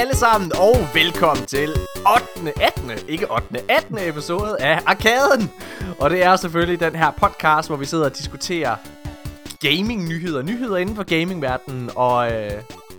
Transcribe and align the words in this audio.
Alle 0.00 0.16
sammen, 0.16 0.52
og 0.52 0.76
velkommen 0.94 1.46
til 1.46 1.70
8. 2.44 2.62
18. 2.62 2.90
ikke 3.08 3.30
8. 3.30 3.46
18. 3.68 3.98
episode 3.98 4.56
af 4.60 4.80
Arkaden. 4.86 5.50
Og 5.98 6.10
det 6.10 6.22
er 6.22 6.36
selvfølgelig 6.36 6.80
den 6.80 6.94
her 6.96 7.10
podcast, 7.10 7.68
hvor 7.68 7.76
vi 7.76 7.84
sidder 7.84 8.04
og 8.04 8.16
diskuterer 8.18 8.76
gaming-nyheder, 9.60 10.42
nyheder 10.42 10.76
inden 10.76 10.96
for 10.96 11.02
gamingverdenen. 11.02 11.90
Og 11.96 12.32
øh, 12.32 12.50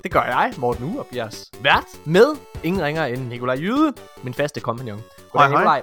det 0.03 0.11
gør 0.11 0.23
jeg, 0.23 0.53
Morten 0.57 0.85
Urup, 0.85 1.15
jeres 1.15 1.51
vært, 1.61 1.87
med 2.05 2.35
ingen 2.63 2.83
ringer 2.83 3.05
end 3.05 3.27
Nikolaj 3.27 3.55
Jyde, 3.55 3.93
min 4.23 4.33
faste 4.33 4.59
kompagnon. 4.59 5.01
Hej, 5.33 5.47
hej. 5.47 5.47
Nikolaj. 5.47 5.81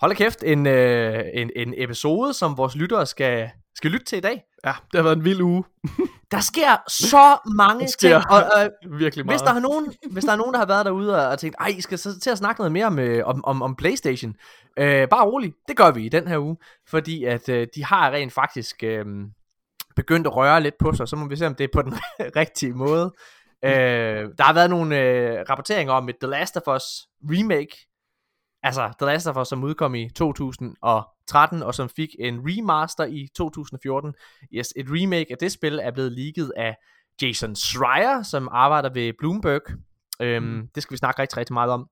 Hold 0.00 0.12
da 0.12 0.16
kæft, 0.16 0.42
en, 0.42 0.66
øh, 0.66 1.24
en, 1.34 1.50
en 1.56 1.74
episode, 1.76 2.34
som 2.34 2.56
vores 2.56 2.76
lyttere 2.76 3.06
skal, 3.06 3.50
skal 3.74 3.90
lytte 3.90 4.06
til 4.06 4.18
i 4.18 4.20
dag. 4.20 4.42
Ja, 4.64 4.72
det 4.92 4.98
har 4.98 5.02
været 5.02 5.16
en 5.16 5.24
vild 5.24 5.40
uge. 5.40 5.64
Der 6.30 6.40
sker 6.40 6.82
så 6.88 7.38
mange 7.56 7.80
Der 7.86 7.86
sker 7.86 8.20
ting, 8.20 8.30
og, 8.30 8.44
og 8.56 8.70
virkelig 8.98 9.26
meget. 9.26 9.40
hvis 9.40 9.42
der, 9.42 9.54
er 9.54 9.60
nogen, 9.60 9.94
hvis 10.10 10.24
der 10.24 10.32
er 10.32 10.36
nogen, 10.36 10.52
der 10.52 10.58
har 10.58 10.66
været 10.66 10.86
derude 10.86 11.16
og, 11.16 11.28
og 11.28 11.38
tænkt, 11.38 11.56
ej, 11.60 11.66
I 11.66 11.80
skal 11.80 11.98
så 11.98 12.20
til 12.20 12.30
at 12.30 12.38
snakke 12.38 12.60
noget 12.60 12.72
mere 12.72 12.86
om, 12.86 12.98
øh, 12.98 13.26
om, 13.26 13.44
om, 13.44 13.62
om 13.62 13.76
Playstation. 13.76 14.34
Øh, 14.76 15.08
bare 15.08 15.24
rolig, 15.26 15.52
det 15.68 15.76
gør 15.76 15.90
vi 15.90 16.06
i 16.06 16.08
den 16.08 16.28
her 16.28 16.38
uge, 16.38 16.56
fordi 16.88 17.24
at 17.24 17.48
øh, 17.48 17.66
de 17.74 17.84
har 17.84 18.10
rent 18.10 18.32
faktisk 18.32 18.82
øh, 18.82 19.06
begyndt 19.96 20.26
at 20.26 20.36
røre 20.36 20.60
lidt 20.60 20.74
på 20.78 20.92
sig, 20.92 21.08
så 21.08 21.16
må 21.16 21.28
vi 21.28 21.36
se, 21.36 21.46
om 21.46 21.54
det 21.54 21.64
er 21.64 21.68
på 21.72 21.82
den 21.82 21.94
rigtige 22.40 22.72
måde. 22.72 23.12
Øh, 23.64 24.28
der 24.38 24.42
har 24.42 24.52
været 24.52 24.70
nogle 24.70 25.00
øh, 25.00 25.44
rapporteringer 25.50 25.92
om 25.92 26.08
et 26.08 26.16
The 26.20 26.30
Last 26.30 26.56
of 26.56 26.76
Us 26.76 26.84
remake, 27.30 27.88
altså 28.62 28.92
The 28.98 29.06
Last 29.06 29.28
of 29.28 29.36
Us, 29.36 29.48
som 29.48 29.64
udkom 29.64 29.94
i 29.94 30.10
2013, 30.10 30.76
og 30.82 31.08
som 31.72 31.88
fik 31.88 32.08
en 32.18 32.40
remaster 32.44 33.04
i 33.04 33.28
2014. 33.36 34.14
Yes, 34.52 34.72
et 34.76 34.86
remake 34.88 35.26
af 35.30 35.38
det 35.38 35.52
spil 35.52 35.80
er 35.82 35.90
blevet 35.90 36.12
leaget 36.12 36.52
af 36.56 36.76
Jason 37.22 37.56
Schreier, 37.56 38.22
som 38.22 38.48
arbejder 38.52 38.90
ved 38.92 39.12
Bloomberg. 39.18 39.62
Øhm, 40.20 40.68
det 40.74 40.82
skal 40.82 40.92
vi 40.92 40.98
snakke 40.98 41.22
rigtig, 41.22 41.36
rigtig 41.36 41.52
meget 41.52 41.70
om. 41.70 41.88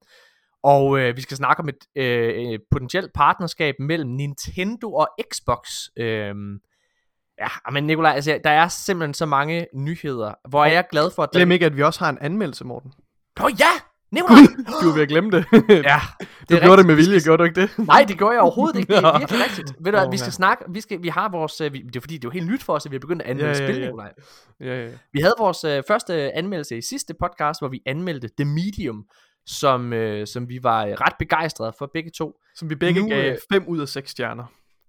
Og 0.62 1.00
øh, 1.00 1.16
vi 1.16 1.20
skal 1.20 1.36
snakke 1.36 1.60
om 1.60 1.68
et 1.68 2.02
øh, 2.02 2.58
potentielt 2.70 3.12
partnerskab 3.14 3.74
mellem 3.78 4.10
Nintendo 4.10 4.92
og 4.92 5.08
Xbox. 5.32 5.68
Øhm, 5.96 6.58
ja, 7.40 7.70
men 7.72 7.84
Nikolaj, 7.84 8.12
altså, 8.12 8.40
der 8.44 8.50
er 8.50 8.68
simpelthen 8.68 9.14
så 9.14 9.26
mange 9.26 9.66
nyheder, 9.74 10.34
hvor 10.48 10.64
er 10.64 10.72
jeg 10.72 10.86
glad 10.90 11.10
for, 11.10 11.22
at... 11.22 11.30
Glem 11.30 11.50
ikke, 11.50 11.66
at 11.66 11.76
vi 11.76 11.82
også 11.82 12.00
har 12.04 12.10
en 12.10 12.18
anmeldelse, 12.20 12.64
Morten. 12.64 12.92
Åh 13.44 13.50
ja! 13.60 13.87
Nikolaj! 14.12 14.36
Du 14.82 14.88
er 14.88 14.94
ved 14.94 15.02
at 15.02 15.08
glemme 15.08 15.30
det. 15.30 15.44
ja, 15.52 16.00
du 16.50 16.54
er 16.54 16.60
gjorde 16.64 16.76
det 16.76 16.86
med 16.86 16.94
Vi 16.94 17.00
vilje, 17.02 17.20
gjorde 17.20 17.38
du 17.38 17.44
ikke 17.44 17.60
det? 17.60 17.78
Nej, 17.78 18.04
det 18.08 18.18
gør 18.18 18.30
jeg 18.30 18.40
overhovedet 18.40 18.78
ikke. 18.78 18.92
Det 18.94 18.98
er 19.04 19.18
virkelig 19.22 19.40
rigtigt. 19.44 19.74
Ved 19.80 19.92
du 19.92 19.98
Åh, 19.98 20.12
vi 20.12 20.16
skal 20.16 20.32
snakke, 20.32 20.64
vi, 20.68 20.80
skal, 20.80 21.02
vi 21.02 21.08
har 21.08 21.28
vores, 21.30 21.60
øh, 21.60 21.72
vi, 21.72 21.78
det 21.82 21.96
er 21.96 22.00
fordi, 22.00 22.14
det 22.14 22.24
er 22.24 22.28
jo 22.28 22.30
helt 22.30 22.46
nyt 22.50 22.62
for 22.62 22.72
os, 22.74 22.86
at 22.86 22.92
vi 22.92 22.94
har 22.96 23.00
begyndt 23.00 23.22
at 23.22 23.28
anmelde 23.30 23.48
Ja, 23.50 23.54
spil, 23.68 23.76
ja. 23.80 23.84
Nikolaj. 23.86 24.12
Ja, 24.60 24.84
ja. 24.84 24.90
Vi 25.12 25.20
havde 25.20 25.34
vores 25.38 25.64
øh, 25.64 25.82
første 25.88 26.32
anmeldelse 26.36 26.78
i 26.78 26.82
sidste 26.82 27.14
podcast, 27.20 27.60
hvor 27.60 27.68
vi 27.68 27.82
anmeldte 27.86 28.28
The 28.38 28.44
Medium, 28.44 29.04
som, 29.46 29.92
øh, 29.92 30.26
som 30.26 30.48
vi 30.48 30.58
var 30.62 30.84
øh, 30.86 30.92
ret 30.92 31.12
begejstrede 31.18 31.72
for 31.78 31.90
begge 31.94 32.10
to. 32.18 32.32
Som 32.56 32.70
vi 32.70 32.74
begge 32.74 33.00
Nu, 33.00 33.08
gav 33.08 33.32
øh, 33.32 33.38
5 33.52 33.64
ud 33.66 33.78
af 33.80 33.88
6 33.88 34.10
stjerner. 34.10 34.44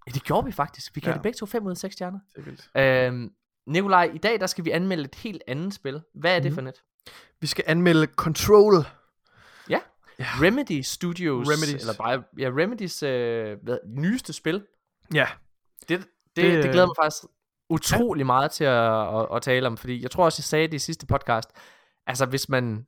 Ja, 0.07 0.12
det 0.12 0.24
gjorde 0.24 0.46
vi 0.46 0.51
faktisk. 0.51 0.96
Vi 0.96 1.01
gav 1.01 1.07
Ja. 1.09 1.12
ja. 1.12 1.16
det 1.16 1.22
begge 1.24 1.38
to 1.38 1.46
5 1.46 1.66
ud 1.66 1.72
af 1.72 1.78
6 1.78 1.94
stjerner. 1.94 2.19
Det 2.36 2.41
er 2.41 2.46
vildt. 2.46 3.13
Øhm, 3.13 3.30
Nikolaj, 3.68 4.12
i 4.13 4.18
dag 4.18 4.40
der 4.40 4.47
skal 4.47 4.66
vi 4.66 4.69
anmelde 4.72 5.03
et 5.03 5.16
helt 5.16 5.41
andet 5.47 5.74
spil. 5.74 6.01
Hvad 6.16 6.36
er 6.36 6.40
det 6.40 6.51
Mhm. 6.51 6.56
for 6.56 6.62
net? 6.62 6.75
Vi 7.41 7.47
skal 7.47 7.63
anmelde 7.68 8.07
Control. 8.16 8.74
Ja. 10.19 10.24
Ja. 10.24 10.46
Remedy 10.47 10.81
Studios. 10.81 11.47
Remedies. 11.50 11.81
Eller 11.81 11.94
bare, 11.97 12.24
ja, 12.40 12.47
Remedys 12.47 13.03
øh, 13.03 13.57
hvad, 13.63 13.78
nyeste 13.88 14.34
spil. 14.34 14.66
Ja. 15.13 15.28
Det, 15.81 15.90
det, 15.90 16.00
Det, 16.35 16.44
det, 16.44 16.66
øh, 16.66 16.72
glæder 16.72 16.85
mig 16.88 16.96
faktisk 17.03 17.24
utrolig 17.69 18.25
meget 18.25 18.52
til 18.52 18.63
at, 18.63 19.16
at, 19.19 19.28
at 19.35 19.41
tale 19.41 19.68
om, 19.68 19.78
fordi 19.78 20.02
jeg 20.03 20.12
tror 20.12 20.25
også, 20.25 20.40
jeg 20.40 20.44
sagde 20.44 20.68
det 20.68 20.74
i 20.74 20.80
sidste 20.80 21.06
podcast. 21.06 21.50
Altså, 22.07 22.25
hvis 22.25 22.50
man, 22.50 22.85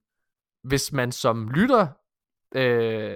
hvis 0.64 0.92
man 0.94 1.12
som 1.12 1.50
lytter 1.50 1.88
øh, 2.56 3.16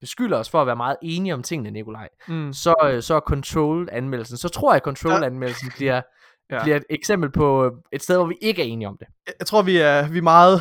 beskylder 0.00 0.38
os 0.38 0.50
for 0.50 0.60
at 0.60 0.66
være 0.66 0.76
meget 0.76 0.96
enige 1.02 1.34
om 1.34 1.42
tingene, 1.42 1.70
Nikolaj, 1.70 2.08
Mm. 2.28 2.52
så, 2.52 2.74
øh, 2.84 3.02
så 3.02 3.14
er 3.14 3.20
Control-anmeldelsen, 3.20 4.36
så 4.36 4.48
tror 4.48 4.72
jeg, 4.72 4.76
at 4.76 4.82
Control-anmeldelsen 4.82 5.70
bliver, 5.76 5.94
Ja. 6.50 6.56
ja. 6.56 6.62
bliver 6.62 6.76
et 6.76 6.84
eksempel 6.90 7.30
på 7.32 7.72
et 7.92 8.02
sted, 8.02 8.16
hvor 8.16 8.26
vi 8.26 8.36
ikke 8.40 8.62
er 8.62 8.66
enige 8.66 8.88
om 8.88 8.96
det. 8.98 9.06
Jeg- 9.26 9.34
Jeg 9.38 9.46
tror, 9.46 9.62
vi 9.62 9.76
er, 9.76 10.08
vi 10.08 10.18
er 10.18 10.22
meget... 10.22 10.60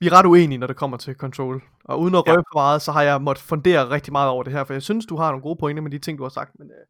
Vi 0.00 0.06
er 0.06 0.12
ret 0.12 0.26
uenige, 0.26 0.58
når 0.58 0.66
det 0.66 0.76
kommer 0.76 0.96
til 0.96 1.14
Control. 1.14 1.62
Og 1.84 2.00
uden 2.00 2.14
at 2.14 2.22
Ja. 2.26 2.32
røbe 2.32 2.42
for 2.52 2.58
meget, 2.58 2.82
så 2.82 2.92
har 2.92 3.02
jeg 3.02 3.22
måttet 3.22 3.44
fundere 3.44 3.90
rigtig 3.90 4.12
meget 4.12 4.28
over 4.28 4.42
det 4.42 4.52
her, 4.52 4.64
for 4.64 4.72
jeg 4.72 4.82
synes, 4.82 5.06
du 5.06 5.16
har 5.16 5.26
nogle 5.30 5.42
gode 5.42 5.56
pointer 5.60 5.82
med 5.82 5.90
de 5.90 5.98
ting, 5.98 6.18
du 6.18 6.22
har 6.22 6.30
sagt. 6.30 6.50
Men 6.58 6.68
øh, 6.70 6.86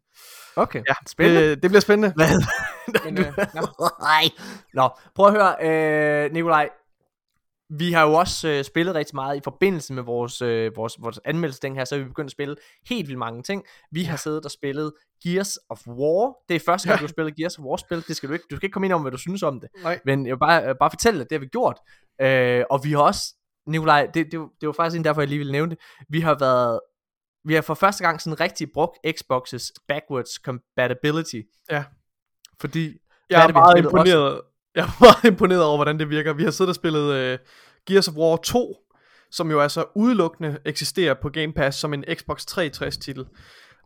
Okay, 0.56 0.82
ja, 0.88 0.94
spændende. 1.09 1.50
Det, 1.50 1.62
det 1.62 1.71
bliver 1.71 1.81
spændende. 1.81 2.12
Hvad? 2.16 2.26
Men, 3.04 3.19
øh, 3.19 3.32
Nej. 4.00 4.25
Nå, 4.75 4.88
prøv 5.15 5.26
at 5.26 5.32
høre, 5.32 6.25
øh, 6.25 6.32
Nikolaj. 6.32 6.69
Vi 7.78 7.92
har 7.92 8.06
jo 8.06 8.12
også 8.12 8.48
øh, 8.48 8.64
spillet 8.64 8.94
rigtig 8.94 9.14
meget 9.14 9.36
i 9.36 9.41
forbindelse 9.44 9.92
med 9.92 10.03
vores, 10.03 10.42
øh, 10.42 10.76
vores, 10.76 10.97
vores 11.00 11.20
anmeldelse 11.25 11.60
den 11.62 11.76
her, 11.76 11.84
så 11.84 11.94
er 11.94 11.98
vi 11.98 12.04
begyndt 12.04 12.26
at 12.28 12.32
spille 12.32 12.56
helt 12.88 13.08
vildt 13.08 13.19
mange 13.19 13.42
ting. 13.42 13.64
Vi 13.92 14.03
har 14.04 14.16
siddet 14.16 14.44
og 14.44 14.50
spillet 14.50 14.92
Gears 15.25 15.58
of 15.69 15.86
War. 15.86 16.34
Det 16.48 16.56
er 16.56 16.60
første 16.66 16.88
gang, 16.88 16.97
Ja. 16.97 17.00
du 17.00 17.04
har 17.06 17.09
spillet 17.09 17.36
Gears 17.36 17.59
of 17.59 17.64
War-spil. 17.64 18.04
Det 18.09 18.16
skal 18.16 18.28
du 18.28 18.32
ikke. 18.34 18.44
Du 18.50 18.56
skal 18.56 18.66
ikke 18.66 18.72
komme 18.72 18.86
ind 18.86 18.92
om, 18.92 19.00
hvad 19.03 19.12
du 19.12 19.19
synes 19.19 19.42
om 19.42 19.60
det. 19.60 19.69
Nej. 19.82 20.00
Men 20.04 20.26
jeg 20.26 20.32
vil 20.34 20.38
bare, 20.38 20.69
øh, 20.69 20.75
bare 20.80 20.91
fortælle 20.91 21.20
dig, 21.20 21.30
det 21.30 21.36
har 21.36 21.41
vi 21.41 21.47
gjort. 21.47 21.78
Øh, 22.20 22.64
og 22.70 22.84
vi 22.84 22.92
har 22.92 22.98
også, 23.03 23.34
Nikolaj, 23.66 24.06
det, 24.14 24.32
det, 24.32 24.41
det 24.60 24.66
var 24.66 24.72
faktisk 24.72 24.98
en 24.98 25.04
derfor, 25.04 25.20
jeg 25.20 25.28
lige 25.28 25.38
ville 25.38 25.53
nævne 25.53 25.70
det. 25.70 25.78
Vi 26.09 26.20
har 26.20 26.36
været, 26.38 26.80
vi 27.44 27.54
har 27.54 27.60
for 27.62 27.75
første 27.75 28.04
gang 28.04 28.20
sådan 28.20 28.41
rigtig 28.41 28.69
brugt 28.75 28.98
Xbox's 29.06 29.72
backwards 29.88 30.30
compatibility. 30.44 31.41
Ja. 31.70 31.84
Fordi, 32.60 32.84
Jeg 32.84 32.92
hvad 33.30 33.42
er, 33.42 33.47
det, 33.47 33.54
meget 33.54 33.78
imponeret. 33.78 34.41
Jeg 34.75 34.82
er 34.84 35.00
meget 35.00 35.32
imponeret 35.32 35.62
over, 35.62 35.76
hvordan 35.76 35.98
det 35.98 36.10
virker. 36.10 36.32
Vi 36.32 36.44
har 36.44 36.50
siddet 36.50 36.69
og 36.69 36.75
spillet 36.75 37.32
uh, 37.32 37.38
Gears 37.86 38.08
of 38.08 38.14
War 38.14 38.36
2, 38.36 38.76
som 39.31 39.50
jo 39.50 39.60
altså 39.60 39.84
udelukkende 39.97 40.58
eksisterer 40.64 41.14
på 41.22 41.28
Game 41.28 41.53
Pass 41.53 41.78
som 41.78 41.94
en 41.94 42.04
Xbox 42.16 42.44
360 42.44 42.98
titel. 42.98 43.25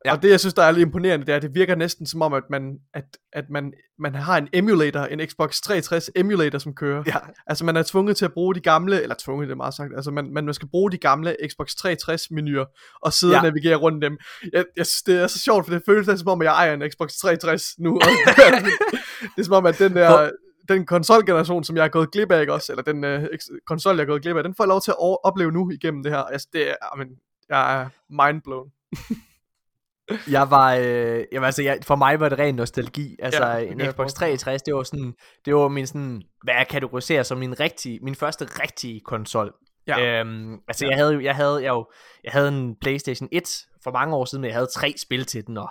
Ja. 0.04 0.12
Og 0.12 0.22
det, 0.22 0.30
jeg 0.30 0.40
synes, 0.40 0.54
der 0.54 0.62
er 0.62 0.70
lidt 0.70 0.86
imponerende, 0.86 1.26
det 1.26 1.32
er, 1.32 1.36
at 1.36 1.42
det 1.42 1.54
virker 1.54 1.74
næsten 1.74 2.06
som 2.06 2.22
om, 2.22 2.32
at 2.32 2.42
man, 2.50 2.78
at, 2.94 3.04
at 3.32 3.44
man, 3.50 3.72
man 3.98 4.14
har 4.14 4.38
en 4.38 4.48
emulator, 4.52 5.00
en 5.00 5.20
Xbox 5.28 5.60
360 5.60 6.10
emulator, 6.16 6.58
som 6.58 6.74
kører. 6.74 7.02
Ja. 7.06 7.16
Altså, 7.46 7.64
man 7.64 7.76
er 7.76 7.82
tvunget 7.82 8.16
til 8.16 8.24
at 8.24 8.32
bruge 8.32 8.54
de 8.54 8.60
gamle, 8.60 9.02
eller 9.02 9.14
tvunget, 9.18 9.48
det 9.48 9.52
er 9.52 9.56
meget 9.56 9.74
sagt, 9.74 9.92
altså, 9.96 10.10
man, 10.10 10.30
man, 10.34 10.44
man 10.44 10.54
skal 10.54 10.68
bruge 10.68 10.92
de 10.92 10.98
gamle 10.98 11.36
Xbox 11.48 11.70
360-menuer, 11.70 12.64
og 13.02 13.12
sidde 13.12 13.32
ja. 13.32 13.38
Og 13.38 13.44
navigere 13.44 13.76
rundt 13.76 14.02
dem. 14.02 14.18
Jeg, 14.52 14.64
jeg 14.76 14.86
synes, 14.86 15.02
det 15.02 15.22
er 15.22 15.26
så 15.26 15.38
sjovt, 15.38 15.66
for 15.66 15.74
det 15.74 15.82
føles 15.86 16.20
som 16.20 16.28
om, 16.28 16.40
at 16.40 16.44
jeg 16.44 16.52
ejer 16.52 16.74
en 16.74 16.90
Xbox 16.90 17.12
360 17.16 17.78
nu. 17.78 18.00
Det 19.36 19.40
er 19.40 19.44
som 19.44 19.54
om, 19.54 19.66
at 19.66 19.78
den 19.78 19.96
der... 19.96 20.30
Den 20.68 20.86
konsolgeneration, 20.86 21.64
som 21.64 21.76
jeg 21.76 21.84
er 21.84 21.88
gået 21.88 22.10
glip 22.12 22.32
af, 22.32 22.40
ikke 22.40 22.52
også? 22.52 22.72
Eller 22.72 22.82
den 22.82 23.04
øh, 23.04 23.28
konsol, 23.66 23.96
jeg 23.96 24.02
er 24.02 24.06
gået 24.06 24.22
glip 24.22 24.36
af, 24.36 24.42
den 24.42 24.54
får 24.54 24.64
jeg 24.64 24.68
lov 24.68 24.80
til 24.80 24.90
at 24.90 25.16
opleve 25.24 25.52
nu 25.52 25.70
igennem 25.70 26.02
det 26.02 26.12
her. 26.12 26.18
Altså, 26.18 26.48
det 26.52 26.70
er, 26.70 26.74
amen, 26.92 27.08
jeg 27.48 27.80
er 27.80 27.88
mindblown. 28.10 28.70
Jeg 30.30 30.50
var, 30.50 30.74
øh, 30.74 31.24
jamen, 31.32 31.44
altså, 31.44 31.62
jeg, 31.62 31.78
for 31.82 31.96
mig 31.96 32.20
var 32.20 32.28
det 32.28 32.38
ren 32.38 32.54
nostalgi. 32.54 33.16
Altså, 33.18 33.46
Ja, 33.46 33.56
ja, 33.56 33.70
en 33.70 33.80
Xbox 33.80 33.96
forestille 33.96 34.30
mig. 34.30 34.38
360, 34.38 34.62
det 34.62 34.74
var 34.74 34.82
sådan, 34.82 35.14
det 35.44 35.54
var 35.54 35.68
min 35.68 35.86
sådan, 35.86 36.22
hvad 36.42 36.54
jeg 36.54 36.66
kategoriserer 36.70 37.22
som 37.22 37.38
min 37.38 37.60
rigtige, 37.60 37.98
min 38.02 38.14
første 38.14 38.44
rigtige 38.62 39.00
konsol. 39.00 39.54
Ja. 39.86 40.20
Øhm, 40.20 40.60
altså, 40.68 40.86
jeg 40.86 40.96
havde 40.96 41.12
jo, 41.12 41.20
jeg 41.20 41.34
havde, 41.34 41.62
jeg, 41.62 41.68
jo, 41.68 41.86
jeg 42.24 42.32
havde 42.32 42.48
en 42.48 42.76
PlayStation 42.80 43.28
1 43.32 43.66
for 43.84 43.90
mange 43.90 44.14
år 44.16 44.24
siden, 44.24 44.40
men 44.40 44.48
jeg 44.48 44.56
havde 44.56 44.68
tre 44.74 44.94
spil 44.98 45.24
til 45.24 45.46
den, 45.46 45.56
og, 45.56 45.70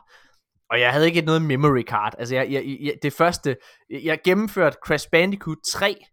og 0.73 0.79
jeg 0.79 0.91
havde 0.91 1.05
ikke 1.05 1.21
noget 1.21 1.41
memory 1.41 1.81
card. 1.81 2.13
Altså, 2.19 2.35
jeg, 2.35 2.51
jeg, 2.51 2.77
jeg, 2.81 2.93
det 3.03 3.13
første, 3.13 3.55
jeg, 3.89 4.19
gennemførte 4.23 4.77
Crash 4.85 5.09
Bandicoot 5.11 5.57
3, 5.67 6.05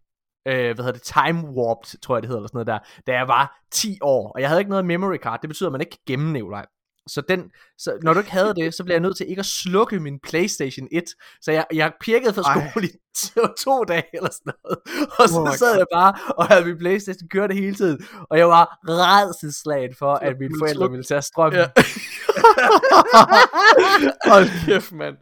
øh, 0.47 0.53
hvad 0.53 0.75
hedder 0.75 0.91
det, 0.91 1.01
Time 1.01 1.49
Warped, 1.49 1.99
tror 2.01 2.15
jeg 2.15 2.21
det 2.21 2.27
hedder, 2.27 2.39
eller 2.39 2.47
sådan 2.47 2.65
noget 2.65 2.67
der, 2.67 3.11
da 3.11 3.17
jeg 3.17 3.27
var 3.27 3.61
10 3.71 3.97
år, 4.01 4.31
og 4.35 4.41
jeg 4.41 4.49
havde 4.49 4.61
ikke 4.61 4.69
noget 4.69 4.85
memory 4.85 5.17
card, 5.17 5.41
det 5.41 5.47
betyder, 5.47 5.69
at 5.69 5.71
man 5.71 5.81
ikke 5.81 5.91
kan 5.91 5.99
gemme 6.07 6.33
Nikolaj. 6.33 6.65
Så, 7.07 7.21
den, 7.21 7.51
så 7.77 7.97
når 8.03 8.13
du 8.13 8.19
ikke 8.19 8.31
havde 8.31 8.53
det, 8.55 8.73
så 8.73 8.83
blev 8.83 8.93
jeg 8.93 9.01
nødt 9.01 9.17
til 9.17 9.29
ikke 9.29 9.39
at 9.39 9.45
slukke 9.45 9.99
min 9.99 10.19
Playstation 10.19 10.87
1. 10.91 11.03
Så 11.41 11.51
jeg, 11.51 11.65
jeg 11.73 11.91
pirkede 12.01 12.41
Ej. 12.45 12.69
skole 12.69 12.85
i 12.85 12.89
to, 13.17 13.41
to 13.63 13.83
dage 13.83 14.03
eller 14.13 14.29
sådan 14.31 14.53
noget. 14.63 14.77
Og 15.19 15.29
så 15.29 15.39
Oh 15.39 15.55
sad 15.57 15.77
jeg 15.77 15.85
bare 15.93 16.13
og 16.37 16.47
havde 16.47 16.65
min 16.65 16.77
Playstation 16.77 17.29
kørte 17.29 17.53
hele 17.53 17.75
tiden. 17.75 17.99
Og 18.29 18.37
jeg 18.37 18.47
var 18.47 18.79
rædselslagen 18.87 19.95
for, 19.95 20.13
at 20.13 20.39
mine 20.39 20.55
forældre 20.59 20.89
ville 20.89 21.03
tage 21.03 21.21
strømmen. 21.21 21.59
Ja. 21.59 21.67
Hold 24.31 24.65
kæft, 24.65 24.91
mand. 24.91 25.17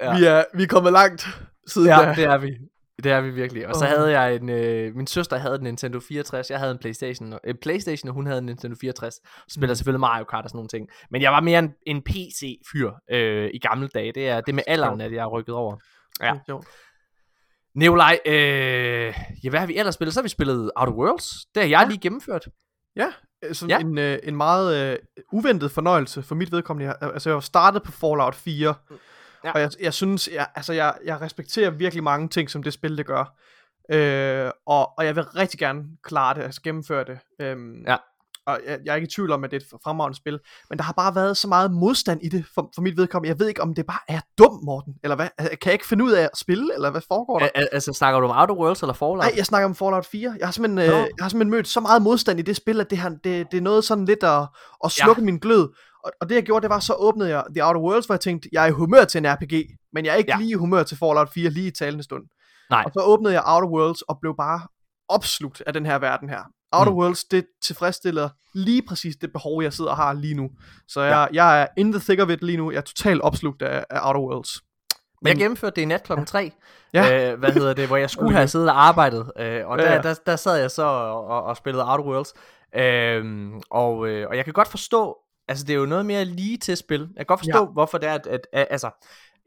Ja. 0.00 0.16
Vi, 0.18 0.24
er, 0.24 0.44
vi 0.54 0.62
er 0.62 0.66
kommet 0.66 0.92
langt 0.92 1.26
siden 1.66 1.88
Ja, 1.88 1.96
da. 2.04 2.14
det 2.14 2.24
er 2.24 2.38
vi. 2.38 2.50
Det 3.02 3.12
er 3.12 3.20
vi 3.20 3.30
virkelig. 3.30 3.68
Og 3.68 3.74
så 3.74 3.84
havde 3.84 4.20
jeg 4.20 4.34
en... 4.34 4.48
Øh, 4.48 4.94
min 4.96 5.06
søster 5.06 5.36
havde 5.38 5.54
en 5.54 5.60
Nintendo 5.62 6.00
64. 6.08 6.50
Jeg 6.50 6.58
havde 6.58 6.72
en 6.72 6.78
Playstation. 6.78 7.38
En 7.44 7.56
Playstation, 7.62 8.08
og 8.08 8.14
hun 8.14 8.26
havde 8.26 8.38
en 8.38 8.46
Nintendo 8.46 8.76
64. 8.80 9.14
Så 9.14 9.20
spiller 9.54 9.72
Mm. 9.72 9.76
selvfølgelig 9.76 10.00
Mario 10.00 10.24
Kart 10.24 10.44
og 10.44 10.50
sådan 10.50 10.56
nogle 10.56 10.68
ting. 10.68 10.88
Men 11.10 11.22
jeg 11.22 11.32
var 11.32 11.40
mere 11.40 11.58
en, 11.58 11.70
en 11.86 12.02
PC-fyr 12.02 12.90
øh, 13.12 13.50
i 13.54 13.58
gamle 13.58 13.88
dage. 13.88 14.12
Det 14.14 14.28
er, 14.28 14.40
det 14.40 14.54
med 14.54 14.62
alderen, 14.66 15.00
at 15.00 15.12
jeg 15.12 15.18
er 15.22 15.26
rykket 15.26 15.54
over. 15.54 15.76
Ja. 16.22 16.32
Nikolaj, 17.74 18.18
øh, 18.26 19.14
ja, 19.44 19.50
hvad 19.50 19.60
har 19.60 19.66
vi 19.66 19.76
ellers 19.78 19.94
spillet? 19.94 20.14
Så 20.14 20.20
har 20.20 20.22
vi 20.22 20.28
spillet 20.28 20.70
Outer 20.76 20.92
Worlds. 20.92 21.28
Det 21.54 21.62
har 21.62 21.68
jeg 21.70 21.80
Ja. 21.82 21.88
lige 21.88 22.00
gennemført. 22.00 22.48
Ja, 22.96 23.06
øh, 23.06 23.12
sådan 23.52 23.70
Ja. 23.70 23.78
En, 23.78 23.98
øh, 23.98 24.18
en 24.22 24.36
meget 24.36 24.92
øh, 24.92 24.98
uventet 25.32 25.70
fornøjelse 25.70 26.22
for 26.22 26.34
mit 26.34 26.52
vedkommende. 26.52 26.86
Jeg, 27.00 27.12
altså, 27.12 27.28
jeg 27.30 27.34
var 27.34 27.40
startet 27.40 27.82
på 27.82 27.92
Fallout 27.92 28.34
4, 28.34 28.74
Ja. 29.44 29.52
og 29.52 29.60
jeg, 29.60 29.70
jeg 29.80 29.94
synes, 29.94 30.28
jeg, 30.32 30.46
altså, 30.54 30.72
jeg, 30.72 30.94
jeg 31.04 31.20
respekterer 31.20 31.70
virkelig 31.70 32.04
mange 32.04 32.28
ting, 32.28 32.50
som 32.50 32.62
det 32.62 32.72
spil, 32.72 32.98
det 32.98 33.06
gør. 33.06 33.34
Øh, 33.92 34.50
og, 34.66 34.98
og 34.98 35.04
jeg 35.06 35.16
vil 35.16 35.24
rigtig 35.24 35.58
gerne 35.60 35.84
klare 36.02 36.34
det, 36.34 36.42
altså 36.42 36.60
gennemføre 36.62 37.04
det. 37.04 37.18
Øhm, 37.40 37.84
Ja. 37.86 37.96
Og 38.46 38.60
jeg, 38.66 38.78
jeg 38.84 38.92
er 38.92 38.96
ikke 38.96 39.06
i 39.06 39.10
tvivl 39.10 39.32
om, 39.32 39.44
at 39.44 39.50
det 39.50 39.62
er 39.62 39.76
et 39.76 39.80
fremragende 39.84 40.16
spil. 40.16 40.38
Men 40.70 40.78
der 40.78 40.84
har 40.84 40.92
bare 40.92 41.14
været 41.14 41.36
så 41.36 41.48
meget 41.48 41.70
modstand 41.72 42.22
i 42.22 42.28
det, 42.28 42.44
for, 42.54 42.70
for 42.74 42.82
mit 42.82 42.96
vedkommende. 42.96 43.28
Jeg 43.28 43.38
ved 43.38 43.48
ikke, 43.48 43.62
om 43.62 43.74
det 43.74 43.86
bare 43.86 43.98
er 44.08 44.20
dumt, 44.38 44.64
Morten. 44.64 44.94
Eller 45.02 45.16
hvad? 45.16 45.28
Kan 45.38 45.58
jeg 45.64 45.72
ikke 45.72 45.86
finde 45.86 46.04
ud 46.04 46.12
af 46.12 46.22
at 46.22 46.30
spille, 46.36 46.74
eller 46.74 46.90
hvad 46.90 47.00
foregår 47.08 47.38
der? 47.38 47.46
Al- 47.46 47.50
al- 47.54 47.68
altså, 47.72 47.92
snakker 47.92 48.20
du 48.20 48.26
om 48.26 48.38
Outer 48.40 48.54
Worlds 48.54 48.82
eller 48.82 48.94
Fallout? 48.94 49.18
Nej, 49.18 49.32
jeg 49.36 49.46
snakker 49.46 49.68
om 49.68 49.74
Fallout 49.74 50.06
4. 50.06 50.36
Jeg 50.38 50.46
har 50.46 50.52
simpelthen, 50.52 50.78
øh, 50.78 50.96
jeg 50.96 51.08
har 51.20 51.28
simpelthen 51.28 51.50
mødt 51.50 51.68
så 51.68 51.80
meget 51.80 52.02
modstand 52.02 52.38
i 52.38 52.42
det 52.42 52.56
spil, 52.56 52.80
at 52.80 52.90
det, 52.90 52.98
her, 52.98 53.08
det, 53.08 53.46
det 53.50 53.56
er 53.56 53.60
noget 53.60 53.84
sådan 53.84 54.04
lidt 54.04 54.22
at, 54.22 54.46
at 54.84 54.90
slukke 54.90 55.20
ja. 55.20 55.24
min 55.24 55.38
glød. 55.38 55.68
Og, 56.04 56.12
og 56.20 56.28
det 56.28 56.34
jeg 56.34 56.42
gjorde, 56.42 56.62
det 56.62 56.70
var, 56.70 56.80
så 56.80 56.94
åbnede 56.94 57.30
jeg 57.30 57.44
The 57.54 57.66
Outer 57.66 57.80
Worlds, 57.80 58.06
hvor 58.06 58.14
jeg 58.14 58.20
tænkte, 58.20 58.48
jeg 58.52 58.62
er 58.64 58.68
i 58.68 58.70
humør 58.70 59.04
til 59.04 59.18
en 59.18 59.32
RPG, 59.34 59.54
men 59.92 60.04
jeg 60.04 60.12
er 60.12 60.16
ikke 60.16 60.32
ja. 60.32 60.38
lige 60.38 60.50
i 60.50 60.54
humør 60.54 60.82
til 60.82 60.98
Fallout 60.98 61.28
4 61.34 61.50
lige 61.50 61.66
i 61.66 61.70
talende 61.70 62.04
stund. 62.04 62.22
Nej. 62.70 62.82
Og 62.86 62.90
så 62.94 63.00
åbnede 63.00 63.34
jeg 63.34 63.42
Outer 63.46 63.68
Worlds 63.68 64.02
og 64.02 64.18
blev 64.20 64.34
bare 64.36 64.60
opslugt 65.08 65.62
af 65.66 65.72
den 65.72 65.86
her 65.86 65.98
verden 65.98 66.28
her. 66.28 66.42
Outer 66.72 66.92
Mm. 66.92 66.98
Worlds, 66.98 67.24
det 67.24 67.46
tilfredsstiller 67.62 68.28
lige 68.54 68.82
præcis 68.88 69.16
det 69.16 69.32
behov, 69.32 69.62
jeg 69.62 69.72
sidder 69.72 69.90
og 69.90 69.96
har 69.96 70.12
lige 70.12 70.34
nu. 70.34 70.50
Så 70.88 71.00
jeg, 71.00 71.28
ja. 71.32 71.44
jeg 71.44 71.62
er 71.62 71.66
in 71.76 71.92
the 71.92 72.00
thick 72.00 72.22
of 72.22 72.28
it 72.30 72.42
lige 72.42 72.56
nu. 72.56 72.70
Jeg 72.70 72.76
er 72.78 72.82
totalt 72.82 73.20
opslugt 73.20 73.62
af, 73.62 73.84
af 73.90 74.06
Outer 74.08 74.20
Worlds. 74.20 74.60
Men 75.22 75.28
jeg 75.28 75.36
gennemførte 75.36 75.76
det 75.76 75.82
i 75.82 75.84
nat 75.84 76.02
klokken 76.02 76.26
3. 76.26 76.52
Ja. 76.94 77.32
Øh, 77.32 77.38
hvad 77.38 77.52
hedder 77.52 77.74
det, 77.74 77.86
hvor 77.86 77.96
jeg 77.96 78.10
skulle 78.10 78.32
have 78.36 78.48
siddet 78.48 78.68
og 78.70 78.84
arbejdet. 78.86 79.32
Øh, 79.38 79.66
og 79.66 79.78
Ja, 79.78 79.84
der, 79.84 79.92
ja. 79.92 80.02
der, 80.02 80.14
der 80.26 80.36
sad 80.36 80.56
jeg 80.56 80.70
så 80.70 80.82
og, 80.82 81.26
og, 81.26 81.42
og 81.42 81.56
spillede 81.56 81.90
Outer 81.90 82.04
Worlds. 82.04 82.34
Øh, 82.76 83.50
og, 83.70 84.08
øh, 84.08 84.28
og 84.28 84.36
jeg 84.36 84.44
kan 84.44 84.52
godt 84.52 84.68
forstå, 84.68 85.16
altså 85.48 85.64
det 85.64 85.72
er 85.72 85.78
jo 85.78 85.86
noget 85.86 86.06
mere 86.06 86.24
lige 86.24 86.56
til 86.58 86.76
spil. 86.76 87.00
Jeg 87.00 87.16
kan 87.16 87.26
godt 87.26 87.40
forstå, 87.40 87.58
ja. 87.58 87.64
Ja. 87.64 87.70
hvorfor 87.72 87.98
det 87.98 88.08
er, 88.08 88.14
at, 88.14 88.26
at, 88.26 88.40
at, 88.52 88.66
altså, 88.70 88.90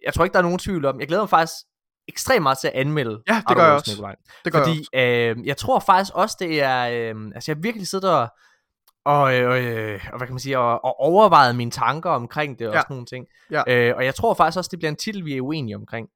jeg 0.05 0.13
tror 0.13 0.23
ikke, 0.23 0.33
der 0.33 0.39
er 0.39 0.43
nogen 0.43 0.59
tvivl 0.59 0.85
om, 0.85 0.99
jeg 0.99 1.07
glæder 1.07 1.21
mig 1.23 1.29
faktisk 1.29 1.53
ekstremt 2.07 2.43
meget 2.43 2.57
til 2.57 2.67
at 2.67 2.73
anmelde 2.73 3.21
Ja, 3.27 3.41
det 3.49 3.57
gør 3.57 3.63
jeg 3.63 3.73
også. 3.73 3.91
Nikolaj. 3.91 4.15
Det 4.45 4.53
gør 4.53 4.59
Fordi 4.59 4.87
jeg 4.93 5.35
øh, 5.37 5.47
jeg 5.47 5.57
tror 5.57 5.79
faktisk 5.79 6.11
også, 6.15 6.37
det 6.39 6.61
er... 6.63 7.13
Øh, 7.15 7.31
altså, 7.35 7.51
jeg 7.51 7.63
virkelig 7.63 7.87
siddet 7.87 8.11
og, 8.11 8.27
og, 9.05 9.35
øh, 9.35 9.93
øh, 9.93 9.99
og 10.11 10.17
hvad 10.17 10.27
kan 10.27 10.33
man 10.33 10.39
sige, 10.39 10.59
og, 10.59 10.85
og 10.85 10.99
overvejet 10.99 11.55
mine 11.55 11.71
tanker 11.71 12.09
omkring 12.09 12.59
det 12.59 12.67
og 12.67 12.73
Ja. 12.73 12.79
sådan 12.81 12.93
nogle 12.93 13.05
ting. 13.05 13.25
Ja. 13.51 13.63
Øh, 13.67 13.95
og 13.95 14.05
jeg 14.05 14.15
tror 14.15 14.33
faktisk 14.33 14.57
også, 14.57 14.69
det 14.71 14.79
bliver 14.79 14.89
en 14.89 14.95
titel, 14.95 15.25
vi 15.25 15.37
er 15.37 15.41
uenige 15.41 15.75
omkring. 15.75 16.07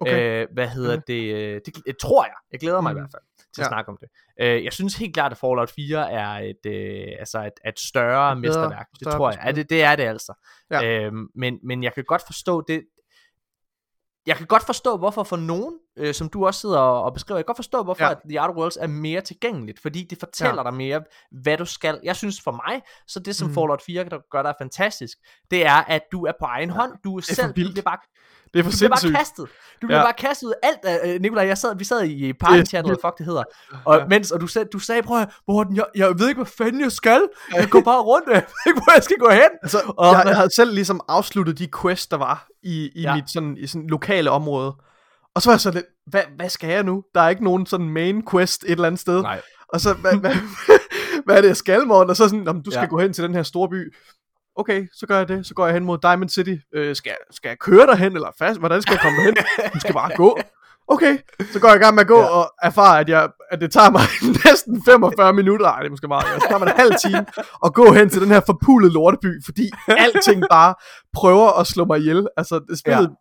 Okay. 0.00 0.42
Øh, 0.42 0.48
hvad 0.52 0.68
hedder 0.68 0.92
Okay. 0.92 1.02
det, 1.06 1.34
øh, 1.34 1.60
det? 1.66 1.74
Det 1.86 1.96
tror 1.98 2.24
jeg. 2.24 2.34
Jeg 2.52 2.60
glæder 2.60 2.80
mig 2.80 2.92
mm. 2.92 2.98
i 2.98 3.00
Mm. 3.00 3.04
hvert 3.04 3.10
fald 3.14 3.22
til 3.54 3.60
at 3.60 3.64
Ja. 3.64 3.68
snakke 3.68 3.88
om 3.88 3.98
det. 4.00 4.08
Øh, 4.40 4.64
jeg 4.64 4.72
synes 4.72 4.96
helt 4.96 5.14
klart, 5.14 5.32
at 5.32 5.38
Fallout 5.38 5.70
4 5.70 6.12
er 6.12 6.28
et, 6.28 6.66
øh, 6.72 7.06
altså 7.18 7.38
et, 7.44 7.68
et 7.68 7.80
større 7.80 8.32
Et 8.32 8.36
bedre- 8.36 8.40
mesterværk. 8.40 8.86
Det 8.90 8.98
større 9.00 9.16
tror 9.16 9.30
jeg. 9.30 9.40
Ja, 9.44 9.52
det, 9.52 9.70
det 9.70 9.82
er 9.82 9.96
det 9.96 10.02
altså. 10.02 10.44
Ja. 10.70 10.84
Øh, 11.06 11.12
men, 11.34 11.58
men 11.64 11.82
jeg 11.82 11.94
kan 11.94 12.04
godt 12.04 12.22
forstå 12.26 12.64
det. 12.68 12.82
Jeg 14.26 14.36
kan 14.36 14.46
godt 14.46 14.62
forstå, 14.66 14.96
hvorfor 14.96 15.22
for 15.22 15.36
nogen, 15.36 15.78
øh, 15.98 16.14
som 16.14 16.28
du 16.28 16.46
også 16.46 16.60
sidder 16.60 16.78
og, 16.78 17.14
beskriver, 17.14 17.38
jeg 17.38 17.44
kan 17.44 17.46
godt 17.50 17.58
forstå, 17.58 17.82
hvorfor 17.82 18.02
Ja. 18.04 18.08
ja. 18.08 18.14
at 18.14 18.18
The 18.30 18.40
Outer 18.42 18.54
Worlds 18.54 18.76
er 18.80 18.86
mere 18.86 19.20
tilgængeligt, 19.20 19.82
fordi 19.82 20.06
det 20.10 20.18
fortæller 20.18 20.62
Ja. 20.64 20.70
dig 20.70 20.74
mere, 20.74 21.00
hvad 21.42 21.56
du 21.56 21.64
skal. 21.64 22.00
Jeg 22.04 22.16
synes 22.16 22.40
for 22.44 22.52
mig, 22.52 22.82
så 23.08 23.20
det 23.20 23.36
som 23.36 23.48
mm. 23.48 23.54
Fallout 23.54 23.82
4 23.86 24.04
der 24.04 24.18
gør 24.30 24.42
dig 24.42 24.54
fantastisk, 24.60 25.18
det 25.50 25.66
er, 25.66 25.84
at 25.88 26.02
du 26.12 26.24
er 26.26 26.32
på 26.40 26.44
egen 26.44 26.70
hånd, 26.70 26.92
du 27.04 27.16
er, 27.16 27.22
for 27.28 27.34
selv, 27.34 27.52
bliver 27.52 27.82
bare 27.82 27.98
Det 28.54 28.58
er 28.58 28.62
for 28.64 28.70
du 28.70 28.76
bliver 28.76 28.88
bare 28.88 28.98
sindssygt. 28.98 29.18
kastet. 29.18 29.46
Du 29.82 29.86
bliver 29.86 29.98
Ja. 29.98 30.04
bare 30.04 30.12
kastet 30.12 30.46
ud 30.46 30.52
alt. 30.62 30.78
af- 30.84 31.14
Øh, 31.14 31.20
Nikolaj, 31.20 31.46
jeg 31.46 31.58
sad, 31.58 31.76
vi 31.76 31.84
sad 31.84 32.04
i 32.04 32.32
party 32.32 32.62
chat, 32.68 32.84
eller 32.84 32.98
fuck 33.04 33.18
det 33.18 33.26
hedder. 33.26 33.42
Og, 33.84 33.98
Ja. 33.98 34.06
mens, 34.06 34.30
og 34.30 34.40
du, 34.40 34.46
sagde, 34.46 34.68
du 34.72 34.78
sagde, 34.78 35.02
prøv 35.02 35.20
at 35.20 35.28
Morten, 35.48 35.76
jeg, 35.76 35.84
jeg 35.94 36.18
ved 36.18 36.28
ikke, 36.28 36.38
hvad 36.38 36.46
fanden 36.58 36.80
jeg 36.80 36.92
skal. 36.92 37.28
Jeg 37.54 37.68
går 37.70 37.80
bare 37.80 38.00
rundt, 38.02 38.26
jeg 38.28 38.34
ved 38.34 38.72
ikke, 38.72 38.80
hvor 38.82 38.92
jeg 38.94 39.02
skal 39.02 39.16
gå 39.16 39.30
hen. 39.30 39.50
Altså, 39.62 39.78
Og- 39.96 40.14
jeg, 40.14 40.22
jeg 40.26 40.36
havde 40.36 40.54
selv 40.56 40.74
ligesom 40.74 41.00
afsluttet 41.08 41.58
de 41.58 41.68
quests, 41.82 42.06
der 42.06 42.16
var 42.16 42.46
i, 42.62 42.90
i 42.94 43.02
Ja. 43.02 43.10
ja. 43.10 43.14
mit 43.14 43.30
sådan, 43.30 43.56
i 43.56 43.66
sådan 43.66 43.86
lokale 43.86 44.30
område. 44.30 44.74
Og 45.34 45.42
så 45.42 45.50
var 45.50 45.54
jeg 45.54 45.60
så 45.60 45.70
lidt, 45.70 45.86
hvad, 46.06 46.20
hvad 46.36 46.48
skal 46.48 46.70
jeg 46.70 46.82
nu? 46.82 47.02
Der 47.14 47.20
er 47.20 47.28
ikke 47.28 47.44
nogen 47.44 47.66
sådan 47.66 47.88
main 47.88 48.22
quest 48.30 48.64
et 48.64 48.70
eller 48.70 48.86
andet 48.86 49.00
sted. 49.00 49.22
Nej. 49.22 49.40
Og 49.68 49.80
så, 49.80 49.94
hvad, 49.94 50.14
hvad, 50.16 50.34
hvad 51.24 51.36
er 51.36 51.40
det, 51.40 51.48
jeg 51.48 51.56
skal, 51.56 51.86
Morten? 51.86 52.10
Og 52.10 52.16
så 52.16 52.28
sådan, 52.28 52.40
"Nå, 52.44 52.52
men 52.52 52.62
du 52.62 52.70
skal 52.70 52.80
Ja. 52.80 52.86
gå 52.88 52.98
hen 52.98 53.12
til 53.12 53.24
den 53.24 53.34
her 53.34 53.42
store 53.42 53.68
by. 53.68 53.94
Okay, 54.56 54.86
så 54.94 55.06
gør 55.06 55.16
jeg 55.18 55.28
det. 55.28 55.46
Så 55.46 55.54
går 55.54 55.66
jeg 55.66 55.74
hen 55.74 55.84
mod 55.84 55.98
Diamond 56.02 56.28
City. 56.28 56.54
Øh, 56.74 56.96
skal, 56.96 57.10
jeg, 57.10 57.16
skal 57.30 57.48
jeg 57.48 57.58
køre 57.58 57.86
derhen, 57.86 58.12
eller 58.12 58.28
fast? 58.38 58.58
Hvordan 58.58 58.82
skal 58.82 58.92
jeg 58.92 59.00
komme 59.00 59.18
derhen? 59.18 59.34
Du 59.74 59.80
skal 59.80 59.94
bare 59.94 60.10
gå. 60.16 60.38
Okay, 60.88 61.18
så 61.52 61.60
går 61.60 61.68
jeg 61.68 61.76
i 61.76 61.80
gang 61.80 61.94
med 61.94 62.00
at 62.02 62.08
gå 62.08 62.18
Ja. 62.18 62.26
og 62.26 62.52
erfare, 62.62 63.00
at, 63.00 63.08
jeg, 63.08 63.28
at 63.50 63.60
det 63.60 63.72
tager 63.72 63.90
mig 63.90 64.02
næsten 64.44 64.82
45 64.84 65.32
minutter. 65.32 65.66
Ej, 65.66 65.78
det 65.78 65.86
er 65.86 65.90
måske 65.90 66.08
meget. 66.08 66.24
Det 66.34 66.42
tager 66.48 66.58
mig 66.58 66.66
en 66.66 66.76
halv 66.76 66.92
time 67.04 67.26
at 67.64 67.74
gå 67.74 67.92
hen 67.92 68.08
til 68.10 68.20
den 68.22 68.28
her 68.28 68.40
forpulede 68.46 68.92
lorteby, 68.92 69.44
fordi 69.44 69.70
alting 69.88 70.44
bare 70.50 70.74
prøver 71.14 71.60
at 71.60 71.66
slå 71.66 71.84
mig 71.84 71.98
ihjel. 71.98 72.28
Altså, 72.36 72.60
det 72.68 72.78
spillet 72.78 73.02
ja. 73.02 73.14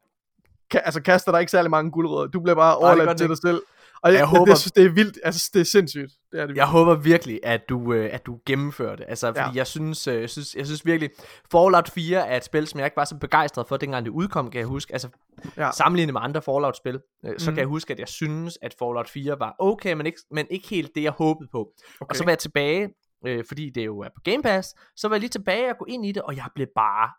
Ka, 0.71 0.77
altså, 0.77 1.01
kaster 1.01 1.31
der 1.31 1.39
ikke 1.39 1.51
særlig 1.51 1.71
mange 1.71 1.91
guldrødder. 1.91 2.27
Du 2.27 2.39
bliver 2.39 2.55
bare 2.55 2.77
overladt 2.77 3.09
den 3.09 3.17
til 3.17 3.27
dig 3.29 3.37
selv. 3.37 3.61
Og 4.03 4.11
jeg, 4.11 4.17
Jeg 4.19 4.25
håber- 4.27 4.45
det, 4.45 4.57
synes, 4.57 4.71
det 4.71 4.85
er 4.85 4.89
vildt. 4.89 5.17
Altså, 5.23 5.49
det 5.53 5.59
er 5.59 5.63
sindssygt. 5.65 6.11
Det 6.31 6.41
er 6.41 6.45
det 6.47 6.55
Jeg 6.55 6.65
håber 6.67 6.95
virkelig, 6.95 7.39
at 7.43 7.61
du, 7.69 7.93
øh, 7.93 8.09
at 8.13 8.25
du 8.25 8.39
gennemfører 8.45 8.95
det. 8.95 9.05
Altså, 9.09 9.27
fordi 9.27 9.39
ja. 9.39 9.51
Jeg, 9.55 9.67
synes, 9.67 10.07
øh, 10.07 10.21
jeg, 10.21 10.29
synes, 10.29 10.55
jeg 10.55 10.65
synes 10.65 10.85
virkelig, 10.85 11.09
Fallout 11.51 11.89
4 11.89 12.27
er 12.27 12.37
et 12.37 12.43
spil, 12.43 12.67
som 12.67 12.79
jeg 12.79 12.85
ikke 12.87 12.97
var 12.97 13.05
så 13.05 13.15
begejstret 13.17 13.67
for, 13.67 13.77
dengang 13.77 14.05
det 14.05 14.11
udkom, 14.11 14.49
kan 14.51 14.59
jeg 14.59 14.67
huske. 14.67 14.93
Altså, 14.93 15.09
ja. 15.57 15.71
Sammenlignet 15.71 16.13
med 16.13 16.21
andre 16.23 16.41
Fallout-spil, 16.41 16.99
øh, 17.25 17.39
så 17.39 17.49
Mhm. 17.49 17.55
kan 17.55 17.59
jeg 17.61 17.67
huske, 17.67 17.93
at 17.93 17.99
jeg 17.99 18.07
synes, 18.07 18.57
at 18.61 18.75
Fallout 18.79 19.09
4 19.09 19.39
var 19.39 19.55
okay, 19.59 19.93
men 19.93 20.05
ikke, 20.05 20.19
men 20.31 20.47
ikke 20.49 20.67
helt 20.67 20.91
det, 20.95 21.03
jeg 21.03 21.11
håbede 21.11 21.49
på. 21.51 21.59
Okay. 22.01 22.09
Og 22.09 22.15
så 22.15 22.23
var 22.23 22.31
jeg 22.31 22.39
tilbage, 22.39 22.89
øh, 23.27 23.43
fordi 23.47 23.69
det 23.69 23.85
jo 23.85 23.99
er 23.99 24.09
på 24.15 24.21
Game 24.23 24.43
Pass, 24.43 24.69
så 24.95 25.07
var 25.07 25.15
jeg 25.15 25.19
lige 25.19 25.29
tilbage 25.29 25.69
og 25.69 25.77
gå 25.77 25.85
ind 25.89 26.05
i 26.05 26.11
det, 26.11 26.21
og 26.21 26.35
jeg 26.35 26.45
blev 26.55 26.67
bare, 26.75 27.09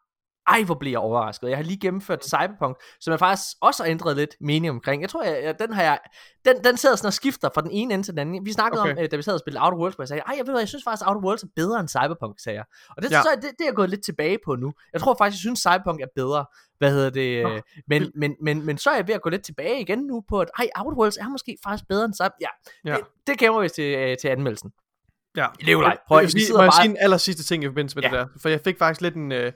ej 0.49 0.63
hvor 0.63 0.75
blev 0.75 0.91
jeg 0.91 1.01
overrasket. 1.01 1.49
Jeg 1.49 1.59
har 1.59 1.63
lige 1.65 1.79
gennemført 1.81 2.25
Cyberpunk, 2.25 2.77
som 3.01 3.11
jeg 3.11 3.19
faktisk 3.19 3.57
også 3.61 3.83
har 3.83 3.91
ændret 3.91 4.17
lidt 4.17 4.31
mening 4.41 4.71
omkring. 4.71 5.03
Jeg 5.03 5.11
tror, 5.11 5.23
jeg, 5.23 5.41
jeg, 5.45 5.59
den 5.59 5.73
har 5.73 5.83
jeg, 5.83 5.99
den, 6.45 6.65
den 6.65 6.77
sidder 6.77 6.97
sådan 6.97 7.07
og 7.07 7.13
skifter 7.13 7.49
fra 7.55 7.61
den 7.61 7.71
ene 7.71 7.95
ende 7.95 8.05
til 8.07 8.13
den 8.13 8.19
anden. 8.19 8.47
Vi 8.47 8.53
snakkede 8.53 8.83
okay. 8.83 8.93
Om, 8.93 8.99
øh, 8.99 9.11
da 9.11 9.17
vi 9.17 9.23
sad 9.23 9.35
og 9.35 9.41
spillede 9.41 9.65
Outer 9.65 9.79
Worlds, 9.79 9.95
hvor 9.95 10.03
jeg 10.03 10.09
sagde, 10.09 10.23
ej 10.27 10.35
jeg 10.39 10.47
ved 10.47 10.53
hvad, 10.53 10.61
jeg 10.61 10.69
synes 10.69 10.85
faktisk, 10.85 11.09
Outer 11.09 11.21
Worlds 11.27 11.43
er 11.43 11.47
bedre 11.57 11.81
end 11.81 11.89
Cyberpunk, 11.89 12.41
sagde 12.41 12.57
jeg. 12.57 12.65
Og 12.97 13.03
det, 13.03 13.11
ja. 13.11 13.23
Så, 13.23 13.29
det, 13.35 13.43
det 13.43 13.61
er 13.61 13.65
jeg 13.65 13.75
gået 13.75 13.91
lidt 13.91 14.05
tilbage 14.05 14.39
på 14.45 14.57
nu. 14.57 14.73
Jeg 14.93 15.01
tror 15.01 15.15
faktisk, 15.19 15.35
jeg 15.37 15.41
synes 15.41 15.59
Cyberpunk 15.61 16.01
er 16.01 16.07
bedre. 16.17 16.47
Hvad 16.79 16.91
hedder 16.91 17.11
det? 17.11 17.43
Nå, 17.43 17.61
men, 17.89 18.13
men, 18.15 18.37
men, 18.43 18.67
men 18.67 18.79
så 18.79 18.91
er 18.91 18.95
jeg 18.97 19.09
ved 19.09 19.15
at 19.15 19.23
gå 19.23 19.29
lidt 19.31 19.45
tilbage 19.45 19.81
igen 19.81 19.99
nu 19.99 20.23
på, 20.29 20.41
at 20.41 20.49
ej, 20.59 20.69
Outer 20.77 20.99
Worlds 20.99 21.17
er 21.17 21.29
måske 21.29 21.57
faktisk 21.65 21.85
bedre 21.89 22.05
end 22.05 22.15
Cyberpunk. 22.15 22.41
Ja, 22.41 22.49
Ja. 22.91 22.97
det, 22.97 23.05
det 23.27 23.39
gemmer 23.39 23.61
vi 23.61 23.69
til, 23.69 23.95
øh, 23.99 24.17
til 24.21 24.29
anmeldelsen. 24.29 24.71
Ja. 25.37 25.47
Leolaj, 25.61 25.97
prøv 26.09 26.19
Jeg 26.19 26.27
vi 26.27 26.31
sidder 26.41 26.55
må 26.61 26.63
jeg 26.63 26.71
bare- 26.77 26.83
sige 26.83 26.91
en 26.91 26.97
aller 27.01 27.17
sidste 27.17 27.43
ting 27.45 27.65
i 27.65 27.67
forbindelse 27.67 27.97
med 27.97 28.03
Ja. 28.03 28.09
det 28.09 28.19
der? 28.19 28.27
For 28.43 28.49
jeg 28.49 28.61
fik 28.65 28.79
faktisk 28.79 29.01
lidt 29.01 29.15
en, 29.15 29.33
øh, 29.33 29.53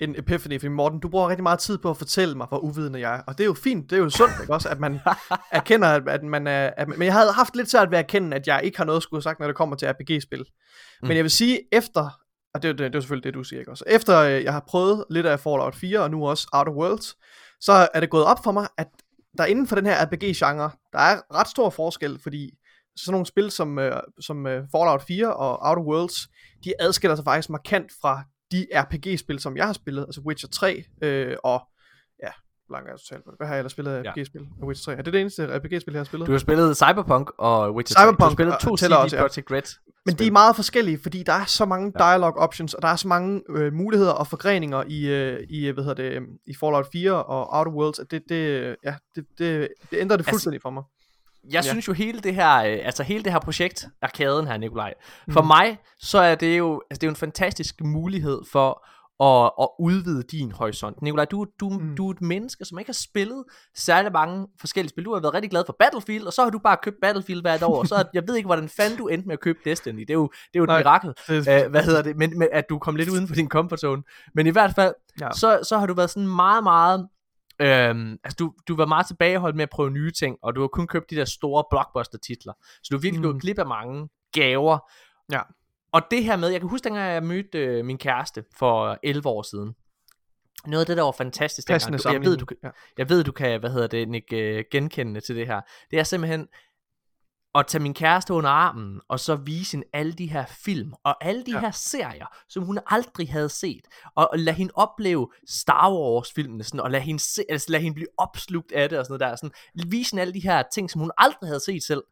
en 0.00 0.18
epiphany, 0.18 0.60
fordi 0.60 0.68
Morten, 0.68 1.00
du 1.00 1.08
bruger 1.08 1.28
rigtig 1.28 1.42
meget 1.42 1.58
tid 1.58 1.78
på 1.78 1.90
at 1.90 1.96
fortælle 1.96 2.34
mig, 2.34 2.46
hvor 2.46 2.58
uvidende 2.58 3.00
jeg 3.00 3.16
er. 3.16 3.22
Og 3.26 3.38
det 3.38 3.44
er 3.44 3.46
jo 3.46 3.54
fint, 3.54 3.90
det 3.90 3.96
er 3.96 4.00
jo 4.00 4.10
sundt, 4.10 4.34
ikke 4.40 4.54
også, 4.54 4.68
at 4.68 4.80
man 4.80 5.00
erkender, 5.50 5.88
at, 5.88 6.22
man 6.22 6.46
er... 6.46 6.70
At, 6.76 6.88
men 6.88 7.02
jeg 7.02 7.12
havde 7.12 7.32
haft 7.32 7.56
lidt 7.56 7.70
svært 7.70 7.90
ved 7.90 7.98
at 7.98 8.04
erkende, 8.04 8.36
at 8.36 8.46
jeg 8.46 8.60
ikke 8.64 8.78
har 8.78 8.84
noget 8.84 8.96
at 8.96 9.02
skulle 9.02 9.18
have 9.18 9.22
sagt, 9.22 9.40
når 9.40 9.46
det 9.46 9.56
kommer 9.56 9.76
til 9.76 9.88
RPG-spil. 9.88 10.38
Mm. 11.02 11.08
Men 11.08 11.16
jeg 11.16 11.24
vil 11.24 11.30
sige, 11.30 11.60
efter... 11.72 12.10
Og 12.54 12.62
det, 12.62 12.68
er 12.68 12.72
det, 12.72 12.92
det 12.92 12.98
er 12.98 13.00
selvfølgelig 13.00 13.24
det, 13.24 13.34
du 13.34 13.44
siger, 13.44 13.60
ikke 13.60 13.70
også? 13.70 13.84
Efter 13.86 14.18
øh, 14.18 14.44
jeg 14.44 14.52
har 14.52 14.64
prøvet 14.68 15.04
lidt 15.10 15.26
af 15.26 15.40
Fallout 15.40 15.74
4, 15.74 16.00
og 16.00 16.10
nu 16.10 16.28
også 16.28 16.48
Outer 16.52 16.72
Worlds, 16.72 17.16
så 17.60 17.88
er 17.94 18.00
det 18.00 18.10
gået 18.10 18.24
op 18.24 18.38
for 18.44 18.52
mig, 18.52 18.68
at 18.78 18.88
der 19.38 19.44
inden 19.44 19.66
for 19.66 19.76
den 19.76 19.86
her 19.86 20.04
RPG-genre, 20.04 20.70
der 20.92 20.98
er 20.98 21.20
ret 21.34 21.48
stor 21.48 21.70
forskel, 21.70 22.18
fordi 22.22 22.50
sådan 22.96 23.12
nogle 23.12 23.26
spil 23.26 23.50
som, 23.50 23.78
øh, 23.78 24.00
som 24.20 24.46
øh, 24.46 24.64
Fallout 24.72 25.02
4 25.02 25.34
og 25.34 25.68
Outer 25.68 25.82
Worlds, 25.82 26.28
de 26.64 26.72
adskiller 26.80 27.16
sig 27.16 27.24
faktisk 27.24 27.50
markant 27.50 27.92
fra 28.00 28.22
de 28.52 28.66
RPG-spil, 28.74 29.38
som 29.38 29.56
jeg 29.56 29.66
har 29.66 29.72
spillet, 29.72 30.02
altså 30.02 30.20
Witcher 30.20 30.48
3 30.48 30.84
øh, 31.02 31.36
og 31.44 31.60
ja, 32.22 32.28
hvor 32.66 32.76
langt 32.76 32.88
er 32.88 32.92
jeg 32.92 33.00
totalt 33.00 33.24
på 33.24 33.30
det? 33.30 33.38
Hvad 33.38 33.46
har 33.46 33.54
jeg 33.54 33.60
ellers 33.60 33.72
spillet 33.72 33.92
af 33.92 34.04
Ja. 34.04 34.10
RPG-spil? 34.10 34.46
Witcher 34.62 34.92
3. 34.92 34.98
Er 34.98 35.02
det 35.02 35.12
det 35.12 35.20
eneste 35.20 35.46
RPG-spil, 35.58 35.92
jeg 35.92 36.00
har 36.00 36.04
spillet? 36.04 36.26
Du 36.26 36.32
har 36.32 36.38
spillet 36.38 36.76
Cyberpunk 36.76 37.30
og 37.38 37.74
Witcher 37.74 37.94
3. 37.94 38.02
Du 38.02 38.06
har 38.06 38.12
Cyberpunk, 38.12 38.32
spillet 38.32 38.54
to 38.60 38.76
CD 38.76 38.92
også, 38.92 39.16
ja. 39.16 39.22
Projekt 39.22 39.50
Red. 39.50 39.62
Men 40.06 40.14
de 40.14 40.26
er 40.26 40.30
meget 40.30 40.56
forskellige, 40.56 40.98
fordi 41.02 41.22
der 41.22 41.32
er 41.32 41.44
så 41.44 41.64
mange 41.64 41.92
dialogue 41.98 42.36
options, 42.36 42.74
og 42.74 42.82
der 42.82 42.88
er 42.88 42.96
så 42.96 43.08
mange 43.08 43.42
øh, 43.48 43.72
muligheder 43.72 44.12
og 44.12 44.26
forgreninger 44.26 44.84
i, 44.86 45.06
øh, 45.08 45.46
i, 45.48 45.70
hvad 45.70 45.84
hedder 45.84 46.02
det, 46.02 46.22
i 46.46 46.54
Fallout 46.60 46.86
4 46.92 47.24
og 47.24 47.58
Outer 47.58 47.72
Worlds, 47.72 47.98
at 47.98 48.10
det, 48.10 48.22
det, 48.28 48.76
ja, 48.84 48.94
det, 49.14 49.24
det, 49.38 49.68
det 49.90 49.98
ændrer 49.98 50.16
det 50.16 50.22
Altså, 50.22 50.30
fuldstændig 50.30 50.62
for 50.62 50.70
mig. 50.70 50.82
Jeg 51.52 51.64
Ja. 51.64 51.70
synes 51.70 51.88
jo 51.88 51.92
hele 51.92 52.20
det 52.20 52.34
her, 52.34 52.56
øh, 52.58 52.78
altså 52.84 53.02
hele 53.02 53.24
det 53.24 53.32
her 53.32 53.38
projekt, 53.40 53.86
arkaden 54.02 54.46
her, 54.46 54.56
Nikolaj, 54.56 54.94
for 55.30 55.40
Mhm. 55.40 55.46
mig, 55.46 55.78
så 56.00 56.18
er 56.18 56.34
det 56.34 56.58
jo, 56.58 56.82
altså 56.90 56.98
det 57.00 57.02
er 57.02 57.06
jo 57.06 57.10
en 57.12 57.16
fantastisk 57.16 57.74
mulighed 57.80 58.40
for 58.52 58.84
at, 59.24 59.50
at 59.60 59.68
udvide 59.78 60.22
din 60.22 60.52
horisont. 60.52 61.02
Nikolaj, 61.02 61.24
du, 61.24 61.46
du, 61.60 61.68
mm. 61.68 61.82
Mm. 61.84 61.96
du 61.96 62.06
er 62.08 62.12
et 62.12 62.20
menneske, 62.22 62.64
som 62.64 62.78
ikke 62.78 62.88
har 62.88 62.92
spillet 63.10 63.44
særlig 63.76 64.12
mange 64.12 64.46
forskellige 64.60 64.90
spil. 64.90 65.04
Du 65.04 65.12
har 65.14 65.20
været 65.20 65.34
rigtig 65.34 65.50
glad 65.50 65.62
for 65.66 65.76
Battlefield, 65.78 66.24
og 66.26 66.32
så 66.32 66.42
har 66.42 66.50
du 66.50 66.58
bare 66.58 66.76
købt 66.82 66.96
Battlefield 67.02 67.40
hvert 67.42 67.62
år, 67.62 67.78
og 67.78 67.86
så 67.86 68.04
jeg 68.14 68.22
ved 68.28 68.36
ikke, 68.36 68.46
hvordan 68.46 68.68
fanden 68.68 68.98
du 68.98 69.06
endte 69.08 69.26
med 69.28 69.32
at 69.32 69.40
købe 69.40 69.58
Destiny. 69.64 70.00
Det 70.00 70.10
er 70.10 70.14
jo, 70.14 70.26
det 70.28 70.54
er 70.54 70.58
jo 70.58 70.62
et 70.64 70.68
Nej. 70.68 70.78
mirakel, 70.78 71.14
Det, 71.28 71.64
uh, 71.64 71.70
hvad 71.70 71.82
hedder 71.82 72.02
det, 72.02 72.16
men, 72.16 72.38
men, 72.38 72.48
at 72.52 72.64
du 72.68 72.78
kom 72.78 72.96
lidt 72.96 73.08
uden 73.08 73.28
for 73.28 73.34
din 73.34 73.48
comfort 73.48 73.80
zone. 73.80 74.02
Men 74.34 74.46
i 74.46 74.50
hvert 74.50 74.74
fald, 74.74 74.94
Ja. 75.20 75.28
så, 75.32 75.58
så 75.68 75.78
har 75.78 75.86
du 75.86 75.94
været 75.94 76.10
sådan 76.10 76.28
meget, 76.28 76.62
meget 76.62 77.08
Øhm, 77.60 78.18
altså 78.24 78.36
du, 78.38 78.52
du 78.68 78.76
var 78.76 78.86
meget 78.86 79.06
tilbageholdt 79.06 79.56
med 79.56 79.62
at 79.62 79.70
prøve 79.70 79.90
nye 79.90 80.10
ting, 80.10 80.36
og 80.42 80.56
du 80.56 80.60
har 80.60 80.68
kun 80.68 80.86
købt 80.86 81.10
de 81.10 81.16
der 81.16 81.24
store 81.24 81.64
blockbuster 81.70 82.18
titler. 82.18 82.52
Så 82.62 82.88
du 82.90 82.96
har 82.96 83.00
virkelig 83.00 83.20
Mm. 83.26 83.32
gået 83.32 83.42
glip 83.42 83.58
af 83.58 83.66
mange 83.66 84.08
gaver. 84.32 84.90
Ja. 85.32 85.40
Og 85.92 86.02
det 86.10 86.24
her 86.24 86.36
med, 86.36 86.48
jeg 86.48 86.60
kan 86.60 86.68
huske 86.68 86.84
dengang 86.84 87.12
jeg 87.12 87.22
mødte 87.22 87.58
øh, 87.58 87.84
min 87.84 87.98
kæreste 87.98 88.44
for 88.58 88.98
11 89.02 89.28
år 89.28 89.42
siden. 89.42 89.74
Noget 90.66 90.80
af 90.80 90.86
det, 90.86 90.96
der 90.96 91.02
var 91.02 91.12
fantastisk 91.12 91.68
dengang, 91.68 92.02
du, 92.04 92.08
jeg 92.12 92.20
ved, 92.24 92.36
du, 92.36 92.46
jeg 92.98 93.08
ved, 93.08 93.24
du 93.24 93.32
kan, 93.32 93.60
hvad 93.60 93.70
hedder 93.70 93.86
det, 93.86 94.08
Nick, 94.08 94.32
øh, 94.32 94.64
genkende 94.70 95.20
til 95.20 95.36
det 95.36 95.46
her. 95.46 95.60
Det 95.90 95.98
er 95.98 96.02
simpelthen, 96.02 96.48
at 97.58 97.66
tage 97.66 97.82
min 97.82 97.94
kæreste 97.94 98.34
under 98.34 98.50
armen, 98.50 99.00
og 99.08 99.20
så 99.20 99.36
vise 99.36 99.72
hende 99.72 99.86
alle 99.92 100.12
de 100.12 100.26
her 100.26 100.44
film, 100.64 100.92
og 101.04 101.24
alle 101.24 101.44
de 101.46 101.52
ja. 101.52 101.60
her 101.60 101.70
serier, 101.70 102.26
som 102.48 102.64
hun 102.64 102.78
aldrig 102.86 103.32
havde 103.32 103.48
set, 103.48 103.84
og, 104.16 104.28
og 104.32 104.38
lade 104.38 104.56
hende 104.56 104.72
opleve 104.74 105.28
Star 105.48 105.92
Wars 105.92 106.32
filmene, 106.32 106.64
sådan, 106.64 106.80
og 106.80 106.90
lade 106.90 107.02
hende, 107.02 107.20
se, 107.20 107.42
altså, 107.48 107.66
lade 107.72 107.82
hende 107.82 107.94
blive 107.94 108.08
opslugt 108.18 108.72
af 108.72 108.88
det, 108.88 108.98
og 108.98 109.04
sådan 109.04 109.18
noget 109.18 109.30
der, 109.30 109.36
sådan, 109.36 109.90
vise 109.90 110.10
hende 110.10 110.20
alle 110.20 110.34
de 110.34 110.40
her 110.40 110.62
ting, 110.72 110.90
som 110.90 111.00
hun 111.00 111.10
aldrig 111.18 111.48
havde 111.48 111.60
set 111.60 111.82
selv. 111.82 112.02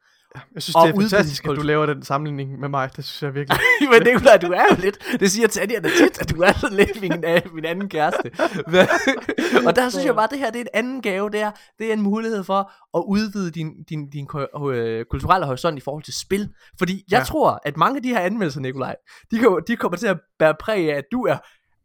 Jeg 0.55 0.63
synes, 0.63 0.75
det 0.75 0.95
er 0.95 1.01
fantastisk, 1.01 1.45
at 1.45 1.57
du 1.57 1.63
laver 1.63 1.87
den 1.87 2.03
sammenligning 2.03 2.61
med 2.61 2.69
mig. 2.69 2.97
Det 2.97 3.05
synes 3.05 3.23
jeg 3.23 3.35
virkelig. 3.35 3.61
Men 3.93 4.01
det 4.01 4.33
er 4.33 4.37
du 4.37 4.53
er 4.53 4.65
jo 4.71 4.77
lidt, 4.79 4.99
det 5.21 5.31
siger 5.31 5.49
Tanja 5.49 5.79
da 5.79 5.89
tit, 5.89 6.21
at 6.21 6.31
du 6.31 6.43
er 6.43 6.53
sådan 6.53 6.77
lidt 6.77 7.01
min, 7.01 7.13
uh, 7.13 7.55
min 7.55 7.65
anden 7.65 7.89
kæreste. 7.89 8.31
og 9.67 9.77
der 9.77 9.89
synes 9.89 10.05
jeg 10.05 10.15
bare, 10.15 10.25
at 10.25 10.31
det 10.31 10.39
her 10.39 10.51
det 10.51 10.59
er 10.59 10.63
en 10.63 10.69
anden 10.75 11.03
gave. 11.03 11.31
Det 11.31 11.41
er, 11.41 11.51
det 11.79 11.89
er 11.89 11.93
en 11.93 12.03
mulighed 12.03 12.45
for 12.45 12.73
at 12.99 13.05
udvide 13.09 13.51
din, 13.51 13.71
din, 13.89 14.11
din 14.11 14.27
uh, 14.35 15.03
kulturelle 15.11 15.47
horisont 15.47 15.79
i 15.79 15.81
forhold 15.81 16.03
til 16.03 16.15
spil. 16.21 16.49
Fordi 16.79 17.05
jeg 17.11 17.19
ja. 17.19 17.25
tror, 17.25 17.61
at 17.65 17.77
mange 17.77 17.97
af 17.97 18.03
de 18.03 18.09
her 18.09 18.21
anmeldelser, 18.21 18.61
Nikolaj, 18.61 18.95
de, 19.31 19.39
kommer, 19.39 19.61
de 19.61 19.77
kommer 19.77 19.99
til 19.99 20.07
at 20.07 20.19
bære 20.39 20.55
præg 20.61 20.93
af, 20.93 20.97
at 20.97 21.05
du 21.13 21.23
er 21.23 21.37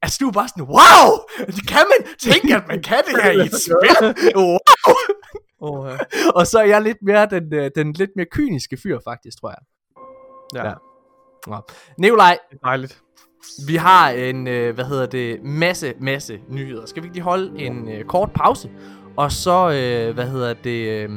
Altså, 0.03 0.17
du 0.21 0.27
er 0.27 0.31
bare 0.31 0.47
sådan, 0.47 0.63
wow! 0.63 1.09
Kan 1.67 1.85
man 1.91 2.07
tænke, 2.19 2.55
at 2.55 2.67
man 2.67 2.81
kan 2.83 3.01
det 3.07 3.23
her 3.23 3.31
i 3.31 3.45
et 3.45 3.55
spil. 3.65 3.97
Wow! 4.37 4.57
Oh, 5.61 5.89
ja. 5.89 5.97
og 6.39 6.47
så 6.47 6.59
er 6.59 6.65
jeg 6.65 6.81
lidt 6.81 6.97
mere 7.01 7.25
den, 7.25 7.53
øh, 7.53 7.71
den 7.75 7.93
lidt 7.93 8.09
mere 8.15 8.25
kyniske 8.31 8.77
fyr, 8.77 8.99
faktisk, 9.03 9.41
tror 9.41 9.49
jeg. 9.49 9.57
Ja. 10.55 10.67
ja. 10.67 10.73
ja. 11.47 11.59
Nikolaj. 11.97 12.37
Dejligt. 12.63 13.01
Vi 13.67 13.75
har 13.75 14.09
en, 14.09 14.47
øh, 14.47 14.75
hvad 14.75 14.85
hedder 14.85 15.05
det, 15.05 15.43
masse, 15.43 15.93
masse 15.99 16.39
nyheder. 16.49 16.85
Skal 16.85 17.03
vi 17.03 17.05
ikke 17.05 17.15
lige 17.15 17.23
holde 17.23 17.59
en 17.59 17.89
øh, 17.89 18.05
kort 18.05 18.31
pause? 18.35 18.71
Og 19.17 19.31
så, 19.31 19.69
øh, 19.69 20.13
hvad 20.13 20.27
hedder 20.27 20.53
det, 20.53 20.87
øh, 20.89 21.09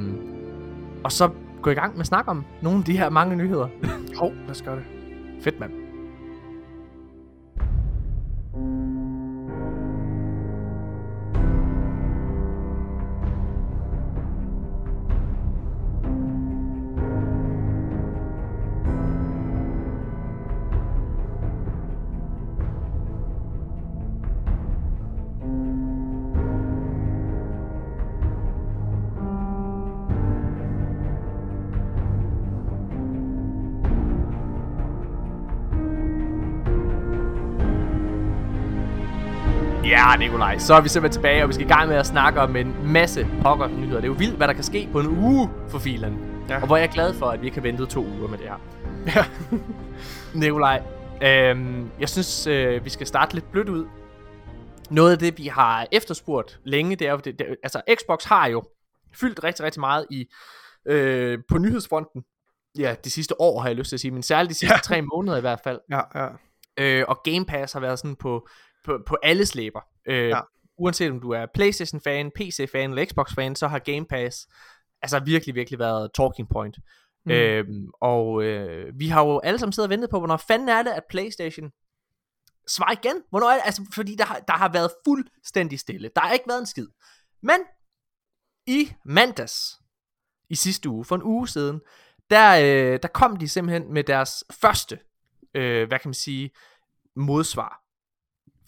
og 1.05 1.13
så 1.13 1.31
gå 1.63 1.71
i 1.71 1.75
gang 1.75 1.93
med 1.93 2.01
at 2.01 2.07
snakke 2.07 2.31
om 2.31 2.45
nogle 2.63 2.79
af 2.79 2.85
de 2.85 2.99
her 2.99 3.11
mange 3.11 3.37
nyheder. 3.37 3.69
Hov, 4.19 4.33
lad 4.35 4.51
os 4.51 4.63
gøre 4.63 4.77
det. 4.77 4.85
Fedt, 5.43 5.61
mand. 5.61 5.84
Ja, 39.85 40.17
Nikolaj, 40.17 40.59
så 40.59 40.75
er 40.75 40.81
vi 40.81 40.89
simpelthen 40.89 41.23
tilbage, 41.23 41.43
og 41.43 41.49
vi 41.49 41.55
skal 41.55 41.67
i 41.67 41.69
gang 41.69 41.89
med 41.89 41.97
at 41.97 42.07
snakke 42.07 42.41
om 42.41 42.57
en 42.57 42.93
masse 42.93 43.27
pokker 43.43 43.67
nyheder. 43.67 44.01
Det 44.01 44.05
er 44.05 44.13
jo 44.13 44.19
vildt, 44.19 44.37
hvad 44.37 44.49
der 44.49 44.55
kan 44.55 44.65
ske 44.65 44.89
på 44.93 45.01
en 45.01 45.07
uge 45.07 45.51
for 45.69 45.79
filen. 45.79 46.45
Ja. 46.49 46.61
Og 46.61 46.67
hvor 46.67 46.77
jeg 46.77 46.87
er 46.87 46.93
glad 46.93 47.15
for, 47.15 47.27
at 47.27 47.41
vi 47.41 47.47
ikke 47.47 47.57
har 47.57 47.63
ventet 47.63 47.89
to 47.89 48.05
uger 48.05 48.29
med 48.29 48.39
det 48.39 48.47
her. 48.47 48.57
Ja. 49.07 49.25
Nikolaj, 50.41 50.83
øhm, 51.23 51.91
jeg 52.01 52.09
synes, 52.09 52.47
øh, 52.47 52.85
vi 52.85 52.91
skal 52.91 53.07
starte 53.07 53.35
lidt 53.35 53.51
blødt 53.53 53.69
ud. 53.69 53.87
Noget 54.91 55.13
af 55.13 55.19
det, 55.19 55.39
vi 55.39 55.47
har 55.47 55.87
efterspurgt 55.93 56.61
længe, 56.65 56.97
det 56.97 57.07
er 57.07 57.13
jo, 57.13 57.19
det, 57.19 57.39
det, 57.39 57.57
altså 57.63 57.83
Xbox 58.01 58.25
har 58.25 58.47
jo 58.47 58.63
fyldt 59.15 59.45
rigtig, 59.45 59.65
rigtig 59.65 59.81
meget 59.81 60.07
i 60.11 60.27
øh, 60.89 61.39
på 61.49 61.59
nyhedsfronten. 61.59 62.23
Ja, 62.79 62.95
de 63.05 63.11
sidste 63.11 63.41
år 63.41 63.61
har 63.61 63.69
jeg 63.69 63.77
lyst 63.77 63.89
til 63.89 63.97
at 63.97 64.01
sige, 64.01 64.11
men 64.11 64.23
særligt 64.23 64.51
de 64.51 64.55
sidste 64.55 64.75
ja. 64.75 64.81
tre 64.81 65.03
måneder 65.03 65.37
i 65.37 65.41
hvert 65.41 65.61
fald. 65.65 65.81
Ja, 65.91 66.01
ja. 66.15 66.29
Øh, 66.79 67.05
og 67.09 67.21
Game 67.25 67.45
Pass 67.45 67.73
har 67.73 67.81
været 67.81 67.99
sådan 67.99 68.17
på 68.17 68.49
på, 68.85 68.99
på 69.07 69.17
alles 69.23 69.55
læber. 69.55 69.81
Øh, 70.07 70.29
ja. 70.29 70.41
Uanset 70.79 71.11
om 71.11 71.21
du 71.21 71.31
er 71.31 71.47
Playstation-fan, 71.55 72.31
PC-fan 72.31 72.91
eller 72.91 73.05
Xbox-fan, 73.05 73.57
så 73.57 73.69
har 73.69 73.79
Game 73.79 74.07
Pass 74.07 74.49
altså 75.03 75.19
virkelig, 75.19 75.55
virkelig 75.55 75.79
været 75.79 76.11
talking 76.15 76.49
point. 76.49 76.79
Mm. 77.27 77.33
Øhm, 77.33 77.91
og 78.01 78.43
øh, 78.43 78.99
vi 78.99 79.09
har 79.09 79.25
jo 79.25 79.41
alle 79.41 79.59
sammen 79.59 79.73
siddet 79.73 79.87
og 79.87 79.91
ventet 79.91 80.11
på, 80.11 80.19
hvornår 80.19 80.37
fanden 80.37 80.69
er 80.69 80.83
det, 80.83 80.91
at 80.91 81.03
Playstation 81.11 81.71
svarer 82.69 82.93
igen? 82.93 83.23
Hvornår 83.31 83.51
er 83.51 83.55
det? 83.55 83.63
Altså, 83.65 83.83
fordi 83.95 84.15
der 84.15 84.25
har, 84.25 84.39
der 84.39 84.53
har 84.53 84.73
været 84.73 84.91
fuldstændig 85.07 85.81
stille. 85.81 86.11
Der 86.17 86.23
har 86.23 86.33
ikke 86.33 86.49
været 86.49 86.61
en 86.61 86.67
skid. 86.67 86.89
Men 87.43 87.59
i 88.67 88.93
mandags, 89.05 89.81
i 90.51 90.55
sidste 90.55 90.89
uge, 90.89 91.05
for 91.05 91.17
en 91.17 91.23
uge 91.23 91.49
siden, 91.49 91.81
der, 92.31 92.51
øh, 92.53 92.99
der 93.03 93.09
kom 93.09 93.37
de 93.37 93.49
simpelthen 93.49 93.93
med 93.93 94.05
deres 94.05 94.45
første, 94.61 94.99
øh, 95.55 95.89
hvad 95.89 95.99
kan 95.99 96.09
man 96.09 96.15
sige, 96.15 96.51
modsvar 97.17 97.84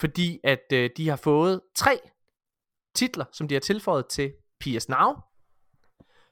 fordi 0.01 0.41
at 0.45 0.73
øh, 0.73 0.91
de 0.97 1.09
har 1.09 1.17
fået 1.17 1.61
tre 1.75 2.01
titler, 2.95 3.25
som 3.33 3.49
de 3.49 3.55
har 3.55 3.61
tilføjet 3.61 4.07
til 4.07 4.33
PS 4.61 4.89
Now, 4.89 5.15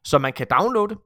som 0.04 0.20
man 0.20 0.32
kan 0.32 0.46
downloade. 0.50 0.96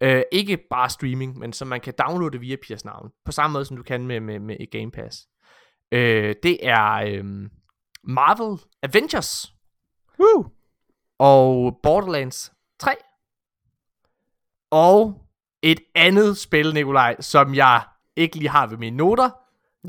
Øh, 0.00 0.22
ikke 0.32 0.58
bare 0.70 0.90
streaming, 0.90 1.38
men 1.38 1.52
som 1.52 1.68
man 1.68 1.80
kan 1.80 1.94
downloade 1.98 2.40
via 2.40 2.56
PS 2.56 2.84
Now, 2.84 3.08
på 3.24 3.32
samme 3.32 3.52
måde 3.52 3.64
som 3.64 3.76
du 3.76 3.82
kan 3.82 4.06
med, 4.06 4.20
med, 4.20 4.38
med 4.38 4.70
Game 4.70 4.90
Pass. 4.90 5.28
Øh, 5.92 6.34
det 6.42 6.66
er 6.66 6.92
øh, 6.92 7.24
Marvel 8.04 8.60
Avengers 8.82 9.52
Woo! 10.18 10.44
og 11.18 11.78
Borderlands 11.82 12.52
3 12.78 12.92
og 14.70 15.26
et 15.62 15.80
andet 15.94 16.38
spil, 16.38 16.74
Nikolaj, 16.74 17.20
som 17.20 17.54
jeg 17.54 17.82
ikke 18.16 18.36
lige 18.36 18.48
har 18.48 18.66
ved 18.66 18.76
mine 18.76 18.96
noter, 18.96 19.30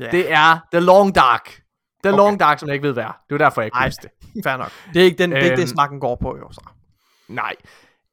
Yeah. 0.00 0.12
Det 0.12 0.32
er 0.32 0.58
The 0.72 0.80
Long 0.80 1.14
Dark. 1.14 1.62
The 2.04 2.12
okay. 2.12 2.16
Long 2.18 2.40
Dark, 2.40 2.58
som 2.58 2.68
jeg 2.68 2.74
ikke 2.74 2.86
ved 2.86 2.92
hvad 2.92 3.04
er. 3.04 3.20
Det 3.28 3.34
er 3.34 3.38
derfor, 3.38 3.60
jeg 3.60 3.66
ikke 3.66 3.78
husker 3.84 4.02
det. 4.02 4.44
Fair 4.44 4.56
nok. 4.56 4.70
Det 4.94 5.00
er 5.00 5.04
ikke, 5.04 5.18
den, 5.18 5.30
det, 5.30 5.38
er 5.38 5.42
ikke 5.42 5.56
det, 5.56 5.62
øhm, 5.62 5.68
snakken 5.68 6.00
går 6.00 6.16
på, 6.16 6.36
jo 6.36 6.52
så. 6.52 6.60
Nej. 7.28 7.54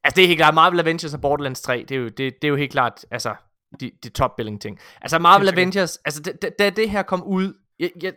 Altså, 0.03 0.15
det 0.15 0.23
er 0.23 0.27
helt 0.27 0.39
klart, 0.39 0.53
Marvel 0.53 0.79
Avengers 0.79 1.13
og 1.13 1.21
Borderlands 1.21 1.61
3, 1.61 1.85
det 1.89 1.95
er 1.95 1.99
jo, 1.99 2.05
det, 2.05 2.17
det 2.17 2.43
er 2.43 2.47
jo 2.47 2.55
helt 2.55 2.71
klart, 2.71 3.05
altså, 3.11 3.35
de, 3.79 3.91
de 4.03 4.09
top-billing 4.09 4.61
ting. 4.61 4.79
Altså, 5.01 5.19
Marvel 5.19 5.49
Avengers, 5.49 5.97
altså, 5.97 6.33
da, 6.41 6.49
da 6.59 6.69
det 6.69 6.89
her 6.89 7.03
kom 7.03 7.23
ud, 7.23 7.53
jeg, 7.79 7.89
jeg, 8.01 8.13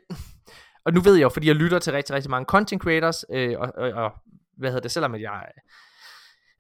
og 0.85 0.93
nu 0.93 1.01
ved 1.01 1.15
jeg 1.15 1.23
jo, 1.23 1.29
fordi 1.29 1.47
jeg 1.47 1.55
lytter 1.55 1.79
til 1.79 1.93
rigtig, 1.93 2.15
rigtig 2.15 2.31
mange 2.31 2.45
content 2.45 2.83
creators, 2.83 3.25
øh, 3.33 3.55
og, 3.59 3.73
og, 3.77 3.91
og, 3.91 4.13
hvad 4.59 4.71
hedder 4.71 4.83
det, 4.83 4.91
selvom 4.91 5.15
jeg 5.15 5.45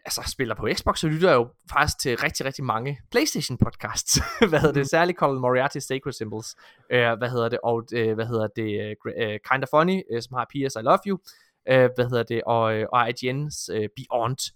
altså 0.04 0.22
spiller 0.26 0.54
på 0.54 0.68
Xbox, 0.74 0.98
så 0.98 1.08
lytter 1.08 1.28
jeg 1.28 1.36
jo 1.36 1.48
faktisk 1.72 1.98
til 2.00 2.16
rigtig, 2.16 2.46
rigtig 2.46 2.64
mange 2.64 3.00
PlayStation 3.10 3.58
podcasts. 3.58 4.20
hvad 4.50 4.60
hedder 4.60 4.74
det? 4.74 4.80
Mm. 4.80 4.84
Særligt 4.84 5.18
Colin 5.18 5.40
Moriarty 5.40 5.78
Sacred 5.78 6.12
Symbols. 6.12 6.56
Uh, 6.80 7.18
hvad 7.18 7.30
hedder 7.30 7.48
det? 7.48 7.58
Og 7.62 7.76
uh, 7.76 8.12
hvad 8.12 8.26
hedder 8.26 8.46
det? 8.56 8.96
Uh, 9.04 9.36
Kinda 9.50 9.66
Funny, 9.70 10.02
uh, 10.12 10.20
som 10.20 10.36
har 10.36 10.44
P.S. 10.44 10.74
I 10.76 10.82
Love 10.82 10.98
You. 11.06 11.18
Uh, 11.70 11.88
hvad 11.96 12.08
hedder 12.10 12.22
det? 12.22 12.42
Og, 12.46 12.78
uh, 12.78 12.84
og 12.92 13.08
IGN's 13.08 13.76
uh, 13.76 13.84
Beyond. 13.96 14.52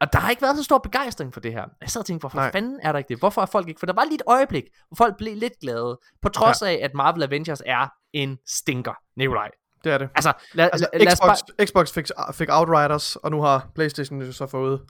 Og 0.00 0.12
der 0.12 0.18
har 0.18 0.30
ikke 0.30 0.42
været 0.42 0.56
så 0.56 0.64
stor 0.64 0.78
begejstring 0.78 1.32
for 1.34 1.40
det 1.40 1.52
her. 1.52 1.64
Jeg 1.80 1.90
sad 1.90 2.00
og 2.00 2.06
tænkte, 2.06 2.22
hvorfor 2.22 2.38
Nej. 2.38 2.52
fanden 2.52 2.80
er 2.82 2.92
der 2.92 2.98
ikke 2.98 3.08
det? 3.08 3.18
Hvorfor 3.18 3.42
er 3.42 3.46
folk 3.46 3.68
ikke? 3.68 3.78
For 3.78 3.86
der 3.86 3.92
var 3.92 4.04
lige 4.04 4.14
et 4.14 4.22
øjeblik, 4.26 4.64
hvor 4.88 4.94
folk 4.96 5.16
blev 5.16 5.36
lidt 5.36 5.52
glade. 5.60 6.00
På 6.22 6.28
trods 6.28 6.62
ja. 6.62 6.66
af, 6.66 6.80
at 6.82 6.94
Marvel 6.94 7.22
Avengers 7.22 7.62
er 7.66 7.88
en 8.12 8.38
stinker, 8.46 8.94
Nikolaj. 9.16 9.50
Det 9.84 9.92
er 9.92 9.98
det. 9.98 10.08
Altså, 10.14 10.32
lad, 10.54 10.68
altså 10.72 10.88
lad 10.94 11.16
Xbox, 11.16 11.38
bare... 11.58 11.66
Xbox 11.66 11.92
fik, 11.92 12.06
fik 12.34 12.48
Outriders, 12.50 13.16
og 13.16 13.30
nu 13.30 13.42
har 13.42 13.70
Playstation 13.74 14.22
jo 14.22 14.32
så 14.32 14.46
fået 14.46 14.80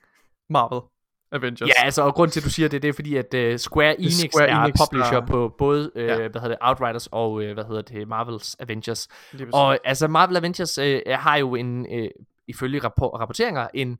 Marvel 0.50 0.80
Avengers. 1.32 1.68
Ja, 1.68 1.84
altså, 1.84 2.02
og 2.02 2.14
grund 2.14 2.30
til, 2.30 2.40
at 2.40 2.44
du 2.44 2.50
siger 2.50 2.68
det, 2.68 2.82
det 2.82 2.88
er 2.88 2.92
fordi, 2.92 3.16
at 3.16 3.34
uh, 3.34 3.56
Square 3.56 4.00
Enix 4.00 4.12
Square 4.12 4.48
er 4.48 4.64
Enix, 4.64 4.74
publisher 4.80 5.20
der... 5.20 5.26
på 5.26 5.54
både, 5.58 5.90
uh, 5.96 6.02
ja. 6.02 6.16
hvad 6.16 6.40
hedder 6.40 6.48
det, 6.48 6.58
Outriders 6.60 7.08
og, 7.12 7.32
uh, 7.32 7.52
hvad 7.52 7.64
hedder 7.64 7.82
det, 7.82 8.08
Marvels 8.08 8.56
Avengers. 8.60 9.08
Og 9.52 9.78
altså, 9.84 10.08
Marvel 10.08 10.36
Avengers 10.36 10.78
uh, 10.78 10.84
har 11.06 11.36
jo 11.36 11.54
en, 11.54 11.86
uh, 11.92 12.06
ifølge 12.48 12.78
rapport, 12.78 13.20
rapporteringer, 13.20 13.68
en 13.74 13.98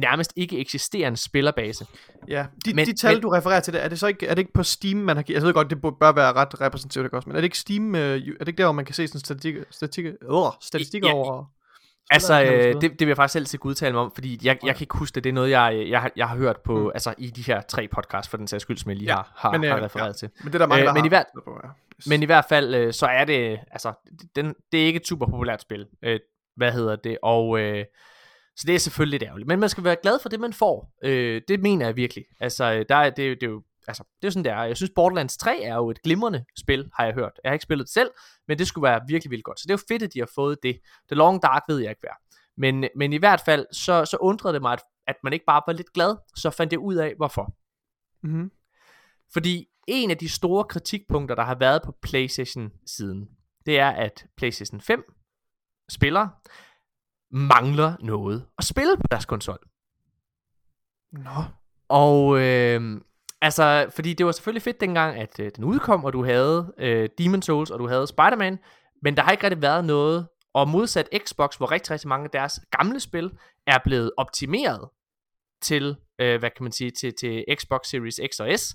nærmest 0.00 0.32
ikke 0.36 0.58
eksisterende 0.58 1.18
spillerbase. 1.18 1.86
Ja, 2.28 2.46
de, 2.64 2.74
men, 2.74 2.86
de 2.86 2.92
tal, 2.92 3.14
men, 3.14 3.22
du 3.22 3.28
refererer 3.28 3.60
til, 3.60 3.72
det, 3.72 3.84
er 3.84 3.88
det 3.88 3.98
så 3.98 4.06
ikke, 4.06 4.26
er 4.26 4.34
det 4.34 4.38
ikke 4.38 4.52
på 4.52 4.62
Steam, 4.62 4.96
man 4.96 5.16
har 5.16 5.22
givet? 5.22 5.36
Jeg 5.36 5.46
ved 5.46 5.54
godt, 5.54 5.70
det 5.70 5.80
bør 5.82 6.12
være 6.12 6.32
ret 6.32 6.60
repræsentativt, 6.60 7.12
også, 7.12 7.28
men 7.28 7.36
er 7.36 7.40
det 7.40 7.44
ikke 7.44 7.58
Steam, 7.58 7.94
øh, 7.94 8.00
er 8.00 8.16
det 8.16 8.48
ikke 8.48 8.58
der, 8.58 8.64
hvor 8.64 8.72
man 8.72 8.84
kan 8.84 8.94
se 8.94 9.08
sådan 9.08 9.20
statistik, 9.20 9.54
statistik, 9.70 10.04
øh, 10.04 10.12
statistikker 10.60 11.08
ja, 11.08 11.14
over... 11.14 11.44
Altså, 12.10 12.42
øh, 12.42 12.74
det, 12.74 12.82
det 12.82 13.00
vil 13.00 13.06
jeg 13.06 13.16
faktisk 13.16 13.32
selv 13.32 13.46
ikke 13.54 13.66
udtale 13.66 13.92
mig 13.92 14.02
om, 14.02 14.12
fordi 14.14 14.40
jeg, 14.42 14.58
jeg 14.64 14.74
kan 14.74 14.82
ikke 14.82 14.98
huske 14.98 15.14
det. 15.14 15.24
Det 15.24 15.30
er 15.30 15.34
noget, 15.34 15.50
jeg, 15.50 15.86
jeg, 15.88 16.10
jeg 16.16 16.28
har 16.28 16.36
hørt 16.36 16.56
på, 16.64 16.78
mm. 16.78 16.90
altså 16.94 17.14
i 17.18 17.30
de 17.30 17.42
her 17.42 17.60
tre 17.60 17.88
podcasts, 17.88 18.30
for 18.30 18.36
den 18.36 18.46
sags 18.46 18.62
skyld, 18.62 18.78
som 18.78 18.90
jeg 18.90 18.98
lige 18.98 19.10
ja, 19.10 19.16
har, 19.16 19.32
har, 19.36 19.52
men, 19.52 19.64
øh, 19.64 19.70
har 19.70 19.84
refereret 19.84 20.08
ja. 20.08 20.12
til. 20.12 20.30
Men 20.42 20.46
det 20.46 20.54
er 20.54 20.58
der 20.58 20.66
mange, 20.66 20.82
øh, 20.82 20.86
der 20.86 20.92
men, 20.92 21.00
har 21.00 21.06
i 21.06 21.08
hvert, 21.08 21.26
yes. 21.98 22.06
men 22.06 22.22
i 22.22 22.26
hvert 22.26 22.44
fald, 22.48 22.74
øh, 22.74 22.92
så 22.92 23.06
er 23.06 23.24
det, 23.24 23.60
altså, 23.70 23.92
den, 24.36 24.54
det 24.72 24.82
er 24.82 24.86
ikke 24.86 24.96
et 24.96 25.06
super 25.06 25.26
populært 25.26 25.60
spil. 25.60 25.86
Øh, 26.02 26.20
hvad 26.56 26.72
hedder 26.72 26.96
det? 26.96 27.18
Og... 27.22 27.60
Øh, 27.60 27.84
så 28.56 28.64
det 28.66 28.74
er 28.74 28.78
selvfølgelig 28.78 29.20
lidt 29.20 29.28
ærgerligt. 29.28 29.48
Men 29.48 29.60
man 29.60 29.68
skal 29.68 29.84
være 29.84 29.96
glad 30.02 30.18
for 30.22 30.28
det, 30.28 30.40
man 30.40 30.52
får. 30.52 30.92
Øh, 31.04 31.42
det 31.48 31.60
mener 31.60 31.86
jeg 31.86 31.96
virkelig. 31.96 32.24
Altså, 32.40 32.72
øh, 32.72 32.84
der 32.88 32.96
er, 32.96 33.10
det, 33.10 33.40
det, 33.40 33.46
er 33.46 33.50
jo, 33.50 33.62
altså, 33.88 34.04
det 34.22 34.28
er 34.28 34.30
sådan, 34.32 34.44
det 34.44 34.52
er. 34.52 34.62
Jeg 34.62 34.76
synes, 34.76 34.92
Borderlands 34.94 35.36
3 35.36 35.62
er 35.62 35.74
jo 35.74 35.90
et 35.90 36.02
glimrende 36.02 36.44
spil, 36.56 36.90
har 36.94 37.04
jeg 37.04 37.14
hørt. 37.14 37.40
Jeg 37.44 37.50
har 37.50 37.52
ikke 37.52 37.62
spillet 37.62 37.86
det 37.86 37.92
selv, 37.92 38.10
men 38.48 38.58
det 38.58 38.66
skulle 38.66 38.82
være 38.82 39.00
virkelig 39.08 39.30
vildt 39.30 39.44
godt. 39.44 39.60
Så 39.60 39.64
det 39.64 39.70
er 39.70 39.74
jo 39.74 39.94
fedt, 39.94 40.02
at 40.02 40.14
de 40.14 40.18
har 40.18 40.30
fået 40.34 40.58
det. 40.62 40.78
The 41.08 41.16
Long 41.16 41.42
Dark 41.42 41.62
ved 41.68 41.78
jeg 41.78 41.90
ikke 41.90 42.00
hvad. 42.00 42.10
Men, 42.56 42.88
men 42.96 43.12
i 43.12 43.16
hvert 43.16 43.40
fald, 43.40 43.66
så, 43.72 44.04
så 44.04 44.16
undrede 44.20 44.54
det 44.54 44.62
mig, 44.62 44.72
at, 44.72 44.82
at 45.06 45.16
man 45.24 45.32
ikke 45.32 45.44
bare 45.46 45.62
var 45.66 45.72
lidt 45.72 45.92
glad, 45.92 46.16
så 46.36 46.50
fandt 46.50 46.72
jeg 46.72 46.80
ud 46.80 46.94
af, 46.94 47.14
hvorfor. 47.16 47.54
Mm-hmm. 48.22 48.50
Fordi 49.32 49.68
en 49.88 50.10
af 50.10 50.18
de 50.18 50.28
store 50.28 50.64
kritikpunkter, 50.64 51.34
der 51.34 51.42
har 51.42 51.54
været 51.54 51.82
på 51.82 51.92
PlayStation-siden, 52.02 53.28
det 53.66 53.78
er, 53.78 53.90
at 53.90 54.26
PlayStation 54.36 54.80
5 54.80 55.04
spillere 55.88 56.30
mangler 57.34 57.96
noget 58.00 58.46
at 58.58 58.64
spille 58.64 58.96
på 58.96 59.06
deres 59.10 59.24
konsol. 59.24 59.58
Nå. 61.12 61.44
Og 61.88 62.40
øh, 62.40 63.00
altså, 63.40 63.90
fordi 63.94 64.14
det 64.14 64.26
var 64.26 64.32
selvfølgelig 64.32 64.62
fedt 64.62 64.80
dengang, 64.80 65.16
at 65.16 65.40
øh, 65.40 65.50
den 65.56 65.64
udkom, 65.64 66.04
og 66.04 66.12
du 66.12 66.24
havde 66.24 66.74
øh, 66.78 67.08
Demon 67.18 67.42
Souls, 67.42 67.70
og 67.70 67.78
du 67.78 67.88
havde 67.88 68.06
Spider-Man, 68.06 68.58
men 69.02 69.16
der 69.16 69.22
har 69.22 69.32
ikke 69.32 69.44
rigtig 69.44 69.62
været 69.62 69.84
noget, 69.84 70.28
og 70.54 70.68
modsat 70.68 71.08
Xbox, 71.26 71.56
hvor 71.56 71.70
rigtig, 71.70 71.90
rigtig 71.90 72.08
mange 72.08 72.24
af 72.24 72.30
deres 72.30 72.60
gamle 72.70 73.00
spil 73.00 73.30
er 73.66 73.78
blevet 73.84 74.10
optimeret 74.16 74.88
til, 75.62 75.96
øh, 76.18 76.38
hvad 76.38 76.50
kan 76.50 76.62
man 76.62 76.72
sige, 76.72 76.90
til, 76.90 77.12
til 77.20 77.44
Xbox 77.54 77.86
Series 77.86 78.20
X 78.32 78.40
og 78.40 78.58
S, 78.58 78.74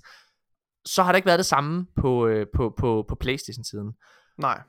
så 0.86 1.02
har 1.02 1.12
der 1.12 1.16
ikke 1.16 1.26
været 1.26 1.38
det 1.38 1.46
samme 1.46 1.86
på, 1.96 2.26
øh, 2.26 2.46
på, 2.54 2.74
på, 2.78 3.04
på 3.08 3.14
Playstation-siden. 3.14 3.92
Nej. 4.38 4.62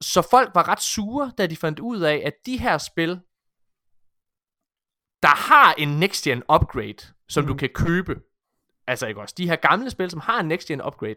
Så 0.00 0.28
folk 0.30 0.50
var 0.54 0.68
ret 0.68 0.82
sure, 0.82 1.32
da 1.38 1.46
de 1.46 1.56
fandt 1.56 1.80
ud 1.80 2.00
af, 2.00 2.22
at 2.26 2.32
de 2.46 2.56
her 2.56 2.78
spil, 2.78 3.20
der 5.26 5.34
har 5.52 5.74
en 5.78 5.88
next-gen 5.88 6.42
upgrade, 6.54 7.06
som 7.28 7.44
mm. 7.44 7.48
du 7.48 7.54
kan 7.54 7.68
købe, 7.74 8.14
altså 8.86 9.06
ikke 9.06 9.20
også, 9.20 9.34
de 9.38 9.48
her 9.48 9.56
gamle 9.56 9.90
spil, 9.90 10.10
som 10.10 10.20
har 10.20 10.40
en 10.40 10.48
next-gen 10.48 10.82
upgrade, 10.86 11.14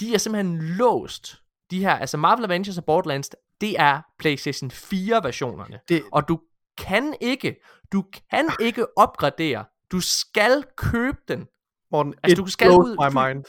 de 0.00 0.14
er 0.14 0.18
simpelthen 0.18 0.58
låst. 0.62 1.42
De 1.70 1.80
her, 1.80 1.94
altså 1.98 2.16
Marvel 2.16 2.44
Avengers 2.44 2.78
og 2.78 2.84
Borderlands, 2.84 3.30
det 3.60 3.80
er 3.80 4.00
PlayStation 4.18 4.70
4 4.70 5.24
versionerne. 5.24 5.80
Det- 5.88 6.02
Og 6.12 6.28
du 6.28 6.40
kan 6.78 7.14
ikke, 7.20 7.56
du 7.92 8.04
kan 8.30 8.50
ikke 8.60 8.98
opgradere. 8.98 9.64
Du 9.92 10.00
skal 10.00 10.64
købe 10.76 11.18
den. 11.28 11.46
Morten, 11.90 12.14
Altså, 12.22 12.32
it 12.42 12.46
du 12.46 12.50
skal 12.50 12.68
blows 12.68 12.88
ud- 12.88 12.96
my 13.10 13.26
mind. 13.26 13.44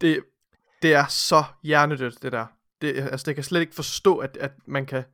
Det, 0.00 0.24
det 0.82 0.94
er 0.94 1.06
så 1.06 1.44
hjernedødt, 1.62 2.22
det 2.22 2.32
der. 2.32 2.46
Det, 2.80 2.96
altså, 2.96 3.24
det 3.26 3.34
kan 3.34 3.44
slet 3.44 3.60
ikke 3.60 3.74
forstå, 3.74 4.16
at, 4.18 4.36
at 4.40 4.52
man 4.66 4.86
kan... 4.86 5.04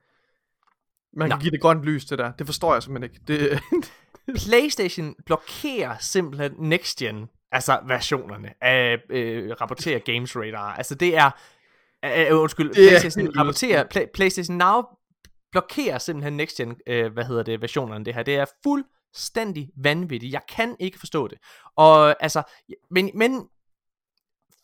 Man 1.13 1.29
kan 1.31 1.39
Nå. 1.39 1.41
give 1.41 1.51
det 1.51 1.61
grønt 1.61 1.83
lys, 1.83 2.05
det 2.05 2.19
der. 2.19 2.33
Det 2.33 2.47
forstår 2.47 2.73
jeg 2.75 2.83
simpelthen 2.83 3.11
ikke. 3.15 3.25
Det, 3.29 3.61
PlayStation 4.37 5.15
blokerer 5.27 5.97
simpelthen 6.01 6.53
next 6.59 6.99
gen, 6.99 7.29
altså 7.53 7.81
versionerne 7.87 8.65
af 8.65 8.99
øh, 9.11 9.51
rapporterer 9.61 9.99
Games 9.99 10.37
Radar. 10.37 10.75
Altså 10.75 10.95
det 10.95 11.17
er, 11.17 11.31
øh, 12.05 12.41
undskyld, 12.41 12.75
Det 12.75 12.85
er 12.85 12.89
PlayStation 12.89 13.29
rapporterer, 13.39 13.85
Play, 13.85 14.07
PlayStation 14.15 14.57
Now 14.57 14.83
blokerer 15.53 15.99
simpelthen 15.99 16.37
next 16.37 16.57
gen, 16.57 16.77
øh, 16.87 17.13
hvad 17.13 17.25
hedder 17.25 17.43
det, 17.43 17.61
versionerne 17.61 18.05
det 18.05 18.15
her. 18.15 18.23
Det 18.23 18.37
er 18.37 18.45
fuldstændig 18.63 19.71
vanvittigt. 19.77 20.33
Jeg 20.33 20.43
kan 20.49 20.77
ikke 20.81 20.99
forstå 20.99 21.29
det. 21.29 21.39
Og 21.77 22.23
altså, 22.23 22.43
men, 22.91 23.11
men 23.15 23.49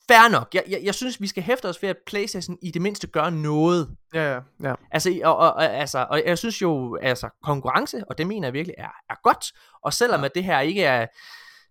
fair 0.08 0.28
nok. 0.30 0.48
Jeg, 0.54 0.64
jeg, 0.68 0.80
jeg 0.84 0.94
synes, 0.94 1.20
vi 1.20 1.26
skal 1.26 1.42
hæfte 1.42 1.68
os 1.68 1.82
ved, 1.82 1.88
at 1.88 1.96
PlayStation 2.06 2.58
i 2.62 2.70
det 2.70 2.82
mindste 2.82 3.06
gør 3.06 3.30
noget. 3.30 3.96
ja, 4.14 4.32
ja, 4.32 4.40
ja. 4.62 4.74
Altså, 4.90 5.20
og, 5.24 5.36
og, 5.36 5.52
og, 5.52 5.64
altså, 5.64 6.06
og 6.10 6.22
jeg 6.26 6.38
synes 6.38 6.62
jo, 6.62 6.96
altså, 7.02 7.28
konkurrence, 7.42 8.04
og 8.10 8.18
det 8.18 8.26
mener 8.26 8.46
jeg 8.48 8.52
virkelig 8.52 8.74
er, 8.78 8.90
er 9.10 9.14
godt, 9.22 9.44
og 9.82 9.92
selvom 9.92 10.20
ja. 10.20 10.24
at 10.26 10.34
det 10.34 10.44
her 10.44 10.60
ikke 10.60 10.84
er, 10.84 11.06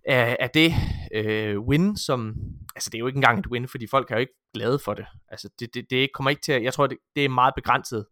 er, 0.05 0.35
er 0.39 0.47
det 0.47 0.73
øh, 1.15 1.59
win, 1.59 1.97
som, 1.97 2.33
altså 2.75 2.89
det 2.89 2.97
er 2.97 2.99
jo 2.99 3.07
ikke 3.07 3.17
engang 3.17 3.39
et 3.39 3.47
win, 3.47 3.67
fordi 3.67 3.87
folk 3.87 4.11
er 4.11 4.15
jo 4.15 4.19
ikke 4.19 4.33
glade 4.53 4.79
for 4.79 4.93
det, 4.93 5.05
altså 5.29 5.49
det, 5.59 5.73
det, 5.73 5.85
det 5.89 6.09
kommer 6.13 6.29
ikke 6.29 6.41
til 6.41 6.51
at, 6.51 6.63
jeg 6.63 6.73
tror 6.73 6.87
det, 6.87 6.97
det 7.15 7.25
er 7.25 7.29
meget 7.29 7.53
begrænset, 7.55 8.05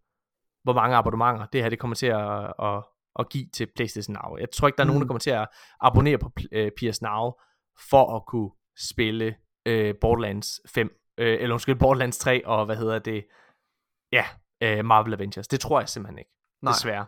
hvor 0.63 0.73
mange 0.73 0.95
abonnementer 0.95 1.45
det 1.45 1.62
her 1.63 1.69
det 1.69 1.79
kommer 1.79 1.95
til 1.95 2.05
at, 2.07 2.53
at, 2.63 2.84
at 3.19 3.29
give 3.29 3.45
til 3.53 3.67
PlayStation 3.75 4.13
Now. 4.23 4.38
Jeg 4.38 4.47
tror 4.51 4.67
ikke, 4.67 4.77
der 4.77 4.84
er 4.84 4.88
nogen, 4.88 5.01
der 5.01 5.05
Mm. 5.05 5.07
kommer 5.07 5.19
til 5.19 5.29
at 5.29 5.47
abonnere 5.81 6.17
på 6.17 6.31
øh, 6.51 6.71
PS 6.77 7.01
Now, 7.01 7.31
for 7.89 8.15
at 8.15 8.25
kunne 8.27 8.51
spille 8.77 9.36
øh, 9.65 9.95
Borderlands 10.02 10.62
5, 10.65 11.02
øh, 11.17 11.38
eller 11.41 11.54
undskyld, 11.54 11.76
Borderlands 11.76 12.17
3, 12.17 12.45
og 12.45 12.65
hvad 12.65 12.76
hedder 12.76 13.00
det, 13.00 13.26
ja, 14.12 14.26
øh, 14.63 14.86
Marvel 14.86 15.13
Avengers. 15.13 15.47
Det 15.47 15.60
tror 15.60 15.80
jeg 15.80 15.89
simpelthen 15.89 16.19
ikke, 16.19 16.32
Nej. 16.62 16.74
desværre. 16.74 17.06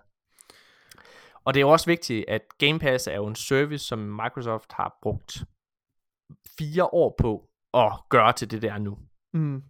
Og 1.45 1.53
det 1.53 1.59
er 1.59 1.65
jo 1.65 1.69
også 1.69 1.85
vigtigt, 1.85 2.25
at 2.27 2.41
Game 2.57 2.79
Pass 2.79 3.07
er 3.07 3.15
jo 3.15 3.27
en 3.27 3.35
service, 3.35 3.85
som 3.85 3.99
Microsoft 3.99 4.71
har 4.71 4.97
brugt 5.01 5.43
fire 6.57 6.85
år 6.85 7.15
på 7.17 7.49
at 7.73 7.91
gøre 8.09 8.33
til 8.33 8.51
det 8.51 8.61
der 8.61 8.77
nu. 8.77 8.97
Mm. 9.33 9.63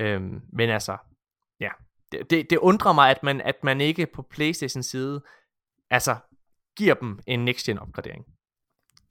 Øhm, 0.00 0.40
men 0.52 0.70
altså, 0.70 0.96
ja, 1.60 1.70
det, 2.12 2.30
det, 2.30 2.50
det 2.50 2.58
undrer 2.58 2.92
mig, 2.92 3.10
at 3.10 3.22
man, 3.22 3.40
at 3.40 3.64
man 3.64 3.80
ikke 3.80 4.06
på 4.06 4.22
Playstation 4.22 4.82
side, 4.82 5.22
altså, 5.90 6.16
giver 6.76 6.94
dem 6.94 7.18
en 7.26 7.44
next 7.44 7.66
gen 7.66 7.78
opgradering. 7.78 8.24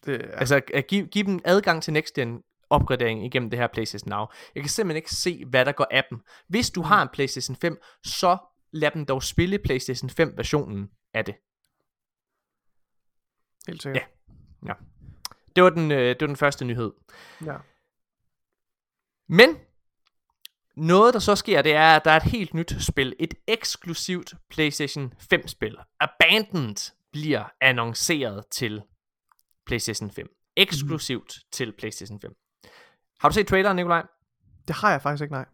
Det 0.06 0.20
Ja. 0.20 0.40
Altså, 0.40 0.62
at 0.74 0.88
give, 0.88 1.08
give 1.08 1.26
dem 1.26 1.40
adgang 1.46 1.84
til 1.84 1.94
next 1.94 2.14
gen 2.14 2.44
opgradering 2.70 3.26
igennem 3.26 3.50
det 3.50 3.60
her 3.60 3.68
PlayStation 3.68 4.10
Now. 4.10 4.26
Jeg 4.56 4.64
kan 4.64 4.70
simpelthen 4.70 4.98
ikke 4.98 5.16
se, 5.16 5.46
hvad 5.46 5.66
der 5.66 5.72
går 5.72 5.88
af 5.92 6.04
dem. 6.10 6.20
Hvis 6.48 6.70
du 6.70 6.82
har 6.82 7.02
en 7.02 7.10
PlayStation 7.14 7.56
5, 7.56 7.82
så 8.04 8.38
lad 8.72 8.92
dem 8.92 9.06
dog 9.06 9.24
spille 9.24 9.60
PlayStation 9.60 10.10
5 10.10 10.38
versionen 10.38 10.90
af 11.14 11.26
det. 11.26 11.36
helt 13.68 13.82
sikkert. 13.82 14.04
Ja. 14.66 14.74
Det 15.56 15.64
var 15.64 15.70
den, 15.70 15.92
øh, 15.92 15.98
det 16.10 16.22
var 16.22 16.28
den 16.28 16.36
første 16.36 16.66
nyhed. 16.66 16.92
Ja. 17.46 17.58
Men 19.28 19.58
noget 20.76 21.14
der 21.14 21.20
så 21.20 21.36
sker, 21.36 21.62
det 21.62 21.74
er, 21.74 21.96
at 21.96 22.06
der 22.06 22.12
er 22.12 22.18
et 22.18 22.24
helt 22.24 22.54
nyt 22.54 22.76
spil. 22.80 23.16
Et 23.20 23.34
eksklusivt 23.48 24.34
PlayStation 24.50 25.14
5 25.30 25.48
spil. 25.48 25.78
Abandoned 26.00 26.92
bliver 27.12 27.46
annonceret 27.62 28.46
til 28.52 28.82
PlayStation 29.66 30.12
5. 30.12 30.28
Eksklusivt 30.56 31.38
mm. 31.38 31.48
til 31.52 31.74
PlayStation 31.78 32.22
5. 32.22 32.36
Har 33.20 33.30
du 33.30 33.34
set 33.34 33.48
traileren, 33.48 33.76
Nikolaj? 33.76 34.06
Det 34.68 34.76
har 34.76 34.92
jeg 34.92 35.02
faktisk 35.02 35.22
ikke, 35.22 35.34
nej. 35.34 35.46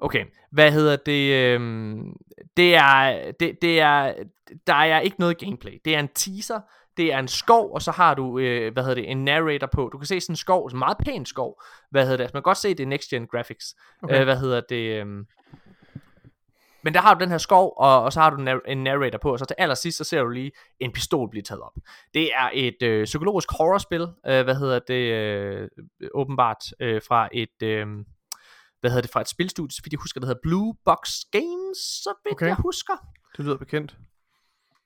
Okay, 0.00 0.24
hvad 0.50 0.72
hedder 0.72 0.96
det? 0.96 1.32
Øhm, 1.32 2.12
det 2.56 2.74
er, 2.76 3.32
det, 3.40 3.62
det 3.62 3.80
er, 3.80 4.14
der 4.66 4.74
er 4.74 5.00
ikke 5.00 5.20
noget 5.20 5.38
gameplay. 5.38 5.72
Det 5.84 5.94
er 5.94 6.00
en 6.00 6.08
teaser, 6.14 6.60
det 6.96 7.12
er 7.12 7.18
en 7.18 7.28
skov, 7.28 7.74
og 7.74 7.82
så 7.82 7.90
har 7.90 8.14
du, 8.14 8.38
øh, 8.38 8.72
hvad 8.72 8.82
hedder 8.82 8.94
det, 8.94 9.10
en 9.10 9.24
narrator 9.24 9.66
på. 9.66 9.88
Du 9.92 9.98
kan 9.98 10.06
se 10.06 10.20
sådan 10.20 10.32
en 10.32 10.36
skov, 10.36 10.66
en 10.66 10.78
meget 10.78 10.96
pæn 10.98 11.26
skov. 11.26 11.62
Hvad 11.90 12.02
hedder 12.02 12.16
det? 12.16 12.24
Altså, 12.24 12.34
man 12.34 12.42
kan 12.42 12.48
godt 12.50 12.58
se, 12.58 12.68
det 12.68 12.80
er 12.80 12.86
next 12.86 13.10
gen 13.10 13.26
graphics. 13.26 13.74
Okay. 14.02 14.18
Øh, 14.20 14.24
hvad 14.24 14.36
hedder 14.36 14.60
det? 14.68 15.00
Øhm, 15.00 15.26
men 16.88 16.94
der 16.94 17.00
har 17.00 17.14
du 17.14 17.20
den 17.20 17.30
her 17.30 17.38
skov, 17.38 17.74
og, 17.76 18.02
og 18.02 18.12
så 18.12 18.20
har 18.20 18.30
du 18.30 18.36
en, 18.36 18.48
nar- 18.48 18.70
en 18.70 18.84
narrator 18.84 19.18
på, 19.18 19.32
og 19.32 19.38
så 19.38 19.44
til 19.44 19.54
allersidst, 19.58 19.98
så 19.98 20.04
ser 20.04 20.22
du 20.22 20.28
lige 20.28 20.52
en 20.80 20.92
pistol 20.92 21.30
blive 21.30 21.42
taget 21.42 21.60
op. 21.62 21.72
Det 22.14 22.34
er 22.34 22.50
et 22.52 22.82
øh, 22.82 23.04
psykologisk 23.04 23.48
horrorspil, 23.58 24.00
øh, 24.00 24.44
hvad 24.44 24.54
hedder 24.54 24.78
det, 24.78 25.12
øh, 25.12 25.68
åbenbart 26.14 26.64
øh, 26.80 27.02
fra 27.08 27.28
et, 27.32 27.62
øh, 27.62 27.86
hvad 28.80 28.90
hedder 28.90 29.00
det, 29.00 29.10
fra 29.10 29.20
et 29.20 29.28
spilstudie, 29.28 29.74
så 29.74 29.80
vidt 29.84 29.92
jeg 29.92 29.98
husker, 30.02 30.20
det 30.20 30.28
hedder 30.28 30.40
Blue 30.42 30.74
Box 30.84 31.08
Games, 31.32 31.78
så 31.78 32.14
vidt 32.24 32.32
okay. 32.32 32.46
Jeg 32.46 32.54
husker. 32.54 32.92
Det 33.36 33.44
lyder 33.44 33.56
bekendt. 33.56 33.96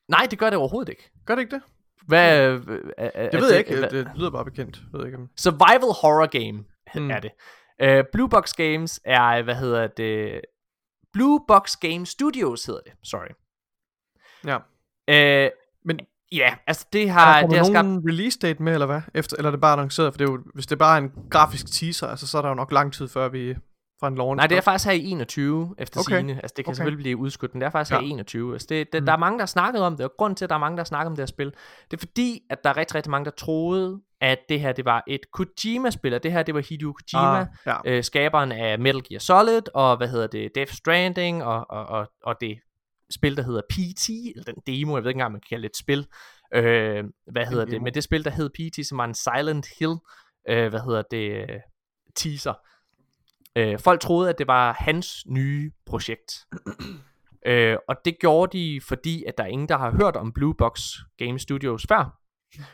Nej, 0.09 0.27
det 0.31 0.39
gør 0.39 0.51
det 0.51 0.59
overhovedet 0.59 0.89
ikke. 0.89 1.11
Gør 1.27 1.35
det 1.35 1.43
ikke 1.43 1.55
det? 1.55 1.63
Hvad, 2.07 2.49
øh, 2.49 2.61
øh, 2.69 2.81
er, 2.99 3.31
Det 3.31 3.41
ved 3.41 3.51
jeg 3.51 3.59
ikke. 3.59 3.83
Det, 3.83 3.91
det 3.91 4.09
lyder 4.17 4.31
bare 4.31 4.45
bekendt. 4.45 4.83
Jeg 4.93 4.99
ved 4.99 5.07
ikke 5.07 5.19
om... 5.19 5.29
Survival 5.37 5.93
horror 6.03 6.27
game. 6.27 6.65
Mm. 6.95 7.11
er 7.11 7.21
det. 7.21 7.31
Uh, 7.85 8.05
Blue 8.13 8.29
Box 8.29 8.55
Games 8.55 9.01
er, 9.05 9.43
hvad 9.43 9.55
hedder 9.55 9.87
det, 9.87 10.41
Blue 11.13 11.41
Box 11.49 11.77
Game 11.77 12.07
Studios 12.07 12.65
hedder 12.65 12.81
det, 12.85 12.93
sorry. 13.03 13.29
Ja. 14.47 14.57
Uh, 15.47 15.51
Men 15.85 16.01
ja, 16.33 16.55
altså 16.67 16.87
det 16.93 17.11
har 17.11 17.41
der 17.41 17.49
det 17.49 17.59
har 17.59 17.65
skabt, 17.65 17.89
release 17.89 18.39
date 18.39 18.63
med, 18.63 18.73
eller 18.73 18.87
hvad? 18.87 19.01
Efter, 19.15 19.37
eller 19.37 19.49
er 19.49 19.51
det 19.51 19.61
bare 19.61 19.73
annonceret? 19.73 20.13
For 20.13 20.19
det 20.19 20.29
er 20.29 20.33
jo, 20.33 20.39
hvis 20.55 20.67
det 20.67 20.79
bare 20.79 20.99
er 20.99 21.03
en 21.03 21.13
grafisk 21.31 21.73
teaser, 21.73 22.07
altså, 22.07 22.27
så 22.27 22.39
er 22.39 22.43
der 22.43 22.49
jo 22.49 22.55
nok 22.55 22.73
lang 22.73 22.93
tid 22.93 23.09
før 23.09 23.29
vi 23.29 23.55
fra 24.01 24.09
en 24.09 24.15
launch. 24.15 24.37
nej 24.37 24.47
det 24.47 24.57
er 24.57 24.61
faktisk 24.61 24.87
her 24.87 24.93
i 24.93 25.05
21 25.05 25.75
efter 25.79 26.01
okay. 26.01 26.15
Sigende, 26.15 26.35
altså 26.35 26.55
det 26.57 26.65
kan 26.65 26.71
okay. 26.71 26.77
Selvfølgelig 26.77 27.03
blive 27.03 27.17
udskudt, 27.17 27.55
men 27.55 27.61
det 27.61 27.67
er 27.67 27.71
faktisk 27.71 27.93
ja. 27.93 28.01
her 28.01 28.07
i 28.07 28.11
21, 28.11 28.53
altså 28.53 28.67
det, 28.71 28.93
det, 28.93 29.03
Mm. 29.03 29.07
der 29.07 29.13
er 29.13 29.17
mange 29.17 29.39
der 29.39 29.43
har 29.43 29.47
snakket 29.47 29.83
om 29.83 29.97
det, 29.97 30.05
og 30.07 30.13
grunden 30.19 30.37
til 30.37 30.45
at 30.45 30.49
der 30.49 30.55
er 30.57 30.61
mange 30.61 30.77
der 30.77 30.81
har 30.81 30.85
snakket 30.85 31.07
om 31.07 31.17
det 31.17 31.23
her 31.23 31.27
spil, 31.27 31.53
det 31.91 31.97
er 31.97 31.99
fordi, 31.99 32.43
at 32.51 32.65
der 32.65 32.71
er 32.71 32.77
rigtig 32.77 32.95
rigtig 32.95 33.11
mange 33.11 33.25
der 33.25 33.31
troede, 33.31 34.01
at 34.23 34.39
det 34.49 34.61
her 34.61 34.73
det 34.73 34.85
var 34.85 35.05
et 35.07 35.21
Kojima-spil, 35.33 36.13
det 36.23 36.33
her 36.33 36.43
det 36.43 36.55
var 36.55 36.61
Hideo 36.61 36.93
Kojima, 36.93 37.41
Ah, 37.41 37.47
ja. 37.67 37.77
øh, 37.85 38.05
skaberen 38.05 38.53
af 38.53 38.79
Metal 38.79 39.03
Gear 39.09 39.19
Solid, 39.19 39.63
og 39.75 39.97
hvad 39.97 40.09
hedder 40.09 40.27
det, 40.27 40.55
Death 40.55 40.73
Stranding, 40.73 41.45
og, 41.45 41.67
og, 41.71 41.87
og, 41.87 42.09
og 42.25 42.37
det 42.41 42.59
spil, 43.11 43.37
der 43.37 43.43
hedder 43.43 43.61
PT, 43.71 44.09
eller 44.09 44.53
den 44.53 44.63
demo, 44.67 44.97
jeg 44.97 45.05
ved 45.05 45.11
ikke 45.11 45.17
engang, 45.17 45.33
man 45.33 45.41
kan 45.41 45.49
kalde 45.49 45.63
det 45.63 45.71
et 45.71 45.77
spil, 45.77 46.07
øh, 46.55 47.05
hvad 47.33 47.47
hedder 47.47 47.65
det, 47.65 47.83
men 47.83 47.95
det 47.95 48.05
spil, 48.05 48.25
der 48.25 48.31
hed 48.31 48.51
PT, 48.51 48.87
som 48.89 48.99
var 48.99 49.05
en 49.05 49.15
Silent 49.15 49.67
Hill, 49.79 49.95
øh, 50.49 50.69
hvad 50.69 50.81
hedder 50.81 51.03
det, 51.11 51.47
teaser. 52.17 52.55
Øh, 53.57 53.79
folk 53.79 54.01
troede, 54.01 54.29
at 54.31 54.39
det 54.39 54.47
var 54.47 54.77
hans 54.79 55.27
nye 55.27 55.73
projekt. 55.87 56.33
øh, 57.47 57.77
og 57.89 57.97
det 58.05 58.17
gjorde 58.21 58.59
de, 58.59 58.81
fordi 58.89 59.25
at 59.25 59.35
der 59.39 59.45
er 59.45 59.49
ingen, 59.49 59.69
der 59.69 59.79
har 59.79 59.91
hørt 59.91 60.17
om 60.17 60.33
Blue 60.33 60.55
Box 60.55 60.81
Game 61.19 61.39
Studios 61.39 61.87
før. 61.89 62.22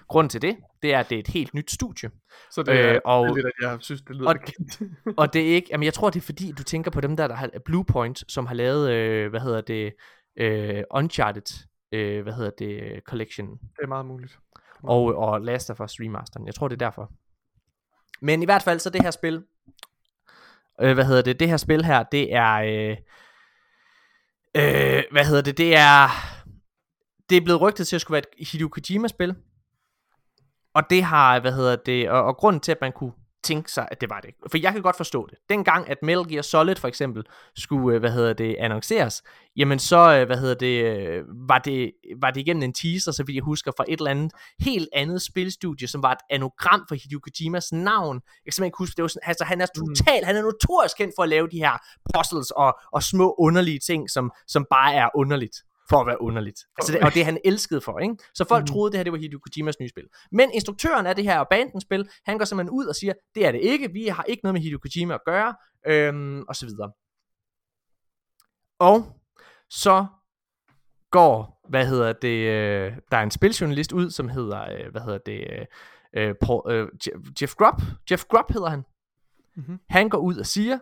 Grunden 0.08 0.28
til 0.28 0.42
det, 0.42 0.56
det 0.82 0.94
er, 0.94 0.98
at 1.00 1.10
det 1.10 1.16
er 1.16 1.20
et 1.20 1.28
helt 1.28 1.54
nyt 1.54 1.70
studie. 1.70 2.10
Så 2.50 2.62
det 2.62 2.80
er 2.80 2.94
Øh, 2.94 3.00
og- 3.04 3.34
lidt, 3.36 3.46
at 3.46 3.52
jeg 3.62 3.78
synes, 3.80 4.02
det 4.02 4.16
lyder 4.16 4.28
og- 4.28 4.34
bekendt. 4.46 4.80
Og 5.18 5.32
det 5.32 5.50
er 5.50 5.54
ikke, 5.54 5.68
jamen 5.70 5.84
jeg 5.84 5.94
tror 5.94 6.10
det 6.10 6.20
er 6.20 6.24
fordi 6.24 6.52
du 6.58 6.62
tænker 6.62 6.90
på 6.90 7.00
dem 7.00 7.16
der 7.16 7.28
der 7.28 7.34
har 7.34 7.50
Blue 7.64 7.84
Point, 7.84 8.24
som 8.32 8.46
har 8.46 8.54
lavet 8.54 8.90
øh, 8.92 9.30
hvad 9.30 9.40
hedder 9.40 9.60
det 9.60 9.92
øh, 10.36 10.82
Uncharted, 10.90 11.64
øh, 11.92 12.22
hvad 12.22 12.32
hedder 12.32 12.50
det 12.58 13.00
Collection. 13.06 13.46
det 13.50 13.82
er 13.82 13.86
meget 13.86 14.06
muligt. 14.06 14.38
og, 14.82 15.02
og 15.16 15.40
Last 15.40 15.70
of 15.70 15.80
Us 15.80 15.92
remasteren. 16.00 16.46
Jeg 16.46 16.54
tror, 16.54 16.68
det 16.68 16.74
er 16.82 16.86
derfor. 16.86 17.10
Men 18.22 18.42
i 18.42 18.44
hvert 18.44 18.62
fald 18.62 18.78
så 18.78 18.90
det 18.90 19.02
her 19.02 19.10
spil, 19.10 19.44
øh, 20.80 20.94
hvad 20.94 21.04
hedder 21.04 21.22
det, 21.22 21.40
det 21.40 21.48
her 21.48 21.56
spil 21.56 21.84
her, 21.84 22.02
det 22.02 22.34
er, 22.34 22.52
øh, 22.54 22.96
øh, 24.56 25.02
hvad 25.12 25.24
hedder 25.24 25.42
det, 25.42 25.58
det 25.58 25.76
er, 25.76 26.08
det 27.30 27.36
er 27.36 27.40
blevet 27.40 27.60
rygtet 27.60 27.86
til 27.86 27.96
at 27.96 28.00
skulle 28.00 28.14
være 28.14 28.22
et 28.38 28.48
Hideo 28.48 28.68
Kojima-spil, 28.68 29.34
og 30.74 30.82
det 30.90 31.02
har, 31.02 31.40
hvad 31.40 31.52
hedder 31.52 31.76
det, 31.76 32.10
og, 32.10 32.22
og 32.24 32.36
grunden 32.36 32.60
til, 32.60 32.72
at 32.72 32.80
man 32.80 32.92
kunne 32.92 33.12
tænke 33.44 33.72
sig, 33.72 33.88
at 33.90 34.00
det 34.00 34.10
var 34.10 34.20
det. 34.20 34.30
For 34.50 34.58
jeg 34.58 34.72
kan 34.72 34.82
godt 34.82 34.96
forstå 34.96 35.26
det. 35.30 35.38
Dengang, 35.48 35.90
at 35.90 35.98
Metal 36.02 36.28
Gear 36.28 36.42
Solid 36.42 36.76
for 36.76 36.88
eksempel 36.88 37.22
skulle, 37.56 37.94
øh, 37.94 38.00
hvad 38.00 38.10
hedder 38.10 38.32
det, 38.32 38.56
annonceres, 38.58 39.22
jamen 39.56 39.78
så, 39.78 40.16
øh, 40.16 40.26
hvad 40.26 40.36
hedder 40.36 40.54
det, 40.54 40.84
øh, 40.84 41.24
var 41.48 41.58
det, 41.58 41.92
var 42.20 42.30
det 42.30 42.40
igennem 42.40 42.62
en 42.62 42.72
teaser, 42.72 43.12
så 43.12 43.24
vidt 43.24 43.34
jeg 43.34 43.44
husker, 43.44 43.72
fra 43.76 43.84
et 43.88 43.98
eller 43.98 44.10
andet 44.10 44.32
helt 44.60 44.88
andet 44.92 45.22
spilstudie, 45.22 45.88
som 45.88 46.02
var 46.02 46.12
et 46.12 46.18
anagram 46.30 46.84
for 46.88 46.94
Hideo 46.94 47.20
Kojimas 47.20 47.72
navn. 47.72 48.16
Jeg 48.16 48.22
kan 48.44 48.52
simpelthen 48.52 48.64
ikke 48.64 48.78
huske, 48.78 48.96
det 48.96 49.02
var 49.02 49.08
sådan, 49.08 49.28
altså 49.28 49.44
han 49.44 49.60
er 49.60 49.66
total, 49.66 50.20
mm. 50.22 50.26
han 50.26 50.36
er 50.36 50.42
notorisk 50.42 50.96
kendt 50.96 51.14
for 51.16 51.22
at 51.22 51.28
lave 51.28 51.48
de 51.48 51.58
her 51.58 51.74
puzzles 52.14 52.50
og, 52.50 52.78
og 52.92 53.02
små 53.02 53.34
underlige 53.38 53.78
ting, 53.78 54.10
som, 54.10 54.32
som 54.46 54.66
bare 54.70 54.94
er 54.94 55.08
underligt 55.14 55.56
for 55.88 56.00
at 56.00 56.06
være 56.06 56.22
underligt. 56.22 56.60
Altså 56.78 56.92
det, 56.92 57.00
og 57.00 57.14
det 57.14 57.24
han 57.24 57.38
elskede 57.44 57.80
for, 57.80 57.98
ikke? 57.98 58.16
Så 58.34 58.44
folk 58.48 58.62
mm. 58.62 58.66
troede, 58.66 58.92
det 58.92 58.98
her 58.98 59.04
det 59.04 59.12
var 59.12 59.18
Hideo 59.18 59.38
Kojimas 59.38 59.80
nye 59.80 59.88
spil. 59.88 60.04
Men 60.32 60.50
instruktøren 60.50 61.06
af 61.06 61.16
det 61.16 61.24
her 61.24 61.40
abandoned 61.40 61.80
spil, 61.80 62.08
han 62.24 62.38
går 62.38 62.44
simpelthen 62.44 62.70
ud 62.70 62.86
og 62.86 62.94
siger, 62.94 63.12
det 63.34 63.46
er 63.46 63.52
det 63.52 63.60
ikke, 63.60 63.92
vi 63.92 64.06
har 64.06 64.22
ikke 64.22 64.40
noget 64.44 64.54
med 64.54 64.60
Hideo 64.60 64.78
Kojima 64.78 65.14
at 65.14 65.20
gøre, 65.26 65.54
øhm, 65.86 66.42
og 66.48 66.56
så 66.56 66.66
videre. 66.66 66.92
Og 68.78 69.20
så 69.70 70.06
går, 71.10 71.60
hvad 71.68 71.86
hedder 71.86 72.12
det, 72.12 72.38
øh, 72.38 72.92
der 73.10 73.16
er 73.16 73.22
en 73.22 73.30
spiljournalist 73.30 73.92
ud, 73.92 74.10
som 74.10 74.28
hedder, 74.28 74.62
øh, 74.62 74.90
hvad 74.90 75.00
hedder 75.00 75.18
det, 75.18 75.46
øh, 75.52 75.66
øh 76.12 76.34
Paul, 76.40 76.72
øh, 76.72 76.88
Jeff 77.42 77.54
Grubb, 77.54 77.82
Jeff 78.10 78.24
Grubb 78.24 78.52
hedder 78.52 78.68
han. 78.68 78.84
Mm-hmm. 79.56 79.78
Han 79.88 80.08
går 80.08 80.18
ud 80.18 80.36
og 80.36 80.46
siger, 80.46 80.78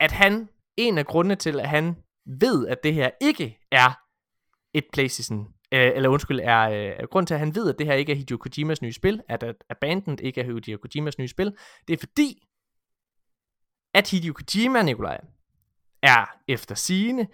at 0.00 0.12
han, 0.12 0.48
en 0.76 0.98
af 0.98 1.06
grundene 1.06 1.34
til, 1.36 1.60
at 1.60 1.68
han 1.68 1.96
ved, 2.26 2.66
at 2.68 2.78
det 2.82 2.94
her 2.94 3.10
ikke 3.20 3.58
er 3.70 4.00
et 4.74 4.84
PlayStation, 4.92 5.54
øh, 5.72 5.92
eller 5.94 6.08
undskyld, 6.08 6.40
er 6.40 6.60
øh, 6.60 7.08
grund 7.10 7.26
til, 7.26 7.34
at 7.34 7.40
han 7.40 7.54
ved, 7.54 7.68
at 7.68 7.78
det 7.78 7.86
her 7.86 7.94
ikke 7.94 8.12
er 8.12 8.16
Hideo 8.16 8.36
Kojimas 8.36 8.82
nye 8.82 8.92
spil, 8.92 9.22
at, 9.28 9.42
at 9.42 9.64
Abandoned 9.70 10.20
ikke 10.20 10.40
er 10.40 10.44
Hideo 10.44 10.78
Kojimas 10.78 11.18
nye 11.18 11.28
spil, 11.28 11.56
det 11.88 11.94
er 11.94 11.98
fordi, 11.98 12.42
at 13.94 14.10
Hideo 14.10 14.32
Kojima, 14.32 14.82
Nikolaj, 14.82 15.20
er 16.02 16.26
efter 16.48 16.74
sigende 16.74 17.26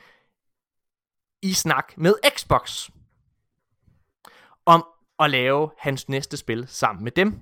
i 1.43 1.53
snak 1.53 1.99
med 1.99 2.15
Xbox 2.37 2.91
om 4.67 4.87
at 5.19 5.31
lave 5.31 5.71
hans 5.79 6.09
næste 6.09 6.37
spil 6.37 6.69
sammen 6.69 7.05
med 7.05 7.13
dem. 7.13 7.41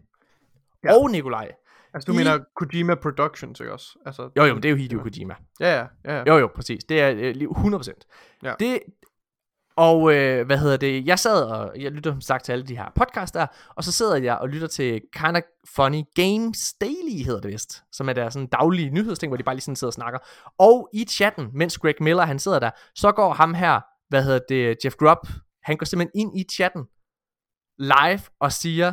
Ja. 0.84 0.94
Og 0.94 1.10
Nikolaj, 1.10 1.52
Altså 1.94 2.06
du 2.06 2.12
I... 2.12 2.16
mener 2.16 2.38
Kojima 2.56 2.94
Productions, 2.94 3.60
ikke 3.60 3.72
også? 3.72 3.98
Altså, 4.06 4.30
jo 4.36 4.44
jo, 4.44 4.54
men 4.54 4.62
det 4.62 4.68
er 4.68 4.70
jo 4.70 4.76
Hideo 4.76 5.02
Kojima. 5.02 5.34
Ja, 5.60 5.78
ja, 5.78 5.86
ja. 6.04 6.16
ja. 6.16 6.24
Jo 6.26 6.38
jo, 6.38 6.50
præcis. 6.54 6.84
Det 6.84 7.00
er 7.00 7.10
øh, 7.16 7.34
100%. 7.34 8.38
Ja. 8.42 8.54
Det, 8.60 8.80
og 9.76 10.14
øh, 10.14 10.46
hvad 10.46 10.58
hedder 10.58 10.76
det, 10.76 11.06
jeg 11.06 11.18
sad 11.18 11.42
og, 11.44 11.72
jeg 11.80 11.92
lytter 11.92 12.10
som 12.10 12.20
sagt 12.20 12.44
til 12.44 12.52
alle 12.52 12.66
de 12.66 12.76
her 12.76 12.90
podcasts 12.94 13.32
der, 13.32 13.46
og 13.76 13.84
så 13.84 13.92
sidder 13.92 14.16
jeg 14.16 14.38
og 14.38 14.48
lytter 14.48 14.68
til 14.68 15.02
Kinda 15.12 15.40
Funny 15.76 16.02
Games 16.14 16.74
Daily, 16.80 17.24
hedder 17.24 17.40
det 17.40 17.52
vist, 17.52 17.82
som 17.92 18.08
er 18.08 18.12
der 18.12 18.30
sådan 18.30 18.46
daglige 18.46 18.90
nyhedsting, 18.90 19.30
hvor 19.30 19.36
de 19.36 19.42
bare 19.42 19.54
lige 19.54 19.62
sådan 19.62 19.76
sidder 19.76 19.90
og 19.90 19.94
snakker. 19.94 20.18
Og 20.58 20.88
i 20.92 21.04
chatten, 21.04 21.50
mens 21.52 21.78
Greg 21.78 21.94
Miller 22.00 22.22
han 22.22 22.38
sidder 22.38 22.58
der, 22.58 22.70
så 22.94 23.12
går 23.12 23.32
ham 23.32 23.54
her, 23.54 23.80
hvad 24.08 24.24
hedder 24.24 24.40
det, 24.48 24.76
Jeff 24.84 24.96
Grubb, 24.96 25.26
han 25.62 25.76
går 25.76 25.84
simpelthen 25.84 26.20
ind 26.20 26.38
i 26.38 26.44
chatten 26.52 26.84
live 27.78 28.20
og 28.40 28.52
siger, 28.52 28.92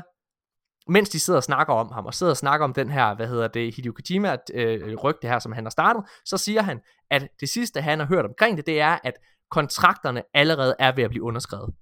mens 0.90 1.10
de 1.10 1.20
sidder 1.20 1.38
og 1.38 1.44
snakker 1.44 1.74
om 1.74 1.92
ham, 1.92 2.06
og 2.06 2.14
sidder 2.14 2.32
og 2.32 2.38
snakker 2.38 2.64
om 2.64 2.74
den 2.74 2.90
her, 2.90 3.16
hvad 3.16 3.28
hedder 3.28 3.48
det, 3.48 3.76
Hideo 3.76 3.94
Kojima 3.94 4.38
øh, 4.54 4.96
rygte 4.96 5.28
her, 5.28 5.40
som 5.40 5.52
han 5.52 5.66
har 5.66 5.70
startet, 5.70 6.04
så 6.26 6.38
siger 6.38 6.62
han, 6.62 6.80
at 7.10 7.28
det 7.40 7.50
sidste, 7.50 7.82
han 7.82 8.00
har 8.00 8.06
hørt 8.06 8.26
omkring 8.26 8.58
det, 8.58 8.66
det 8.66 8.82
er, 8.82 8.98
at 9.04 9.14
kontrakterne 9.52 10.24
allerede 10.34 10.76
er 10.80 10.92
ved 10.92 11.04
at 11.04 11.10
blive 11.10 11.24
underskrevet. 11.24 11.74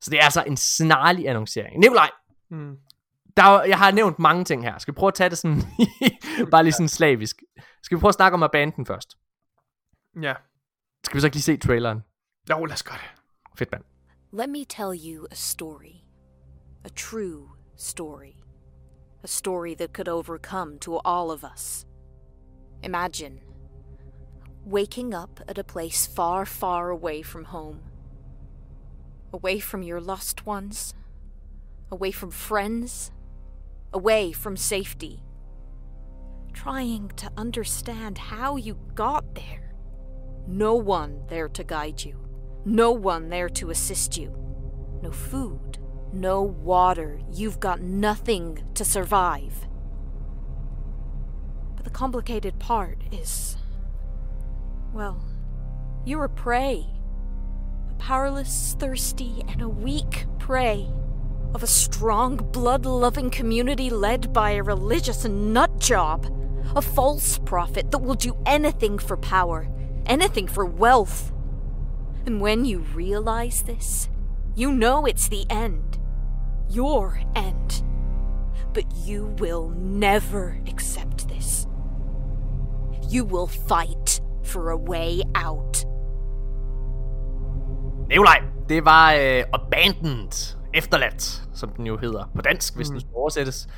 Så 0.00 0.10
det 0.10 0.18
er 0.18 0.24
altså 0.24 0.44
en 0.46 0.56
snarlig 0.56 1.28
annoncering. 1.28 1.78
Nikolaj, 1.78 2.10
mm. 2.50 2.76
der 3.36 3.42
er, 3.42 3.64
jeg 3.64 3.78
har 3.78 3.90
nævnt 3.90 4.18
mange 4.18 4.44
ting 4.44 4.62
her. 4.62 4.78
Skal 4.78 4.94
vi 4.94 4.96
prøve 4.96 5.08
at 5.08 5.14
tage 5.14 5.30
det 5.30 5.38
sådan, 5.38 5.62
bare 6.50 6.62
lige 6.62 6.72
sådan 6.72 6.88
slavisk. 6.88 7.42
Skal 7.82 7.96
vi 7.96 8.00
prøve 8.00 8.08
at 8.08 8.14
snakke 8.14 8.34
om 8.34 8.42
abanden 8.42 8.86
først? 8.86 9.18
Ja. 10.22 10.34
Skal 11.04 11.16
vi 11.16 11.20
så 11.20 11.26
ikke 11.26 11.36
lige 11.36 11.42
se 11.42 11.56
traileren? 11.56 12.00
Jo, 12.50 12.64
lad 12.64 12.74
os 12.74 12.82
gøre 12.82 12.98
det. 12.98 13.22
Fedt, 13.58 13.72
mand. 13.72 13.84
Let 14.32 14.48
me 14.48 14.64
tell 14.64 14.92
you 14.94 15.26
a 15.30 15.34
story. 15.34 16.01
A 16.84 16.90
true 16.90 17.52
story. 17.76 18.36
A 19.22 19.28
story 19.28 19.74
that 19.76 19.92
could 19.92 20.08
overcome 20.08 20.78
to 20.80 20.98
all 20.98 21.30
of 21.30 21.44
us. 21.44 21.86
Imagine 22.82 23.40
waking 24.64 25.14
up 25.14 25.40
at 25.48 25.58
a 25.58 25.64
place 25.64 26.06
far, 26.06 26.44
far 26.44 26.90
away 26.90 27.22
from 27.22 27.44
home. 27.44 27.82
Away 29.32 29.60
from 29.60 29.82
your 29.82 30.00
lost 30.00 30.44
ones. 30.44 30.94
Away 31.90 32.10
from 32.10 32.30
friends. 32.30 33.12
Away 33.92 34.32
from 34.32 34.56
safety. 34.56 35.22
Trying 36.52 37.08
to 37.16 37.30
understand 37.36 38.18
how 38.18 38.56
you 38.56 38.78
got 38.94 39.34
there. 39.34 39.74
No 40.46 40.74
one 40.74 41.22
there 41.28 41.48
to 41.48 41.64
guide 41.64 42.02
you. 42.04 42.18
No 42.64 42.90
one 42.90 43.28
there 43.28 43.48
to 43.50 43.70
assist 43.70 44.18
you. 44.18 44.34
No 45.02 45.12
food. 45.12 45.78
No 46.12 46.42
water. 46.42 47.20
You've 47.32 47.60
got 47.60 47.80
nothing 47.80 48.62
to 48.74 48.84
survive. 48.84 49.66
But 51.76 51.84
the 51.84 51.90
complicated 51.90 52.58
part 52.58 52.98
is 53.10 53.56
well, 54.92 55.24
you're 56.04 56.24
a 56.24 56.28
prey. 56.28 56.86
A 57.90 57.94
powerless, 57.94 58.76
thirsty, 58.78 59.42
and 59.48 59.62
a 59.62 59.68
weak 59.68 60.26
prey 60.38 60.90
of 61.54 61.62
a 61.62 61.66
strong, 61.66 62.36
blood 62.36 62.84
loving 62.84 63.30
community 63.30 63.88
led 63.90 64.32
by 64.32 64.52
a 64.52 64.62
religious 64.62 65.24
nut 65.24 65.78
job. 65.78 66.26
A 66.76 66.82
false 66.82 67.38
prophet 67.38 67.90
that 67.90 67.98
will 67.98 68.14
do 68.14 68.36
anything 68.46 68.98
for 68.98 69.16
power, 69.16 69.68
anything 70.06 70.46
for 70.46 70.64
wealth. 70.64 71.32
And 72.24 72.40
when 72.40 72.64
you 72.64 72.80
realize 72.80 73.62
this, 73.62 74.08
you 74.54 74.72
know 74.72 75.06
it's 75.06 75.28
the 75.28 75.46
end. 75.50 75.98
Your 76.76 77.18
end. 77.36 77.84
But 78.74 78.84
you 79.06 79.26
will 79.40 79.68
never 79.76 80.56
accept 80.66 81.28
this. 81.28 81.66
You 83.12 83.24
will 83.24 83.46
fight 83.46 84.20
for 84.44 84.70
a 84.70 84.76
way 84.76 85.20
out. 85.34 85.84
Nikolaj, 88.08 88.42
det 88.68 88.84
var 88.84 89.12
øh, 89.12 89.44
Abandoned, 89.52 90.56
efterladt, 90.74 91.42
som 91.54 91.68
den 91.68 91.86
jo 91.86 91.96
hedder 91.96 92.30
på 92.34 92.42
dansk, 92.42 92.76
hvis 92.76 92.88
mm. 92.88 92.94
den 92.94 93.00
skal 93.00 93.12
oversættes. 93.14 93.68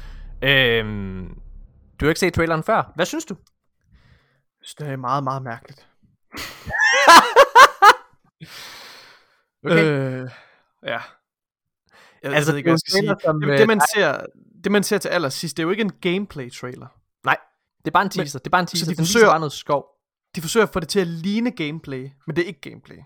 Øhm, 0.42 1.38
du 2.00 2.04
har 2.04 2.08
ikke 2.08 2.20
set 2.20 2.34
traileren 2.34 2.62
før. 2.62 2.92
Hvad 2.94 3.06
synes 3.06 3.24
du? 3.24 3.36
Det 4.78 4.88
er 4.88 4.96
meget, 4.96 5.24
meget 5.24 5.42
mærkeligt. 5.42 5.88
okay. 9.64 9.84
Øh, 9.84 10.30
ja. 10.82 10.98
Jeg 12.24 12.34
altså, 12.34 12.52
ved 12.52 12.58
ikke, 12.58 12.66
hvad 12.66 12.72
jeg 12.72 12.78
skal 12.78 12.92
sige. 12.92 13.16
Som, 13.24 13.40
det, 13.40 13.48
det, 13.48 13.60
øh, 13.60 13.68
man 13.68 13.80
ser, 13.94 14.18
det, 14.64 14.72
man 14.72 14.82
ser 14.82 14.98
til 14.98 15.08
allersidst, 15.08 15.56
det 15.56 15.62
er 15.62 15.64
jo 15.64 15.70
ikke 15.70 15.80
en 15.80 15.92
gameplay-trailer. 16.00 16.86
Nej, 17.24 17.36
det 17.78 17.86
er 17.86 17.90
bare 17.90 18.02
en 18.02 18.10
teaser. 18.10 18.38
Men, 18.38 18.40
det 18.40 18.46
er 18.46 18.50
bare 18.50 18.60
en 18.60 18.66
teaser. 18.66 18.84
Så 18.84 18.90
de 18.90 18.96
forsøger, 18.96 19.26
bare 19.26 19.40
noget 19.40 19.52
skov 19.52 19.94
de 20.34 20.40
forsøger 20.40 20.66
at 20.66 20.72
få 20.72 20.80
det 20.80 20.88
til 20.88 21.00
at 21.00 21.06
ligne 21.06 21.50
gameplay, 21.50 22.08
men 22.26 22.36
det 22.36 22.42
er 22.42 22.46
ikke 22.46 22.60
gameplay. 22.60 22.96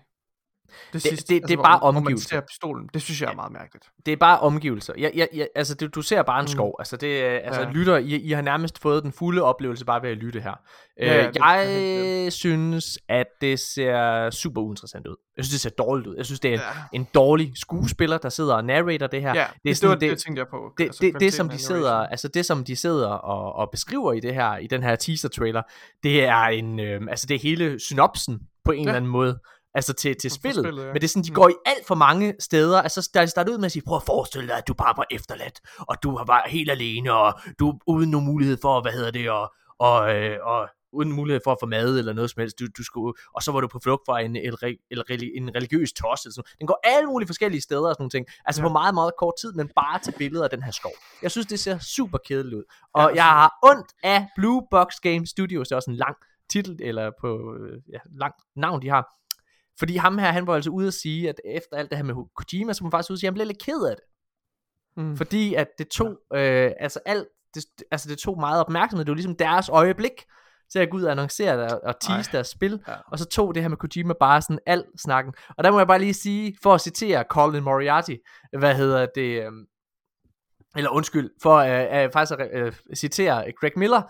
Det, 0.69 0.93
det, 0.93 1.01
sidste, 1.01 1.27
det, 1.27 1.35
altså, 1.35 1.47
det 1.47 1.59
er 1.59 1.63
bare 1.63 1.79
omgivelser. 1.79 2.35
Man 2.35 2.41
ser 2.41 2.47
pistolen. 2.47 2.89
Det 2.93 3.01
synes 3.01 3.21
jeg 3.21 3.31
er 3.31 3.35
meget 3.35 3.51
mærkeligt. 3.51 3.85
Det 4.05 4.11
er 4.11 4.17
bare 4.17 4.39
omgivelser. 4.39 4.93
Ja, 4.97 5.09
ja, 5.15 5.25
ja, 5.33 5.45
altså, 5.55 5.75
det, 5.75 5.95
du 5.95 6.01
ser 6.01 6.23
bare 6.23 6.39
en 6.39 6.43
mm. 6.43 6.47
skov. 6.47 6.75
Altså, 6.79 6.97
det, 6.97 7.21
altså 7.21 7.61
ja. 7.61 7.69
lytter, 7.69 7.97
I, 7.97 8.15
I 8.15 8.31
har 8.31 8.41
nærmest 8.41 8.79
fået 8.81 9.03
den 9.03 9.11
fulde 9.11 9.41
oplevelse 9.41 9.85
bare 9.85 10.01
ved 10.01 10.09
at 10.09 10.17
lytte 10.17 10.41
her. 10.41 10.53
Ja, 10.99 11.05
ja, 11.05 11.27
øh, 11.27 11.33
det, 11.33 11.39
jeg 11.39 11.65
det, 11.67 12.25
det, 12.25 12.33
synes, 12.33 12.99
at 13.09 13.27
det 13.41 13.59
ser 13.59 14.29
super 14.29 14.61
uinteressant 14.61 15.07
ud. 15.07 15.15
Jeg 15.37 15.45
synes, 15.45 15.51
det 15.51 15.61
ser 15.61 15.83
dårligt 15.83 16.07
ud. 16.07 16.15
Jeg 16.15 16.25
synes, 16.25 16.39
det 16.39 16.53
er 16.53 16.53
ja. 16.53 16.59
en, 16.93 17.01
en 17.01 17.07
dårlig 17.13 17.51
skuespiller, 17.55 18.17
der 18.17 18.29
sidder 18.29 18.55
og 18.55 18.65
narrator 18.65 19.07
det 19.07 19.21
her. 19.21 19.35
Ja, 19.35 19.45
det, 19.63 19.71
er 19.71 19.75
sådan, 19.75 19.91
det, 19.91 20.01
det, 20.01 20.09
det 20.09 20.19
tænkte 20.19 20.39
jeg 20.39 20.47
på. 20.47 20.73
Det, 20.77 20.83
altså, 20.83 20.99
det, 21.01 21.13
det, 21.13 21.21
det, 21.21 21.33
som 21.33 21.49
de 21.49 21.57
sidder, 21.57 21.93
altså 21.93 22.27
det, 22.27 22.45
som 22.45 22.63
de 22.63 22.75
sidder 22.75 23.09
og, 23.09 23.53
og 23.53 23.69
beskriver 23.71 24.13
i 24.13 24.19
det 24.19 24.33
her, 24.33 24.57
i 24.57 24.67
den 24.67 24.83
her 24.83 24.95
teaser 24.95 25.29
trailer, 25.29 25.61
det 26.03 26.25
er 26.25 26.43
en, 26.43 26.79
øh, 26.79 27.01
altså 27.09 27.25
det 27.27 27.35
er 27.35 27.39
hele 27.39 27.79
synopsen 27.79 28.39
på 28.65 28.71
en 28.71 28.77
ja. 28.77 28.83
eller 28.83 28.97
anden 28.97 29.11
måde 29.11 29.39
altså 29.73 29.93
til, 29.93 30.15
til 30.21 30.31
spillet. 30.31 30.65
spillet 30.65 30.83
ja. 30.83 30.87
Men 30.87 30.95
det 30.95 31.03
er 31.03 31.07
sådan, 31.07 31.23
de 31.23 31.31
mm. 31.31 31.35
går 31.35 31.49
i 31.49 31.55
alt 31.65 31.87
for 31.87 31.95
mange 31.95 32.35
steder. 32.39 32.81
Altså, 32.81 33.09
der 33.13 33.25
starter 33.25 33.53
ud 33.53 33.57
med 33.57 33.65
at 33.65 33.71
sige, 33.71 33.83
prøv 33.87 33.95
at 33.95 34.03
forestille 34.03 34.47
dig, 34.47 34.57
at 34.57 34.67
du 34.67 34.73
bare 34.73 34.93
var 34.97 35.05
efterladt, 35.11 35.59
og 35.79 36.03
du 36.03 36.17
var 36.17 36.25
bare 36.25 36.41
helt 36.47 36.71
alene, 36.71 37.13
og 37.13 37.39
du 37.59 37.79
uden 37.87 38.11
nogen 38.11 38.27
mulighed 38.27 38.57
for, 38.61 38.81
hvad 38.81 38.91
hedder 38.91 39.11
det, 39.11 39.29
og, 39.29 39.53
og, 39.79 40.15
øh, 40.15 40.37
og 40.43 40.69
uden 40.91 41.11
mulighed 41.11 41.41
for 41.43 41.51
at 41.51 41.57
få 41.61 41.65
mad 41.65 41.99
eller 41.99 42.13
noget 42.13 42.29
som 42.29 42.39
helst. 42.41 42.59
Du, 42.59 42.67
du 42.77 42.83
skulle, 42.83 43.13
og 43.35 43.43
så 43.43 43.51
var 43.51 43.61
du 43.61 43.67
på 43.67 43.79
flugt 43.83 44.01
fra 44.05 44.19
en, 44.19 44.35
en, 44.35 44.53
en, 44.91 45.21
en 45.35 45.55
religiøs 45.55 45.93
tos. 45.93 46.25
Eller 46.25 46.33
sådan. 46.33 46.51
Den 46.59 46.67
går 46.67 46.79
alle 46.83 47.07
mulige 47.07 47.27
forskellige 47.27 47.61
steder 47.61 47.87
og 47.87 47.93
sådan 47.93 48.01
nogle 48.01 48.09
ting. 48.09 48.25
Altså 48.45 48.61
ja. 48.61 48.67
på 48.67 48.71
meget, 48.71 48.93
meget 48.93 49.13
kort 49.17 49.33
tid, 49.41 49.53
men 49.53 49.69
bare 49.75 49.99
til 49.99 50.13
billeder 50.17 50.43
af 50.43 50.49
den 50.49 50.63
her 50.63 50.71
skov. 50.71 50.91
Jeg 51.21 51.31
synes, 51.31 51.47
det 51.47 51.59
ser 51.59 51.79
super 51.79 52.17
kedeligt 52.17 52.55
ud. 52.55 52.63
Og 52.93 53.01
ja, 53.09 53.15
jeg 53.15 53.23
har 53.23 53.53
ondt 53.63 53.87
af 54.03 54.27
Blue 54.35 54.61
Box 54.71 54.93
Game 55.01 55.27
Studios. 55.27 55.67
Det 55.67 55.71
er 55.71 55.75
også 55.75 55.91
en 55.91 55.97
lang 55.97 56.15
titel, 56.51 56.79
eller 56.79 57.11
på 57.21 57.55
øh, 57.59 57.81
ja, 57.93 57.99
lang 58.19 58.33
navn, 58.55 58.81
de 58.81 58.89
har. 58.89 59.18
Fordi 59.79 59.95
ham 59.95 60.17
her, 60.17 60.31
han 60.31 60.47
var 60.47 60.55
altså 60.55 60.69
ude 60.69 60.87
at 60.87 60.93
sige, 60.93 61.29
at 61.29 61.35
efter 61.45 61.77
alt 61.77 61.89
det 61.89 61.97
her 61.97 62.05
med 62.05 62.15
Kojima, 62.35 62.73
så 62.73 62.83
må 62.83 62.85
man 62.87 62.91
faktisk 62.91 63.09
ud 63.11 63.15
at 63.15 63.19
sige, 63.19 63.27
at 63.27 63.31
han 63.31 63.33
blev 63.33 63.47
lidt 63.47 63.63
ked 63.63 63.81
af 63.81 63.95
det. 63.95 64.05
Mm. 64.97 65.17
Fordi 65.17 65.53
at 65.53 65.67
det 65.77 65.87
tog, 65.87 66.17
øh, 66.33 66.71
altså 66.79 66.99
alt, 67.05 67.27
det, 67.55 67.65
altså 67.91 68.09
det 68.09 68.17
tog 68.17 68.39
meget 68.39 68.59
opmærksomhed. 68.59 69.05
Det 69.05 69.11
var 69.11 69.15
ligesom 69.15 69.35
deres 69.35 69.69
øjeblik 69.69 70.25
til 70.71 70.79
at 70.79 70.89
gå 70.89 70.97
ud 70.97 71.03
og 71.03 71.11
annoncere 71.11 71.63
det 71.63 71.79
og 71.79 71.99
tease 71.99 72.29
Ej. 72.29 72.31
deres 72.31 72.47
spil. 72.47 72.83
Ja. 72.87 72.93
Og 73.07 73.19
så 73.19 73.25
tog 73.25 73.55
det 73.55 73.63
her 73.63 73.69
med 73.69 73.77
Kojima 73.77 74.13
bare 74.19 74.41
sådan 74.41 74.59
al 74.65 74.83
snakken. 74.97 75.33
Og 75.57 75.63
der 75.63 75.71
må 75.71 75.77
jeg 75.77 75.87
bare 75.87 75.99
lige 75.99 76.13
sige, 76.13 76.57
for 76.63 76.73
at 76.73 76.81
citere 76.81 77.23
Colin 77.29 77.63
Moriarty, 77.63 78.15
hvad 78.57 78.75
hedder 78.75 79.05
det, 79.15 79.45
øh, 79.45 79.51
eller 80.75 80.89
undskyld, 80.89 81.29
for 81.41 81.55
øh, 81.55 82.03
øh, 82.03 82.11
faktisk 82.13 82.39
at 82.39 82.49
øh, 82.53 82.73
citere 82.95 83.51
Greg 83.59 83.71
Miller, 83.75 84.01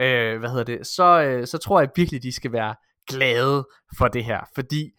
øh, 0.00 0.38
hvad 0.38 0.48
hedder 0.50 0.64
det, 0.64 0.86
så, 0.86 1.22
øh, 1.22 1.46
så 1.46 1.58
tror 1.58 1.80
jeg 1.80 1.90
virkelig, 1.96 2.22
de 2.22 2.32
skal 2.32 2.52
være 2.52 2.74
glade 3.08 3.68
for 3.98 4.08
det 4.08 4.24
her. 4.24 4.40
Fordi 4.54 4.90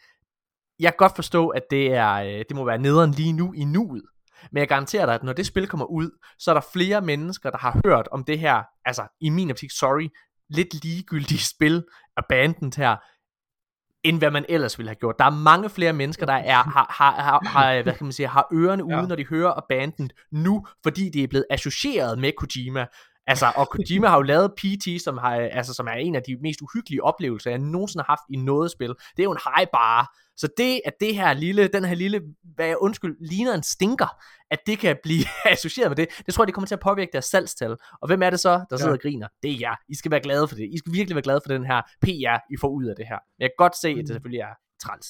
jeg 0.79 0.91
kan 0.91 0.97
godt 0.97 1.15
forstå, 1.15 1.47
at 1.47 1.63
det, 1.71 1.93
er, 1.93 2.13
øh, 2.13 2.45
det 2.49 2.55
må 2.55 2.65
være 2.65 2.77
nederen 2.77 3.11
lige 3.11 3.33
nu 3.33 3.53
i 3.53 3.63
nuet. 3.63 4.03
Men 4.51 4.59
jeg 4.59 4.67
garanterer 4.67 5.05
dig, 5.05 5.15
at 5.15 5.23
når 5.23 5.33
det 5.33 5.45
spil 5.45 5.67
kommer 5.67 5.85
ud, 5.85 6.09
så 6.39 6.51
er 6.51 6.53
der 6.53 6.61
flere 6.73 7.01
mennesker, 7.01 7.49
der 7.49 7.57
har 7.57 7.81
hørt 7.85 8.07
om 8.11 8.23
det 8.23 8.39
her, 8.39 8.63
altså 8.85 9.03
i 9.21 9.29
min 9.29 9.51
optik, 9.51 9.71
sorry, 9.71 10.09
lidt 10.49 10.83
ligegyldige 10.83 11.39
spil, 11.55 11.83
Abandoned 12.17 12.77
her, 12.77 12.95
end 14.03 14.17
hvad 14.17 14.31
man 14.31 14.45
ellers 14.49 14.77
ville 14.77 14.89
have 14.89 14.95
gjort. 14.95 15.15
Der 15.19 15.25
er 15.25 15.29
mange 15.29 15.69
flere 15.69 15.93
mennesker, 15.93 16.25
der 16.25 16.33
er, 16.33 16.63
har, 16.63 16.95
har, 16.97 17.11
har, 17.11 17.39
har, 17.45 17.83
hvad 17.83 17.93
kan 17.93 18.05
man 18.05 18.11
sige, 18.13 18.27
har 18.27 18.47
ørerne 18.53 18.83
ude, 18.83 18.95
ja. 18.95 19.05
når 19.05 19.15
de 19.15 19.25
hører 19.27 19.57
Abandoned 19.57 20.09
nu, 20.31 20.67
fordi 20.83 21.09
det 21.09 21.23
er 21.23 21.27
blevet 21.27 21.45
associeret 21.49 22.19
med 22.19 22.31
Kojima. 22.37 22.85
Altså, 23.29 23.51
og 23.55 23.69
Kojima 23.69 24.07
har 24.07 24.15
jo 24.15 24.21
lavet 24.21 24.51
PT, 24.57 25.03
som, 25.03 25.17
har, 25.17 25.35
altså, 25.35 25.73
som 25.73 25.87
er 25.87 25.91
en 25.91 26.15
af 26.15 26.23
de 26.23 26.37
mest 26.41 26.61
uhyggelige 26.61 27.03
oplevelser, 27.03 27.49
jeg 27.49 27.59
nogensinde 27.59 28.03
har 28.03 28.11
haft 28.11 28.21
i 28.29 28.37
noget 28.37 28.71
spil. 28.71 28.89
Det 28.89 29.19
er 29.19 29.23
jo 29.23 29.31
en 29.31 29.39
high 29.55 29.67
bar. 29.73 30.17
Så 30.37 30.47
det, 30.57 30.81
at 30.85 30.93
det 30.99 31.15
her 31.15 31.33
lille, 31.33 31.67
den 31.67 31.85
her 31.85 31.95
lille, 31.95 32.21
hvad 32.55 32.65
jeg 32.65 32.77
undskyld, 32.77 33.17
ligner 33.19 33.53
en 33.53 33.63
stinker, 33.63 34.07
at 34.51 34.59
det 34.67 34.79
kan 34.79 34.97
blive 35.03 35.25
associeret 35.53 35.89
med 35.89 35.95
det, 35.95 36.07
det 36.25 36.33
tror 36.33 36.43
jeg, 36.43 36.47
det 36.47 36.53
kommer 36.55 36.67
til 36.67 36.75
at 36.75 36.79
påvirke 36.79 37.09
deres 37.13 37.25
salgstal. 37.25 37.75
Og 38.01 38.07
hvem 38.07 38.21
er 38.23 38.29
det 38.29 38.39
så, 38.39 38.65
der 38.69 38.77
sidder 38.77 38.91
ja. 38.91 38.95
og 38.95 39.01
griner? 39.01 39.27
Det 39.43 39.51
er 39.51 39.57
jer. 39.59 39.75
I 39.89 39.95
skal 39.95 40.11
være 40.11 40.19
glade 40.19 40.47
for 40.47 40.55
det. 40.55 40.69
I 40.73 40.77
skal 40.77 40.93
virkelig 40.93 41.15
være 41.15 41.23
glade 41.23 41.41
for 41.45 41.53
den 41.53 41.65
her 41.65 41.81
PR, 42.01 42.53
I 42.53 42.57
får 42.57 42.69
ud 42.69 42.85
af 42.85 42.95
det 42.97 43.07
her. 43.07 43.17
Jeg 43.39 43.49
kan 43.49 43.55
godt 43.57 43.77
se, 43.77 43.89
at 43.89 43.95
det 43.95 44.03
mm. 44.03 44.07
selvfølgelig 44.07 44.39
er 44.39 44.53
træls. 44.83 45.07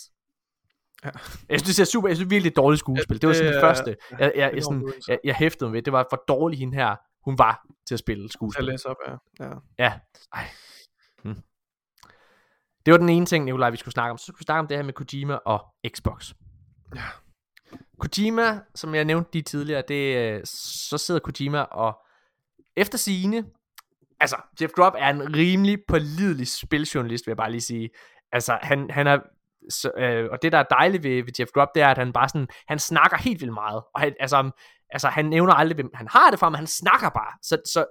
Ja. 1.06 1.10
Jeg 1.50 1.60
synes, 1.60 1.64
det 1.64 1.76
ser 1.76 1.84
super, 1.84 2.08
jeg 2.08 2.18
synes 2.18 2.30
virkelig 2.30 2.56
dårligt 2.56 2.80
skuespil. 2.80 3.22
Det 3.22 3.28
var 3.28 3.34
sådan 3.34 3.54
det 3.54 3.62
første, 3.62 3.96
jeg, 4.20 4.32
jeg, 4.36 4.52
jeg, 4.56 4.64
sådan, 4.64 4.94
jeg, 5.08 5.20
jeg 5.24 5.36
hæftede 5.36 5.70
med. 5.70 5.82
Det 5.82 5.94
var 5.94 6.08
for 6.10 6.24
dårligt 6.28 6.60
hende 6.60 6.76
her, 6.76 6.96
hun 7.26 7.38
var 7.38 7.66
til 7.88 7.96
at 7.96 8.00
spille 8.00 8.32
skuespil. 8.32 8.64
Jeg 8.64 8.72
læser 8.72 8.90
op, 8.90 8.96
ja. 9.08 9.46
Ja. 9.46 9.54
ja. 9.80 10.00
Ej. 10.34 10.46
Hmm. 11.24 11.44
Det 12.86 12.92
var 12.92 12.98
den 12.98 13.10
ene 13.10 13.26
ting, 13.26 13.46
Nikolaj, 13.46 13.70
vi 13.70 13.78
skulle 13.78 13.94
snakke 13.94 14.12
om. 14.12 14.18
Så 14.18 14.26
skulle 14.26 14.40
vi 14.40 14.44
snakke 14.44 14.60
om 14.60 14.68
det 14.68 14.78
her 14.78 14.84
med 14.84 14.94
Kojima 14.94 15.34
og 15.34 15.66
Xbox. 15.88 16.34
Ja. 16.96 17.02
Kojima, 18.00 18.60
som 18.76 18.96
jeg 18.96 19.06
nævnte 19.06 19.30
lige 19.34 19.44
tidligere, 19.44 19.84
det, 19.88 20.18
øh, 20.18 20.42
så 20.46 20.98
sidder 20.98 21.20
Kojima 21.20 21.60
og 21.60 22.02
efter 22.76 22.98
sine, 22.98 23.46
altså 24.20 24.38
Jeff 24.62 24.74
Grubb 24.74 24.96
er 24.98 25.10
en 25.10 25.36
rimelig 25.36 25.80
pålidelig 25.88 26.48
spiljournalist, 26.48 27.28
vil 27.28 27.32
jeg 27.32 27.38
bare 27.38 27.52
lige 27.52 27.62
sige. 27.62 27.90
Altså 28.32 28.60
han, 28.62 28.90
han 28.92 29.08
er, 29.08 29.20
så, 29.70 29.92
øh, 29.98 30.30
og 30.32 30.42
det 30.42 30.52
der 30.52 30.58
er 30.58 30.64
dejligt 30.64 31.04
ved, 31.04 31.24
ved 31.24 31.34
Jeff 31.40 31.52
Grubb, 31.52 31.70
det 31.76 31.84
er, 31.84 31.88
at 31.88 31.98
han 31.98 32.14
bare 32.14 32.30
sådan, 32.30 32.48
han 32.68 32.80
snakker 32.80 33.18
helt 33.18 33.42
vildt 33.42 33.54
meget. 33.54 33.84
Og 33.94 34.02
han, 34.02 34.14
altså, 34.20 34.52
altså 34.90 35.08
han 35.08 35.26
nævner 35.26 35.54
aldrig, 35.54 35.76
hvem 35.76 35.90
han 35.94 36.08
har 36.08 36.30
det 36.30 36.40
fra, 36.40 36.50
men 36.50 36.56
han 36.56 36.68
snakker 36.68 37.10
bare. 37.10 37.34
Så, 37.42 37.58
så, 37.66 37.86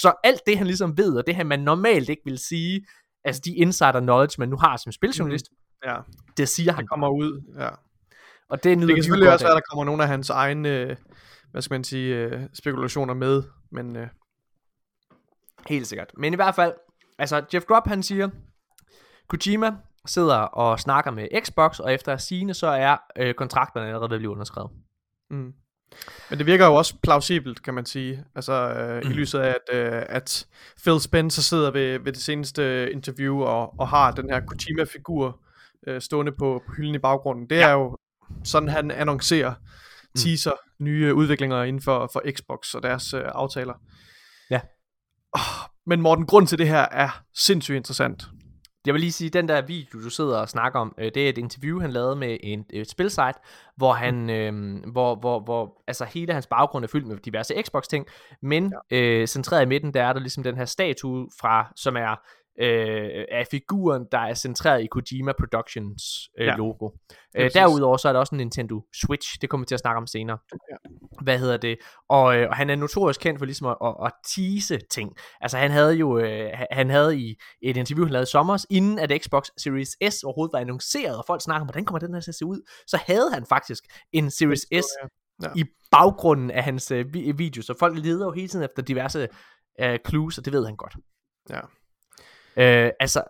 så 0.00 0.12
alt 0.24 0.40
det, 0.46 0.58
han 0.58 0.66
ligesom 0.66 0.96
ved, 0.98 1.16
og 1.16 1.26
det 1.26 1.34
han 1.34 1.46
man 1.46 1.60
normalt 1.60 2.08
ikke 2.08 2.22
vil 2.24 2.38
sige, 2.38 2.86
altså 3.24 3.42
de 3.44 3.54
insider 3.54 4.00
knowledge, 4.00 4.34
man 4.38 4.48
nu 4.48 4.56
har 4.56 4.76
som 4.76 4.92
spiljournalist, 4.92 5.46
mm. 5.50 5.90
ja. 5.90 5.96
det 6.36 6.48
siger 6.48 6.72
han. 6.72 6.82
Det 6.82 6.90
kommer 6.90 7.08
ud, 7.08 7.54
ja. 7.58 7.68
Og 8.48 8.64
det, 8.64 8.78
det 8.78 8.88
kan 8.88 9.02
selvfølgelig 9.02 9.32
også 9.32 9.44
være, 9.44 9.52
at 9.52 9.62
der 9.62 9.68
kommer 9.70 9.84
nogle 9.84 10.02
af 10.02 10.08
hans 10.08 10.30
egne, 10.30 10.68
øh, 10.68 10.96
hvad 11.50 11.62
skal 11.62 11.74
man 11.74 11.84
sige, 11.84 12.14
øh, 12.16 12.42
spekulationer 12.54 13.14
med, 13.14 13.42
men... 13.72 13.96
Øh. 13.96 14.08
Helt 15.68 15.86
sikkert. 15.86 16.10
Men 16.16 16.32
i 16.32 16.36
hvert 16.36 16.54
fald, 16.54 16.72
altså 17.18 17.44
Jeff 17.54 17.66
Grubb 17.66 17.86
han 17.86 18.02
siger, 18.02 18.28
Kojima 19.28 19.72
sidder 20.06 20.36
og 20.36 20.80
snakker 20.80 21.10
med 21.10 21.28
Xbox, 21.44 21.78
og 21.78 21.92
efter 21.92 22.12
at 22.12 22.22
sige, 22.22 22.54
så 22.54 22.66
er 22.66 22.96
øh, 23.16 23.34
kontrakterne 23.34 23.86
allerede 23.86 24.10
ved 24.10 24.16
at 24.16 24.20
blive 24.20 24.30
underskrevet. 24.30 24.70
Mm. 25.30 25.52
Men 26.30 26.38
det 26.38 26.46
virker 26.46 26.66
jo 26.66 26.74
også 26.74 26.94
plausibelt, 27.02 27.62
kan 27.62 27.74
man 27.74 27.86
sige. 27.86 28.24
Altså 28.34 28.52
øh, 28.52 29.02
mm. 29.04 29.10
i 29.10 29.12
lyset 29.12 29.38
af, 29.38 29.56
at, 29.68 29.76
øh, 29.76 30.02
at 30.08 30.46
Phil 30.82 31.00
Spencer 31.00 31.42
sidder 31.42 31.70
ved, 31.70 31.98
ved 31.98 32.12
det 32.12 32.22
seneste 32.22 32.92
interview 32.92 33.42
og, 33.42 33.78
og 33.78 33.88
har 33.88 34.10
den 34.10 34.30
her 34.30 34.40
Kojima-figur 34.40 35.40
øh, 35.86 36.00
stående 36.00 36.32
på, 36.32 36.62
på 36.66 36.72
hylden 36.76 36.94
i 36.94 36.98
baggrunden. 36.98 37.50
Det 37.50 37.56
ja. 37.56 37.68
er 37.68 37.72
jo 37.72 37.98
sådan, 38.44 38.68
han 38.68 38.90
annoncerer, 38.90 39.54
mm. 39.54 40.16
teaser 40.16 40.52
mm. 40.78 40.84
nye 40.84 41.14
udviklinger 41.14 41.62
inden 41.62 41.82
for, 41.82 42.10
for 42.12 42.22
Xbox 42.32 42.74
og 42.74 42.82
deres 42.82 43.14
øh, 43.14 43.22
aftaler. 43.24 43.74
Ja. 44.50 44.60
Oh, 45.32 45.68
men 45.86 46.00
Morten, 46.00 46.26
grund 46.26 46.46
til 46.46 46.58
det 46.58 46.68
her 46.68 46.86
er 46.90 47.22
sindssygt 47.34 47.76
interessant. 47.76 48.28
Jeg 48.86 48.94
vil 48.94 49.00
lige 49.00 49.12
sige, 49.12 49.30
den 49.30 49.48
der 49.48 49.62
video, 49.62 50.00
du 50.00 50.10
sidder 50.10 50.38
og 50.38 50.48
snakker 50.48 50.80
om, 50.80 50.94
øh, 50.98 51.10
det 51.14 51.24
er 51.24 51.28
et 51.28 51.38
interview, 51.38 51.80
han 51.80 51.90
lavede 51.90 52.16
med 52.16 52.36
en, 52.40 52.64
et 52.70 52.90
spilsite, 52.90 53.34
hvor 53.76 53.92
han, 53.92 54.30
øh, 54.30 54.82
hvor, 54.92 55.14
hvor, 55.14 55.40
hvor 55.40 55.82
altså 55.86 56.04
hele 56.04 56.32
hans 56.32 56.46
baggrund 56.46 56.84
er 56.84 56.88
fyldt 56.88 57.06
med 57.06 57.16
diverse 57.16 57.62
Xbox-ting, 57.62 58.06
men 58.42 58.72
ja. 58.90 58.96
øh, 58.96 59.26
centreret 59.26 59.62
i 59.62 59.68
midten, 59.68 59.94
der 59.94 60.02
er 60.04 60.12
der 60.12 60.20
ligesom 60.20 60.42
den 60.42 60.56
her 60.56 60.64
statue 60.64 61.28
fra, 61.40 61.72
som 61.76 61.96
er 61.96 62.16
øh, 62.60 63.24
af 63.30 63.46
figuren, 63.50 64.06
der 64.12 64.18
er 64.18 64.34
centreret 64.34 64.82
i 64.82 64.86
Kojima 64.86 65.32
Productions 65.38 66.02
øh, 66.38 66.46
ja. 66.46 66.56
logo. 66.56 66.90
Øh, 67.36 67.50
derudover 67.54 67.96
så 67.96 68.08
er 68.08 68.12
der 68.12 68.20
også 68.20 68.34
en 68.34 68.38
Nintendo 68.38 68.82
Switch, 69.04 69.38
det 69.40 69.50
kommer 69.50 69.64
vi 69.64 69.66
til 69.66 69.74
at 69.74 69.80
snakke 69.80 69.98
om 69.98 70.06
senere. 70.06 70.38
Ja. 70.70 70.76
Hvad 71.22 71.38
hedder 71.38 71.56
det? 71.56 71.78
Og, 72.08 72.36
øh, 72.36 72.48
og 72.48 72.56
han 72.56 72.70
er 72.70 72.76
notorisk 72.76 73.20
kendt 73.20 73.38
for 73.38 73.46
ligesom 73.46 73.66
at, 73.66 73.76
at, 73.84 73.94
at 74.04 74.12
tease 74.36 74.78
ting. 74.90 75.12
Altså 75.40 75.58
han 75.58 75.70
havde 75.70 75.94
jo, 75.94 76.18
øh, 76.18 76.50
han 76.70 76.90
havde 76.90 77.18
i 77.18 77.36
et 77.62 77.76
interview, 77.76 78.04
han 78.04 78.12
lavede 78.12 78.22
i 78.22 78.26
sommer, 78.26 78.66
inden 78.70 78.98
at 78.98 79.12
Xbox 79.22 79.44
Series 79.58 79.96
S 80.14 80.22
overhovedet 80.22 80.52
var 80.52 80.60
annonceret, 80.60 81.18
og 81.18 81.24
folk 81.26 81.42
snakkede 81.42 81.62
om, 81.62 81.66
hvordan 81.66 81.84
kommer 81.84 81.98
den 81.98 82.14
her 82.14 82.20
til 82.20 82.30
at 82.30 82.34
se 82.34 82.46
ud, 82.46 82.70
så 82.86 82.96
havde 83.06 83.30
han 83.32 83.46
faktisk 83.46 83.84
en 84.12 84.30
Series 84.30 84.60
S 84.60 84.86
ja. 85.42 85.48
i 85.56 85.64
baggrunden 85.90 86.50
af 86.50 86.64
hans 86.64 86.90
øh, 86.90 87.14
video, 87.14 87.62
så 87.62 87.74
folk 87.78 87.98
leder 87.98 88.26
jo 88.26 88.32
hele 88.32 88.48
tiden 88.48 88.64
efter 88.64 88.82
diverse 88.82 89.28
øh, 89.80 89.98
clues, 90.08 90.38
og 90.38 90.44
det 90.44 90.52
ved 90.52 90.66
han 90.66 90.76
godt. 90.76 90.96
Ja. 91.50 91.60
Øh, 92.56 92.90
altså, 93.00 93.24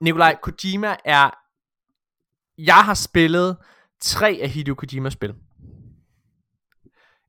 Nikolaj 0.00 0.36
Kojima 0.42 0.96
er... 1.04 1.30
Jeg 2.58 2.84
har 2.84 2.94
spillet 2.94 3.56
tre 4.00 4.38
af 4.42 4.48
Hideo 4.48 4.74
Kojimas 4.74 5.12
spil. 5.12 5.34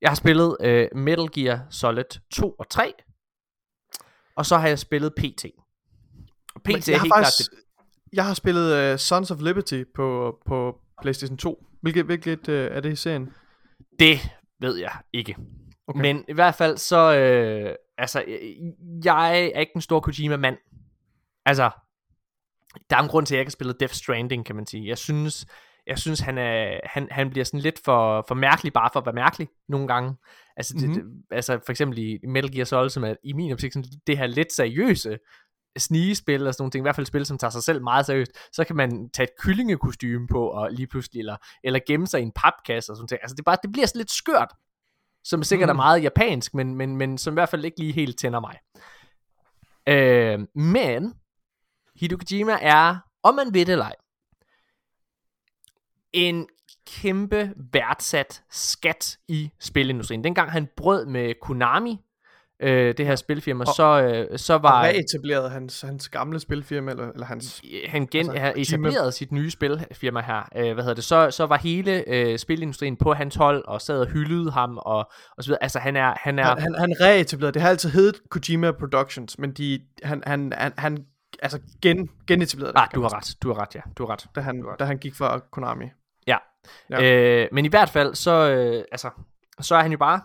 Jeg 0.01 0.09
har 0.09 0.15
spillet 0.15 0.57
øh, 0.61 0.87
Metal 0.95 1.27
Gear 1.33 1.67
Solid 1.69 2.19
2 2.31 2.51
og 2.51 2.69
3. 2.69 2.93
Og 4.35 4.45
så 4.45 4.57
har 4.57 4.67
jeg 4.67 4.79
spillet 4.79 5.13
PT. 5.17 5.45
Og 6.55 6.61
PT 6.61 6.69
er 6.69 6.73
helt 6.75 7.13
faktisk, 7.15 7.15
klart 7.15 7.33
det. 7.51 7.59
Jeg 8.13 8.25
har 8.25 8.33
spillet 8.33 8.93
uh, 8.93 8.99
Sons 8.99 9.31
of 9.31 9.41
Liberty 9.41 9.83
på, 9.95 10.37
på 10.45 10.79
PlayStation 11.01 11.37
2. 11.37 11.65
Hvilket, 11.81 12.05
hvilket 12.05 12.47
uh, 12.47 12.55
er 12.55 12.79
det 12.79 12.91
i 12.91 12.95
serien? 12.95 13.33
Det 13.99 14.19
ved 14.59 14.77
jeg 14.77 14.97
ikke. 15.13 15.35
Okay. 15.87 16.01
Men 16.01 16.25
i 16.27 16.33
hvert 16.33 16.55
fald 16.55 16.77
så, 16.77 17.15
øh, 17.15 17.75
altså, 17.99 18.23
jeg 19.03 19.39
er 19.55 19.59
ikke 19.59 19.71
en 19.75 19.81
stor 19.81 19.99
Kojima-mand. 19.99 20.57
Altså, 21.45 21.69
der 22.89 22.97
er 22.97 23.01
en 23.01 23.09
grund 23.09 23.25
til, 23.25 23.35
at 23.35 23.37
jeg 23.37 23.41
ikke 23.41 23.49
har 23.49 23.51
spillet 23.51 23.79
Death 23.79 23.93
Stranding, 23.93 24.45
kan 24.45 24.55
man 24.55 24.65
sige. 24.65 24.87
Jeg 24.87 24.97
synes, 24.97 25.45
jeg 25.87 25.99
synes 25.99 26.19
han, 26.19 26.37
er, 26.37 26.79
han, 26.83 27.07
han 27.11 27.29
bliver 27.29 27.45
sådan 27.45 27.59
lidt 27.59 27.79
for, 27.85 28.25
for 28.27 28.35
mærkelig, 28.35 28.73
bare 28.73 28.89
for 28.93 28.99
at 28.99 29.05
være 29.05 29.15
mærkelig 29.15 29.47
nogle 29.69 29.87
gange. 29.87 30.15
Altså, 30.57 30.73
mm-hmm. 30.77 30.93
det, 30.93 31.03
mhm. 31.05 31.13
det, 31.13 31.35
altså 31.35 31.59
for 31.65 31.71
eksempel 31.71 31.97
i 31.97 32.19
Metal 32.27 32.51
Gear 32.51 32.65
Solid, 32.65 32.89
som 32.89 33.03
er 33.03 33.15
i 33.23 33.33
min 33.33 33.51
optik 33.51 33.73
sådan, 33.73 33.89
det 34.07 34.17
her 34.17 34.27
lidt 34.27 34.53
seriøse 34.53 35.17
snigespil 35.77 36.47
og 36.47 36.53
sådan 36.53 36.61
nogle 36.61 36.71
ting, 36.71 36.81
i 36.81 36.85
hvert 36.85 36.95
fald 36.95 37.05
spil, 37.05 37.25
som 37.25 37.37
tager 37.37 37.51
sig 37.51 37.63
selv 37.63 37.83
meget 37.83 38.05
seriøst, 38.05 38.31
så 38.53 38.63
kan 38.63 38.75
man 38.75 39.09
tage 39.09 39.23
et 39.23 39.39
kyllingekostyme 39.39 40.27
på 40.27 40.47
og 40.47 40.71
lige 40.71 40.87
pludselig, 40.87 41.19
eller, 41.19 41.35
eller 41.63 41.79
gemme 41.87 42.07
sig 42.07 42.19
i 42.19 42.23
en 42.23 42.31
papkasse 42.31 42.91
og 42.91 42.95
sådan 42.95 43.07
ting. 43.07 43.19
Altså 43.21 43.35
det, 43.35 43.45
bare, 43.45 43.57
det 43.63 43.71
bliver 43.71 43.87
sådan 43.87 43.99
lidt 43.99 44.11
skørt 44.11 44.53
som 45.23 45.43
sikkert 45.43 45.67
mm. 45.67 45.71
er 45.71 45.75
meget 45.75 46.03
japansk, 46.03 46.53
men, 46.53 46.75
men, 46.75 46.97
men 46.97 47.17
som 47.17 47.33
i 47.33 47.35
hvert 47.35 47.49
fald 47.49 47.65
ikke 47.65 47.79
lige 47.79 47.93
helt 47.93 48.19
tænder 48.19 48.39
mig. 48.39 48.57
Øh, 49.87 50.39
men 50.55 51.13
Hideo 51.95 52.17
Kojima 52.17 52.57
er, 52.61 52.97
om 53.23 53.35
man 53.35 53.53
ved 53.53 53.65
det 53.65 53.71
eller 53.71 53.85
ej, 53.85 53.95
en 56.13 56.47
kæmpe 56.87 57.53
værdsat 57.73 58.43
skat 58.49 59.17
i 59.27 59.51
spilindustrien. 59.59 60.23
Dengang 60.23 60.51
han 60.51 60.67
brød 60.77 61.05
med 61.05 61.33
Konami, 61.41 61.97
øh, 62.59 62.93
det 62.97 63.05
her 63.05 63.15
spilfirma, 63.15 63.63
Og- 63.67 63.75
så, 63.75 64.01
øh, 64.31 64.39
så 64.39 64.53
Var 64.53 64.59
var 64.59 64.83
reetableret 64.83 65.51
hans, 65.51 65.81
hans 65.81 66.09
gamle 66.09 66.39
spilfirma, 66.39 66.91
eller, 66.91 67.11
eller 67.11 67.25
hans... 67.25 67.61
han 67.87 68.07
gen, 68.11 68.29
altså, 68.29 68.51
Kojima. 68.53 68.87
etableret 68.87 69.13
sit 69.13 69.31
nye 69.31 69.51
spilfirma 69.51 70.21
her, 70.21 70.49
øh, 70.55 70.73
hvad 70.73 70.83
hedder 70.83 70.93
det, 70.95 71.03
så, 71.03 71.31
så 71.31 71.45
var 71.45 71.57
hele 71.57 72.03
øh, 72.09 72.39
spilindustrien 72.39 72.97
på 72.97 73.13
hans 73.13 73.35
hold, 73.35 73.65
og 73.65 73.81
sad 73.81 73.99
og 74.01 74.07
hyldede 74.07 74.51
ham, 74.51 74.77
og, 74.77 74.97
og 75.37 75.43
så 75.43 75.47
videre. 75.49 75.63
Altså 75.63 75.79
han 75.79 75.95
er, 75.95 76.13
han 76.17 76.39
er, 76.39 76.43
Han, 76.45 76.57
han, 76.61 76.75
han 76.77 76.95
reetablerede, 77.01 77.53
det 77.53 77.61
har 77.61 77.69
altid 77.69 77.89
heddet 77.89 78.15
Kojima 78.29 78.71
Productions, 78.71 79.39
men 79.39 79.51
de, 79.51 79.79
han, 80.03 80.23
han, 80.27 80.53
han, 80.57 80.73
han 80.77 81.05
altså 81.41 81.59
gen, 81.81 82.09
genetablerede 82.27 82.73
det, 82.73 82.79
ah, 82.79 82.87
du 82.95 83.01
har 83.01 83.13
ret, 83.17 83.35
du 83.43 83.53
har 83.53 83.61
ret, 83.61 83.75
ja, 83.75 83.81
du 83.97 84.05
har 84.05 84.13
ret. 84.13 84.25
da 84.35 84.41
han, 84.41 84.65
da 84.79 84.85
han 84.85 84.97
gik 84.97 85.15
fra 85.15 85.39
Konami. 85.51 85.85
Ja. 86.27 86.37
Ja. 86.89 87.03
Øh, 87.43 87.47
men 87.51 87.65
i 87.65 87.67
hvert 87.67 87.89
fald, 87.89 88.15
så, 88.15 88.31
øh, 88.51 88.83
altså, 88.91 89.09
så 89.61 89.75
er 89.75 89.81
han 89.81 89.91
jo 89.91 89.97
bare 89.97 90.21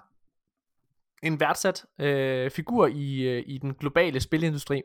en 1.22 1.40
værdsat 1.40 1.84
øh, 2.00 2.50
figur 2.50 2.86
i, 2.86 3.20
øh, 3.22 3.42
i 3.46 3.58
den 3.58 3.74
globale 3.74 4.20
spilindustri, 4.20 4.82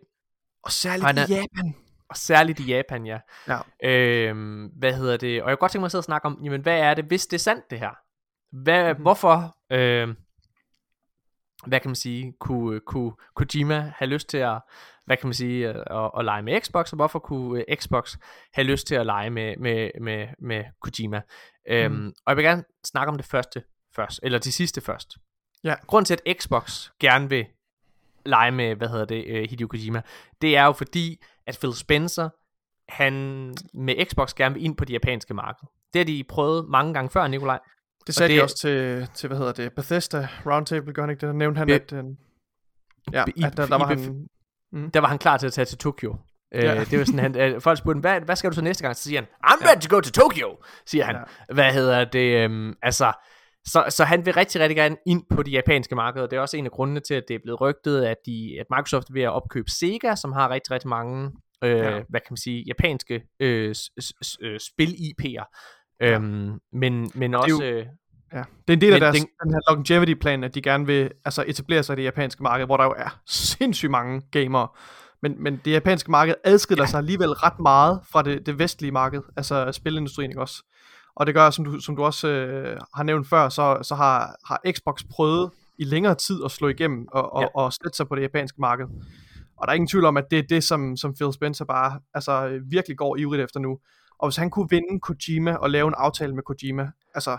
Og 0.64 0.72
særligt 0.72 1.06
Han 1.06 1.18
er- 1.18 1.28
i 1.30 1.34
Japan. 1.34 1.76
og 2.10 2.18
særligt 2.18 2.60
i 2.60 2.64
Japan, 2.64 3.06
ja. 3.06 3.20
Ja. 3.48 3.60
Øh, 3.84 4.66
hvad 4.78 4.94
hedder 4.94 5.18
det? 5.18 5.44
Og 5.44 5.50
jeg 5.50 5.58
kunne 5.58 5.62
godt 5.62 5.72
tænke 5.72 5.82
mig 5.82 5.86
at 5.86 5.92
sidde 5.92 6.00
og 6.00 6.04
snakke 6.06 6.26
om, 6.26 6.40
jamen 6.44 6.62
hvad 6.62 6.80
er 6.80 6.94
det, 6.94 7.06
hvis 7.06 7.28
det 7.28 7.38
er 7.38 7.40
sandt 7.40 7.70
det 7.72 7.80
her? 7.80 7.92
Hvad, 8.52 8.84
mm-hmm. 8.88 9.02
Hvorfor, 9.02 9.58
øh, 9.70 10.16
hvad 11.68 11.80
kan 11.80 11.90
man 11.90 11.96
sige, 11.96 12.34
kunne, 12.40 12.80
kunne 12.80 13.14
Kojima 13.36 13.94
have 13.98 14.10
lyst 14.10 14.30
til 14.30 14.38
at, 14.38 14.62
hvad 15.06 15.18
kan 15.18 15.28
man 15.28 15.34
sige, 15.34 15.70
at, 15.70 15.76
at, 15.76 16.12
at 16.20 16.26
lege 16.26 16.42
med 16.42 16.62
Xbox, 16.62 16.92
og 16.92 16.96
hvorfor 16.96 17.20
kunne 17.20 17.64
øh, 17.70 17.78
Xbox 17.78 18.18
have 18.54 18.66
lyst 18.68 18.88
til 18.88 18.96
at 18.96 19.06
lege 19.06 19.30
med, 19.30 19.58
med, 19.58 19.90
med, 20.02 20.28
med 20.40 20.64
Kojima? 20.82 21.22
Øhm, 21.70 21.92
Mhm. 21.94 22.08
og 22.26 22.32
jeg 22.32 22.38
vil 22.38 22.46
gerne 22.46 22.64
snakke 22.86 23.10
om 23.12 23.18
det 23.18 23.26
første 23.26 23.64
først, 23.96 24.20
eller 24.24 24.40
det 24.40 24.54
sidste 24.54 24.82
først. 24.82 25.18
Ja. 25.64 25.76
Grunden 25.88 26.06
til, 26.06 26.18
at 26.26 26.38
Xbox 26.42 26.90
gerne 27.00 27.30
vil 27.30 27.46
lege 28.26 28.52
med, 28.52 28.76
hvad 28.76 28.88
hedder 28.90 29.06
det, 29.06 29.26
uh, 29.44 29.50
Hideo 29.50 29.68
Kojima, 29.68 30.02
det 30.42 30.58
er 30.58 30.66
jo 30.66 30.72
fordi, 30.72 31.24
at 31.48 31.58
Phil 31.62 31.74
Spencer, 31.76 32.30
han 32.92 33.14
med 33.74 34.06
Xbox 34.06 34.34
gerne 34.34 34.56
vil 34.56 34.64
ind 34.64 34.78
på 34.78 34.86
det 34.86 34.94
japanske 34.94 35.34
marked. 35.34 35.68
Det 35.94 36.00
har 36.00 36.06
de 36.06 36.24
prøvet 36.30 36.70
mange 36.70 36.94
gange 36.94 37.10
før, 37.10 37.28
Nikolaj. 37.28 37.60
Det 38.08 38.16
sagde 38.16 38.34
det- 38.34 38.40
de 38.40 38.44
også 38.44 38.58
til, 38.58 39.08
til, 39.14 39.28
hvad 39.28 39.38
hedder 39.38 39.52
det, 39.54 39.74
Bethesda 39.74 40.28
Roundtable, 40.46 40.94
gør 40.94 41.02
han 41.02 41.10
ikke 41.10 41.22
det? 41.22 41.28
Der 41.28 41.34
nævnte 41.34 41.58
han, 41.58 41.68
Be- 41.68 41.74
at, 41.74 41.94
øh, 41.94 42.04
ja, 43.14 43.24
at 43.48 43.58
der, 43.58 43.66
der 43.66 43.78
var 43.78 43.86
han... 43.86 44.28
Der 44.94 45.00
var 45.00 45.08
han 45.08 45.18
klar 45.18 45.38
til 45.38 45.48
at 45.48 45.54
tage 45.54 45.66
til 45.66 45.78
Tokyo. 45.78 46.16
Ja. 46.52 46.60
Ja. 46.66 46.80
Øh, 46.80 46.92
det 46.92 47.00
var 47.00 47.06
sådan, 47.06 47.20
han, 47.20 47.38
øh, 47.38 47.62
folk 47.62 47.78
spurgte, 47.78 48.00
hvad, 48.00 48.22
hvad 48.22 48.36
skal 48.36 48.50
du 48.50 48.56
så 48.56 48.62
næste 48.62 48.84
gang? 48.84 48.96
Så 48.96 49.04
siger 49.04 49.22
han, 49.22 49.28
I'm 49.46 49.68
ready 49.70 49.82
to 49.82 49.96
go 49.96 50.02
to 50.02 50.12
Tokyo, 50.12 50.58
siger 50.86 51.06
han. 51.06 51.16
Ja. 51.16 51.54
Hvad 51.54 51.74
hedder 51.74 52.06
det? 52.06 52.44
Øhm, 52.44 52.74
altså, 52.82 53.14
så, 53.68 53.86
så 53.90 54.04
han 54.04 54.26
vil 54.26 54.34
rigtig, 54.34 54.62
rigtig 54.62 54.76
gerne 54.76 54.96
ind 55.08 55.24
på 55.36 55.44
de 55.44 55.52
japanske 55.52 55.96
markeder. 55.96 56.28
Det 56.28 56.38
er 56.38 56.42
også 56.42 56.58
en 56.58 56.66
af 56.66 56.72
grundene 56.72 57.00
til, 57.00 57.14
at 57.14 57.24
det 57.28 57.36
er 57.36 57.40
blevet 57.44 57.62
rygtet, 57.62 58.04
at, 58.04 58.18
de, 58.26 58.58
at 58.60 58.66
Microsoft 58.70 59.10
er 59.10 59.14
ved 59.14 59.22
at 59.22 59.32
opkøbe 59.34 59.72
Sega, 59.72 60.16
som 60.16 60.32
har 60.32 60.50
rigtig, 60.50 60.72
rigtig 60.72 60.90
mange, 60.90 61.32
øh, 61.64 61.70
Ja. 61.78 61.92
hvad 62.10 62.20
kan 62.20 62.28
man 62.30 62.38
sige, 62.38 62.64
japanske 62.68 63.22
øh, 63.40 63.76
øh, 64.42 64.60
spil-IP'er. 64.60 65.46
Øhm, 66.02 66.60
men, 66.74 67.12
men 67.16 67.34
er 67.34 67.38
også... 67.38 67.64
jo- 67.64 67.70
øh, 67.72 67.86
Ja. 68.34 68.38
Det 68.68 68.74
er 68.74 68.74
en 68.74 68.82
del 68.82 68.94
af 68.94 69.00
deres, 69.00 69.18
den- 69.20 69.28
den 69.44 69.52
her 69.54 69.60
longevity-plan, 69.74 70.44
at 70.44 70.56
de 70.56 70.62
gerne 70.62 70.86
vil 70.86 71.12
altså, 71.26 71.44
etablere 71.48 71.84
sig 71.84 71.94
i 71.94 71.96
det 71.98 72.04
japanske 72.04 72.44
marked, 72.44 72.66
hvor 72.66 72.78
der 72.78 72.84
jo 72.84 72.94
er 72.98 73.20
sindssygt 73.28 73.92
mange 73.92 74.22
gamere. 74.32 74.68
Men, 75.22 75.44
men 75.44 75.62
det 75.66 75.72
japanske 75.72 76.12
marked 76.12 76.36
adskiller 76.44 76.86
sig 76.86 76.98
alligevel 76.98 77.30
ret 77.30 77.60
meget 77.60 78.00
fra 78.12 78.22
det, 78.22 78.46
det 78.46 78.60
vestlige 78.60 78.92
marked, 78.92 79.22
altså 79.38 79.72
spilindustrien, 79.72 80.32
ikke 80.32 80.42
også? 80.42 80.64
Og 81.16 81.26
det 81.26 81.36
gør, 81.36 81.50
som 81.50 81.66
du, 81.66 81.80
som 81.80 81.96
du 81.96 82.04
også 82.04 82.28
øh, 82.28 82.78
har 82.96 83.04
nævnt 83.04 83.28
før, 83.30 83.50
så, 83.50 83.80
så 83.82 83.96
har, 83.96 84.36
har 84.46 84.62
Xbox 84.72 85.04
prøvet 85.12 85.52
i 85.78 85.84
længere 85.84 86.16
tid 86.16 86.40
at 86.46 86.52
slå 86.52 86.68
igennem 86.68 87.08
og, 87.12 87.34
og, 87.34 87.42
Ja. 87.42 87.48
og 87.56 87.74
sætte 87.74 87.98
sig 87.98 88.08
på 88.08 88.16
det 88.16 88.22
japanske 88.22 88.62
marked. 88.62 88.86
Og 89.58 89.68
der 89.68 89.72
er 89.72 89.76
ingen 89.76 89.88
tvivl 89.88 90.06
om, 90.06 90.18
at 90.18 90.26
det 90.32 90.40
er 90.40 90.44
det, 90.50 90.64
som, 90.64 90.98
som 90.98 91.14
Phil 91.14 91.34
Spencer 91.34 91.66
bare 91.66 92.00
altså, 92.14 92.60
virkelig 92.70 92.98
går 92.98 93.18
ivrigt 93.18 93.44
efter 93.44 93.60
nu. 93.60 93.80
Og 94.20 94.28
hvis 94.30 94.36
han 94.36 94.50
kunne 94.50 94.68
vinde 94.70 95.00
Kojima 95.00 95.54
og 95.56 95.70
lave 95.70 95.88
en 95.88 95.94
aftale 95.98 96.36
med 96.36 96.44
Kojima, 96.44 96.92
altså 97.16 97.38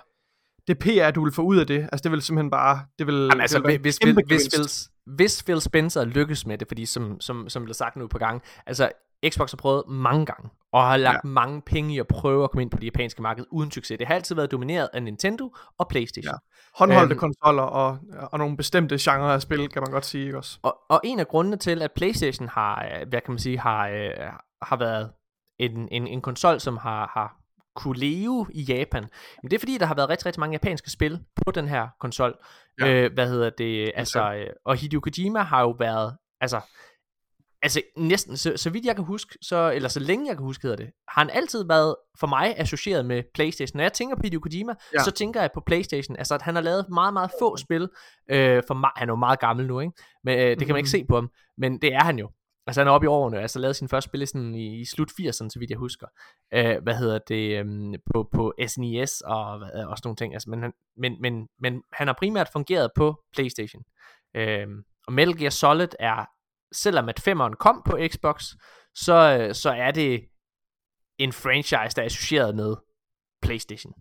det 0.66 0.78
PR, 0.78 1.10
du 1.10 1.24
vil 1.24 1.32
få 1.32 1.42
ud 1.42 1.56
af 1.58 1.66
det, 1.66 1.88
altså 1.92 2.02
det 2.02 2.12
vil 2.12 2.22
simpelthen 2.22 2.50
bare, 2.50 2.80
det 2.98 3.06
vil, 3.06 3.14
Jamen, 3.14 3.40
altså, 3.40 3.58
det 3.58 3.66
vil 3.66 3.78
hvis, 3.80 3.96
hvis, 3.96 4.16
hvis. 4.26 4.48
Phil, 4.54 5.14
hvis 5.16 5.42
Phil 5.42 5.60
Spencer 5.60 6.04
lykkes 6.04 6.46
med 6.46 6.58
det, 6.58 6.68
fordi 6.68 6.86
som, 6.86 7.20
som, 7.20 7.48
som 7.48 7.64
blev 7.64 7.74
sagt 7.74 7.96
nu 7.96 8.06
på 8.06 8.18
gang, 8.18 8.42
altså 8.66 8.90
Xbox 9.28 9.50
har 9.50 9.56
prøvet 9.56 9.84
mange 9.88 10.26
gange, 10.26 10.50
og 10.72 10.82
har 10.82 10.96
lagt 10.96 11.24
ja. 11.24 11.28
mange 11.28 11.62
penge 11.62 11.94
i 11.94 11.98
at 11.98 12.06
prøve 12.06 12.44
at 12.44 12.50
komme 12.50 12.62
ind 12.62 12.70
på 12.70 12.78
det 12.78 12.84
japanske 12.84 13.22
marked 13.22 13.44
uden 13.50 13.70
succes. 13.70 13.98
Det 13.98 14.06
har 14.06 14.14
altid 14.14 14.34
været 14.34 14.50
domineret 14.50 14.88
af 14.92 15.02
Nintendo 15.02 15.54
og 15.78 15.88
Playstation. 15.88 16.34
Ja. 16.34 16.38
håndholdte 16.78 17.12
øhm, 17.12 17.20
konsoller 17.20 17.62
og, 17.62 17.98
og 18.32 18.38
nogle 18.38 18.56
bestemte 18.56 18.96
genrer 19.00 19.34
af 19.34 19.42
spil, 19.42 19.68
kan 19.68 19.82
man 19.82 19.92
godt 19.92 20.06
sige, 20.06 20.24
ikke 20.24 20.38
også? 20.38 20.58
Og, 20.62 20.78
og 20.88 21.00
en 21.04 21.20
af 21.20 21.28
grundene 21.28 21.56
til, 21.56 21.82
at 21.82 21.92
Playstation 21.92 22.48
har, 22.48 22.84
øh, 22.84 23.08
hvad 23.08 23.20
kan 23.20 23.32
man 23.32 23.38
sige, 23.38 23.58
har, 23.58 23.88
øh, 23.88 24.10
har 24.62 24.76
været 24.76 25.10
en, 25.58 25.88
en, 25.90 26.06
en 26.06 26.20
konsol, 26.20 26.60
som 26.60 26.76
har, 26.76 27.10
har 27.14 27.36
kunne 27.76 27.98
leve 27.98 28.46
i 28.50 28.62
Japan, 28.62 29.02
men 29.42 29.50
det 29.50 29.56
er 29.56 29.58
fordi, 29.58 29.78
der 29.78 29.86
har 29.86 29.94
været 29.94 30.08
rigtig, 30.08 30.26
rigtig 30.26 30.40
mange 30.40 30.54
japanske 30.54 30.90
spil 30.90 31.24
på 31.44 31.50
den 31.50 31.68
her 31.68 31.88
konsol. 32.00 32.38
Ja. 32.80 32.88
Øh, 32.88 33.12
hvad 33.14 33.28
hedder 33.28 33.50
det? 33.50 33.92
Altså, 33.94 34.34
øh, 34.34 34.46
og 34.64 34.76
Hideo 34.76 35.00
Kojima 35.00 35.40
har 35.40 35.60
jo 35.60 35.70
været, 35.70 36.16
altså, 36.40 36.60
altså 37.62 37.82
næsten, 37.96 38.36
så, 38.36 38.52
så 38.56 38.70
vidt 38.70 38.84
jeg 38.84 38.94
kan 38.96 39.04
huske, 39.04 39.38
så, 39.42 39.70
eller 39.74 39.88
så 39.88 40.00
længe 40.00 40.26
jeg 40.28 40.36
kan 40.36 40.44
huske, 40.44 40.62
hedder 40.62 40.76
det, 40.76 40.90
har 41.08 41.20
han 41.20 41.30
altid 41.30 41.64
været 41.64 41.94
for 42.18 42.26
mig 42.26 42.54
associeret 42.58 43.06
med 43.06 43.22
Playstation. 43.34 43.76
Når 43.76 43.84
jeg 43.84 43.92
tænker 43.92 44.16
på 44.16 44.20
Hideo 44.24 44.40
Kojima, 44.40 44.74
Ja. 44.94 45.02
så 45.04 45.10
tænker 45.10 45.40
jeg 45.40 45.50
på 45.54 45.60
Playstation. 45.66 46.16
Altså, 46.16 46.34
at 46.34 46.42
han 46.42 46.54
har 46.54 46.62
lavet 46.62 46.86
meget, 46.88 47.12
meget 47.12 47.30
få 47.40 47.56
spil. 47.56 47.88
Øh, 48.30 48.62
for 48.66 48.98
han 48.98 49.08
er 49.08 49.12
jo 49.12 49.16
meget 49.16 49.40
gammel 49.40 49.66
nu, 49.66 49.80
ikke? 49.80 49.92
Men 50.24 50.38
øh, 50.38 50.44
det 50.50 50.58
kan 50.58 50.68
man 50.68 50.76
ikke 50.76 50.86
Mhm. 50.86 50.86
se 50.86 51.04
på 51.04 51.14
ham. 51.14 51.30
Men 51.58 51.78
det 51.82 51.94
er 51.94 52.04
han 52.04 52.18
jo. 52.18 52.30
Altså 52.66 52.80
han 52.80 52.88
er 52.88 52.92
oppe 52.92 53.04
i 53.04 53.08
årene, 53.08 53.40
altså 53.40 53.58
lavede 53.58 53.74
sin 53.74 53.88
første 53.88 54.08
spil 54.08 54.22
i, 54.22 54.26
sådan 54.26 54.54
i, 54.54 54.80
i 54.80 54.84
slut 54.84 55.10
80'erne, 55.10 55.48
så 55.50 55.56
vidt 55.58 55.70
jeg 55.70 55.78
husker. 55.78 56.06
Øh, 56.54 56.82
hvad 56.82 56.94
hedder 56.94 57.18
det, 57.28 57.58
øhm, 57.58 57.94
på, 58.14 58.28
på 58.32 58.54
SNES 58.66 59.20
og, 59.20 59.58
hvad, 59.58 59.68
og 59.68 59.98
sådan 59.98 60.00
nogle 60.04 60.16
ting. 60.16 60.34
Altså, 60.34 60.50
men, 60.50 60.62
han, 60.62 60.72
men, 60.96 61.16
men, 61.20 61.48
men 61.60 61.82
han 61.92 62.06
har 62.06 62.14
primært 62.18 62.48
fungeret 62.52 62.90
på 62.96 63.22
Playstation. 63.32 63.82
Øh, 64.34 64.66
og 65.06 65.12
Metal 65.12 65.38
Gear 65.38 65.50
Solid 65.50 65.88
er, 65.98 66.24
selvom 66.72 67.08
at 67.08 67.20
femmeren 67.20 67.56
kom 67.56 67.82
på 67.86 67.98
Xbox, 68.08 68.44
så, 68.94 69.38
øh, 69.40 69.54
så 69.54 69.70
er 69.70 69.90
det 69.90 70.24
en 71.18 71.32
franchise, 71.32 71.96
der 71.96 72.02
er 72.02 72.06
associeret 72.06 72.56
med 72.56 72.76
Playstation. 73.42 73.92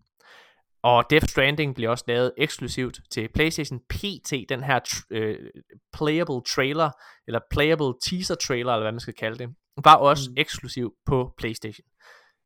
Og 0.84 1.10
Death 1.10 1.28
Stranding 1.28 1.76
bliver 1.76 1.90
også 1.90 2.04
lavet 2.08 2.34
eksklusivt 2.38 3.00
til 3.12 3.30
PlayStation 3.34 3.80
PT, 3.90 4.34
den 4.50 4.64
her 4.64 5.04
øh, 5.10 5.50
playable 5.94 6.42
trailer, 6.56 6.92
eller 7.28 7.40
playable 7.52 7.94
teaser 8.04 8.36
trailer, 8.36 8.74
eller 8.74 8.84
hvad 8.84 8.92
man 8.92 9.00
skal 9.00 9.14
kalde 9.14 9.38
det, 9.38 9.56
var 9.84 9.96
også 9.96 10.30
mm. 10.30 10.36
eksklusiv 10.38 10.94
på 11.06 11.34
PlayStation. 11.38 11.86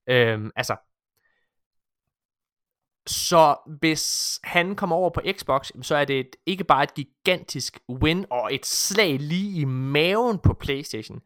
Øhm, 0.09 0.51
altså, 0.55 0.75
så 3.07 3.55
hvis 3.79 4.39
han 4.43 4.75
kommer 4.75 4.95
over 4.95 5.09
på 5.09 5.21
Xbox, 5.31 5.71
så 5.81 5.95
er 5.95 6.05
det 6.05 6.19
et, 6.19 6.35
ikke 6.45 6.63
bare 6.63 6.83
et 6.83 6.93
gigantisk 6.93 7.79
win 7.89 8.25
og 8.29 8.53
et 8.53 8.65
slag 8.65 9.19
lige 9.19 9.61
i 9.61 9.65
maven 9.65 10.39
på 10.39 10.53
PlayStation, 10.53 11.21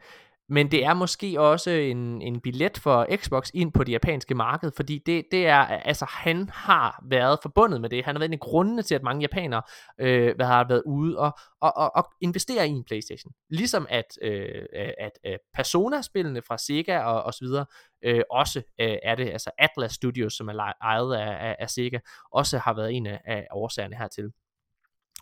men 0.49 0.71
det 0.71 0.85
er 0.85 0.93
måske 0.93 1.41
også 1.41 1.69
en, 1.69 2.21
en 2.21 2.41
billet 2.41 2.77
for 2.77 3.07
Xbox 3.15 3.49
ind 3.53 3.71
på 3.71 3.83
det 3.83 3.91
japanske 3.91 4.35
marked, 4.35 4.71
fordi 4.75 5.03
det, 5.05 5.25
det 5.31 5.47
er, 5.47 5.57
altså 5.65 6.05
han 6.09 6.49
har 6.49 7.03
været 7.09 7.39
forbundet 7.41 7.81
med 7.81 7.89
det. 7.89 8.05
Han 8.05 8.15
har 8.15 8.19
været 8.19 8.29
en 8.29 8.33
af 8.33 8.39
grundene 8.39 8.81
til, 8.81 8.95
at 8.95 9.03
mange 9.03 9.21
japanere 9.21 9.61
øh, 9.99 10.35
hvad 10.35 10.45
har 10.45 10.67
været 10.67 10.83
ude 10.85 11.19
og, 11.19 11.31
og, 11.61 11.77
og, 11.77 11.95
og 11.95 12.11
investere 12.21 12.67
i 12.67 12.71
en 12.71 12.83
Playstation. 12.83 13.33
Ligesom 13.49 13.87
at, 13.89 14.17
øh, 14.21 14.65
at 14.97 15.11
øh, 15.25 15.37
Persona-spillene 15.53 16.41
fra 16.41 16.57
Sega 16.57 16.99
og, 16.99 17.23
og 17.23 17.33
så 17.33 17.45
videre, 17.45 17.65
øh, 18.03 18.21
også 18.31 18.61
øh, 18.81 18.97
er 19.03 19.15
det, 19.15 19.29
altså 19.29 19.51
Atlas 19.57 19.93
Studios, 19.93 20.33
som 20.33 20.47
er 20.47 20.73
ejet 20.81 21.15
af, 21.15 21.49
af, 21.49 21.55
af 21.59 21.69
Sega, 21.69 21.99
også 22.31 22.57
har 22.57 22.73
været 22.73 22.93
en 22.93 23.07
af, 23.07 23.21
af 23.25 23.47
årsagerne 23.51 23.95
hertil. 23.95 24.31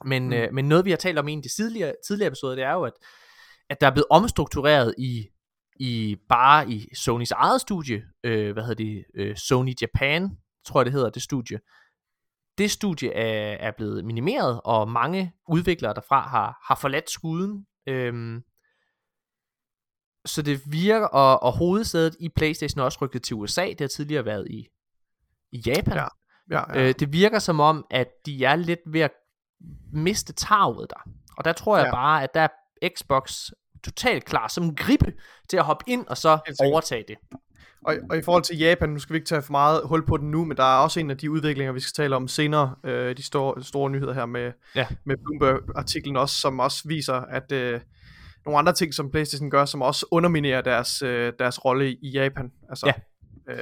Men, 0.05 0.25
mm. 0.27 0.33
øh, 0.33 0.53
men 0.53 0.65
noget 0.65 0.85
vi 0.85 0.89
har 0.89 0.97
talt 0.97 1.19
om 1.19 1.27
i 1.27 1.31
en 1.31 1.39
af 1.39 1.43
de 1.43 1.55
tidligere, 1.55 1.93
tidligere 2.07 2.27
episoder, 2.27 2.55
det 2.55 2.63
er 2.63 2.73
jo, 2.73 2.83
at 2.83 2.93
at 3.69 3.81
der 3.81 3.87
er 3.87 3.91
blevet 3.91 4.07
omstruktureret 4.09 4.95
i, 4.97 5.27
i 5.75 6.17
bare 6.29 6.69
i 6.69 6.95
Sonys 6.95 7.31
eget 7.31 7.61
studie, 7.61 8.03
øh, 8.23 8.53
hvad 8.53 8.63
hedder 8.63 8.83
det, 8.83 9.05
øh, 9.15 9.37
Sony 9.37 9.73
Japan, 9.81 10.37
tror 10.65 10.79
jeg 10.79 10.85
det 10.85 10.93
hedder, 10.93 11.09
det 11.09 11.21
studie. 11.21 11.59
Det 12.57 12.71
studie 12.71 13.13
er, 13.13 13.57
er 13.67 13.71
blevet 13.77 14.05
minimeret, 14.05 14.61
og 14.65 14.89
mange 14.89 15.33
udviklere 15.49 15.93
derfra 15.93 16.27
har, 16.27 16.57
har 16.67 16.75
forladt 16.75 17.09
skuden. 17.09 17.65
Øhm, 17.87 18.43
så 20.25 20.41
det 20.41 20.61
virker, 20.71 21.07
og, 21.07 21.43
og 21.43 21.57
hovedsædet 21.57 22.15
i 22.19 22.29
Playstation 22.35 22.79
er 22.79 22.83
også 22.83 22.99
rykket 23.01 23.23
til 23.23 23.35
USA, 23.35 23.65
det 23.69 23.81
har 23.81 23.87
tidligere 23.87 24.25
været 24.25 24.47
i, 24.49 24.67
i 25.51 25.63
Japan. 25.67 25.93
Ja, 25.93 26.07
Ja, 26.51 26.73
ja. 26.73 26.87
Øh, 26.87 26.95
det 26.99 27.13
virker 27.13 27.39
som 27.39 27.59
om, 27.59 27.85
at 27.91 28.07
de 28.25 28.45
er 28.45 28.55
lidt 28.55 28.79
ved 28.85 29.01
at 29.01 29.11
miste 29.93 30.33
tarvet 30.33 30.89
der. 30.89 31.09
Og 31.37 31.45
der 31.45 31.53
tror 31.53 31.77
jeg 31.77 31.85
ja. 31.85 31.91
bare, 31.91 32.23
at 32.23 32.33
der 32.33 32.41
er 32.41 32.47
Xbox 32.97 33.49
totalt 33.83 34.25
klar 34.25 34.47
som 34.47 34.63
en 34.63 34.75
gribe 34.75 35.13
til 35.49 35.57
at 35.57 35.63
hoppe 35.63 35.83
ind 35.87 36.07
og 36.07 36.17
så 36.17 36.55
overtage 36.59 37.03
det. 37.07 37.15
Og, 37.85 37.95
og 38.09 38.17
i 38.17 38.21
forhold 38.21 38.43
til 38.43 38.57
Japan, 38.57 38.89
nu 38.89 38.99
skal 38.99 39.13
vi 39.13 39.17
ikke 39.17 39.27
tage 39.27 39.41
for 39.41 39.51
meget 39.51 39.81
hul 39.85 40.05
på 40.05 40.17
den 40.17 40.31
nu, 40.31 40.45
men 40.45 40.57
der 40.57 40.63
er 40.63 40.77
også 40.77 40.99
en 40.99 41.11
af 41.11 41.17
de 41.17 41.31
udviklinger, 41.31 41.73
vi 41.73 41.79
skal 41.79 42.03
tale 42.03 42.15
om 42.15 42.27
senere, 42.27 42.75
øh, 42.83 43.17
de 43.17 43.23
store, 43.23 43.63
store 43.63 43.89
nyheder 43.89 44.13
her 44.13 44.25
med, 44.25 44.51
Ja. 44.75 44.87
med 45.05 45.15
Bloomberg-artiklen 45.17 46.17
også, 46.17 46.35
som 46.35 46.59
også 46.59 46.81
viser, 46.87 47.13
at 47.13 47.51
øh, 47.51 47.79
nogle 48.45 48.59
andre 48.59 48.73
ting, 48.73 48.93
som 48.93 49.11
PlayStation 49.11 49.49
gør, 49.49 49.65
som 49.65 49.81
også 49.81 50.05
underminerer 50.11 50.61
deres, 50.61 51.01
øh, 51.01 51.33
deres 51.39 51.65
rolle 51.65 51.91
i 51.91 52.09
Japan. 52.09 52.51
Altså, 52.69 52.93
øh, 53.49 53.57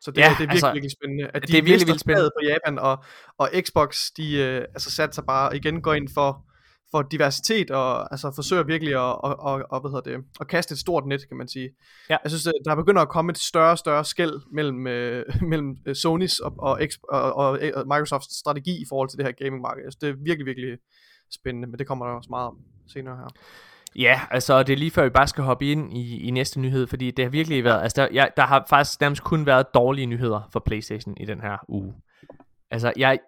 så 0.00 0.10
det, 0.10 0.18
Ja, 0.18 0.24
ja, 0.24 0.28
det 0.28 0.34
er 0.34 0.38
virkelig, 0.38 0.50
altså, 0.50 0.72
virkelig 0.72 0.90
spændende. 0.92 1.30
At 1.34 1.42
det 1.42 1.48
de 1.48 1.58
er 1.58 1.62
virkelig 1.62 1.86
vildt 1.86 2.00
spændende. 2.00 2.30
på 2.40 2.46
Japan, 2.46 2.78
og, 2.78 3.04
og 3.38 3.50
Xbox, 3.60 4.10
de 4.16 4.36
øh, 4.38 4.60
altså 4.60 4.90
satser 4.90 5.22
bare 5.22 5.56
igen 5.56 5.82
går 5.82 5.94
ind 5.94 6.08
for, 6.14 6.45
for 6.90 7.02
diversitet, 7.02 7.70
og 7.70 8.12
altså 8.12 8.32
forsøger 8.34 8.62
virkelig 8.62 8.94
at, 8.94 8.98
og, 8.98 9.40
og, 9.40 9.62
og, 9.70 9.80
hvad 9.80 9.90
hedder 9.90 10.18
det, 10.18 10.24
at 10.40 10.48
kaste 10.48 10.72
et 10.72 10.78
stort 10.78 11.06
net, 11.06 11.28
kan 11.28 11.36
man 11.36 11.48
sige. 11.48 11.70
Ja. 12.10 12.16
Jeg 12.22 12.30
synes, 12.30 12.46
at 12.46 12.52
der 12.64 12.74
begynder 12.74 13.02
at 13.02 13.08
komme 13.08 13.30
et 13.30 13.38
større 13.38 13.70
og 13.70 13.78
større 13.78 14.04
skæld 14.04 14.52
mellem, 14.52 14.86
øh, 14.86 15.24
mellem 15.50 15.76
øh, 15.86 15.94
Sonys 15.94 16.38
og, 16.38 16.54
og, 16.58 16.80
og, 17.08 17.32
og, 17.32 17.58
og 17.74 17.86
Microsofts 17.86 18.38
strategi 18.38 18.82
i 18.82 18.84
forhold 18.88 19.08
til 19.08 19.18
det 19.18 19.26
her 19.26 19.32
gamingmarked. 19.32 19.82
Jeg 19.84 19.92
synes, 19.92 20.00
det 20.00 20.08
er 20.08 20.24
virkelig, 20.24 20.46
virkelig 20.46 20.78
spændende, 21.34 21.68
men 21.68 21.78
det 21.78 21.86
kommer 21.86 22.06
der 22.06 22.12
også 22.12 22.30
meget 22.30 22.46
om 22.46 22.56
senere 22.86 23.16
her. 23.16 23.28
Ja, 23.96 24.20
altså 24.30 24.62
det 24.62 24.72
er 24.72 24.76
lige 24.76 24.90
før 24.90 25.04
vi 25.04 25.10
bare 25.10 25.26
skal 25.26 25.44
hoppe 25.44 25.66
ind 25.66 25.96
i, 25.96 26.20
i 26.20 26.30
næste 26.30 26.60
nyhed, 26.60 26.86
fordi 26.86 27.10
det 27.10 27.24
har 27.24 27.30
virkelig 27.30 27.64
været, 27.64 27.82
altså 27.82 28.02
der, 28.02 28.08
ja, 28.12 28.26
der 28.36 28.42
har 28.42 28.66
faktisk 28.68 29.00
nærmest 29.00 29.22
kun 29.22 29.46
været 29.46 29.66
dårlige 29.74 30.06
nyheder 30.06 30.48
for 30.52 30.62
Playstation 30.66 31.16
i 31.20 31.24
den 31.24 31.40
her 31.40 31.56
uge. 31.68 31.94
Altså 32.70 32.92
jeg, 32.96 33.18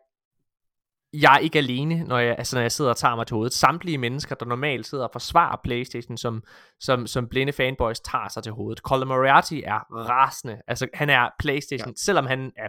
jeg 1.12 1.34
er 1.34 1.38
ikke 1.38 1.58
alene, 1.58 2.04
når 2.04 2.18
jeg, 2.18 2.34
altså, 2.38 2.56
når 2.56 2.60
jeg 2.60 2.72
sidder 2.72 2.90
og 2.90 2.96
tager 2.96 3.16
mig 3.16 3.26
til 3.26 3.34
hovedet. 3.34 3.52
Samtlige 3.52 3.98
mennesker, 3.98 4.34
der 4.34 4.46
normalt 4.46 4.86
sidder 4.86 5.04
og 5.04 5.10
forsvarer 5.12 5.56
Playstation, 5.64 6.16
som, 6.16 6.42
som, 6.80 7.06
som 7.06 7.28
blinde 7.28 7.52
fanboys 7.52 8.00
tager 8.00 8.28
sig 8.28 8.42
til 8.42 8.52
hovedet. 8.52 8.78
Colin 8.78 9.08
Moriarty 9.08 9.60
er 9.64 9.78
rasende. 10.08 10.58
Altså 10.68 10.88
han 10.94 11.10
er 11.10 11.28
Playstation, 11.38 11.88
ja. 11.88 11.94
selvom 11.96 12.26
han 12.26 12.52
er 12.56 12.68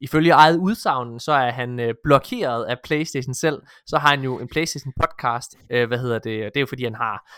ifølge 0.00 0.30
eget 0.32 0.58
udsagn, 0.58 1.20
så 1.20 1.32
er 1.32 1.50
han 1.50 1.80
øh, 1.80 1.94
blokeret 2.04 2.64
af 2.64 2.76
PlayStation 2.84 3.34
selv. 3.34 3.62
Så 3.86 3.98
har 3.98 4.08
han 4.08 4.22
jo 4.22 4.38
en 4.38 4.48
PlayStation 4.48 4.92
podcast. 5.00 5.56
Øh, 5.70 5.88
hvad 5.88 5.98
hedder 5.98 6.18
det? 6.18 6.24
Det 6.24 6.56
er 6.56 6.60
jo 6.60 6.66
fordi, 6.66 6.84
han 6.84 6.94
har 6.94 7.30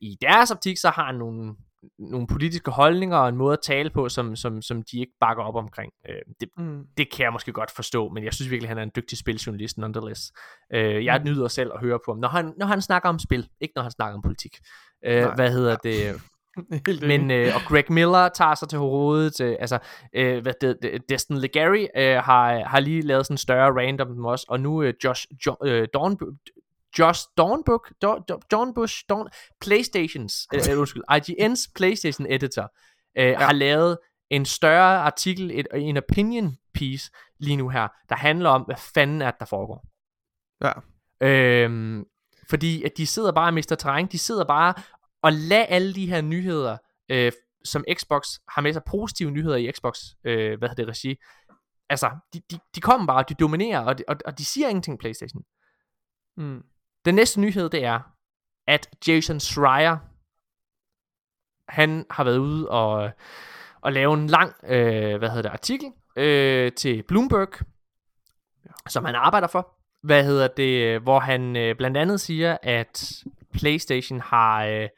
i 0.00 0.16
deres 0.20 0.50
optik, 0.50 0.78
så 0.78 0.90
har 0.90 1.06
han 1.06 1.14
nogle, 1.14 1.54
nogle 1.98 2.26
politiske 2.26 2.70
holdninger 2.70 3.16
og 3.16 3.28
en 3.28 3.36
måde 3.36 3.52
at 3.52 3.58
tale 3.62 3.90
på, 3.90 4.08
som, 4.08 4.36
som, 4.36 4.62
som 4.62 4.82
de 4.82 5.00
ikke 5.00 5.12
bakker 5.20 5.42
op 5.44 5.54
omkring. 5.56 5.92
Øh, 6.08 6.14
det, 6.40 6.48
Mm. 6.58 6.84
det 6.96 7.12
kan 7.12 7.24
jeg 7.24 7.32
måske 7.32 7.52
godt 7.52 7.70
forstå, 7.70 8.08
men 8.08 8.24
jeg 8.24 8.34
synes 8.34 8.50
virkelig, 8.50 8.68
han 8.68 8.78
er 8.78 8.82
en 8.82 8.90
dygtig 8.96 9.18
spiljournalist 9.18 9.78
nonetheless. 9.78 10.32
Øh, 10.74 11.04
jeg 11.04 11.18
Mm. 11.18 11.24
nyder 11.30 11.48
selv 11.48 11.70
at 11.74 11.80
høre 11.80 11.98
på 12.06 12.12
ham, 12.12 12.18
når 12.18 12.28
han, 12.28 12.52
når 12.58 12.66
han 12.66 12.82
snakker 12.82 13.08
om 13.08 13.18
spil, 13.18 13.48
ikke 13.60 13.72
når 13.76 13.82
han 13.82 13.90
snakker 13.90 14.16
om 14.16 14.22
politik. 14.22 14.56
Øh, 15.06 15.22
Nej. 15.22 15.34
hvad 15.34 15.52
hedder 15.52 15.76
det? 15.76 16.22
Men, 17.08 17.30
øh, 17.30 17.54
og 17.54 17.60
Greg 17.68 17.84
Miller 17.90 18.28
tager 18.28 18.54
sig 18.54 18.68
til 18.68 18.78
hovedet. 18.78 19.40
Øh, 19.40 19.56
altså, 19.60 19.78
øh, 20.14 20.42
hvad 20.42 20.52
det, 20.60 20.76
det, 20.82 21.02
Destin 21.08 21.36
Legary 21.38 21.86
øh, 21.96 22.16
har, 22.16 22.64
har 22.64 22.80
lige 22.80 23.02
lavet 23.02 23.26
sådan 23.26 23.34
en 23.34 23.38
større 23.38 23.70
random 23.86 24.24
også. 24.24 24.46
Og 24.48 24.60
nu 24.60 24.82
øh, 24.82 24.94
Josh 25.04 25.26
jo, 25.46 25.56
øh, 25.64 25.88
Dawn, 25.94 26.18
Josh 26.98 27.20
Dornbush, 27.36 27.92
Dornbush, 28.50 29.04
Dorn, 29.08 29.28
Playstations, 29.60 30.46
øh, 30.54 30.60
øh, 30.70 30.78
undskyld, 30.78 31.02
IGN's 31.10 31.72
Playstation 31.74 32.26
editor, 32.30 32.72
øh, 33.18 33.26
ja. 33.26 33.38
har 33.38 33.52
lavet 33.52 33.98
en 34.30 34.44
større 34.44 34.98
artikel, 34.98 35.50
et, 35.54 35.66
en 35.74 35.96
opinion 35.96 36.56
piece 36.74 37.10
lige 37.38 37.56
nu 37.56 37.68
her, 37.68 37.88
der 38.08 38.14
handler 38.14 38.50
om, 38.50 38.62
hvad 38.62 38.76
fanden 38.76 39.22
er 39.22 39.30
det, 39.30 39.40
der 39.40 39.46
foregår. 39.46 39.86
Ja. 40.64 40.72
Øhm, 41.26 42.04
fordi 42.50 42.82
at 42.82 42.92
de 42.96 43.06
sidder 43.06 43.32
bare 43.32 43.48
og 43.48 43.54
mister 43.54 43.76
terræn, 43.76 44.06
de 44.06 44.18
sidder 44.18 44.44
bare 44.44 44.74
og 45.22 45.32
lad 45.32 45.66
alle 45.68 45.94
de 45.94 46.06
her 46.06 46.20
nyheder, 46.20 46.76
øh, 47.08 47.32
som 47.64 47.84
Xbox 47.94 48.28
har 48.48 48.62
med 48.62 48.72
sig, 48.72 48.82
positive 48.86 49.30
nyheder 49.30 49.56
i 49.56 49.72
Xbox, 49.72 49.98
øh, 50.24 50.58
hvad 50.58 50.68
hedder 50.68 50.82
det, 50.84 50.88
regi, 50.88 51.16
altså, 51.88 52.10
de, 52.34 52.40
de, 52.50 52.58
de 52.74 52.80
kommer 52.80 53.06
bare, 53.06 53.18
og 53.18 53.28
de 53.28 53.34
dominerer, 53.34 53.80
og 53.80 53.98
de, 53.98 54.04
og, 54.08 54.16
og 54.24 54.38
de 54.38 54.44
siger 54.44 54.68
ingenting 54.68 54.98
Playstation. 54.98 55.42
Mm. 56.36 56.62
Den 57.04 57.14
næste 57.14 57.40
nyhed, 57.40 57.68
det 57.70 57.84
er, 57.84 58.00
at 58.66 58.88
Jason 59.08 59.40
Schreier, 59.40 59.98
han 61.68 62.06
har 62.10 62.24
været 62.24 62.38
ude 62.38 62.68
og, 62.68 63.10
og 63.80 63.92
lave 63.92 64.14
en 64.14 64.26
lang, 64.26 64.54
øh, 64.64 65.18
hvad 65.18 65.28
hedder 65.28 65.42
det, 65.42 65.48
artikel 65.48 65.92
øh, 66.16 66.72
til 66.72 67.02
Bloomberg, 67.02 67.48
som 68.88 69.04
han 69.04 69.14
arbejder 69.14 69.46
for. 69.48 69.76
Hvad 70.02 70.24
hedder 70.24 70.48
det, 70.48 71.00
hvor 71.00 71.20
han 71.20 71.56
øh, 71.56 71.76
blandt 71.76 71.96
andet 71.96 72.20
siger, 72.20 72.56
at 72.62 73.24
PlayStation 73.52 74.20
har, 74.20 74.64
øh, 74.64 74.88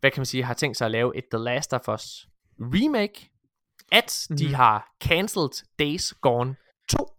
hvad 0.00 0.10
kan 0.10 0.20
man 0.20 0.26
sige, 0.26 0.44
har 0.44 0.54
tænkt 0.54 0.76
sig 0.76 0.84
at 0.84 0.90
lave 0.90 1.16
et 1.16 1.24
The 1.32 1.38
Last 1.38 1.72
of 1.72 1.88
Us 1.88 2.28
remake, 2.58 3.30
at 3.92 4.26
mm-hmm. 4.30 4.38
de 4.38 4.44
Mhm. 4.44 4.54
har 4.54 4.94
cancelled 5.02 5.64
Days 5.78 6.14
Gone 6.20 6.56
2, 6.88 7.14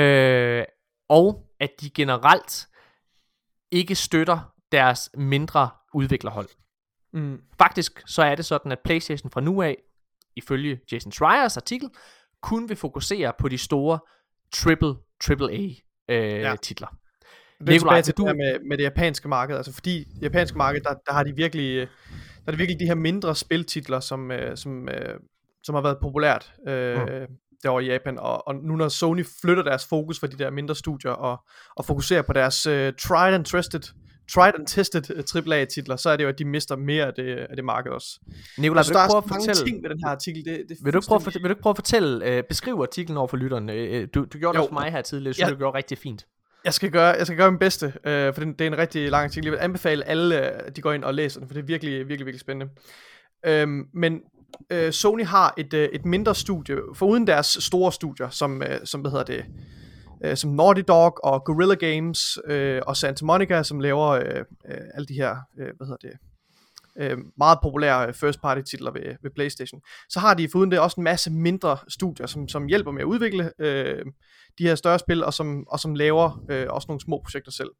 øh, 0.00 0.64
og 1.08 1.44
at 1.60 1.70
de 1.80 1.90
generelt 1.90 2.67
ikke 3.70 3.94
støtter 3.94 4.52
deres 4.72 5.10
mindre 5.14 5.70
udviklerhold. 5.94 6.48
Mm. 7.12 7.40
Faktisk 7.58 8.02
så 8.06 8.22
er 8.22 8.34
det 8.34 8.44
sådan, 8.44 8.72
at 8.72 8.78
PlayStation 8.84 9.30
fra 9.30 9.40
nu 9.40 9.62
af, 9.62 9.76
ifølge 10.36 10.80
Jason 10.92 11.12
Schreiers 11.12 11.56
artikel, 11.56 11.90
kun 12.42 12.68
vil 12.68 12.76
fokusere 12.76 13.32
på 13.38 13.48
de 13.48 13.58
store 13.58 13.98
triple, 14.52 14.94
triple 15.22 15.52
A 15.52 15.62
øh, 16.08 16.40
Ja. 16.40 16.56
titler. 16.62 16.86
Det 17.58 17.68
er 17.68 17.72
Nikolaj, 17.72 18.00
til 18.00 18.12
det 18.12 18.18
du- 18.18 18.26
her 18.26 18.34
med, 18.34 18.58
med 18.68 18.78
det 18.78 18.84
japanske 18.84 19.28
marked, 19.28 19.56
altså 19.56 19.72
fordi 19.72 20.04
det 20.04 20.22
japanske 20.22 20.58
marked, 20.58 20.80
der, 20.80 20.94
der 21.06 21.12
har 21.12 21.22
de 21.22 21.36
virkelig, 21.36 21.76
øh, 21.76 21.86
der 22.16 22.42
er 22.46 22.50
det 22.50 22.58
virkelig 22.58 22.80
de 22.80 22.84
her 22.86 22.94
mindre 22.94 23.34
spiltitler, 23.36 24.00
som, 24.00 24.30
øh, 24.30 24.56
som, 24.56 24.88
øh, 24.88 25.20
som 25.62 25.74
har 25.74 25.82
været 25.82 25.98
populært 26.02 26.54
øh, 26.68 26.98
mm. 27.02 27.34
Derovre 27.62 27.84
i 27.84 27.86
Japan, 27.86 28.18
og, 28.18 28.48
og 28.48 28.54
nu 28.54 28.76
når 28.76 28.88
Sony 28.88 29.26
flytter 29.42 29.62
deres 29.62 29.86
fokus 29.86 30.20
fra 30.20 30.26
de 30.26 30.38
der 30.38 30.50
mindre 30.50 30.74
studier, 30.74 31.10
og, 31.10 31.40
og 31.76 31.84
fokuserer 31.84 32.22
på 32.22 32.32
deres 32.32 32.66
øh, 32.66 32.92
tried 33.02 33.34
and 33.34 33.44
trusted, 33.44 33.80
tried 34.34 34.52
and 34.58 34.66
tested 34.66 35.02
øh, 35.36 35.52
AAA 35.52 35.64
titler, 35.64 35.96
så 35.96 36.10
er 36.10 36.16
det 36.16 36.24
jo, 36.24 36.28
at 36.28 36.38
de 36.38 36.44
mister 36.44 36.76
mere 36.76 37.06
af 37.06 37.14
det, 37.14 37.36
af 37.36 37.56
det 37.56 37.64
marked 37.64 37.92
også. 37.92 38.20
Nikolaj, 38.58 38.82
vil 38.82 38.94
du 38.94 38.98
prøve 39.08 39.18
at 39.18 39.24
så 39.24 39.34
fortælle, 39.34 39.64
ting 39.70 39.82
med 39.82 39.90
den 39.90 39.98
her 40.04 40.10
artikel, 40.10 40.44
det, 40.44 40.64
det 40.68 40.76
vil 40.84 40.92
du, 40.92 40.98
ikke 40.98 41.08
prøve, 41.08 41.20
at 41.26 41.34
vil 41.34 41.42
du 41.42 41.48
ikke 41.48 41.62
prøve 41.62 41.70
at 41.70 41.76
fortælle, 41.76 42.26
øh, 42.26 42.42
beskrive 42.48 42.82
artiklen 42.82 43.16
over 43.18 43.28
for 43.28 43.36
lytterne? 43.36 43.72
Øh, 43.72 44.02
øh, 44.02 44.08
du, 44.14 44.24
du 44.24 44.38
gjorde 44.38 44.52
det 44.52 44.58
Jo. 44.58 44.62
også 44.62 44.74
for 44.74 44.80
mig 44.80 44.92
her 44.92 45.02
tidligere, 45.02 45.34
synes, 45.34 45.48
Ja. 45.48 45.52
du 45.52 45.58
gjorde 45.58 45.76
rigtig 45.76 45.98
fint. 45.98 46.26
Jeg 46.64 46.74
skal 46.74 46.90
gøre, 46.90 47.06
jeg 47.18 47.26
skal 47.26 47.38
gøre 47.38 47.50
min 47.50 47.58
bedste, 47.58 47.86
øh, 47.86 48.34
for 48.34 48.44
det, 48.44 48.58
det 48.58 48.60
er 48.60 48.66
en 48.70 48.78
rigtig 48.78 49.10
lang 49.10 49.24
artikel. 49.24 49.46
Jeg 49.46 49.52
vil 49.52 49.58
anbefale 49.58 50.04
alle, 50.04 50.40
at 50.40 50.76
de 50.76 50.80
går 50.80 50.92
ind 50.92 51.04
og 51.04 51.14
læser 51.14 51.40
den, 51.40 51.48
for 51.48 51.54
det 51.54 51.62
er 51.62 51.66
virkelig, 51.66 51.92
virkelig, 51.92 52.26
virkelig 52.26 52.40
spændende. 52.40 52.72
Øhm, 53.46 53.86
men 53.94 54.20
øh, 54.70 54.92
Sony 54.92 55.24
har 55.24 55.54
et, 55.56 55.74
øh, 55.74 55.88
et 55.92 56.04
mindre 56.04 56.34
studie, 56.34 56.76
foruden 56.94 57.26
deres 57.26 57.46
store 57.60 57.92
studier, 57.92 58.28
som, 58.28 58.62
øh, 58.62 58.80
som 58.84 59.00
hvad 59.00 59.10
hedder 59.10 59.24
det, 59.24 59.44
øh, 60.24 60.36
som 60.36 60.50
Naughty 60.50 60.82
Dog 60.88 61.24
og 61.24 61.44
Guerrilla 61.44 61.74
Games 61.74 62.38
øh, 62.44 62.82
og 62.86 62.96
Santa 62.96 63.24
Monica, 63.24 63.62
som 63.62 63.80
laver 63.80 64.06
øh, 64.06 64.44
øh, 64.70 64.78
alle 64.94 65.06
de 65.06 65.14
her, 65.14 65.36
øh, 65.58 65.68
hvad 65.76 65.86
hedder 65.86 66.08
det, 66.08 66.12
øh, 66.98 67.18
meget 67.38 67.58
populære 67.62 68.08
øh, 68.08 68.14
first 68.14 68.40
party 68.40 68.60
titler 68.70 68.90
ved, 68.90 69.16
ved 69.22 69.30
Playstation. 69.34 69.80
Så 70.08 70.20
har 70.20 70.34
de 70.34 70.48
foruden 70.52 70.70
det 70.70 70.80
også 70.80 71.00
en 71.00 71.04
masse 71.04 71.30
mindre 71.30 71.76
studier, 71.88 72.26
som, 72.26 72.48
som 72.48 72.66
hjælper 72.66 72.90
med 72.90 73.00
at 73.00 73.06
udvikle 73.06 73.52
øh, 73.58 74.04
de 74.58 74.64
her 74.64 74.74
større 74.74 74.98
spil, 74.98 75.24
og 75.24 75.34
som, 75.34 75.68
og 75.68 75.80
som 75.80 75.94
laver 75.94 76.44
øh, 76.50 76.66
også 76.70 76.86
nogle 76.88 77.00
små 77.00 77.20
projekter 77.24 77.52
selv. 77.52 77.70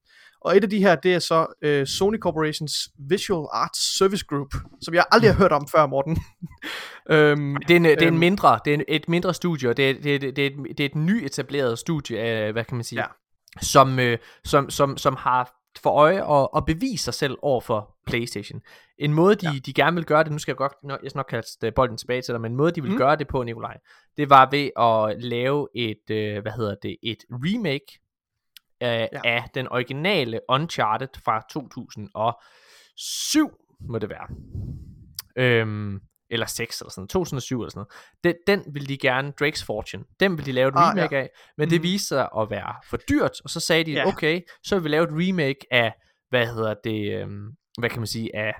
Og 0.41 0.57
et 0.57 0.65
af 0.65 0.71
de 0.71 0.79
her, 0.79 0.95
det 0.95 1.15
er 1.15 1.19
så 1.19 1.47
øh, 1.63 1.87
Sony 1.87 2.19
Corporations 2.19 2.73
Visual 3.09 3.47
Arts 3.53 3.99
Service 3.99 4.25
Group, 4.29 4.55
som 4.83 4.95
jeg 4.95 5.05
aldrig 5.11 5.31
har 5.35 5.39
hørt 5.39 5.53
om 5.53 5.67
før, 5.77 5.87
Morten. 5.87 6.19
øhm, 7.11 7.57
Det 7.57 7.71
er, 7.71 7.77
en, 7.77 7.85
det 7.85 8.03
er 8.03 8.07
en 8.07 8.07
Øhm. 8.09 8.19
mindre, 8.19 8.59
det 8.65 8.71
er 8.71 8.75
en, 8.75 8.85
et 8.89 9.09
mindre 9.09 9.35
studie, 9.35 9.69
og 9.69 9.77
det 9.77 9.91
er, 9.91 9.95
det, 10.03 10.15
er, 10.15 10.19
det, 10.19 10.39
er 10.39 10.47
et, 10.47 10.79
det 10.79 10.81
er 10.81 10.89
et 10.89 10.95
nyetableret 10.95 11.79
studie 11.79 12.19
af, 12.21 12.53
hvad 12.53 12.65
kan 12.65 12.77
man 12.77 12.85
sige, 12.85 13.01
Ja. 13.01 13.07
som, 13.63 13.99
øh, 13.99 14.19
som, 14.45 14.71
som, 14.71 14.97
som 14.97 15.17
har 15.17 15.55
for 15.83 15.91
øje 15.91 16.41
at, 16.43 16.49
at 16.57 16.65
bevise 16.67 17.05
sig 17.05 17.15
selv 17.15 17.37
over 17.43 17.61
for 17.61 17.95
PlayStation. 18.07 18.61
En 18.99 19.13
måde, 19.15 19.35
de, 19.35 19.47
ja. 19.53 19.59
de 19.67 19.73
gerne 19.73 19.97
vil 19.97 20.05
gøre 20.05 20.25
det, 20.25 20.33
nu 20.33 20.39
skal 20.39 20.53
jeg 20.53 20.57
godt, 20.57 20.73
jeg 20.89 21.11
skal 21.11 21.19
nok 21.19 21.27
kaste 21.31 21.71
bolden 21.71 21.97
tilbage 21.97 22.23
til 22.23 22.33
dig, 22.33 22.41
men 22.41 22.53
en 22.53 22.57
måde, 22.57 22.73
de 22.73 22.83
vil 22.83 22.91
mm. 22.93 22.97
gøre 22.99 23.17
det 23.17 23.29
på, 23.29 23.43
Nikolaj, 23.43 23.77
det 24.17 24.31
var 24.31 24.49
ved 24.51 24.71
at 24.79 25.23
lave 25.25 25.69
et, 25.75 26.11
øh, 26.11 26.43
hvad 26.43 26.53
hedder 26.53 26.75
det, 26.83 26.97
et 27.03 27.19
remake 27.31 28.01
af, 28.81 29.09
Ja. 29.13 29.21
af 29.25 29.45
den 29.55 29.69
originale 29.69 30.41
Uncharted 30.49 31.09
fra 31.25 31.43
2007, 31.51 33.51
må 33.81 33.99
det 33.99 34.09
være. 34.11 34.27
Øhm, 35.37 36.01
eller 36.31 36.47
6 36.47 36.81
eller 36.81 36.91
sådan 36.91 37.01
noget, 37.01 37.11
2007 37.11 37.61
eller 37.61 37.71
sådan 37.71 37.85
noget. 38.25 38.37
Den, 38.47 38.65
den 38.65 38.75
ville 38.75 38.87
de 38.89 38.99
gerne, 38.99 39.33
Drake's 39.43 39.65
Fortune, 39.65 40.05
den 40.21 40.33
ville 40.33 40.47
de 40.47 40.53
lave 40.53 40.69
et 40.69 40.75
Ah, 40.77 40.97
remake 40.97 41.17
ja. 41.17 41.23
af, 41.23 41.31
men 41.59 41.71
det 41.71 41.79
Mhm. 41.81 41.83
viste 41.83 42.09
sig 42.09 42.29
at 42.39 42.51
være 42.51 42.75
for 42.91 42.97
dyrt, 42.97 43.41
og 43.45 43.51
så 43.51 43.61
sagde 43.61 43.85
de, 43.85 43.93
Ja. 43.93 44.07
okay, 44.07 44.41
så 44.65 44.75
vil 44.77 44.85
vi 44.85 44.89
lave 44.89 45.05
et 45.05 45.11
remake 45.13 45.67
af, 45.71 45.93
hvad 46.29 46.47
hedder 46.47 46.75
det, 46.85 47.13
øhm, 47.23 47.49
hvad 47.79 47.91
kan 47.91 48.01
man 48.01 48.07
sige, 48.07 48.37
af, 48.37 48.55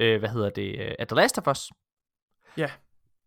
øh, 0.00 0.18
hvad 0.18 0.28
hedder 0.28 0.50
det, 0.50 0.78
øh, 0.80 0.92
af 0.98 1.08
The 1.08 1.16
Last 1.16 1.38
of 1.38 1.48
Us. 1.48 1.60
Ja. 2.56 2.70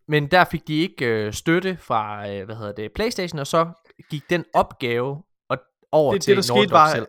Men 0.08 0.28
der 0.28 0.46
fik 0.46 0.68
de 0.68 0.80
ikke 0.82 1.06
øh, 1.06 1.34
støtte 1.34 1.78
fra, 1.78 2.30
øh, 2.30 2.46
hvad 2.46 2.56
hedder 2.56 2.72
det, 2.72 2.92
Playstation, 2.96 3.40
og 3.40 3.48
så 3.48 3.72
gik 4.10 4.30
den 4.30 4.46
opgave 4.54 5.24
over 5.98 6.14
det, 6.14 6.22
til 6.22 6.36
det, 6.36 6.43
der 6.43 6.56
skete 6.56 6.72
var, 6.72 6.91
selv. 6.91 7.08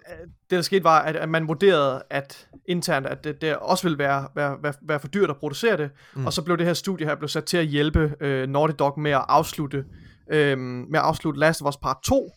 det 0.51 0.57
der 0.57 0.63
skete 0.63 0.85
var, 0.85 1.01
at, 1.03 1.17
at 1.17 1.29
man 1.29 1.49
vurderede, 1.49 2.03
at 2.11 2.49
internt, 2.67 3.07
at 3.07 3.25
det, 3.25 3.41
det 3.41 3.57
også 3.57 3.85
ville 3.85 3.99
være, 3.99 4.29
være, 4.37 4.57
være, 4.63 4.73
være 4.83 5.01
for 5.01 5.09
dyrt 5.09 5.31
at 5.31 5.37
producere 5.37 5.77
det, 5.77 5.91
mm. 6.15 6.27
og 6.27 6.33
så 6.33 6.43
blev 6.43 6.59
det 6.59 6.67
her 6.67 6.75
studie 6.75 7.07
her 7.07 7.15
blev 7.15 7.29
sat 7.29 7.45
til 7.45 7.57
at 7.57 7.67
hjælpe 7.67 8.15
øh, 8.21 8.49
Naughty 8.49 8.75
Dog 8.79 9.01
med 9.01 9.11
at 9.11 9.25
afslutte, 9.29 9.85
øh, 10.31 10.59
med 10.59 10.99
at 10.99 11.05
afslutte 11.05 11.41
Last 11.41 11.63
of 11.63 11.69
Us 11.69 11.77
Part 11.77 11.97
2, 12.05 12.31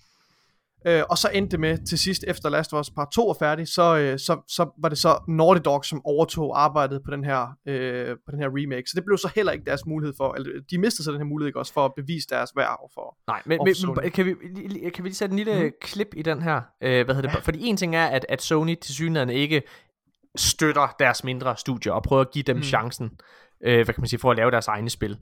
Øh, 0.87 1.03
og 1.09 1.17
så 1.17 1.29
endte 1.33 1.51
det 1.51 1.59
med 1.59 1.77
til 1.87 1.97
sidst, 1.97 2.23
efter 2.27 2.49
Last 2.49 2.73
of 2.73 2.79
Us 2.79 2.89
Part 2.89 3.07
2 3.11 3.27
var 3.27 3.33
færdig, 3.39 3.67
så, 3.67 3.97
øh, 3.97 4.19
så, 4.19 4.41
så 4.47 4.69
var 4.81 4.89
det 4.89 4.97
så 4.97 5.23
Naughty 5.27 5.61
Dog, 5.65 5.85
som 5.85 6.01
overtog 6.05 6.61
arbejdet 6.63 7.01
på 7.05 7.11
den 7.11 7.23
her, 7.23 7.55
øh, 7.67 8.15
på 8.25 8.31
den 8.31 8.39
her 8.39 8.47
remake. 8.47 8.83
Så 8.87 8.93
det 8.95 9.05
blev 9.05 9.17
så 9.17 9.31
heller 9.35 9.51
ikke 9.51 9.65
deres 9.65 9.85
mulighed 9.85 10.13
for, 10.17 10.33
eller 10.33 10.61
de 10.71 10.77
mistede 10.77 11.03
så 11.03 11.11
den 11.11 11.19
her 11.19 11.25
mulighed 11.25 11.55
også 11.55 11.73
for 11.73 11.85
at 11.85 11.91
bevise 11.95 12.27
deres 12.29 12.49
værd 12.55 12.91
for. 12.93 13.17
Nej, 13.27 13.41
men, 13.45 13.59
men, 13.65 13.75
men 14.01 14.11
kan, 14.11 14.25
vi, 14.25 14.33
kan 14.89 15.03
vi 15.03 15.09
lige 15.09 15.15
sætte 15.15 15.33
en 15.33 15.37
lille 15.37 15.63
mm. 15.63 15.71
klip 15.81 16.07
i 16.17 16.21
den 16.21 16.41
her? 16.41 16.61
Øh, 16.81 17.05
hvad 17.05 17.15
hedder 17.15 17.29
det? 17.29 17.35
Ja. 17.35 17.41
Fordi 17.41 17.59
en 17.65 17.77
ting 17.77 17.95
er, 17.95 18.05
at, 18.05 18.25
at 18.29 18.41
Sony 18.41 18.75
til 18.81 18.93
synligheden 18.93 19.29
ikke 19.29 19.61
støtter 20.35 20.95
deres 20.99 21.23
mindre 21.23 21.57
studier 21.57 21.93
og 21.93 22.03
prøver 22.03 22.21
at 22.21 22.31
give 22.31 22.43
dem 22.43 22.55
mm. 22.55 22.63
chancen, 22.63 23.11
øh, 23.63 23.73
hvad 23.73 23.93
kan 23.93 24.01
man 24.01 24.07
sige, 24.07 24.19
for 24.19 24.31
at 24.31 24.37
lave 24.37 24.51
deres 24.51 24.67
egne 24.67 24.89
spil. 24.89 25.17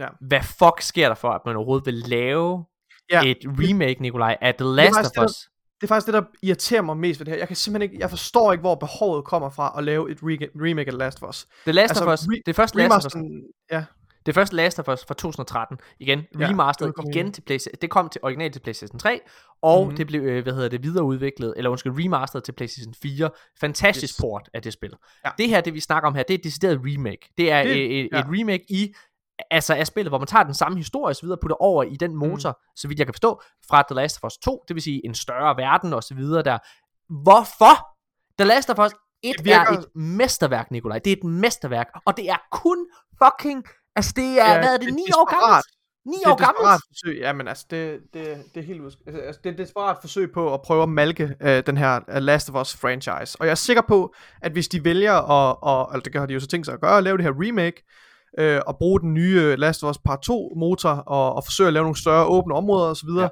Ja. 0.00 0.06
Hvad 0.20 0.42
fuck 0.42 0.80
sker 0.80 1.08
der 1.08 1.14
for, 1.14 1.30
at 1.30 1.40
man 1.46 1.56
overhovedet 1.56 1.86
vil 1.86 1.94
lave 1.94 2.64
ja. 3.10 3.22
et 3.24 3.38
remake, 3.44 4.02
Nikolaj, 4.02 4.36
af 4.40 4.54
The 4.54 4.66
Last 4.66 4.98
of 4.98 5.24
Us. 5.24 5.32
Det, 5.32 5.50
det 5.80 5.86
er 5.86 5.88
faktisk 5.88 6.06
det, 6.06 6.14
der 6.14 6.22
irriterer 6.42 6.82
mig 6.82 6.96
mest 6.96 7.20
ved 7.20 7.24
det 7.24 7.32
her. 7.32 7.38
Jeg 7.38 7.48
kan 7.48 7.56
simpelthen 7.56 7.90
ikke, 7.90 8.00
jeg 8.02 8.10
forstår 8.10 8.52
ikke, 8.52 8.60
hvor 8.60 8.74
behovet 8.74 9.24
kommer 9.24 9.50
fra 9.50 9.74
at 9.78 9.84
lave 9.84 10.10
et 10.10 10.18
re- 10.18 10.50
remake 10.64 10.86
af 10.86 10.92
The 10.92 10.98
Last 10.98 11.22
of 11.22 11.28
Us. 11.28 11.46
The 11.64 11.72
Last 11.72 11.90
altså, 11.90 12.04
of 12.04 12.12
Us, 12.12 12.20
re- 12.20 12.42
det 12.46 12.56
første 12.56 12.78
Last 12.78 13.06
of 13.06 13.14
Us. 13.16 13.22
Ja. 13.70 13.84
Det 14.26 14.34
første 14.34 14.56
Last 14.56 14.78
of 14.78 14.88
Us 14.88 15.04
fra 15.04 15.14
2013, 15.14 15.78
igen, 16.00 16.22
ja, 16.38 16.48
remastered 16.48 16.92
igen 17.10 17.32
til 17.32 17.42
PlayStation, 17.42 17.78
det 17.82 17.90
kom 17.90 18.08
til 18.08 18.20
originalt 18.24 18.52
til 18.52 18.60
PlayStation 18.60 18.98
3, 18.98 19.20
og 19.62 19.82
mm-hmm. 19.82 19.96
det 19.96 20.06
blev, 20.06 20.22
øh, 20.22 20.42
hvad 20.42 20.52
hedder 20.52 20.68
det, 20.68 20.82
videreudviklet, 20.82 21.54
eller 21.56 21.70
undskyld, 21.70 21.92
remastered 21.96 22.42
til 22.42 22.52
PlayStation 22.52 22.94
4. 23.02 23.30
Fantastisk 23.60 24.14
yes. 24.14 24.20
port 24.20 24.48
af 24.54 24.62
det 24.62 24.72
spil. 24.72 24.92
Ja. 25.24 25.30
Det 25.38 25.48
her, 25.48 25.60
det 25.60 25.74
vi 25.74 25.80
snakker 25.80 26.08
om 26.08 26.14
her, 26.14 26.22
det 26.22 26.34
er 26.34 26.38
et 26.38 26.44
decideret 26.44 26.80
remake. 26.84 27.32
Det 27.38 27.50
er 27.52 27.62
det, 27.62 28.00
et, 28.00 28.08
ja. 28.12 28.18
et 28.18 28.26
remake 28.28 28.64
i 28.68 28.94
altså 29.50 29.74
er 29.74 29.84
spillet, 29.84 30.10
hvor 30.10 30.18
man 30.18 30.26
tager 30.26 30.42
den 30.42 30.54
samme 30.54 30.78
historie 30.78 31.12
og 31.12 31.16
videre, 31.22 31.38
putter 31.42 31.62
over 31.62 31.82
i 31.82 31.96
den 31.96 32.16
motor, 32.16 32.50
mm. 32.50 32.76
så 32.76 32.88
vidt 32.88 32.98
jeg 32.98 33.06
kan 33.06 33.14
forstå, 33.14 33.42
fra 33.68 33.82
The 33.82 33.94
Last 33.94 34.18
of 34.22 34.26
Us 34.26 34.38
2, 34.38 34.64
det 34.68 34.74
vil 34.74 34.82
sige 34.82 35.00
en 35.04 35.14
større 35.14 35.56
verden 35.56 35.92
og 35.92 36.02
så 36.02 36.14
videre 36.14 36.42
der. 36.42 36.58
Hvorfor? 37.22 37.74
The 38.38 38.48
Last 38.48 38.70
of 38.70 38.78
Us 38.78 38.92
1 39.22 39.34
virker... 39.44 39.60
er 39.60 39.78
et 39.78 39.86
mesterværk, 39.94 40.70
Nikolaj. 40.70 40.98
Det 40.98 41.12
er 41.12 41.16
et 41.16 41.24
mesterværk, 41.24 41.86
og 42.06 42.16
det 42.16 42.30
er 42.30 42.36
kun 42.52 42.86
fucking, 43.22 43.64
altså 43.96 44.12
det 44.16 44.24
er, 44.24 44.52
ja, 44.52 44.58
hvad 44.58 44.74
er 44.74 44.78
det, 44.78 44.86
det 44.86 44.94
9 44.94 45.02
år 45.02 45.30
gammelt? 45.30 45.66
9 46.06 46.16
år 46.26 46.36
gammelt? 46.36 46.82
forsøg, 46.88 47.18
ja, 47.20 47.32
men 47.32 47.48
altså, 47.48 47.66
det, 47.70 48.00
det, 48.14 48.44
det 48.54 48.60
er 48.60 48.66
helt 48.66 48.82
altså, 48.84 49.20
altså, 49.20 49.40
det 49.44 49.50
er 49.50 49.52
et 49.52 49.58
desperat 49.58 49.96
forsøg 50.00 50.32
på 50.32 50.54
at 50.54 50.62
prøve 50.62 50.82
at 50.82 50.88
malke 50.88 51.24
uh, 51.24 51.48
den 51.66 51.76
her 51.76 52.00
uh, 52.08 52.14
Last 52.14 52.50
of 52.50 52.60
Us 52.60 52.76
franchise. 52.76 53.36
Og 53.40 53.46
jeg 53.46 53.50
er 53.50 53.54
sikker 53.54 53.82
på, 53.88 54.14
at 54.42 54.52
hvis 54.52 54.68
de 54.68 54.84
vælger 54.84 55.14
at, 55.14 55.56
og, 55.62 55.94
altså 55.94 56.10
det 56.10 56.20
har 56.20 56.26
de 56.26 56.34
jo 56.34 56.40
så 56.40 56.46
tænkt 56.46 56.66
sig 56.66 56.74
at 56.74 56.80
gøre, 56.80 56.98
at 56.98 57.04
lave 57.04 57.16
det 57.16 57.24
her 57.24 57.32
remake, 57.36 57.82
øh, 58.38 58.60
og 58.66 58.78
bruge 58.78 59.00
den 59.00 59.14
nye 59.14 59.56
Last 59.56 59.84
of 59.84 59.90
Us 59.90 59.98
Part 59.98 60.20
2 60.22 60.52
motor 60.56 60.90
og, 60.90 61.34
og 61.34 61.44
forsøge 61.44 61.66
at 61.66 61.72
lave 61.72 61.82
nogle 61.84 61.98
større 61.98 62.26
åbne 62.26 62.54
områder 62.54 62.90
osv., 62.90 63.08
ja. 63.18 63.28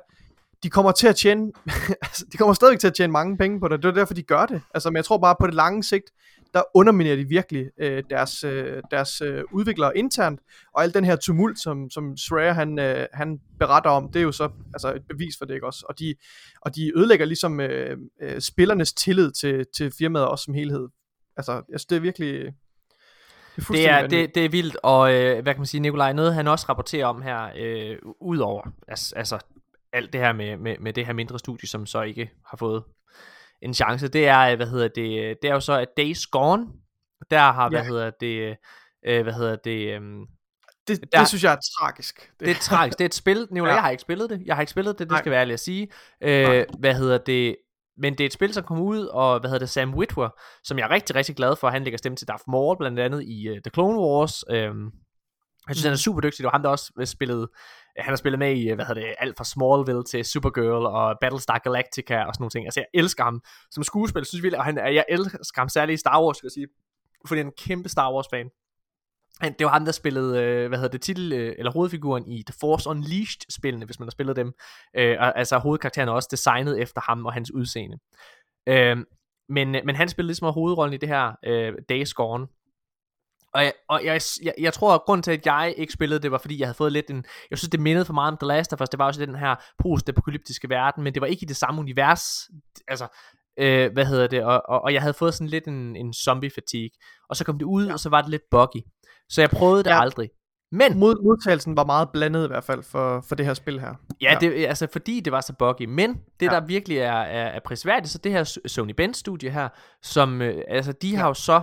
de 0.62 0.70
kommer 0.70 0.92
til 0.92 1.08
at 1.08 1.16
tjene, 1.16 1.52
altså, 2.02 2.26
de 2.32 2.36
kommer 2.36 2.54
stadig 2.54 2.80
til 2.80 2.86
at 2.86 2.94
tjene 2.94 3.12
mange 3.12 3.36
penge 3.36 3.60
på 3.60 3.68
det, 3.68 3.82
det 3.82 3.88
er 3.88 3.92
derfor 3.92 4.14
de 4.14 4.22
gør 4.22 4.46
det, 4.46 4.62
altså, 4.74 4.90
men 4.90 4.96
jeg 4.96 5.04
tror 5.04 5.18
bare 5.18 5.36
på 5.40 5.46
det 5.46 5.54
lange 5.54 5.82
sigt, 5.84 6.10
der 6.54 6.62
underminerer 6.74 7.16
de 7.16 7.28
virkelig 7.28 7.66
øh, 7.78 8.02
deres, 8.10 8.44
øh, 8.44 8.82
deres 8.90 9.20
øh, 9.20 9.44
udviklere 9.52 9.98
internt, 9.98 10.40
og 10.74 10.82
al 10.82 10.94
den 10.94 11.04
her 11.04 11.16
tumult, 11.16 11.58
som, 11.58 11.90
som 11.90 12.16
Schreier 12.16 12.52
han, 12.52 12.78
øh, 12.78 13.06
han 13.12 13.40
beretter 13.58 13.90
om, 13.90 14.12
det 14.12 14.18
er 14.18 14.22
jo 14.22 14.32
så 14.32 14.50
altså 14.74 14.94
et 14.94 15.02
bevis 15.08 15.34
for 15.38 15.44
det, 15.44 15.54
ikke 15.54 15.66
også? 15.66 15.86
Og 15.88 15.98
de, 15.98 16.14
og 16.60 16.76
de 16.76 16.98
ødelægger 16.98 17.26
ligesom 17.26 17.60
øh, 17.60 17.96
øh, 18.22 18.40
spillernes 18.40 18.92
tillid 18.92 19.30
til, 19.30 19.64
til 19.76 19.92
firmaet 19.98 20.28
også 20.28 20.44
som 20.44 20.54
helhed. 20.54 20.88
Altså, 21.36 21.62
altså 21.72 21.86
det 21.90 21.96
er 21.96 22.00
virkelig, 22.00 22.54
det 23.56 23.88
er, 23.88 24.06
det 24.06 24.18
er, 24.22 24.26
det, 24.26 24.34
det 24.34 24.44
er 24.44 24.48
vildt, 24.48 24.76
og 24.82 25.14
øh, 25.14 25.42
hvad 25.42 25.54
kan 25.54 25.60
man 25.60 25.66
sige, 25.66 25.80
Nikolaj, 25.80 26.12
noget 26.12 26.34
han 26.34 26.48
også 26.48 26.66
rapporterer 26.68 27.06
om 27.06 27.22
her, 27.22 27.50
øh, 27.56 27.96
udover 28.20 28.62
altså, 28.88 29.14
altså 29.16 29.38
alt 29.92 30.12
det 30.12 30.20
her 30.20 30.32
med, 30.32 30.56
med, 30.56 30.76
med 30.80 30.92
det 30.92 31.06
her 31.06 31.12
mindre 31.12 31.38
studie, 31.38 31.68
som 31.68 31.86
så 31.86 32.02
ikke 32.02 32.30
har 32.46 32.56
fået 32.56 32.82
en 33.62 33.74
chance, 33.74 34.08
det 34.08 34.28
er, 34.28 34.56
hvad 34.56 34.66
hedder 34.66 34.88
det, 34.88 35.36
det 35.42 35.50
er 35.50 35.54
jo 35.54 35.60
så, 35.60 35.72
at 35.72 35.88
Days 35.96 36.26
Gone, 36.26 36.66
der 37.30 37.52
har, 37.52 37.62
ja. 37.62 37.68
hvad 37.68 37.84
hedder 37.84 38.10
det, 38.20 38.56
øh, 39.06 39.22
hvad 39.22 39.32
hedder 39.32 39.56
det, 39.56 40.00
øh, 40.00 40.00
det, 40.88 41.00
der, 41.12 41.18
det 41.18 41.28
synes 41.28 41.44
jeg 41.44 41.52
er 41.52 41.58
tragisk. 41.80 42.32
Det, 42.40 42.46
det 42.46 42.50
er 42.50 42.60
tragisk. 42.60 42.98
Det 42.98 43.04
er 43.04 43.08
et 43.08 43.14
spil. 43.14 43.48
Nicolai, 43.50 43.70
ja. 43.70 43.74
jeg 43.74 43.82
har 43.82 43.90
ikke 43.90 44.00
spillet 44.00 44.30
det. 44.30 44.42
Jeg 44.46 44.56
har 44.56 44.62
ikke 44.62 44.70
spillet 44.70 44.98
det, 44.98 45.10
det 45.10 45.18
skal 45.18 45.30
være 45.30 45.40
ærligt 45.40 45.54
at 45.54 45.60
sige. 45.60 45.88
Øh, 46.20 46.66
hvad 46.78 46.94
hedder 46.94 47.18
det? 47.18 47.56
Men 47.96 48.12
det 48.12 48.20
er 48.20 48.26
et 48.26 48.32
spil, 48.32 48.54
som 48.54 48.64
kommer 48.64 48.84
ud, 48.84 49.06
og 49.06 49.40
hvad 49.40 49.50
hedder 49.50 49.58
det, 49.66 49.70
Sam 49.70 49.94
Witwer, 49.94 50.28
som 50.64 50.78
jeg 50.78 50.84
er 50.84 50.90
rigtig, 50.90 51.16
rigtig 51.16 51.36
glad 51.36 51.56
for. 51.56 51.68
Han 51.68 51.84
lægger 51.84 51.98
stemme 51.98 52.16
til 52.16 52.28
Darth 52.28 52.44
Maul, 52.48 52.76
blandt 52.76 52.98
andet 52.98 53.22
i 53.22 53.50
uh, 53.50 53.56
The 53.56 53.70
Clone 53.74 53.98
Wars. 53.98 54.44
Øhm, 54.50 54.84
jeg 55.68 55.76
synes, 55.76 55.84
mm. 55.84 55.88
han 55.88 55.92
er 55.92 55.96
super 55.96 56.20
dygtig. 56.20 56.38
Det 56.38 56.44
var 56.44 56.50
ham, 56.50 56.62
der 56.62 56.70
også 56.70 56.92
spillet, 57.04 57.48
han 57.96 58.08
har 58.12 58.16
spillet 58.16 58.38
med 58.38 58.56
i, 58.56 58.72
hvad 58.74 58.84
hedder 58.84 59.02
det, 59.02 59.14
alt 59.18 59.36
fra 59.36 59.44
Smallville 59.44 60.04
til 60.04 60.24
Supergirl 60.24 60.86
og 60.86 61.16
Battlestar 61.20 61.58
Galactica 61.58 62.24
og 62.24 62.34
sådan 62.34 62.42
nogle 62.42 62.50
ting. 62.50 62.66
Altså, 62.66 62.80
jeg 62.80 63.00
elsker 63.00 63.24
ham 63.24 63.42
som 63.70 63.82
skuespiller, 63.82 64.24
synes 64.24 64.44
jeg, 64.44 64.58
og 64.58 64.64
han, 64.64 64.76
jeg 64.78 65.04
elsker 65.08 65.60
ham 65.60 65.68
særligt 65.68 65.98
i 65.98 66.00
Star 66.00 66.22
Wars, 66.22 66.36
skal 66.36 66.46
jeg 66.46 66.52
sige, 66.52 66.68
fordi 67.26 67.38
han 67.38 67.46
er 67.46 67.50
en 67.50 67.56
kæmpe 67.58 67.88
Star 67.88 68.12
Wars 68.14 68.26
fan. 68.30 68.50
Det 69.42 69.64
var 69.64 69.68
ham, 69.72 69.84
der 69.84 69.92
spillede, 69.92 70.42
øh, 70.42 70.68
hvad 70.68 70.78
hedder 70.78 70.92
det, 70.92 71.00
titel, 71.00 71.32
øh, 71.32 71.54
eller 71.58 71.72
hovedfiguren 71.72 72.28
i 72.28 72.42
The 72.46 72.54
Force 72.60 72.90
Unleashed-spillene, 72.90 73.84
hvis 73.84 73.98
man 73.98 74.06
har 74.06 74.10
spillet 74.10 74.36
dem. 74.36 74.52
Øh, 74.96 75.16
og, 75.20 75.38
altså 75.38 75.58
hovedkarakteren 75.58 76.08
er 76.08 76.12
også 76.12 76.28
designet 76.30 76.80
efter 76.80 77.00
ham 77.00 77.26
og 77.26 77.32
hans 77.32 77.52
udseende. 77.54 77.98
Øh, 78.68 78.96
men, 79.48 79.70
men 79.70 79.96
han 79.96 80.08
spillede 80.08 80.28
ligesom 80.28 80.52
hovedrollen 80.52 80.94
i 80.94 80.96
det 80.96 81.08
her 81.08 81.32
øh, 81.44 81.72
Days 81.88 82.14
Gone. 82.14 82.46
Og, 83.54 83.64
jeg, 83.64 83.72
og 83.88 84.04
jeg, 84.04 84.20
jeg, 84.42 84.54
jeg 84.58 84.72
tror, 84.72 84.94
at 84.94 85.02
grunden 85.02 85.22
til, 85.22 85.30
at 85.30 85.46
jeg 85.46 85.74
ikke 85.76 85.92
spillede 85.92 86.20
det, 86.20 86.30
var 86.30 86.38
fordi, 86.38 86.58
jeg 86.58 86.66
havde 86.66 86.76
fået 86.76 86.92
lidt 86.92 87.10
en... 87.10 87.24
Jeg 87.50 87.58
synes, 87.58 87.70
det 87.70 87.80
mindede 87.80 88.04
for 88.04 88.12
meget 88.12 88.32
om 88.32 88.38
The 88.40 88.46
Last 88.46 88.72
of 88.72 88.80
Us. 88.80 88.88
Det 88.88 88.98
var 88.98 89.06
også 89.06 89.26
den 89.26 89.34
her 89.34 89.54
post-apokalyptiske 89.78 90.68
verden, 90.68 91.04
men 91.04 91.14
det 91.14 91.20
var 91.20 91.26
ikke 91.26 91.42
i 91.44 91.46
det 91.46 91.56
samme 91.56 91.80
univers. 91.80 92.22
Altså, 92.88 93.06
øh, 93.58 93.92
hvad 93.92 94.06
hedder 94.06 94.26
det? 94.26 94.44
Og, 94.44 94.62
og, 94.68 94.80
og 94.80 94.92
jeg 94.92 95.02
havde 95.02 95.14
fået 95.14 95.34
sådan 95.34 95.48
lidt 95.48 95.66
en, 95.66 95.96
en 95.96 96.12
zombie-fatigue. 96.12 96.96
Og 97.28 97.36
så 97.36 97.44
kom 97.44 97.58
det 97.58 97.64
ud, 97.64 97.86
ja. 97.86 97.92
og 97.92 98.00
så 98.00 98.08
var 98.08 98.20
det 98.20 98.30
lidt 98.30 98.50
buggy. 98.50 98.82
Så 99.32 99.40
jeg 99.40 99.50
prøvede 99.50 99.84
det 99.84 99.90
ja. 99.90 100.00
aldrig. 100.00 100.30
Men 100.72 100.98
Mod, 100.98 101.22
modtagelsen 101.24 101.76
var 101.76 101.84
meget 101.84 102.08
blandet 102.12 102.44
i 102.44 102.46
hvert 102.46 102.64
fald 102.64 102.82
for, 102.82 103.24
for 103.28 103.34
det 103.34 103.46
her 103.46 103.54
spil 103.54 103.80
her. 103.80 103.94
Ja, 104.20 104.32
ja. 104.32 104.38
Det, 104.40 104.66
altså 104.66 104.88
fordi 104.92 105.20
det 105.20 105.32
var 105.32 105.40
så 105.40 105.52
buggy. 105.58 105.84
Men 105.84 106.20
det 106.40 106.46
ja. 106.46 106.50
der 106.50 106.66
virkelig 106.66 106.98
er, 106.98 107.12
er, 107.12 107.46
er 107.46 107.60
prisværdigt, 107.64 108.12
så 108.12 108.18
det 108.18 108.32
her 108.32 108.58
Sony 108.66 108.92
Bend 108.96 109.14
studie 109.14 109.50
her, 109.50 109.68
som 110.02 110.42
øh, 110.42 110.62
altså 110.68 110.92
de 110.92 111.10
ja. 111.10 111.16
har 111.16 111.28
jo 111.28 111.34
så 111.34 111.62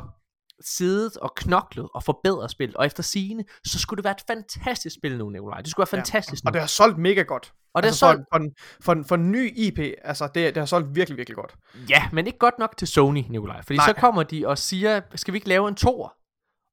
siddet 0.65 1.17
og 1.17 1.33
knoklet 1.35 1.87
og 1.93 2.03
forbedret 2.03 2.51
spillet, 2.51 2.75
og 2.75 2.85
efter 2.85 3.03
sigende, 3.03 3.43
så 3.65 3.79
skulle 3.79 3.97
det 3.97 4.03
være 4.03 4.13
et 4.13 4.23
fantastisk 4.27 4.95
spil 4.95 5.17
nu, 5.17 5.29
Nikolaj. 5.29 5.61
Det 5.61 5.71
skulle 5.71 5.87
være 5.91 5.99
fantastisk 5.99 6.43
ja. 6.43 6.49
Og 6.49 6.53
det 6.53 6.61
har 6.61 6.67
solgt 6.67 6.97
mega 6.97 7.21
godt. 7.21 7.53
Og 7.73 7.83
det 7.83 7.87
altså 7.87 8.05
har 8.05 8.13
solgt... 8.13 8.27
For, 8.33 8.39
en, 8.39 8.51
for, 8.81 8.93
en, 8.93 9.05
for 9.05 9.15
en 9.15 9.31
ny 9.31 9.57
IP, 9.57 9.79
altså 10.03 10.29
det, 10.35 10.55
det 10.55 10.57
har 10.57 10.65
solgt 10.65 10.95
virkelig, 10.95 11.17
virkelig 11.17 11.35
godt. 11.35 11.55
Ja, 11.89 12.09
men 12.13 12.27
ikke 12.27 12.39
godt 12.39 12.59
nok 12.59 12.77
til 12.77 12.87
Sony, 12.87 13.23
Nikolaj. 13.29 13.61
Fordi 13.61 13.77
Nej. 13.77 13.87
så 13.87 13.93
kommer 13.93 14.23
de 14.23 14.47
og 14.47 14.57
siger, 14.57 15.01
skal 15.15 15.33
vi 15.33 15.37
ikke 15.37 15.49
lave 15.49 15.67
en 15.67 15.75
tor? 15.75 16.18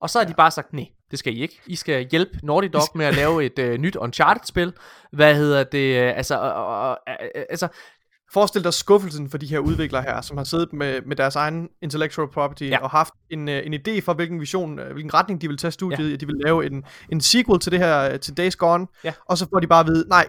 Og 0.01 0.11
så 0.11 0.19
har 0.19 0.25
ja. 0.25 0.29
de 0.29 0.35
bare 0.35 0.51
sagt, 0.51 0.73
nej, 0.73 0.87
det 1.11 1.19
skal 1.19 1.37
I 1.37 1.43
ikke. 1.43 1.61
I 1.67 1.77
skal 1.77 2.09
hjælpe 2.11 2.39
Naughty 2.43 2.69
Dog 2.73 2.83
med 2.95 3.07
at 3.07 3.15
lave 3.23 3.45
et 3.45 3.59
uh, 3.59 3.81
nyt 3.81 3.97
Uncharted-spil. 3.97 4.73
Hvad 5.13 5.35
hedder 5.35 5.65
det? 5.65 6.11
Uh, 6.11 6.17
altså, 6.17 6.35
uh, 6.41 6.91
uh, 6.91 7.15
uh, 7.25 7.43
altså, 7.51 7.69
Forestil 8.33 8.65
dig 8.65 8.75
skuffelsen 8.75 9.31
for 9.31 9.39
de 9.39 9.47
her 9.47 9.59
udviklere 9.59 10.03
her, 10.03 10.21
som 10.21 10.37
har 10.37 10.45
siddet 10.45 10.73
med, 10.73 11.03
med 11.03 11.17
deres 11.17 11.37
egen 11.37 11.69
intellectual 11.83 12.29
property 12.29 12.63
ja. 12.63 12.79
og 12.79 12.91
haft 12.91 13.15
en, 13.31 13.49
en 13.49 13.75
idé 13.75 14.01
for, 14.01 14.15
hvilken 14.15 14.41
vision, 14.41 14.79
hvilken 14.93 15.15
retning 15.15 15.41
de 15.41 15.49
vil 15.49 15.57
tage 15.57 15.71
studiet 15.71 16.11
ja. 16.11 16.17
De 16.17 16.27
vil 16.27 16.37
lave 16.45 16.67
en, 16.67 16.85
en 17.13 17.21
sequel 17.21 17.61
til 17.61 17.73
det 17.73 17.81
her, 17.81 18.17
til 18.17 18.37
Days 18.37 18.57
Gone. 18.57 18.87
Ja. 19.05 19.13
Og 19.27 19.39
så 19.39 19.47
får 19.53 19.61
de 19.61 19.67
bare 19.67 19.81
at 19.81 19.87
vide, 19.87 20.09
nej, 20.09 20.27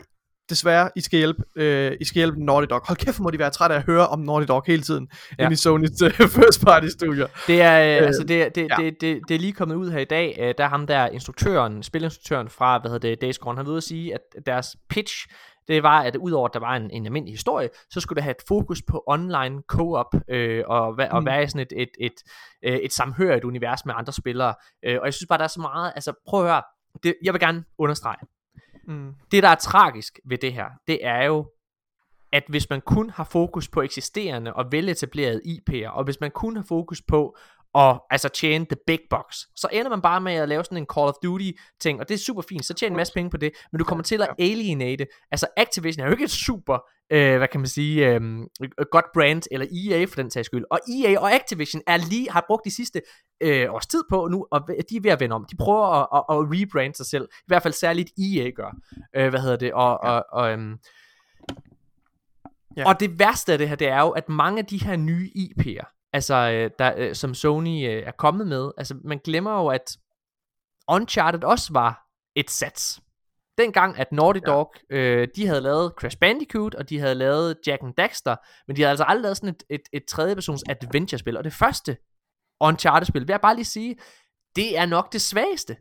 desværre, 0.50 0.90
I 0.96 1.02
skal 1.02 1.18
hjælpe, 1.18 1.44
øh, 1.56 1.98
I 2.00 2.06
skal 2.06 2.20
hjælpe 2.20 2.46
Naughty 2.46 2.68
Dog. 2.70 2.82
Hold 2.88 2.98
kæft, 2.98 3.20
må 3.20 3.30
de 3.30 3.40
være 3.40 3.50
trætte 3.50 3.76
af 3.76 3.80
at 3.80 3.86
høre 3.86 4.08
om 4.08 4.20
Naughty 4.20 4.48
Dog 4.48 4.64
hele 4.68 4.82
tiden, 4.82 5.08
ja. 5.40 5.44
inde 5.44 5.54
i 5.54 5.58
Sony's 5.58 6.06
uh, 6.06 6.30
first 6.40 6.66
party 6.66 6.88
studier. 6.88 7.28
Det 7.48 7.62
er, 7.62 7.82
øh, 7.82 8.02
øh, 8.02 8.08
altså, 8.08 8.24
det, 8.24 8.56
det, 8.56 8.68
ja. 8.70 8.84
det, 8.84 9.02
det, 9.02 9.22
det, 9.28 9.36
er 9.36 9.40
lige 9.40 9.54
kommet 9.54 9.76
ud 9.76 9.92
her 9.92 10.00
i 10.00 10.06
dag, 10.06 10.38
øh, 10.40 10.54
der 10.58 10.64
er 10.64 10.70
ham 10.70 10.88
der 10.88 11.08
instruktøren, 11.08 11.84
spilinstruktøren 11.84 12.50
fra, 12.50 12.80
hvad 12.80 12.92
hedder 12.92 13.10
det, 13.10 13.22
Days 13.22 13.38
Gone, 13.38 13.58
han 13.58 13.68
ved 13.68 13.78
at 13.78 13.84
sige, 13.84 14.14
at 14.14 14.22
deres 14.46 14.76
pitch, 14.90 15.28
det 15.68 15.84
var, 15.84 16.02
at 16.02 16.16
udover 16.16 16.48
at 16.48 16.54
der 16.54 16.60
var 16.60 16.76
en, 16.76 16.92
en 16.92 17.06
almindelig 17.06 17.34
historie, 17.34 17.70
så 17.90 18.00
skulle 18.00 18.16
det 18.16 18.24
have 18.24 18.32
et 18.32 18.44
fokus 18.48 18.82
på 18.88 19.04
online 19.08 19.62
co-op, 19.68 20.16
øh, 20.30 20.64
og, 20.68 20.82
og 21.12 21.22
mm. 21.22 21.26
være 21.26 21.44
i 21.44 21.48
sådan 21.48 21.62
et, 21.62 21.74
et, 21.76 21.90
et, 22.00 22.12
et, 22.64 22.74
øh, 22.74 22.78
et 22.78 22.94
samhørigt 22.94 23.44
univers 23.44 23.86
med 23.86 23.94
andre 23.98 24.14
spillere. 24.14 24.54
Øh, 24.86 24.98
og 25.00 25.06
jeg 25.06 25.14
synes 25.14 25.28
bare, 25.30 25.38
der 25.38 25.44
er 25.44 25.48
så 25.48 25.62
meget, 25.62 25.92
altså 25.96 26.14
prøv 26.28 26.40
at 26.40 26.52
høre, 26.52 26.62
det, 27.04 27.16
jeg 27.24 27.34
vil 27.34 27.40
gerne 27.40 27.64
understrege, 27.78 28.28
Mm. 28.88 29.14
Det, 29.32 29.44
der 29.44 29.50
er 29.50 29.56
tragisk 29.56 30.20
ved 30.26 30.38
det 30.38 30.54
her, 30.54 30.70
det 30.88 31.06
er 31.06 31.26
jo, 31.26 31.52
at 32.32 32.44
hvis 32.50 32.70
man 32.70 32.82
kun 32.82 33.10
har 33.10 33.24
fokus 33.24 33.68
på 33.68 33.82
eksisterende 33.82 34.54
og 34.54 34.72
veletablerede 34.72 35.42
IP'er, 35.46 35.90
og 35.90 36.04
hvis 36.04 36.20
man 36.20 36.32
kun 36.32 36.56
har 36.56 36.64
fokus 36.64 37.02
på 37.02 37.38
at 37.76 38.00
altså 38.10 38.30
tjene 38.30 38.66
the 38.66 38.78
big 38.88 39.00
box, 39.10 39.36
så 39.56 39.68
ender 39.72 39.90
man 39.90 40.02
bare 40.02 40.22
med 40.22 40.34
at 40.34 40.50
lave 40.50 40.64
sådan 40.64 40.78
en 40.78 40.88
Call 40.96 41.08
of 41.08 41.14
Duty 41.24 41.52
ting, 41.80 42.00
og 42.00 42.10
det 42.10 42.16
er 42.16 42.20
super 42.20 42.42
fint, 42.42 42.66
så 42.66 42.74
tjener 42.74 42.94
en 42.94 42.98
masse 42.98 43.14
penge 43.14 43.30
på 43.30 43.38
det, 43.38 43.52
men 43.72 43.80
du 43.80 43.86
kommer 43.86 44.04
til 44.04 44.22
at 44.22 44.30
alienate, 44.40 45.08
altså 45.32 45.48
Activision 45.58 46.02
er 46.02 46.06
jo 46.08 46.12
ikke 46.12 46.24
et 46.24 46.32
super 46.32 46.80
øh, 47.12 47.38
hvad 47.38 47.48
kan 47.48 47.60
man 47.60 47.68
sige, 47.68 48.10
øh, 48.10 48.22
godt 48.92 49.06
brand, 49.14 49.44
eller 49.52 49.68
EA 49.72 50.06
for 50.06 50.16
den 50.16 50.32
sags 50.32 50.46
skyld. 50.46 50.64
Og 50.72 50.80
EA 50.90 51.20
og 51.20 51.34
Activision 51.34 51.82
er 51.88 51.98
lige, 51.98 52.32
har 52.32 52.44
brugt 52.48 52.66
de 52.66 52.72
sidste 52.72 53.02
øh, 53.42 53.74
års 53.74 53.88
tid 53.88 54.04
på 54.10 54.28
nu, 54.32 54.48
og 54.52 54.68
de 54.90 54.96
er 54.96 55.02
ved 55.02 55.12
at 55.12 55.20
vende 55.20 55.36
om. 55.36 55.46
De 55.52 55.56
prøver 55.56 55.86
at, 55.86 56.08
at, 56.14 56.36
at 56.36 56.48
rebrand 56.52 56.94
sig 56.94 57.06
selv. 57.06 57.28
I 57.32 57.44
hvert 57.48 57.64
fald 57.64 57.74
særligt 57.74 58.12
EA 58.20 58.50
gør. 58.50 58.76
Øh, 59.16 59.30
hvad 59.30 59.40
hedder 59.40 59.56
det? 59.56 59.74
Og, 59.74 60.04
og, 60.04 60.26
og 60.32 60.52
øhm, 60.52 60.78
Ja. 62.78 62.88
Og 62.88 63.00
det 63.00 63.20
værste 63.20 63.52
af 63.52 63.58
det 63.58 63.70
her, 63.70 63.76
det 63.76 63.88
er 63.88 64.02
jo, 64.02 64.10
at 64.10 64.30
mange 64.30 64.60
af 64.60 64.66
de 64.66 64.84
her 64.84 64.96
nye 64.96 65.30
IP'er, 65.36 65.97
altså 66.18 66.36
øh, 66.36 66.72
der, 66.80 66.94
øh, 66.98 67.16
som 67.16 67.34
Sony 67.34 67.88
øh, 67.90 68.04
er 68.04 68.12
kommet 68.12 68.48
med, 68.48 68.72
altså 68.78 68.96
man 69.04 69.20
glemmer 69.24 69.62
jo, 69.62 69.68
at 69.68 69.98
Uncharted 70.88 71.44
også 71.44 71.74
var 71.74 72.08
et 72.36 72.50
sats. 72.50 73.02
Dengang, 73.58 73.98
at 73.98 74.12
Naughty 74.12 74.40
Dog, 74.46 74.74
ja. 74.90 74.96
øh, 74.96 75.28
de 75.36 75.48
havde 75.48 75.62
lavet 75.62 75.94
Crash 75.98 76.18
Bandicoot, 76.18 76.76
og 76.76 76.90
de 76.90 77.00
havde 77.00 77.16
lavet 77.16 77.58
Jack 77.68 77.84
and 77.84 77.94
Daxter, 77.94 78.36
men 78.68 78.76
de 78.76 78.82
havde 78.82 78.90
altså 78.90 79.04
aldrig 79.04 79.22
lavet 79.22 79.38
sådan 79.38 79.56
et, 79.56 79.64
et, 79.70 79.82
et 79.94 80.06
tredjepersons 80.06 80.64
adventure-spil. 80.70 81.38
Og 81.38 81.44
det 81.44 81.54
første 81.54 81.98
Uncharted-spil, 82.62 83.22
vil 83.22 83.34
jeg 83.34 83.42
bare 83.42 83.56
lige 83.56 83.66
sige, 83.66 83.96
det 84.56 84.78
er 84.78 84.86
nok 84.86 85.14
det 85.14 85.22
svageste. 85.22 85.78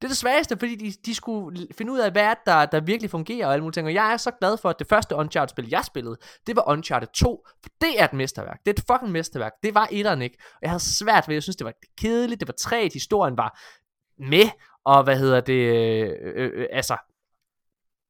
Det 0.00 0.04
er 0.04 0.08
det 0.08 0.16
svageste, 0.16 0.56
fordi 0.58 0.74
de, 0.74 0.92
de 1.06 1.14
skulle 1.14 1.66
finde 1.78 1.92
ud 1.92 1.98
af, 1.98 2.12
hvad 2.12 2.34
der, 2.46 2.66
der 2.66 2.80
virkelig 2.80 3.10
fungerer 3.10 3.46
og 3.46 3.52
alle 3.52 3.62
mulige 3.62 3.72
ting. 3.72 3.86
Og 3.86 3.94
jeg 3.94 4.12
er 4.12 4.16
så 4.16 4.30
glad 4.30 4.56
for, 4.56 4.70
at 4.70 4.78
det 4.78 4.86
første 4.86 5.14
Uncharted-spil, 5.14 5.68
jeg 5.68 5.84
spillede, 5.84 6.16
det 6.46 6.56
var 6.56 6.68
Uncharted 6.68 7.08
2. 7.14 7.46
For 7.62 7.70
det 7.80 8.00
er 8.00 8.04
et 8.04 8.12
mesterværk. 8.12 8.58
Det 8.66 8.78
er 8.78 8.82
et 8.82 8.84
fucking 8.92 9.12
mesterværk. 9.12 9.52
Det 9.62 9.74
var 9.74 9.88
etteren 9.90 10.22
ikke. 10.22 10.36
Og 10.40 10.58
jeg 10.62 10.70
havde 10.70 10.82
svært 10.82 11.28
ved, 11.28 11.34
jeg 11.34 11.42
synes, 11.42 11.56
det 11.56 11.64
var 11.64 11.72
kedeligt, 11.98 12.40
det 12.40 12.48
var 12.48 12.54
træt, 12.58 12.92
historien 12.92 13.36
var 13.36 13.60
med, 14.18 14.50
og 14.84 15.04
hvad 15.04 15.18
hedder 15.18 15.40
det, 15.40 15.52
øh, 15.52 16.12
øh, 16.36 16.50
øh, 16.54 16.66
altså, 16.72 16.96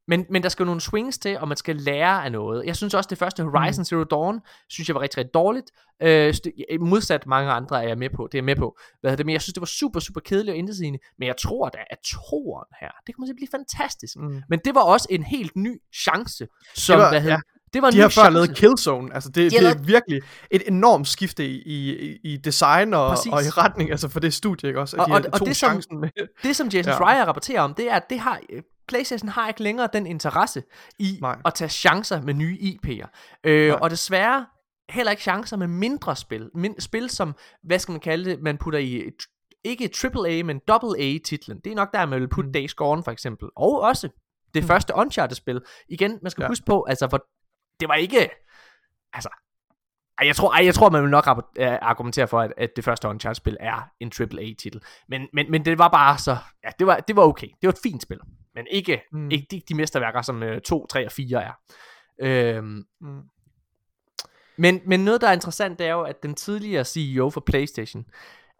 men, 0.09 0.27
men 0.31 0.43
der 0.43 0.49
skal 0.49 0.63
jo 0.63 0.67
nogle 0.67 0.81
swings 0.81 1.19
til, 1.19 1.39
og 1.39 1.49
man 1.49 1.57
skal 1.57 1.77
lære 1.77 2.25
af 2.25 2.33
noget. 2.33 2.67
Jeg 2.67 2.77
synes 2.77 2.95
også, 2.95 3.09
det 3.11 3.19
første 3.19 3.43
Horizon 3.43 3.81
mm. 3.81 3.85
Zero 3.85 4.05
Dawn, 4.05 4.41
synes 4.69 4.89
jeg 4.89 4.95
var 4.95 5.01
rigtig, 5.01 5.19
rigtig 5.19 5.35
dårligt. 5.35 5.71
Øh, 6.03 6.35
modsat 6.81 7.27
mange 7.27 7.51
andre 7.51 7.85
er 7.85 7.89
jeg 7.89 7.99
med 7.99 8.11
på, 8.17 8.29
det 8.33 8.39
er 8.39 8.43
med 8.43 8.57
på. 8.57 8.79
Hvad 9.01 9.17
det, 9.17 9.27
men 9.27 9.33
jeg 9.33 9.43
synes, 9.43 9.55
det 9.55 9.61
var 9.61 9.67
super, 9.67 10.01
super 10.01 10.21
kedeligt 10.21 10.53
og 10.53 10.57
intetsigende. 10.57 10.99
Men 11.19 11.27
jeg 11.27 11.37
tror 11.37 11.69
da, 11.69 11.79
at 11.91 11.99
toren 11.99 12.67
her, 12.81 12.91
det 13.07 13.15
kommer 13.15 13.27
til 13.27 13.33
at 13.33 13.37
blive 13.37 13.49
fantastisk. 13.51 14.17
Mm. 14.17 14.43
Men 14.49 14.61
det 14.65 14.75
var 14.75 14.83
også 14.83 15.07
en 15.11 15.23
helt 15.23 15.57
ny 15.57 15.83
chance, 15.95 16.47
som, 16.75 16.97
det 16.97 17.03
var, 17.03 17.11
hvad 17.11 17.21
hedder, 17.21 17.37
ja. 17.37 17.41
Det 17.73 17.83
var 17.83 17.91
de 17.91 18.01
har 18.01 18.09
før 18.09 18.31
lavet 18.31 18.57
Killzone, 18.57 19.15
altså 19.15 19.31
det, 19.31 19.53
de 19.53 19.59
det 19.59 19.69
er 19.69 19.79
virkelig 19.79 20.23
et 20.51 20.63
enormt 20.67 21.09
skifte 21.09 21.47
i, 21.47 21.63
i, 21.67 22.17
i 22.25 22.37
design 22.37 22.95
og, 22.95 23.07
og 23.07 23.43
i 23.43 23.51
retning, 23.51 23.91
altså 23.91 24.09
for 24.09 24.21
det 24.21 24.35
studie, 24.35 24.69
ikke 24.69 24.81
også? 24.81 24.97
Og, 24.97 25.07
de 25.09 25.13
og, 25.13 25.23
og 25.33 25.47
det, 25.47 25.57
som, 25.57 25.83
med. 25.91 26.09
det 26.43 26.57
som 26.57 26.69
Jason 26.69 26.91
ja. 26.91 26.97
Schreier 26.97 27.25
rapporterer 27.25 27.61
om, 27.61 27.75
det 27.75 27.91
er, 27.91 27.95
at 27.95 28.11
det 28.11 28.19
har, 28.19 28.41
PlayStation 28.89 29.28
har 29.28 29.49
ikke 29.49 29.62
længere 29.62 29.89
den 29.93 30.07
interesse 30.07 30.62
i 30.99 31.18
Nej. 31.20 31.39
at 31.45 31.55
tage 31.55 31.68
chancer 31.68 32.22
med 32.22 32.34
nye 32.34 32.59
IP'er. 32.61 33.09
Øh, 33.45 33.74
og 33.80 33.91
desværre 33.91 34.47
heller 34.91 35.11
ikke 35.11 35.22
chancer 35.22 35.57
med 35.57 35.66
mindre 35.66 36.16
spil. 36.16 36.51
Min, 36.55 36.80
spil 36.80 37.11
som, 37.11 37.34
hvad 37.62 37.78
skal 37.78 37.93
man 37.93 38.01
kalde 38.01 38.30
det, 38.30 38.43
man 38.43 38.59
putter 38.59 38.78
i 38.78 39.11
ikke 39.64 39.91
AAA, 40.05 40.43
men 40.45 40.61
AA-titlen. 40.68 41.61
Det 41.64 41.72
er 41.72 41.76
nok 41.76 41.93
der, 41.93 42.07
man 42.07 42.20
vil 42.20 42.28
putte 42.28 42.49
mm. 42.49 42.53
Days 42.53 42.74
Gone 42.74 43.03
for 43.03 43.11
eksempel. 43.11 43.49
Og 43.57 43.80
også 43.80 44.09
det 44.55 44.62
mm. 44.62 44.66
første 44.66 44.93
Uncharted-spil. 44.97 45.61
Igen, 45.89 46.18
man 46.22 46.30
skal 46.30 46.43
ja. 46.43 46.49
huske 46.49 46.64
på, 46.66 46.86
altså, 46.89 47.07
hvor 47.07 47.26
det 47.80 47.89
var 47.89 47.95
ikke, 47.95 48.30
altså, 49.12 49.28
ej, 50.18 50.26
jeg 50.26 50.36
tror, 50.36 50.53
ej, 50.53 50.64
jeg 50.64 50.74
tror 50.74 50.91
man 50.91 51.03
vil 51.03 51.11
nok 51.11 51.26
argumentere 51.61 52.28
for, 52.28 52.41
at, 52.41 52.53
at 52.57 52.70
det 52.76 52.84
første 52.84 53.09
Uncharted-spil 53.09 53.57
er 53.61 53.91
en 54.01 54.12
AAA-titel. 54.20 54.80
Men, 55.09 55.28
men, 55.32 55.51
men 55.51 55.64
det 55.64 55.78
var 55.78 55.89
bare 55.89 56.18
så, 56.18 56.36
ja, 56.64 56.70
det 56.78 56.86
var, 56.86 56.97
det 56.97 57.16
var 57.16 57.22
okay. 57.22 57.47
Det 57.47 57.66
var 57.66 57.72
et 57.72 57.80
fint 57.82 58.03
spil. 58.03 58.18
Men 58.59 58.67
ikke, 58.71 59.03
mm. 59.13 59.31
ikke 59.31 59.47
de, 59.51 59.63
de 59.69 59.75
mesterværker, 59.75 60.23
som 60.23 60.43
uh, 60.43 60.59
2, 60.65 60.87
3 60.87 61.07
og 61.07 61.13
4 61.13 61.45
er. 61.45 61.53
Øhm, 62.21 62.85
mm. 63.01 63.21
men, 64.57 64.81
men 64.87 65.01
noget, 65.01 65.21
der 65.21 65.29
er 65.29 65.33
interessant, 65.33 65.79
det 65.79 65.87
er 65.87 65.93
jo, 65.93 66.03
at 66.03 66.23
den 66.23 66.35
tidligere 66.35 66.85
CEO 66.85 67.31
for 67.31 67.41
PlayStation, 67.41 68.07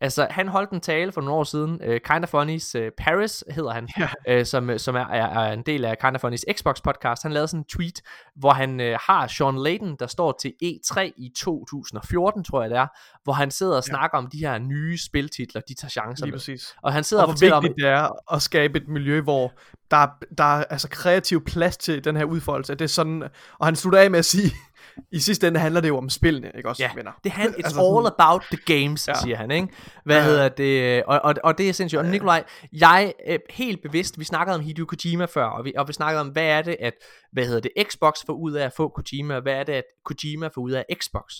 Altså, 0.01 0.27
han 0.31 0.49
holdt 0.49 0.71
en 0.71 0.81
tale 0.81 1.13
for 1.13 1.21
nogle 1.21 1.35
år 1.35 1.45
siden, 1.45 1.81
uh, 1.89 1.89
Kind 1.89 2.25
of 2.25 2.35
Funny's 2.35 2.79
uh, 2.79 2.89
Paris 2.99 3.45
hedder 3.51 3.71
han, 3.71 3.89
ja. 3.99 4.39
uh, 4.39 4.47
som, 4.47 4.79
som 4.79 4.95
er, 4.95 5.07
er, 5.07 5.41
er 5.41 5.53
en 5.53 5.63
del 5.63 5.85
af 5.85 5.99
Kind 5.99 6.17
of 6.17 6.25
Funny's 6.25 6.53
Xbox 6.57 6.83
podcast. 6.85 7.23
Han 7.23 7.33
lavede 7.33 7.49
sådan 7.49 7.61
en 7.61 7.65
tweet, 7.65 8.01
hvor 8.37 8.51
han 8.51 8.81
uh, 8.81 8.87
har 8.87 9.27
Sean 9.27 9.63
Layden, 9.63 9.97
der 9.99 10.07
står 10.07 10.39
til 10.41 10.53
E3 10.65 11.01
i 11.01 11.33
2014, 11.37 12.45
tror 12.45 12.63
jeg 12.63 12.71
det 12.71 12.79
er, 12.79 12.87
hvor 13.25 13.33
han 13.33 13.51
sidder 13.51 13.77
og 13.77 13.83
ja. 13.87 13.91
snakker 13.91 14.19
om 14.19 14.27
de 14.27 14.39
her 14.39 14.59
nye 14.59 14.99
spiltitler, 14.99 15.61
de 15.69 15.75
tager 15.75 15.91
chancer 15.91 16.25
Lige 16.27 16.33
præcis. 16.33 16.75
Og 16.83 16.93
han 16.93 17.05
sidder 17.05 17.23
og, 17.23 17.29
og 17.29 17.35
fortæller 17.35 17.57
om... 17.57 17.63
det 17.63 17.87
er 17.87 18.35
at 18.35 18.43
skabe 18.43 18.79
et 18.79 18.89
miljø, 18.89 19.21
hvor 19.21 19.53
der, 19.91 19.97
er, 19.97 20.09
der 20.39 20.45
er 20.45 20.65
altså 20.65 20.89
kreativ 20.89 21.45
plads 21.45 21.77
til 21.77 22.05
den 22.05 22.17
her 22.17 22.25
udfoldelse. 22.25 22.75
Det 22.75 22.85
er 22.85 22.89
sådan, 22.89 23.23
og 23.59 23.67
han 23.67 23.77
slutter 23.77 23.99
af 24.01 24.11
med 24.11 24.19
at 24.19 24.25
sige, 24.25 24.53
i 25.13 25.19
sidste 25.19 25.49
ende 25.49 25.61
handler 25.61 25.81
det 25.81 25.89
jo 25.89 25.97
om 25.97 26.09
spillene, 26.09 26.53
ikke 26.57 26.69
også, 26.69 26.83
ja, 26.83 26.91
venner? 26.95 27.13
det 27.25 27.33
han, 27.33 27.49
it's 27.49 27.55
altså, 27.57 27.81
all 27.81 28.07
about 28.07 28.43
the 28.43 28.79
games, 28.79 29.09
ja. 29.09 29.15
siger 29.15 29.37
han, 29.37 29.51
ikke? 29.51 29.69
Hvad 30.05 30.17
ja. 30.17 30.25
hedder 30.25 30.49
det? 30.49 31.05
Og, 31.05 31.21
og, 31.25 31.35
og 31.45 31.59
det 31.59 31.69
er 31.69 31.73
sindssygt. 31.73 31.99
Og 31.99 32.07
Nikolaj, 32.07 32.45
jeg 32.73 33.15
er 33.27 33.39
helt 33.51 33.83
bevidst, 33.83 34.19
vi 34.19 34.25
snakkede 34.25 34.55
om 34.55 34.61
Hideo 34.61 34.85
Kojima 34.85 35.25
før, 35.25 35.45
og 35.45 35.65
vi, 35.65 35.73
og 35.77 35.89
vi 35.89 35.93
snakkede 35.93 36.21
om, 36.21 36.29
hvad 36.29 36.45
er 36.45 36.63
det, 36.63 36.77
at, 36.81 36.95
hvad 37.33 37.47
hedder 37.47 37.61
det, 37.61 37.71
Xbox 37.91 38.15
får 38.27 38.33
ud 38.33 38.53
af 38.53 38.65
at 38.65 38.73
få 38.77 38.89
Kojima, 38.89 39.35
og 39.37 39.43
hvad 39.43 39.55
er 39.55 39.65
det, 39.65 39.73
at 39.73 39.85
Kojima 40.05 40.49
får 40.55 40.61
ud 40.63 40.71
af 40.71 40.85
Xbox? 41.03 41.35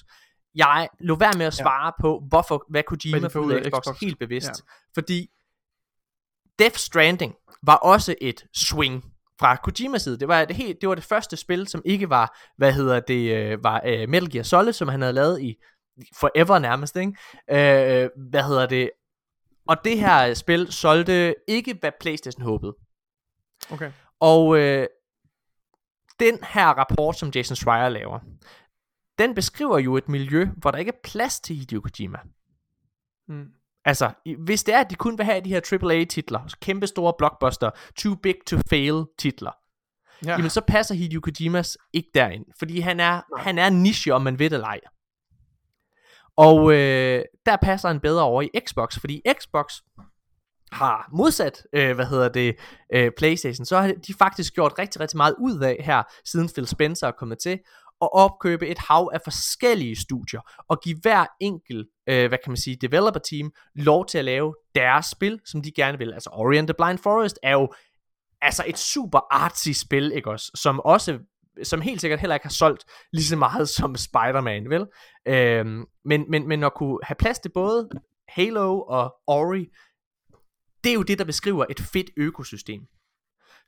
Jeg 0.55 0.89
lå 1.01 1.17
være 1.17 1.33
med 1.39 1.47
at 1.47 1.55
svare 1.55 1.87
ja. 1.87 1.91
på, 2.01 2.23
hvorfor, 2.29 2.65
hvad 2.71 2.83
Kojima 2.83 3.29
får 3.29 3.41
ud 3.41 3.53
af 3.53 3.63
Xbox, 3.63 3.85
Xbox, 3.85 4.01
helt 4.01 4.19
bevidst. 4.19 4.49
Ja. 4.49 4.53
Fordi 4.95 5.31
Death 6.59 6.77
Stranding 6.77 7.35
var 7.63 7.77
også 7.77 8.15
et 8.21 8.45
swing 8.55 9.05
fra 9.39 9.57
Kojimas 9.57 10.03
side. 10.03 10.19
Det 10.19 10.29
var 10.29 10.45
det, 10.45 10.57
helt, 10.57 10.81
det 10.81 10.89
var 10.89 10.95
det 10.95 11.05
første 11.05 11.37
spil, 11.37 11.69
som 11.69 11.83
ikke 11.85 12.11
var, 12.11 12.39
hvad 12.57 12.73
hedder 12.73 13.01
det, 13.01 13.37
øh, 13.37 13.65
var 13.65 13.83
uh, 13.85 14.09
Metal 14.09 14.31
Gear 14.31 14.43
Solid, 14.43 14.73
som 14.73 14.89
han 14.89 15.01
havde 15.01 15.13
lavet 15.13 15.41
i 15.43 15.55
forever 16.21 16.59
nærmest, 16.59 16.97
ikke? 16.97 17.13
Uh, 17.53 18.29
hvad 18.31 18.43
hedder 18.43 18.67
det? 18.67 18.91
Og 19.69 19.77
det 19.85 19.99
her 19.99 20.35
spil 20.35 20.73
solgte 20.73 21.35
ikke, 21.49 21.77
hvad 21.81 21.93
Playstation 22.01 22.43
håbede. 22.43 22.77
Okay. 23.73 23.93
Og 24.21 24.47
uh, 24.47 24.85
den 26.21 26.39
her 26.43 26.67
rapport, 26.67 27.19
som 27.19 27.31
Jason 27.35 27.57
Schreier 27.57 27.89
laver, 27.89 28.19
den 29.19 29.35
beskriver 29.35 29.79
jo 29.79 29.97
et 29.97 30.09
miljø, 30.09 30.49
hvor 30.57 30.71
der 30.71 30.79
ikke 30.79 30.93
er 30.93 31.01
plads 31.05 31.41
til 31.41 31.57
Hideo 31.57 31.81
Kojima. 31.81 32.19
Mm. 33.29 33.47
Altså, 33.85 34.11
hvis 34.45 34.65
det 34.65 34.75
er, 34.75 34.81
at 34.81 34.91
de 34.91 34.95
kun 34.95 35.19
vil 35.19 35.27
have 35.27 35.41
de 35.41 35.49
her 35.49 35.79
AAA-titler, 35.83 36.41
kæmpe 36.63 36.87
store 36.87 37.13
blockbuster, 37.19 37.71
too 37.97 38.15
big 38.15 38.35
to 38.47 38.57
fail 38.71 39.05
titler, 39.19 39.53
ja. 40.25 40.31
jamen 40.31 40.51
så 40.51 40.61
passer 40.61 40.95
Hideo 40.95 41.21
Kojimas 41.21 41.79
ikke 41.93 42.11
derind, 42.15 42.45
fordi 42.59 42.81
han 42.81 43.01
er, 43.01 43.39
han 43.39 43.59
er 43.59 43.71
niche, 43.71 44.15
om 44.15 44.23
man 44.23 44.39
ved 44.39 44.51
det 44.51 44.57
eller 44.57 44.67
ej. 44.67 44.81
Og 46.37 46.73
øh, 46.73 47.25
der 47.47 47.57
passer 47.63 47.89
han 47.89 48.01
bedre 48.01 48.23
over 48.23 48.43
i 48.43 48.49
Xbox, 48.67 48.99
fordi 49.01 49.23
Xbox 49.41 49.73
har 50.73 51.09
modsat, 51.13 51.67
øh, 51.73 51.95
hvad 51.95 52.07
hedder 52.07 52.29
det, 52.29 52.57
øh, 52.95 53.11
Playstation, 53.19 53.65
så 53.65 53.81
har 53.81 53.93
de 54.07 54.15
faktisk 54.15 54.55
gjort 54.55 54.79
rigtig, 54.79 55.01
rigtig 55.01 55.17
meget 55.17 55.35
ud 55.39 55.61
af 55.61 55.77
her, 55.81 56.03
siden 56.25 56.49
Phil 56.49 56.67
Spencer 56.67 57.07
er 57.07 57.13
kommet 57.13 57.39
til, 57.39 57.59
at 58.03 58.09
opkøbe 58.13 58.69
et 58.69 58.79
hav 58.79 59.11
af 59.15 59.21
forskellige 59.25 59.97
studier, 59.97 60.41
og 60.69 60.81
give 60.81 60.99
hver 61.03 61.27
enkelt, 61.41 61.89
øh, 62.09 62.29
hvad 62.29 62.39
kan 62.45 62.51
man 62.51 62.57
sige, 62.57 62.77
developer 62.77 63.21
team, 63.21 63.53
lov 63.75 64.07
til 64.07 64.19
at 64.19 64.25
lave 64.25 64.55
deres 64.75 65.07
spil, 65.07 65.41
som 65.47 65.63
de 65.63 65.73
gerne 65.73 65.99
vil. 65.99 66.13
Altså 66.13 66.31
Ori 66.33 66.57
and 66.57 66.67
the 66.67 66.75
Blind 66.79 66.99
Forest 66.99 67.39
er 67.43 67.53
jo 67.53 67.73
altså 68.43 68.65
et 68.67 68.79
super 68.79 69.21
artsy 69.31 69.71
spil, 69.71 70.13
ikke 70.13 70.31
også? 70.31 70.51
Som 70.55 70.81
også 70.81 71.19
som 71.63 71.81
helt 71.81 72.01
sikkert 72.01 72.21
heller 72.21 72.35
ikke 72.35 72.47
har 72.47 72.51
solgt 72.51 72.85
lige 73.13 73.25
så 73.25 73.37
meget 73.37 73.69
som 73.79 73.97
Spider-Man, 73.97 74.71
vel? 74.71 74.87
Øhm, 75.27 75.85
men, 76.05 76.31
men, 76.31 76.49
men 76.49 76.65
at 76.65 76.75
kunne 76.75 76.99
have 77.03 77.17
plads 77.19 77.39
til 77.39 77.51
både 77.55 77.89
Halo 78.29 78.83
og 78.83 79.15
Ori, 79.27 79.67
det 80.85 80.91
er 80.91 80.95
jo 80.95 81.03
det, 81.03 81.19
der 81.19 81.25
beskriver 81.25 81.65
et 81.71 81.81
fedt 81.81 82.11
økosystem. 82.17 82.81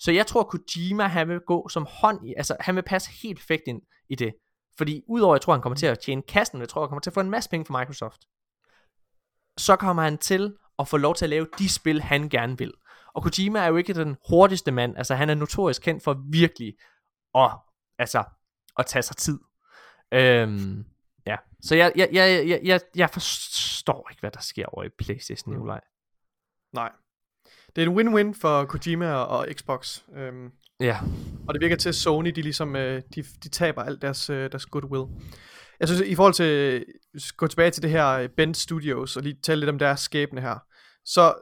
Så 0.00 0.12
jeg 0.12 0.26
tror, 0.26 0.42
Kojima, 0.42 1.04
han 1.04 1.28
vil 1.28 1.40
gå 1.40 1.68
som 1.68 1.86
hånd 1.90 2.28
i, 2.28 2.34
altså 2.36 2.56
han 2.60 2.76
vil 2.76 2.82
passe 2.82 3.10
helt 3.22 3.38
perfekt 3.38 3.62
ind 3.66 3.82
i 4.08 4.14
det. 4.14 4.34
Fordi 4.78 5.02
udover, 5.08 5.34
jeg 5.34 5.40
tror, 5.40 5.52
han 5.52 5.62
kommer 5.62 5.76
til 5.76 5.86
at 5.86 5.98
tjene 5.98 6.22
kassen, 6.22 6.60
jeg 6.60 6.68
tror, 6.68 6.82
han 6.82 6.88
kommer 6.88 7.00
til 7.00 7.10
at 7.10 7.14
få 7.14 7.20
en 7.20 7.30
masse 7.30 7.50
penge 7.50 7.66
fra 7.66 7.78
Microsoft, 7.78 8.20
så 9.58 9.76
kommer 9.76 10.02
han 10.02 10.18
til 10.18 10.56
at 10.78 10.88
få 10.88 10.96
lov 10.96 11.14
til 11.14 11.24
at 11.24 11.30
lave 11.30 11.46
de 11.58 11.68
spil, 11.68 12.02
han 12.02 12.28
gerne 12.28 12.58
vil. 12.58 12.72
Og 13.14 13.22
Kojima 13.22 13.58
er 13.58 13.66
jo 13.66 13.76
ikke 13.76 13.94
den 13.94 14.16
hurtigste 14.28 14.72
mand, 14.72 14.96
altså 14.96 15.14
han 15.14 15.30
er 15.30 15.34
notorisk 15.34 15.82
kendt 15.82 16.04
for 16.04 16.22
virkelig 16.30 16.74
at, 17.34 17.50
altså, 17.98 18.24
at 18.78 18.86
tage 18.86 19.02
sig 19.02 19.16
tid. 19.16 19.38
Øhm, 20.12 20.84
ja, 21.26 21.36
så 21.62 21.74
jeg, 21.74 21.92
jeg, 21.96 22.08
jeg, 22.12 22.48
jeg, 22.48 22.60
jeg, 22.64 22.80
jeg 22.96 23.10
forstår 23.10 24.08
ikke, 24.10 24.20
hvad 24.20 24.30
der 24.30 24.40
sker 24.40 24.66
over 24.66 24.84
i 24.84 24.88
Playstation, 24.98 25.54
Nikolaj. 25.54 25.80
Nej, 26.72 26.92
det 27.76 27.84
er 27.84 27.90
en 27.90 27.98
win-win 27.98 28.40
for 28.40 28.64
Kojima 28.64 29.12
og 29.12 29.46
Xbox. 29.52 30.00
Øhm, 30.16 30.50
ja. 30.80 30.96
Og 31.48 31.54
det 31.54 31.60
virker 31.60 31.76
til, 31.76 31.88
at 31.88 31.94
Sony, 31.94 32.30
de 32.30 32.42
ligesom, 32.42 32.76
øh, 32.76 33.02
de, 33.14 33.24
de 33.44 33.48
taber 33.48 33.82
alt 33.82 34.02
deres, 34.02 34.30
øh, 34.30 34.50
deres 34.50 34.66
goodwill. 34.66 35.04
Jeg 35.80 35.88
synes, 35.88 36.02
i 36.06 36.14
forhold 36.14 36.34
til, 36.34 36.84
gå 37.36 37.46
tilbage 37.46 37.70
til 37.70 37.82
det 37.82 37.90
her 37.90 38.08
øh, 38.08 38.28
Bend 38.36 38.54
Studios, 38.54 39.16
og 39.16 39.22
lige 39.22 39.36
tale 39.42 39.60
lidt 39.60 39.70
om 39.70 39.78
deres 39.78 40.00
skæbne 40.00 40.40
her, 40.40 40.58
så 41.04 41.34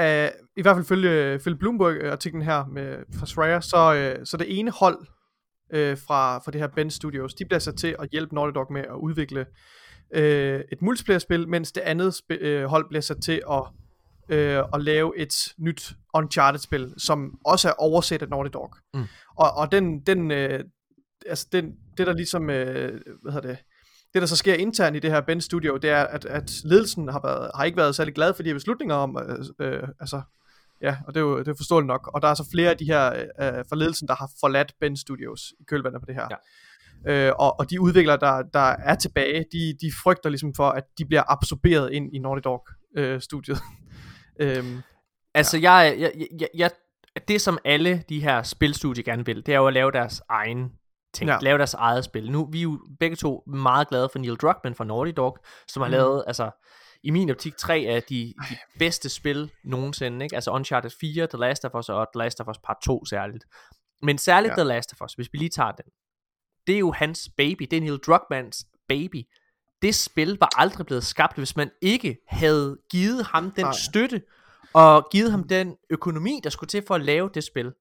uh, 0.00 0.42
i 0.56 0.62
hvert 0.62 0.76
fald 0.76 0.84
følge, 0.84 1.40
følge 1.40 1.58
Bloomberg-artiklen 1.58 2.42
her 2.42 2.66
med, 2.66 2.96
fra 3.18 3.26
Schreier, 3.26 3.60
så, 3.60 4.14
uh, 4.18 4.24
så 4.24 4.36
det 4.36 4.58
ene 4.58 4.70
hold, 4.70 5.06
øh, 5.72 5.98
fra, 5.98 6.38
fra 6.38 6.50
det 6.50 6.60
her 6.60 6.68
Bend 6.68 6.90
Studios, 6.90 7.34
de 7.34 7.44
bliver 7.44 7.58
sat 7.58 7.76
til 7.76 7.96
at 7.98 8.08
hjælpe 8.12 8.34
Naughty 8.34 8.54
Dog 8.54 8.72
med 8.72 8.80
at 8.80 8.94
udvikle 8.94 9.46
øh, 10.14 10.60
et 10.72 10.82
multiplayer-spil, 10.82 11.48
mens 11.48 11.72
det 11.72 11.80
andet 11.80 12.12
sp- 12.12 12.44
øh, 12.44 12.64
hold 12.64 12.88
bliver 12.88 13.02
sat 13.02 13.22
til 13.22 13.42
at, 13.50 13.62
øh, 14.28 14.62
at 14.74 14.82
lave 14.82 15.18
et 15.18 15.34
nyt 15.58 15.92
Uncharted-spil, 16.14 16.94
som 16.98 17.38
også 17.44 17.68
er 17.68 17.72
oversat 17.72 18.22
af 18.22 18.28
Naughty 18.28 18.50
Dog. 18.52 18.74
Mm. 18.94 19.04
Og, 19.36 19.52
og 19.52 19.72
den, 19.72 20.00
den, 20.00 20.30
øh, 20.30 20.64
altså 21.26 21.46
den, 21.52 21.72
det 21.98 22.06
der 22.06 22.12
ligesom, 22.12 22.50
øh, 22.50 23.00
hvad 23.22 23.32
hedder 23.32 23.48
det, 23.48 23.58
det 24.14 24.22
der 24.22 24.26
så 24.26 24.36
sker 24.36 24.54
internt 24.54 24.96
i 24.96 24.98
det 24.98 25.10
her 25.10 25.20
Ben 25.20 25.40
Studio, 25.40 25.76
det 25.76 25.90
er, 25.90 26.04
at, 26.04 26.24
at 26.24 26.52
ledelsen 26.64 27.08
har, 27.08 27.20
været, 27.24 27.50
har 27.54 27.64
ikke 27.64 27.76
været 27.76 27.94
særlig 27.94 28.14
glad 28.14 28.34
for 28.34 28.42
de 28.42 28.48
her 28.48 28.54
beslutninger 28.54 28.94
om, 28.94 29.18
øh, 29.28 29.44
øh, 29.66 29.88
altså, 30.00 30.22
ja, 30.82 30.96
og 31.06 31.14
det 31.14 31.20
er 31.20 31.24
jo 31.24 31.38
det 31.38 31.48
er 31.48 31.54
forståeligt 31.56 31.86
nok, 31.86 32.10
og 32.14 32.22
der 32.22 32.28
er 32.28 32.34
så 32.34 32.48
flere 32.52 32.70
af 32.70 32.76
de 32.76 32.84
her 32.84 33.12
øh, 33.14 33.64
fra 33.68 33.76
ledelsen, 33.76 34.08
der 34.08 34.14
har 34.14 34.30
forladt 34.40 34.74
Ben 34.80 34.96
Studios 34.96 35.52
i 35.60 35.64
kølvandet 35.64 36.00
på 36.00 36.06
det 36.06 36.14
her. 36.14 36.28
Ja. 36.30 36.36
Øh, 37.04 37.32
og, 37.38 37.60
og 37.60 37.70
de 37.70 37.80
udviklere, 37.80 38.16
der, 38.16 38.42
der 38.42 38.76
er 38.78 38.94
tilbage, 38.94 39.44
de, 39.52 39.74
de 39.80 39.92
frygter 40.02 40.30
ligesom 40.30 40.54
for, 40.54 40.68
at 40.68 40.84
de 40.98 41.04
bliver 41.04 41.32
absorberet 41.32 41.92
ind 41.92 42.14
i 42.14 42.18
Naughty 42.18 42.42
Dog-studiet. 42.44 43.58
Øhm, 44.40 44.82
Altså, 45.34 45.58
ja. 45.58 45.72
jeg, 45.72 45.96
jeg, 45.98 46.28
jeg, 46.40 46.48
jeg, 46.54 46.70
det 47.28 47.40
som 47.40 47.58
alle 47.64 48.04
de 48.08 48.20
her 48.20 48.42
spilstudier 48.42 49.04
gerne 49.04 49.26
vil, 49.26 49.46
det 49.46 49.54
er 49.54 49.58
jo 49.58 49.66
at 49.66 49.72
lave 49.72 49.92
deres 49.92 50.22
egen 50.28 50.72
ting, 51.14 51.30
Ja. 51.30 51.38
lave 51.42 51.58
deres 51.58 51.74
eget 51.74 52.04
spil. 52.04 52.30
Nu 52.32 52.48
vi 52.52 52.58
er 52.58 52.62
jo 52.62 52.80
begge 53.00 53.16
to 53.16 53.42
meget 53.46 53.88
glade 53.88 54.08
for 54.12 54.18
Neil 54.18 54.36
Druckmann 54.36 54.74
fra 54.74 54.84
Naughty 54.84 55.12
Dog, 55.16 55.38
som 55.68 55.80
har 55.82 55.88
Mm. 55.88 55.92
lavet, 55.92 56.24
altså, 56.26 56.50
i 57.02 57.10
min 57.10 57.30
optik, 57.30 57.56
tre 57.56 57.74
af 57.88 58.02
de, 58.02 58.34
de 58.50 58.56
bedste 58.78 59.08
spil 59.08 59.50
nogensinde, 59.64 60.24
ikke? 60.24 60.34
Altså 60.34 60.50
Uncharted 60.50 60.90
4, 61.00 61.26
The 61.26 61.38
Last 61.38 61.64
of 61.64 61.74
Us 61.74 61.88
og 61.88 62.06
The 62.14 62.18
Last 62.18 62.40
of 62.40 62.48
Us 62.48 62.58
Part 62.58 62.76
2 62.84 63.04
særligt. 63.04 63.44
Men 64.02 64.18
særligt 64.18 64.50
ja. 64.50 64.54
The 64.56 64.64
Last 64.64 64.92
of 64.92 65.00
Us, 65.04 65.12
hvis 65.14 65.28
vi 65.32 65.38
lige 65.38 65.48
tager 65.50 65.72
den. 65.72 65.84
Det 66.66 66.74
er 66.74 66.78
jo 66.78 66.92
hans 66.92 67.28
baby, 67.36 67.62
det 67.70 67.76
er 67.76 67.80
Neil 67.80 67.98
Druckmanns 68.06 68.64
baby. 68.88 69.22
Det 69.82 69.94
spil 69.94 70.36
var 70.40 70.60
aldrig 70.60 70.86
blevet 70.86 71.04
skabt, 71.04 71.36
hvis 71.36 71.56
man 71.56 71.70
ikke 71.82 72.16
havde 72.28 72.78
givet 72.90 73.26
ham 73.26 73.50
den 73.50 73.64
Nej. 73.64 73.72
støtte, 73.72 74.22
og 74.72 75.08
givet 75.10 75.30
ham 75.30 75.44
den 75.44 75.76
økonomi, 75.90 76.40
der 76.44 76.50
skulle 76.50 76.68
til 76.68 76.82
for 76.86 76.94
at 76.94 77.00
lave 77.00 77.30
det 77.34 77.44
spil. 77.44 77.72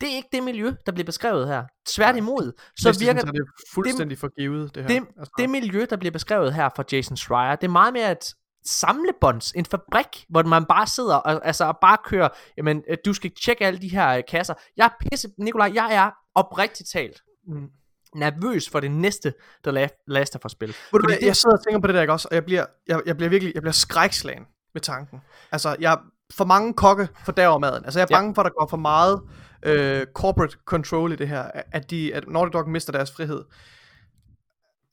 Det 0.00 0.12
er 0.12 0.16
ikke 0.16 0.28
det 0.32 0.42
miljø, 0.42 0.72
der 0.86 0.92
bliver 0.92 1.04
beskrevet 1.04 1.48
her. 1.48 1.64
Tværtimod, 1.86 2.52
så 2.78 2.88
næsten 2.88 3.06
virker 3.06 3.20
så 3.20 3.26
er 3.26 3.30
det 3.30 3.44
fuldstændig 3.74 4.18
for 4.18 4.28
givet, 4.28 4.74
det 4.74 4.82
her. 4.82 4.88
det, 4.88 5.08
altså, 5.18 5.32
det 5.38 5.50
miljø, 5.50 5.86
der 5.90 5.96
bliver 5.96 6.12
beskrevet 6.12 6.54
her 6.54 6.68
fra 6.76 6.84
Jason 6.92 7.16
Schreier, 7.16 7.56
det 7.56 7.66
er 7.66 7.70
meget 7.70 7.92
mere 7.92 8.12
et 8.12 8.34
samlebånds, 8.64 9.52
en 9.52 9.64
fabrik, 9.64 10.24
hvor 10.28 10.42
man 10.42 10.64
bare 10.64 10.86
sidder 10.86 11.14
og, 11.14 11.46
altså, 11.46 11.64
og 11.64 11.78
bare 11.80 11.98
kører, 12.04 12.28
jamen, 12.56 12.82
øh, 12.88 12.96
du 13.04 13.12
skal 13.12 13.30
tjekke 13.44 13.66
alle 13.66 13.80
de 13.80 13.88
her 13.88 14.08
øh, 14.16 14.22
kasser. 14.28 14.54
Jeg 14.76 14.84
er 14.84 15.06
pisse, 15.10 15.28
Nikolaj, 15.38 15.70
jeg 15.74 15.94
er 15.94 16.10
oprigtigt 16.34 16.90
talt 16.90 17.22
mm. 17.46 17.68
Nervøs 18.14 18.70
for 18.70 18.80
det 18.80 18.90
næste, 18.90 19.34
der 19.64 19.86
la- 19.86 20.04
Last 20.06 20.36
of 20.36 20.44
Us 20.44 20.52
spil. 20.52 20.72
Fordi 20.90 21.06
hvad, 21.06 21.16
jeg 21.22 21.36
sidder 21.36 21.56
og 21.56 21.64
tænker 21.64 21.80
på 21.80 21.86
det 21.86 21.94
der, 21.94 22.00
ikke 22.00 22.12
også? 22.12 22.28
Og 22.30 22.34
jeg 22.34 22.44
bliver, 22.44 22.66
jeg, 22.88 23.00
jeg 23.06 23.16
bliver 23.16 23.30
virkelig, 23.30 23.54
jeg 23.54 23.62
bliver 23.62 23.72
skrækslagen 23.72 24.44
med 24.74 24.80
tanken. 24.82 25.20
Altså, 25.52 25.76
jeg 25.80 25.98
for 26.34 26.44
mange 26.44 26.74
kokke 26.74 27.08
fordærver 27.24 27.58
maden. 27.58 27.84
Altså, 27.84 27.98
jeg 28.00 28.04
er 28.04 28.08
Ja. 28.10 28.16
bange 28.16 28.34
for, 28.34 28.42
at 28.42 28.46
der 28.46 28.58
går 28.60 28.66
for 28.70 28.76
meget 28.76 29.20
øh, 29.62 30.06
corporate 30.14 30.56
control 30.64 31.12
i 31.12 31.16
det 31.16 31.28
her. 31.28 31.42
At, 31.72 31.90
de, 31.90 32.14
at 32.14 32.28
Naughty 32.28 32.52
Dog 32.56 32.68
mister 32.70 32.92
deres 32.92 33.12
frihed. 33.12 33.44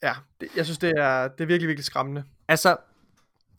Ja, 0.03 0.13
det, 0.41 0.47
jeg 0.55 0.65
synes, 0.65 0.77
det 0.77 0.93
er, 0.97 1.27
det 1.27 1.41
er 1.43 1.47
virkelig, 1.47 1.67
virkelig 1.67 1.85
skræmmende. 1.85 2.23
Altså, 2.47 2.77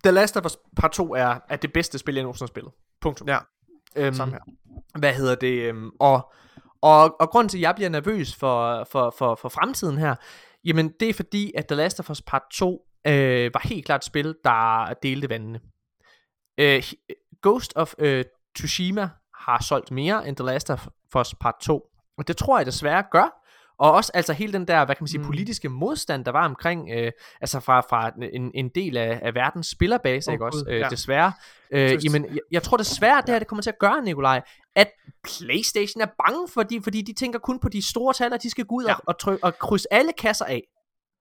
The 0.05 0.11
Last 0.13 0.37
of 0.37 0.45
Us 0.45 0.57
Part 0.77 0.91
2 0.93 1.15
er, 1.15 1.39
er 1.49 1.57
det 1.57 1.73
bedste 1.73 1.99
spil, 1.99 2.15
jeg 2.15 2.23
nogensinde 2.23 2.47
har 2.47 2.53
spillet. 2.53 2.73
Punktum. 3.01 3.29
Ja, 3.29 3.39
øhm, 3.97 4.15
samme 4.15 4.35
her. 4.35 4.41
Hvad 4.99 5.15
hedder 5.15 5.35
det? 5.35 5.63
Øhm, 5.63 5.91
og, 6.01 6.33
og, 6.83 7.21
og 7.21 7.31
grund 7.31 7.49
til, 7.49 7.59
at 7.59 7.63
jeg 7.63 7.75
bliver 7.75 7.91
nervøs 7.91 8.35
for, 8.35 8.85
for, 8.85 9.15
for, 9.19 9.35
for 9.35 9.49
fremtiden 9.49 9.99
her, 9.99 10.15
jamen 10.65 10.93
det 11.01 11.09
er 11.09 11.15
fordi, 11.15 11.53
at 11.57 11.67
The 11.67 11.77
Last 11.77 12.01
of 12.01 12.11
Us 12.11 12.23
Part 12.23 12.43
2 12.53 12.87
øh, 13.07 13.55
var 13.55 13.69
helt 13.69 13.87
klart 13.87 14.01
et 14.01 14.05
spil, 14.05 14.35
der 14.45 14.93
delte 15.03 15.29
vandene. 15.29 15.61
Øh, 16.59 16.83
Ghost 17.43 17.73
of 17.77 17.95
øh, 17.99 18.25
Tsushima 18.57 19.11
har 19.35 19.63
solgt 19.63 19.91
mere 19.91 20.29
end 20.29 20.37
The 20.37 20.47
Last 20.47 20.71
of 20.71 20.87
Us 21.17 21.35
Part 21.41 21.55
2. 21.61 21.83
Og 22.19 22.29
det 22.29 22.37
tror 22.37 22.59
jeg 22.59 22.67
desværre 22.67 23.05
gør. 23.11 23.42
Og 23.83 23.93
også 23.93 24.11
altså 24.15 24.33
hele 24.33 24.53
den 24.53 24.69
der, 24.69 24.85
hvad 24.85 24.95
kan 24.97 25.03
man 25.03 25.09
sige, 25.09 25.19
Mm. 25.21 25.27
politiske 25.27 25.69
modstand, 25.69 26.25
der 26.25 26.31
var 26.33 26.45
omkring, 26.45 26.91
øh, 26.95 27.13
altså 27.41 27.61
fra, 27.61 27.81
fra 27.81 28.11
en, 28.33 28.51
en 28.55 28.69
del 28.75 28.97
af, 28.97 29.21
af 29.23 29.35
verdens 29.35 29.67
spillerbase, 29.67 30.31
Åh, 30.31 30.33
ikke 30.33 30.45
også, 30.45 30.65
øh, 30.69 30.81
ja. 30.81 30.89
desværre. 30.91 31.33
Øh, 31.73 32.05
jamen, 32.05 32.25
jeg, 32.25 32.39
jeg 32.51 32.63
tror 32.63 32.77
desværre, 32.77 33.21
det 33.21 33.29
her 33.29 33.39
det 33.39 33.49
kommer 33.49 33.63
til 33.63 33.71
at 33.71 33.79
gøre, 33.79 34.03
Nikolaj, 34.03 34.41
at 34.77 34.89
Playstation 35.25 36.03
er 36.03 36.07
bange, 36.27 36.49
fordi, 36.55 36.81
fordi 36.85 37.03
de 37.03 37.13
tænker 37.13 37.39
kun 37.39 37.59
på 37.59 37.69
de 37.69 37.83
store 37.89 38.15
tal, 38.15 38.33
og 38.33 38.43
de 38.43 38.51
skal 38.51 38.65
gå 38.65 38.75
ud 38.75 38.85
Ja. 38.85 38.95
og, 38.95 39.01
og, 39.07 39.19
tryk, 39.19 39.39
og 39.43 39.59
krydse 39.59 39.93
alle 39.93 40.11
kasser 40.19 40.45
af. 40.45 40.63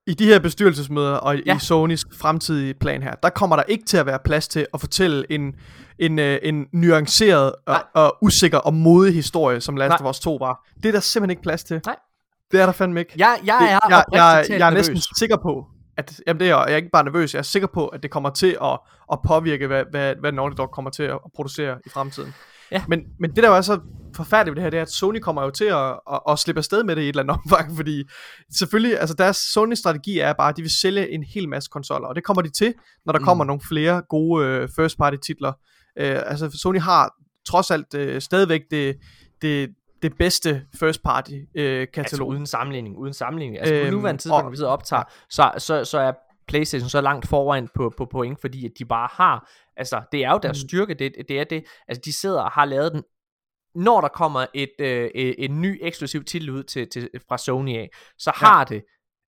I 0.06 0.14
de 0.14 0.24
her 0.26 0.38
bestyrelsesmøder 0.38 1.14
og 1.16 1.38
ja. 1.38 1.56
I 1.56 1.58
Sonys 1.58 2.04
fremtidige 2.18 2.74
plan 2.74 3.02
her, 3.02 3.14
der 3.14 3.30
kommer 3.30 3.56
der 3.56 3.62
ikke 3.62 3.84
til 3.84 3.96
at 3.96 4.06
være 4.06 4.18
plads 4.24 4.48
til 4.48 4.66
at 4.74 4.80
fortælle 4.80 5.32
en, 5.32 5.54
en, 5.98 6.18
øh, 6.18 6.38
en 6.42 6.66
nuanceret 6.72 7.52
og, 7.52 7.54
Nej. 7.66 7.82
og 7.94 8.16
usikker 8.22 8.58
og 8.58 8.74
modig 8.74 9.14
historie, 9.14 9.60
som 9.60 9.76
Last 9.76 10.00
of 10.02 10.10
Us 10.10 10.20
2 10.20 10.36
var. 10.40 10.68
Det 10.82 10.88
er 10.88 10.92
der 10.92 11.00
simpelthen 11.00 11.30
ikke 11.30 11.42
plads 11.42 11.64
til. 11.64 11.80
Nej. 11.86 11.96
Det 12.52 12.60
er 12.60 12.66
der 12.66 12.72
fandme 12.72 13.00
ikke. 13.00 13.12
Jeg, 13.16 13.38
jeg 13.44 13.58
det, 13.60 13.70
er 13.70 13.78
jeg, 13.88 14.04
jeg, 14.12 14.44
talt 14.48 14.60
jeg 14.60 14.66
er 14.66 14.70
nervøs. 14.70 14.88
næsten 14.88 15.14
sikker 15.18 15.36
på, 15.36 15.66
at 15.96 16.20
jamen 16.26 16.40
det 16.40 16.48
er, 16.50 16.56
jeg 16.56 16.64
jeg 16.66 16.72
er 16.72 16.76
ikke 16.76 16.90
bare 16.92 17.04
nervøs, 17.04 17.34
jeg 17.34 17.38
er 17.38 17.42
sikker 17.42 17.68
på, 17.74 17.86
at 17.86 18.02
det 18.02 18.10
kommer 18.10 18.30
til 18.30 18.56
at, 18.62 18.78
at 19.12 19.18
påvirke, 19.26 19.66
hvad, 19.66 19.84
hvad, 19.90 20.14
hvad 20.20 20.32
Naughty 20.32 20.56
Dog 20.56 20.70
kommer 20.70 20.90
til 20.90 21.02
at 21.02 21.18
producere 21.36 21.78
i 21.86 21.88
fremtiden. 21.88 22.34
Ja. 22.70 22.84
Men, 22.88 23.00
men 23.20 23.30
det 23.30 23.42
der 23.42 23.48
jo 23.48 23.56
er 23.56 23.60
så 23.60 23.80
forfærdeligt 24.16 24.50
ved 24.50 24.56
det 24.56 24.62
her, 24.62 24.70
det 24.70 24.78
er, 24.78 24.82
at 24.82 24.90
Sony 24.90 25.18
kommer 25.18 25.42
jo 25.42 25.50
til 25.50 25.64
at, 25.64 25.98
at, 26.12 26.20
at 26.28 26.38
slippe 26.38 26.58
afsted 26.58 26.84
med 26.84 26.96
det 26.96 27.02
i 27.02 27.04
et 27.04 27.08
eller 27.08 27.22
andet 27.22 27.36
omfang, 27.44 27.76
fordi 27.80 28.04
selvfølgelig, 28.58 29.00
altså 29.00 29.14
deres 29.14 29.36
Sony-strategi 29.36 30.18
er 30.18 30.32
bare, 30.32 30.48
at 30.48 30.56
de 30.56 30.62
vil 30.62 30.70
sælge 30.70 31.10
en 31.10 31.22
hel 31.22 31.48
masse 31.48 31.70
konsoller, 31.72 32.08
og 32.08 32.14
det 32.14 32.24
kommer 32.24 32.42
de 32.42 32.50
til, 32.50 32.74
når 33.06 33.12
der 33.12 33.18
Mm. 33.20 33.24
kommer 33.24 33.44
nogle 33.44 33.60
flere 33.68 34.02
gode 34.08 34.46
øh, 34.46 34.68
first-party 34.80 35.16
titler. 35.16 35.52
Øh, 35.98 36.18
altså 36.26 36.50
Sony 36.62 36.80
har 36.80 37.14
trods 37.48 37.70
alt 37.70 37.94
øh, 37.94 38.20
stadigvæk 38.20 38.60
det, 38.70 38.96
det, 39.42 39.68
det 40.02 40.18
bedste 40.18 40.66
first-party 40.76 41.34
øh, 41.54 41.80
Altså 41.80 41.90
katalog. 41.94 42.28
uden 42.28 42.46
sammenligning, 42.46 42.96
uden 42.98 43.12
sammenligning. 43.14 43.58
Altså 43.60 43.74
Øhm, 43.74 43.86
på 43.86 43.90
nuværende 43.90 44.22
tidspunkt, 44.22 44.36
og- 44.38 44.42
når 44.44 44.50
vi 44.50 44.56
sidder 44.56 44.68
og 44.70 44.72
optager, 44.72 45.02
så, 45.30 45.52
så, 45.58 45.84
så 45.84 45.98
er 45.98 46.12
Playstation 46.48 46.88
så 46.88 47.00
langt 47.00 47.28
foran 47.28 47.68
på, 47.74 47.92
på 47.96 48.06
point, 48.12 48.40
fordi 48.40 48.66
at 48.66 48.72
de 48.78 48.84
bare 48.84 49.08
har, 49.12 49.50
altså 49.76 50.02
det 50.12 50.24
er 50.24 50.30
jo 50.30 50.38
deres 50.42 50.62
Mm. 50.64 50.68
styrke, 50.68 50.94
det, 50.94 51.12
det 51.28 51.40
er 51.40 51.44
det, 51.44 51.64
altså 51.88 52.00
de 52.04 52.12
sidder 52.12 52.40
og 52.40 52.50
har 52.50 52.64
lavet 52.64 52.92
den, 52.92 53.02
når 53.74 54.00
der 54.00 54.08
kommer 54.08 54.46
et, 54.54 54.70
øh, 54.80 55.10
øh, 55.14 55.34
en 55.38 55.60
ny 55.60 55.78
eksklusiv 55.82 56.24
titel 56.24 56.50
ud 56.50 56.62
til, 56.62 56.88
til, 56.90 57.08
fra 57.28 57.38
Sony 57.38 57.76
af, 57.78 57.90
så 58.18 58.32
Ja. 58.40 58.46
har 58.46 58.64
det, 58.64 58.82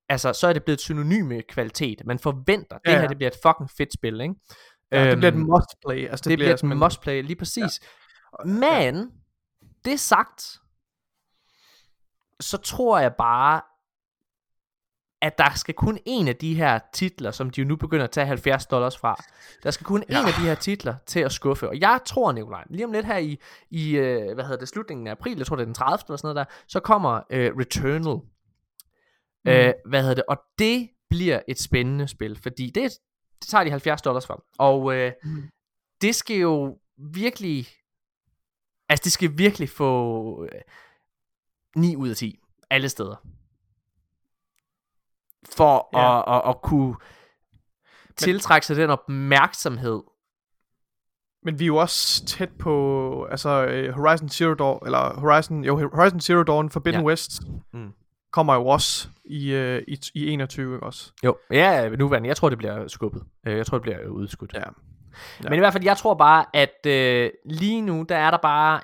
altså 0.08 0.32
så 0.32 0.46
er 0.46 0.52
det 0.52 0.64
blevet 0.64 0.76
et 0.76 0.80
synonym 0.82 1.24
med 1.26 1.42
kvalitet. 1.48 2.02
Man 2.06 2.18
forventer, 2.18 2.78
det 2.78 2.90
Ja, 2.90 2.94
her 2.94 3.02
ja. 3.02 3.08
det 3.08 3.16
bliver 3.16 3.30
et 3.30 3.38
fucking 3.46 3.70
fedt 3.76 3.92
spil, 3.92 4.20
ikke? 4.20 4.34
Ja, 4.92 5.10
det 5.10 5.16
bliver 5.18 5.30
et 5.32 5.36
Øhm, 5.36 5.46
must 5.46 5.68
play. 5.86 6.08
Altså, 6.08 6.22
det, 6.24 6.30
det 6.30 6.38
bliver 6.38 6.52
et 6.54 6.60
simpelthen- 6.60 6.84
must 6.86 7.00
play, 7.00 7.22
lige 7.22 7.36
præcis. 7.36 7.80
Ja. 8.40 8.44
Men, 8.44 9.10
det 9.84 10.00
sagt, 10.00 10.42
så 12.44 12.56
tror 12.56 12.98
jeg 12.98 13.14
bare, 13.18 13.60
at 15.22 15.38
der 15.38 15.54
skal 15.54 15.74
kun 15.74 15.98
en 16.06 16.28
af 16.28 16.36
de 16.36 16.54
her 16.54 16.78
titler, 16.92 17.30
som 17.30 17.50
de 17.50 17.60
jo 17.60 17.66
nu 17.66 17.76
begynder 17.76 18.04
at 18.04 18.10
tage 18.10 18.26
70 18.26 18.66
dollars 18.66 18.98
fra, 18.98 19.24
der 19.62 19.70
skal 19.70 19.84
kun 19.84 20.04
ja. 20.08 20.20
En 20.20 20.26
af 20.26 20.32
de 20.32 20.46
her 20.46 20.54
titler 20.54 20.94
til 21.06 21.20
at 21.20 21.32
skuffe. 21.32 21.68
Og 21.68 21.80
jeg 21.80 22.00
tror, 22.06 22.32
Nikolaj, 22.32 22.64
lige 22.70 22.84
om 22.84 22.92
lidt 22.92 23.06
her 23.06 23.16
i, 23.18 23.38
i 23.70 23.96
øh, 23.96 24.34
hvad 24.34 24.44
hedder 24.44 24.58
det, 24.58 24.68
slutningen 24.68 25.06
af 25.06 25.10
april, 25.10 25.36
jeg 25.36 25.46
tror 25.46 25.56
det 25.56 25.62
er 25.62 25.66
den 25.66 25.74
30. 25.74 26.04
eller 26.08 26.16
sådan 26.16 26.34
noget 26.34 26.48
der, 26.48 26.54
så 26.66 26.80
kommer 26.80 27.20
øh, 27.30 27.52
Returnal. 27.58 28.20
Mm. 29.44 29.50
Øh, 29.50 29.72
hvad 29.86 30.00
hedder 30.00 30.14
det? 30.14 30.24
Og 30.28 30.36
det 30.58 30.88
bliver 31.10 31.40
et 31.48 31.60
spændende 31.60 32.08
spil, 32.08 32.38
fordi 32.42 32.70
det, 32.70 32.92
det 33.40 33.48
tager 33.48 33.64
de 33.64 33.70
70 33.70 34.02
dollars 34.02 34.26
for. 34.26 34.44
Og 34.58 34.94
øh, 34.94 35.12
Mm. 35.24 35.42
det 36.00 36.14
skal 36.14 36.36
jo 36.36 36.78
virkelig, 36.98 37.68
altså 38.88 39.04
det 39.04 39.12
skal 39.12 39.38
virkelig 39.38 39.68
få 39.68 40.44
øh, 40.44 40.60
9 41.76 41.96
ud 41.96 42.08
af 42.08 42.16
10, 42.16 42.38
alle 42.70 42.88
steder. 42.88 43.16
For 45.56 45.88
Ja. 45.92 46.00
ja. 46.00 46.18
at, 46.36 46.42
at, 46.44 46.48
at 46.50 46.62
kunne 46.62 46.96
tiltrække 48.16 48.66
sig 48.66 48.76
den 48.76 48.90
opmærksomhed. 48.90 50.02
Men 51.42 51.58
vi 51.58 51.64
er 51.64 51.66
jo 51.66 51.76
også 51.76 52.24
tæt 52.26 52.50
på 52.58 53.24
altså 53.30 53.66
øh, 53.66 53.94
Horizon 53.94 54.28
Zero 54.28 54.54
Dawn, 54.54 54.78
eller 54.86 55.20
Horizon, 55.20 55.64
jo, 55.64 55.90
Horizon 55.94 56.20
Zero 56.20 56.42
Dawn 56.42 56.70
Forbidden 56.70 57.00
Ja. 57.00 57.06
West 57.06 57.42
Mm. 57.72 57.92
kommer 58.32 58.54
jo 58.54 58.66
også 58.66 59.08
i, 59.24 59.52
øh, 59.52 59.82
i, 59.88 59.98
i 60.14 60.28
21 60.30 60.74
ikke 60.74 60.86
også. 60.86 61.12
Jo, 61.24 61.36
ja, 61.50 61.88
nuværende. 61.88 62.28
Jeg 62.28 62.36
tror, 62.36 62.48
det 62.48 62.58
bliver 62.58 62.88
skubbet. 62.88 63.22
Øh, 63.46 63.56
Jeg 63.56 63.66
tror, 63.66 63.78
det 63.78 63.82
bliver 63.82 64.06
udskudt. 64.08 64.54
Ja. 64.54 64.62
Men 65.42 65.52
i 65.52 65.58
hvert 65.58 65.72
fald, 65.72 65.84
jeg 65.84 65.96
tror 65.96 66.14
bare, 66.14 66.44
at 66.54 66.86
øh, 66.86 67.30
lige 67.44 67.80
nu, 67.82 68.04
der 68.08 68.16
er 68.16 68.30
der 68.30 68.38
bare 68.38 68.80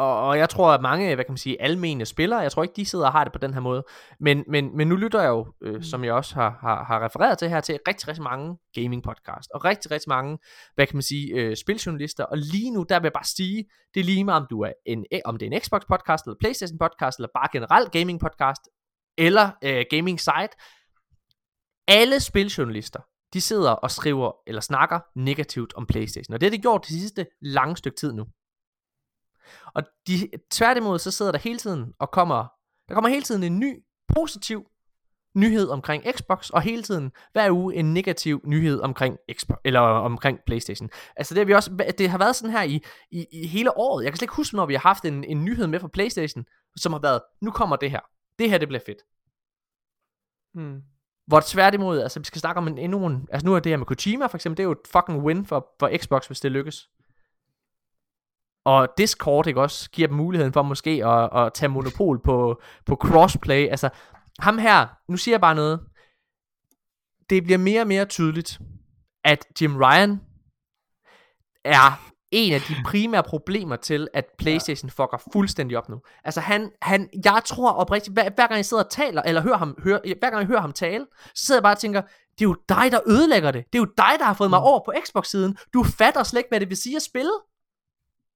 og, 0.00 0.28
og 0.28 0.38
jeg 0.38 0.48
tror, 0.48 0.72
at 0.72 0.82
mange, 0.82 1.14
hvad 1.14 1.24
kan 1.24 1.32
man 1.32 1.38
sige, 1.38 1.62
almene 1.62 2.06
spillere, 2.06 2.38
jeg 2.38 2.52
tror 2.52 2.62
ikke, 2.62 2.76
de 2.76 2.84
sidder 2.84 3.06
og 3.06 3.12
har 3.12 3.24
det 3.24 3.32
på 3.32 3.38
den 3.38 3.54
her 3.54 3.60
måde. 3.60 3.84
Men, 4.20 4.44
men, 4.48 4.76
men 4.76 4.88
nu 4.88 4.96
lytter 4.96 5.20
jeg 5.20 5.28
jo, 5.28 5.46
øh, 5.62 5.82
som 5.82 6.04
jeg 6.04 6.12
også 6.12 6.34
har, 6.34 6.58
har, 6.60 6.84
har 6.84 7.04
refereret 7.04 7.38
til 7.38 7.48
her, 7.48 7.60
til 7.60 7.78
rigtig, 7.88 8.08
rigtig 8.08 8.22
mange 8.22 8.58
gaming 8.74 9.02
podcast, 9.02 9.50
og 9.54 9.64
rigtig, 9.64 9.90
rigtig 9.90 10.08
mange, 10.08 10.38
hvad 10.74 10.86
kan 10.86 10.96
man 10.96 11.02
sige, 11.02 11.34
øh, 11.34 11.56
spiljournalister. 11.56 12.24
Og 12.24 12.38
lige 12.38 12.70
nu, 12.70 12.86
der 12.88 13.00
vil 13.00 13.06
jeg 13.06 13.12
bare 13.12 13.24
sige, 13.36 13.64
det 13.94 14.00
er 14.00 14.04
lige 14.04 14.24
meget, 14.24 14.40
om, 14.40 14.46
du 14.50 14.60
er 14.60 14.72
en, 14.86 15.04
om 15.24 15.36
det 15.36 15.46
er 15.46 15.50
en 15.52 15.60
Xbox 15.60 15.82
podcast, 15.88 16.24
eller 16.24 16.36
Playstation 16.40 16.78
podcast, 16.78 17.18
eller 17.18 17.28
bare 17.34 17.48
generelt 17.52 17.92
gaming 17.92 18.20
podcast, 18.20 18.62
eller 19.18 19.50
øh, 19.64 19.84
gaming 19.90 20.20
site. 20.20 20.54
Alle 21.88 22.20
spiljournalister, 22.20 23.00
de 23.32 23.40
sidder 23.40 23.70
og 23.70 23.90
skriver 23.90 24.32
eller 24.46 24.60
snakker 24.60 25.00
negativt 25.16 25.74
om 25.74 25.86
Playstation. 25.86 26.34
Og 26.34 26.40
det 26.40 26.46
har 26.46 26.56
de 26.56 26.62
gjort 26.62 26.80
det 26.80 27.00
sidste 27.00 27.26
lange 27.42 27.76
stykke 27.76 27.96
tid 27.96 28.12
nu. 28.12 28.24
Og 29.74 29.82
de, 30.06 30.30
tværtimod 30.50 30.98
så 30.98 31.10
sidder 31.10 31.32
der 31.32 31.38
hele 31.38 31.58
tiden 31.58 31.92
og 31.98 32.10
kommer, 32.10 32.46
der 32.88 32.94
kommer 32.94 33.08
hele 33.08 33.22
tiden 33.22 33.42
en 33.42 33.58
ny, 33.58 33.84
positiv 34.08 34.66
nyhed 35.34 35.68
omkring 35.68 36.04
Xbox, 36.16 36.50
og 36.50 36.62
hele 36.62 36.82
tiden 36.82 37.12
hver 37.32 37.50
uge 37.50 37.74
en 37.74 37.94
negativ 37.94 38.40
nyhed 38.44 38.80
omkring 38.80 39.16
Xbox, 39.32 39.56
eller 39.64 39.80
omkring 39.80 40.38
Playstation. 40.46 40.90
Altså 41.16 41.34
det 41.34 41.40
har 41.40 41.44
vi 41.44 41.54
også, 41.54 41.92
det 41.98 42.10
har 42.10 42.18
været 42.18 42.36
sådan 42.36 42.52
her 42.52 42.62
i, 42.62 42.82
i, 43.10 43.26
i 43.32 43.46
hele 43.46 43.78
året. 43.78 44.04
Jeg 44.04 44.12
kan 44.12 44.16
slet 44.16 44.24
ikke 44.24 44.34
huske, 44.34 44.56
når 44.56 44.66
vi 44.66 44.74
har 44.74 44.80
haft 44.80 45.04
en, 45.04 45.24
en 45.24 45.44
nyhed 45.44 45.66
med 45.66 45.80
fra 45.80 45.88
Playstation, 45.88 46.44
som 46.76 46.92
har 46.92 47.00
været, 47.00 47.20
nu 47.40 47.50
kommer 47.50 47.76
det 47.76 47.90
her. 47.90 48.00
Det 48.38 48.50
her, 48.50 48.58
det 48.58 48.68
bliver 48.68 48.82
fedt. 48.86 48.98
Mm. 50.54 50.82
Hvor 51.26 51.40
tværtimod, 51.46 52.00
altså 52.00 52.20
vi 52.20 52.24
skal 52.24 52.40
snakke 52.40 52.58
om 52.58 52.68
en, 52.68 52.78
endnu 52.78 53.06
en, 53.06 53.28
altså 53.30 53.46
nu 53.46 53.54
er 53.54 53.60
det 53.60 53.70
her 53.70 53.76
med 53.76 53.86
Kojima 53.86 54.26
for 54.26 54.36
eksempel, 54.36 54.56
det 54.56 54.62
er 54.62 54.66
jo 54.66 54.72
et 54.72 54.88
fucking 54.92 55.22
win 55.22 55.46
for, 55.46 55.68
for 55.78 55.90
Xbox, 55.98 56.26
hvis 56.26 56.40
det 56.40 56.52
lykkes. 56.52 56.88
Og 58.64 58.88
Discord, 58.98 59.46
ikke 59.46 59.60
også, 59.60 59.90
giver 59.90 60.08
dem 60.08 60.16
muligheden 60.16 60.52
for 60.52 60.62
måske 60.62 61.06
at, 61.06 61.28
at 61.46 61.52
tage 61.54 61.68
monopol 61.68 62.22
på, 62.24 62.60
på 62.86 62.94
crossplay. 62.94 63.68
Altså, 63.68 63.88
ham 64.38 64.58
her, 64.58 64.86
nu 65.08 65.16
siger 65.16 65.32
jeg 65.32 65.40
bare 65.40 65.54
noget. 65.54 65.80
Det 67.30 67.44
bliver 67.44 67.58
mere 67.58 67.80
og 67.80 67.86
mere 67.86 68.04
tydeligt, 68.04 68.58
at 69.24 69.46
Jim 69.60 69.76
Ryan 69.76 70.20
er 71.64 72.10
en 72.30 72.52
af 72.52 72.60
de 72.60 72.74
primære 72.84 73.22
problemer 73.22 73.76
til, 73.76 74.08
at 74.14 74.24
Playstation 74.38 74.90
fucker 74.90 75.22
fuldstændig 75.32 75.78
op 75.78 75.88
nu. 75.88 76.00
Altså 76.24 76.40
han, 76.40 76.70
han 76.82 77.08
jeg 77.24 77.42
tror 77.44 77.70
oprigtigt, 77.72 78.14
hver, 78.14 78.22
hver 78.22 78.46
gang 78.46 78.56
jeg 78.56 78.64
sidder 78.64 78.82
og 78.84 78.90
taler, 78.90 79.22
eller 79.22 79.42
hører 79.42 79.56
ham, 79.56 79.76
hører, 79.84 80.00
hver 80.18 80.30
gang 80.30 80.38
jeg 80.40 80.46
hører 80.46 80.60
ham 80.60 80.72
tale, 80.72 81.06
så 81.34 81.46
sidder 81.46 81.58
jeg 81.58 81.62
bare 81.62 81.74
og 81.74 81.78
tænker, 81.78 82.00
det 82.38 82.44
er 82.44 82.48
jo 82.48 82.56
dig, 82.68 82.92
der 82.92 83.00
ødelægger 83.06 83.50
det. 83.50 83.64
Det 83.72 83.78
er 83.78 83.82
jo 83.82 83.92
dig, 83.96 84.12
der 84.18 84.24
har 84.24 84.34
fået 84.34 84.50
mig 84.50 84.60
Mm. 84.60 84.64
over 84.64 84.80
på 84.84 84.92
Xbox-siden. 85.06 85.56
Du 85.74 85.82
fatter 85.84 86.22
slet 86.22 86.40
ikke, 86.40 86.48
hvad 86.48 86.60
det 86.60 86.68
vil 86.68 86.76
sige 86.76 86.96
at 86.96 87.02
spille. 87.02 87.32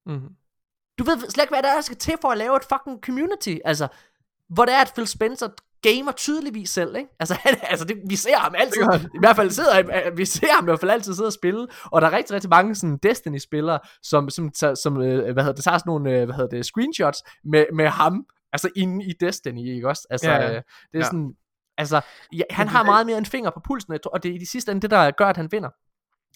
Mm. 0.07 0.29
Du 0.99 1.05
ved 1.05 1.31
slet 1.31 1.45
ikke, 1.45 1.55
hvad 1.55 1.63
der 1.63 1.77
er, 1.77 1.81
skal 1.81 1.97
til 1.97 2.15
for 2.21 2.29
at 2.29 2.39
lave 2.39 2.57
et 2.57 2.65
fucking 2.65 3.01
community. 3.05 3.57
Altså, 3.65 3.89
hvor 4.49 4.65
det 4.65 4.75
er, 4.75 4.81
at 4.81 4.93
Phil 4.95 5.07
Spencer 5.07 5.49
gamer 5.83 6.13
tydeligvis 6.13 6.71
selv, 6.71 6.97
ikke? 6.97 7.11
Altså, 7.21 7.35
han, 7.45 7.55
altså 7.63 7.85
det, 7.85 7.97
vi 8.09 8.17
ser 8.17 8.37
ham 8.39 8.55
altid, 8.59 8.83
i 9.15 9.19
hvert 9.19 9.37
fald 9.37 9.51
sidder, 9.51 10.11
vi 10.11 10.25
ser 10.25 10.55
ham 10.55 10.65
i 10.65 10.69
hvert 10.69 10.81
fald 10.81 10.91
altid 10.91 11.15
sidde 11.15 11.27
og 11.27 11.33
spille, 11.33 11.67
og 11.85 12.01
der 12.01 12.09
er 12.09 12.13
rigtig, 12.13 12.35
rigtig 12.35 12.51
mange 12.51 12.75
sådan 12.75 12.97
Destiny-spillere, 13.03 13.79
som, 14.03 14.31
som, 14.31 14.51
som 14.83 15.03
øh, 15.03 15.33
hvad 15.33 15.43
hedder 15.43 15.53
det, 15.55 15.65
tager 15.65 15.79
sådan 15.79 15.91
nogle, 15.91 16.11
øh, 16.11 16.25
hvad 16.25 16.35
hedder 16.35 16.57
det, 16.57 16.67
screenshots 16.67 17.19
med, 17.45 17.67
med 17.75 17.89
ham, 17.89 18.27
altså 18.53 18.69
inde 18.77 19.05
i 19.05 19.13
Destiny, 19.21 19.75
ikke 19.75 19.89
også? 19.89 20.07
Altså, 20.11 20.31
Ja, 20.31 20.43
ja, 20.43 20.49
det 20.49 20.55
er 20.57 20.99
Ja. 20.99 21.05
sådan, 21.05 21.35
altså, 21.79 22.01
ja, 22.33 22.43
han 22.51 22.69
har 22.69 22.83
meget 22.85 23.07
mere 23.07 23.19
en 23.19 23.27
finger 23.27 23.51
på 23.51 23.61
pulsen, 23.61 23.99
og 24.13 24.23
det 24.23 24.31
er 24.31 24.35
i 24.35 24.39
de 24.39 24.47
sidste 24.51 24.73
ende 24.73 24.83
det, 24.83 24.91
der 24.91 25.11
gør, 25.11 25.27
at 25.27 25.37
han 25.37 25.53
vinder. 25.53 25.71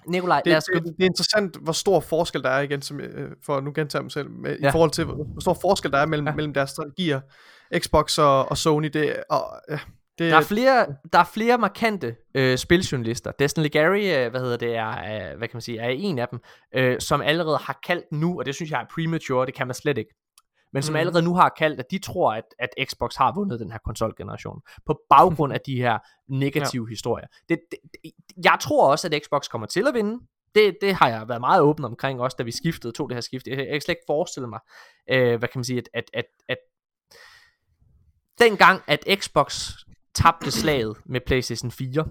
Nikolaj, 0.07 0.41
Det, 0.45 0.51
lad 0.51 0.57
os 0.57 0.65
det, 0.65 0.83
gå 0.83 0.89
det 0.89 1.01
er 1.01 1.05
interessant, 1.05 1.57
hvor 1.63 1.73
stor 1.73 2.01
forskel 2.01 2.43
der 2.43 2.49
er 2.51 2.61
igen, 2.61 2.83
som, 2.83 3.01
øh, 3.01 3.31
for 3.47 3.57
at 3.57 3.65
nu 3.65 3.73
gentage 3.75 4.03
mig 4.03 4.13
selv, 4.13 4.31
med, 4.31 4.57
Ja. 4.63 4.69
i 4.69 4.73
forhold 4.73 4.91
til, 4.91 5.05
hvor, 5.05 5.41
stor 5.41 5.55
forskel 5.61 5.91
der 5.93 5.99
er 5.99 6.07
mellem, 6.07 6.27
Ja. 6.27 6.31
ja. 6.33 6.37
mellem 6.37 6.55
deres 6.55 6.71
strategier, 6.71 7.21
Xbox 7.79 8.19
og, 8.19 8.51
og 8.51 8.59
Sony. 8.59 8.87
Det, 8.87 9.17
og, 9.31 9.45
ja, 9.71 9.79
det, 10.19 10.31
Der 10.33 10.37
er 10.39 10.43
flere, 10.43 10.87
der 11.13 11.19
er 11.19 11.25
flere 11.35 11.59
markante 11.59 12.17
øh, 12.35 12.59
spiljournalister. 12.59 13.31
Destin 13.39 13.63
Legary, 13.63 14.01
øh, 14.01 14.31
hvad 14.31 14.41
hedder 14.41 14.57
det, 14.57 14.77
er, 14.77 14.89
øh, 14.89 15.39
hvad 15.39 15.49
kan 15.49 15.57
man 15.57 15.61
sige, 15.63 15.79
er 15.79 15.89
en 15.89 16.19
af 16.19 16.29
dem, 16.29 16.39
øh, 16.75 17.01
som 17.01 17.21
allerede 17.21 17.59
har 17.59 17.79
kaldt 17.87 18.05
nu, 18.13 18.39
og 18.39 18.47
det 18.47 18.55
synes 18.55 18.71
jeg 18.71 18.81
er 18.81 18.85
premature, 18.95 19.47
det 19.47 19.55
kan 19.55 19.67
man 19.67 19.75
slet 19.75 19.99
ikke, 19.99 20.15
men 20.73 20.83
som 20.83 20.93
Mhm. 20.93 21.01
allerede 21.01 21.23
nu 21.23 21.35
har 21.35 21.49
kaldt, 21.49 21.81
at 21.81 21.91
de 21.91 21.99
tror, 21.99 22.33
at, 22.33 22.45
at 22.59 22.69
Xbox 22.91 23.17
har 23.17 23.35
vundet 23.35 23.61
den 23.61 23.71
her 23.73 23.79
konsolgeneration, 23.85 24.61
på 24.87 25.01
baggrund 25.11 25.53
af 25.53 25.61
de 25.61 25.77
her 25.77 25.99
negative 26.29 26.85
ja. 26.87 26.89
historier. 26.89 27.27
Det, 27.49 27.59
det, 27.71 27.79
det, 28.05 28.13
jeg 28.45 28.59
tror 28.61 28.91
også, 28.91 29.09
at 29.13 29.23
Xbox 29.25 29.49
kommer 29.49 29.67
til 29.67 29.89
at 29.89 29.95
vinde. 29.95 30.21
Det, 30.55 30.77
det 30.81 30.95
har 30.95 31.09
jeg 31.09 31.29
været 31.29 31.41
meget 31.41 31.61
åben 31.63 31.85
omkring, 31.85 32.21
også 32.21 32.35
da 32.39 32.43
vi 32.43 32.51
skiftede, 32.53 32.93
tog 32.93 33.09
det 33.09 33.17
her 33.17 33.21
skift. 33.21 33.47
Jeg, 33.47 33.59
jeg 33.59 33.67
kan 33.67 33.81
slet 33.81 33.93
ikke 33.93 34.03
forestille 34.07 34.49
mig, 34.49 34.61
øh, 35.11 35.39
hvad 35.39 35.49
kan 35.49 35.59
man 35.59 35.65
sige, 35.65 35.79
at, 35.79 35.89
at, 35.95 36.05
at, 36.15 36.25
at 36.49 36.59
dengang, 38.39 38.83
at 38.87 39.05
Xbox 39.21 39.73
tabte 40.15 40.51
slaget 40.51 40.97
med 41.07 41.21
PlayStation 41.27 41.71
4, 41.71 42.07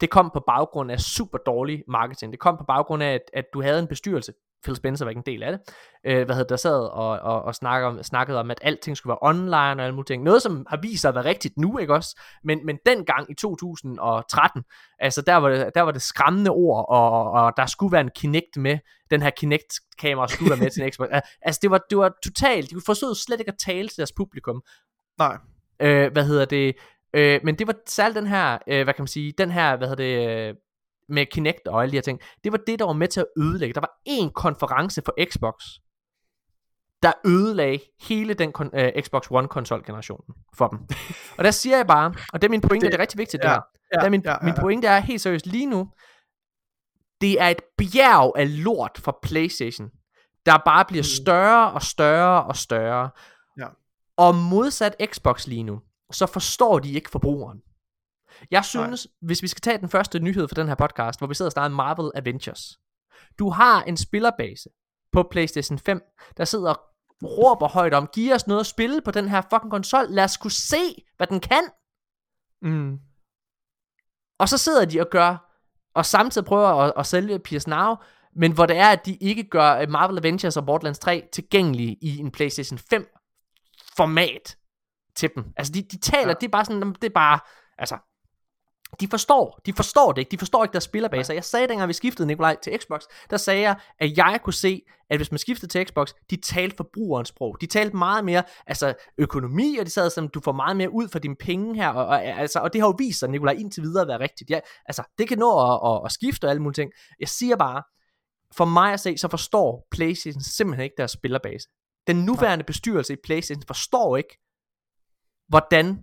det 0.00 0.10
kom 0.10 0.30
på 0.34 0.40
baggrund 0.46 0.90
af 0.92 1.00
super 1.00 1.38
dårlig 1.38 1.82
marketing. 1.88 2.32
Det 2.32 2.40
kom 2.40 2.56
på 2.56 2.64
baggrund 2.64 3.02
af, 3.02 3.14
at, 3.14 3.22
at 3.32 3.44
du 3.52 3.62
havde 3.62 3.78
en 3.78 3.86
bestyrelse, 3.86 4.32
Phil 4.66 4.76
Spencer 4.76 5.04
var 5.04 5.10
ikke 5.10 5.18
en 5.18 5.32
del 5.34 5.42
af 5.42 5.52
det, 5.52 5.60
øh, 6.06 6.24
hvad 6.24 6.34
hedder, 6.34 6.48
der 6.48 6.56
sad 6.56 6.78
og, 6.80 7.08
og, 7.08 7.42
og 7.42 7.54
snakkede, 7.54 7.88
om, 7.88 8.02
snakkede 8.02 8.38
om, 8.40 8.50
at 8.50 8.58
alting 8.62 8.96
skulle 8.96 9.10
være 9.10 9.18
online 9.22 9.56
og 9.56 9.82
alle 9.82 9.94
mulige 9.94 10.06
ting. 10.14 10.22
Noget, 10.22 10.42
som 10.42 10.66
har 10.68 10.78
vist 10.82 11.00
sig 11.00 11.08
at 11.08 11.14
være 11.14 11.24
rigtigt 11.24 11.54
nu, 11.58 11.78
ikke 11.78 11.94
også? 11.94 12.20
Men, 12.44 12.66
men 12.66 12.78
dengang 12.86 13.30
i 13.30 13.34
2013, 13.34 14.62
altså 14.98 15.22
der 15.22 15.34
var 15.34 15.48
det, 15.48 15.70
der 15.74 15.80
var 15.80 15.90
det 15.92 16.02
skræmmende 16.02 16.50
ord, 16.50 16.86
og, 16.88 17.30
og 17.30 17.52
der 17.56 17.66
skulle 17.66 17.92
være 17.92 18.00
en 18.00 18.10
Kinect 18.16 18.56
med. 18.56 18.78
Den 19.10 19.22
her 19.22 19.30
Kinect-kamera 19.30 20.28
skulle 20.28 20.50
være 20.50 20.58
med 20.58 20.70
til 20.70 20.82
en 20.82 20.92
Xbox. 20.92 21.08
Al- 21.10 21.20
Altså 21.42 21.58
det 21.62 21.70
var, 21.70 21.80
det 21.90 21.98
var 21.98 22.12
totalt, 22.24 22.70
de 22.70 22.76
forsøgte 22.86 23.14
slet 23.22 23.40
ikke 23.40 23.52
at 23.52 23.58
tale 23.66 23.88
til 23.88 23.96
deres 23.96 24.12
publikum. 24.16 24.62
nej. 25.18 25.36
Øh, 25.80 26.12
hvad 26.12 26.24
hedder 26.24 26.44
det? 26.44 26.76
Øh, 27.14 27.40
men 27.44 27.54
det 27.58 27.66
var 27.66 27.74
særligt 27.86 28.16
den 28.16 28.26
her, 28.26 28.58
øh, 28.68 28.84
hvad 28.84 28.94
kan 28.94 29.02
man 29.02 29.06
sige, 29.06 29.32
den 29.38 29.50
her, 29.50 29.76
hvad 29.76 29.88
hedder 29.88 30.04
det, 30.04 30.48
øh, 30.48 30.54
med 31.08 31.26
Kinect 31.26 31.68
og 31.68 31.82
alle 31.82 31.90
de 31.92 31.96
her 31.96 32.02
ting, 32.02 32.20
det 32.44 32.52
var 32.52 32.58
det, 32.66 32.78
der 32.78 32.84
var 32.84 32.92
med 32.92 33.08
til 33.08 33.20
at 33.20 33.26
ødelægge. 33.38 33.74
Der 33.74 33.80
var 33.80 34.00
en 34.04 34.30
konference 34.32 35.02
for 35.04 35.14
Xbox, 35.30 35.54
der 37.02 37.12
ødelagde 37.26 37.78
hele 38.00 38.34
den 38.34 38.52
kon- 38.58 38.78
øh, 38.80 39.02
Xbox 39.02 39.26
One 39.30 39.48
konsol 39.48 39.84
generationen 39.86 40.34
for 40.56 40.68
dem. 40.68 40.78
og 41.38 41.44
der 41.44 41.50
siger 41.50 41.76
jeg 41.76 41.86
bare, 41.86 42.14
og 42.32 42.42
det 42.42 42.48
er 42.48 42.50
min 42.50 42.60
pointe, 42.60 42.74
det, 42.74 42.82
Det- 42.82 42.92
det 42.92 42.98
er 42.98 43.02
rigtig 43.02 43.18
vigtigt 43.18 43.42
det 43.42 43.48
ja, 43.48 43.54
her. 43.54 43.60
Ja, 43.94 43.98
der 44.00 44.04
er 44.06 44.10
min, 44.10 44.22
ja, 44.24 44.30
ja, 44.30 44.36
min 44.42 44.54
pointe 44.60 44.86
er 44.88 44.98
helt 45.00 45.20
seriøst 45.20 45.46
lige 45.46 45.66
nu, 45.66 45.88
det 47.20 47.40
er 47.40 47.48
et 47.48 47.60
bjerg 47.78 48.32
af 48.36 48.64
lort 48.64 48.98
for 49.04 49.18
Playstation, 49.22 49.90
der 50.46 50.58
bare 50.64 50.84
bliver 50.84 51.00
Mm. 51.02 51.22
større 51.24 51.72
og 51.72 51.82
større 51.82 52.44
og 52.44 52.56
større. 52.56 53.10
Ja. 53.58 53.66
Og 54.16 54.34
modsat 54.34 54.96
Xbox 55.12 55.46
lige 55.46 55.62
nu, 55.62 55.80
så 56.12 56.26
forstår 56.26 56.78
de 56.78 56.92
ikke 56.92 57.10
forbrugeren. 57.10 57.58
Jeg 58.50 58.64
synes, 58.64 59.06
Nej. 59.06 59.26
hvis 59.26 59.42
vi 59.42 59.48
skal 59.48 59.60
tage 59.60 59.78
den 59.78 59.88
første 59.88 60.18
nyhed 60.18 60.48
for 60.48 60.54
den 60.54 60.68
her 60.68 60.74
podcast, 60.74 61.20
hvor 61.20 61.26
vi 61.26 61.34
sidder 61.34 61.48
og 61.48 61.52
snakker 61.52 61.76
Marvel 61.76 62.10
Avengers. 62.14 62.78
Du 63.38 63.50
har 63.50 63.82
en 63.82 63.96
spillerbase 63.96 64.68
på 65.12 65.28
PlayStation 65.30 65.78
5, 65.78 66.02
der 66.36 66.44
sidder 66.44 66.74
og 66.74 66.80
råber 67.22 67.68
højt 67.68 67.94
om, 67.94 68.06
giv 68.06 68.32
os 68.32 68.46
noget 68.46 68.60
at 68.60 68.66
spille 68.66 69.00
på 69.00 69.10
den 69.10 69.28
her 69.28 69.40
fucking 69.40 69.70
konsol. 69.70 70.06
Lad 70.08 70.24
os 70.24 70.36
kunne 70.36 70.50
se, 70.50 71.04
hvad 71.16 71.26
den 71.26 71.40
kan. 71.40 71.62
Mm. 72.62 72.98
Og 74.38 74.48
så 74.48 74.58
sidder 74.58 74.84
de 74.84 75.00
og 75.00 75.06
gør, 75.10 75.58
og 75.94 76.06
samtidig 76.06 76.46
prøver 76.46 76.68
at, 76.68 76.92
at 76.96 77.06
sælge 77.06 77.38
PS 77.38 77.66
Now, 77.66 77.94
men 78.36 78.52
hvor 78.52 78.66
det 78.66 78.76
er, 78.76 78.88
at 78.88 79.06
de 79.06 79.14
ikke 79.14 79.44
gør 79.44 79.86
Marvel 79.86 80.18
Avengers 80.18 80.56
og 80.56 80.66
Borderlands 80.66 80.98
3 80.98 81.28
tilgængelige 81.32 81.96
i 82.02 82.18
en 82.18 82.30
PlayStation 82.30 82.78
5 82.78 83.06
format 83.96 84.56
til 85.14 85.30
dem. 85.34 85.44
Altså 85.56 85.72
de, 85.72 85.82
de 85.82 85.98
taler. 85.98 86.28
Ja. 86.28 86.34
det 86.34 86.46
er 86.46 86.50
bare 86.50 86.64
sådan, 86.64 86.92
det 86.92 87.04
er 87.04 87.14
bare, 87.14 87.40
altså, 87.78 87.98
de 89.00 89.08
forstår, 89.08 89.60
de 89.66 89.72
forstår 89.72 90.12
det 90.12 90.20
ikke, 90.20 90.30
de 90.30 90.38
forstår 90.38 90.64
ikke 90.64 90.72
deres 90.72 90.84
spillerbaser. 90.84 91.34
Jeg 91.34 91.44
sagde 91.44 91.68
dengang 91.68 91.88
vi 91.88 91.92
skiftede 91.92 92.26
Nikolaj 92.26 92.56
til 92.62 92.78
Xbox, 92.78 93.00
der 93.30 93.36
sagde 93.36 93.60
jeg, 93.60 93.76
at 93.98 94.16
jeg 94.16 94.40
kunne 94.44 94.54
se, 94.54 94.82
at 95.10 95.18
hvis 95.18 95.30
man 95.30 95.38
skiftede 95.38 95.72
til 95.72 95.86
Xbox, 95.86 96.12
de 96.30 96.36
talte 96.36 96.76
forbrugerens 96.76 97.28
sprog. 97.28 97.56
De 97.60 97.66
talte 97.66 97.96
meget 97.96 98.24
mere, 98.24 98.42
altså 98.66 98.94
økonomi, 99.18 99.76
og 99.80 99.86
de 99.86 99.90
sad 99.90 100.10
sådan, 100.10 100.30
du 100.30 100.40
får 100.40 100.52
meget 100.52 100.76
mere 100.76 100.90
ud 100.90 101.08
for 101.08 101.18
dine 101.18 101.36
penge 101.36 101.74
her, 101.74 101.88
og, 101.88 102.06
og, 102.06 102.24
altså, 102.24 102.58
og 102.58 102.72
det 102.72 102.80
har 102.80 102.88
jo 102.88 102.94
vist 102.98 103.18
sig, 103.18 103.28
Nikolaj, 103.28 103.54
indtil 103.54 103.82
videre 103.82 104.02
at 104.02 104.08
være 104.08 104.20
rigtigt. 104.20 104.50
Ja, 104.50 104.60
altså, 104.86 105.02
det 105.18 105.28
kan 105.28 105.38
nå 105.38 105.72
at, 105.72 105.94
at, 105.94 106.00
at 106.04 106.12
skifte 106.12 106.44
og 106.44 106.50
alle 106.50 106.62
mulige 106.62 106.82
ting. 106.82 106.92
Jeg 107.20 107.28
siger 107.28 107.56
bare, 107.56 107.82
for 108.56 108.64
mig 108.64 108.92
at 108.92 109.00
se, 109.00 109.18
så 109.18 109.28
forstår 109.28 109.86
PlayStation 109.90 110.42
simpelthen 110.42 110.84
ikke 110.84 110.94
deres 110.98 111.10
spillerbase. 111.10 111.68
Den 112.06 112.16
nuværende 112.16 112.64
bestyrelse 112.64 113.12
i 113.12 113.16
PlayStation 113.24 113.62
forstår 113.66 114.16
ikke, 114.16 114.38
hvordan 115.48 115.98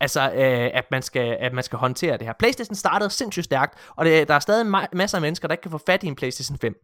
altså, 0.00 0.20
øh, 0.20 0.70
at, 0.74 0.84
man 0.90 1.02
skal, 1.02 1.36
at 1.40 1.52
man 1.52 1.64
skal 1.64 1.78
håndtere 1.78 2.18
det 2.18 2.26
her. 2.26 2.32
PlayStation 2.38 2.74
startede 2.74 3.10
sindssygt 3.10 3.44
stærkt, 3.44 3.78
og 3.96 4.04
det, 4.04 4.28
der 4.28 4.34
er 4.34 4.38
stadig 4.38 4.66
ma- 4.66 4.88
masser 4.92 5.18
af 5.18 5.22
mennesker, 5.22 5.48
der 5.48 5.52
ikke 5.52 5.62
kan 5.62 5.70
få 5.70 5.80
fat 5.86 6.02
i 6.02 6.06
en 6.06 6.16
PlayStation 6.16 6.58
5. 6.58 6.74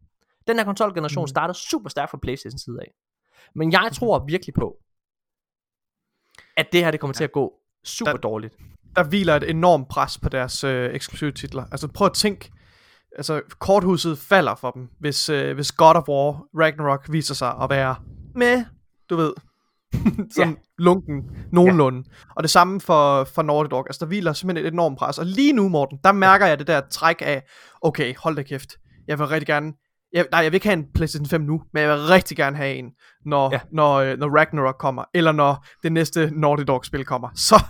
Den 0.46 0.56
her 0.56 0.64
konsolgeneration 0.64 1.24
mm. 1.24 1.28
startede 1.28 1.58
super 1.58 1.88
stærkt 1.90 2.10
fra 2.10 2.18
PlayStation 2.22 2.58
side 2.58 2.78
af. 2.80 2.90
Men 3.54 3.72
jeg 3.72 3.90
tror 3.92 4.24
virkelig 4.26 4.54
på, 4.54 4.76
at 6.56 6.72
det 6.72 6.84
her 6.84 6.90
det 6.90 7.00
kommer 7.00 7.14
til 7.14 7.24
at 7.24 7.32
gå 7.32 7.52
super 7.84 8.12
Der- 8.12 8.18
dårligt. 8.18 8.56
Der 8.96 9.02
hviler 9.04 9.36
et 9.36 9.50
enormt 9.50 9.88
pres 9.88 10.18
på 10.18 10.28
deres 10.28 10.64
øh, 10.64 10.94
eksklusive 10.94 11.32
titler. 11.32 11.64
Altså 11.70 11.88
prøv 11.88 12.06
at 12.06 12.12
tænke, 12.12 12.52
altså 13.16 13.42
korthuset 13.58 14.18
falder 14.18 14.54
for 14.54 14.70
dem, 14.70 14.88
hvis, 15.00 15.28
øh, 15.28 15.54
hvis 15.54 15.72
God 15.72 15.94
of 15.94 16.08
War 16.08 16.46
Ragnarok 16.60 17.06
viser 17.12 17.34
sig 17.34 17.54
at 17.62 17.70
være 17.70 17.96
med, 18.34 18.64
du 19.10 19.16
ved, 19.16 19.32
sådan 20.34 20.52
ja. 20.52 20.54
lunken, 20.78 21.22
nogenlunde. 21.52 21.98
Ja. 22.06 22.32
Og 22.36 22.42
det 22.42 22.50
samme 22.50 22.80
for, 22.80 23.24
for 23.24 23.42
Naughty 23.42 23.70
Dog. 23.70 23.86
Altså, 23.88 23.98
der 24.00 24.06
hviler 24.06 24.32
simpelthen 24.32 24.66
et 24.66 24.72
enormt 24.72 24.98
pres. 24.98 25.18
Og 25.18 25.26
lige 25.26 25.52
nu, 25.52 25.68
Morten, 25.68 25.98
der 26.04 26.12
mærker 26.12 26.46
jeg 26.46 26.58
det 26.58 26.66
der 26.66 26.80
træk 26.90 27.16
af, 27.20 27.42
okay, 27.82 28.14
hold 28.18 28.36
da 28.36 28.42
kæft, 28.42 28.76
jeg 29.08 29.18
vil 29.18 29.26
rigtig 29.26 29.46
gerne, 29.46 29.72
jeg, 30.12 30.26
nej, 30.30 30.40
jeg 30.40 30.52
vil 30.52 30.56
ikke 30.56 30.66
have 30.66 30.78
en 30.78 30.86
PlayStation 30.94 31.26
5 31.26 31.40
nu, 31.40 31.62
men 31.72 31.82
jeg 31.82 31.90
vil 31.90 31.98
rigtig 31.98 32.36
gerne 32.36 32.56
have 32.56 32.74
en, 32.74 32.90
når, 33.26 33.52
ja. 33.52 33.60
når, 33.72 33.94
øh, 33.94 34.18
når 34.18 34.38
Ragnarok 34.38 34.76
kommer, 34.78 35.04
eller 35.14 35.32
når 35.32 35.66
det 35.82 35.92
næste 35.92 36.30
Naughty 36.32 36.64
Dog-spil 36.66 37.04
kommer. 37.04 37.28
Så, 37.48 37.64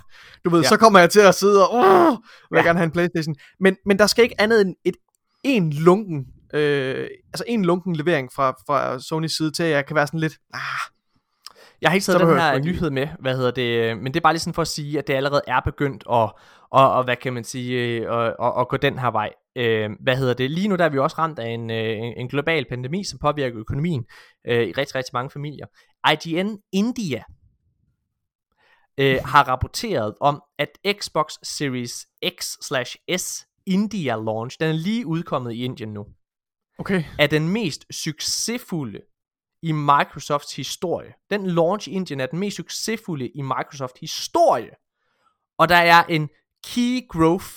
du 0.45 0.49
ved, 0.49 0.61
ja. 0.61 0.67
så 0.67 0.77
kommer 0.77 0.99
jeg 0.99 1.09
til 1.09 1.19
at 1.19 1.35
sidde 1.35 1.69
og, 1.69 1.77
uh, 1.77 2.17
vil 2.51 2.57
ja. 2.57 2.63
gerne 2.63 2.79
have 2.79 2.85
en 2.85 2.91
PlayStation. 2.91 3.35
Men, 3.59 3.75
men 3.85 3.99
der 3.99 4.07
skal 4.07 4.23
ikke 4.23 4.41
andet 4.41 4.61
end 4.61 4.75
et, 4.85 4.95
en 5.43 5.73
lunken, 5.73 6.25
øh, 6.53 7.07
altså 7.33 7.43
en 7.47 7.65
lunken 7.65 7.95
levering 7.95 8.29
fra, 8.35 8.51
fra 8.51 8.99
Sonys 8.99 9.37
side 9.37 9.51
til, 9.51 9.63
at 9.63 9.69
jeg 9.69 9.85
kan 9.85 9.95
være 9.95 10.07
sådan 10.07 10.19
lidt, 10.19 10.37
ah, 10.53 10.94
jeg 11.81 11.89
har 11.89 11.95
ikke 11.95 12.05
taget 12.05 12.19
den 12.19 12.29
her 12.29 12.59
nyhed 12.59 12.89
med, 12.89 13.07
hvad 13.19 13.35
hedder 13.35 13.51
det, 13.51 13.97
men 13.97 14.13
det 14.13 14.15
er 14.15 14.21
bare 14.21 14.33
lige 14.33 14.39
sådan 14.39 14.53
for 14.53 14.61
at 14.61 14.67
sige, 14.67 14.99
at 14.99 15.07
det 15.07 15.13
allerede 15.13 15.41
er 15.47 15.59
begyndt 15.59 16.03
at, 16.11 16.31
og, 16.69 16.93
og 16.93 17.03
hvad 17.03 17.15
kan 17.15 17.33
man 17.33 17.43
sige, 17.43 18.07
at, 18.09 18.35
at, 18.41 18.53
at 18.59 18.67
gå 18.67 18.77
den 18.77 18.99
her 18.99 19.11
vej. 19.11 19.29
Øh, 19.55 19.89
hvad 19.99 20.17
hedder 20.17 20.33
det? 20.33 20.51
Lige 20.51 20.67
nu 20.67 20.75
der 20.75 20.85
er 20.85 20.89
vi 20.89 20.97
også 20.97 21.15
ramt 21.17 21.39
af 21.39 21.49
en, 21.49 21.71
øh, 21.71 21.97
en, 21.97 22.13
en 22.17 22.27
global 22.27 22.65
pandemi, 22.69 23.03
som 23.03 23.19
påvirker 23.19 23.59
økonomien 23.59 24.05
øh, 24.47 24.67
i 24.67 24.71
rigtig, 24.71 24.95
rigtig 24.95 25.13
mange 25.13 25.29
familier. 25.29 25.65
IGN 26.11 26.57
India 26.71 27.23
øh, 28.97 29.19
har 29.25 29.43
rapporteret 29.47 30.13
om, 30.21 30.41
at 30.59 30.69
Xbox 31.01 31.33
Series 31.43 32.07
X/S 32.39 33.45
India 33.65 34.15
launch, 34.15 34.57
den 34.59 34.69
er 34.69 34.73
lige 34.73 35.05
udkommet 35.05 35.53
i 35.53 35.63
Indien 35.63 35.93
nu. 35.93 36.05
Okay. 36.77 37.03
Er 37.19 37.27
den 37.27 37.49
mest 37.49 37.85
succesfulde 37.91 38.99
i 39.65 39.71
Microsofts 39.71 40.55
historie. 40.55 41.13
Den 41.29 41.47
launch 41.47 41.89
Indien 41.91 42.19
er 42.19 42.25
den 42.25 42.39
mest 42.39 42.55
succesfulde 42.55 43.27
i 43.27 43.41
Microsoft 43.41 43.99
historie. 43.99 44.71
Og 45.57 45.69
der 45.69 45.75
er 45.75 46.03
en 46.03 46.29
key 46.63 47.07
growth, 47.09 47.49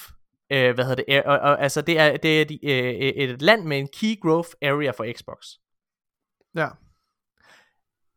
øh, 0.51 0.75
hvad 0.75 0.85
hedder 0.85 0.95
det, 0.95 1.05
øh, 1.09 1.17
øh, 1.17 1.63
altså 1.63 1.83
det 1.83 1.99
er, 1.99 2.17
det 2.17 2.41
er 2.41 2.45
de, 2.45 2.67
øh, 2.67 2.95
et 2.95 3.43
land 3.43 3.65
med 3.65 3.79
en 3.79 3.89
key 3.89 4.21
growth 4.21 4.49
area 4.63 4.91
for 4.91 5.13
Xbox. 5.19 5.47
Ja. 6.55 6.69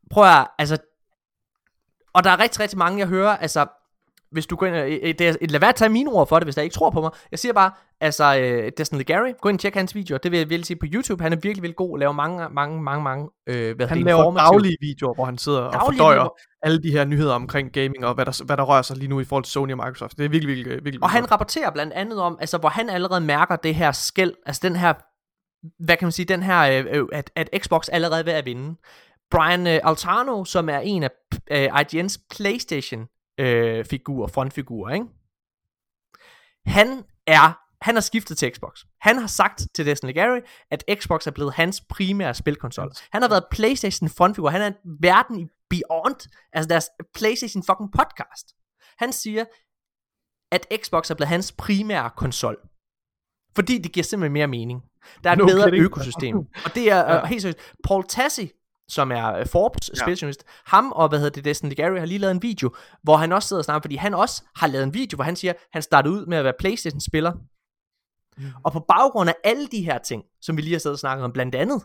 Prøv 0.09 0.23
at, 0.23 0.47
altså, 0.57 0.77
og 2.13 2.23
der 2.23 2.29
er 2.29 2.39
rigtig, 2.39 2.59
rigtig 2.59 2.77
mange, 2.77 2.99
jeg 2.99 3.07
hører, 3.07 3.37
altså, 3.37 3.67
hvis 4.32 4.45
du 4.45 4.55
går 4.55 4.65
ind, 4.65 4.75
øh, 4.75 5.13
det 5.19 5.21
er, 5.21 5.36
lad 5.49 5.59
være 5.59 5.69
at 5.69 5.75
tage 5.75 5.89
mine 5.89 6.09
ord 6.09 6.27
for 6.27 6.39
det, 6.39 6.45
hvis 6.45 6.55
der 6.55 6.61
ikke 6.61 6.73
tror 6.73 6.89
på 6.89 7.01
mig. 7.01 7.11
Jeg 7.32 7.39
siger 7.39 7.53
bare, 7.53 7.71
altså, 8.01 8.38
øh, 8.38 8.71
Destin 8.77 9.03
Gary, 9.03 9.32
gå 9.41 9.49
ind 9.49 9.55
og 9.55 9.59
tjek 9.59 9.75
hans 9.75 9.95
videoer. 9.95 10.17
Det 10.17 10.32
vil 10.32 10.38
jeg 10.38 10.49
virkelig 10.49 10.65
sige 10.65 10.77
på 10.77 10.86
YouTube. 10.93 11.23
Han 11.23 11.32
er 11.34 11.36
virkelig, 11.36 11.63
virkelig 11.63 11.75
god 11.75 11.97
at 11.97 11.99
lave 11.99 12.13
mange, 12.13 12.49
mange, 12.51 12.84
mange, 12.84 13.03
mange, 13.03 13.29
øh, 13.47 13.75
hvad 13.75 13.88
Han 13.88 13.97
det, 13.97 14.05
laver 14.05 14.34
daglige 14.34 14.77
videoer, 14.82 15.13
hvor 15.13 15.25
han 15.25 15.38
sidder 15.38 15.59
daglige 15.61 15.79
og 15.79 15.86
fordøjer 15.86 16.17
videoer. 16.17 16.38
alle 16.63 16.84
de 16.84 16.91
her 16.91 17.05
nyheder 17.05 17.34
omkring 17.34 17.73
gaming, 17.73 18.05
og 18.05 18.13
hvad 18.13 18.25
der, 18.25 18.43
hvad 18.45 18.57
der 18.57 18.63
rører 18.63 18.82
sig 18.82 18.97
lige 18.97 19.09
nu 19.09 19.19
i 19.19 19.23
forhold 19.23 19.43
til 19.43 19.51
Sony 19.51 19.71
og 19.71 19.77
Microsoft. 19.77 20.17
Det 20.17 20.25
er 20.25 20.29
virkelig, 20.29 20.47
virkelig, 20.47 20.65
virkelig, 20.65 20.86
virkelig 20.86 21.03
Og 21.03 21.09
han 21.09 21.32
rapporterer 21.32 21.71
blandt 21.71 21.93
andet 21.93 22.19
om, 22.19 22.38
altså, 22.39 22.57
hvor 22.57 22.69
han 22.69 22.89
allerede 22.89 23.21
mærker 23.21 23.55
det 23.55 23.75
her 23.75 23.91
skæld, 23.91 24.34
altså 24.45 24.59
den 24.63 24.75
her, 24.75 24.93
hvad 25.86 25.97
kan 25.97 26.05
man 26.05 26.11
sige, 26.11 26.25
den 26.25 26.43
her, 26.43 26.61
øh, 26.61 26.86
øh 26.99 27.05
at, 27.11 27.32
at 27.36 27.49
Xbox 27.63 27.89
allerede 27.91 28.19
er 28.19 28.23
ved 28.23 28.34
at 28.34 28.45
vinde. 28.45 28.75
Brian 29.32 29.67
øh, 29.67 29.79
Altano, 29.84 30.45
som 30.45 30.69
er 30.69 30.79
en 30.79 31.03
af 31.03 31.09
øh, 31.51 31.67
IGN's 31.67 32.27
PlayStation 32.36 33.07
øh, 33.38 33.86
figur, 33.86 34.27
frontfigur, 34.27 34.89
ikke? 34.89 35.05
Han 36.65 37.03
er 37.27 37.61
han 37.82 37.95
har 37.95 38.01
skiftet 38.01 38.38
til 38.38 38.51
Xbox. 38.55 38.84
Han 39.01 39.17
har 39.17 39.27
sagt 39.27 39.67
til 39.75 39.86
Destiny 39.86 40.13
Gary, 40.13 40.39
at 40.71 40.84
Xbox 40.99 41.27
er 41.27 41.32
blevet 41.32 41.53
hans 41.53 41.82
primære 41.89 42.34
spilkonsol. 42.34 42.91
Han 43.11 43.21
har 43.21 43.29
været 43.29 43.45
PlayStation 43.51 44.09
frontfigur. 44.09 44.49
Han 44.49 44.61
er 44.61 44.71
verden 45.01 45.39
i 45.39 45.47
Beyond, 45.69 46.29
altså 46.53 46.67
deres 46.67 46.89
PlayStation 47.13 47.63
fucking 47.63 47.91
podcast. 47.91 48.55
Han 48.97 49.13
siger, 49.13 49.45
at 50.51 50.67
Xbox 50.84 51.11
er 51.11 51.15
blevet 51.15 51.29
hans 51.29 51.51
primære 51.51 52.09
konsol. 52.17 52.57
Fordi 53.55 53.77
det 53.77 53.91
giver 53.91 54.03
simpelthen 54.03 54.34
mere 54.34 54.47
mening. 54.47 54.82
Der 55.23 55.29
er 55.29 55.34
et 55.34 55.39
no 55.39 55.45
bedre 55.45 55.65
kidding. 55.65 55.84
økosystem. 55.86 56.38
Og 56.38 56.75
det 56.75 56.91
er 56.91 57.21
uh, 57.21 57.29
helt 57.29 57.41
seriøst. 57.41 57.59
Paul 57.84 58.03
Tassi, 58.07 58.51
som 58.91 59.11
er 59.11 59.33
øh, 59.33 59.45
Forbes 59.45 59.89
ja. 59.89 60.03
specialist, 60.05 60.43
ham 60.65 60.91
og 60.91 61.09
hvad 61.09 61.19
hedder 61.19 61.33
det, 61.33 61.45
Destin 61.45 61.69
Gary 61.69 61.99
har 61.99 62.05
lige 62.05 62.17
lavet 62.17 62.31
en 62.31 62.41
video, 62.41 62.75
hvor 63.03 63.17
han 63.17 63.31
også 63.31 63.47
sidder 63.47 63.59
og 63.59 63.65
snakker, 63.65 63.81
fordi 63.81 63.95
han 63.95 64.13
også 64.13 64.43
har 64.55 64.67
lavet 64.67 64.83
en 64.83 64.93
video, 64.93 65.15
hvor 65.15 65.23
han 65.23 65.35
siger, 65.35 65.53
han 65.73 65.81
startede 65.81 66.13
ud 66.13 66.25
med 66.25 66.37
at 66.37 66.43
være 66.43 66.53
Playstation-spiller, 66.59 67.33
mm. 68.37 68.43
og 68.63 68.71
på 68.71 68.79
baggrund 68.79 69.29
af 69.29 69.35
alle 69.43 69.67
de 69.67 69.81
her 69.81 69.97
ting, 69.97 70.23
som 70.41 70.57
vi 70.57 70.61
lige 70.61 70.73
har 70.73 70.79
siddet 70.79 70.95
og 70.95 70.99
snakket 70.99 71.23
om, 71.23 71.33
blandt 71.33 71.55
andet, 71.55 71.83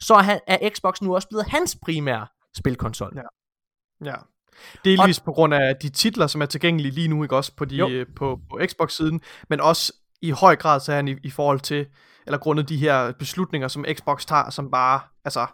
så 0.00 0.14
er, 0.14 0.22
han, 0.22 0.40
er 0.46 0.70
Xbox 0.70 1.02
nu 1.02 1.14
også 1.14 1.28
blevet 1.28 1.46
hans 1.46 1.78
primære 1.82 2.26
spilkonsol. 2.56 3.12
Ja. 3.16 3.22
Ja. 4.10 4.14
Delvis 4.84 5.18
og, 5.18 5.24
på 5.24 5.32
grund 5.32 5.54
af 5.54 5.76
de 5.76 5.88
titler, 5.88 6.26
som 6.26 6.42
er 6.42 6.46
tilgængelige 6.46 6.92
lige 6.92 7.08
nu, 7.08 7.22
ikke 7.22 7.36
også 7.36 7.52
på, 7.56 7.64
de, 7.64 7.78
øh, 7.78 8.06
på, 8.16 8.40
på 8.50 8.60
Xbox-siden, 8.66 9.20
men 9.50 9.60
også 9.60 9.92
i 10.22 10.30
høj 10.30 10.56
grad 10.56 10.80
så 10.80 10.92
er 10.92 10.96
han 10.96 11.08
i, 11.08 11.16
i 11.22 11.30
forhold 11.30 11.60
til 11.60 11.86
eller 12.26 12.38
grundet 12.38 12.68
de 12.68 12.76
her 12.76 13.12
beslutninger, 13.12 13.68
som 13.68 13.84
Xbox 13.92 14.26
tager, 14.26 14.50
som 14.50 14.70
bare, 14.70 15.00
altså, 15.24 15.46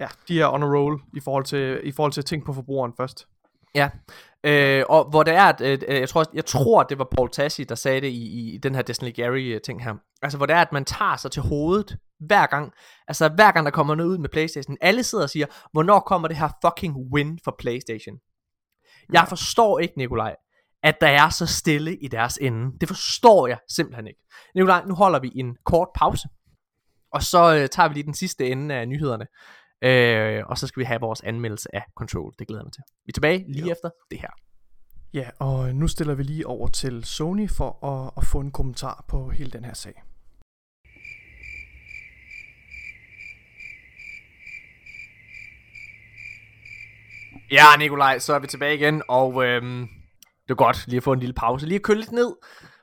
ja, 0.00 0.08
de 0.28 0.40
er 0.40 0.48
on 0.52 0.62
a 0.62 0.66
roll 0.66 1.00
i 1.14 1.20
forhold 1.20 1.44
til, 1.44 1.80
i 1.84 1.92
forhold 1.92 2.12
til 2.12 2.20
at 2.20 2.24
tænke 2.24 2.46
på 2.46 2.52
forbrugeren 2.52 2.92
først. 2.96 3.28
Ja, 3.74 3.90
øh, 4.44 4.84
og 4.88 5.10
hvor 5.10 5.22
det 5.22 5.34
er, 5.34 5.44
at 5.44 5.60
øh, 5.60 5.78
jeg, 5.88 6.08
tror, 6.08 6.24
jeg 6.34 6.46
tror, 6.46 6.82
det 6.82 6.98
var 6.98 7.08
Paul 7.16 7.30
Tassi, 7.30 7.64
der 7.64 7.74
sagde 7.74 8.00
det 8.00 8.08
i, 8.08 8.54
i 8.54 8.58
den 8.58 8.74
her 8.74 8.82
Destiny 8.82 9.14
Gary 9.14 9.58
ting 9.64 9.84
her. 9.84 9.94
Altså, 10.22 10.36
hvor 10.38 10.46
det 10.46 10.56
er, 10.56 10.60
at 10.60 10.72
man 10.72 10.84
tager 10.84 11.16
sig 11.16 11.30
til 11.30 11.42
hovedet 11.42 11.96
hver 12.20 12.46
gang. 12.46 12.72
Altså, 13.08 13.28
hver 13.28 13.50
gang 13.50 13.66
der 13.66 13.70
kommer 13.70 13.94
noget 13.94 14.10
ud 14.10 14.18
med 14.18 14.28
Playstation. 14.28 14.76
Alle 14.80 15.02
sidder 15.02 15.24
og 15.24 15.30
siger, 15.30 15.46
hvornår 15.72 16.00
kommer 16.00 16.28
det 16.28 16.36
her 16.36 16.48
fucking 16.64 16.96
win 17.12 17.38
for 17.44 17.54
Playstation? 17.58 18.16
Jeg 19.12 19.26
forstår 19.28 19.78
ikke, 19.78 19.98
Nikolaj, 19.98 20.36
at 20.84 21.00
der 21.00 21.06
er 21.06 21.28
så 21.28 21.46
stille 21.46 21.96
i 21.96 22.08
deres 22.08 22.38
ende. 22.40 22.78
Det 22.80 22.88
forstår 22.88 23.46
jeg 23.46 23.58
simpelthen 23.68 24.06
ikke. 24.06 24.20
Nikolaj, 24.54 24.84
nu 24.86 24.94
holder 24.94 25.18
vi 25.18 25.32
en 25.34 25.56
kort 25.64 25.88
pause, 25.94 26.28
og 27.12 27.22
så 27.22 27.56
øh, 27.56 27.68
tager 27.68 27.88
vi 27.88 27.94
lige 27.94 28.04
den 28.04 28.14
sidste 28.14 28.48
ende 28.48 28.74
af 28.74 28.88
nyhederne, 28.88 29.26
øh, 29.84 30.42
og 30.46 30.58
så 30.58 30.66
skal 30.66 30.80
vi 30.80 30.84
have 30.84 31.00
vores 31.00 31.20
anmeldelse 31.20 31.74
af 31.74 31.82
Control. 31.96 32.34
Det 32.38 32.46
glæder 32.46 32.60
jeg 32.60 32.64
mig 32.64 32.72
til. 32.72 32.82
Vi 33.06 33.10
er 33.10 33.12
tilbage 33.12 33.44
lige 33.48 33.66
jo. 33.66 33.72
efter 33.72 33.90
det 34.10 34.20
her. 34.20 34.30
Ja, 35.14 35.28
og 35.38 35.74
nu 35.74 35.88
stiller 35.88 36.14
vi 36.14 36.22
lige 36.22 36.46
over 36.46 36.68
til 36.68 37.04
Sony 37.04 37.50
for 37.50 37.86
at, 37.86 38.12
at 38.16 38.26
få 38.26 38.40
en 38.40 38.50
kommentar 38.50 39.04
på 39.08 39.30
hele 39.30 39.50
den 39.50 39.64
her 39.64 39.74
sag. 39.74 40.02
Ja, 47.50 47.64
Nikolaj, 47.78 48.18
så 48.18 48.34
er 48.34 48.38
vi 48.38 48.46
tilbage 48.46 48.74
igen, 48.74 49.02
og 49.08 49.44
øhm, 49.44 49.88
det 50.44 50.50
er 50.50 50.54
godt 50.54 50.84
lige 50.86 50.96
at 50.96 51.02
få 51.02 51.12
en 51.12 51.20
lille 51.20 51.32
pause, 51.32 51.66
lige 51.66 51.76
at 51.76 51.82
køle 51.82 52.00
lidt 52.00 52.12
ned. 52.12 52.32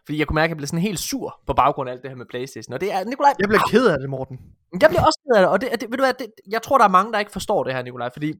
Fordi 0.05 0.20
jeg 0.20 0.28
kunne 0.28 0.36
mærke, 0.36 0.45
at 0.45 0.49
jeg 0.49 0.57
blev 0.57 0.68
sådan 0.68 0.80
helt 0.80 0.99
sur 0.99 1.39
på 1.47 1.53
baggrund 1.53 1.89
af 1.89 1.93
alt 1.93 2.01
det 2.01 2.12
her 2.12 2.18
med 2.18 2.26
Playstation. 2.30 2.74
Og 2.74 2.82
det 2.82 2.93
er, 2.93 3.03
Nikolaj... 3.03 3.34
Jeg 3.39 3.49
bliver 3.49 3.68
ked 3.70 3.88
af 3.88 3.99
det, 3.99 4.09
Morten. 4.09 4.39
Jeg 4.82 4.89
bliver 4.89 5.05
også 5.05 5.20
ked 5.26 5.36
af 5.36 5.41
det, 5.41 5.49
og 5.49 5.62
det, 5.62 5.82
det, 5.82 5.91
ved 5.91 5.97
du 5.97 6.03
hvad, 6.03 6.14
det, 6.14 6.28
jeg 6.51 6.62
tror, 6.62 6.78
der 6.78 6.86
er 6.86 6.89
mange, 6.89 7.14
der 7.14 7.20
ikke 7.20 7.32
forstår 7.32 7.64
det 7.64 7.74
her, 7.74 7.84
Nikolaj. 7.84 8.09
Fordi 8.14 8.34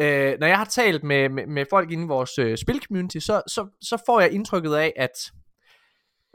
øh, 0.00 0.34
når 0.40 0.46
jeg 0.46 0.58
har 0.58 0.64
talt 0.64 1.04
med, 1.04 1.28
med, 1.28 1.46
med 1.46 1.64
folk 1.70 1.90
inde 1.90 2.04
i 2.04 2.06
vores 2.06 2.38
øh, 2.38 2.58
spilcommunity, 2.58 3.18
så, 3.18 3.42
så, 3.46 3.66
så 3.80 4.02
får 4.06 4.20
jeg 4.20 4.32
indtrykket 4.32 4.74
af, 4.74 4.92
at... 4.96 5.14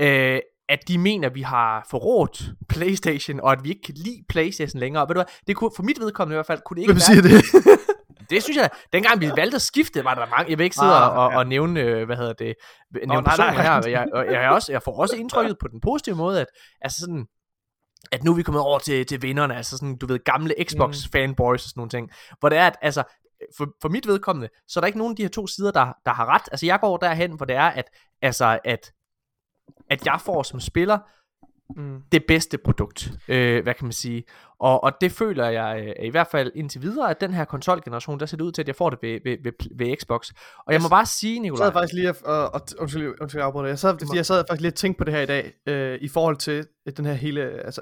Øh, 0.01 0.39
at 0.69 0.79
de 0.87 0.97
mener, 0.97 1.29
at 1.29 1.35
vi 1.35 1.41
har 1.41 1.87
forrådt 1.89 2.43
PlayStation, 2.69 3.39
og 3.39 3.51
at 3.51 3.63
vi 3.63 3.69
ikke 3.69 3.81
kan 3.81 3.95
lide 3.97 4.23
PlayStation 4.29 4.79
længere. 4.79 5.07
Ved 5.07 5.15
du 5.15 5.17
hvad, 5.17 5.25
det 5.47 5.55
kunne, 5.55 5.71
for 5.75 5.83
mit 5.83 5.99
vedkommende 5.99 6.35
i 6.35 6.37
hvert 6.37 6.45
fald, 6.45 6.59
kunne 6.65 6.75
det 6.75 6.81
ikke 6.81 6.93
Hvem 6.93 7.01
være... 7.09 7.21
siger 7.21 7.21
det? 7.21 7.79
det 8.30 8.43
synes 8.43 8.57
jeg, 8.57 8.69
dengang 8.93 9.21
vi 9.21 9.32
valgte 9.36 9.55
at 9.55 9.61
skifte, 9.61 10.03
var 10.03 10.15
der 10.15 10.25
mange, 10.25 10.49
jeg 10.49 10.57
vil 10.57 10.63
ikke 10.63 10.75
sidde 10.75 10.95
ah, 10.95 11.17
og, 11.17 11.32
ja. 11.32 11.38
og, 11.38 11.47
nævne, 11.47 11.80
øh, 11.80 12.05
hvad 12.05 12.17
hedder 12.17 12.34
det, 12.34 12.55
nævne 12.93 13.17
oh, 13.17 13.23
personer 13.23 13.51
nej, 13.51 13.55
nej. 13.55 13.82
her, 13.82 13.89
jeg, 13.89 14.07
og 14.13 14.25
jeg, 14.25 14.49
også, 14.49 14.71
jeg 14.71 14.84
får 14.84 15.01
også 15.01 15.15
indtrykket 15.15 15.57
på 15.59 15.67
den 15.67 15.82
positive 15.82 16.15
måde, 16.15 16.41
at, 16.41 16.47
altså 16.82 16.99
sådan, 16.99 17.25
at 18.11 18.23
nu 18.23 18.32
er 18.32 18.36
vi 18.36 18.43
kommet 18.43 18.63
over 18.63 18.80
til, 18.80 19.05
til 19.05 19.21
vinderne, 19.21 19.55
altså 19.55 19.77
sådan, 19.77 19.97
du 19.97 20.07
ved, 20.07 20.19
gamle 20.23 20.55
Xbox 20.63 21.05
mm. 21.05 21.11
fanboys 21.11 21.63
og 21.63 21.69
sådan 21.69 21.80
nogle 21.80 21.89
ting, 21.89 22.09
hvor 22.39 22.49
det 22.49 22.57
er, 22.57 22.67
at, 22.67 22.77
altså, 22.82 23.03
for, 23.57 23.67
for 23.82 23.89
mit 23.89 24.07
vedkommende, 24.07 24.49
så 24.67 24.80
er 24.80 24.82
der 24.82 24.88
ikke 24.88 24.97
nogen 24.97 25.11
af 25.11 25.15
de 25.15 25.21
her 25.21 25.30
to 25.30 25.47
sider, 25.47 25.71
der, 25.71 25.93
der 26.05 26.13
har 26.13 26.25
ret. 26.25 26.41
Altså, 26.51 26.65
jeg 26.65 26.80
går 26.80 26.97
derhen, 26.97 27.32
hvor 27.32 27.45
det 27.45 27.55
er, 27.55 27.69
at, 27.69 27.86
altså, 28.21 28.59
at, 28.63 28.91
at 29.89 30.05
jeg 30.05 30.21
får 30.21 30.43
som 30.43 30.59
spiller, 30.59 30.99
mm. 31.76 32.01
det 32.11 32.24
bedste 32.28 32.57
produkt, 32.57 33.11
øh, 33.28 33.63
hvad 33.63 33.74
kan 33.74 33.86
man 33.86 33.91
sige. 33.91 34.24
Og, 34.59 34.84
og 34.84 34.91
det 35.01 35.11
føler 35.11 35.45
jeg 35.45 35.84
øh, 35.99 36.05
i 36.05 36.09
hvert 36.09 36.28
fald 36.28 36.51
indtil 36.55 36.82
videre, 36.82 37.09
at 37.09 37.22
den 37.22 37.34
her 37.34 37.45
konsolgeneration, 37.45 38.20
der 38.20 38.26
ser 38.26 38.38
det 38.38 38.43
ud 38.43 38.51
til, 38.51 38.61
at 38.61 38.67
jeg 38.67 38.76
får 38.76 38.89
det 38.89 38.99
ved, 39.01 39.20
ved, 39.24 39.38
ved, 39.43 39.51
ved 39.78 39.97
Xbox. 39.97 40.30
Og 40.67 40.74
jeg 40.74 40.82
må 40.82 40.89
bare 40.89 41.05
sige, 41.05 41.39
Nicolaj... 41.39 41.65
Jeg 41.65 41.67
sad 41.67 41.74
faktisk 41.74 41.93
lige, 41.93 42.13
og, 42.26 42.53
og, 42.53 42.61
undskyld, 42.80 43.13
undskyld, 43.22 43.41
jeg 43.41 43.65
Jeg 43.65 43.80
sad, 43.80 43.97
fordi 43.99 44.17
jeg 44.17 44.26
sad 44.26 44.43
faktisk 44.49 44.61
lige 44.61 44.72
og 44.72 44.76
tænkte 44.76 44.97
på 44.97 45.03
det 45.03 45.13
her 45.13 45.22
i 45.22 45.26
dag, 45.26 45.53
øh, 45.67 45.97
i 46.01 46.07
forhold 46.07 46.38
til 46.38 46.65
den 46.97 47.05
her 47.05 47.13
hele 47.13 47.41
altså 47.41 47.82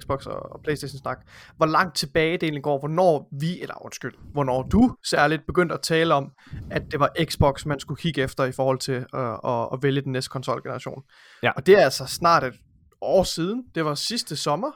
Xbox 0.00 0.26
og, 0.26 0.52
og 0.52 0.60
Playstation 0.64 0.98
snak. 0.98 1.18
Hvor 1.56 1.66
langt 1.66 1.96
tilbage 1.96 2.32
det 2.32 2.42
egentlig 2.42 2.62
går, 2.62 2.78
hvornår 2.78 3.28
vi, 3.40 3.60
eller 3.60 3.84
undskyld, 3.84 4.14
hvornår 4.32 4.62
du 4.62 4.96
særligt 5.04 5.46
begyndte 5.46 5.74
at 5.74 5.80
tale 5.82 6.14
om, 6.14 6.30
at 6.70 6.82
det 6.90 7.00
var 7.00 7.10
Xbox, 7.24 7.66
man 7.66 7.80
skulle 7.80 7.98
kigge 7.98 8.22
efter 8.22 8.44
i 8.44 8.52
forhold 8.52 8.78
til 8.78 9.06
øh, 9.14 9.32
at, 9.44 9.68
at 9.72 9.78
vælge 9.82 10.00
den 10.00 10.12
næste 10.12 10.30
konsolgeneration. 10.30 11.02
Ja. 11.42 11.50
Og 11.50 11.66
det 11.66 11.78
er 11.78 11.84
altså 11.84 12.06
snart 12.06 12.44
et 12.44 12.54
år 13.00 13.22
siden, 13.22 13.64
det 13.74 13.84
var 13.84 13.94
sidste 13.94 14.36
sommer, 14.36 14.70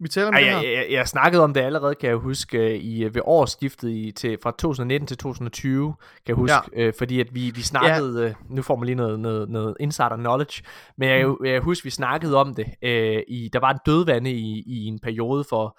vi 0.00 0.08
taler 0.08 0.28
om 0.28 0.34
Ej, 0.34 0.40
det 0.40 0.46
jeg, 0.46 0.60
her? 0.60 0.70
jeg, 0.70 0.86
jeg 0.90 1.08
snakkede 1.08 1.42
om 1.44 1.54
det 1.54 1.60
allerede, 1.60 1.94
kan 1.94 2.08
jeg 2.08 2.16
huske, 2.16 2.78
i, 2.78 3.04
ved 3.04 3.22
årsskiftet 3.24 3.90
i, 3.90 4.12
til, 4.16 4.38
fra 4.42 4.50
2019 4.50 5.06
til 5.06 5.16
2020, 5.16 5.94
kan 5.98 6.22
jeg 6.28 6.36
huske, 6.36 6.56
ja. 6.76 6.82
øh, 6.82 6.92
fordi 6.98 7.20
at 7.20 7.34
vi, 7.34 7.50
vi 7.50 7.62
snakkede, 7.62 8.22
ja. 8.22 8.28
øh, 8.28 8.34
nu 8.50 8.62
får 8.62 8.76
man 8.76 8.86
lige 8.86 8.96
noget, 8.96 9.20
noget, 9.20 9.48
noget 9.48 9.76
insider 9.80 10.16
knowledge, 10.16 10.62
men 10.98 11.08
jeg, 11.08 11.26
mm. 11.26 11.36
jeg 11.44 11.60
husker, 11.60 11.86
vi 11.86 11.90
snakkede 11.90 12.36
om 12.36 12.54
det, 12.54 12.66
øh, 12.82 13.22
i, 13.28 13.50
der 13.52 13.60
var 13.60 13.70
en 13.70 13.78
dødvande 13.86 14.30
i, 14.30 14.62
i 14.66 14.86
en 14.86 14.98
periode 15.00 15.44
for, 15.48 15.78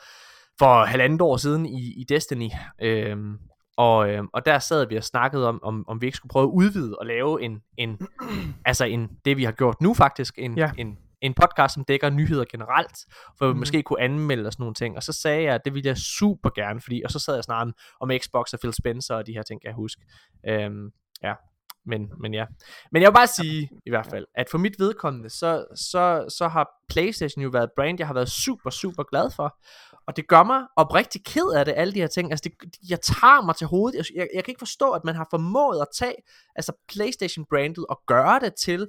for 0.59 0.85
halvandet 0.85 1.21
år 1.21 1.37
siden 1.37 1.65
i, 1.65 1.93
i 1.97 2.05
Destiny, 2.09 2.49
øh, 2.81 3.17
og, 3.77 4.09
øh, 4.09 4.23
og 4.33 4.45
der 4.45 4.59
sad 4.59 4.87
vi 4.87 4.95
og 4.95 5.03
snakkede 5.03 5.47
om, 5.47 5.59
om, 5.63 5.85
om 5.87 6.01
vi 6.01 6.05
ikke 6.05 6.17
skulle 6.17 6.31
prøve 6.31 6.43
at 6.43 6.51
udvide 6.53 6.95
og 6.95 7.05
lave 7.05 7.43
en, 7.43 7.61
en 7.77 7.99
altså 8.65 8.85
en, 8.85 9.09
det 9.25 9.37
vi 9.37 9.43
har 9.43 9.51
gjort 9.51 9.81
nu 9.81 9.93
faktisk, 9.93 10.33
en, 10.37 10.57
Ja. 10.57 10.71
en, 10.77 10.97
en 11.25 11.33
podcast, 11.33 11.73
som 11.73 11.83
dækker 11.85 12.09
nyheder 12.09 12.45
generelt, 12.51 12.97
for 13.37 13.45
vi 13.47 13.51
Mhm. 13.53 13.59
måske 13.59 13.83
kunne 13.83 14.01
anmelde 14.01 14.47
og 14.47 14.53
sådan 14.53 14.61
nogle 14.63 14.75
ting. 14.75 14.95
Og 14.95 15.03
så 15.03 15.13
sagde 15.13 15.43
jeg, 15.43 15.55
at 15.55 15.61
det 15.65 15.73
ville 15.73 15.87
jeg 15.87 15.97
super 15.97 16.49
gerne, 16.55 16.81
fordi, 16.81 17.01
og 17.05 17.11
så 17.11 17.19
sad 17.19 17.33
jeg 17.35 17.43
snart 17.43 17.67
om 18.01 18.11
Xbox 18.23 18.53
og 18.53 18.59
Phil 18.59 18.73
Spencer 18.73 19.15
og 19.15 19.27
de 19.27 19.33
her 19.33 19.43
ting, 19.43 19.61
kan 19.61 19.67
jeg 19.67 19.75
huske. 19.75 20.01
Øhm, 20.47 20.91
ja, 21.23 21.33
men, 21.85 22.11
men 22.21 22.33
ja. 22.33 22.45
Men 22.91 23.01
jeg 23.01 23.09
vil 23.09 23.15
bare 23.15 23.27
sige, 23.27 23.69
i 23.85 23.89
hvert 23.89 24.05
fald, 24.05 24.25
at 24.35 24.49
for 24.49 24.57
mit 24.57 24.75
vedkommende, 24.79 25.29
så, 25.29 25.65
så, 25.75 26.25
så 26.37 26.47
har 26.47 26.69
Playstation 26.89 27.43
jo 27.43 27.49
været 27.49 27.63
et 27.63 27.69
brand, 27.75 27.95
jeg 27.99 28.07
har 28.07 28.13
været 28.13 28.29
super, 28.31 28.69
super 28.69 29.03
glad 29.03 29.31
for. 29.31 29.57
Og 30.07 30.15
det 30.17 30.27
gør 30.27 30.43
mig 30.43 30.61
oprigtig 30.75 31.23
ked 31.25 31.51
af 31.55 31.65
det, 31.65 31.73
alle 31.77 31.93
de 31.93 31.99
her 31.99 32.07
ting. 32.07 32.31
Altså, 32.31 32.49
det, 32.49 32.75
jeg 32.89 33.01
tager 33.01 33.45
mig 33.45 33.55
til 33.55 33.67
hovedet. 33.67 33.97
Jeg, 33.97 34.05
jeg, 34.15 34.27
jeg 34.35 34.43
kan 34.43 34.51
ikke 34.51 34.59
forstå, 34.59 34.91
at 34.91 35.01
man 35.03 35.15
har 35.15 35.27
formået 35.29 35.81
at 35.81 35.87
tage 35.99 36.15
altså 36.55 36.73
Playstation-brandet 36.93 37.85
og 37.89 38.01
gøre 38.07 38.39
det 38.39 38.53
til 38.55 38.87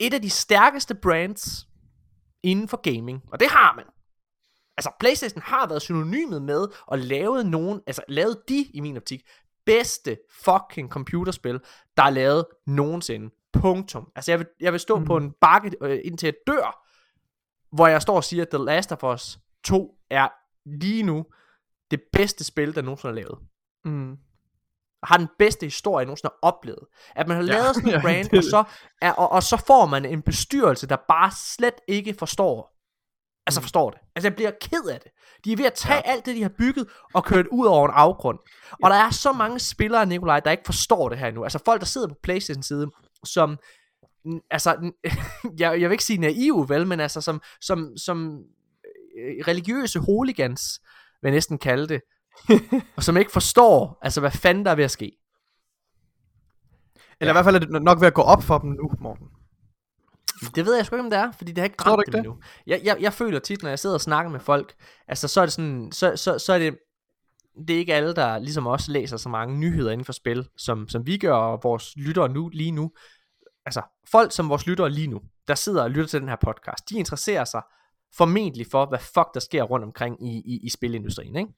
et 0.00 0.14
af 0.14 0.22
de 0.22 0.30
stærkeste 0.30 0.94
brands 0.94 1.68
inden 2.42 2.68
for 2.68 2.76
gaming. 2.76 3.22
Og 3.32 3.40
det 3.40 3.48
har 3.48 3.74
man. 3.76 3.84
Altså, 4.76 4.90
Playstation 5.00 5.42
har 5.42 5.68
været 5.68 5.82
synonymet 5.82 6.42
med 6.42 6.66
at 6.92 6.98
lave 6.98 7.44
nogen, 7.44 7.80
altså 7.86 8.02
lavet 8.08 8.42
de, 8.48 8.64
i 8.74 8.80
min 8.80 8.96
optik, 8.96 9.22
bedste 9.66 10.18
fucking 10.44 10.90
computerspil, 10.90 11.60
der 11.96 12.02
er 12.02 12.10
lavet 12.10 12.46
nogensinde. 12.66 13.30
Punktum. 13.52 14.12
Altså, 14.16 14.32
jeg 14.32 14.38
vil, 14.38 14.46
jeg 14.60 14.72
vil 14.72 14.80
stå 14.80 14.98
mm. 14.98 15.04
på 15.04 15.16
en 15.16 15.32
bakke, 15.40 15.76
øh, 15.82 15.98
indtil 16.04 16.26
jeg 16.26 16.34
dør, 16.46 16.86
hvor 17.76 17.86
jeg 17.86 18.02
står 18.02 18.16
og 18.16 18.24
siger, 18.24 18.42
at 18.42 18.48
The 18.48 18.64
Last 18.64 18.92
of 18.92 19.04
Us 19.14 19.38
2 19.64 19.94
er 20.10 20.28
lige 20.66 21.02
nu 21.02 21.24
det 21.90 22.02
bedste 22.12 22.44
spil, 22.44 22.74
der 22.74 22.82
nogensinde 22.82 23.10
er 23.10 23.14
lavet. 23.14 23.38
Mm. 23.84 24.16
Har 25.02 25.16
den 25.16 25.28
bedste 25.38 25.66
historie, 25.66 25.98
jeg 26.02 26.06
nogensinde 26.06 26.32
har 26.42 26.48
oplevet. 26.48 26.84
At 27.16 27.28
man 27.28 27.36
har 27.36 27.44
Ja. 27.44 27.52
lavet 27.52 27.74
sådan 27.74 27.88
en 27.88 27.94
Ja, 27.94 28.00
brand, 28.02 28.28
det 28.28 28.38
og, 28.38 28.44
så 28.44 28.64
er, 29.02 29.12
og, 29.12 29.32
og 29.32 29.42
så 29.42 29.56
får 29.66 29.86
man 29.86 30.04
en 30.04 30.22
bestyrelse, 30.22 30.86
der 30.86 30.96
bare 31.08 31.30
slet 31.56 31.74
ikke 31.88 32.14
forstår. 32.18 32.76
Altså 33.46 33.60
Mm. 33.60 33.62
forstår 33.62 33.90
det. 33.90 33.98
Altså 34.16 34.28
jeg 34.28 34.34
bliver 34.36 34.50
ked 34.60 34.84
af 34.92 35.00
det. 35.00 35.10
De 35.44 35.52
er 35.52 35.56
ved 35.56 35.64
at 35.64 35.74
tage 35.74 35.94
ja. 36.04 36.12
alt 36.12 36.26
det, 36.26 36.36
de 36.36 36.42
har 36.42 36.52
bygget, 36.58 36.88
og 37.14 37.24
køre 37.24 37.38
det 37.38 37.48
ud 37.52 37.66
over 37.66 37.88
en 37.88 37.94
afgrund. 37.94 38.38
Og 38.82 38.90
der 38.90 38.96
er 38.96 39.10
så 39.10 39.32
mange 39.32 39.58
spillere, 39.58 40.06
Nikolaj, 40.06 40.40
der 40.40 40.50
ikke 40.50 40.62
forstår 40.66 41.08
det 41.08 41.18
her 41.18 41.30
nu. 41.30 41.42
Altså 41.44 41.58
folk, 41.64 41.80
der 41.80 41.86
sidder 41.86 42.08
på 42.08 42.14
Playstation 42.22 42.62
side, 42.62 42.90
som 43.24 43.58
altså, 44.50 44.92
jeg, 45.58 45.80
jeg 45.80 45.88
vil 45.88 45.92
ikke 45.92 46.04
sige 46.04 46.18
naive, 46.18 46.68
vel, 46.68 46.86
men 46.86 47.00
altså 47.00 47.20
som, 47.20 47.42
som, 47.60 47.96
som 47.96 48.38
øh, 49.18 49.44
religiøse 49.48 50.00
hooligans, 50.00 50.80
vil 51.22 51.28
jeg 51.28 51.34
næsten 51.36 51.58
kalde 51.58 51.88
det, 51.88 52.00
og 52.96 53.02
som 53.02 53.16
ikke 53.16 53.32
forstår, 53.32 53.98
altså 54.02 54.20
hvad 54.20 54.30
fanden 54.30 54.64
der 54.64 54.70
er 54.70 54.74
ved 54.74 54.84
at 54.84 54.90
ske. 54.90 55.12
Eller 57.20 57.32
i 57.32 57.34
hvert 57.34 57.44
fald 57.44 57.54
er 57.54 57.58
det 57.58 57.82
nok 57.82 58.00
ved 58.00 58.06
at 58.06 58.14
gå 58.14 58.22
op 58.22 58.42
for 58.42 58.58
dem 58.58 58.70
nu, 58.70 58.90
Morten. 59.00 59.26
Det 60.54 60.64
ved 60.64 60.76
jeg 60.76 60.86
sgu 60.86 60.96
ikke, 60.96 61.04
om 61.04 61.10
det 61.10 61.18
er, 61.18 61.32
fordi 61.32 61.52
det 61.52 61.58
har 61.58 61.64
ikke 61.64 61.84
ramt 61.86 62.06
dem 62.06 62.18
endnu. 62.18 62.38
Jeg, 62.66 62.80
jeg, 62.84 62.96
jeg 63.00 63.12
føler 63.12 63.38
tit, 63.38 63.62
når 63.62 63.68
jeg 63.68 63.78
sidder 63.78 63.94
og 63.94 64.00
snakker 64.00 64.30
med 64.32 64.40
folk, 64.40 64.74
altså 65.08 65.28
så 65.28 65.40
er 65.40 65.46
det 65.46 65.52
sådan, 65.52 65.92
så, 65.92 66.16
så, 66.16 66.38
så 66.38 66.52
er 66.52 66.58
det, 66.58 66.78
det 67.68 67.74
er 67.74 67.78
ikke 67.78 67.94
alle, 67.94 68.14
der 68.14 68.38
ligesom 68.38 68.66
os 68.66 68.88
læser 68.88 69.16
så 69.16 69.28
mange 69.28 69.58
nyheder 69.58 69.92
inden 69.92 70.04
for 70.04 70.12
spil, 70.12 70.48
som, 70.56 70.88
som 70.88 71.06
vi 71.06 71.18
gør, 71.18 71.32
og 71.32 71.60
vores 71.62 71.96
lyttere 71.96 72.28
nu, 72.28 72.48
lige 72.48 72.70
nu. 72.70 72.90
Altså, 73.66 73.82
folk 74.10 74.32
som 74.32 74.48
vores 74.48 74.66
lyttere 74.66 74.90
lige 74.90 75.06
nu, 75.06 75.20
der 75.48 75.54
sidder 75.54 75.82
og 75.82 75.90
lytter 75.90 76.06
til 76.06 76.20
den 76.20 76.28
her 76.28 76.36
podcast, 76.44 76.90
de 76.90 76.98
interesserer 76.98 77.44
sig 77.44 77.62
formentlig 78.16 78.66
for, 78.70 78.86
hvad 78.86 78.98
fuck 78.98 79.34
der 79.34 79.40
sker 79.40 79.62
rundt 79.62 79.84
omkring 79.84 80.26
i, 80.28 80.42
i, 80.46 80.60
i 80.62 80.70
spilindustrien, 80.70 81.36
ikke? 81.36 81.52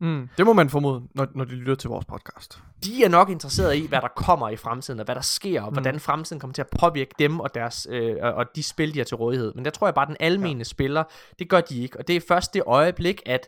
Mm. 0.00 0.28
Det 0.38 0.46
må 0.46 0.52
man 0.52 0.70
formode, 0.70 1.02
når, 1.14 1.26
når 1.34 1.44
de 1.44 1.50
lytter 1.50 1.74
til 1.74 1.90
vores 1.90 2.04
podcast. 2.04 2.62
de 2.84 3.04
er 3.04 3.08
nok 3.08 3.30
interesseret 3.30 3.76
i, 3.76 3.86
hvad 3.86 4.00
der 4.00 4.08
kommer 4.16 4.48
i 4.48 4.56
fremtiden, 4.56 5.00
og 5.00 5.04
hvad 5.04 5.14
der 5.14 5.20
sker, 5.20 5.62
og 5.62 5.68
Mm. 5.68 5.72
hvordan 5.74 6.00
fremtiden 6.00 6.40
kommer 6.40 6.54
til 6.54 6.62
at 6.62 6.68
påvirke 6.80 7.14
dem 7.18 7.40
og, 7.40 7.54
deres, 7.54 7.86
øh, 7.90 8.16
og- 8.22 8.32
og 8.34 8.46
de 8.56 8.62
spil, 8.62 8.94
de 8.94 8.98
har 8.98 9.04
til 9.04 9.16
rådighed. 9.16 9.52
Men 9.54 9.64
der 9.64 9.70
tror 9.70 9.86
jeg 9.86 9.94
bare, 9.94 10.02
at 10.04 10.08
den 10.08 10.16
almene 10.20 10.58
ja. 10.58 10.64
spiller, 10.64 11.04
det 11.38 11.48
gør 11.50 11.60
de 11.60 11.82
ikke. 11.82 11.98
Og 11.98 12.08
det 12.08 12.16
er 12.16 12.20
først 12.28 12.54
det 12.54 12.62
øjeblik, 12.66 13.22
at 13.26 13.46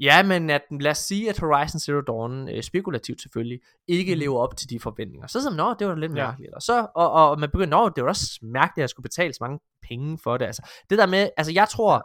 Ja, 0.00 0.22
men 0.22 0.50
at, 0.50 0.62
lad 0.80 0.90
os 0.90 0.98
sige, 0.98 1.30
at 1.30 1.38
Horizon 1.38 1.80
Zero 1.80 2.00
Dawn, 2.00 2.48
øh, 2.48 2.62
spekulativt 2.62 3.22
selvfølgelig, 3.22 3.60
ikke 3.88 4.12
Mhm. 4.14 4.18
lever 4.18 4.38
op 4.38 4.56
til 4.56 4.70
de 4.70 4.80
forventninger. 4.80 5.26
Så 5.26 5.42
sådan, 5.42 5.56
nå, 5.56 5.74
det 5.78 5.86
var 5.86 5.94
da 5.94 6.00
lidt 6.00 6.16
Ja. 6.16 6.26
mærkeligt. 6.26 6.54
Og, 6.54 6.62
så, 6.62 6.86
og, 6.96 7.10
og 7.12 7.40
man 7.40 7.50
begynder, 7.50 7.78
nå, 7.78 7.88
det 7.88 8.04
var 8.04 8.08
også 8.10 8.38
mærkeligt, 8.42 8.78
at 8.78 8.80
jeg 8.82 8.88
skulle 8.88 9.04
betale 9.04 9.32
så 9.32 9.38
mange 9.40 9.58
penge 9.88 10.18
for 10.24 10.36
det. 10.36 10.44
Altså, 10.46 10.62
det 10.90 10.98
der 10.98 11.06
med, 11.06 11.28
altså 11.36 11.52
jeg 11.52 11.68
tror, 11.68 12.02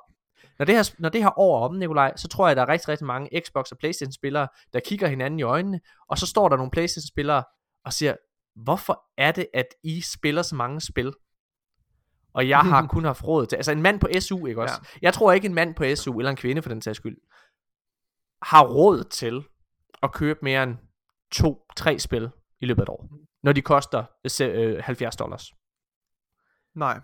når 0.60 0.66
det 0.66 0.76
her, 0.76 0.96
når 1.00 1.10
det 1.10 1.24
her 1.24 1.40
år 1.40 1.60
er 1.60 1.70
om, 1.70 1.76
Nikolaj, 1.76 2.16
så 2.16 2.28
tror 2.28 2.48
jeg, 2.48 2.52
at 2.52 2.58
der 2.58 2.64
er 2.64 2.70
rigtig, 2.70 2.90
rigtig 2.90 3.08
mange 3.08 3.42
Xbox 3.42 3.72
og 3.72 3.78
Playstation 3.78 4.12
spillere, 4.12 4.48
der 4.74 4.80
kigger 4.80 5.08
hinanden 5.08 5.40
i 5.40 5.44
øjnene, 5.44 5.80
og 6.08 6.18
så 6.18 6.28
står 6.28 6.50
der 6.50 6.58
nogle 6.58 6.72
Playstation 6.72 7.08
spillere 7.08 7.44
og 7.86 7.94
siger, 7.94 8.16
hvorfor 8.56 9.04
er 9.18 9.32
det, 9.32 9.48
at 9.54 9.68
I 9.84 10.02
spiller 10.02 10.42
så 10.42 10.56
mange 10.56 10.82
spil? 10.82 11.14
Og 12.34 12.50
jeg 12.50 12.60
har 12.60 12.88
kun 12.96 13.06
haft 13.06 13.24
råd 13.24 13.46
til, 13.46 13.56
altså 13.56 13.72
en 13.72 13.82
mand 13.82 14.00
på 14.00 14.08
SU, 14.20 14.46
ikke 14.46 14.62
også? 14.62 14.76
Ja. 14.84 15.00
Jeg 15.02 15.14
tror 15.14 15.32
ikke 15.32 15.46
en 15.46 15.54
mand 15.54 15.76
på 15.76 15.84
SU, 15.96 16.20
eller 16.20 16.30
en 16.30 16.38
kvinde 16.38 16.62
for 16.62 16.70
den 16.70 16.82
sags 16.82 16.98
skyld, 16.98 17.18
har 18.42 18.64
råd 18.68 19.04
til 19.04 19.44
at 20.04 20.14
købe 20.14 20.40
mere 20.42 20.64
end 20.64 20.76
to, 21.32 21.66
tre 21.76 22.00
spil 22.00 22.30
i 22.62 22.66
løbet 22.66 22.82
af 22.82 22.86
et 22.86 22.90
år, 22.90 23.10
når 23.44 23.54
de 23.54 23.62
koster 23.62 24.04
øh, 24.42 24.84
70 24.84 25.16
dollars. 25.16 25.54
Nej. 26.76 27.00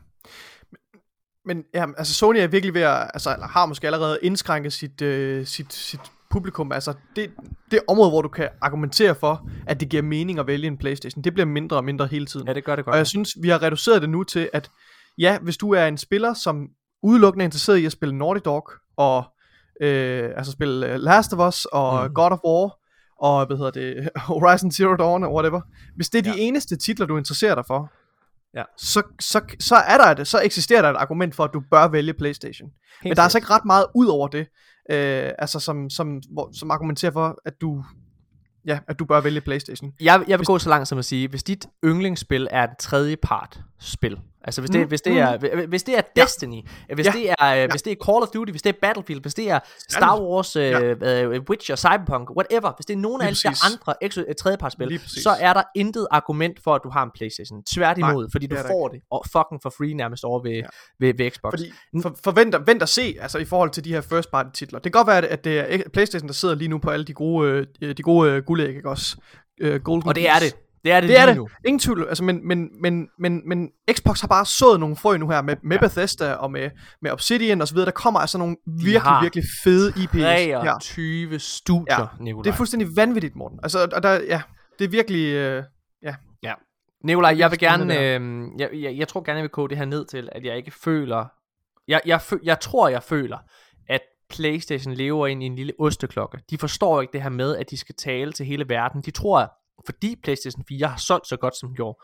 Men, 1.45 1.63
ja, 1.73 1.85
altså 1.97 2.13
Sony 2.13 2.37
er 2.37 2.47
virkelig 2.47 2.73
ved 2.73 2.81
at, 2.81 3.11
altså 3.13 3.33
eller 3.33 3.47
har 3.47 3.65
måske 3.65 3.87
allerede 3.87 4.19
indskrænket 4.21 4.73
sit, 4.73 5.01
øh, 5.01 5.45
sit, 5.45 5.73
sit 5.73 5.99
publikum. 6.29 6.71
Altså 6.71 6.93
det, 7.15 7.31
det 7.71 7.79
område, 7.87 8.09
hvor 8.09 8.21
du 8.21 8.27
kan 8.29 8.49
argumentere 8.61 9.15
for, 9.15 9.49
at 9.67 9.79
det 9.79 9.89
giver 9.89 10.03
mening 10.03 10.39
at 10.39 10.47
vælge 10.47 10.67
en 10.67 10.77
Playstation, 10.77 11.23
det 11.23 11.33
bliver 11.33 11.45
mindre 11.47 11.77
og 11.77 11.83
mindre 11.83 12.07
hele 12.07 12.25
tiden. 12.25 12.47
Ja, 12.47 12.53
det 12.53 12.63
gør 12.63 12.75
det 12.75 12.85
godt. 12.85 12.93
Og 12.93 12.97
jeg 12.97 13.07
synes, 13.07 13.29
vi 13.41 13.49
har 13.49 13.61
reduceret 13.63 14.01
det 14.01 14.09
nu 14.09 14.23
til, 14.23 14.49
at 14.53 14.71
ja, 15.17 15.37
hvis 15.39 15.57
du 15.57 15.71
er 15.73 15.85
en 15.85 15.97
spiller, 15.97 16.33
som 16.33 16.67
udelukkende 17.03 17.43
er 17.43 17.47
interesseret 17.47 17.77
i 17.77 17.85
at 17.85 17.91
spille 17.91 18.17
Naughty 18.17 18.41
Dog, 18.45 18.69
og 18.97 19.23
øh, 19.81 20.29
altså 20.37 20.51
spille 20.51 20.93
øh, 20.93 20.99
Last 20.99 21.33
of 21.33 21.47
Us, 21.47 21.65
og 21.65 22.07
mm. 22.07 22.13
God 22.13 22.31
of 22.31 22.39
War, 22.45 22.77
og 23.21 23.45
hvad 23.45 23.57
hedder 23.57 23.71
det, 23.71 24.09
Horizon 24.31 24.71
Zero 24.71 24.95
Dawn, 24.95 25.23
og 25.23 25.33
whatever. 25.33 25.61
Hvis 25.95 26.09
det 26.09 26.19
er 26.19 26.31
de 26.31 26.37
Ja. 26.37 26.43
eneste 26.43 26.75
titler, 26.75 27.05
du 27.05 27.17
interesserer 27.17 27.55
dig 27.55 27.63
for, 27.67 27.91
Ja. 28.55 28.63
så, 28.77 29.03
så, 29.19 29.41
så 29.59 29.75
er 29.75 29.97
der 29.97 30.13
det, 30.13 30.27
så 30.27 30.41
eksisterer 30.43 30.81
der 30.81 30.89
et 30.89 30.95
argument 30.95 31.35
for, 31.35 31.43
at 31.43 31.49
du 31.53 31.63
bør 31.71 31.87
vælge 31.87 32.13
Playstation. 32.13 32.69
Helt 32.69 33.03
Men 33.03 33.15
der 33.15 33.21
er 33.21 33.23
altså 33.23 33.37
ikke 33.37 33.49
ret 33.49 33.65
meget 33.65 33.85
ud 33.95 34.07
over 34.07 34.27
det, 34.27 34.47
øh, 34.91 35.31
altså 35.39 35.59
som, 35.59 35.89
som, 35.89 36.21
hvor, 36.31 36.49
som 36.53 36.71
argumenterer 36.71 37.11
for, 37.11 37.37
at 37.45 37.53
du, 37.61 37.83
ja, 38.65 38.79
at 38.87 38.99
du 38.99 39.05
bør 39.05 39.21
vælge 39.21 39.41
Playstation. 39.41 39.93
Jeg, 40.01 40.23
jeg 40.27 40.39
vil 40.39 40.45
gå 40.45 40.59
så 40.59 40.69
langt 40.69 40.87
som 40.87 40.97
at 40.97 41.05
sige, 41.05 41.27
hvis 41.27 41.43
dit 41.43 41.67
yndlingsspil 41.85 42.47
er 42.51 42.63
et 42.63 42.77
tredje 42.79 43.15
part 43.15 43.61
spil, 43.79 44.19
altså 44.43 44.61
hvis 44.61 44.69
det, 44.69 44.81
Mm, 44.81 44.87
hvis 44.87 45.01
det 45.01 45.11
mm. 45.13 45.17
er, 45.19 45.37
hvis- 45.37 45.51
hvis 45.67 45.83
det 45.83 45.97
er 45.97 46.01
Destiny, 46.15 46.61
hvis 46.95 47.05
Ja. 47.05 47.11
det 47.11 47.29
er, 47.39 47.67
hvis 47.71 47.81
det 47.81 47.91
er 47.91 47.95
Call 48.05 48.21
of 48.23 48.27
Duty, 48.27 48.51
hvis 48.51 48.61
det 48.61 48.69
er 48.75 48.77
Battlefield, 48.81 49.21
hvis 49.21 49.33
det 49.33 49.49
er 49.49 49.59
Star 49.89 50.19
Wars, 50.21 50.55
Ja. 50.55 50.79
øh, 50.81 51.33
øh, 51.33 51.41
Witcher, 51.49 51.75
Cyberpunk, 51.75 52.29
whatever, 52.37 52.71
hvis 52.77 52.85
det 52.85 52.93
er 52.93 52.97
nogen 52.97 53.21
af 53.21 53.25
alle 53.27 53.35
de 53.43 53.47
andre 53.49 53.93
ex- 54.05 54.17
øh, 54.29 54.35
tredjepartsspil, 54.39 54.99
så 55.07 55.29
er 55.39 55.53
der 55.53 55.63
intet 55.75 56.07
argument 56.11 56.59
for, 56.63 56.75
at 56.75 56.81
du 56.83 56.89
har 56.89 57.03
en 57.03 57.09
Playstation. 57.15 57.63
Tværtimod, 57.73 58.27
fordi 58.31 58.47
du 58.47 58.55
det 58.55 58.65
får 58.67 58.87
det, 58.87 59.01
og 59.11 59.23
fucking 59.31 59.59
for 59.61 59.69
free 59.77 59.93
nærmest 59.93 60.23
over 60.23 60.43
ved, 60.43 60.51
Ja. 60.51 60.61
ved, 60.99 61.13
ved 61.17 61.31
Xbox. 61.31 61.51
Fordi 61.51 61.71
for, 62.01 62.15
forvent, 62.23 62.55
vent 62.67 62.81
og 62.81 62.89
se, 62.89 63.15
altså 63.21 63.37
i 63.37 63.45
forhold 63.45 63.69
til 63.69 63.83
de 63.85 63.93
her 63.93 64.01
first 64.01 64.31
party 64.31 64.49
titler. 64.53 64.79
Det 64.79 64.93
kan 64.93 64.99
godt 64.99 65.07
være, 65.07 65.17
at- 65.17 65.23
at 65.25 65.43
det 65.43 65.59
er 65.59 65.89
Playstation, 65.93 66.27
der 66.27 66.33
sidder 66.33 66.55
lige 66.55 66.67
nu 66.67 66.77
på 66.77 66.89
alle 66.89 67.05
de 67.05 67.13
gode, 67.13 67.67
øh, 67.81 67.95
de 67.97 68.03
gode 68.03 68.31
øh, 68.31 68.43
guldæg, 68.43 68.75
ikke 68.75 68.89
også? 68.89 69.15
Øh, 69.61 69.81
golden 69.81 70.09
og 70.09 70.15
det 70.15 70.29
er 70.29 70.39
det. 70.39 70.55
Det 70.83 70.91
er 70.91 70.99
det, 70.99 71.09
Det 71.09 71.17
er 71.19 71.25
lige 71.25 71.29
det. 71.29 71.37
nu. 71.37 71.47
Ingen 71.65 71.79
tvivl. 71.79 72.05
Altså, 72.07 72.23
men, 72.23 72.47
men, 72.47 72.69
men, 72.81 73.07
men, 73.19 73.49
men 73.49 73.69
Xbox 73.91 74.21
har 74.21 74.27
bare 74.27 74.45
sået 74.45 74.79
nogle 74.79 74.95
frø 74.95 75.17
nu 75.17 75.29
her 75.29 75.41
med, 75.41 75.55
med 75.63 75.77
Ja. 75.77 75.81
ja. 75.83 75.87
Bethesda 75.87 76.33
og 76.33 76.51
med, 76.51 76.69
med 77.01 77.11
Obsidian 77.11 77.61
og 77.61 77.67
så 77.67 77.73
videre. 77.73 77.85
Der 77.85 77.91
kommer 77.91 78.19
altså 78.19 78.37
nogle 78.37 78.55
virkelig, 78.65 79.13
virkelig 79.21 79.43
fede. 79.63 79.93
Ja. 80.47 80.73
23 80.81 81.39
studier, 81.39 81.99
Ja. 81.99 82.23
Nikolaj. 82.23 82.43
Det 82.43 82.49
er 82.49 82.53
fuldstændig 82.55 82.87
vanvittigt, 82.95 83.35
Morten. 83.35 83.59
Altså, 83.63 83.89
og 83.95 84.03
der, 84.03 84.11
ja, 84.13 84.41
det 84.79 84.85
er 84.85 84.89
virkelig... 84.89 85.33
Øh, 85.33 85.63
Nikolaj, 87.03 87.35
jeg 87.37 87.51
vil 87.51 87.59
gerne, 87.59 87.99
øh, 87.99 88.43
jeg, 88.59 88.69
jeg, 88.73 88.97
jeg 88.97 89.07
tror 89.07 89.21
gerne, 89.23 89.37
jeg 89.37 89.43
vil 89.43 89.49
koge 89.49 89.69
det 89.69 89.77
her 89.77 89.85
ned 89.85 90.05
til, 90.05 90.29
at 90.31 90.45
jeg 90.45 90.57
ikke 90.57 90.71
føler, 90.83 91.25
jeg, 91.87 92.01
jeg, 92.05 92.21
fø, 92.21 92.35
jeg 92.43 92.59
tror, 92.59 92.87
jeg 92.89 93.03
føler, 93.03 93.37
at 93.89 94.01
Playstation 94.29 94.93
lever 94.93 95.27
ind 95.27 95.43
i 95.43 95.45
en 95.45 95.55
lille 95.55 95.73
osteklokke. 95.79 96.37
De 96.49 96.57
forstår 96.57 97.01
ikke 97.01 97.13
det 97.13 97.21
her 97.21 97.29
med, 97.29 97.57
at 97.57 97.69
de 97.69 97.77
skal 97.77 97.95
tale 97.95 98.31
til 98.31 98.45
hele 98.45 98.69
verden. 98.69 99.01
De 99.01 99.11
tror, 99.11 99.51
fordi 99.85 100.15
Playstation 100.23 100.63
4 100.69 100.87
har 100.87 100.97
solgt 100.97 101.27
så 101.27 101.37
godt, 101.37 101.57
som 101.59 101.69
den 101.69 101.75
gjorde, 101.75 101.97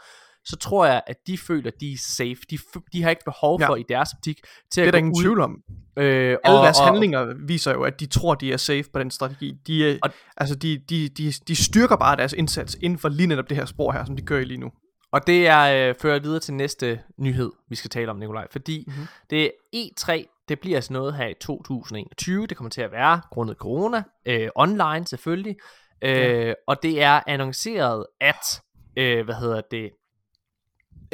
så 0.45 0.55
tror 0.57 0.85
jeg, 0.85 1.01
at 1.07 1.15
de 1.27 1.37
føler, 1.37 1.67
at 1.71 1.73
de 1.79 1.93
er 1.93 1.97
safe. 1.97 2.35
De, 2.49 2.57
de 2.93 3.03
har 3.03 3.09
ikke 3.09 3.21
behov 3.25 3.61
Ja. 3.61 3.69
for 3.69 3.75
i 3.75 3.83
deres 3.89 4.09
optik 4.13 4.37
til 4.71 4.81
Det 4.81 4.83
er 4.83 4.87
at 4.87 4.93
der 4.93 4.99
gå 4.99 5.05
ingen 5.05 5.17
ud. 5.17 5.21
tvivl 5.23 5.41
om. 5.41 5.55
Øh, 5.97 6.37
Alle 6.43 6.57
deres 6.57 6.79
handlinger 6.79 7.33
viser 7.47 7.71
jo, 7.71 7.83
at 7.83 7.99
de 7.99 8.05
tror, 8.05 8.35
de 8.35 8.53
er 8.53 8.57
safe 8.57 8.83
på 8.93 8.99
den 8.99 9.11
strategi. 9.11 9.53
De, 9.67 9.89
er, 9.91 9.97
Og- 10.03 10.09
altså, 10.37 10.55
de, 10.55 10.77
de, 10.89 11.09
de, 11.09 11.31
de 11.47 11.55
styrker 11.55 11.95
bare 11.95 12.15
deres 12.15 12.33
indsats 12.33 12.77
inden 12.81 12.99
for 12.99 13.09
lige 13.09 13.27
netop 13.27 13.49
det 13.49 13.57
her 13.57 13.65
spor 13.65 13.91
her, 13.91 14.05
som 14.05 14.15
de 14.15 14.21
kører 14.21 14.41
i 14.41 14.43
lige 14.45 14.57
nu. 14.57 14.71
Og 15.11 15.27
det 15.27 15.47
er 15.47 15.89
øh, 15.89 15.95
fører 16.01 16.19
videre 16.19 16.39
til 16.39 16.53
næste 16.53 16.99
nyhed, 17.17 17.51
vi 17.69 17.75
skal 17.75 17.89
tale 17.89 18.11
om, 18.11 18.17
Nikolaj. 18.17 18.47
Fordi 18.51 18.83
Mhm. 18.87 18.95
mm-hmm. 18.95 19.07
det 19.29 19.43
er 19.45 19.49
E3, 19.75 20.25
det 20.49 20.59
bliver 20.59 20.75
altså 20.77 20.93
noget 20.93 21.15
her 21.15 21.27
i 21.27 21.33
2021. 21.41 22.47
Det 22.47 22.57
kommer 22.57 22.69
til 22.69 22.81
at 22.81 22.91
være 22.91 23.21
grundet 23.31 23.57
corona. 23.57 24.03
Øh, 24.25 24.49
online 24.55 25.07
selvfølgelig. 25.07 25.55
Øh, 26.01 26.47
Ja. 26.47 26.53
Og 26.67 26.83
det 26.83 27.01
er 27.01 27.21
annonceret, 27.27 28.05
at, 28.21 28.61
øh, 28.97 29.25
hvad 29.25 29.35
hedder 29.35 29.61
det, 29.71 29.91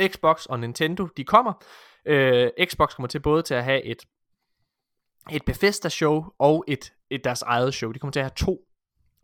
Xbox 0.07 0.45
og 0.45 0.59
Nintendo, 0.59 1.05
de 1.17 1.23
kommer. 1.23 1.53
Øh, 2.05 2.49
Xbox 2.65 2.95
kommer 2.95 3.07
til 3.07 3.19
både 3.19 3.41
til 3.41 3.53
at 3.53 3.63
have 3.63 3.83
et, 3.83 4.05
et 5.31 5.45
Bethesda-show 5.45 6.25
og 6.39 6.65
et, 6.67 6.93
et 7.09 7.23
deres 7.23 7.41
eget 7.41 7.73
show. 7.73 7.91
De 7.91 7.99
kommer 7.99 8.11
til 8.11 8.19
at 8.19 8.23
have 8.23 8.35
to 8.35 8.59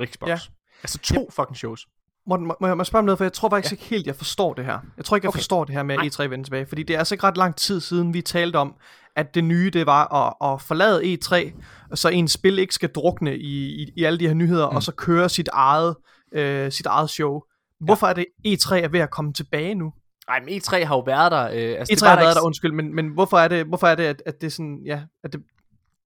Xbox. 0.06 0.28
Ja. 0.30 0.38
Altså 0.84 1.00
to 1.00 1.30
fucking 1.30 1.58
shows. 1.58 1.88
Morten, 2.28 2.48
må, 2.48 2.56
må 2.60 2.68
jeg 2.68 2.86
spørge 2.86 3.00
om 3.00 3.06
noget, 3.06 3.18
for 3.18 3.26
jeg 3.26 3.34
tror 3.34 3.50
faktisk 3.50 3.72
ja. 3.72 3.76
ikke 3.76 3.86
helt, 3.86 4.08
jeg 4.08 4.16
forstår 4.16 4.54
det 4.54 4.66
her. 4.66 4.80
Jeg 4.98 5.06
tror 5.06 5.18
ikke, 5.18 5.26
jeg 5.26 5.30
Okay. 5.30 5.38
forstår 5.40 5.64
det 5.64 5.76
her 5.76 5.84
med 5.84 5.98
Nej. 5.98 6.06
E3 6.06 6.24
vende 6.24 6.44
tilbage, 6.46 6.66
fordi 6.66 6.84
det 6.84 6.94
er 6.94 6.98
altså 6.98 7.16
ikke 7.16 7.24
ret 7.24 7.38
lang 7.38 7.56
tid 7.56 7.80
siden, 7.80 8.14
vi 8.14 8.22
talte 8.22 8.56
om, 8.58 8.74
at 9.16 9.36
det 9.36 9.44
nye, 9.44 9.70
det 9.70 9.86
var 9.86 10.14
at, 10.16 10.54
at 10.54 10.62
forlade 10.62 11.14
E3, 11.14 11.52
så 11.96 12.10
en 12.10 12.28
spil 12.28 12.60
ikke 12.60 12.74
skal 12.74 12.90
drukne 12.90 13.38
i, 13.38 13.82
i, 13.84 13.92
i 13.96 14.04
alle 14.04 14.20
de 14.20 14.28
her 14.28 14.34
nyheder, 14.34 14.70
mm. 14.70 14.76
og 14.76 14.84
så 14.84 14.92
køre 14.92 15.30
sit 15.30 15.50
eget, 15.54 15.96
øh, 16.34 16.72
sit 16.72 16.86
eget 16.86 17.10
show. 17.10 17.42
Hvorfor 17.80 18.08
ja. 18.08 18.12
er 18.12 18.14
det, 18.16 18.26
E3 18.48 18.76
er 18.76 18.88
ved 18.88 19.00
at 19.00 19.10
komme 19.10 19.34
tilbage 19.34 19.76
nu? 19.76 19.94
Ej, 20.28 20.40
men 20.40 20.50
E3 20.50 20.86
har 20.86 20.96
jo 20.96 21.00
været 21.02 21.32
der. 21.32 21.44
Øh, 21.44 21.80
altså, 21.80 21.94
E3 21.94 21.96
det 21.96 22.02
har 22.08 22.16
været 22.16 22.30
ikke- 22.32 22.40
der, 22.40 22.46
undskyld, 22.46 22.72
men, 22.72 22.96
men 22.96 23.08
hvorfor 23.08 23.38
er 23.38 23.48
det, 23.48 23.66
hvorfor 23.66 23.88
er 23.88 23.96
det 23.96 24.04
at, 24.04 24.22
at 24.26 24.42
det 24.42 24.54
sådan, 24.54 24.80
ja, 24.86 25.02
at 25.24 25.34
det 25.34 25.42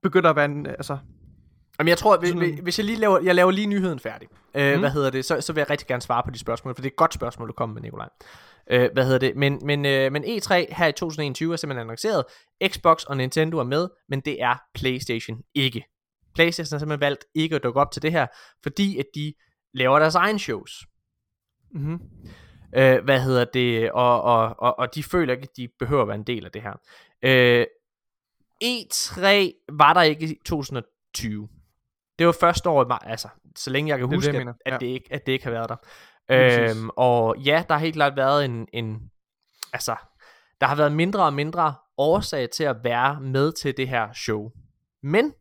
begynder 0.04 0.30
at 0.30 0.36
være 0.36 0.46
en, 0.46 0.66
altså, 0.66 0.98
Jamen 1.80 1.90
jeg 1.90 1.98
tror, 1.98 2.18
hvis, 2.64 2.78
jeg 2.80 2.86
lige 2.86 3.00
laver, 3.00 3.20
jeg 3.20 3.36
laver 3.36 3.52
lige 3.52 3.68
nyheden 3.68 4.00
færdig, 4.00 4.28
øh, 4.56 4.74
Mm. 4.74 4.80
hvad 4.80 4.90
hedder 4.92 5.10
det, 5.10 5.26
så, 5.26 5.42
så 5.42 5.54
vil 5.54 5.62
jeg 5.62 5.70
rigtig 5.70 5.88
gerne 5.88 6.02
svare 6.02 6.24
på 6.26 6.32
de 6.32 6.40
spørgsmål, 6.40 6.76
for 6.76 6.82
det 6.82 6.90
er 6.90 6.92
et 6.94 6.96
godt 6.98 7.14
spørgsmål, 7.14 7.48
du 7.48 7.54
kommer 7.54 7.74
med, 7.74 7.82
Nikolaj. 7.82 8.10
Øh, 8.72 8.90
hvad 8.94 9.04
hedder 9.06 9.20
det, 9.20 9.36
men, 9.36 9.60
men, 9.64 9.86
øh, 9.86 10.12
men 10.12 10.24
E3 10.24 10.54
her 10.76 10.88
i 10.88 10.92
2021 10.92 11.54
er 11.54 11.58
simpelthen 11.58 11.82
annonceret, 11.82 12.24
Xbox 12.68 13.04
og 13.04 13.18
Nintendo 13.18 13.58
er 13.60 13.64
med, 13.64 13.88
men 14.10 14.20
det 14.20 14.42
er 14.42 14.56
Playstation 14.76 15.42
ikke. 15.54 15.84
Playstation 16.36 16.76
har 16.76 16.80
simpelthen 16.80 17.02
valgt 17.02 17.26
ikke 17.36 17.56
at 17.56 17.64
dukke 17.64 17.80
op 17.80 17.92
til 17.92 18.02
det 18.02 18.12
her, 18.12 18.28
fordi 18.64 18.98
at 19.00 19.06
de 19.16 19.34
laver 19.74 20.00
deres 20.00 20.16
egen 20.16 20.40
shows. 20.40 20.86
mm-hmm. 21.72 22.00
Øh, 22.76 23.04
hvad 23.04 23.22
hedder 23.22 23.46
det, 23.46 23.92
og, 23.92 24.22
og, 24.22 24.56
og, 24.60 24.80
og 24.80 24.96
de 24.96 25.04
føler 25.04 25.34
ikke, 25.34 25.44
at 25.44 25.58
de 25.58 25.68
behøver 25.80 26.02
at 26.02 26.08
være 26.08 26.18
en 26.18 26.24
del 26.24 26.46
af 26.46 26.52
det 26.52 26.62
her. 26.62 26.74
Øh, 27.22 27.66
E3 28.64 29.22
var 29.72 29.94
der 29.94 30.02
ikke 30.02 30.26
i 30.26 30.40
2020. 30.46 31.50
Det 32.20 32.28
var 32.28 32.34
første 32.40 32.70
år, 32.70 32.94
altså, 33.06 33.28
så 33.56 33.70
længe 33.70 33.90
jeg 33.90 34.00
kan 34.00 34.10
Det 34.10 34.18
huske, 34.18 34.32
det, 34.32 34.40
jeg 34.40 34.48
at, 34.48 34.56
at, 34.66 34.74
Ja. 34.74 34.78
det 34.78 34.86
ikke, 34.86 35.08
at 35.12 35.26
det 35.26 35.32
ikke 35.32 35.46
har 35.46 35.52
været 35.52 35.70
der. 35.70 35.76
Øhm, 36.30 36.90
og 36.96 37.38
ja, 37.38 37.64
der 37.68 37.74
har 37.74 37.82
helt 37.82 37.96
klart 37.96 38.16
været 38.16 38.46
en, 38.46 38.68
en, 38.74 39.12
altså, 39.74 39.96
der 40.62 40.68
har 40.68 40.76
været 40.76 40.92
mindre 40.92 41.24
og 41.26 41.34
mindre 41.34 41.76
årsag 41.98 42.50
til 42.50 42.64
at 42.64 42.76
være 42.84 43.22
med 43.22 43.52
til 43.52 43.78
det 43.78 43.88
her 43.90 44.14
show. 44.14 44.52
Men, 45.04 45.34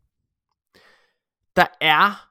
der 1.57 1.67
er 1.81 2.29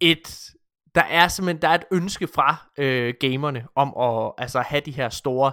et, 0.00 0.50
der 0.94 1.02
er 1.02 1.28
simpelthen, 1.28 1.62
der 1.62 1.68
er 1.68 1.74
et 1.74 1.84
ønske 1.92 2.26
fra 2.26 2.56
øh, 2.78 3.14
gamerne 3.20 3.66
om 3.74 3.96
at 3.96 4.32
altså, 4.38 4.60
have 4.60 4.80
de 4.80 4.92
her 4.92 5.08
store 5.08 5.52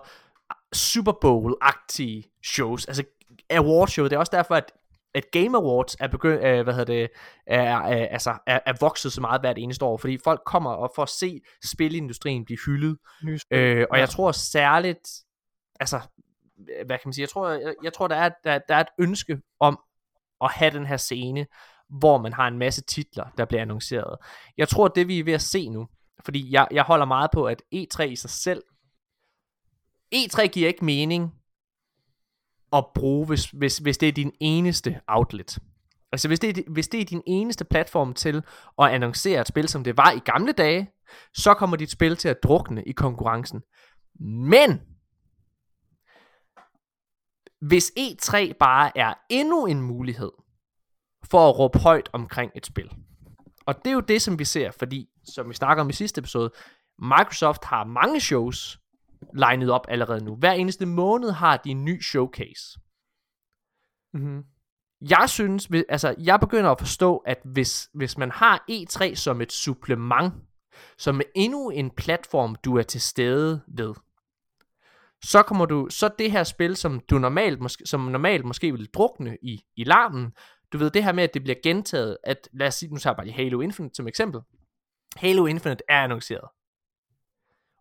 Super 0.74 1.12
Bowl-agtige 1.12 2.40
shows, 2.44 2.86
altså 2.86 3.04
award 3.50 3.88
show. 3.88 4.06
Det 4.06 4.14
er 4.14 4.18
også 4.20 4.36
derfor, 4.36 4.56
at 4.56 4.72
at 5.14 5.32
Game 5.32 5.58
Awards 5.58 5.96
er 6.00 6.08
begyndt, 6.08 6.44
øh, 6.44 6.64
hvad 6.64 6.74
hedder 6.74 6.94
det, 6.94 7.10
er, 7.48 7.62
er, 7.62 8.08
altså, 8.08 8.38
er, 8.48 8.60
er 8.66 8.74
vokset 8.80 9.14
så 9.14 9.22
meget 9.22 9.42
hvert 9.42 9.58
eneste 9.58 9.86
år, 9.86 9.98
fordi 9.98 10.18
folk 10.24 10.42
kommer 10.46 10.72
og 10.72 10.92
får 10.96 11.04
at 11.04 11.10
se 11.10 11.42
spilindustrien 11.64 12.46
blive 12.46 12.60
hyldet, 12.66 12.98
øh, 13.52 13.86
og 13.92 14.00
jeg 14.00 14.10
tror 14.10 14.32
særligt, 14.32 15.10
altså, 15.80 16.00
hvad 16.86 16.98
kan 16.98 17.02
man 17.06 17.14
sige, 17.14 17.24
jeg 17.24 17.30
tror, 17.30 17.50
jeg, 17.50 17.76
jeg 17.84 17.94
tror 17.94 18.08
der, 18.08 18.16
er, 18.16 18.30
der, 18.44 18.60
der 18.68 18.76
er 18.76 18.80
et 18.82 18.88
ønske 19.00 19.42
om 19.60 19.80
at 20.42 20.52
have 20.52 20.72
den 20.72 20.86
her 20.86 20.98
scene, 20.98 21.48
hvor 22.00 22.18
man 22.18 22.34
har 22.34 22.48
en 22.48 22.58
masse 22.58 22.82
titler, 22.82 23.26
der 23.38 23.46
bliver 23.46 23.62
annonceret. 23.62 24.18
Jeg 24.58 24.70
tror, 24.70 24.88
det 24.88 25.08
vi 25.08 25.20
er 25.20 25.24
ved 25.24 25.34
at 25.34 25.42
se 25.42 25.70
nu, 25.70 25.88
fordi 26.26 26.54
jeg, 26.54 26.68
jeg 26.72 26.84
holder 26.84 27.06
meget 27.06 27.32
på, 27.34 27.46
at 27.46 27.62
E3 27.76 28.04
i 28.04 28.16
sig 28.16 28.30
selv, 28.30 28.64
E3 30.16 30.48
giver 30.48 30.68
ikke 30.68 30.86
mening 30.86 31.39
at 32.74 32.86
bruge, 32.96 33.26
hvis, 33.26 33.46
hvis, 33.46 33.78
hvis 33.78 33.98
det 33.98 34.10
er 34.10 34.14
din 34.14 34.32
eneste 34.40 35.00
outlet. 35.08 35.60
Altså 36.12 36.28
hvis 36.28 36.40
det, 36.40 36.58
er, 36.58 36.62
hvis 36.72 36.88
det 36.88 37.02
er 37.02 37.06
din 37.06 37.22
eneste 37.28 37.66
platform 37.66 38.14
til 38.14 38.44
at 38.82 38.90
annoncere 38.90 39.42
et 39.42 39.48
spil, 39.48 39.68
som 39.68 39.84
det 39.84 39.98
var 39.98 40.12
i 40.12 40.20
gamle 40.20 40.52
dage, 40.52 40.92
så 41.34 41.54
kommer 41.54 41.78
dit 41.78 41.92
spil 41.92 42.16
til 42.16 42.30
at 42.30 42.44
drukne 42.44 42.84
i 42.84 42.92
konkurrencen. 42.92 43.62
Men 44.20 44.82
hvis 47.62 47.92
E3 48.00 48.54
bare 48.60 48.98
er 48.98 49.14
endnu 49.30 49.66
en 49.66 49.82
mulighed 49.82 50.32
for 51.24 51.50
at 51.50 51.60
råbe 51.60 51.80
højt 51.80 52.10
omkring 52.14 52.52
et 52.56 52.66
spil. 52.66 52.92
Og 53.66 53.76
det 53.76 53.88
er 53.88 53.94
jo 53.94 54.00
det, 54.00 54.22
som 54.22 54.40
vi 54.40 54.46
ser, 54.46 54.72
fordi, 54.72 55.10
som 55.36 55.50
vi 55.50 55.54
snakker 55.54 55.84
om 55.84 55.90
i 55.90 55.94
sidste 55.94 56.20
episode, 56.20 56.52
Microsoft 57.00 57.66
har 57.66 57.84
mange 57.84 58.20
shows 58.20 58.80
legnet 59.34 59.72
op 59.72 59.86
allerede 59.90 60.24
nu. 60.24 60.36
Hver 60.36 60.52
eneste 60.52 60.86
måned 60.86 61.32
har 61.32 61.58
de 61.58 61.70
en 61.70 61.86
ny 61.86 62.02
showcase. 62.02 62.80
Mm-hmm. 64.14 64.44
Jeg 65.02 65.30
synes, 65.30 65.70
altså, 65.90 66.16
jeg 66.18 66.40
begynder 66.40 66.72
at 66.72 66.80
forstå, 66.80 67.18
at 67.18 67.40
hvis, 67.46 67.90
hvis 67.94 68.18
man 68.18 68.32
har 68.32 68.66
E3 68.72 69.16
som 69.16 69.42
et 69.42 69.52
supplement, 69.52 70.34
som 70.98 71.20
er 71.20 71.24
endnu 71.36 71.70
en 71.70 71.92
platform, 71.92 72.56
du 72.56 72.78
er 72.78 72.84
til 72.84 73.02
stede 73.02 73.62
ved, 73.68 73.94
så 75.24 75.44
kommer 75.44 75.66
du, 75.66 75.88
så 75.90 76.10
det 76.20 76.32
her 76.32 76.44
spil, 76.44 76.76
som 76.76 77.00
du 77.00 77.20
normalt, 77.20 77.60
måske, 77.60 77.86
som 77.86 78.02
normalt 78.02 78.46
måske 78.46 78.72
vil 78.72 78.90
drukne 78.94 79.38
i, 79.42 79.62
i 79.76 79.84
larmen, 79.84 80.34
du 80.74 80.78
ved 80.78 80.92
det 80.92 81.04
her 81.04 81.12
med, 81.12 81.24
at 81.24 81.34
det 81.34 81.44
bliver 81.44 81.58
gentaget, 81.64 82.18
at 82.24 82.50
lad 82.54 82.68
os 82.68 82.76
sige, 82.76 82.90
nu 82.94 82.98
tager 82.98 83.12
jeg 83.12 83.16
bare 83.16 83.26
lige 83.26 83.36
Halo 83.36 83.62
Infinite 83.62 83.96
som 83.96 84.08
eksempel. 84.08 84.42
Halo 85.16 85.46
Infinite 85.46 85.84
er 85.90 86.04
annonceret. 86.04 86.50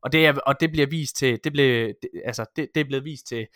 Og 0.02 0.12
det, 0.12 0.26
er, 0.26 0.32
og 0.46 0.60
det 0.60 0.70
bliver 0.70 0.86
vist 0.86 1.16
til, 1.16 1.38
det 1.44 1.52
blev, 1.52 1.92
det, 2.02 2.10
altså, 2.24 2.44
det, 2.56 2.68
det 2.74 2.80
er 2.80 2.84
blevet 2.84 3.04
vist 3.04 3.26
til, 3.26 3.46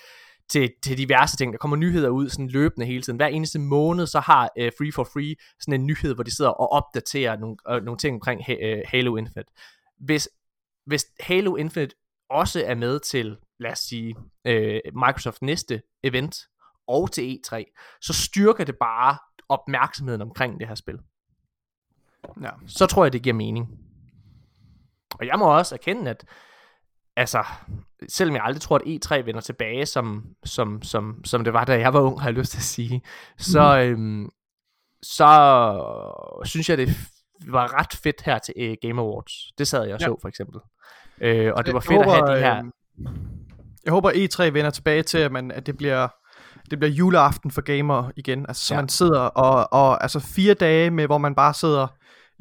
til, 0.48 0.70
til 0.82 0.98
diverse 0.98 1.36
ting. 1.36 1.52
Der 1.52 1.58
kommer 1.58 1.76
nyheder 1.76 2.08
ud 2.08 2.28
sådan 2.28 2.48
løbende 2.48 2.86
hele 2.86 3.02
tiden. 3.02 3.16
Hver 3.16 3.26
eneste 3.26 3.58
måned, 3.58 4.06
så 4.06 4.20
har 4.20 4.50
uh, 4.60 4.68
Free 4.78 4.92
for 4.92 5.04
Free 5.04 5.34
sådan 5.60 5.80
en 5.80 5.86
nyhed, 5.86 6.14
hvor 6.14 6.24
de 6.24 6.36
sidder 6.36 6.50
og 6.50 6.72
opdaterer 6.72 7.36
nogle, 7.36 7.56
uh, 7.70 7.84
nogle 7.84 7.98
ting 7.98 8.14
omkring 8.14 8.40
uh, 8.40 8.78
Halo 8.86 9.16
Infinite. 9.16 9.52
Hvis, 9.98 10.28
hvis 10.86 11.06
Halo 11.20 11.56
Infinite 11.56 11.96
også 12.30 12.64
er 12.66 12.74
med 12.74 13.00
til, 13.00 13.36
lad 13.60 13.72
os 13.72 13.78
sige, 13.78 14.16
uh, 14.48 14.54
Microsoft 15.06 15.42
næste 15.42 15.82
event, 16.02 16.36
og 16.86 17.12
til 17.12 17.38
E3, 17.38 17.64
så 18.00 18.12
styrker 18.12 18.64
det 18.64 18.76
bare 18.76 19.18
opmærksomheden 19.48 20.22
omkring 20.22 20.60
det 20.60 20.68
her 20.68 20.74
spil. 20.74 20.98
Ja. 22.42 22.50
Så 22.66 22.86
tror 22.86 23.04
jeg, 23.04 23.12
det 23.12 23.22
giver 23.22 23.34
mening. 23.34 23.81
Og 25.22 25.26
jeg 25.26 25.38
må 25.38 25.44
også 25.58 25.74
erkende, 25.74 26.10
at 26.10 26.24
altså, 27.16 27.44
selvom 28.08 28.36
jeg 28.36 28.44
aldrig 28.44 28.60
tror, 28.62 28.76
at 28.76 28.82
E3 28.82 29.26
vender 29.26 29.40
tilbage, 29.40 29.86
som, 29.86 30.24
som, 30.44 30.82
som, 30.82 31.24
som 31.24 31.44
det 31.44 31.52
var, 31.52 31.64
da 31.64 31.78
jeg 31.78 31.92
var 31.94 32.00
ung, 32.00 32.20
har 32.20 32.28
jeg 32.28 32.34
lyst 32.34 32.50
til 32.50 32.58
at 32.58 32.62
sige, 32.62 33.02
så, 33.38 33.78
øhm, 33.78 34.28
så 35.02 36.40
synes 36.44 36.68
jeg, 36.70 36.78
det 36.78 36.88
var 37.48 37.78
ret 37.80 37.92
fedt 38.02 38.22
her 38.22 38.38
til 38.38 38.54
øh, 38.56 38.76
Game 38.82 39.00
Awards. 39.02 39.32
Det 39.58 39.68
sad 39.68 39.84
jeg 39.84 39.94
og 39.94 40.00
Ja. 40.00 40.06
så, 40.06 40.16
for 40.20 40.28
eksempel. 40.28 40.60
Øh, 41.20 41.52
og 41.56 41.66
det 41.66 41.74
var 41.74 41.80
fedt 41.80 42.00
at 42.00 42.04
have 42.10 42.16
håber, 42.20 42.34
de 42.34 42.40
her... 42.40 42.56
øh, 42.58 43.12
Jeg 43.84 43.92
håber 43.92 44.10
E3 44.10 44.42
vender 44.42 44.70
tilbage 44.70 45.02
til, 45.02 45.18
at, 45.18 45.32
man, 45.32 45.50
at 45.50 45.66
det 45.66 45.76
bliver 45.76 46.08
det 46.70 46.78
bliver 46.78 46.92
juleaften 46.92 47.50
for 47.50 47.60
gamer 47.60 48.10
igen. 48.16 48.44
Altså, 48.48 48.64
så 48.66 48.74
ja. 48.74 48.80
man 48.80 48.88
sidder 48.88 49.20
og, 49.20 49.72
og 49.72 50.02
altså 50.02 50.20
fire 50.20 50.54
dage 50.54 50.90
med, 50.90 51.06
hvor 51.06 51.18
man 51.18 51.34
bare 51.34 51.54
sidder 51.54 51.86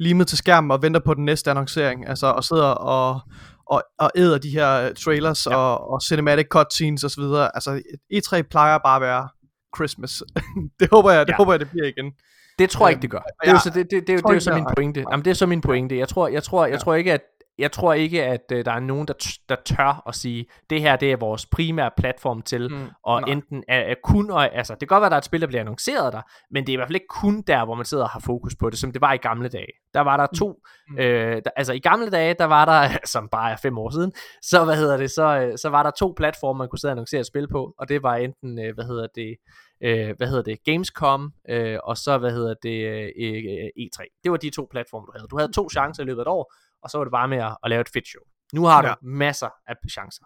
limet 0.02 0.26
til 0.26 0.38
skærmen 0.38 0.70
og 0.70 0.82
venter 0.82 1.00
på 1.00 1.14
den 1.14 1.24
næste 1.24 1.50
annoncering. 1.50 2.08
Altså, 2.08 2.26
og 2.26 2.44
sidder 2.44 2.66
og, 2.66 3.20
og, 3.66 3.82
og 3.98 4.10
æder 4.16 4.38
de 4.38 4.50
her 4.50 4.80
øh, 4.88 4.94
trailers 4.94 5.46
Ja. 5.46 5.56
og, 5.56 5.90
og 5.90 6.02
cinematic 6.02 6.46
cutscenes 6.50 7.04
osv. 7.04 7.22
Altså, 7.54 7.82
E3 8.14 8.42
plejer 8.50 8.78
bare 8.78 8.96
at 8.96 9.02
være 9.02 9.28
Christmas. 9.76 10.22
det 10.80 10.88
håber 10.92 11.10
jeg, 11.10 11.26
det 11.26 11.32
Ja. 11.32 11.36
håber 11.36 11.52
jeg, 11.52 11.60
det 11.60 11.70
bliver 11.70 11.86
igen. 11.86 12.12
Det 12.58 12.70
tror 12.70 12.86
jeg 12.88 12.92
Øhm, 12.92 12.96
ikke, 12.98 13.02
det 13.02 13.10
gør. 13.10 13.18
Det 13.42 13.48
er 13.48 13.52
jo 13.52 13.58
så, 13.58 13.70
det, 13.70 13.74
det, 13.76 13.90
det, 13.90 14.06
det, 14.06 14.24
det 14.28 14.36
er 14.36 14.40
så 14.40 14.54
min 14.54 14.66
pointe. 14.76 15.04
Jamen, 15.10 15.24
det 15.24 15.30
er 15.30 15.34
så 15.34 15.46
min 15.46 15.60
pointe. 15.60 15.98
Jeg 15.98 16.08
tror, 16.08 16.28
jeg 16.28 16.42
tror, 16.42 16.66
jeg 16.66 16.80
tror 16.80 16.94
ikke, 16.94 17.12
at, 17.12 17.20
jeg 17.58 17.72
tror 17.72 17.92
ikke, 17.92 18.24
at 18.24 18.52
øh, 18.52 18.64
der 18.64 18.72
er 18.72 18.80
nogen, 18.80 19.08
der, 19.08 19.14
t- 19.22 19.44
der 19.48 19.56
tør 19.64 20.02
at 20.08 20.14
sige, 20.14 20.46
det 20.70 20.80
her 20.80 20.96
det 20.96 21.12
er 21.12 21.16
vores 21.16 21.46
primære 21.46 21.90
platform 21.96 22.42
til, 22.42 22.70
mm, 22.70 22.88
og 23.04 23.20
nej. 23.20 23.30
enten 23.30 23.64
er, 23.68 23.78
er 23.78 23.94
kun, 24.04 24.30
og, 24.30 24.54
altså 24.54 24.72
det 24.72 24.80
kan 24.80 24.86
godt 24.86 25.00
være, 25.00 25.06
at 25.06 25.10
der 25.10 25.16
er 25.16 25.20
et 25.20 25.24
spil, 25.24 25.40
der 25.40 25.46
bliver 25.46 25.60
annonceret 25.60 26.12
der, 26.12 26.20
men 26.50 26.66
det 26.66 26.72
er 26.72 26.74
i 26.74 26.76
hvert 26.76 26.88
fald 26.88 26.96
ikke 26.96 27.06
kun 27.08 27.42
der, 27.42 27.64
hvor 27.64 27.74
man 27.74 27.84
sidder 27.84 28.04
og 28.04 28.10
har 28.10 28.20
fokus 28.20 28.56
på 28.56 28.70
det, 28.70 28.78
som 28.78 28.92
det 28.92 29.00
var 29.00 29.12
i 29.12 29.16
gamle 29.16 29.48
dage. 29.48 29.72
Der 29.94 30.00
var 30.00 30.16
der 30.16 30.26
to, 30.26 30.62
mm. 30.88 30.98
øh, 30.98 31.42
der, 31.44 31.50
altså 31.56 31.72
i 31.72 31.78
gamle 31.78 32.10
dage, 32.10 32.34
der 32.34 32.44
var 32.44 32.64
der, 32.64 32.96
som 33.12 33.28
bare 33.28 33.52
er 33.52 33.56
fem 33.56 33.78
år 33.78 33.90
siden, 33.90 34.12
så 34.42 34.64
hvad 34.64 34.76
hedder 34.76 34.96
det, 34.96 35.10
så, 35.10 35.38
øh, 35.38 35.58
så 35.58 35.68
var 35.68 35.82
der 35.82 35.90
to 35.90 36.14
platforme, 36.16 36.58
man 36.58 36.68
kunne 36.68 36.78
sidde 36.78 36.90
og 36.90 36.96
annoncere 36.96 37.20
et 37.20 37.26
spil 37.26 37.48
på, 37.48 37.74
og 37.78 37.88
det 37.88 38.02
var 38.02 38.14
enten, 38.14 38.58
øh, 38.58 38.74
hvad 38.74 38.84
hedder 38.84 39.06
det, 39.14 39.36
øh, 39.82 40.16
hvad 40.16 40.28
hedder 40.28 40.42
det, 40.42 40.64
Gamescom, 40.64 41.32
øh, 41.48 41.78
og 41.84 41.96
så, 41.96 42.18
hvad 42.18 42.30
hedder 42.30 42.54
det, 42.62 42.84
øh, 42.86 43.08
øh, 43.20 43.68
E3. 43.78 44.20
Det 44.24 44.30
var 44.30 44.36
de 44.36 44.50
to 44.50 44.68
platforme, 44.70 45.06
du 45.06 45.12
havde. 45.16 45.28
Du 45.30 45.38
havde 45.38 45.52
to 45.52 45.70
chancer 45.70 46.02
i 46.02 46.06
løbet 46.06 46.20
af 46.20 46.24
et 46.24 46.28
år, 46.28 46.52
og 46.82 46.90
så 46.90 46.98
var 46.98 47.04
det 47.04 47.10
bare 47.10 47.28
med 47.28 47.38
at, 47.38 47.56
at 47.62 47.70
lave 47.70 47.80
et 47.80 47.88
fedt 47.88 48.08
show. 48.08 48.22
Nu 48.52 48.64
har 48.64 48.82
du 48.82 48.88
Ja. 48.88 48.94
masser 49.02 49.48
af 49.66 49.74
chancer. 49.90 50.24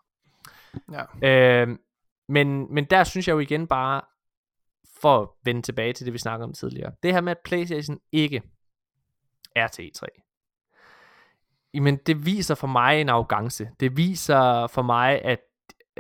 Ja. 1.22 1.28
Øh, 1.62 1.78
men, 2.28 2.74
men 2.74 2.84
der 2.84 3.04
synes 3.04 3.28
jeg 3.28 3.34
jo 3.34 3.38
igen 3.38 3.66
bare, 3.66 4.02
for 5.00 5.22
at 5.22 5.28
vende 5.44 5.62
tilbage 5.62 5.92
til 5.92 6.06
det, 6.06 6.12
vi 6.12 6.18
snakkede 6.18 6.44
om 6.44 6.52
tidligere, 6.52 6.92
det 7.02 7.12
her 7.12 7.20
med, 7.20 7.30
at 7.30 7.38
Playstation 7.44 7.98
ikke 8.12 8.42
er 9.56 9.66
til 9.68 9.90
E3. 9.96 10.06
Jamen, 11.74 11.96
det 11.96 12.26
viser 12.26 12.54
for 12.54 12.66
mig 12.66 13.00
en 13.00 13.08
arrogance. 13.08 13.70
Det 13.80 13.96
viser 13.96 14.66
for 14.66 14.82
mig, 14.82 15.22
at 15.22 15.38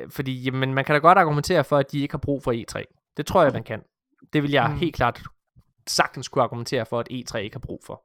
fordi 0.08 0.42
jamen, 0.42 0.74
man 0.74 0.84
kan 0.84 0.94
da 0.94 0.98
godt 0.98 1.18
argumentere 1.18 1.64
for, 1.64 1.76
at 1.78 1.92
de 1.92 2.00
ikke 2.00 2.12
har 2.12 2.18
brug 2.18 2.42
for 2.42 2.52
E3. 2.52 2.82
Det 3.16 3.26
tror 3.26 3.42
jeg, 3.42 3.52
man 3.52 3.62
kan. 3.64 3.82
Det 4.32 4.42
vil 4.42 4.50
jeg 4.50 4.70
Mm. 4.70 4.76
helt 4.76 4.94
klart 4.94 5.22
sagtens 5.86 6.28
kunne 6.28 6.44
argumentere 6.44 6.86
for, 6.86 7.00
at 7.00 7.08
E3 7.12 7.36
ikke 7.36 7.54
har 7.54 7.60
brug 7.60 7.80
for. 7.86 8.04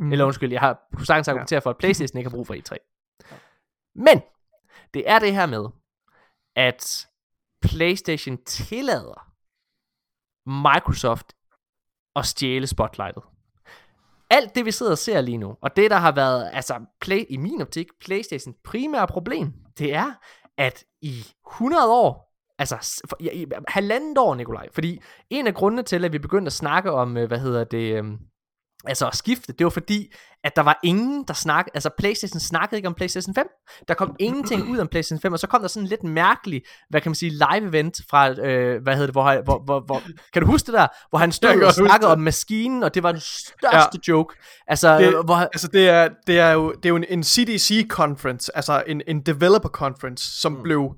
Mm. 0.00 0.12
Eller 0.12 0.24
undskyld, 0.24 0.52
jeg 0.52 0.60
har 0.60 1.04
sagtens 1.04 1.28
argumentere 1.28 1.60
for, 1.60 1.70
at 1.70 1.78
Playstation 1.78 2.18
ikke 2.18 2.30
har 2.30 2.36
brug 2.36 2.46
for 2.46 2.54
E3. 2.54 2.76
Men, 3.94 4.22
det 4.94 5.10
er 5.10 5.18
det 5.18 5.34
her 5.34 5.46
med, 5.46 5.66
at 6.56 7.08
Playstation 7.62 8.38
tillader 8.44 9.30
Microsoft 10.46 11.36
at 12.16 12.26
stjæle 12.26 12.66
spotlightet. 12.66 13.22
Alt 14.30 14.54
det, 14.54 14.64
vi 14.64 14.70
sidder 14.70 14.92
og 14.92 14.98
ser 14.98 15.20
lige 15.20 15.38
nu, 15.38 15.56
og 15.60 15.76
det, 15.76 15.90
der 15.90 15.96
har 15.96 16.12
været, 16.12 16.50
altså 16.52 16.80
play, 17.00 17.24
i 17.28 17.36
min 17.36 17.60
optik, 17.60 17.86
Playstation 18.00 18.54
primære 18.64 19.06
problem, 19.06 19.52
det 19.78 19.94
er, 19.94 20.12
at 20.58 20.84
i 21.02 21.24
100 21.52 21.92
år, 21.92 22.36
altså 22.58 23.02
for, 23.08 23.16
ja, 23.20 23.30
i 23.32 23.46
halvandet 23.68 24.18
år, 24.18 24.34
Nikolaj, 24.34 24.68
fordi 24.72 25.00
en 25.30 25.46
af 25.46 25.54
grundene 25.54 25.82
til, 25.82 26.04
at 26.04 26.12
vi 26.12 26.18
begyndte 26.18 26.48
at 26.48 26.52
snakke 26.52 26.92
om, 26.92 27.16
øh, 27.16 27.28
hvad 27.28 27.38
hedder 27.38 27.64
det, 27.64 27.96
øhm, 27.96 28.18
altså 28.86 29.06
at 29.06 29.16
skifte, 29.16 29.52
det 29.52 29.64
var 29.64 29.70
fordi, 29.70 30.12
at 30.44 30.56
der 30.56 30.62
var 30.62 30.80
ingen, 30.84 31.24
der 31.28 31.34
snakkede, 31.34 31.70
altså 31.74 31.90
Playstation 31.98 32.40
snakkede 32.40 32.76
ikke 32.76 32.88
om 32.88 32.94
Playstation 32.94 33.34
5. 33.34 33.46
Der 33.88 33.94
kom 33.94 34.16
ingenting 34.18 34.70
ud 34.70 34.78
om 34.78 34.88
Playstation 34.88 35.20
5, 35.20 35.32
og 35.32 35.38
så 35.38 35.46
kom 35.46 35.60
der 35.60 35.68
sådan 35.68 35.84
en 35.84 35.88
lidt 35.88 36.04
mærkelig, 36.04 36.62
hvad 36.90 37.00
kan 37.00 37.10
man 37.10 37.14
sige, 37.14 37.30
live 37.30 37.68
event 37.68 38.00
fra, 38.10 38.30
øh, 38.30 38.82
hvad 38.82 38.94
hedder 38.94 39.06
det, 39.06 39.14
hvor, 39.14 39.42
hvor, 39.44 39.62
hvor, 39.64 39.80
hvor, 39.80 40.02
kan 40.32 40.42
du 40.42 40.48
huske 40.48 40.66
det 40.66 40.74
der, 40.74 40.86
hvor 41.10 41.18
han 41.18 41.32
stod 41.32 41.62
og 41.62 41.74
snakkede 41.74 42.12
om 42.12 42.20
maskinen, 42.20 42.82
og 42.82 42.94
det 42.94 43.02
var 43.02 43.12
den 43.12 43.20
største 43.20 43.98
ja. 44.08 44.12
joke. 44.12 44.34
Altså, 44.66 44.98
Det- 44.98 45.12
det, 45.12 45.24
hvor, 45.24 45.34
Altså 45.36 45.68
det 45.68 45.88
er, 45.88 46.08
det 46.26 46.38
er 46.38 46.50
jo, 46.50 46.72
det 46.72 46.84
er 46.84 46.88
jo 46.88 46.96
en, 46.96 47.04
en 47.08 47.24
CDC 47.24 47.88
conference, 47.88 48.56
altså 48.56 48.82
en, 48.86 49.02
en 49.06 49.20
developer 49.20 49.68
conference, 49.68 50.40
som 50.40 50.52
mm. 50.52 50.62
blev, 50.62 50.94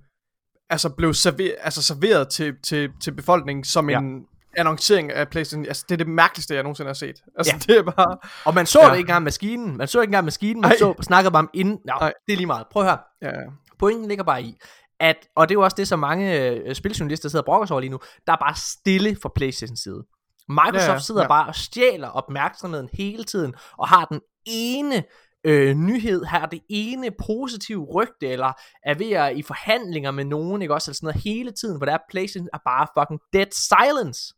altså 0.71 0.89
blev 0.89 1.15
serveret, 1.15 1.57
altså 1.61 1.83
serveret 1.83 2.29
til, 2.29 2.55
til, 2.63 2.91
til 3.01 3.15
befolkningen 3.15 3.65
som 3.65 3.91
ja. 3.91 3.99
en 3.99 4.21
annoncering 4.57 5.13
af 5.13 5.29
PlayStation. 5.29 5.67
Altså 5.67 5.85
det 5.89 5.95
er 5.95 5.97
det 5.97 6.09
mærkeligste, 6.09 6.55
jeg 6.55 6.63
nogensinde 6.63 6.89
har 6.89 6.95
set. 6.95 7.23
Altså 7.39 7.53
Ja. 7.55 7.59
det 7.73 7.79
er 7.79 7.83
bare, 7.93 8.17
og 8.45 8.55
man 8.55 8.67
så 8.67 8.81
Ja. 8.83 8.87
det 8.91 8.93
ikke 8.97 9.01
engang 9.01 9.25
maskinen, 9.25 9.77
man 9.77 9.89
så 9.89 10.01
ikke 10.01 10.09
engang 10.09 10.25
maskinen, 10.25 10.61
man 10.61 10.71
Ej. 10.71 10.77
så, 10.79 10.95
snakkede 11.03 11.33
bare 11.33 11.41
om 11.43 11.51
inden, 11.55 11.79
Nå, 11.85 11.93
Ej. 11.93 12.13
det 12.27 12.33
er 12.33 12.37
lige 12.37 12.47
meget. 12.47 12.67
Prøv 12.71 12.83
at 12.83 12.89
høre, 12.89 12.99
ja. 13.23 13.31
Pointen 13.79 14.09
ligger 14.09 14.25
bare 14.25 14.43
i, 14.43 14.57
at, 15.01 15.17
og 15.37 15.49
det 15.49 15.55
er 15.55 15.59
jo 15.59 15.65
også 15.65 15.75
det, 15.77 15.89
som 15.89 15.99
mange 15.99 16.41
øh, 16.51 16.75
spiljournalister 16.75 17.29
sidder 17.29 17.43
og 17.43 17.47
brokker 17.47 17.67
sig 17.67 17.75
over 17.75 17.81
lige 17.81 17.91
nu, 17.91 17.99
der 18.27 18.33
er 18.33 18.37
bare 18.37 18.55
stille 18.57 19.17
fra 19.23 19.31
Playstation 19.35 19.77
side. 19.77 20.03
Microsoft 20.49 20.89
ja, 20.89 20.93
ja, 20.93 20.99
sidder 20.99 21.23
ja. 21.23 21.29
bare 21.29 21.47
og 21.47 21.55
stjæler 21.55 22.09
opmærksomheden 22.09 22.89
hele 22.93 23.25
tiden, 23.25 23.55
og 23.79 23.89
har 23.89 24.05
den 24.05 24.21
ene 24.47 25.05
øh, 25.45 25.75
nyhed, 25.75 26.25
har 26.25 26.47
det 26.47 26.61
ene 26.69 27.11
positive 27.27 27.85
rygte, 27.95 28.29
eller 28.29 28.53
er 28.87 28.95
ved 28.95 29.11
at 29.13 29.37
i 29.37 29.43
forhandlinger 29.43 30.11
med 30.11 30.25
nogen, 30.25 30.63
ikke 30.63 30.75
også, 30.75 30.91
eller 30.91 30.95
sådan 30.97 31.07
noget 31.07 31.23
hele 31.23 31.51
tiden, 31.51 31.77
hvor 31.77 31.87
der 31.87 31.93
er 31.93 31.99
Playstation 32.11 32.49
er 32.53 32.59
bare 32.65 32.87
fucking 32.99 33.21
dead 33.33 33.47
silence. 33.53 34.35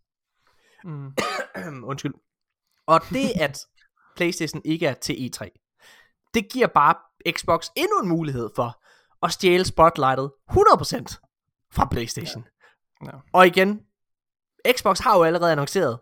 Mm. 0.85 1.13
Undskyld. 1.91 2.15
Og 2.87 3.01
det, 3.11 3.33
at 3.41 3.67
PlayStation 4.17 4.63
ikke 4.65 4.87
er 4.87 4.95
til 4.95 5.15
E3, 5.15 5.49
det 6.35 6.53
giver 6.53 6.67
bare 6.67 6.95
Xbox 7.31 7.69
endnu 7.77 8.01
en 8.01 8.09
mulighed 8.09 8.51
for 8.57 8.83
at 9.23 9.33
stjæle 9.33 9.65
spotlightet 9.65 10.33
100% 10.51 10.57
fra 11.73 11.89
PlayStation. 11.91 12.45
Ja. 13.05 13.11
Og 13.33 13.47
igen, 13.47 13.81
Xbox 14.77 14.99
har 14.99 15.17
jo 15.17 15.25
allerede 15.25 15.53
annonceret 15.53 15.99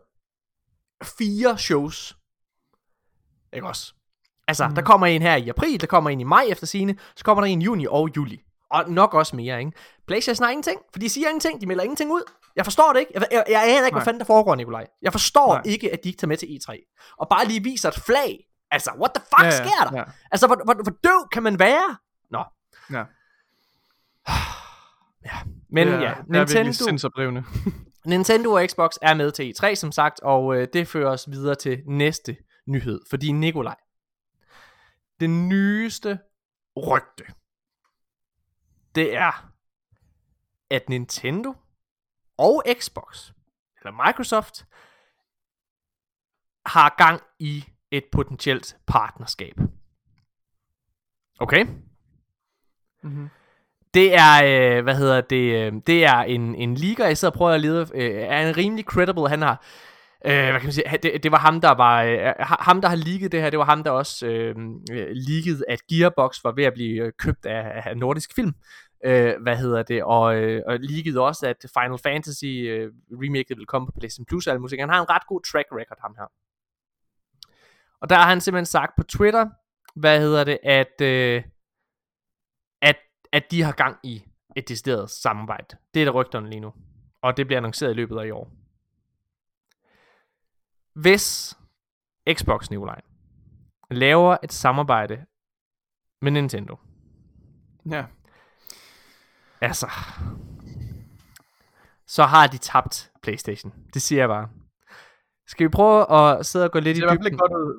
fire 1.02 1.58
shows. 1.58 2.16
Ikke 3.52 3.66
også? 3.66 3.94
Altså, 4.48 4.68
mm. 4.68 4.74
der 4.74 4.82
kommer 4.82 5.06
en 5.06 5.22
her 5.22 5.36
i 5.36 5.48
april, 5.48 5.80
der 5.80 5.86
kommer 5.86 6.10
en 6.10 6.20
i 6.20 6.24
maj 6.24 6.44
efter 6.48 6.66
sine, 6.66 6.98
så 7.16 7.24
kommer 7.24 7.44
der 7.44 7.48
en 7.48 7.62
i 7.62 7.64
juni 7.64 7.86
og 7.86 8.10
juli. 8.16 8.42
Og 8.70 8.90
nok 8.90 9.14
også 9.14 9.36
mere, 9.36 9.58
ikke? 9.58 9.72
PlayStation 10.06 10.44
har 10.44 10.50
ingenting, 10.50 10.80
for 10.92 10.98
de 10.98 11.08
siger 11.08 11.28
ingenting, 11.28 11.60
de 11.60 11.66
melder 11.66 11.84
ingenting 11.84 12.12
ud. 12.12 12.22
Jeg 12.56 12.64
forstår 12.64 12.92
det 12.92 13.00
ikke. 13.00 13.12
Jeg, 13.14 13.26
jeg, 13.30 13.44
jeg 13.48 13.62
aner 13.62 13.72
ikke, 13.86 13.94
hvad 13.94 14.00
Nej. 14.00 14.04
fanden 14.04 14.20
der 14.20 14.26
foregår, 14.26 14.54
Nikolaj. 14.54 14.86
Jeg 15.02 15.12
forstår 15.12 15.52
Nej. 15.54 15.62
ikke, 15.64 15.92
at 15.92 15.98
de 16.04 16.08
ikke 16.08 16.18
tager 16.20 16.28
med 16.28 16.36
til 16.36 16.46
E3. 16.46 16.94
Og 17.18 17.28
bare 17.28 17.46
lige 17.46 17.62
viser 17.62 17.88
et 17.88 17.94
flag. 17.94 18.46
Altså, 18.70 18.90
what 19.00 19.10
the 19.14 19.24
fuck 19.24 19.40
Ja, 19.42 19.44
ja, 19.44 19.50
sker 19.50 19.90
der? 19.90 19.98
ja. 19.98 20.04
Altså, 20.30 20.46
hvor, 20.46 20.56
hvor, 20.64 20.74
hvor 20.74 20.92
døv 21.04 21.28
kan 21.32 21.42
man 21.42 21.58
være? 21.58 21.96
Nå. 22.30 22.44
Ja. 22.90 23.04
Ja. 25.24 25.36
Men 25.70 25.88
ja, 25.88 25.94
virkelig 26.28 26.64
Nintendo. 26.64 27.42
Nintendo 28.06 28.52
og 28.52 28.66
Xbox 28.70 28.90
er 29.02 29.14
med 29.14 29.32
til 29.32 29.52
E3, 29.58 29.74
som 29.74 29.92
sagt, 29.92 30.20
og 30.20 30.56
øh, 30.56 30.68
det 30.72 30.88
fører 30.88 31.10
os 31.10 31.30
videre 31.30 31.54
til 31.54 31.82
næste 31.86 32.36
nyhed. 32.66 33.00
Fordi 33.10 33.32
Nikolaj, 33.32 33.76
det 35.20 35.30
nyeste 35.30 36.18
rygte, 36.76 37.24
det 38.94 39.16
er, 39.16 39.50
at 40.70 40.88
Nintendo 40.88 41.54
og 42.38 42.62
Xbox, 42.80 43.30
eller 43.80 44.06
Microsoft, 44.06 44.66
har 46.66 46.94
gang 46.98 47.20
i 47.38 47.64
et 47.90 48.04
potentielt 48.12 48.76
partnerskab. 48.86 49.54
Okay? 51.40 51.66
Mm-hmm. 53.02 53.28
Det 53.94 54.14
er, 54.14 54.44
øh, 54.44 54.82
hvad 54.82 54.96
hedder 54.96 55.20
det, 55.20 55.66
øh, 55.66 55.72
det 55.86 56.04
er 56.04 56.16
en, 56.16 56.54
en 56.54 56.74
liga, 56.74 57.04
jeg 57.04 57.18
sidder 57.18 57.32
og 57.32 57.36
prøver 57.36 57.52
at 57.52 57.60
lede, 57.60 57.86
øh, 57.94 58.10
er 58.14 58.48
en 58.48 58.56
rimelig 58.56 58.84
credible, 58.84 59.28
han 59.28 59.42
har, 59.42 59.64
øh, 60.26 60.50
hvad 60.50 60.60
kan 60.60 60.62
man 60.62 60.72
sige, 60.72 60.98
det, 61.02 61.22
det 61.22 61.32
var 61.32 61.38
ham, 61.38 61.60
der 61.60 61.74
var, 61.74 62.02
øh, 62.02 62.34
ham, 62.38 62.80
der 62.80 62.88
har 62.88 62.96
leaget 62.96 63.32
det 63.32 63.42
her, 63.42 63.50
det 63.50 63.58
var 63.58 63.64
ham, 63.64 63.84
der 63.84 63.90
også 63.90 64.26
øh, 64.26 64.56
øh, 64.92 65.06
leaget, 65.10 65.64
at 65.68 65.86
Gearbox 65.86 66.44
var 66.44 66.52
ved 66.52 66.64
at 66.64 66.72
blive 66.74 67.04
øh, 67.06 67.12
købt 67.18 67.46
af, 67.46 67.82
af 67.86 67.96
Nordisk 67.96 68.34
Film, 68.34 68.54
øh, 69.04 69.42
hvad 69.42 69.56
hedder 69.56 69.82
det, 69.82 70.04
og, 70.04 70.36
øh, 70.36 70.62
og 70.66 70.78
ligget 70.78 71.18
også, 71.18 71.46
at 71.46 71.56
Final 71.78 71.98
Fantasy 71.98 72.44
øh, 72.44 72.92
remake 73.10 73.56
vil 73.56 73.66
komme 73.66 73.86
på 73.86 73.92
PlayStation 73.92 74.26
Plus 74.26 74.46
og 74.46 74.54
al 74.54 74.60
musik. 74.60 74.80
Han 74.80 74.88
har 74.88 75.00
en 75.00 75.10
ret 75.10 75.26
god 75.26 75.40
track 75.40 75.68
record, 75.72 75.98
ham 76.00 76.14
her. 76.18 76.26
Og 78.00 78.10
der 78.10 78.16
har 78.16 78.28
han 78.28 78.40
simpelthen 78.40 78.66
sagt 78.66 78.92
på 78.96 79.02
Twitter, 79.02 79.50
hvad 79.94 80.20
hedder 80.20 80.44
det, 80.44 80.58
at, 80.62 81.00
øh, 81.02 81.42
at, 82.82 82.96
at 83.32 83.50
de 83.50 83.62
har 83.62 83.72
gang 83.72 83.96
i 84.02 84.24
et 84.56 84.68
decideret 84.68 85.10
samarbejde. 85.10 85.76
Det 85.94 86.00
er 86.00 86.04
der 86.04 86.12
rygterne 86.12 86.50
lige 86.50 86.60
nu. 86.60 86.72
Og 87.22 87.36
det 87.36 87.46
bliver 87.46 87.58
annonceret 87.58 87.90
i 87.90 87.94
løbet 87.94 88.18
af 88.18 88.26
i 88.26 88.30
år. 88.30 88.50
Hvis 90.94 91.56
Xbox, 92.32 92.70
Nikolaj, 92.70 93.00
laver 93.90 94.36
et 94.42 94.52
samarbejde 94.52 95.24
med 96.22 96.32
Nintendo, 96.32 96.76
Ja 97.90 98.04
altså, 99.62 99.86
så 102.06 102.22
har 102.24 102.46
de 102.46 102.58
tabt 102.58 103.10
Playstation. 103.22 103.72
Det 103.94 104.02
siger 104.02 104.20
jeg 104.22 104.28
bare. 104.28 104.48
Skal 105.46 105.64
vi 105.64 105.68
prøve 105.68 106.12
at 106.12 106.46
sidde 106.46 106.64
og 106.64 106.72
gå 106.72 106.78
lidt 106.78 106.84
Det 106.86 106.90
i 106.96 107.00
ser 107.00 107.02
i 107.02 107.06
hvert 107.06 107.10
fald 107.10 107.18
dybden? 107.18 107.32
ikke 107.34 107.36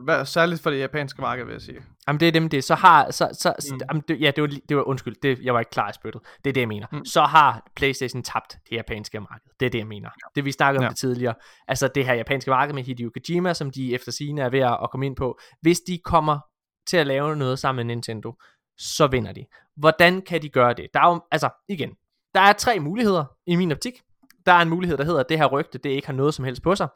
godt 0.07 0.19
ud, 0.19 0.26
særligt 0.26 0.61
for 0.61 0.69
det 0.69 0.80
japanske 0.80 1.22
marked, 1.22 1.45
vil 1.45 1.51
jeg 1.51 1.61
sige. 1.61 1.80
Jamen 2.07 2.19
det 2.19 2.27
er 2.27 2.31
dem 2.31 2.49
det. 2.49 2.64
Så 2.64 2.76
har, 2.76 3.11
så, 3.11 3.30
så, 3.39 3.53
Mm. 3.72 3.80
jamen, 3.89 4.03
det, 4.07 4.22
ja, 4.22 4.31
det 4.35 4.41
var, 4.41 4.47
det 4.69 4.77
var, 4.77 4.84
undskyld, 4.84 5.15
det, 5.23 5.39
jeg 5.39 5.53
var 5.53 5.60
ikke 5.60 5.69
klar 5.69 5.89
i 5.89 5.93
spyttet. 5.93 6.22
Det 6.43 6.49
er 6.49 6.53
det, 6.53 6.61
jeg 6.61 6.68
mener. 6.68 6.88
Mm. 6.91 7.05
Så 7.05 7.22
har 7.22 7.65
Playstation 7.76 8.23
tabt 8.23 8.57
det 8.69 8.76
japanske 8.76 9.19
marked. 9.19 9.49
Det 9.60 9.65
er 9.65 9.69
det, 9.69 9.80
jeg 9.80 9.88
mener. 9.88 10.10
Det 10.35 10.45
vi 10.45 10.51
snakkede 10.51 10.80
om 10.80 10.84
Ja. 10.84 10.89
det 10.89 10.97
tidligere. 10.97 11.34
Altså 11.68 11.88
det 11.95 12.05
her 12.05 12.14
japanske 12.14 12.51
marked 12.51 12.73
med 12.73 12.84
Hideo 12.84 13.11
Kojima, 13.14 13.53
som 13.53 13.72
de 13.72 13.93
efter 13.93 14.11
sine 14.11 14.41
er 14.41 14.49
ved 14.49 14.60
at 14.60 14.88
komme 14.91 15.05
ind 15.05 15.15
på. 15.15 15.39
Hvis 15.61 15.80
de 15.80 15.99
kommer 16.05 16.39
til 16.88 16.97
at 16.97 17.07
lave 17.07 17.35
noget 17.35 17.60
sammen 17.60 17.88
med 17.88 17.95
Nintendo, 17.95 18.34
så 18.77 19.07
vinder 19.07 19.31
de. 19.34 19.45
Hvordan 19.76 20.22
kan 20.22 20.41
de 20.41 20.50
gøre 20.50 20.74
det? 20.74 20.88
Der 20.94 21.00
er 21.00 21.10
jo, 21.10 21.22
altså 21.32 21.50
igen, 21.70 21.90
der 22.34 22.41
er 22.41 22.54
tre 22.54 22.80
muligheder 22.80 23.26
i 23.45 23.56
min 23.56 23.72
optik. 23.72 24.02
Der 24.45 24.52
er 24.52 24.62
en 24.62 24.70
mulighed, 24.70 24.98
der 24.98 25.04
hedder, 25.04 25.20
at 25.20 25.30
det 25.30 25.38
her 25.38 25.45
rygte, 25.45 25.78
det 25.78 25.90
ikke 25.90 26.08
har 26.08 26.14
noget 26.14 26.34
som 26.34 26.45
helst 26.45 26.62
på 26.62 26.76
sig. 26.76 26.88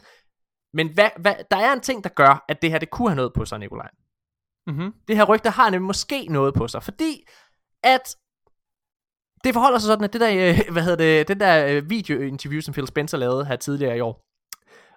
Men 0.74 0.94
hvad, 0.94 1.10
hvad, 1.20 1.36
der 1.52 1.58
er 1.58 1.74
en 1.74 1.82
ting, 1.82 2.04
der 2.04 2.10
gør, 2.10 2.46
at 2.48 2.62
det 2.62 2.72
her, 2.72 2.80
det 2.80 2.90
kunne 2.90 3.10
have 3.10 3.16
noget 3.16 3.34
på 3.34 3.46
sig, 3.46 3.60
Nikolaj. 3.60 3.90
Mm-hmm. 4.68 4.94
Det 5.08 5.16
her 5.16 5.26
rygte 5.26 5.50
har 5.50 5.70
nemlig 5.70 5.88
måske 5.88 6.26
noget 6.26 6.54
på 6.54 6.68
sig, 6.68 6.84
fordi 6.84 7.28
at 7.84 8.16
det 9.44 9.54
forholder 9.54 9.80
sig 9.80 9.88
sådan, 9.88 10.04
at 10.04 10.14
det 10.14 10.22
der, 10.22 10.50
øh, 10.50 10.74
hvad 10.74 10.84
hedder 10.84 10.98
det, 10.98 11.28
den 11.28 11.40
der 11.40 11.68
øh, 11.68 11.90
videointerview, 11.90 12.62
som 12.62 12.74
Phil 12.74 12.88
Spencer 12.88 13.18
lavede 13.18 13.46
her 13.46 13.56
tidligere 13.56 13.98
i 13.98 14.00
år, 14.00 14.26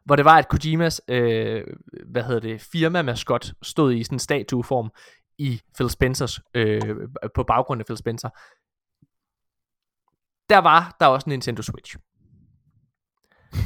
hvor 0.05 0.17
det 0.17 0.25
var, 0.25 0.39
at 0.39 0.49
Kojimas, 0.49 1.01
øh, 1.09 1.65
hvad 2.07 2.23
hedder 2.23 2.41
det, 2.41 2.61
firma-maskot 2.61 3.53
stod 3.63 3.93
i 3.93 4.05
sådan 4.05 4.17
en 4.17 4.19
statueform 4.19 4.91
i 5.41 5.61
Phil 5.75 5.91
Spencers, 5.91 6.41
øh, 6.55 6.81
på 7.35 7.43
baggrund 7.43 7.81
af 7.81 7.87
Phil 7.87 7.97
Spencer. 7.97 8.29
Der 10.51 10.59
var 10.59 10.97
der 11.01 11.07
også 11.07 11.25
en 11.25 11.31
Nintendo 11.31 11.63
Switch. 11.63 11.97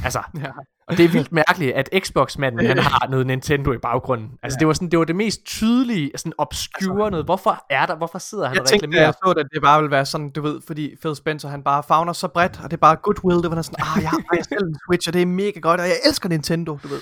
Altså, 0.03 0.23
Ja. 0.43 0.51
og 0.87 0.97
det 0.97 1.05
er 1.05 1.09
vildt 1.09 1.31
mærkeligt, 1.31 1.73
at 1.75 1.89
Xbox-manden, 1.99 2.65
han 2.67 2.77
har 2.77 3.07
noget 3.09 3.27
Nintendo 3.27 3.71
i 3.73 3.77
baggrunden. 3.77 4.31
Altså, 4.43 4.55
Ja. 4.57 4.59
det 4.59 4.67
var 4.67 4.73
sådan, 4.73 4.91
det 4.91 4.99
var 4.99 5.05
det 5.05 5.15
mest 5.15 5.45
tydelige, 5.45 6.11
sådan 6.15 6.33
obscure 6.37 6.91
altså, 7.05 7.09
noget. 7.09 7.25
Hvorfor 7.25 7.65
er 7.69 7.85
der, 7.85 7.95
hvorfor 7.95 8.17
sidder 8.19 8.45
han 8.47 8.53
Jeg 8.55 8.61
og 8.61 8.67
tænkte, 8.67 8.87
reklamerer? 8.87 9.03
jeg 9.05 9.13
så 9.13 9.33
det, 9.33 9.39
at 9.43 9.47
det 9.53 9.61
bare 9.61 9.81
ville 9.81 9.91
være 9.91 10.05
sådan, 10.05 10.29
du 10.29 10.41
ved, 10.41 10.61
fordi 10.67 10.95
Phil 11.01 11.15
Spencer, 11.15 11.49
han 11.49 11.63
bare 11.63 11.83
fagner 11.83 12.13
så 12.13 12.27
bredt, 12.27 12.57
og 12.63 12.71
det 12.71 12.73
er 12.73 12.81
bare 12.81 12.95
goodwill, 12.95 13.43
det 13.43 13.51
var 13.51 13.61
sådan, 13.61 13.79
ah, 13.97 14.03
jeg 14.03 14.09
har 14.09 14.35
jeg 14.35 14.45
selv 14.45 14.63
en 14.67 14.77
Switch, 14.87 15.09
og 15.09 15.13
det 15.13 15.21
er 15.21 15.25
mega 15.25 15.59
godt, 15.59 15.81
og 15.81 15.87
jeg 15.87 15.95
elsker 16.05 16.29
Nintendo, 16.29 16.79
du 16.83 16.87
ved. 16.87 17.01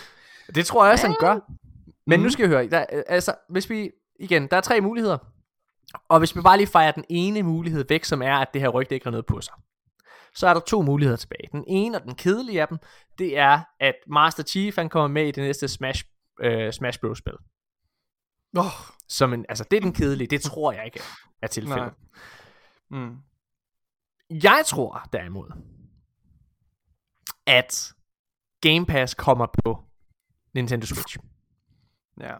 Det 0.55 0.65
tror 0.65 0.85
jeg 0.85 0.93
også, 0.93 1.07
han 1.07 1.15
gør. 1.19 1.39
Men 2.07 2.19
nu 2.19 2.23
Mhm. 2.23 2.29
skal 2.31 2.43
jeg 2.43 2.49
høre, 2.49 2.69
der, 2.69 2.85
altså, 3.07 3.33
hvis 3.49 3.69
vi, 3.69 3.91
igen, 4.23 4.47
der 4.47 4.57
er 4.57 4.61
tre 4.61 4.81
muligheder. 4.81 5.17
Og 6.09 6.19
hvis 6.19 6.35
vi 6.35 6.41
bare 6.41 6.57
lige 6.57 6.67
fejrer 6.67 6.91
den 6.91 7.05
ene 7.09 7.43
mulighed 7.43 7.85
væk, 7.89 8.03
som 8.03 8.21
er, 8.21 8.35
at 8.35 8.47
det 8.53 8.61
her 8.61 8.69
rygte 8.69 8.95
ikke 8.95 9.05
har 9.05 9.11
noget 9.11 9.25
på 9.25 9.41
sig, 9.41 9.53
så 10.35 10.47
er 10.47 10.53
der 10.53 10.61
to 10.61 10.81
muligheder 10.81 11.17
tilbage. 11.17 11.49
Den 11.51 11.63
ene 11.67 11.97
og 11.97 12.03
den 12.03 12.15
kedelige 12.15 12.61
af 12.61 12.67
dem, 12.67 12.77
det 13.17 13.37
er, 13.37 13.61
at 13.79 13.95
Master 14.07 14.43
Chief, 14.43 14.75
han 14.75 14.89
kommer 14.89 15.07
med 15.07 15.27
i 15.27 15.31
det 15.31 15.43
næste 15.43 15.67
Smash, 15.67 16.05
øh, 16.39 16.73
Smash 16.73 16.99
Bros. 16.99 17.17
spil. 17.17 17.33
Oh, 18.57 18.65
Som 19.07 19.33
en, 19.33 19.45
altså, 19.49 19.65
det 19.71 19.77
er 19.77 19.81
den 19.81 19.93
kedelige, 19.93 20.27
det 20.27 20.41
tror 20.41 20.71
jeg 20.71 20.85
ikke 20.85 20.99
er 21.41 21.47
tilfældet. 21.47 21.93
Nej. 22.89 23.01
mm. 23.01 23.17
Jeg 24.29 24.63
tror 24.65 25.09
derimod, 25.13 25.51
at 27.45 27.93
Game 28.61 28.85
Pass 28.85 29.13
kommer 29.13 29.47
på 29.63 29.83
Nintendo 30.53 30.85
Switch. 30.85 31.17
Ja. 32.19 32.35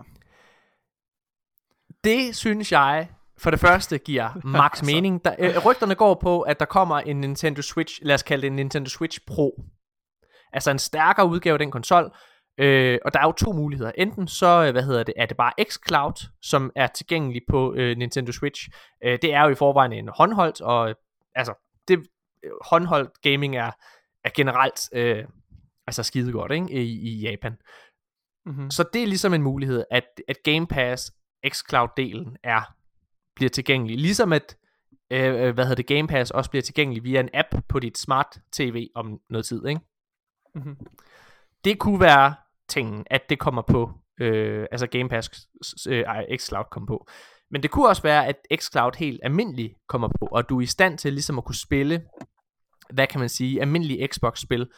Det 2.03 2.35
synes 2.35 2.71
jeg 2.71 3.09
for 3.37 3.51
det 3.51 3.59
første 3.59 3.97
giver 3.97 4.29
max 4.57 4.71
Altså. 4.71 4.85
mening. 4.85 5.25
Der, 5.25 5.35
øh, 5.39 5.65
rygterne 5.65 5.95
går 5.95 6.13
på, 6.21 6.41
at 6.41 6.59
der 6.59 6.65
kommer 6.65 6.99
en 6.99 7.21
Nintendo 7.21 7.61
Switch, 7.61 7.99
lad 8.01 8.15
os 8.15 8.23
kalde 8.23 8.41
det 8.41 8.47
en 8.47 8.55
Nintendo 8.55 8.89
Switch 8.89 9.19
Pro. 9.27 9.63
Altså 10.53 10.71
en 10.71 10.79
stærkere 10.79 11.27
udgave 11.27 11.53
af 11.53 11.59
den 11.59 11.71
konsol. 11.71 12.11
Øh, 12.57 12.99
og 13.05 13.13
der 13.13 13.19
er 13.19 13.23
jo 13.23 13.31
to 13.31 13.51
muligheder. 13.51 13.91
Enten 13.97 14.27
så, 14.27 14.63
øh, 14.65 14.71
hvad 14.71 14.83
hedder 14.83 15.03
det, 15.03 15.13
er 15.17 15.25
det 15.25 15.37
bare 15.37 15.51
xCloud, 15.69 16.29
som 16.41 16.71
er 16.75 16.87
tilgængelig 16.87 17.41
på 17.49 17.73
øh, 17.73 17.97
Nintendo 17.97 18.31
Switch. 18.31 18.69
Øh, 19.03 19.17
det 19.21 19.33
er 19.33 19.41
jo 19.43 19.49
i 19.49 19.55
forvejen 19.55 19.93
en 19.93 20.07
håndholdt, 20.17 20.61
og 20.61 20.89
øh, 20.89 20.95
altså, 21.35 21.53
det 21.87 21.99
øh, 22.43 22.51
håndholdt 22.65 23.21
gaming 23.21 23.57
er, 23.57 23.71
er 24.23 24.29
generelt 24.35 24.79
øh, 24.93 25.25
altså 25.87 26.03
skide 26.03 26.31
godt 26.31 26.51
ikke? 26.51 26.71
I, 26.71 27.09
i 27.09 27.29
Japan. 27.29 27.57
Mm-hmm. 28.45 28.71
Så 28.71 28.83
det 28.93 29.03
er 29.03 29.07
ligesom 29.07 29.33
en 29.33 29.41
mulighed, 29.41 29.83
at, 29.91 30.03
at 30.27 30.37
Game 30.43 30.67
Pass 30.67 31.11
xCloud-delen 31.47 32.35
er 32.43 32.75
bliver 33.35 33.49
tilgængelig. 33.49 33.97
Ligesom 33.97 34.33
at 34.33 34.57
øh, 35.11 35.47
øh, 35.47 35.53
hvad 35.53 35.65
hedder 35.65 35.75
det, 35.75 35.87
Game 35.87 36.07
Pass 36.07 36.31
også 36.31 36.49
bliver 36.49 36.61
tilgængelig 36.61 37.03
via 37.03 37.19
en 37.19 37.29
app 37.33 37.47
på 37.69 37.79
dit 37.79 37.97
smart 37.97 38.39
TV 38.51 38.87
om 38.95 39.19
noget 39.29 39.45
tid. 39.45 39.67
Ikke? 39.67 39.81
Mm-hmm. 40.55 40.77
Det 41.63 41.79
kunne 41.79 41.99
være 41.99 42.35
tingen, 42.69 43.03
at 43.09 43.29
det 43.29 43.39
kommer 43.39 43.61
på, 43.61 43.91
øh, 44.19 44.67
altså 44.71 44.87
Game 44.87 45.09
Pass 45.09 45.47
øh, 45.87 46.03
xCloud 46.37 46.65
kommer 46.71 46.87
på. 46.87 47.07
Men 47.51 47.63
det 47.63 47.71
kunne 47.71 47.87
også 47.87 48.01
være, 48.01 48.27
at 48.27 48.35
xCloud 48.55 48.91
helt 48.97 49.19
almindelig 49.23 49.75
kommer 49.87 50.07
på, 50.07 50.27
og 50.31 50.49
du 50.49 50.57
er 50.57 50.61
i 50.61 50.65
stand 50.65 50.97
til 50.97 51.13
ligesom 51.13 51.37
at 51.37 51.45
kunne 51.45 51.55
spille, 51.55 52.05
hvad 52.93 53.07
kan 53.07 53.19
man 53.19 53.29
sige, 53.29 53.61
almindelige 53.61 54.07
Xbox-spil 54.07 54.69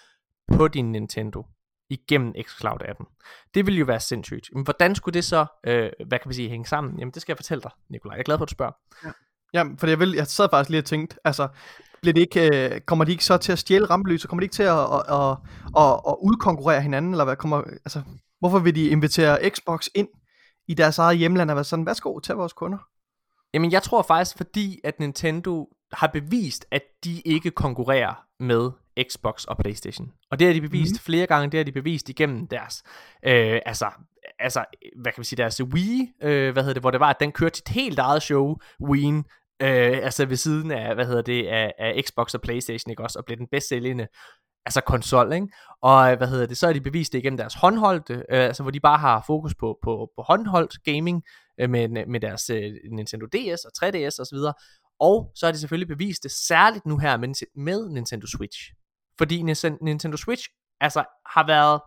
på 0.58 0.68
din 0.68 0.92
Nintendo 0.92 1.46
igennem 1.90 2.34
xCloud-appen. 2.38 3.06
Det 3.54 3.66
ville 3.66 3.80
jo 3.80 3.86
være 3.86 4.00
sindssygt. 4.00 4.50
Men 4.54 4.64
hvordan 4.64 4.96
skulle 4.96 5.14
det 5.14 5.24
så, 5.24 5.46
øh, 5.68 5.92
hvad 6.08 6.20
kan 6.20 6.28
man 6.28 6.34
sige, 6.34 6.50
hænge 6.50 6.66
sammen? 6.66 7.00
Jamen 7.00 7.12
det 7.12 7.22
skal 7.22 7.34
jeg 7.34 7.38
fortælle 7.38 7.62
dig, 7.62 7.72
Nikolaj. 7.90 8.14
Jeg 8.16 8.20
er 8.20 8.24
glad 8.24 8.38
for, 8.38 8.46
at 8.46 8.50
du 8.50 8.52
spørger. 8.52 8.72
Ja, 9.54 9.64
for 9.78 9.88
jeg, 9.88 10.00
vil, 10.00 10.12
jeg 10.12 10.28
sad 10.28 10.48
faktisk 10.52 10.70
lige 10.70 10.82
og 10.82 10.86
tænkte, 10.86 11.18
altså, 11.26 11.48
bliver 12.02 12.14
det 12.14 12.22
ikke, 12.22 12.74
øh, 12.74 12.82
kommer 12.82 13.06
de 13.06 13.12
ikke 13.12 13.26
så 13.26 13.38
til 13.38 13.52
at 13.52 13.60
stjæle 13.60 13.86
rampelyset? 13.86 14.30
Kommer 14.30 14.42
de 14.42 14.46
ikke 14.46 14.56
til 14.56 14.64
at, 14.64 14.80
at, 14.80 15.04
at, 15.10 15.38
at, 15.78 15.94
at 16.08 16.16
udkonkurrere 16.22 16.82
hinanden? 16.82 17.12
Eller 17.12 17.24
hvad 17.26 17.36
kommer, 17.36 17.62
altså, 17.62 18.02
hvorfor 18.40 18.60
vil 18.60 18.76
de 18.76 18.88
invitere 18.88 19.50
Xbox 19.50 19.88
ind 19.96 20.08
i 20.68 20.74
deres 20.74 20.98
eget 20.98 21.18
hjemland 21.18 21.50
og 21.50 21.56
være 21.56 21.64
sådan, 21.64 21.86
værsgo, 21.86 22.20
tag 22.20 22.38
vores 22.38 22.54
kunder? 22.54 22.78
Jamen 23.54 23.72
jeg 23.72 23.84
tror 23.84 24.02
faktisk, 24.02 24.38
fordi 24.38 24.80
at 24.84 25.00
Nintendo 25.00 25.70
har 25.96 26.08
bevist, 26.08 26.66
at 26.72 26.82
de 27.04 27.22
ikke 27.22 27.52
konkurrerer 27.52 28.26
med 28.40 28.72
Xbox 29.10 29.44
og 29.44 29.58
Playstation. 29.58 30.12
Og 30.32 30.40
det 30.40 30.48
har 30.48 30.54
de 30.54 30.62
bevist 30.62 30.94
mm. 30.94 31.00
flere 31.00 31.28
gange, 31.28 31.52
det 31.52 31.58
har 31.58 31.64
de 31.64 31.72
bevist 31.72 32.10
igennem 32.10 32.48
deres, 32.48 32.84
øh, 33.26 33.60
altså, 33.66 33.90
altså, 34.40 34.66
hvad 34.96 35.12
kan 35.12 35.20
man 35.20 35.26
sige, 35.26 35.38
deres 35.38 35.64
Wii, 35.64 36.14
øh, 36.24 36.54
hvad 36.54 36.64
hedder 36.64 36.74
det, 36.74 36.84
hvor 36.84 36.92
det 36.92 37.00
var, 37.00 37.10
at 37.10 37.20
den 37.20 37.32
kørte 37.32 37.58
sit 37.58 37.68
helt 37.68 38.00
eget 38.00 38.22
show, 38.22 38.56
Wii, 38.82 39.14
øh, 39.62 40.00
altså 40.04 40.26
ved 40.26 40.38
siden 40.38 40.72
af, 40.72 40.96
hvad 40.96 41.06
hedder 41.06 41.22
det, 41.22 41.48
af, 41.48 41.74
af 41.80 42.04
Xbox 42.08 42.34
og 42.34 42.42
Playstation, 42.42 42.90
ikke 42.92 43.04
også, 43.04 43.20
og 43.20 43.26
blev 43.26 43.38
den 43.38 43.48
bedst 43.52 43.70
sælgende, 43.70 44.08
altså 44.66 44.82
konsol, 44.82 45.34
ikke? 45.34 45.48
Og 45.82 46.12
øh, 46.12 46.18
hvad 46.18 46.28
hedder 46.28 46.46
det, 46.46 46.58
så 46.58 46.66
har 46.66 46.74
de 46.74 46.82
bevist 46.82 47.14
det 47.14 47.20
igennem 47.20 47.38
deres 47.38 47.54
håndholdte, 47.54 48.14
øh, 48.14 48.24
altså 48.30 48.64
hvor 48.64 48.72
de 48.72 48.80
bare 48.80 48.98
har 48.98 49.24
fokus 49.28 49.56
på, 49.56 49.78
på, 49.84 50.10
på 50.16 50.22
håndholdt 50.22 50.84
gaming, 50.84 51.24
øh, 51.60 51.70
med, 51.70 52.06
med 52.08 52.20
deres 52.20 52.50
øh, 52.50 52.74
Nintendo 52.92 53.26
DS 53.26 53.66
og 53.66 53.72
3DS 53.86 54.22
osv., 54.22 54.38
og 54.38 54.54
og 55.00 55.32
så 55.36 55.46
har 55.46 55.52
de 55.52 55.60
selvfølgelig 55.60 55.98
bevist 55.98 56.24
det 56.24 56.32
særligt 56.32 56.86
nu 56.86 56.98
her 56.98 57.18
med, 57.18 57.48
med 57.56 57.90
Nintendo 57.90 58.28
Switch. 58.28 58.74
Fordi 59.18 59.42
Nintendo 59.82 60.18
Switch 60.18 60.50
altså 60.80 61.04
har 61.26 61.48
været 61.48 61.82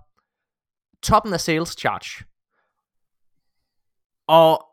toppen 1.02 1.32
af 1.32 1.40
sales 1.40 1.76
charge. 1.78 2.24
Og 4.26 4.64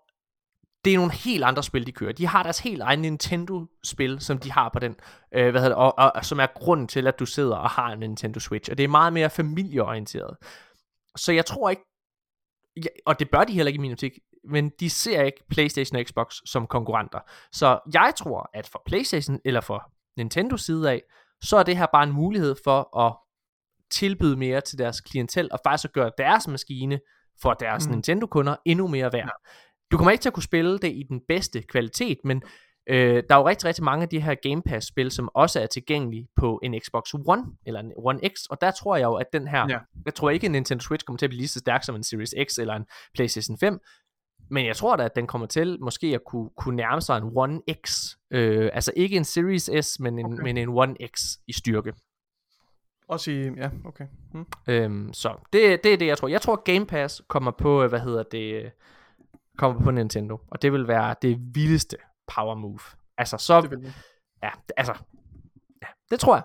det 0.85 0.93
er 0.93 0.97
nogle 0.97 1.13
helt 1.13 1.43
andre 1.43 1.63
spil, 1.63 1.87
de 1.87 1.91
kører. 1.91 2.11
De 2.11 2.27
har 2.27 2.43
deres 2.43 2.59
helt 2.59 2.81
egen 2.81 2.99
Nintendo-spil, 2.99 4.21
som 4.21 4.37
de 4.37 4.51
har 4.51 4.69
på 4.69 4.79
den, 4.79 4.95
øh, 5.33 5.51
hvad 5.51 5.61
hedder 5.61 5.75
det, 5.75 5.85
og, 5.85 5.97
og, 5.97 6.11
og 6.15 6.25
som 6.25 6.39
er 6.39 6.47
grunden 6.55 6.87
til, 6.87 7.07
at 7.07 7.19
du 7.19 7.25
sidder 7.25 7.55
og 7.55 7.69
har 7.69 7.91
en 7.91 7.99
Nintendo 7.99 8.39
Switch. 8.39 8.71
Og 8.71 8.77
det 8.77 8.83
er 8.83 8.87
meget 8.87 9.13
mere 9.13 9.29
familieorienteret. 9.29 10.37
Så 11.17 11.31
jeg 11.31 11.45
tror 11.45 11.69
ikke, 11.69 11.83
ja, 12.77 12.89
og 13.05 13.19
det 13.19 13.29
bør 13.29 13.43
de 13.43 13.53
heller 13.53 13.67
ikke 13.67 13.77
i 13.77 13.81
min 13.81 13.91
optik, 13.91 14.11
men 14.49 14.71
de 14.79 14.89
ser 14.89 15.23
ikke 15.23 15.43
PlayStation 15.49 15.99
og 15.99 16.05
Xbox 16.07 16.35
som 16.45 16.67
konkurrenter. 16.67 17.19
Så 17.51 17.79
jeg 17.93 18.13
tror, 18.17 18.49
at 18.53 18.67
for 18.67 18.81
PlayStation 18.85 19.39
eller 19.45 19.61
for 19.61 19.91
Nintendo 20.17 20.57
side 20.57 20.91
af, 20.91 21.01
så 21.43 21.57
er 21.57 21.63
det 21.63 21.77
her 21.77 21.85
bare 21.93 22.03
en 22.03 22.11
mulighed 22.11 22.55
for 22.63 22.97
at 22.97 23.15
tilbyde 23.91 24.37
mere 24.37 24.61
til 24.61 24.77
deres 24.77 25.01
klientel, 25.01 25.49
og 25.51 25.59
faktisk 25.65 25.85
at 25.85 25.93
gøre 25.93 26.11
deres 26.17 26.47
maskine 26.47 26.99
for 27.41 27.53
deres 27.53 27.87
mm. 27.87 27.91
Nintendo-kunder 27.93 28.55
endnu 28.65 28.87
mere 28.87 29.13
værd. 29.13 29.25
Ja. 29.25 29.51
Du 29.91 29.97
kommer 29.97 30.11
ikke 30.11 30.21
til 30.21 30.29
at 30.29 30.33
kunne 30.33 30.43
spille 30.43 30.79
det 30.79 30.87
i 30.91 31.03
den 31.09 31.21
bedste 31.27 31.61
kvalitet, 31.61 32.17
men 32.23 32.41
øh, 32.89 33.23
der 33.29 33.35
er 33.35 33.39
jo 33.39 33.47
rigtig, 33.47 33.65
rigtig 33.65 33.83
mange 33.83 34.03
af 34.03 34.09
de 34.09 34.21
her 34.21 34.35
Game 34.35 34.61
Pass-spil, 34.61 35.11
som 35.11 35.29
også 35.33 35.59
er 35.59 35.65
tilgængelige 35.65 36.27
på 36.35 36.59
en 36.63 36.79
Xbox 36.85 37.13
One, 37.13 37.43
eller 37.65 37.79
en 37.79 37.91
One 37.97 38.19
X, 38.29 38.45
og 38.49 38.61
der 38.61 38.71
tror 38.71 38.95
jeg 38.95 39.03
jo, 39.03 39.13
at 39.13 39.25
den 39.33 39.47
her, 39.47 39.65
Ja. 39.69 39.79
jeg 40.05 40.15
tror 40.15 40.29
ikke, 40.29 40.45
at 40.45 40.51
Nintendo 40.51 40.81
Switch 40.81 41.05
kommer 41.05 41.17
til 41.17 41.25
at 41.25 41.29
blive 41.29 41.39
lige 41.39 41.47
så 41.47 41.59
stærk 41.59 41.83
som 41.83 41.95
en 41.95 42.03
Series 42.03 42.33
X 42.49 42.57
eller 42.57 42.73
en 42.73 42.85
PlayStation 43.13 43.57
5, 43.57 43.79
men 44.49 44.65
jeg 44.65 44.75
tror 44.75 44.95
da, 44.95 45.03
at 45.03 45.15
den 45.15 45.27
kommer 45.27 45.47
til 45.47 45.77
måske 45.81 46.07
at 46.07 46.23
kunne, 46.25 46.49
kunne 46.57 46.75
nærme 46.75 47.01
sig 47.01 47.17
en 47.17 47.31
One 47.35 47.61
X. 47.87 48.15
Øh, 48.31 48.69
altså 48.73 48.91
ikke 48.95 49.15
en 49.17 49.23
Series 49.25 49.69
S, 49.85 49.99
men 49.99 50.19
en, 50.19 50.25
Okay. 50.33 50.43
men 50.43 50.57
en 50.57 50.69
One 50.69 50.95
X 51.07 51.37
i 51.47 51.53
styrke. 51.53 51.93
Også 53.07 53.31
i, 53.31 53.43
ja, 53.49 53.69
okay. 53.85 54.07
Hmm. 54.31 54.45
Øhm, 54.67 55.13
så 55.13 55.35
det, 55.53 55.83
det 55.83 55.93
er 55.93 55.97
det, 55.97 56.07
jeg 56.07 56.17
tror. 56.17 56.27
Jeg 56.27 56.41
tror, 56.41 56.55
Game 56.55 56.85
Pass 56.85 57.21
kommer 57.27 57.51
på, 57.51 57.83
øh, 57.83 57.89
hvad 57.89 57.99
hedder 57.99 58.23
det, 58.23 58.71
kommer 59.57 59.81
på 59.81 59.91
Nintendo. 59.91 60.39
Og 60.47 60.61
det 60.61 60.71
vil 60.71 60.87
være 60.87 61.15
det 61.21 61.37
vildeste 61.55 61.97
power 62.35 62.55
move. 62.55 62.79
Altså, 63.17 63.37
så, 63.37 63.61
Det 63.61 63.71
vil 63.71 63.93
ja, 64.43 64.49
det- 64.67 64.73
altså, 64.77 64.93
ja, 65.81 65.87
det 66.11 66.19
tror 66.19 66.35
jeg. 66.35 66.43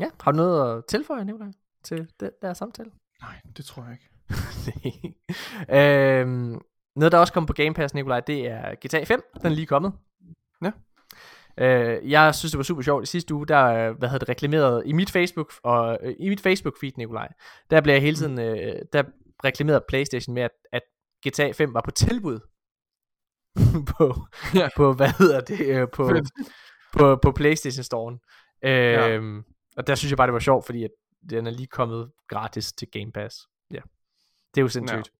Ja, 0.00 0.10
har 0.20 0.32
du 0.32 0.36
noget 0.36 0.78
at 0.78 0.84
tilføje, 0.88 1.24
Nicolaj, 1.24 1.52
til 1.84 2.08
den 2.20 2.30
der 2.42 2.54
samtale? 2.54 2.90
Nej, 3.22 3.40
det 3.56 3.64
tror 3.64 3.82
jeg 3.82 3.92
ikke. 3.92 4.08
øhm, 5.78 6.60
noget, 6.96 7.12
der 7.12 7.18
også 7.18 7.32
kommer 7.32 7.46
på 7.46 7.52
Game 7.52 7.74
Pass, 7.74 7.94
Nikolaj, 7.94 8.20
det 8.20 8.46
er 8.46 8.74
GTA 8.86 9.04
5. 9.04 9.22
Den 9.36 9.46
er 9.46 9.50
lige 9.54 9.66
kommet. 9.66 9.92
Ja. 10.64 10.70
Øh, 11.58 12.10
jeg 12.10 12.34
synes, 12.34 12.52
det 12.52 12.58
var 12.58 12.62
super 12.64 12.82
sjovt. 12.82 13.02
I 13.02 13.06
sidste 13.06 13.34
uge, 13.34 13.46
der 13.46 13.92
hvad 13.92 14.08
hedder 14.08 14.18
det, 14.18 14.28
reklameret 14.28 14.82
i 14.86 14.92
mit 14.92 15.10
Facebook, 15.10 15.52
og 15.64 15.98
øh, 16.02 16.14
i 16.20 16.28
mit 16.28 16.40
Facebook 16.40 16.74
feed, 16.80 16.92
Nikolaj, 16.96 17.28
der 17.70 17.80
blev 17.80 17.94
jeg 17.94 18.02
hele 18.02 18.16
tiden, 18.16 18.38
øh, 18.40 18.74
der 18.92 19.02
reklamerede 19.44 19.84
Playstation 19.88 20.34
med, 20.34 20.42
at, 20.42 20.50
at 20.72 20.82
GTA 21.28 21.50
5 21.52 21.74
var 21.74 21.80
på 21.84 21.90
tilbud. 21.90 22.38
på, 23.96 24.14
Ja. 24.54 24.68
på, 24.76 24.92
hvad 24.92 25.08
hedder 25.18 25.40
det, 25.40 25.60
øh, 25.60 25.88
på, 25.92 26.08
Fedt. 26.08 26.30
på, 26.92 27.16
på 27.22 27.32
Playstation 27.32 27.84
Storen. 27.84 28.18
Øh, 28.64 28.72
Ja. 28.72 29.18
Og 29.76 29.86
der 29.86 29.94
synes 29.94 30.10
jeg 30.10 30.16
bare, 30.16 30.26
det 30.26 30.32
var 30.34 30.40
sjovt, 30.40 30.66
fordi 30.66 30.84
at 30.84 30.90
den 31.30 31.46
er 31.46 31.50
lige 31.50 31.66
kommet 31.66 32.10
gratis 32.28 32.72
til 32.72 32.88
Game 32.92 33.12
Pass. 33.12 33.36
Ja. 34.56 34.60
Det 34.60 34.60
er 34.60 34.62
jo 34.62 34.68
sindssygt. 34.68 35.10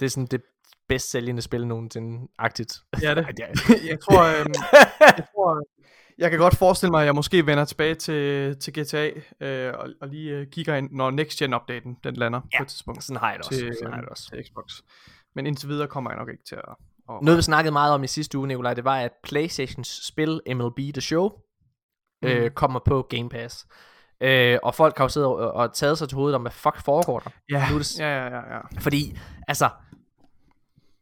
Det 0.00 0.06
er 0.06 0.10
sådan 0.10 0.26
det 0.26 0.42
bedst 0.88 1.10
sælgende 1.10 1.42
spil 1.42 1.66
nogensinde, 1.66 2.28
agtigt. 2.38 2.78
Ja, 3.02 3.14
det. 3.14 3.26
Jeg 3.90 4.00
tror, 4.00 4.22
øhm, 4.40 4.52
jeg 5.00 5.26
tror, 5.34 5.62
jeg 6.18 6.30
kan 6.30 6.38
godt 6.38 6.56
forestille 6.56 6.90
mig, 6.90 7.00
at 7.00 7.06
jeg 7.06 7.14
måske 7.14 7.46
vender 7.46 7.64
tilbage 7.64 7.94
til, 7.94 8.56
til 8.60 8.72
GTA, 8.82 9.10
øh, 9.40 9.74
og, 9.78 9.88
og 10.00 10.08
lige 10.08 10.30
øh, 10.36 10.46
kigger 10.46 10.74
ind, 10.76 10.88
når 10.92 11.10
Next 11.10 11.38
Gen 11.38 11.54
updaten 11.54 11.96
den 12.04 12.14
lander 12.14 12.40
Ja, 12.52 12.58
på 12.58 12.62
et 12.62 12.68
tidspunkt 12.68 13.04
Sådan 13.04 13.20
har 13.20 13.30
jeg 13.30 13.38
det 13.38 13.46
også. 13.46 13.58
til, 13.60 13.74
Sådan 13.74 13.86
har 13.86 13.90
jeg 13.92 13.98
øhm, 13.98 14.04
det 14.04 14.10
også. 14.10 14.30
til 14.30 14.44
Xbox. 14.46 14.80
Men 15.34 15.46
indtil 15.46 15.68
videre 15.68 15.88
kommer 15.88 16.10
jeg 16.10 16.18
nok 16.18 16.28
ikke 16.28 16.44
til 16.44 16.54
at... 16.54 16.64
at 17.10 17.22
Noget 17.22 17.36
vi 17.36 17.42
snakkede 17.42 17.72
meget 17.72 17.94
om 17.94 18.04
i 18.04 18.06
sidste 18.06 18.38
uge, 18.38 18.48
Nikolaj, 18.48 18.74
det 18.74 18.84
var, 18.84 18.96
at 18.96 19.12
Playstations 19.22 20.06
spil 20.06 20.40
MLB 20.54 20.76
The 20.78 21.00
Show 21.00 21.30
øh, 22.24 22.42
Mhm. 22.42 22.54
kommer 22.54 22.80
på 22.86 23.02
Game 23.10 23.28
Pass. 23.28 23.66
Øh, 24.20 24.58
og 24.62 24.74
folk 24.74 24.98
har 24.98 25.04
jo 25.04 25.08
siddet 25.08 25.28
og, 25.28 25.52
og 25.52 25.72
taget 25.74 25.98
sig 25.98 26.08
til 26.08 26.16
hovedet 26.16 26.34
om, 26.34 26.40
hvad 26.42 26.50
fuck 26.52 26.84
foregår 26.84 27.18
der? 27.18 27.30
ja, 27.50 27.66
nu 27.72 27.78
det 27.78 27.98
ja, 28.00 28.16
ja, 28.16 28.24
ja, 28.36 28.54
ja. 28.54 28.60
Fordi, 28.80 29.18
altså, 29.48 29.68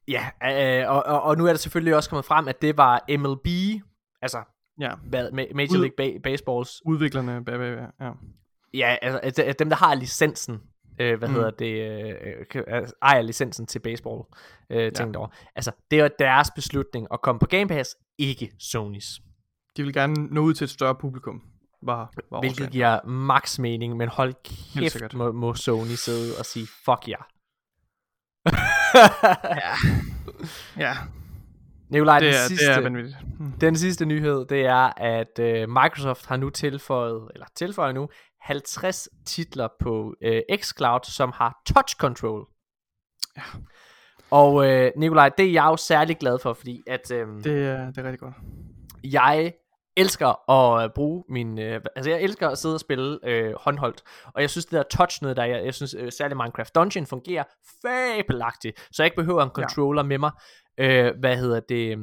ja, 0.08 0.28
øh, 0.82 0.90
og, 0.90 1.02
og, 1.06 1.22
og 1.22 1.36
nu 1.38 1.46
er 1.46 1.50
det 1.50 1.60
selvfølgelig 1.60 1.96
også 1.96 2.10
kommet 2.10 2.24
frem, 2.24 2.48
at 2.48 2.62
det 2.62 2.76
var 2.76 3.04
MLB, 3.18 3.46
altså 4.22 4.38
ja. 4.80 4.90
hvad, 5.04 5.28
Ma- 5.28 5.54
Major 5.54 5.72
Ud- 5.76 5.78
League 5.80 6.14
ba- 6.16 6.20
Baseballs, 6.22 6.82
Udviklerne 6.84 7.44
bag, 7.44 7.58
bag, 7.58 7.76
bag, 7.76 7.86
ja. 8.00 8.10
ja, 8.74 8.96
altså 9.02 9.42
at, 9.42 9.58
dem, 9.58 9.68
der 9.68 9.76
har 9.76 9.94
licensen, 9.94 10.60
øh, 11.00 11.18
hvad 11.18 11.28
Mm. 11.28 11.34
hedder 11.34 11.50
det, 11.50 11.90
øh, 11.90 12.46
kan- 12.50 12.64
altså, 12.68 12.94
ejer 13.02 13.22
licensen 13.22 13.66
til 13.66 13.78
baseball, 13.78 14.22
øh, 14.70 14.92
tænkt 14.92 15.16
over. 15.16 15.28
Altså, 15.56 15.72
det 15.90 16.00
er 16.00 16.08
deres 16.18 16.50
beslutning 16.54 17.06
at 17.12 17.22
komme 17.22 17.38
på 17.38 17.46
Game 17.46 17.68
Pass, 17.68 17.96
ikke 18.18 18.52
Sonys. 18.58 19.20
De 19.76 19.82
vil 19.82 19.92
gerne 19.94 20.14
nå 20.34 20.40
ud 20.40 20.54
til 20.54 20.64
et 20.64 20.70
større 20.70 20.94
publikum. 20.94 21.42
Var, 21.82 22.12
var 22.30 22.40
Hvilket 22.40 22.56
årsagen. 22.60 22.72
giver 22.72 23.06
max 23.06 23.58
mening, 23.58 23.96
men 23.96 24.08
hold 24.08 24.34
kæft, 24.74 25.14
må, 25.14 25.32
må 25.32 25.54
Sony 25.54 25.94
sidde 25.94 26.38
og 26.38 26.44
sige, 26.46 26.66
fuck 26.84 27.08
ja. 27.08 27.16
Ja, 30.76 30.92
Nikolaj, 31.90 32.18
det 32.18 32.26
den, 32.26 32.34
er, 32.34 32.48
sidste, 32.48 32.66
det 32.66 32.76
er 32.76 32.80
vanvittigt. 32.80 33.16
Hmm. 33.38 33.52
den 33.52 33.76
sidste 33.76 34.06
nyhed, 34.06 34.44
det 34.46 34.66
er, 34.66 34.92
at 34.96 35.38
øh, 35.40 35.68
Microsoft 35.68 36.26
har 36.26 36.36
nu 36.36 36.50
tilføjet, 36.50 37.28
eller 37.34 37.46
tilføjer 37.56 37.92
nu, 37.92 38.08
50 38.40 39.08
titler 39.26 39.68
på 39.80 40.14
øh, 40.22 40.42
xCloud, 40.56 41.00
som 41.04 41.32
har 41.34 41.62
touch 41.66 41.96
control. 41.96 42.46
Ja. 43.36 43.42
Og 44.30 44.70
øh, 44.70 44.92
Nikolaj, 44.96 45.28
det 45.28 45.46
er 45.46 45.52
jeg 45.52 45.64
jo 45.64 45.76
særlig 45.76 46.16
glad 46.18 46.38
for, 46.38 46.52
fordi 46.52 46.82
at 46.86 47.10
øh, 47.10 47.26
Det, 47.44 47.66
er, 47.66 47.86
det 47.86 47.98
er 47.98 48.02
rigtig 48.04 48.18
godt. 48.20 48.34
jeg 49.04 49.52
elsker 49.98 50.50
at 50.50 50.84
øh, 50.84 50.90
bruge 50.94 51.24
min, 51.28 51.58
øh, 51.58 51.80
altså 51.96 52.10
jeg 52.10 52.22
elsker 52.22 52.48
at 52.48 52.58
sidde 52.58 52.74
og 52.74 52.80
spille 52.80 53.18
øh, 53.24 53.54
håndholdt, 53.60 54.02
og 54.34 54.40
jeg 54.42 54.50
synes 54.50 54.64
det 54.66 54.72
der 54.72 54.82
touch 54.82 55.22
noget 55.22 55.36
der, 55.36 55.44
jeg, 55.44 55.64
jeg 55.64 55.74
synes 55.74 55.94
øh, 55.98 56.12
særligt 56.12 56.36
Minecraft 56.36 56.74
Dungeon 56.74 57.06
fungerer 57.06 57.44
fabelagtigt, 57.82 58.80
så 58.92 59.02
jeg 59.02 59.06
ikke 59.06 59.16
behøver 59.16 59.42
en 59.42 59.48
Ja. 59.48 59.62
controller 59.62 60.02
med 60.02 60.18
mig, 60.18 60.30
øh, 60.80 61.12
hvad 61.20 61.36
hedder 61.36 61.60
det, 61.68 61.98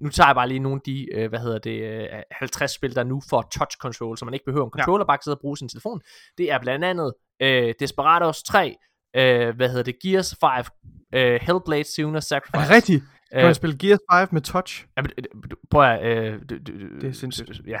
nu 0.00 0.08
tager 0.08 0.28
jeg 0.28 0.34
bare 0.34 0.48
lige 0.48 0.60
nogle 0.60 0.76
af 0.76 0.82
de, 0.86 1.06
øh, 1.14 1.28
hvad 1.28 1.38
hedder 1.38 1.58
det, 1.58 1.80
øh, 1.82 2.08
50 2.32 2.70
spil, 2.70 2.94
der 2.94 3.04
nu 3.04 3.22
får 3.30 3.42
touch 3.52 3.76
control, 3.78 4.18
så 4.18 4.24
man 4.24 4.34
ikke 4.34 4.44
behøver 4.44 4.66
en 4.66 4.70
Ja. 4.76 4.80
controller, 4.82 5.06
bare 5.06 5.18
kan 5.18 5.22
sidde 5.22 5.36
og 5.36 5.40
bruge 5.40 5.56
sin 5.58 5.68
telefon. 5.68 6.00
Det 6.38 6.52
er 6.52 6.58
blandt 6.58 6.84
andet 6.84 7.14
øh, 7.42 7.74
Desperados 7.80 8.42
3, 8.42 8.76
øh, 9.16 9.56
hvad 9.56 9.68
hedder 9.68 9.82
det, 9.82 9.96
Gears 10.02 10.36
5, 10.40 10.50
øh, 11.14 11.40
Hellblade 11.42 11.82
Senua's 11.84 12.20
Sacrifice. 12.20 12.56
Er 12.56 12.60
det 12.60 12.70
rigtigt? 12.70 13.02
Kan 13.32 13.40
Øh, 13.40 13.44
man 13.44 13.54
spille 13.54 13.78
Gears 13.78 13.98
5 14.12 14.28
med 14.32 14.40
touch? 14.40 14.86
Ja, 14.96 15.02
men, 15.02 15.10
øh, 15.18 15.24
du- 15.50 15.56
prøv 15.70 15.82
at... 15.82 16.02
Øh, 16.26 16.40
du, 16.50 16.58
du, 16.66 16.72
Det 17.00 17.04
er 17.08 17.12
sindssygt. 17.12 17.60
Ja. 17.66 17.78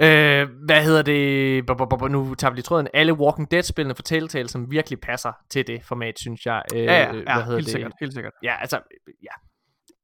Øh, 0.00 0.48
hvad 0.66 0.84
hedder 0.84 1.02
det? 1.02 2.10
Nu 2.10 2.34
tager 2.34 2.50
vi 2.50 2.56
lige 2.56 2.62
tråden. 2.62 2.88
Alle 2.94 3.12
Walking 3.12 3.50
Dead-spillene 3.50 3.94
for 3.94 4.02
Telltale, 4.02 4.48
som 4.48 4.70
virkelig 4.70 5.00
passer 5.00 5.32
til 5.50 5.66
det 5.66 5.84
format, 5.84 6.18
synes 6.18 6.46
jeg. 6.46 6.62
Øh, 6.74 6.80
Ja, 6.84 6.92
ja, 7.02 7.12
hvad 7.12 7.22
ja 7.26 7.34
hedder 7.34 7.50
helt 7.56 7.66
det? 7.66 7.72
sikkert, 7.72 7.92
helt 8.00 8.14
sikkert. 8.14 8.32
Ja, 8.42 8.54
altså, 8.60 8.80
ja. 9.22 9.32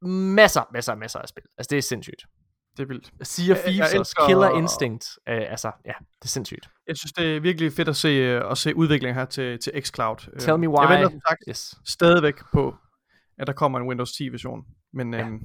Masser, 0.09 0.63
masser, 0.73 0.95
masser 0.95 1.19
af 1.19 1.29
spil. 1.29 1.43
Altså, 1.59 1.69
det 1.71 1.79
er 1.79 1.83
sindssygt. 1.83 2.23
Det 2.77 2.83
er 2.83 2.87
vildt. 2.87 3.11
Sea 3.23 3.53
of 3.53 3.59
Thieves 3.59 3.95
elsker- 3.95 4.27
Killer 4.27 4.51
Instinct. 4.59 5.05
Øh, 5.29 5.41
altså, 5.51 5.71
ja, 5.87 5.93
det 5.99 6.25
er 6.25 6.29
sindssygt. 6.29 6.69
Jeg 6.89 6.97
synes, 6.97 7.13
det 7.13 7.37
er 7.37 7.41
virkelig 7.41 7.73
fedt 7.73 7.89
at 7.89 7.97
se, 7.97 8.09
øh, 8.09 8.51
at 8.51 8.59
se 8.59 8.77
udvikling 8.77 9.15
her 9.15 9.25
til, 9.25 9.59
til 9.59 9.73
xCloud. 9.81 10.17
Tell 10.39 10.59
me 10.59 10.67
Øh, 10.67 10.71
why. 10.73 10.81
Jeg 10.81 10.89
venter 10.99 11.11
som 11.11 11.21
sagt 11.29 11.41
Yes. 11.49 11.75
stadigvæk 11.87 12.35
på, 12.53 12.75
at 13.41 13.47
der 13.47 13.53
kommer 13.53 13.79
en 13.81 13.89
Windows 13.89 14.13
10 14.13 14.29
version. 14.29 14.65
Men 14.93 15.15
Ja. 15.15 15.21
øhm, 15.21 15.41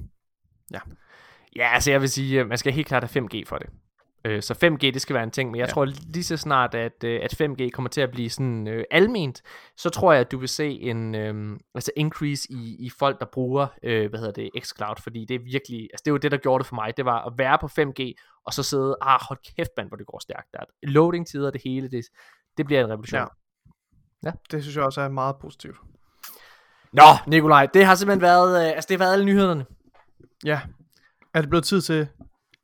Ja, 1.56 1.68
altså 1.74 1.90
jeg 1.90 2.00
vil 2.00 2.08
sige, 2.08 2.40
øh, 2.40 2.48
man 2.48 2.58
skal 2.58 2.72
helt 2.72 2.86
klart 2.86 3.04
have 3.04 3.26
5G 3.26 3.42
for 3.46 3.58
det. 3.58 3.68
Øh, 4.24 4.42
Så 4.42 4.54
5G, 4.54 4.78
det 4.94 5.00
skal 5.00 5.14
være 5.14 5.22
en 5.24 5.30
ting, 5.30 5.50
men 5.50 5.58
jeg 5.58 5.66
Ja. 5.66 5.72
tror 5.72 5.84
lige 5.84 6.24
så 6.24 6.36
snart, 6.36 6.74
at, 6.74 7.04
øh, 7.04 7.20
at 7.22 7.34
5G 7.34 7.70
kommer 7.70 7.88
til 7.88 8.00
at 8.00 8.10
blive 8.10 8.30
sådan 8.30 8.68
øh, 8.68 8.84
alment, 8.90 9.42
så 9.76 9.90
tror 9.90 10.12
jeg, 10.12 10.20
at 10.20 10.32
du 10.32 10.38
vil 10.38 10.48
se 10.48 10.68
en 10.80 11.14
øh, 11.14 11.58
altså 11.74 11.90
increase 11.96 12.52
i, 12.52 12.76
i 12.86 12.90
folk, 12.98 13.20
der 13.20 13.26
bruger, 13.32 13.66
øh, 13.82 14.10
hvad 14.10 14.18
hedder 14.20 14.32
det, 14.32 14.50
xCloud, 14.64 14.96
fordi 15.02 15.24
det 15.24 15.34
er 15.34 15.38
virkelig, 15.38 15.80
altså 15.80 16.02
det 16.04 16.10
er 16.10 16.12
jo 16.12 16.16
det, 16.16 16.30
der 16.32 16.38
gjorde 16.38 16.62
det 16.62 16.66
for 16.66 16.74
mig, 16.74 16.96
det 16.96 17.04
var 17.04 17.24
at 17.24 17.32
være 17.38 17.58
på 17.60 17.66
5G, 17.68 18.12
og 18.46 18.52
så 18.52 18.62
sidde, 18.62 18.96
ah, 19.02 19.20
hold 19.28 19.38
kæft, 19.56 19.70
mand, 19.76 19.88
hvor 19.88 19.96
det 19.96 20.06
går 20.06 20.18
stærkt 20.18 20.48
der. 20.52 20.60
Loading-tider, 20.82 21.50
det 21.50 21.60
hele, 21.64 21.90
det, 21.90 22.04
det 22.56 22.66
bliver 22.66 22.84
en 22.84 22.90
revolution. 22.90 23.20
Ja. 24.24 24.30
det 24.50 24.62
synes 24.62 24.76
jeg 24.76 24.84
også 24.84 25.00
er 25.00 25.08
meget 25.08 25.36
positivt. 25.40 25.76
Nå, 26.96 27.02
Nikolaj, 27.26 27.66
det 27.66 27.84
har 27.86 27.94
simpelthen 27.94 28.22
været, 28.22 28.60
øh, 28.66 28.72
altså 28.76 28.86
det 28.88 28.96
har 28.96 29.04
været 29.04 29.12
alle 29.12 29.24
nyhederne. 29.24 29.64
Ja. 30.44 30.60
Er 31.34 31.40
det 31.40 31.50
blevet 31.50 31.64
tid 31.64 31.80
til, 31.80 32.08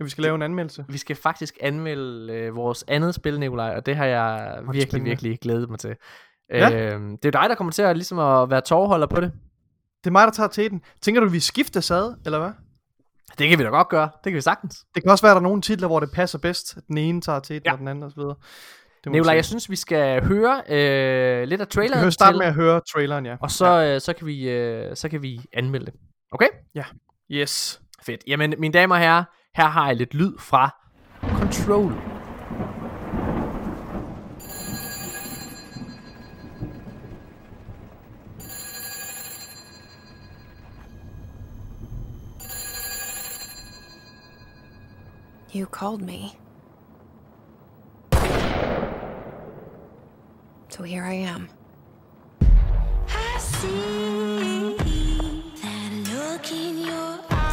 at 0.01 0.05
vi 0.05 0.11
skal 0.11 0.23
lave 0.23 0.35
en 0.35 0.43
anmeldelse? 0.43 0.85
Vi 0.89 0.99
skal 0.99 1.17
faktisk 1.17 1.59
anmelde 1.61 2.33
øh, 2.33 2.57
vores 2.57 2.85
andet 2.89 3.15
spil, 3.15 3.41
Nikolaj, 3.41 3.75
og 3.77 3.87
det 3.87 3.97
har 3.97 4.05
jeg 4.05 4.55
det 4.57 4.67
virkelig, 4.67 4.83
spændende. 4.83 5.09
virkelig 5.11 5.39
glædet 5.41 5.71
mig 5.71 5.79
til. 5.79 5.97
Ja. 6.51 6.71
Øhm, 6.95 7.19
det 7.19 7.35
er 7.35 7.41
dig, 7.41 7.49
der 7.49 7.55
kommer 7.55 7.73
til 7.73 7.83
at, 7.83 7.97
ligesom 7.97 8.19
at 8.19 8.51
være 8.51 8.61
tovholder 8.61 9.07
på 9.07 9.21
det. 9.21 9.33
Det 10.05 10.11
er 10.11 10.13
mig, 10.13 10.27
der 10.27 10.33
tager 10.33 10.49
til 10.49 10.71
den. 10.71 10.81
Tænker 11.01 11.21
du, 11.21 11.29
vi 11.29 11.41
skifter 11.41 11.81
sad, 11.81 12.15
eller 12.25 12.39
hvad? 12.39 12.51
Det 13.39 13.49
kan 13.49 13.59
vi 13.59 13.65
da 13.65 13.69
godt 13.69 13.89
gøre. 13.89 14.09
Det 14.25 14.31
kan 14.33 14.35
vi 14.35 14.41
sagtens. 14.41 14.85
Det 14.95 15.03
kan 15.03 15.11
også 15.13 15.25
være, 15.25 15.31
at 15.31 15.35
der 15.35 15.41
er 15.41 15.43
nogle 15.49 15.63
titler, 15.63 15.87
hvor 15.89 16.01
det 16.01 16.11
passer 16.13 16.39
bedst, 16.39 16.77
at 16.77 16.83
den 16.89 16.99
ene 16.99 17.21
tager 17.21 17.41
til 17.41 17.55
den, 17.55 17.63
Ja. 17.67 17.73
og 17.73 17.79
den 17.79 17.89
anden 17.89 18.05
osv. 18.05 18.21
Vi 19.05 19.11
Nikolaj, 19.11 19.35
jeg 19.35 19.45
synes, 19.45 19.71
vi 19.71 19.77
skal 19.77 20.25
høre 20.25 20.63
øh, 20.69 21.49
lidt 21.49 21.61
af 21.61 21.67
Vi 21.67 21.71
traileren 21.71 21.99
kan 21.99 22.05
jo 22.05 22.11
starte 22.11 22.33
til, 22.33 22.39
med 22.39 22.47
at 22.47 22.55
høre 22.55 22.81
traileren, 22.93 23.27
ja. 23.27 23.37
og 23.41 23.51
så, 23.51 23.67
ja. 23.67 23.95
øh, 23.95 24.01
så, 24.01 24.13
kan 24.13 24.27
vi, 24.27 24.51
øh, 24.51 24.97
så 24.97 25.09
kan 25.09 25.23
vi 25.23 25.41
anmelde 25.53 25.87
det. 25.87 25.95
Okay? 26.33 26.49
Yes. 27.31 27.81
Fedt. 28.07 28.21
Jamen, 28.27 28.55
mine 28.59 28.73
damer 28.73 28.95
og 28.95 29.01
herrer, 29.01 29.25
her 29.57 29.69
har 29.69 29.87
jeg 29.87 29.97
lidt 29.97 30.15
lyd 30.15 30.39
fra 30.39 30.71
Control. 31.21 31.93
You 45.55 45.67
called 45.67 46.01
me. 46.01 46.42
So 50.73 50.85
here 50.85 51.05
I 51.05 51.13
am. 51.13 51.51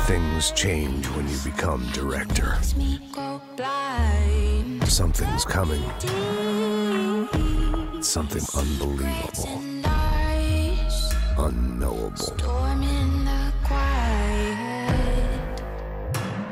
Things 0.07 0.51
change 0.51 1.05
when 1.07 1.27
you 1.27 1.37
become 1.43 1.85
director. 1.91 2.57
Something's 4.85 5.43
coming. 5.43 5.83
Something 8.01 8.45
unbelievable. 8.55 9.61
Unknowable. 11.37 12.37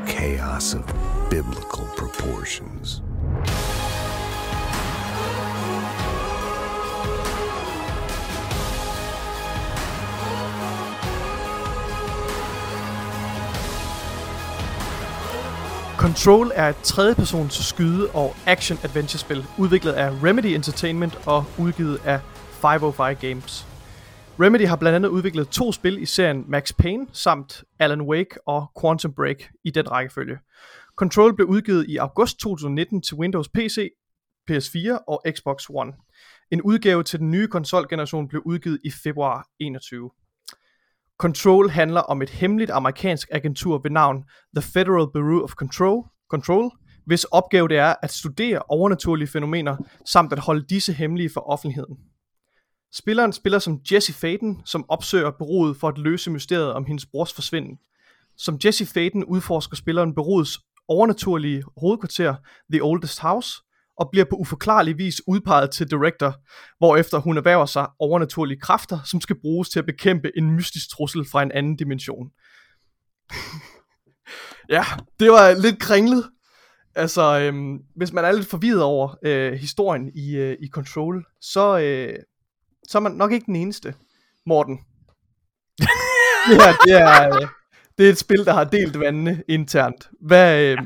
Chaos 0.06 0.74
of 0.74 0.86
biblical 1.30 1.86
proportions. 1.96 3.02
Control 16.08 16.52
er 16.56 16.70
et 16.70 16.76
tredjepersons 16.76 17.54
skyde- 17.54 18.12
og 18.12 18.36
action-adventure-spil, 18.46 19.46
udviklet 19.58 19.92
af 19.92 20.10
Remedy 20.24 20.46
Entertainment 20.46 21.28
og 21.28 21.46
udgivet 21.60 22.02
af 22.06 22.20
505 22.62 23.16
Games. 23.16 23.68
Remedy 24.40 24.68
har 24.68 24.76
blandt 24.76 24.96
andet 24.96 25.10
udviklet 25.10 25.50
to 25.50 25.72
spil 25.72 26.02
i 26.02 26.06
serien 26.06 26.46
Max 26.48 26.74
Payne 26.78 27.08
samt 27.12 27.64
Alan 27.80 28.02
Wake 28.02 28.48
og 28.48 28.72
Quantum 28.82 29.14
Break 29.14 29.44
i 29.64 29.70
den 29.70 29.92
rækkefølge. 29.92 30.38
Control 30.96 31.36
blev 31.36 31.48
udgivet 31.48 31.86
i 31.90 31.98
august 31.98 32.40
2019 32.40 33.02
til 33.02 33.16
Windows 33.16 33.50
PC, 33.50 33.90
PS4 34.52 35.04
og 35.08 35.24
Xbox 35.32 35.66
One. 35.70 35.94
En 36.52 36.62
udgave 36.62 37.04
til 37.04 37.20
den 37.20 37.32
nye 37.32 37.48
konsolgeneration 37.48 38.28
blev 38.28 38.42
udgivet 38.46 38.80
i 38.84 38.92
februar 38.92 39.48
21. 39.60 40.10
Control 41.20 41.70
handler 41.70 42.02
om 42.02 42.22
et 42.22 42.30
hemmeligt 42.30 42.72
amerikansk 42.72 43.28
agentur 43.32 43.80
ved 43.84 43.92
navn 43.92 44.24
The 44.56 44.62
Federal 44.62 45.08
Bureau 45.14 45.44
of 45.44 45.52
Control, 45.52 46.04
Control 46.30 46.72
hvis 47.08 47.24
opgave 47.24 47.68
det 47.68 47.78
er 47.78 47.96
at 48.04 48.12
studere 48.12 48.62
overnaturlige 48.70 49.28
fænomener, 49.28 49.78
samt 50.06 50.34
at 50.34 50.40
holde 50.40 50.66
disse 50.70 50.94
hemmelige 50.94 51.30
for 51.34 51.50
offentligheden. 51.50 51.98
Spilleren 52.94 53.34
spiller 53.34 53.60
som 53.60 53.80
Jesse 53.92 54.14
Faden, 54.14 54.62
som 54.66 54.86
opsøger 54.90 55.32
bureauet 55.32 55.78
for 55.78 55.88
at 55.88 55.98
løse 55.98 56.32
mysteriet 56.32 56.74
om 56.74 56.86
hendes 56.86 57.06
brors 57.06 57.34
forsvinden. 57.34 57.78
Som 58.38 58.60
Jesse 58.66 58.86
Faden 58.86 59.24
udforsker 59.24 59.76
spilleren 59.76 60.16
bureauets 60.16 60.60
overnaturlige 60.88 61.64
hovedkvarter, 61.78 62.36
The 62.72 62.84
Oldest 62.84 63.20
House, 63.20 63.62
og 63.98 64.10
bliver 64.12 64.26
på 64.26 64.36
uforklarlig 64.36 64.98
vis 64.98 65.22
udpeget 65.28 65.72
til 65.72 65.92
director, 65.92 66.36
hvorefter 66.78 67.18
hun 67.18 67.38
erhverver 67.38 67.66
sig 67.66 67.88
overnaturlige 68.00 68.60
kræfter, 68.60 69.00
som 69.06 69.22
skal 69.22 69.40
bruges 69.42 69.70
til 69.70 69.80
at 69.80 69.86
bekæmpe 69.86 70.32
en 70.38 70.52
mystisk 70.52 70.90
trussel 70.90 71.26
fra 71.32 71.44
en 71.44 71.52
anden 71.52 71.76
dimension. 71.76 72.30
ja, 74.76 74.84
det 75.20 75.32
var 75.32 75.62
lidt 75.62 75.80
kringlet. 75.80 76.30
Altså, 76.96 77.40
øhm, 77.40 77.78
hvis 77.96 78.14
man 78.14 78.26
er 78.26 78.32
lidt 78.32 78.48
forvirret 78.48 78.84
over 78.84 79.16
øh, 79.24 79.54
historien 79.54 80.12
i, 80.16 80.36
øh, 80.36 80.58
i 80.60 80.68
Control, 80.70 81.26
så, 81.42 81.80
øh, 81.80 82.20
så 82.88 82.98
er 82.98 83.02
man 83.02 83.12
nok 83.12 83.32
ikke 83.32 83.46
den 83.46 83.56
eneste, 83.56 83.96
Morten. 84.46 84.78
det, 86.48 86.56
her, 86.62 86.74
det, 86.86 86.94
er, 86.94 87.36
øh, 87.36 87.48
det 87.98 88.06
er 88.08 88.10
et 88.10 88.18
spil, 88.18 88.46
der 88.46 88.54
har 88.54 88.64
delt 88.64 89.00
vandene 89.00 89.44
internt. 89.50 90.10
Hvad, 90.22 90.64
øh, 90.64 90.78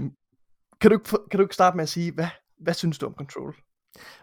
kan, 0.81 0.91
du, 0.91 0.97
ikke 0.97 1.09
kan 1.31 1.37
du 1.37 1.41
ikke 1.41 1.55
starte 1.55 1.77
med 1.77 1.83
at 1.83 1.89
sige, 1.89 2.11
hvad, 2.11 2.27
hvad 2.61 2.73
synes 2.73 2.97
du 2.99 3.05
om 3.05 3.13
Control? 3.17 3.55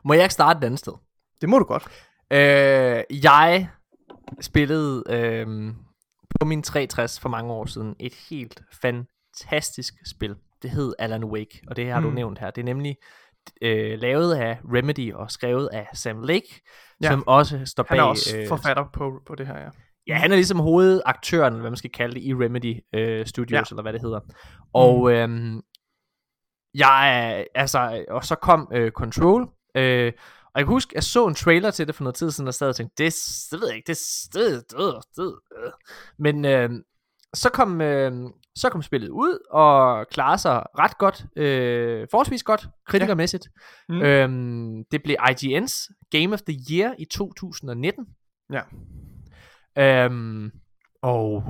Må 0.05 0.13
jeg 0.15 0.23
ikke 0.23 0.33
starte 0.35 0.59
et 0.59 0.65
andet 0.65 0.79
sted? 0.79 0.93
Det 1.41 1.49
må 1.49 1.59
du 1.59 1.65
godt. 1.65 1.85
Øh, 2.33 3.05
jeg 3.25 3.69
spillede 4.41 5.05
øh, 5.11 5.47
på 6.41 6.45
min 6.47 6.63
360 6.63 7.21
for 7.21 7.29
mange 7.29 7.53
år 7.53 7.67
siden 7.67 7.97
et 8.01 8.15
helt 8.31 8.63
fantastisk 8.83 9.95
spil. 10.07 10.37
Det 10.63 10.71
hed 10.71 10.93
Alan 10.99 11.25
Wake, 11.25 11.61
og 11.69 11.77
det 11.77 11.91
har 11.91 11.99
mm. 12.01 12.05
du 12.05 12.09
Mm. 12.11 12.15
nævnt 12.15 12.39
her. 12.39 12.51
Det 12.51 12.61
er 12.63 12.65
nemlig 12.65 12.97
øh, 13.63 13.99
lavet 13.99 14.35
af 14.35 14.59
Remedy 14.75 15.13
og 15.15 15.31
skrevet 15.31 15.69
af 15.73 15.89
Sam 15.95 16.23
Lake, 16.23 16.61
Ja. 17.03 17.09
som 17.11 17.29
også 17.29 17.61
står 17.67 17.83
bag... 17.83 17.89
Han 17.89 17.99
er 17.99 18.03
også 18.03 18.39
øh, 18.39 18.49
forfatter 18.49 18.85
på, 18.93 19.13
på 19.27 19.35
det 19.35 19.47
her, 19.47 19.59
ja. 19.59 19.69
Ja, 20.07 20.15
han 20.15 20.31
er 20.33 20.37
ligesom 20.37 20.59
hovedaktøren, 20.61 21.53
eller 21.53 21.61
hvad 21.61 21.71
man 21.71 21.77
skal 21.77 21.91
kalde 21.91 22.15
det, 22.15 22.23
i 22.23 22.35
Remedy 22.35 22.77
øh, 22.95 23.27
Studios, 23.27 23.71
Ja. 23.71 23.75
eller 23.75 23.83
hvad 23.83 23.93
det 23.93 24.01
hedder. 24.01 24.21
Og 24.75 25.13
øhm, 25.13 25.61
jeg 26.79 27.19
er, 27.19 27.45
altså, 27.55 28.05
og 28.09 28.25
så 28.25 28.35
kom 28.35 28.69
øh, 28.73 28.91
Control, 28.91 29.49
øh, 29.75 30.13
og 30.45 30.61
jeg 30.61 30.67
kan 30.67 30.75
huske, 30.75 30.93
jeg 30.95 31.03
så 31.03 31.27
en 31.27 31.35
trailer 31.35 31.71
til 31.71 31.87
det 31.87 31.95
for 31.95 32.05
noget 32.05 32.15
tid 32.15 32.31
siden, 32.31 32.49
og 32.49 32.55
sad 32.55 32.69
og 32.69 32.77
tænkte, 32.77 33.05
det, 33.05 33.15
det 33.51 33.61
ved 33.61 33.69
jeg 33.69 33.77
ikke, 33.77 33.87
det, 33.87 33.99
det, 34.35 34.71
det, 34.71 35.05
det, 35.17 35.35
øh. 35.65 35.73
Men 36.19 36.45
øh, 36.45 36.71
så, 37.35 37.51
kom, 37.51 37.81
øh, 37.81 38.13
så 38.55 38.71
kom 38.71 38.83
spillet 38.83 39.09
ud, 39.09 39.39
og 39.51 40.07
klarede 40.11 40.39
sig 40.39 40.63
ret 40.79 40.99
godt, 40.99 41.27
øh, 41.37 42.07
forholdsvis 42.11 42.43
godt, 42.43 42.69
kritikermæssigt. 42.87 43.49
Mm. 43.89 43.95
Mm. 43.95 44.03
Øhm, 44.03 44.85
det 44.91 45.03
blev 45.03 45.17
IGN's 45.21 45.89
Game 46.11 46.35
of 46.35 46.41
the 46.43 46.59
Year 46.71 46.95
i 46.99 47.05
2019. 47.05 48.07
Ja. 48.53 48.63
Øhm, 50.05 50.51
og 51.03 51.45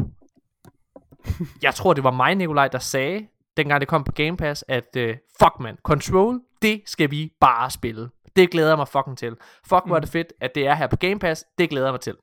jeg 1.63 1.75
tror, 1.75 1.95
det 1.95 2.05
var 2.05 2.11
mig, 2.11 2.35
Nikolaj, 2.35 2.69
der 2.69 2.79
sagde, 2.79 3.27
dengang 3.59 3.81
det 3.81 3.89
kom 3.89 4.05
på 4.05 4.13
Game 4.13 4.37
Pass, 4.37 4.65
at 4.69 4.97
uh, 4.97 5.03
fuck 5.41 5.61
man, 5.61 5.77
Control, 5.83 6.41
det 6.63 6.83
skal 6.87 7.11
vi 7.11 7.33
bare 7.41 7.71
spille. 7.71 8.09
Det 8.37 8.51
glæder 8.51 8.69
jeg 8.69 8.79
mig 8.79 8.89
fucking 8.89 9.19
til. 9.19 9.37
Fuck, 9.69 9.83
hvor 9.87 9.97
er 9.97 10.01
det 10.01 10.09
fedt, 10.09 10.33
at 10.41 10.55
det 10.55 10.67
er 10.67 10.75
her 10.75 10.87
på 10.87 10.97
Game 10.97 11.19
Pass. 11.19 11.45
Det 11.59 11.71
glæder 11.71 11.87
jeg 11.87 11.93
mig 11.93 12.01
til. 12.01 12.15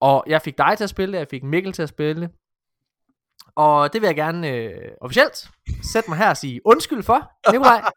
Og 0.00 0.24
jeg 0.26 0.42
fik 0.42 0.58
dig 0.58 0.74
til 0.76 0.84
at 0.84 0.90
spille 0.90 1.12
det, 1.12 1.18
jeg 1.18 1.26
fik 1.30 1.42
Mikkel 1.42 1.72
til 1.72 1.82
at 1.82 1.88
spille 1.88 2.22
det. 2.22 2.30
Og 3.56 3.92
det 3.92 4.00
vil 4.00 4.06
jeg 4.06 4.16
gerne 4.16 4.48
øh, 4.48 4.90
officielt 5.00 5.50
sætte 5.82 6.10
mig 6.10 6.18
her 6.18 6.30
og 6.30 6.36
sige 6.36 6.60
undskyld 6.64 7.02
for, 7.02 7.30
Nikolaj. 7.52 7.82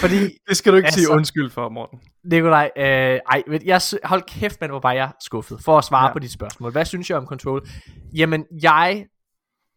Fordi 0.00 0.18
Det 0.48 0.56
skal 0.56 0.72
du 0.72 0.76
ikke 0.76 0.86
altså... 0.86 1.00
sige 1.00 1.10
undskyld 1.10 1.50
for, 1.50 1.68
Morten. 1.68 2.00
Nikolaj, 2.24 2.70
øh, 2.76 2.84
ej, 2.84 3.42
jeg, 3.64 3.80
hold 4.04 4.22
kæft, 4.22 4.60
man, 4.60 4.70
hvor 4.70 4.80
var 4.80 4.92
jeg 4.92 5.10
skuffet 5.20 5.58
for 5.64 5.78
at 5.78 5.84
svare 5.84 6.06
ja. 6.06 6.12
på 6.12 6.18
dit 6.18 6.32
spørgsmål. 6.32 6.72
Hvad 6.72 6.84
synes 6.84 7.10
jeg 7.10 7.18
om 7.18 7.26
Control? 7.26 7.68
Jamen, 8.14 8.44
jeg 8.62 9.06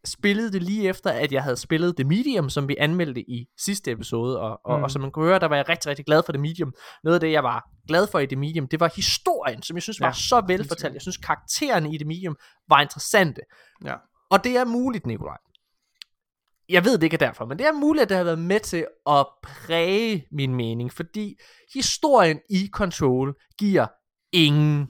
spillede 0.06 0.52
det 0.52 0.64
lige 0.64 0.90
efter, 0.90 1.12
at 1.12 1.32
jeg 1.32 1.44
havde 1.44 1.58
spillet 1.58 1.96
The 1.98 2.08
Medium, 2.08 2.50
som 2.50 2.68
vi 2.68 2.76
anmeldte 2.80 3.22
i 3.22 3.46
sidste 3.60 3.92
episode, 3.92 4.40
og, 4.40 4.60
og, 4.66 4.78
Mm. 4.78 4.84
og 4.84 4.92
som 4.92 5.02
man 5.02 5.12
kunne 5.12 5.26
høre, 5.26 5.40
der 5.40 5.48
var 5.48 5.56
jeg 5.56 5.70
rigtig, 5.70 5.90
rigtig 5.90 6.06
glad 6.06 6.24
for 6.26 6.32
The 6.34 6.42
Medium. 6.42 6.74
Noget 7.04 7.16
af 7.16 7.20
det, 7.20 7.32
jeg 7.32 7.44
var 7.44 7.70
glad 7.88 8.08
for 8.12 8.20
i 8.20 8.26
The 8.26 8.36
Medium, 8.36 8.68
det 8.68 8.80
var 8.80 8.92
historien, 8.96 9.64
som 9.64 9.78
jeg 9.78 9.84
synes 9.84 10.00
var 10.02 10.08
Ja, 10.08 10.14
så 10.14 10.44
velfortalt. 10.48 10.94
Jeg 10.94 11.02
synes, 11.02 11.18
karaktererne 11.18 11.94
i 11.94 11.98
The 11.98 12.08
Medium 12.08 12.36
var 12.70 12.82
interessante. 12.82 13.42
Ja. 13.86 13.96
Og 14.30 14.44
det 14.44 14.58
er 14.58 14.66
muligt, 14.66 15.06
Nikolaj. 15.06 15.38
Jeg 16.70 16.86
ved 16.86 16.94
det 16.98 17.04
ikke 17.04 17.14
er 17.14 17.18
derfor, 17.18 17.46
men 17.46 17.58
det 17.60 17.68
er 17.68 17.72
muligt, 17.72 18.04
at 18.04 18.10
det 18.10 18.18
har 18.18 18.24
været 18.24 18.40
med 18.40 18.60
til 18.60 18.86
at 19.10 19.28
præge 19.44 20.26
min 20.32 20.56
mening, 20.56 20.94
fordi 20.94 21.36
historien 21.74 22.40
i 22.50 22.70
Control 22.74 23.36
giver 23.60 23.88
ingen 24.34 24.88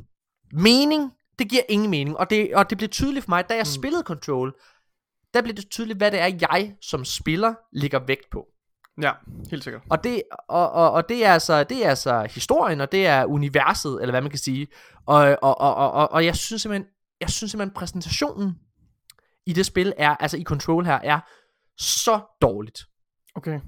mening. 0.54 1.12
Det 1.40 1.50
giver 1.50 1.62
ingen 1.70 1.90
mening, 1.90 2.18
og 2.18 2.30
det, 2.30 2.56
og 2.56 2.70
det 2.70 2.78
blev 2.78 2.90
tydeligt 2.90 3.26
for 3.26 3.30
mig, 3.30 3.50
da 3.50 3.54
jeg 3.54 3.62
mm. 3.62 3.66
spillede 3.82 4.04
Control, 4.04 4.54
der 5.34 5.42
blev 5.42 5.56
det 5.56 5.70
tydeligt, 5.70 5.98
hvad 5.98 6.12
det 6.12 6.20
er, 6.20 6.32
jeg 6.52 6.76
som 6.82 7.06
spiller 7.06 7.54
lægger 7.74 8.00
vægt 8.00 8.30
på. 8.32 8.48
Ja, 9.02 9.12
helt 9.50 9.64
sikkert. 9.64 9.82
Og 9.90 10.04
det, 10.04 10.24
og, 10.50 10.72
og, 10.72 10.92
og 10.92 11.10
det, 11.10 11.26
er 11.26 11.34
altså, 11.34 11.64
det 11.64 11.86
er 11.86 11.90
altså 11.90 12.28
historien, 12.30 12.82
og 12.82 12.92
det 12.92 13.08
er 13.08 13.26
universet, 13.26 13.98
eller 14.02 14.12
hvad 14.12 14.22
man 14.22 14.30
kan 14.30 14.40
sige. 14.40 14.68
Og, 15.06 15.38
og, 15.42 15.62
og, 15.62 15.76
og, 15.76 16.12
og, 16.12 16.26
jeg 16.26 16.36
synes 16.36 16.62
simpelthen, 16.62 16.88
jeg 17.22 17.30
synes 17.30 17.52
simpelthen, 17.52 17.74
præsentationen 17.74 18.56
i 19.46 19.54
det 19.54 19.66
spil 19.66 19.94
er, 19.98 20.16
altså 20.16 20.38
i 20.38 20.44
Control 20.44 20.86
her, 20.86 21.00
er 21.04 21.20
så 21.78 22.20
dårligt. 22.42 22.80
Okay. 23.36 23.60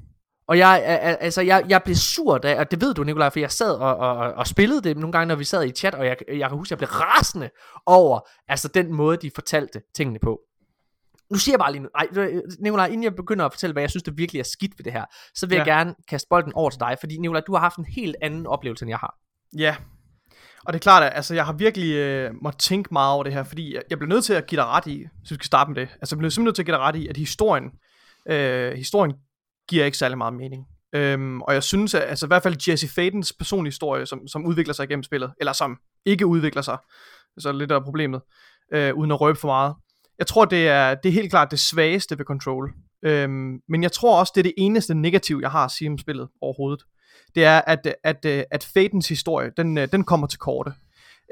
Og 0.47 0.57
jeg, 0.57 0.83
altså, 1.21 1.41
jeg, 1.41 1.65
jeg 1.69 1.81
blev 1.83 1.95
sur, 1.95 2.37
da, 2.37 2.59
og 2.59 2.71
det 2.71 2.81
ved 2.81 2.93
du, 2.93 3.03
Nikolaj, 3.03 3.29
for 3.29 3.39
jeg 3.39 3.51
sad 3.51 3.75
og, 3.75 3.95
og, 3.95 4.17
og- 4.17 4.33
og 4.33 4.47
spillede 4.47 4.81
det 4.81 4.97
nogle 4.97 5.11
gange, 5.11 5.27
når 5.27 5.35
vi 5.35 5.43
sad 5.43 5.65
i 5.65 5.71
chat, 5.71 5.95
og 5.95 6.05
jeg, 6.05 6.17
jeg 6.27 6.49
kan 6.49 6.57
huske, 6.57 6.67
at 6.67 6.81
jeg 6.81 6.87
blev 6.87 6.89
rasende 6.99 7.49
over 7.85 8.19
altså, 8.47 8.67
den 8.67 8.93
måde, 8.93 9.17
de 9.17 9.31
fortalte 9.35 9.81
tingene 9.95 10.19
på. 10.19 10.39
Nu 11.31 11.37
siger 11.37 11.53
jeg 11.53 11.59
bare 11.59 11.71
lige 11.71 11.87
nej, 11.95 12.41
Nikolaj, 12.59 12.85
inden 12.85 13.03
jeg 13.03 13.15
begynder 13.15 13.45
at 13.45 13.51
fortælle, 13.51 13.73
hvad 13.73 13.83
jeg 13.83 13.89
synes, 13.89 14.03
det 14.03 14.17
virkelig 14.17 14.39
er 14.39 14.43
skidt 14.43 14.71
ved 14.77 14.83
det 14.83 14.93
her, 14.93 15.05
så 15.35 15.47
vil 15.47 15.55
ja. 15.55 15.59
jeg 15.59 15.65
gerne 15.65 15.95
kaste 16.07 16.27
bolden 16.29 16.53
over 16.53 16.69
til 16.69 16.79
dig, 16.79 16.97
fordi 16.99 17.17
Nikolaj, 17.17 17.41
du 17.47 17.53
har 17.53 17.59
haft 17.59 17.77
en 17.77 17.85
helt 17.85 18.15
anden 18.21 18.47
oplevelse, 18.47 18.83
end 18.83 18.89
jeg 18.89 18.99
har. 18.99 19.15
Ja. 19.57 19.75
Og 20.65 20.73
det 20.73 20.79
er 20.79 20.83
klart, 20.83 21.03
at 21.03 21.11
altså, 21.15 21.33
jeg 21.35 21.45
har 21.45 21.53
virkelig 21.53 21.93
øh, 21.93 22.31
måttet 22.41 22.61
tænke 22.61 22.89
meget 22.91 23.13
over 23.13 23.23
det 23.23 23.33
her, 23.33 23.43
fordi 23.43 23.75
jeg, 23.75 23.81
jeg 23.89 23.97
blev 23.97 24.09
nødt 24.09 24.25
til 24.25 24.33
at 24.33 24.47
give 24.47 24.61
dig 24.61 24.67
ret 24.67 24.87
i, 24.87 25.07
så 25.23 25.29
vi 25.29 25.35
skal 25.35 25.45
starte 25.45 25.71
med 25.71 25.81
det. 25.81 25.89
Altså, 26.01 26.15
jeg 26.15 26.19
blev 26.19 26.31
simpelthen 26.31 26.45
nødt 26.45 26.55
til 26.55 26.61
at 26.61 26.65
give 26.65 26.75
dig 26.75 26.81
ret 26.81 26.95
i, 26.95 27.07
at 27.07 27.17
historien, 27.17 27.71
øh, 28.29 28.73
historien 28.73 29.13
giver 29.69 29.85
ikke 29.85 29.97
særlig 29.97 30.17
meget 30.17 30.33
mening. 30.33 30.65
Øhm, 30.95 31.41
og 31.41 31.53
jeg 31.53 31.63
synes, 31.63 31.93
at 31.93 32.01
altså, 32.01 32.25
i 32.25 32.27
hvert 32.27 32.43
fald 32.43 32.69
Jesse 32.69 32.87
Fadens 32.87 33.33
personlige 33.33 33.71
historie, 33.71 34.05
som, 34.05 34.27
som 34.27 34.45
udvikler 34.45 34.73
sig 34.73 34.83
igennem 34.83 35.03
spillet, 35.03 35.33
eller 35.39 35.53
som 35.53 35.77
ikke 36.05 36.25
udvikler 36.25 36.61
sig, 36.61 36.77
så 37.37 37.49
er 37.49 37.53
lidt 37.53 37.71
af 37.71 37.83
problemet, 37.83 38.21
øh, 38.73 38.93
uden 38.93 39.11
at 39.11 39.21
røbe 39.21 39.39
for 39.39 39.47
meget. 39.47 39.75
Jeg 40.19 40.27
tror, 40.27 40.45
det 40.45 40.67
er, 40.67 40.95
det 40.95 41.09
er 41.09 41.13
helt 41.13 41.29
klart 41.29 41.51
det 41.51 41.59
svageste 41.59 42.17
ved 42.17 42.25
Control. 42.25 42.73
Øhm, 43.05 43.59
men 43.69 43.83
jeg 43.83 43.91
tror 43.91 44.19
også, 44.19 44.31
det 44.35 44.41
er 44.41 44.43
det 44.43 44.53
eneste 44.57 44.93
negativ, 44.93 45.39
jeg 45.41 45.51
har 45.51 45.65
at 45.65 45.71
sige 45.71 45.89
om 45.89 45.97
spillet 45.97 46.27
overhovedet. 46.41 46.83
Det 47.35 47.45
er, 47.45 47.61
at, 47.67 47.95
at, 48.03 48.25
øh, 48.25 48.43
at, 48.51 48.69
Fadens 48.73 49.09
historie, 49.09 49.51
den, 49.57 49.77
øh, 49.77 49.87
den 49.91 50.03
kommer 50.03 50.27
til 50.27 50.39
korte. 50.39 50.73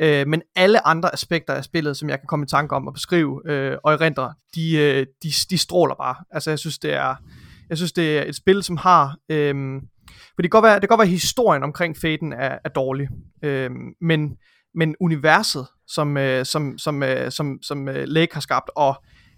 Øh, 0.02 0.28
men 0.28 0.41
alle 0.56 0.88
andre 0.88 1.14
aspekter 1.14 1.53
af 1.53 1.64
spillet, 1.64 1.98
som 1.98 2.10
jeg 2.10 2.20
kan 2.20 2.28
komme 2.28 2.44
i 2.44 2.48
tanke 2.48 2.76
om 2.76 2.88
at 2.88 2.94
beskrive 2.94 3.41
øh, 3.52 3.78
og 3.84 3.94
erindre, 3.94 4.34
de, 4.56 4.78
øh, 4.78 5.06
de, 5.24 5.32
de 5.49 5.58
stråler 5.58 5.95
bare. 5.95 6.16
Altså 6.32 6.52
jeg 6.52 6.60
synes, 6.60 6.80
det 6.80 6.94
er, 6.94 7.16
jeg 7.70 7.78
synes, 7.78 7.91
det 7.91 8.18
er 8.18 8.24
et 8.24 8.36
spil, 8.36 8.64
som 8.64 8.78
har... 8.78 9.18
Øh, 9.30 9.82
for 10.36 10.41
det 10.41 10.52
kan 10.52 10.62
godt 10.62 10.64
være, 10.64 10.76
det 10.76 10.82
kan 10.82 10.90
godt 10.90 10.99
være 10.99 11.08
at 11.08 11.12
historien 11.12 11.64
omkring 11.64 11.98
Faden 11.98 12.34
er, 12.34 12.58
er 12.64 12.70
dårlig. 12.70 13.08
Øh, 13.44 13.70
men, 14.02 14.38
men 14.76 14.95
universet, 14.99 15.68
som, 15.88 16.18
øh, 16.18 16.45
som, 16.45 16.77
som, 16.77 17.03
øh, 17.03 17.31
som, 17.31 17.57
som 17.61 17.89
øh, 17.89 18.03
Lake 18.07 18.34
har 18.34 18.41
skabt, 18.41 18.69
og 18.76 18.95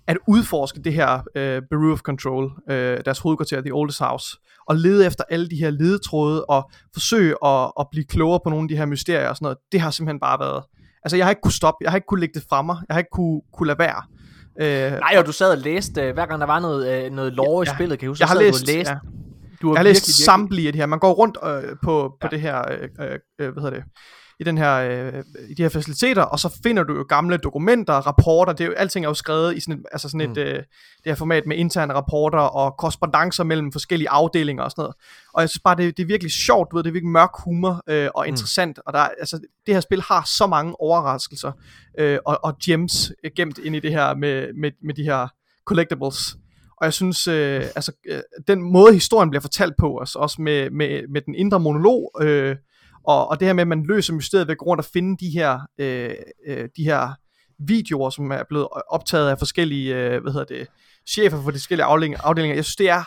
at 0.08 0.18
udforske 0.28 0.80
det 0.84 0.94
her 0.94 1.20
øh, 1.36 1.62
Bureau 1.72 1.92
of 1.94 2.00
Control, 2.00 2.52
øh, 2.70 3.00
deres 3.06 3.20
hovedkvarter, 3.20 3.62
The 3.62 3.74
Oldest 3.74 4.00
House, 4.00 4.38
og 4.68 4.76
lede 4.76 5.06
efter 5.06 5.24
alle 5.30 5.50
de 5.50 5.56
her 5.56 5.70
ledetråde, 5.70 6.46
og 6.46 6.72
forsøge 6.94 7.36
at, 7.46 7.72
at 7.80 7.88
blive 7.92 8.06
klogere 8.06 8.40
på 8.44 8.50
nogle 8.50 8.64
af 8.64 8.68
de 8.70 8.78
her 8.78 8.86
mysterier 8.86 9.30
og 9.30 9.36
sådan 9.36 9.46
noget, 9.46 9.58
det 9.72 9.82
har 9.82 9.92
simpelthen 9.92 10.20
bare 10.20 10.40
været... 10.40 10.64
Altså, 11.04 11.18
jeg 11.18 11.26
har 11.26 11.30
ikke 11.32 11.42
kunne 11.42 11.52
stoppe, 11.52 11.78
jeg 11.84 11.92
har 11.92 11.98
ikke 11.98 12.08
kunne 12.08 12.20
lægge 12.20 12.40
det 12.40 12.46
fra 12.50 12.62
mig, 12.62 12.78
jeg 12.88 12.94
har 12.96 13.00
ikke 13.00 13.10
kunne, 13.14 13.42
kunne 13.54 13.68
lade 13.68 13.80
være. 13.80 14.02
Øh, 14.62 15.00
Nej, 15.00 15.16
og 15.18 15.26
du 15.26 15.32
sad 15.32 15.52
og 15.52 15.58
læste, 15.58 16.02
øh, 16.02 16.14
hver 16.14 16.26
gang 16.26 16.40
der 16.42 16.48
var 16.48 16.60
noget, 16.60 17.06
øh, 17.06 17.12
noget 17.12 17.34
lore 17.34 17.64
i 17.64 17.68
Ja, 17.68 17.74
spillet, 17.76 18.00
kan 18.00 18.06
jeg 18.06 18.10
huske, 18.10 18.22
jeg 18.22 18.28
har 18.30 18.40
læst, 18.40 18.66
du 18.68 18.72
og 18.72 18.76
læste. 18.76 18.92
ja. 18.92 18.98
Du 19.62 19.68
har 19.68 19.74
Jeg 19.74 19.80
har 19.80 19.84
læst 19.84 19.96
virkelig, 19.96 20.12
virkelig- 20.12 20.26
samtlige 20.26 20.68
af 20.68 20.74
de 20.74 20.80
her. 20.80 20.86
Man 20.86 21.00
går 21.00 21.14
rundt 21.14 21.38
øh, 21.46 21.76
på, 21.84 22.16
på 22.22 22.28
Ja. 22.28 22.28
det 22.28 22.42
her, 22.42 22.62
øh, 22.72 22.90
øh, 23.08 23.20
øh, 23.40 23.54
hvad 23.54 23.64
hedder 23.64 23.70
det, 23.70 23.84
i 24.44 24.46
den 24.46 24.58
her, 24.58 24.74
øh, 24.76 25.24
i 25.50 25.54
de 25.54 25.62
her 25.62 25.70
faciliteter, 25.70 26.22
og 26.22 26.40
så 26.40 26.60
finder 26.64 26.84
du 26.84 26.94
jo 26.96 27.06
gamle 27.10 27.38
dokumenter, 27.38 27.94
rapporter, 27.94 28.54
det 28.54 28.62
er 28.64 28.68
jo, 28.68 28.74
alting 28.74 29.06
er 29.06 29.10
jo 29.10 29.14
skrevet 29.14 29.56
i 29.58 29.60
sådan 29.60 29.80
et, 29.80 29.86
altså 29.92 30.10
sådan 30.10 30.22
et, 30.22 30.38
Mm. 30.38 30.42
øh, 30.44 30.56
det 30.56 30.66
her 31.06 31.16
format 31.16 31.44
med 31.46 31.58
interne 31.58 31.94
rapporter 31.94 32.40
og 32.40 32.76
korrespondencer 32.78 33.44
mellem 33.44 33.72
forskellige 33.72 34.10
afdelinger 34.10 34.64
og 34.64 34.72
sådan 34.72 34.82
noget. 34.82 34.96
Og 35.34 35.42
jeg 35.42 35.50
synes 35.50 35.62
bare, 35.64 35.76
det, 35.78 35.98
det 35.98 36.04
er 36.04 36.08
virkelig 36.08 36.32
sjovt, 36.32 36.72
du 36.72 36.76
ved, 36.76 36.84
det 36.84 36.90
er 36.90 36.94
virkelig 36.94 37.12
mørk 37.12 37.30
humor 37.46 37.82
øh, 37.88 38.10
og 38.16 38.24
Mm. 38.28 38.30
interessant, 38.30 38.80
og 38.86 38.94
der, 38.94 39.00
er- 39.00 39.10
altså, 39.20 39.40
det 39.66 39.74
her 39.74 39.82
spil 39.82 40.02
har 40.02 40.24
så 40.38 40.48
mange 40.48 40.82
overraskelser 40.82 41.52
øh, 42.00 42.20
og, 42.26 42.40
og 42.44 42.58
gems 42.66 43.12
øh, 43.24 43.32
gemt 43.36 43.58
ind 43.58 43.76
i 43.76 43.80
det 43.80 43.92
her 43.92 44.16
med, 44.16 44.54
med, 44.54 44.72
med 44.84 44.94
de 44.94 45.04
her 45.04 45.28
collectibles. 45.66 46.36
Og 46.78 46.86
jeg 46.86 46.94
synes, 46.94 47.28
øh, 47.28 47.62
altså, 47.76 47.92
øh, 48.10 48.20
den 48.48 48.62
måde 48.62 48.94
historien 48.94 49.30
bliver 49.30 49.42
fortalt 49.42 49.74
på, 49.78 49.98
altså 50.00 50.20
også 50.20 50.42
med, 50.42 50.70
med, 50.70 51.02
med 51.10 51.22
den 51.22 51.36
indre 51.36 51.60
monolog, 51.60 52.12
øh, 52.22 52.56
Og, 53.08 53.28
og 53.30 53.40
det 53.40 53.48
her 53.48 53.54
med, 53.54 53.62
at 53.62 53.68
man 53.68 53.86
løser 53.86 54.14
mysteriet 54.14 54.48
ved 54.48 54.52
at 54.52 54.58
gå 54.58 54.66
rundt 54.66 54.80
og 54.80 54.86
finde 54.94 55.26
de 55.26 55.30
her, 55.30 55.60
øh, 55.78 56.10
øh, 56.48 56.70
de 56.78 56.84
her 56.84 57.10
videoer, 57.60 58.10
som 58.10 58.32
er 58.32 58.44
blevet 58.50 58.68
optaget 58.90 59.30
af 59.30 59.38
forskellige, 59.40 59.96
øh, 59.96 60.22
hvad 60.22 60.32
hedder 60.32 60.46
det, 60.56 60.68
chefer 61.10 61.42
for 61.44 61.52
de 61.52 61.58
forskellige 61.58 61.86
afdelinger. 61.86 62.20
afdelinger. 62.24 62.56
Jeg 62.56 62.66
synes, 62.66 62.76
det 62.76 62.90
er 62.90 63.04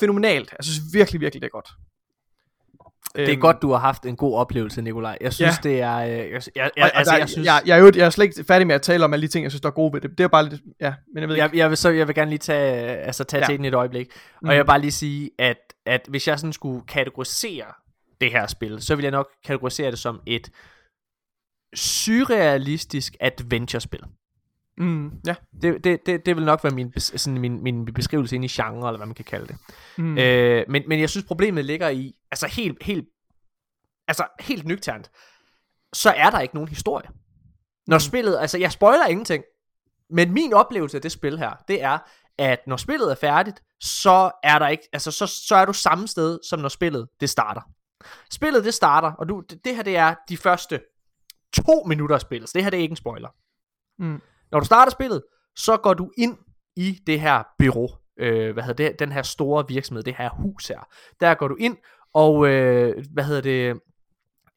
fænomenalt. 0.00 0.50
Jeg 0.58 0.64
synes 0.64 0.80
virkelig, 0.92 1.20
virkelig, 1.20 1.42
det 1.42 1.46
er 1.46 1.50
godt. 1.50 1.68
Det 3.16 3.24
er 3.28 3.32
Øhm, 3.32 3.40
godt, 3.40 3.62
du 3.62 3.70
har 3.72 3.78
haft 3.78 4.06
en 4.06 4.16
god 4.16 4.36
oplevelse, 4.38 4.82
Nikolaj. 4.82 5.18
Jeg 5.20 5.32
synes, 5.32 5.60
Ja. 5.64 5.68
det 5.70 5.80
er... 5.80 5.96
øh, 5.96 6.08
Jeg, 6.10 6.30
jeg, 6.32 6.42
jeg, 6.56 6.70
og, 6.84 6.90
altså, 6.96 7.12
der, 7.12 7.18
jeg 7.18 7.28
synes... 7.28 7.46
jeg, 7.46 7.62
jeg, 7.66 7.74
er 7.78 7.80
jo, 7.82 7.92
jeg 7.96 8.06
er 8.06 8.10
slet 8.10 8.24
ikke 8.24 8.44
færdig 8.44 8.66
med 8.66 8.74
at 8.74 8.82
tale 8.82 9.04
om 9.04 9.12
alle 9.12 9.26
de 9.26 9.32
ting, 9.32 9.42
jeg 9.42 9.50
synes, 9.50 9.60
der 9.60 9.68
er 9.68 9.72
gode 9.72 9.92
ved 9.92 10.00
det. 10.00 10.10
Det 10.18 10.24
er 10.24 10.28
bare 10.28 10.48
lidt, 10.48 10.60
ja, 10.80 10.94
men 11.14 11.20
jeg 11.20 11.28
ved 11.28 11.36
ikke. 11.36 11.42
jeg, 11.44 11.56
jeg, 11.56 11.68
vil, 11.70 11.76
så, 11.76 11.88
jeg 11.90 12.06
vil 12.06 12.14
gerne 12.14 12.30
lige 12.30 12.38
tage, 12.38 12.74
altså, 12.86 13.24
tage 13.24 13.40
ja. 13.40 13.46
til 13.46 13.56
den 13.56 13.64
et 13.64 13.74
øjeblik. 13.74 14.06
Og 14.10 14.38
Mm. 14.42 14.48
jeg 14.50 14.58
vil 14.58 14.64
bare 14.64 14.80
lige 14.80 14.90
sige, 14.92 15.30
at, 15.38 15.56
at 15.86 16.00
hvis 16.08 16.28
jeg 16.28 16.38
sådan 16.38 16.52
skulle 16.52 16.86
kategorisere 16.88 17.64
det 18.20 18.30
her 18.32 18.46
spil, 18.46 18.82
så 18.82 18.96
vil 18.96 19.02
jeg 19.02 19.10
nok 19.10 19.28
kategorisere 19.44 19.90
det 19.90 19.98
som 19.98 20.20
et 20.26 20.50
surrealistisk 21.74 23.16
adventure-spil. 23.20 24.00
Mm, 24.78 25.12
ja. 25.26 25.34
Det, 25.62 25.84
det, 25.84 26.06
det, 26.06 26.26
det 26.26 26.36
vil 26.36 26.44
nok 26.44 26.64
være 26.64 26.74
min, 26.74 27.00
sådan 27.00 27.38
min, 27.40 27.62
min 27.62 27.84
beskrivelse 27.84 28.34
ind 28.36 28.44
i 28.44 28.48
genre, 28.48 28.88
eller 28.88 28.96
hvad 28.96 29.06
man 29.06 29.14
kan 29.14 29.24
kalde 29.24 29.46
det. 29.46 29.56
Mm. 29.98 30.04
Mm. 30.04 30.18
Øh, 30.18 30.64
men, 30.68 30.82
men 30.88 31.00
jeg 31.00 31.10
synes, 31.10 31.26
problemet 31.26 31.64
ligger 31.64 31.88
i, 31.88 32.14
altså 32.30 32.46
helt, 32.46 32.82
helt, 32.82 33.08
altså 34.08 34.26
helt 34.40 34.66
nøgternt, 34.66 35.10
så 35.92 36.10
er 36.10 36.30
der 36.30 36.40
ikke 36.40 36.54
nogen 36.54 36.68
historie. 36.68 37.08
Når 37.86 37.96
Mm. 37.96 38.00
spillet, 38.00 38.38
altså 38.38 38.58
jeg 38.58 38.72
spoiler 38.72 39.06
ingenting, 39.06 39.44
men 40.10 40.32
min 40.32 40.52
oplevelse 40.52 40.96
af 40.96 41.02
det 41.02 41.12
spil 41.12 41.38
her, 41.38 41.52
det 41.68 41.82
er, 41.82 41.98
at 42.38 42.60
når 42.66 42.76
spillet 42.76 43.10
er 43.10 43.14
færdigt, 43.14 43.62
så 43.80 44.30
er 44.42 44.58
der 44.58 44.68
ikke, 44.68 44.88
altså 44.92 45.10
så, 45.10 45.26
så 45.26 45.56
er 45.56 45.64
du 45.64 45.72
samme 45.72 46.08
sted, 46.08 46.38
som 46.48 46.58
når 46.60 46.68
spillet 46.68 47.08
det 47.20 47.30
starter. 47.30 47.60
Spillet 48.30 48.64
det 48.64 48.74
starter, 48.74 49.12
og 49.12 49.28
du, 49.28 49.42
det, 49.50 49.64
det 49.64 49.76
her 49.76 49.82
det 49.82 49.96
er 49.96 50.14
de 50.28 50.36
første 50.36 50.80
to 51.52 51.84
minutter 51.86 52.14
af 52.14 52.20
spillet, 52.20 52.48
så 52.48 52.52
det 52.54 52.62
her 52.62 52.70
det 52.70 52.76
er 52.76 52.82
ikke 52.82 52.92
en 52.92 52.96
spoiler. 52.96 53.28
Mm. 53.98 54.20
Når 54.52 54.60
du 54.60 54.66
starter 54.66 54.90
spillet, 54.92 55.22
så 55.56 55.76
går 55.76 55.94
du 55.94 56.10
ind 56.18 56.38
i 56.76 56.98
det 57.06 57.20
her 57.20 57.42
bureau, 57.58 57.88
øh, 58.18 58.52
hvad 58.52 58.62
hedder 58.62 58.88
det, 58.88 58.98
den 58.98 59.12
her 59.12 59.22
store 59.22 59.64
virksomhed, 59.68 60.02
det 60.02 60.14
her 60.14 60.30
hus 60.30 60.68
her. 60.68 60.88
Der 61.20 61.34
går 61.34 61.48
du 61.48 61.56
ind, 61.56 61.76
og 62.14 62.48
øh, 62.48 63.04
hvad 63.12 63.24
hedder 63.24 63.40
det, 63.40 63.80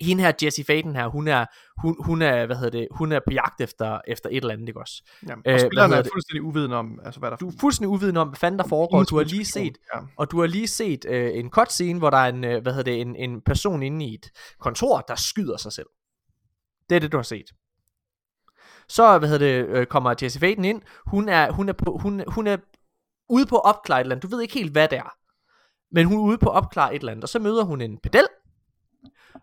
hende 0.01 0.23
her, 0.23 0.31
Jessie 0.43 0.65
Faden 0.65 0.95
her, 0.95 1.07
hun 1.07 1.27
er, 1.27 1.45
hun, 1.81 1.95
hun 2.05 2.21
er, 2.21 2.45
hvad 2.45 2.55
hedder 2.55 2.69
det, 2.79 2.87
hun 2.91 3.11
er 3.11 3.19
på 3.27 3.33
jagt 3.33 3.61
efter, 3.61 4.01
efter 4.07 4.29
et 4.29 4.37
eller 4.37 4.53
andet, 4.53 4.67
ikke 4.67 4.79
også? 4.79 5.03
Ja. 5.27 5.33
Og 5.33 5.41
Øh, 5.45 5.59
spillerne 5.59 5.95
er 5.95 6.03
fuldstændig 6.13 6.41
uvidende 6.43 6.75
om, 6.75 6.99
altså 7.05 7.19
hvad 7.19 7.31
der 7.31 7.37
Du 7.37 7.47
er 7.47 7.53
fuldstændig 7.59 7.89
uvidende 7.89 8.21
om, 8.21 8.27
hvad 8.27 8.37
fanden 8.37 8.59
der 8.59 8.67
foregår, 8.67 9.03
du 9.03 9.17
har 9.17 9.23
lige 9.23 9.45
set, 9.45 9.77
Ja. 9.95 9.99
og 10.17 10.31
du 10.31 10.39
har 10.39 10.47
lige 10.47 10.67
set 10.67 11.05
øh, 11.09 11.31
en 11.37 11.49
cutscene, 11.49 11.99
hvor 11.99 12.09
der 12.09 12.17
er 12.17 12.29
en, 12.29 12.43
øh, 12.43 12.61
hvad 12.61 12.73
hedder 12.73 12.91
det, 12.91 13.01
en, 13.01 13.15
en 13.15 13.41
person 13.41 13.83
inde 13.83 14.05
i 14.05 14.13
et 14.13 14.29
kontor, 14.59 14.99
der 15.07 15.15
skyder 15.15 15.57
sig 15.57 15.71
selv. 15.71 15.87
Det 16.89 16.95
er 16.95 16.99
det, 16.99 17.11
du 17.11 17.17
har 17.17 17.23
set. 17.23 17.45
Så, 18.89 19.19
hvad 19.19 19.29
hedder 19.29 19.45
det, 19.47 19.67
øh, 19.67 19.85
kommer 19.85 20.15
Jessie 20.21 20.39
Faden 20.39 20.65
ind. 20.65 20.81
Hun 21.07 21.29
er, 21.29 21.51
hun 21.51 21.69
er, 21.69 21.73
på, 21.73 21.97
hun, 22.01 22.23
hun 22.27 22.47
er 22.47 22.57
ude 23.29 23.45
på 23.45 23.55
at 23.57 23.65
opklare 23.65 23.99
et 23.99 24.03
eller 24.03 24.15
andet. 24.15 24.23
Du 24.31 24.35
ved 24.35 24.41
ikke 24.41 24.53
helt, 24.53 24.71
hvad 24.71 24.87
det 24.87 24.97
er. 24.97 25.13
Men 25.91 26.05
hun 26.05 26.17
er 26.17 26.23
ude 26.23 26.37
på 26.37 26.49
at 26.49 26.55
opklare 26.55 26.95
et 26.95 26.99
eller 26.99 27.11
andet. 27.11 27.23
Og 27.23 27.29
så 27.29 27.39
møder 27.39 27.63
hun 27.63 27.81
en 27.81 27.97
pedel, 28.03 28.27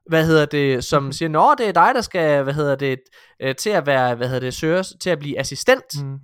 hvad 0.06 0.26
hedder 0.26 0.46
det, 0.46 0.84
som 0.84 1.12
siger, 1.12 1.28
Nå, 1.28 1.54
det 1.58 1.68
er 1.68 1.72
dig, 1.72 1.94
der 1.94 2.00
skal, 2.00 2.42
hvad 2.42 2.54
hedder 2.54 2.76
det, 2.76 2.98
øh, 3.42 3.54
til 3.54 3.70
at 3.70 3.86
være, 3.86 4.14
hvad 4.14 4.28
hedder 4.28 4.40
det, 4.40 4.54
søger, 4.54 4.92
til 5.00 5.10
at 5.10 5.18
blive 5.18 5.38
assistent. 5.38 5.84
Mm. 6.02 6.18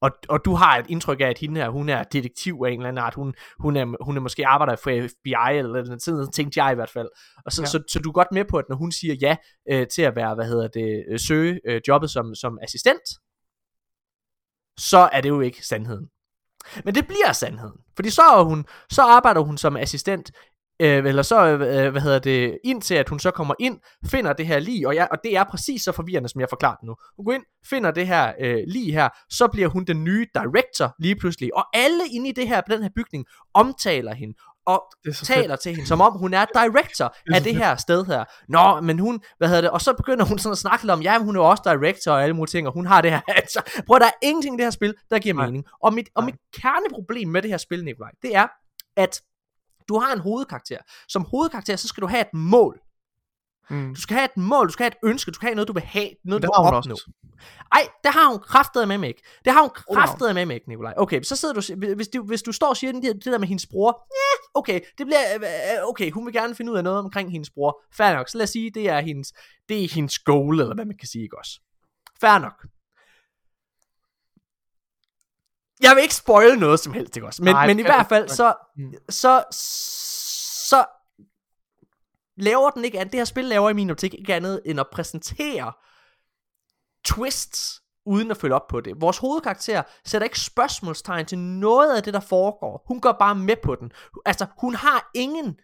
Og, 0.00 0.10
og 0.28 0.44
du 0.44 0.54
har 0.54 0.78
et 0.78 0.86
indtryk 0.88 1.20
af, 1.20 1.26
at 1.26 1.38
hende 1.38 1.60
her, 1.60 1.68
hun 1.68 1.88
er 1.88 2.02
detektiv 2.02 2.62
af 2.66 2.70
en 2.70 2.78
eller 2.78 2.88
anden 2.88 3.04
art. 3.04 3.14
Hun, 3.14 3.34
hun, 3.58 3.76
er, 3.76 4.04
hun 4.04 4.16
er 4.16 4.20
måske 4.20 4.46
arbejder 4.46 4.76
for 4.76 4.90
FBI, 4.90 5.58
eller 5.58 5.84
den 5.84 6.00
sådan 6.00 6.32
tænkte 6.32 6.64
jeg 6.64 6.72
i 6.72 6.74
hvert 6.74 6.90
fald. 6.90 7.08
Og 7.44 7.52
så, 7.52 7.62
Ja. 7.62 7.64
ja. 7.64 7.66
så, 7.66 7.82
så 7.88 7.98
du 7.98 8.08
er 8.08 8.12
godt 8.12 8.32
med 8.32 8.44
på, 8.44 8.56
at 8.56 8.64
når 8.68 8.76
hun 8.76 8.92
siger 8.92 9.14
ja 9.14 9.36
øh, 9.70 9.86
til 9.86 10.02
at 10.02 10.16
være, 10.16 10.34
hvad 10.34 10.46
hedder 10.46 10.68
det, 10.68 11.04
øh, 11.10 11.20
søge 11.20 11.60
øh, 11.66 11.80
jobbet 11.88 12.10
som, 12.10 12.34
som 12.34 12.58
assistent, 12.62 13.02
så 14.78 15.08
er 15.12 15.20
det 15.20 15.28
jo 15.28 15.40
ikke 15.40 15.66
sandheden. 15.66 16.08
Men 16.84 16.94
det 16.94 17.06
bliver 17.06 17.32
sandheden. 17.32 17.78
Fordi 17.96 18.10
så, 18.10 18.22
er 18.22 18.42
hun, 18.44 18.66
så 18.90 19.02
arbejder 19.02 19.40
hun 19.40 19.58
som 19.58 19.76
assistent 19.76 20.30
øh, 20.80 21.06
eller 21.06 21.22
så, 21.22 21.46
øh, 21.46 21.90
hvad 21.90 22.00
hedder 22.00 22.18
det, 22.18 22.58
indtil 22.64 22.94
at 22.94 23.08
hun 23.08 23.18
så 23.18 23.30
kommer 23.30 23.54
ind, 23.58 23.78
finder 24.06 24.32
det 24.32 24.46
her 24.46 24.58
lige, 24.58 24.88
og, 24.88 24.94
jeg, 24.94 25.08
og 25.10 25.18
det 25.24 25.36
er 25.36 25.44
præcis 25.44 25.82
så 25.82 25.92
forvirrende, 25.92 26.28
som 26.28 26.40
jeg 26.40 26.48
forklarer 26.48 26.76
det 26.76 26.86
nu. 26.86 26.94
Hun 27.16 27.24
går 27.24 27.32
ind, 27.32 27.44
finder 27.70 27.90
det 27.90 28.06
her 28.06 28.32
øh, 28.40 28.58
lige 28.66 28.92
her, 28.92 29.08
så 29.30 29.48
bliver 29.48 29.68
hun 29.68 29.84
den 29.84 30.04
nye 30.04 30.26
director 30.34 30.94
lige 30.98 31.16
pludselig, 31.16 31.56
og 31.56 31.64
alle 31.74 32.02
inde 32.12 32.28
i 32.28 32.32
det 32.32 32.48
her, 32.48 32.60
den 32.60 32.82
her 32.82 32.90
bygning 32.96 33.24
omtaler 33.54 34.14
hende, 34.14 34.34
og 34.66 34.82
Det 35.04 35.20
er 35.20 35.24
taler 35.24 35.56
til 35.56 35.74
hende, 35.74 35.86
som 35.86 36.00
om 36.00 36.18
hun 36.18 36.34
er 36.34 36.44
director 36.60 37.04
er 37.04 37.34
af 37.34 37.42
det 37.42 37.52
fedt. 37.52 37.64
her 37.64 37.76
sted 37.76 38.04
her. 38.04 38.24
Nå, 38.48 38.80
men 38.80 38.98
hun, 38.98 39.20
hvad 39.38 39.48
hedder 39.48 39.60
det, 39.60 39.70
og 39.70 39.80
så 39.80 39.92
begynder 39.92 40.24
hun 40.24 40.38
sådan 40.38 40.52
at 40.52 40.58
snakke 40.58 40.84
lidt 40.84 40.92
om, 40.92 41.02
ja, 41.02 41.18
hun 41.18 41.36
er 41.36 41.40
også 41.40 41.62
director 41.66 42.12
og 42.12 42.22
alle 42.22 42.36
mulige 42.36 42.50
ting, 42.50 42.66
og 42.66 42.72
hun 42.72 42.86
har 42.86 43.00
det 43.00 43.10
her, 43.10 43.20
altså, 43.42 43.82
prøv 43.86 43.98
der 43.98 44.06
er 44.06 44.18
ingenting 44.22 44.54
i 44.54 44.56
det 44.56 44.64
her 44.64 44.70
spil, 44.70 44.94
der 45.10 45.18
giver 45.18 45.34
Nej. 45.34 45.46
mening. 45.46 45.64
Og 45.82 45.94
mit, 45.94 46.08
og 46.14 46.24
mit 46.24 46.34
kerneproblem 46.54 47.28
med 47.28 47.42
det 47.42 47.50
her 47.50 47.58
spil, 47.58 47.84
Nikolaj, 47.84 48.10
det 48.22 48.36
er, 48.36 48.46
at 48.96 49.20
du 49.88 49.98
har 49.98 50.12
en 50.12 50.18
hovedkarakter. 50.20 50.78
Som 51.08 51.24
hovedkarakter, 51.24 51.76
så 51.76 51.88
skal 51.88 52.00
du 52.02 52.06
have 52.06 52.20
et 52.20 52.34
mål. 52.34 52.80
Mm. 53.70 53.94
Du 53.94 54.00
skal 54.00 54.14
have 54.16 54.24
et 54.24 54.36
mål, 54.36 54.66
du 54.66 54.72
skal 54.72 54.84
have 54.84 54.92
et 55.02 55.08
ønske, 55.10 55.30
du 55.30 55.34
skal 55.34 55.46
have 55.46 55.54
noget, 55.54 55.68
du 55.68 55.72
vil 55.72 55.82
have, 55.82 56.08
noget, 56.24 56.42
Det 56.42 56.50
du 56.56 56.62
vil 56.62 56.74
opnå. 56.76 56.92
også. 56.92 57.10
Ej, 57.72 57.88
det 58.04 58.12
har 58.12 58.28
hun 58.30 58.38
kraftet 58.38 58.88
med 58.88 58.98
mig 58.98 59.08
ikke. 59.08 59.22
Det 59.44 59.52
har 59.52 59.60
hun 59.60 59.70
det 59.70 59.76
har 59.76 59.84
hun. 59.88 59.96
kraftet 59.96 60.34
med 60.34 60.46
mig 60.46 60.54
ikke, 60.54 60.68
Nikolaj. 60.68 60.94
Okay, 60.96 61.22
så 61.22 61.36
sidder 61.36 61.54
du, 61.54 61.94
hvis 61.94 62.08
du, 62.08 62.22
hvis 62.22 62.42
du 62.42 62.52
står 62.52 62.68
og 62.68 62.76
siger 62.76 62.92
det, 62.92 63.02
det 63.02 63.24
der 63.24 63.38
med 63.38 63.48
hendes 63.48 63.66
bror, 63.66 64.06
ja, 64.10 64.58
okay, 64.58 64.80
det 64.98 65.06
bliver, 65.06 65.20
øh, 65.36 65.88
okay, 65.88 66.10
hun 66.10 66.26
vil 66.26 66.34
gerne 66.34 66.54
finde 66.54 66.72
ud 66.72 66.76
af 66.76 66.84
noget 66.84 66.98
omkring 66.98 67.32
hendes 67.32 67.50
bror. 67.50 67.82
Fair 67.92 68.12
nok, 68.16 68.28
så 68.28 68.38
lad 68.38 68.44
os 68.44 68.50
sige, 68.50 68.70
det 68.70 68.88
er 68.88 69.00
hendes, 69.00 69.32
det 69.68 69.84
er 69.84 69.88
hendes 69.94 70.18
goal, 70.18 70.60
eller 70.60 70.74
hvad 70.74 70.84
man 70.84 70.96
kan 70.98 71.08
sige, 71.08 71.22
ikke 71.22 71.38
også? 71.38 71.60
Fair 72.20 72.38
nok. 72.38 72.66
Jeg 75.82 75.94
vil 75.94 76.02
ikke 76.02 76.14
spoil 76.14 76.58
noget 76.58 76.80
som 76.80 76.92
helst, 76.92 77.16
ikke 77.16 77.26
også? 77.26 77.42
Men, 77.42 77.54
Nej, 77.54 77.66
men 77.66 77.78
i 77.78 77.82
hvert 77.82 78.06
fald, 78.08 78.28
så, 78.28 78.54
Mm. 78.76 78.92
så, 79.08 79.44
så 80.68 80.84
laver 82.36 82.70
den 82.70 82.84
ikke, 82.84 82.98
det 82.98 83.14
her 83.14 83.24
spil 83.24 83.44
laver 83.44 83.70
i 83.70 83.72
min 83.72 83.90
optik 83.90 84.14
ikke 84.14 84.34
andet 84.34 84.62
end 84.64 84.80
at 84.80 84.86
præsentere 84.92 85.72
twists, 87.04 87.82
uden 88.06 88.30
at 88.30 88.36
følge 88.36 88.54
op 88.54 88.66
på 88.70 88.80
det. 88.80 89.00
Vores 89.00 89.18
hovedkarakter 89.18 89.82
sætter 90.04 90.24
ikke 90.24 90.40
spørgsmålstegn 90.40 91.26
til 91.26 91.38
noget 91.38 91.96
af 91.96 92.02
det, 92.02 92.14
der 92.14 92.20
foregår. 92.20 92.84
Hun 92.88 93.00
går 93.00 93.12
bare 93.12 93.34
med 93.34 93.56
på 93.62 93.74
den. 93.74 93.92
Altså, 94.26 94.46
hun 94.58 94.74
har 94.74 95.10
ingen 95.14 95.56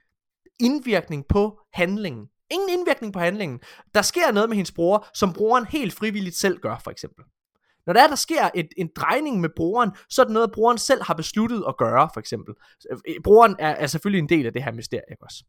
indvirkning 0.60 1.24
på 1.28 1.60
handlingen. 1.72 2.26
Ingen 2.50 2.68
indvirkning 2.68 3.12
på 3.12 3.18
handlingen. 3.18 3.60
Der 3.94 4.02
sker 4.02 4.32
noget 4.32 4.48
med 4.48 4.56
hendes 4.56 4.72
bror, 4.72 5.06
som 5.14 5.32
broren 5.32 5.64
helt 5.66 5.94
frivilligt 5.94 6.36
selv 6.36 6.58
gør, 6.58 6.78
for 6.84 6.90
eksempel. 6.90 7.24
Når 7.86 7.92
der 7.92 8.02
er, 8.02 8.06
der 8.06 8.14
sker 8.14 8.50
et, 8.54 8.68
en 8.76 8.88
drejning 8.96 9.40
med 9.40 9.48
broren, 9.56 9.90
så 10.10 10.22
er 10.22 10.24
det 10.24 10.32
noget, 10.34 10.52
broren 10.52 10.78
selv 10.78 11.02
har 11.02 11.14
besluttet 11.14 11.64
at 11.68 11.76
gøre, 11.78 12.10
for 12.14 12.20
eksempel. 12.20 12.54
Øh, 12.90 13.14
Broren 13.24 13.56
er, 13.58 13.68
er 13.68 13.86
selvfølgelig 13.86 14.18
en 14.18 14.28
del 14.28 14.46
af 14.46 14.52
det 14.52 14.62
her 14.64 14.72
mysterie, 14.72 15.16
også? 15.22 15.44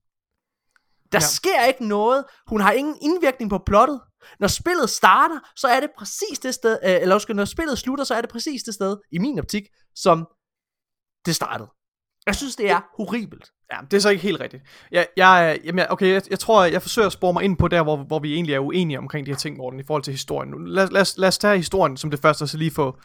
Der 1.12 1.18
Ja. 1.18 1.24
ja. 1.24 1.28
sker 1.28 1.66
ikke 1.66 1.88
noget. 1.88 2.26
Hun 2.48 2.62
har 2.62 2.72
ingen 2.72 2.98
indvirkning 3.02 3.50
på 3.50 3.58
plottet. 3.66 4.02
Når 4.40 4.48
spillet 4.48 4.90
starter, 4.90 5.40
så 5.56 5.68
er 5.68 5.80
det 5.80 5.90
præcis 5.98 6.40
det 6.40 6.54
sted, 6.54 6.80
øh, 6.84 7.02
eller 7.02 7.16
undskyld, 7.16 7.36
når 7.36 7.46
spillet 7.46 7.78
slutter, 7.78 8.04
så 8.04 8.14
er 8.16 8.22
det 8.22 8.30
præcis 8.30 8.64
det 8.64 8.74
sted, 8.74 8.98
i 9.12 9.18
min 9.18 9.40
optik, 9.40 9.64
som 9.96 10.28
det 11.26 11.36
startede. 11.36 11.70
Jeg 12.28 12.36
synes, 12.36 12.56
det 12.56 12.72
er 12.72 12.80
horribelt. 12.98 13.52
Ja, 13.74 13.78
det 13.92 13.98
er 13.98 14.02
så 14.02 14.10
ikke 14.10 14.24
helt 14.24 14.40
rigtigt. 14.42 14.64
Jeg, 14.92 15.08
jeg, 15.18 15.60
jamen, 15.64 15.80
jeg- 15.80 15.88
okay, 15.90 16.14
jeg, 16.14 16.22
jeg 16.30 16.40
tror, 16.40 16.66
jeg 16.66 16.82
forsøger 16.82 17.06
at 17.06 17.12
spore 17.12 17.34
mig 17.34 17.44
ind 17.44 17.58
på 17.58 17.68
der, 17.68 17.84
hvor, 17.84 17.98
hvor 17.98 18.20
vi 18.20 18.34
egentlig 18.34 18.56
er 18.56 18.60
uenige 18.60 18.98
omkring 19.00 19.26
de 19.26 19.32
her 19.32 19.38
ting, 19.38 19.58
Morten, 19.58 19.80
i 19.80 19.84
forhold 19.88 20.04
til 20.04 20.12
historien. 20.14 20.68
Lad, 20.68 20.88
lad, 20.88 21.18
lad 21.20 21.28
os 21.28 21.38
tage 21.38 21.58
historien 21.58 21.98
som 21.98 22.12
det 22.12 22.20
første, 22.20 22.44
og 22.44 22.50
så 22.50 22.58
lige 22.58 22.72
få 22.72 22.98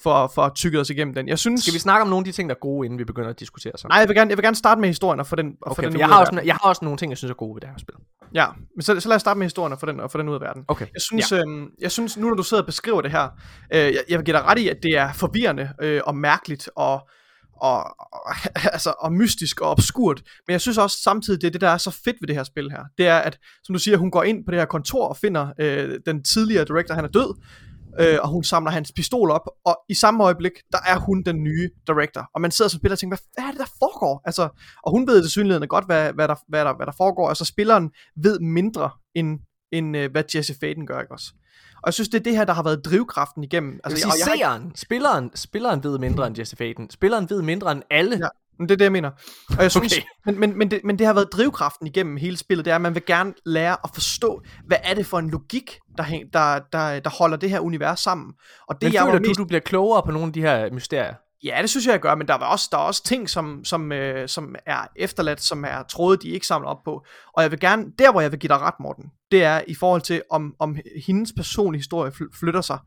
for, 0.00 0.32
for 0.34 0.42
at 0.42 0.80
os 0.80 0.90
igennem 0.90 1.14
den. 1.14 1.28
Jeg 1.28 1.38
synes... 1.38 1.62
Skal 1.62 1.74
vi 1.74 1.78
snakke 1.78 2.02
om 2.02 2.08
nogle 2.08 2.20
af 2.20 2.24
de 2.24 2.32
ting, 2.32 2.48
der 2.48 2.54
er 2.54 2.58
gode, 2.60 2.86
inden 2.86 2.98
vi 2.98 3.04
begynder 3.04 3.30
at 3.30 3.40
diskutere 3.40 3.72
så? 3.76 3.88
Nej, 3.88 3.98
jeg 3.98 4.08
vil, 4.08 4.16
gerne, 4.16 4.28
jeg 4.30 4.36
vil 4.38 4.42
gerne 4.42 4.56
starte 4.56 4.80
med 4.80 4.88
historien 4.88 5.20
og 5.20 5.26
få 5.26 5.36
den, 5.36 5.56
og 5.62 5.76
få 5.76 5.80
Okay, 5.80 5.82
den 5.82 5.92
for 5.92 5.96
ud 5.96 6.00
jeg 6.00 6.08
af 6.08 6.14
har, 6.14 6.20
også, 6.20 6.40
jeg 6.44 6.54
har 6.54 6.68
også 6.68 6.84
nogle 6.84 6.98
ting, 6.98 7.10
jeg 7.10 7.18
synes 7.18 7.30
er 7.30 7.34
gode 7.34 7.54
ved 7.54 7.60
det 7.60 7.68
her 7.70 7.78
spil. 7.78 7.94
Ja, 8.34 8.46
men 8.76 8.82
så, 8.82 9.00
så 9.00 9.08
lad 9.08 9.16
os 9.16 9.20
starte 9.20 9.38
med 9.38 9.46
historien 9.46 9.72
og 9.72 9.80
få 9.80 9.86
den, 9.86 10.00
og 10.00 10.10
få 10.10 10.18
den 10.18 10.28
ud 10.28 10.34
af 10.34 10.40
verden. 10.40 10.64
Okay. 10.68 10.86
Jeg 10.94 11.02
synes, 11.02 11.32
ja. 11.32 11.38
øhm, 11.40 11.66
jeg 11.80 11.90
synes, 11.90 12.16
nu 12.16 12.28
når 12.28 12.34
du 12.36 12.42
sidder 12.42 12.62
og 12.62 12.66
beskriver 12.66 13.00
det 13.00 13.10
her, 13.10 13.28
øh, 13.74 13.78
jeg, 13.80 13.98
jeg 14.08 14.18
vil 14.18 14.24
give 14.24 14.36
dig 14.36 14.44
ret 14.44 14.58
i, 14.58 14.68
at 14.68 14.76
det 14.82 14.96
er 14.98 15.12
forvirrende 15.12 15.70
øh, 15.82 16.00
og 16.04 16.16
mærkeligt 16.16 16.70
og, 16.76 17.08
og, 17.60 17.84
og, 18.12 18.34
altså, 18.74 18.94
og 19.00 19.12
mystisk 19.12 19.60
og 19.60 19.70
obskurt. 19.70 20.22
Men 20.46 20.52
jeg 20.52 20.60
synes 20.60 20.78
også 20.78 20.96
samtidig, 21.02 21.40
det 21.40 21.46
er 21.46 21.50
det, 21.50 21.60
der 21.60 21.68
er 21.68 21.78
så 21.78 21.90
fedt 21.90 22.16
ved 22.20 22.26
det 22.26 22.36
her 22.36 22.44
spil 22.44 22.70
her. 22.70 22.84
Det 22.98 23.06
er, 23.06 23.18
at 23.18 23.38
som 23.64 23.72
du 23.72 23.78
siger, 23.78 23.96
hun 23.96 24.10
går 24.10 24.22
ind 24.22 24.44
på 24.44 24.50
det 24.50 24.58
her 24.58 24.66
kontor 24.66 25.08
og 25.08 25.16
finder 25.16 25.52
øh, 25.60 26.00
den 26.06 26.22
tidligere 26.22 26.64
director, 26.64 26.94
han 26.94 27.04
er 27.04 27.08
død. 27.08 27.34
Øh, 28.00 28.18
og 28.22 28.28
hun 28.28 28.44
samler 28.44 28.70
hans 28.70 28.92
pistol 28.92 29.30
op, 29.30 29.48
og 29.64 29.78
i 29.88 29.94
samme 29.94 30.24
øjeblik, 30.24 30.52
der 30.72 30.78
er 30.86 30.98
hun 30.98 31.22
den 31.22 31.42
nye 31.44 31.70
director. 31.86 32.30
Og 32.34 32.40
man 32.40 32.50
sidder 32.50 32.68
som 32.68 32.78
spiller 32.78 32.94
og 32.94 32.98
tænker, 32.98 33.16
hvad, 33.16 33.24
hvad 33.34 33.44
er 33.44 33.50
det, 33.50 33.60
der 33.60 33.72
foregår? 33.78 34.22
Altså, 34.24 34.48
og 34.82 34.90
hun 34.90 35.06
ved 35.06 35.22
det 35.22 35.30
synligheden 35.30 35.68
godt, 35.68 35.86
hvad, 35.86 36.12
hvad, 36.12 36.28
der, 36.28 36.34
hvad, 36.48 36.64
der, 36.64 36.76
hvad 36.76 36.86
der 36.86 36.92
foregår. 36.96 37.28
Altså, 37.28 37.44
spilleren 37.44 37.90
ved 38.16 38.40
mindre, 38.40 38.90
end, 39.14 39.38
end 39.72 39.96
øh, 39.96 40.10
hvad 40.10 40.24
Jesse 40.34 40.54
Faden 40.60 40.86
gør, 40.86 41.00
ikke 41.00 41.12
også? 41.12 41.32
Og 41.76 41.82
jeg 41.86 41.94
synes, 41.94 42.08
det 42.08 42.18
er 42.18 42.22
det 42.22 42.36
her, 42.36 42.44
der 42.44 42.52
har 42.52 42.62
været 42.62 42.84
drivkraften 42.84 43.44
igennem. 43.44 43.80
Altså, 43.84 44.06
jeg, 44.06 44.12
sige, 44.12 44.18
jeg, 44.18 44.26
har 44.26 44.34
ikke- 44.34 44.44
seeren, 44.44 44.72
spilleren, 44.76 45.30
spilleren 45.34 45.84
ved 45.84 45.98
mindre 45.98 46.26
end 46.26 46.38
Jesse 46.38 46.56
Faden. 46.56 46.90
Spilleren 46.90 47.30
ved 47.30 47.42
mindre 47.42 47.72
end 47.72 47.82
alle 47.90 48.16
Ja. 48.16 48.28
Men 48.58 48.68
det 48.68 48.74
er 48.74 48.76
det, 48.78 48.84
jeg 48.84 48.92
mener. 48.92 49.10
Og 49.56 49.62
jeg 49.62 49.70
synes, 49.70 49.92
Okay. 49.92 50.02
men, 50.26 50.40
men, 50.40 50.58
men, 50.58 50.70
det, 50.70 50.80
men 50.84 50.98
det 50.98 51.06
har 51.06 51.14
været 51.14 51.32
drivkraften 51.32 51.86
igennem 51.86 52.16
hele 52.16 52.36
spillet, 52.36 52.64
det 52.64 52.70
er, 52.70 52.74
at 52.74 52.80
man 52.80 52.94
vil 52.94 53.02
gerne 53.06 53.34
lære 53.46 53.76
at 53.84 53.90
forstå, 53.94 54.42
hvad 54.66 54.76
er 54.84 54.94
det 54.94 55.06
for 55.06 55.18
en 55.18 55.30
logik, 55.30 55.78
der, 55.96 56.02
hæng, 56.02 56.32
der, 56.32 56.58
der, 56.72 57.00
der 57.00 57.10
holder 57.10 57.36
det 57.36 57.50
her 57.50 57.60
univers 57.60 58.00
sammen. 58.00 58.32
Og 58.68 58.74
det, 58.74 58.82
Men 58.86 58.92
jeg 58.94 59.02
føler 59.06 59.18
du, 59.18 59.28
mest, 59.28 59.38
du 59.38 59.44
bliver 59.44 59.60
klogere 59.60 60.02
på 60.02 60.10
nogle 60.10 60.26
af 60.26 60.32
de 60.32 60.40
her 60.40 60.70
mysterier? 60.72 61.14
Ja, 61.44 61.58
det 61.62 61.70
synes 61.70 61.86
jeg, 61.86 61.92
jeg 61.92 62.00
gør, 62.00 62.14
men 62.14 62.28
der 62.28 62.34
er 62.34 62.38
også, 62.38 62.68
der 62.72 62.78
er 62.78 62.82
også 62.82 63.02
ting, 63.04 63.30
som, 63.30 63.64
som, 63.64 63.92
øh, 63.92 64.28
som 64.28 64.54
er 64.66 64.86
efterladt, 64.96 65.42
som 65.42 65.64
er 65.64 65.82
tråde, 65.82 66.16
de 66.16 66.28
ikke 66.28 66.46
samler 66.46 66.68
op 66.68 66.82
på. 66.84 67.04
Og 67.36 67.42
jeg 67.42 67.50
vil 67.50 67.60
gerne, 67.60 67.84
der 67.98 68.12
hvor 68.12 68.20
jeg 68.20 68.32
vil 68.32 68.40
give 68.40 68.48
dig 68.48 68.58
ret, 68.60 68.74
Morten, 68.80 69.04
det 69.30 69.44
er 69.44 69.62
i 69.68 69.74
forhold 69.74 70.02
til, 70.02 70.22
om, 70.30 70.54
om 70.58 70.76
hendes 71.06 71.32
personlige 71.36 71.78
historie 71.78 72.12
fly- 72.12 72.38
flytter 72.38 72.60
sig. 72.60 72.78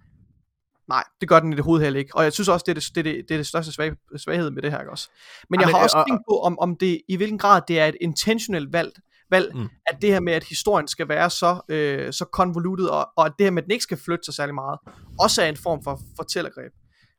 Nej, 0.90 1.04
det 1.22 1.30
gør 1.30 1.40
den 1.40 1.54
i 1.54 1.56
det 1.56 1.64
hoved 1.64 1.82
heller 1.82 2.00
ikke. 2.00 2.16
Og 2.16 2.24
jeg 2.24 2.34
synes 2.34 2.48
også, 2.50 2.64
det 2.68 2.72
er 2.72 2.74
det, 2.80 2.90
det, 2.96 3.00
er 3.00 3.04
det, 3.04 3.26
det, 3.30 3.34
er 3.34 3.38
det 3.40 3.48
største 3.48 3.72
svag, 3.72 3.92
svaghed 4.18 4.50
med 4.52 4.62
det 4.62 4.72
her, 4.72 4.80
ikke 4.80 4.92
også? 4.92 5.10
Men 5.50 5.60
jeg 5.60 5.68
men, 5.68 5.76
har 5.76 5.84
også 5.84 5.98
og- 5.98 6.06
tænkt 6.08 6.22
på, 6.30 6.40
om, 6.40 6.60
om 6.60 6.76
det 6.76 7.02
i 7.10 7.16
hvilken 7.16 7.38
grad 7.38 7.62
det 7.68 7.80
er 7.80 7.86
et 7.86 7.96
intentionelt 8.02 8.74
valg, 8.74 8.92
valg 9.32 9.56
Mm. 9.56 9.70
at 9.88 9.98
det 10.02 10.10
her 10.10 10.20
med, 10.20 10.34
at 10.34 10.44
historien 10.44 10.88
skal 10.88 11.10
være 11.10 11.30
så, 11.30 11.62
øh, 11.70 12.14
så 12.14 12.26
convoluted, 12.34 12.86
og, 12.86 13.10
og 13.18 13.26
at 13.26 13.34
det 13.38 13.46
her 13.46 13.52
med, 13.52 13.62
at 13.62 13.66
den 13.66 13.72
ikke 13.72 13.84
skal 13.84 13.98
flytte 13.98 14.26
sig 14.26 14.34
særlig 14.34 14.56
meget, 14.56 14.80
også 15.20 15.42
er 15.42 15.46
en 15.50 15.58
form 15.58 15.84
for 15.84 16.00
fortællergreb. 16.16 16.72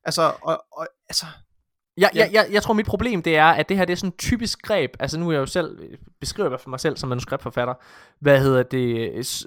Altså, 0.05 0.33
og, 0.43 0.65
og, 0.73 0.87
altså, 1.09 1.27
Jeg, 1.97 2.11
Ja. 2.15 2.21
jeg, 2.21 2.31
jeg, 2.33 2.47
jeg 2.53 2.63
tror 2.63 2.75
mit 2.75 2.87
problem 2.87 3.23
det 3.23 3.37
er 3.37 3.45
At 3.45 3.69
det 3.69 3.77
her 3.77 3.85
det 3.85 3.93
er 3.93 3.97
sådan 3.97 4.09
et 4.09 4.19
typisk 4.19 4.63
greb 4.63 4.91
Altså 5.01 5.19
nu 5.19 5.29
er 5.29 5.33
jeg 5.33 5.41
jo 5.41 5.47
selv 5.47 5.79
Beskriver 6.21 6.51
jeg 6.51 6.61
for 6.61 6.71
mig 6.71 6.81
selv 6.81 6.97
som 6.97 7.09
manuskriptforfatter 7.09 7.75
Hvad 8.21 8.41
hedder 8.41 8.63
det 8.63 9.27
s- 9.27 9.47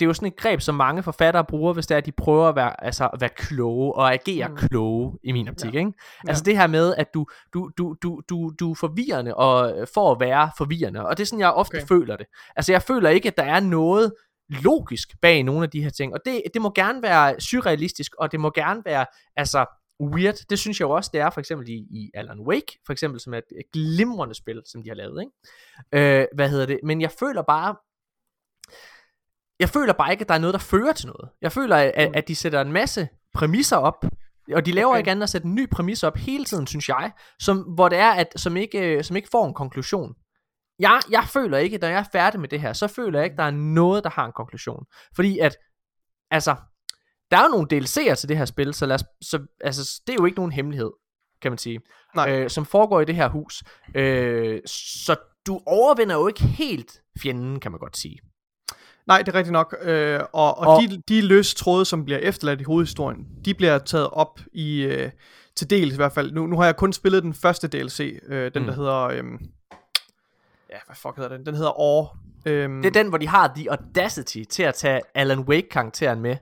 Det 0.00 0.02
er 0.02 0.06
jo 0.06 0.12
sådan 0.14 0.28
et 0.28 0.36
greb 0.36 0.60
Som 0.60 0.74
mange 0.74 1.02
forfattere 1.02 1.44
bruger 1.44 1.72
Hvis 1.72 1.86
det 1.86 1.94
er 1.94 1.98
at 1.98 2.06
de 2.06 2.12
prøver 2.12 2.48
at 2.48 2.56
være, 2.56 2.84
altså, 2.84 3.08
at 3.12 3.20
være 3.20 3.30
kloge 3.36 3.92
Og 3.94 4.12
agere 4.12 4.48
mm. 4.48 4.56
Kloge 4.56 5.18
I 5.22 5.32
min 5.32 5.48
optik 5.48 5.74
Ja. 5.74 5.78
ikke? 5.78 5.92
Altså 6.28 6.44
det 6.44 6.56
her 6.58 6.66
med 6.66 6.94
At 6.94 7.14
du, 7.14 7.26
du, 7.54 7.70
du, 7.78 7.94
du, 8.02 8.20
du, 8.28 8.52
du 8.60 8.70
er 8.70 8.74
forvirrende 8.74 9.34
Og 9.34 9.88
for 9.94 10.12
at 10.12 10.20
være 10.20 10.50
forvirrende 10.58 11.06
Og 11.06 11.16
det 11.16 11.22
er 11.22 11.26
sådan 11.26 11.40
jeg 11.40 11.52
ofte 11.52 11.74
okay. 11.76 11.86
føler 11.86 12.16
det 12.16 12.26
Altså 12.56 12.72
jeg 12.72 12.82
føler 12.82 13.10
ikke 13.10 13.28
at 13.28 13.36
der 13.36 13.42
er 13.44 13.60
noget 13.60 14.12
logisk 14.48 15.20
bag 15.22 15.42
nogle 15.42 15.62
af 15.62 15.70
de 15.70 15.82
her 15.82 15.90
ting. 15.90 16.14
Og 16.14 16.20
det, 16.24 16.42
det 16.54 16.62
må 16.62 16.72
gerne 16.74 17.02
være 17.02 17.40
surrealistisk, 17.40 18.14
og 18.14 18.32
det 18.32 18.40
må 18.40 18.50
gerne 18.50 18.82
være 18.84 19.06
altså 19.36 19.66
weird. 20.00 20.34
Det 20.50 20.58
synes 20.58 20.80
jeg 20.80 20.86
jo 20.86 20.90
også, 20.90 21.10
det 21.12 21.20
er 21.20 21.30
for 21.30 21.40
eksempel 21.40 21.68
i, 21.68 21.86
i 21.90 22.10
Alan 22.14 22.40
Wake, 22.40 22.78
for 22.86 22.92
eksempel, 22.92 23.20
som 23.20 23.34
er 23.34 23.38
et 23.38 23.72
glimrende 23.72 24.34
spil, 24.34 24.62
som 24.66 24.82
de 24.82 24.88
har 24.88 24.96
lavet. 24.96 25.22
Ikke? 25.22 26.20
Øh, 26.20 26.26
hvad 26.34 26.50
hedder 26.50 26.66
det? 26.66 26.80
Men 26.84 27.00
jeg 27.00 27.10
føler 27.10 27.42
bare, 27.42 27.76
jeg 29.60 29.68
føler 29.68 29.92
bare 29.92 30.12
ikke, 30.12 30.22
at 30.22 30.28
der 30.28 30.34
er 30.34 30.38
noget, 30.38 30.54
der 30.54 30.60
fører 30.60 30.92
til 30.92 31.06
noget. 31.06 31.30
Jeg 31.40 31.52
føler, 31.52 31.76
at, 31.76 32.10
at 32.16 32.28
de 32.28 32.36
sætter 32.36 32.60
en 32.60 32.72
masse 32.72 33.08
præmisser 33.34 33.76
op, 33.76 34.04
og 34.52 34.66
de 34.66 34.72
laver 34.72 34.90
okay. 34.90 34.98
Ikke 34.98 35.10
andet 35.10 35.22
at 35.22 35.30
sætte 35.30 35.46
en 35.46 35.54
ny 35.54 35.70
præmis 35.70 36.02
op 36.02 36.16
hele 36.16 36.44
tiden, 36.44 36.66
synes 36.66 36.88
jeg, 36.88 37.12
som, 37.40 37.58
hvor 37.58 37.88
det 37.88 37.98
er, 37.98 38.10
at, 38.10 38.32
som, 38.36 38.56
ikke, 38.56 38.96
øh, 38.96 39.04
som 39.04 39.16
ikke 39.16 39.28
får 39.32 39.46
en 39.46 39.54
konklusion. 39.54 40.14
Jeg, 40.78 41.00
jeg 41.10 41.24
føler 41.32 41.58
ikke, 41.58 41.78
når 41.78 41.88
jeg 41.88 41.98
er 41.98 42.04
færdig 42.12 42.40
med 42.40 42.48
det 42.48 42.60
her, 42.60 42.72
så 42.72 42.86
føler 42.86 43.18
jeg 43.18 43.24
ikke, 43.24 43.36
der 43.36 43.42
er 43.44 43.50
noget, 43.50 44.04
der 44.04 44.10
har 44.10 44.26
en 44.26 44.32
konklusion. 44.32 44.84
Fordi 45.16 45.38
at, 45.38 45.56
altså, 46.30 46.54
der 47.30 47.36
er 47.36 47.42
jo 47.42 47.48
nogle 47.48 47.66
DLC'er 47.72 48.14
til 48.14 48.28
det 48.28 48.36
her 48.38 48.44
spil, 48.44 48.74
så, 48.74 48.86
lad 48.86 48.94
os, 48.94 49.04
så 49.22 49.46
altså, 49.60 50.00
det 50.06 50.12
er 50.12 50.16
jo 50.20 50.24
ikke 50.24 50.36
nogen 50.38 50.52
hemmelighed, 50.52 50.90
kan 51.42 51.50
man 51.50 51.58
sige, 51.58 51.80
Nej. 52.14 52.30
øh, 52.42 52.50
som 52.50 52.66
foregår 52.66 53.00
i 53.00 53.04
det 53.04 53.14
her 53.14 53.28
hus. 53.28 53.62
Øh, 53.94 54.60
så 54.66 55.16
du 55.46 55.60
overvinder 55.66 56.14
jo 56.14 56.26
ikke 56.28 56.42
helt 56.42 57.00
fjenden, 57.22 57.60
kan 57.60 57.70
man 57.72 57.78
godt 57.80 57.96
sige. 57.96 58.18
Nej, 59.06 59.18
det 59.22 59.28
er 59.28 59.34
rigtigt 59.38 59.52
nok. 59.52 59.76
Øh, 59.82 60.20
og 60.20 60.26
og, 60.32 60.58
Og- 60.58 60.66
og 60.76 60.82
de, 60.82 61.02
de 61.08 61.20
løse 61.22 61.56
tråde, 61.56 61.84
som 61.84 62.04
bliver 62.04 62.18
efterladt 62.18 62.60
i 62.60 62.64
hovedhistorien, 62.64 63.26
de 63.44 63.54
bliver 63.54 63.78
taget 63.78 64.10
op 64.10 64.40
i, 64.52 64.82
øh, 64.82 65.10
til 65.56 65.70
dels 65.70 65.92
i 65.92 65.96
hvert 65.96 66.12
fald. 66.12 66.32
Nu, 66.32 66.46
nu 66.46 66.56
har 66.56 66.64
jeg 66.64 66.76
kun 66.76 66.92
spillet 66.92 67.22
den 67.22 67.34
første 67.34 67.68
DLC, 67.68 68.18
øh, 68.28 68.54
den 68.54 68.62
Mm. 68.62 68.66
der 68.68 68.74
hedder, 68.74 69.00
øh, 69.02 69.24
ja, 70.74 70.78
hvad 70.86 70.96
fuck 70.96 71.16
hedder 71.16 71.36
den? 71.36 71.46
Den 71.46 71.54
hedder 71.54 71.80
År. 71.80 72.16
Øhm, 72.46 72.82
Det 72.82 72.96
er 72.96 73.02
den, 73.02 73.08
hvor 73.08 73.18
de 73.18 73.28
har 73.28 73.52
the 73.56 73.70
audacity 73.70 74.42
til 74.50 74.62
at 74.62 74.74
tage 74.74 75.00
Alan 75.14 75.40
Wake-karakteren 75.40 76.20
med. 76.20 76.36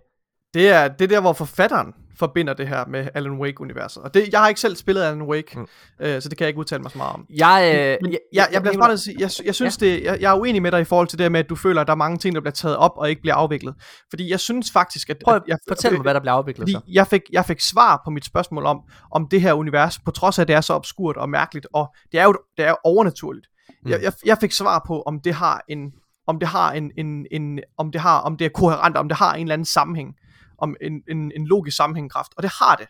det, 0.55 0.69
er, 0.69 0.89
det 0.89 1.05
er 1.05 1.09
der, 1.09 1.21
hvor 1.21 1.33
forfatteren 1.33 1.95
forbinder 2.19 2.55
det 2.55 2.69
her 2.69 2.85
med 2.87 3.09
Alan 3.15 3.33
Wake-universet. 3.33 4.03
Og 4.03 4.15
det, 4.15 4.29
jeg 4.33 4.41
har 4.41 4.49
ikke 4.49 4.61
selv 4.61 4.77
spillet 4.77 5.03
Alan 5.03 5.23
Wake, 5.23 5.59
Mm. 5.59 5.67
øh, 6.01 6.23
så 6.23 6.29
det 6.29 6.39
kan 6.39 6.45
jeg 6.45 6.49
ikke 6.49 6.59
udtale 6.61 6.83
mig 6.83 6.91
så 6.91 6.99
meget 6.99 7.15
om. 7.15 7.27
Jeg, 7.31 7.73
øh, 7.77 7.99
Men 8.03 8.13
jeg, 8.13 8.19
jeg, 8.33 8.49
jeg 8.53 8.63
bliver 8.63 8.79
bare 8.79 8.99
sige, 8.99 9.17
jeg, 9.19 9.31
jeg 9.45 9.55
synes 9.55 9.83
ja. 9.83 9.87
det, 9.87 10.03
jeg, 10.05 10.21
jeg 10.21 10.31
er 10.33 10.39
uenig 10.39 10.63
med 10.63 10.73
dig 10.73 10.81
i 10.81 10.85
forhold 10.85 11.09
til 11.09 11.19
det 11.19 11.33
med, 11.33 11.41
at 11.41 11.49
du 11.49 11.57
føler, 11.57 11.81
at 11.81 11.87
der 11.87 11.93
er 11.93 11.97
mange 11.97 12.19
ting, 12.19 12.35
der 12.35 12.41
bliver 12.41 12.53
taget 12.53 12.77
op 12.77 12.93
og 12.97 13.11
ikke 13.11 13.23
bliver 13.23 13.35
afviklet. 13.35 13.75
Fordi 14.11 14.31
jeg 14.31 14.41
synes 14.41 14.71
faktisk, 14.73 15.11
at... 15.11 15.17
Prøv 15.25 15.35
at 15.35 15.43
at 15.43 15.49
jeg, 15.49 15.59
fortæl 15.69 15.93
mig, 15.93 16.03
hvad 16.03 16.15
der 16.15 16.21
bliver 16.21 16.35
afviklet 16.35 16.71
så. 16.71 16.81
jeg 16.89 17.07
fik, 17.07 17.23
jeg 17.33 17.45
fik 17.45 17.61
svar 17.61 18.01
på 18.05 18.11
mit 18.11 18.25
spørgsmål 18.25 18.67
om, 18.67 18.81
om 19.11 19.29
det 19.29 19.41
her 19.41 19.53
univers, 19.53 19.99
på 19.99 20.11
trods 20.11 20.39
af, 20.39 20.43
at 20.43 20.49
det 20.49 20.57
er 20.57 20.61
så 20.61 20.75
obskurt 20.75 21.17
og 21.17 21.31
mærkeligt, 21.31 21.67
og 21.73 21.95
det 22.13 22.21
er 22.21 22.25
jo, 22.25 22.37
det 22.57 22.65
er 22.65 22.69
jo 22.69 22.77
overnaturligt. 22.85 23.47
Mm. 23.83 23.89
Mm. 23.89 23.91
Jeg, 23.91 24.03
jeg, 24.03 24.13
jeg 24.25 24.39
fik 24.39 24.53
svar 24.53 24.85
på, 24.87 25.03
om 25.03 25.21
det 25.21 25.35
har 25.35 25.65
en, 25.69 25.93
om 26.27 26.39
det 26.39 26.49
har 26.49 26.73
en, 26.73 26.93
en, 26.97 27.27
en 27.31 27.61
om 27.77 27.93
det 27.93 28.01
har, 28.01 28.19
om 28.21 28.37
det 28.37 28.45
er 28.45 28.51
koherent, 28.55 28.97
om 28.97 29.09
det 29.09 29.17
har 29.17 29.35
en 29.35 29.41
eller 29.41 29.53
anden 29.55 29.65
sammenhæng, 29.65 30.15
om 30.59 30.77
en, 30.81 31.03
en, 31.09 31.33
en 31.37 31.47
logisk 31.47 31.77
sammenhængkraft, 31.77 32.33
og 32.37 32.43
det 32.43 32.53
har 32.61 32.77
det. 32.77 32.87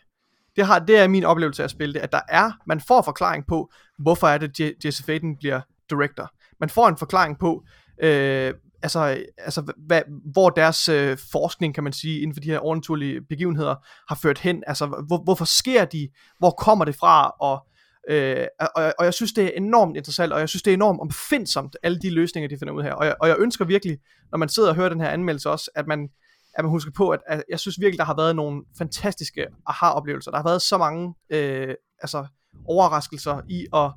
Det, 0.55 0.65
har, 0.65 0.79
det 0.79 0.97
er 0.99 1.07
min 1.07 1.23
oplevelse 1.23 1.63
af 1.63 1.65
at 1.65 1.71
spille 1.71 1.93
det, 1.93 1.99
at 1.99 2.11
der 2.11 2.21
er, 2.29 2.51
man 2.67 2.81
får 2.81 3.01
forklaring 3.01 3.47
på, 3.47 3.71
hvorfor 3.99 4.27
er 4.27 4.37
det, 4.37 4.59
Je- 4.61 4.77
Jesse 4.85 5.03
Faden 5.03 5.37
bliver 5.37 5.61
director. 5.89 6.29
Man 6.59 6.69
får 6.69 6.87
en 6.87 6.97
forklaring 6.97 7.39
på, 7.39 7.63
øh, 8.03 8.53
altså, 8.81 9.23
altså 9.37 9.73
hvad, 9.87 10.01
hvor 10.33 10.49
deres 10.49 10.89
øh, 10.89 11.17
forskning, 11.31 11.75
kan 11.75 11.83
man 11.83 11.93
sige, 11.93 12.19
inden 12.19 12.35
for 12.35 12.41
de 12.41 12.49
her 12.49 12.59
overnaturlige 12.59 13.21
begivenheder, 13.29 13.75
har 14.09 14.15
ført 14.15 14.39
hen. 14.39 14.63
Altså, 14.67 14.85
hvor, 15.07 15.23
hvorfor 15.23 15.45
sker 15.45 15.85
de? 15.85 16.09
Hvor 16.39 16.51
kommer 16.51 16.85
det 16.85 16.95
fra? 16.95 17.29
Og, 17.29 17.67
øh, 18.09 18.47
og, 18.59 18.93
og 18.99 19.05
jeg 19.05 19.13
synes, 19.13 19.33
det 19.33 19.43
er 19.43 19.51
enormt 19.57 19.97
interessant, 19.97 20.33
og 20.33 20.39
jeg 20.39 20.49
synes, 20.49 20.63
det 20.63 20.71
er 20.71 20.75
enormt 20.75 21.01
omfindsomt, 21.01 21.75
alle 21.83 21.99
de 21.99 22.09
løsninger, 22.09 22.49
de 22.49 22.57
finder 22.59 22.73
ud 22.73 22.83
her. 22.83 22.93
Og 22.93 23.05
jeg, 23.05 23.15
og 23.21 23.27
jeg 23.27 23.35
ønsker 23.39 23.65
virkelig, 23.65 23.97
når 24.31 24.37
man 24.37 24.49
sidder 24.49 24.69
og 24.69 24.75
hører 24.75 24.89
den 24.89 25.01
her 25.01 25.09
anmeldelse 25.09 25.49
også, 25.49 25.71
at 25.75 25.87
man, 25.87 26.09
at 26.53 26.63
man 26.63 26.69
husker 26.71 26.91
på, 26.91 27.09
at, 27.09 27.19
at 27.27 27.43
jeg 27.49 27.59
synes 27.59 27.79
virkelig, 27.79 27.97
der 27.99 28.05
har 28.05 28.15
været 28.15 28.35
nogle 28.35 28.63
fantastiske 28.77 29.47
aha-oplevelser. 29.65 30.31
Der 30.31 30.37
har 30.37 30.43
været 30.43 30.61
så 30.61 30.77
mange 30.77 31.13
øh, 31.29 31.75
altså, 32.01 32.25
overraskelser 32.65 33.41
i 33.49 33.67
at 33.73 33.91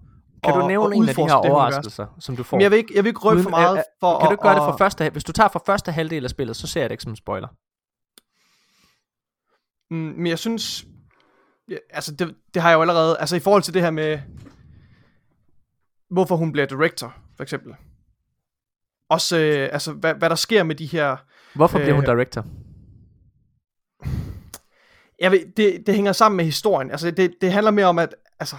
Kan 0.44 0.54
du 0.54 0.66
nævne 0.66 0.96
en 0.96 1.08
af 1.08 1.14
de 1.14 1.20
her 1.22 1.40
det 1.40 1.50
overraskelser, 1.50 2.06
som 2.20 2.36
du 2.36 2.42
får? 2.42 2.56
Men 2.56 2.62
jeg 2.62 2.70
vil 2.70 2.76
ikke, 2.76 2.92
jeg 2.94 3.04
vil 3.04 3.08
ikke 3.08 3.20
røbe 3.20 3.42
for 3.42 3.50
meget 3.50 3.82
for 4.00 4.18
kan 4.20 4.26
du 4.26 4.32
ikke 4.32 4.42
gøre 4.42 4.54
det 4.54 4.60
at- 4.60 4.64
fra 4.64 4.76
første, 4.76 5.10
hvis 5.10 5.24
du 5.24 5.32
tager 5.32 5.48
fra 5.48 5.60
første 5.66 5.92
halvdel 5.92 6.24
af 6.24 6.30
spillet, 6.30 6.56
så 6.56 6.66
ser 6.66 6.80
jeg 6.80 6.90
det 6.90 6.94
ikke 6.94 7.02
som 7.02 7.12
en 7.12 7.16
spoiler. 7.16 7.48
Mm, 9.90 9.96
men 9.96 10.26
jeg 10.26 10.38
synes, 10.38 10.84
ja, 11.70 11.76
altså 11.90 12.14
det, 12.14 12.34
det 12.54 12.62
har 12.62 12.68
jeg 12.70 12.76
jo 12.76 12.80
allerede, 12.80 13.18
altså 13.18 13.36
i 13.36 13.40
forhold 13.40 13.62
til 13.62 13.74
det 13.74 13.82
her 13.82 13.90
med, 13.90 14.18
hvorfor 16.10 16.36
hun 16.36 16.52
bliver 16.52 16.66
director, 16.66 17.16
for 17.36 17.42
eksempel. 17.42 17.74
Også, 19.10 19.38
øh, 19.38 19.68
altså 19.72 19.92
hvad, 19.92 20.14
hvad 20.14 20.30
der 20.30 20.36
sker 20.36 20.62
med 20.62 20.74
de 20.74 20.86
her, 20.86 21.16
Hvorfor 21.54 21.78
bliver 21.78 21.94
hun 21.94 22.04
Øh, 22.04 22.10
director? 22.10 22.44
jeg 25.18 25.30
ved, 25.30 25.40
det, 25.56 25.86
det 25.86 25.94
hænger 25.94 26.12
sammen 26.12 26.36
med 26.36 26.44
historien, 26.44 26.90
altså 26.90 27.10
det, 27.10 27.34
det 27.40 27.52
handler 27.52 27.70
mere 27.70 27.86
om, 27.86 27.98
at, 27.98 28.14
altså, 28.40 28.56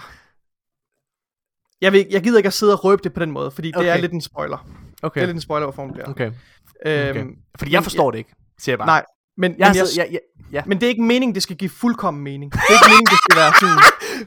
jeg, 1.80 1.92
ved, 1.92 2.04
jeg 2.10 2.22
gider 2.22 2.38
ikke 2.38 2.46
at 2.46 2.52
sidde 2.52 2.72
og 2.72 2.84
røbe 2.84 3.02
det 3.04 3.12
på 3.12 3.20
den 3.20 3.30
måde, 3.30 3.50
fordi 3.50 3.72
okay. 3.74 3.80
det 3.84 3.88
er 3.88 3.92
Okay. 3.94 4.00
lidt 4.00 4.12
en 4.12 4.20
spoiler. 4.20 4.68
Okay, 5.02 5.20
Det 5.20 5.22
er 5.22 5.26
lidt 5.26 5.34
en 5.36 5.40
spoiler, 5.40 5.66
hvorfor 5.66 5.82
hun 5.82 5.92
bliver. 5.92 6.08
okay. 6.08 6.32
okay. 6.86 7.16
Øhm, 7.16 7.36
Fordi 7.58 7.72
jeg 7.72 7.82
forstår 7.82 8.10
det 8.10 8.18
ikke, 8.18 8.34
siger 8.58 8.72
jeg 8.72 8.78
bare. 8.78 8.86
Nej, 8.86 9.04
men, 9.38 9.54
jeg, 9.58 9.68
men, 9.68 9.76
jeg, 9.76 9.86
jeg, 9.96 10.08
jeg, 10.12 10.20
ja. 10.52 10.62
men 10.66 10.78
det 10.80 10.86
er 10.86 10.90
ikke 10.90 11.02
meningen, 11.02 11.34
det 11.34 11.42
skal 11.42 11.56
give 11.56 11.70
fuldkommen 11.70 12.24
mening. 12.24 12.52
Det 12.52 12.60
er 12.68 12.72
ikke 12.72 12.86
meningen, 12.88 13.06
det 13.06 13.18
skal 13.24 13.36
være 13.36 13.52
sådan, 13.60 13.78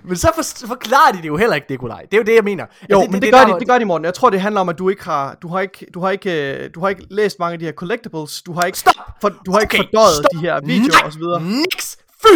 Men 0.09 0.17
så 0.17 0.31
for, 0.35 0.67
forklarer 0.67 1.11
de 1.11 1.17
det 1.17 1.27
jo 1.27 1.37
heller 1.37 1.55
ikke, 1.55 1.67
Nikolaj. 1.69 2.01
Det 2.01 2.13
er 2.13 2.17
jo 2.17 2.23
det, 2.23 2.35
jeg 2.35 2.43
mener. 2.43 2.65
Jo, 2.91 2.99
Altså, 2.99 3.11
men 3.11 3.21
det, 3.21 3.21
det, 3.21 3.33
gør 3.33 3.53
de, 3.53 3.59
det 3.59 3.67
gør 3.67 3.77
de, 3.79 3.85
Morten. 3.85 4.05
Jeg 4.05 4.13
tror, 4.13 4.29
det 4.29 4.41
handler 4.41 4.61
om, 4.61 4.69
at 4.69 4.77
du 4.79 4.89
ikke 4.89 5.03
har, 5.03 5.35
du 5.41 5.47
har 5.47 5.59
ikke, 5.59 5.85
du 5.93 5.99
har 5.99 6.09
ikke, 6.09 6.53
øh, 6.63 6.69
du 6.75 6.79
har 6.79 6.89
ikke 6.89 7.03
læst 7.09 7.39
mange 7.39 7.53
af 7.53 7.59
de 7.59 7.65
her 7.65 7.71
collectibles. 7.73 8.41
Du 8.41 8.53
har 8.53 8.61
ikke, 8.63 8.77
Stop! 8.77 8.93
for, 9.21 9.29
du 9.45 9.51
har 9.51 9.59
ikke 9.59 9.75
Okay, 9.77 9.83
fordøjet 9.93 10.15
stop. 10.15 10.29
de 10.33 10.39
her 10.47 10.59
videoer 10.65 10.89
Nej, 10.91 11.01
og 11.05 11.13
så 11.13 11.19
videre. 11.19 11.41
Niks! 11.43 11.97
Fy! 12.21 12.33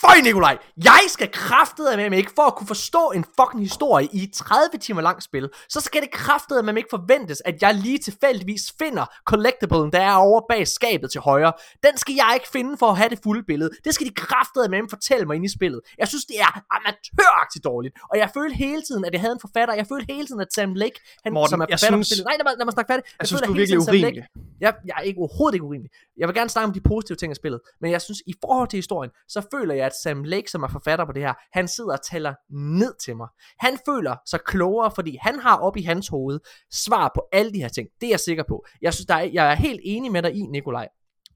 Føj, 0.00 0.14
Nikolaj! 0.22 0.58
Jeg 0.84 1.00
skal 1.08 1.28
kraftede 1.32 1.96
med 1.96 2.10
mig 2.10 2.18
ikke 2.18 2.32
for 2.36 2.42
at 2.42 2.54
kunne 2.54 2.66
forstå 2.66 3.10
en 3.14 3.24
fucking 3.40 3.62
historie 3.62 4.08
i 4.12 4.22
et 4.22 4.32
30 4.32 4.78
timer 4.80 5.00
langt 5.02 5.24
spil. 5.24 5.50
Så 5.68 5.80
skal 5.80 6.00
det 6.02 6.10
kraftede 6.10 6.62
med 6.62 6.72
mig 6.72 6.80
ikke 6.80 6.88
forventes, 6.90 7.42
at 7.44 7.62
jeg 7.62 7.74
lige 7.74 7.98
tilfældigvis 7.98 8.72
finder 8.78 9.06
collectiblen, 9.24 9.92
der 9.92 10.00
er 10.00 10.14
over 10.14 10.40
bag 10.50 10.68
skabet 10.68 11.10
til 11.12 11.20
højre. 11.20 11.52
Den 11.86 11.96
skal 11.98 12.14
jeg 12.14 12.30
ikke 12.34 12.48
finde 12.48 12.76
for 12.78 12.86
at 12.90 12.96
have 12.96 13.08
det 13.08 13.18
fulde 13.22 13.42
billede. 13.46 13.70
Det 13.84 13.94
skal 13.94 14.06
de 14.06 14.14
kraftede 14.14 14.68
med 14.68 14.82
mig 14.82 14.90
fortælle 14.90 15.26
mig 15.26 15.36
ind 15.36 15.44
i 15.44 15.52
spillet. 15.58 15.80
Jeg 15.98 16.08
synes, 16.08 16.24
det 16.24 16.40
er 16.40 16.50
amatøragtigt 16.76 17.64
dårligt. 17.64 17.94
Og 18.10 18.18
jeg 18.18 18.30
følte 18.34 18.54
hele 18.56 18.82
tiden, 18.82 19.04
at 19.04 19.12
jeg 19.12 19.20
havde 19.20 19.32
en 19.32 19.40
forfatter. 19.40 19.74
Jeg 19.74 19.86
følte 19.92 20.12
hele 20.14 20.26
tiden, 20.26 20.40
at 20.40 20.52
Sam 20.54 20.74
Lake, 20.74 21.00
han, 21.24 21.32
Morten, 21.32 21.50
som 21.50 21.60
er 21.60 21.66
jeg 21.68 21.78
forfatter 21.80 21.96
synes- 21.96 22.08
spillet. 22.08 22.24
Nej, 22.26 22.36
lad 22.38 22.44
mig, 22.44 22.54
lad 22.58 22.64
mig 22.66 22.72
snakke 22.72 22.90
færdigt. 22.92 23.06
Jeg 23.20 23.26
synes, 23.26 23.40
føler 23.40 23.46
du 23.46 23.52
er 23.52 23.56
virkelig 23.56 23.78
Lake- 23.78 23.90
urimelig. 23.90 24.24
jeg, 24.60 24.74
jeg 24.88 24.94
er 24.98 25.00
ikke 25.08 25.18
overhovedet 25.18 25.54
ikke 25.54 25.66
urimelig. 25.70 25.90
Jeg 26.20 26.28
vil 26.28 26.34
gerne 26.36 26.50
snakke 26.50 26.66
om 26.68 26.72
de 26.78 26.80
positive 26.80 27.16
ting 27.16 27.30
af 27.34 27.36
spillet, 27.36 27.60
men 27.80 27.90
jeg 27.90 28.02
synes, 28.02 28.20
i 28.26 28.34
forhold 28.44 28.68
til 28.68 28.76
historien, 28.76 29.10
så 29.28 29.40
føler 29.54 29.74
jeg, 29.74 29.83
at 29.86 29.92
Sam 30.02 30.24
Lake, 30.24 30.50
som 30.50 30.62
er 30.62 30.68
forfatter 30.68 31.04
på 31.04 31.12
det 31.12 31.22
her, 31.22 31.34
han 31.52 31.68
sidder 31.68 31.92
og 31.92 32.02
tæller 32.02 32.34
ned 32.50 32.94
til 33.04 33.16
mig. 33.16 33.28
Han 33.58 33.78
føler 33.86 34.16
sig 34.26 34.40
klogere, 34.46 34.90
fordi 34.94 35.18
han 35.22 35.38
har 35.38 35.56
op 35.56 35.76
i 35.76 35.82
hans 35.82 36.08
hoved 36.08 36.40
svar 36.72 37.10
på 37.14 37.28
alle 37.32 37.52
de 37.52 37.58
her 37.58 37.68
ting. 37.68 37.88
Det 38.00 38.06
er 38.06 38.10
jeg 38.10 38.20
sikker 38.20 38.44
på. 38.48 38.66
Jeg 38.82 38.94
synes, 38.94 39.06
der 39.06 39.14
er, 39.14 39.22
jeg 39.32 39.50
er 39.50 39.54
helt 39.54 39.80
enig 39.84 40.12
med 40.12 40.22
dig 40.22 40.34
i, 40.34 40.42
Nikolaj, 40.42 40.88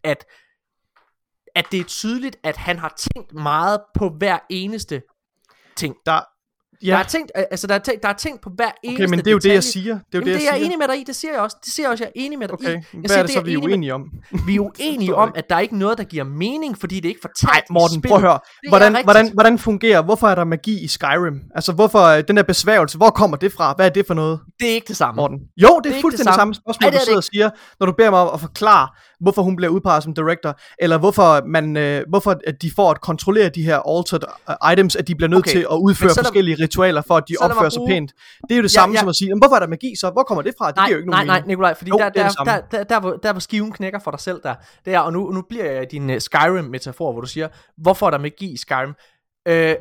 at, 0.05 0.25
at 1.55 1.67
det 1.73 1.81
er 1.81 1.85
tydeligt, 1.85 2.37
at 2.43 2.57
han 2.57 2.79
har 2.79 2.95
tænkt 3.15 3.35
meget 3.35 3.81
på 3.95 4.09
hver 4.09 4.39
eneste 4.51 5.03
ting. 5.77 5.97
Der, 6.07 6.21
Ja. 6.83 6.91
Der 6.91 6.99
er 6.99 7.03
tænkt, 7.03 7.33
altså 7.51 7.67
der 7.67 7.75
er 7.75 7.79
tænkt, 7.79 8.03
der 8.03 8.09
er 8.09 8.13
tænkt 8.13 8.41
på 8.41 8.51
hver 8.57 8.71
eneste 8.83 9.03
Okay, 9.05 9.11
men 9.11 9.19
det 9.19 9.27
er 9.27 9.31
jo 9.31 9.37
det, 9.37 9.43
detalje. 9.43 9.55
jeg 9.55 9.65
siger. 9.65 9.95
Det 9.95 10.01
er 10.01 10.03
jo 10.15 10.19
Jamen, 10.19 10.27
det, 10.27 10.35
det, 10.35 10.41
jeg 10.45 10.49
er 10.49 10.53
jeg 10.53 10.59
siger. 10.59 10.67
enig 10.67 10.79
med 10.79 10.89
dig 10.89 11.01
i, 11.01 11.05
det 11.05 11.17
siger 11.17 11.33
jeg 11.33 11.41
også. 11.43 11.57
Det 11.65 11.73
siger 11.73 11.87
jeg 11.87 11.91
også, 11.93 12.05
jeg 12.05 12.09
er 12.09 12.13
enig 12.25 12.39
med 12.39 12.49
dig 12.49 12.55
Okay, 12.55 12.69
i. 12.69 12.73
Jeg 12.73 12.83
hvad 12.93 13.09
siger, 13.09 13.19
er 13.19 13.23
det 13.23 13.29
det 13.29 13.33
så, 13.35 13.39
er 13.41 13.43
vi 13.45 13.55
er 13.55 13.59
med- 13.59 13.65
uenige 13.67 13.95
om? 13.95 14.03
Vi 14.47 14.57
er 14.57 14.61
uenige 14.61 15.15
om, 15.15 15.33
at 15.35 15.51
der 15.51 15.57
er 15.57 15.61
ikke 15.61 15.79
noget, 15.79 15.99
der 15.99 16.05
giver 16.05 16.25
mening, 16.25 16.79
fordi 16.79 16.95
det 16.97 17.05
er 17.05 17.09
ikke 17.09 17.21
fortalt 17.23 17.53
Nej, 17.53 17.63
Morten, 17.71 18.03
prøv 18.03 18.17
at 18.17 18.21
høre. 18.23 18.33
Det 18.33 18.67
er 18.67 18.69
Hvordan, 18.71 19.05
hvordan, 19.05 19.31
hvordan 19.33 19.59
fungerer, 19.59 20.03
hvorfor 20.03 20.29
er 20.29 20.35
der 20.35 20.45
magi 20.45 20.85
i 20.85 20.87
Skyrim? 20.89 21.41
Altså, 21.55 21.73
hvorfor 21.73 22.03
øh, 22.03 22.25
den 22.29 22.37
der 22.37 22.43
besværgelse, 22.43 22.97
hvor 22.97 23.11
kommer 23.11 23.37
det 23.37 23.53
fra? 23.53 23.73
Hvad 23.77 23.87
er 23.87 23.91
det 23.91 24.07
for 24.07 24.15
noget, 24.15 24.41
Det 24.61 24.71
er 24.71 24.75
ikke 24.75 24.89
det 24.89 24.97
samme. 24.97 25.17
Morten? 25.17 25.39
Jo, 25.57 25.81
det 25.85 25.91
er, 25.91 25.93
det 25.95 26.01
fuldstændig 26.01 26.25
samme. 26.35 26.41
samme 26.41 26.55
spørgsmål, 26.55 26.87
det 26.87 26.93
du 26.93 26.97
er 26.97 26.99
det 26.99 27.05
sidder 27.07 27.17
og 27.19 27.25
siger, 27.25 27.51
når 27.81 27.87
du 27.87 27.93
beder 27.93 28.11
mig 28.11 28.21
om 28.21 28.31
at 28.35 28.41
forklare, 28.41 28.89
hvorfor 29.21 29.43
hun 29.43 29.57
bliver 29.57 29.71
udpeget 29.71 30.03
som 30.03 30.15
director, 30.15 30.59
eller 30.79 30.99
hvorfor, 30.99 31.47
man, 31.47 31.77
øh, 31.77 32.05
hvorfor 32.09 32.37
at 32.47 32.63
de 32.63 32.71
får 32.77 32.91
at 32.91 33.01
kontrollere 33.01 33.49
de 33.49 33.63
her 33.63 33.79
altered 33.99 34.21
øh, 34.51 34.73
items, 34.73 34.97
at 34.97 35.09
de 35.09 35.15
bliver 35.15 35.29
nødt 35.29 35.39
Okay, 35.39 35.51
til 35.51 35.67
at 35.71 35.77
udføre 35.77 36.09
lad- 36.09 36.15
forskellige 36.25 36.57
ritualer, 36.63 37.03
for 37.07 37.17
at 37.17 37.25
de 37.29 37.35
opfører 37.41 37.69
sig 37.69 37.79
bruge- 37.81 37.91
pænt. 37.91 38.13
Det 38.49 38.53
er 38.55 38.57
jo 38.57 38.63
det 38.63 38.71
samme 38.71 38.93
ja. 38.95 38.99
som 39.01 39.09
at 39.09 39.17
sige, 39.17 39.29
"Jamen, 39.29 39.41
hvorfor 39.43 39.57
er 39.57 39.61
der 39.61 39.67
magi 39.67 39.95
så? 40.01 40.11
Hvor 40.11 40.23
kommer 40.23 40.43
det 40.43 40.55
fra? 40.59 40.67
Det 40.67 40.77
nej, 40.77 40.87
giver 40.87 40.97
jo 40.97 41.01
ikke 41.01 41.11
nej, 41.11 41.19
nogen 41.19 41.27
nej, 41.27 41.37
mening. 41.37 41.49
Nikolaj, 41.49 41.75
fordi 41.75 41.89
Jo, 41.91 41.97
der, 41.99 42.05
er 42.05 42.09
der, 42.11 42.29
samme. 42.29 42.53
der, 42.53 42.61
der, 42.71 42.85
der, 42.85 43.01
hvor, 43.01 43.13
der 43.23 43.33
hvor 43.33 43.41
skiven 43.41 43.73
knækker 43.73 43.99
for 43.99 44.11
dig 44.11 44.21
selv 44.21 44.41
der, 44.43 44.55
det 44.85 44.95
er, 44.95 45.01
og 45.01 45.13
nu, 45.13 45.31
nu 45.31 45.43
bliver 45.49 45.71
jeg 45.71 45.91
din 45.91 46.11
uh, 46.11 46.17
Skyrim-metafor, 46.19 47.13
hvor 47.13 47.21
du 47.21 47.27
siger, 47.27 47.49
hvorfor 47.83 48.07
er 48.07 48.11
der 48.11 48.19
magi 48.19 48.53
i 48.53 48.57
Skyrim? 48.57 48.95
Øh, 49.49 49.75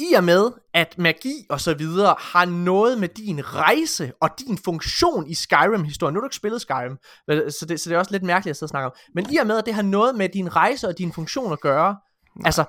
I 0.00 0.14
og 0.14 0.24
med, 0.24 0.50
at 0.74 0.94
magi 0.98 1.46
og 1.50 1.60
så 1.60 1.74
videre 1.74 2.14
har 2.18 2.44
noget 2.44 2.98
med 2.98 3.08
din 3.08 3.54
rejse 3.54 4.12
og 4.20 4.30
din 4.38 4.58
funktion 4.64 5.26
i 5.30 5.34
Skyrim-historien. 5.34 6.14
Nu 6.14 6.18
har 6.18 6.20
du 6.20 6.26
ikke 6.26 6.36
spillet 6.36 6.60
Skyrim, 6.60 6.96
så 7.28 7.66
det, 7.68 7.80
så 7.80 7.90
det 7.90 7.94
er 7.94 7.98
også 7.98 8.12
lidt 8.12 8.22
mærkeligt 8.22 8.50
at 8.50 8.56
sidde 8.56 8.66
og 8.66 8.70
snakke 8.70 8.86
om. 8.86 8.92
Men 9.14 9.26
i 9.32 9.36
og 9.36 9.46
med, 9.46 9.58
at 9.58 9.66
det 9.66 9.74
har 9.74 9.82
noget 9.82 10.14
med 10.14 10.28
din 10.28 10.56
rejse 10.56 10.88
og 10.88 10.98
din 10.98 11.12
funktion 11.12 11.52
at 11.52 11.60
gøre, 11.60 11.96
altså, 12.44 12.64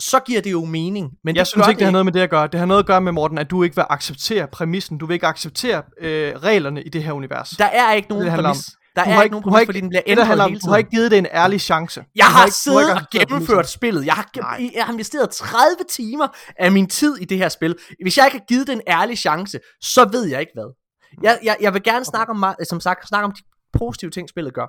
så 0.00 0.20
giver 0.20 0.40
det 0.40 0.52
jo 0.52 0.64
mening. 0.64 1.10
Men 1.24 1.36
Jeg 1.36 1.40
det 1.40 1.48
synes 1.48 1.68
ikke, 1.68 1.78
det 1.78 1.84
har 1.84 1.92
noget 1.92 2.04
med 2.04 2.12
det 2.12 2.20
at 2.20 2.30
gøre. 2.30 2.46
Det 2.46 2.60
har 2.60 2.66
noget 2.66 2.80
at 2.80 2.86
gøre 2.86 3.00
med, 3.00 3.12
Morten, 3.12 3.38
at 3.38 3.50
du 3.50 3.62
ikke 3.62 3.76
vil 3.76 3.84
acceptere 3.90 4.48
præmissen. 4.48 4.98
Du 4.98 5.06
vil 5.06 5.14
ikke 5.14 5.26
acceptere 5.26 5.82
øh, 6.00 6.36
reglerne 6.36 6.82
i 6.82 6.88
det 6.88 7.02
her 7.02 7.12
univers. 7.12 7.50
Der 7.50 7.64
er 7.64 7.92
ikke 7.92 8.08
nogen 8.08 8.24
Det 8.24 8.30
handler 8.30 8.50
om. 8.50 8.56
Der 8.96 9.04
Du 9.04 9.10
er 9.10 9.14
har 9.14 9.22
ikke 9.22 9.32
nogen 9.34 9.44
har 9.44 9.50
præmis, 9.50 9.66
fordi 9.66 9.80
den 9.80 9.88
bliver 9.88 10.02
ændret 10.06 10.26
handler 10.26 10.48
hele 10.48 10.60
du 10.60 10.66
har 10.68 10.76
tiden. 10.76 10.78
ikke 10.78 10.90
givet 10.90 11.10
det 11.10 11.18
en 11.18 11.26
ærlig 11.32 11.60
chance. 11.60 12.04
Jeg 12.16 12.24
Du 12.26 12.30
har, 12.32 12.44
ikke- 12.44 12.46
har 12.46 12.50
siddet 12.50 12.80
ikke 12.80 12.92
og 12.92 13.06
gennemført 13.12 13.68
spillet. 13.68 14.06
Jeg 14.06 14.14
har, 14.14 14.30
Nej. 14.36 14.70
jeg 14.74 14.84
har 14.84 14.92
investeret 14.92 15.30
30 15.30 15.58
timer 15.88 16.28
af 16.58 16.72
min 16.72 16.86
tid 16.86 17.16
i 17.16 17.24
det 17.24 17.38
her 17.38 17.48
spil. 17.48 17.76
Hvis 18.02 18.18
jeg 18.18 18.26
ikke 18.26 18.38
har 18.38 18.44
givet 18.48 18.66
det 18.66 18.72
en 18.72 18.82
ærlig 18.88 19.18
chance, 19.18 19.58
så 19.80 20.08
ved 20.12 20.24
jeg 20.24 20.40
ikke 20.40 20.52
hvad. 20.54 20.74
Jeg, 21.22 21.38
jeg, 21.42 21.56
jeg 21.60 21.74
vil 21.74 21.82
gerne 21.82 22.04
snakke 22.04 22.30
om, 22.30 22.44
som 22.68 22.80
sagt, 22.80 23.08
snakke 23.08 23.24
om 23.24 23.32
de 23.32 23.42
positive 23.78 24.10
ting, 24.10 24.28
spillet 24.28 24.54
gør. 24.54 24.66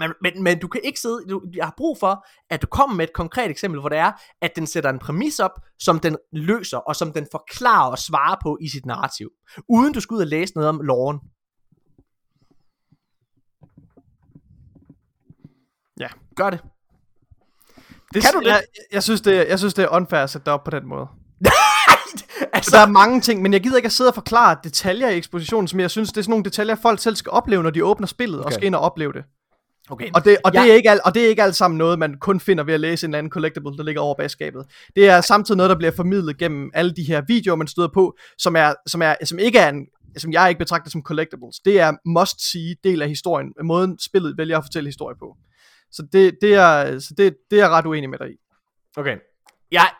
Men, 0.00 0.12
men, 0.22 0.42
men 0.42 0.58
du 0.58 0.68
kan 0.68 0.80
ikke 0.84 1.00
sidde, 1.00 1.18
du, 1.30 1.42
jeg 1.54 1.64
har 1.64 1.74
brug 1.76 1.96
for, 2.00 2.26
at 2.50 2.62
du 2.62 2.66
kommer 2.66 2.96
med 2.96 3.04
et 3.04 3.12
konkret 3.12 3.50
eksempel, 3.50 3.80
hvor 3.80 3.88
det 3.88 3.98
er, 3.98 4.12
at 4.42 4.56
den 4.56 4.66
sætter 4.66 4.90
en 4.90 4.98
præmis 4.98 5.38
op, 5.38 5.50
som 5.78 6.00
den 6.00 6.16
løser, 6.32 6.78
og 6.78 6.96
som 6.96 7.12
den 7.12 7.26
forklarer 7.32 7.90
og 7.90 7.98
svarer 7.98 8.36
på 8.42 8.58
i 8.60 8.68
sit 8.68 8.86
narrativ. 8.86 9.30
Uden 9.68 9.92
du 9.92 10.00
skal 10.00 10.14
ud 10.14 10.20
og 10.20 10.26
læse 10.26 10.54
noget 10.54 10.68
om 10.68 10.80
loven. 10.80 11.20
Ja. 16.00 16.08
Gør 16.36 16.50
det. 16.50 16.60
Det, 18.14 18.22
Kan 18.22 18.32
du 18.34 18.38
det? 18.40 18.46
Jeg, 18.46 18.62
jeg, 18.92 19.02
synes, 19.02 19.20
det, 19.20 19.46
jeg 19.48 19.58
synes, 19.58 19.74
det 19.74 19.82
er 19.84 19.88
unfair 19.88 20.20
at 20.20 20.30
sætte 20.30 20.44
det 20.44 20.52
op 20.52 20.64
på 20.64 20.70
den 20.70 20.86
måde. 20.86 21.06
altså, 22.52 22.70
Så 22.70 22.76
der 22.76 22.82
er 22.82 22.86
mange 22.90 23.20
ting, 23.20 23.42
men 23.42 23.52
jeg 23.52 23.62
gider 23.62 23.76
ikke 23.76 23.86
at 23.86 23.92
sidde 23.92 24.10
og 24.10 24.14
forklare 24.14 24.56
detaljer 24.64 25.08
i 25.08 25.16
ekspositionen, 25.16 25.68
som 25.68 25.80
jeg 25.80 25.90
synes, 25.90 26.08
det 26.12 26.16
er 26.18 26.22
sådan 26.22 26.30
nogle 26.30 26.44
detaljer, 26.44 26.74
folk 26.74 26.98
selv 27.00 27.16
skal 27.16 27.30
opleve, 27.30 27.62
når 27.62 27.70
de 27.70 27.84
åbner 27.84 28.06
spillet 28.06 28.38
okay. 28.40 28.46
og 28.46 28.52
skal 28.52 28.66
ind 28.66 28.74
og 28.74 28.80
opleve 28.80 29.12
det. 29.12 29.24
okay. 29.90 30.10
Og 30.14 30.24
det, 30.24 30.36
og, 30.44 30.52
det 30.52 30.58
Jeg- 30.58 30.68
er 30.68 30.74
ikke 30.74 30.90
alt, 30.90 31.00
og 31.04 31.14
det 31.14 31.24
er 31.24 31.28
ikke 31.28 31.42
alt 31.42 31.56
sammen 31.56 31.78
noget, 31.78 31.98
man 31.98 32.14
kun 32.20 32.40
finder 32.40 32.64
ved 32.64 32.74
at 32.74 32.80
læse 32.80 33.06
en 33.06 33.10
eller 33.10 33.18
anden 33.18 33.30
collectible, 33.30 33.76
der 33.76 33.82
ligger 33.82 34.00
over 34.00 34.14
bag 34.14 34.30
skabet. 34.30 34.64
Det 34.96 35.08
er 35.08 35.20
samtidig 35.20 35.56
noget, 35.56 35.70
der 35.70 35.76
bliver 35.76 35.92
formidlet 35.96 36.38
gennem 36.38 36.70
alle 36.74 36.92
de 36.94 37.02
her 37.04 37.22
videoer, 37.28 37.56
man 37.56 37.66
støder 37.66 37.88
på, 37.94 38.16
som, 38.38 38.56
er, 38.56 38.74
som, 38.86 39.02
er, 39.02 39.14
som 39.24 39.38
ikke 39.38 39.58
er 39.58 39.68
en 39.68 39.86
som 40.18 40.32
jeg 40.32 40.48
ikke 40.48 40.58
betragter 40.58 40.90
som 40.90 41.02
collectibles. 41.02 41.56
Det 41.64 41.80
er 41.80 41.92
must-see 42.06 42.74
del 42.84 43.02
af 43.02 43.08
historien, 43.08 43.48
måden 43.64 43.98
spillet 43.98 44.38
vælger 44.38 44.58
at 44.58 44.64
fortælle 44.64 44.88
historie 44.88 45.16
på. 45.18 45.36
Så 45.92 46.02
det, 46.12 46.38
det, 46.40 46.54
er, 46.54 46.98
så 46.98 47.14
det, 47.16 47.36
det 47.50 47.58
er 47.58 47.62
jeg 47.62 47.70
ret 47.70 47.86
uenig 47.86 48.10
med 48.10 48.18
dig 48.18 48.30
i. 48.30 48.36
Okay. 48.96 49.16
Jeg, 49.70 49.90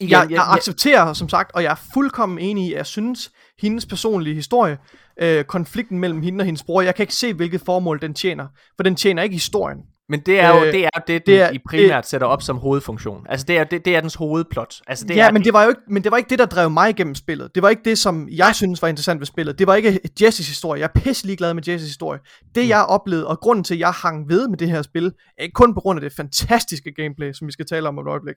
igen, 0.00 0.10
Jeg, 0.10 0.30
jeg 0.30 0.44
accepterer, 0.48 1.12
som 1.12 1.28
sagt, 1.28 1.50
og 1.54 1.62
jeg 1.62 1.70
er 1.70 1.80
fuldkommen 1.94 2.38
enig 2.38 2.66
i, 2.66 2.72
at 2.72 2.76
jeg 2.76 2.86
synes, 2.86 3.32
hendes 3.58 3.86
personlige 3.86 4.34
historie, 4.34 4.78
øh, 5.20 5.44
konflikten 5.44 5.98
mellem 5.98 6.22
hende 6.22 6.42
og 6.42 6.46
hendes 6.46 6.64
bror, 6.64 6.82
jeg 6.82 6.94
kan 6.94 7.02
ikke 7.02 7.14
se, 7.14 7.34
hvilket 7.34 7.60
formål 7.60 8.02
den 8.02 8.14
tjener. 8.14 8.48
For 8.76 8.82
den 8.82 8.96
tjener 8.96 9.22
ikke 9.22 9.34
historien. 9.34 9.78
Men 10.10 10.20
det 10.20 10.40
er 10.40 10.48
jo 10.56 10.64
Øh, 10.64 10.72
det, 10.72 10.84
er 10.84 10.88
det, 10.98 11.08
det 11.08 11.26
det 11.26 11.40
er- 11.40 11.50
i 11.50 11.58
primært 11.68 12.08
sætter 12.08 12.26
op 12.26 12.42
som 12.42 12.56
hovedfunktion. 12.58 13.26
Altså 13.28 13.46
det 13.48 13.58
er, 13.58 13.64
det, 13.64 13.84
det 13.84 13.96
er 13.96 14.00
dens 14.00 14.14
hovedplot. 14.14 14.74
Altså 14.86 15.02
det 15.04 15.08
Det 15.08 15.16
ja, 15.16 15.26
er, 15.28 15.32
men 15.32 15.44
det, 15.44 15.52
var 15.52 15.62
jo 15.62 15.68
ikke, 15.68 15.80
men 15.88 16.04
det 16.04 16.10
var 16.10 16.16
ikke 16.16 16.30
det, 16.30 16.38
der 16.38 16.46
drev 16.46 16.70
mig 16.70 16.90
igennem 16.90 17.14
spillet. 17.14 17.54
Det 17.54 17.62
var 17.62 17.68
ikke 17.68 17.82
det, 17.84 17.98
som 17.98 18.28
jeg 18.30 18.54
synes 18.54 18.82
var 18.82 18.88
interessant 18.88 19.20
ved 19.20 19.26
spillet. 19.26 19.58
Det 19.58 19.66
var 19.66 19.74
ikke 19.74 20.00
Jesses 20.22 20.48
historie. 20.48 20.80
Jeg 20.80 20.90
er 20.94 21.00
pisselig 21.00 21.38
glad 21.38 21.54
med 21.54 21.68
Jesses 21.68 21.88
historie. 21.88 22.20
Det 22.54 22.62
Mm. 22.64 22.68
jeg 22.68 22.84
oplevede, 22.84 23.26
og 23.26 23.40
grunden 23.40 23.64
til, 23.64 23.74
at 23.74 23.80
jeg 23.80 23.90
hang 23.90 24.28
ved 24.28 24.48
med 24.48 24.58
det 24.58 24.70
her 24.70 24.82
spil, 24.82 25.12
er 25.38 25.42
ikke 25.42 25.52
kun 25.52 25.74
på 25.74 25.80
grund 25.80 25.96
af 25.98 26.00
det 26.02 26.12
fantastiske 26.16 26.92
gameplay, 26.96 27.32
som 27.32 27.46
vi 27.46 27.52
skal 27.52 27.66
tale 27.66 27.88
om 27.88 27.98
om 27.98 28.06
et 28.06 28.10
øjeblik. 28.10 28.36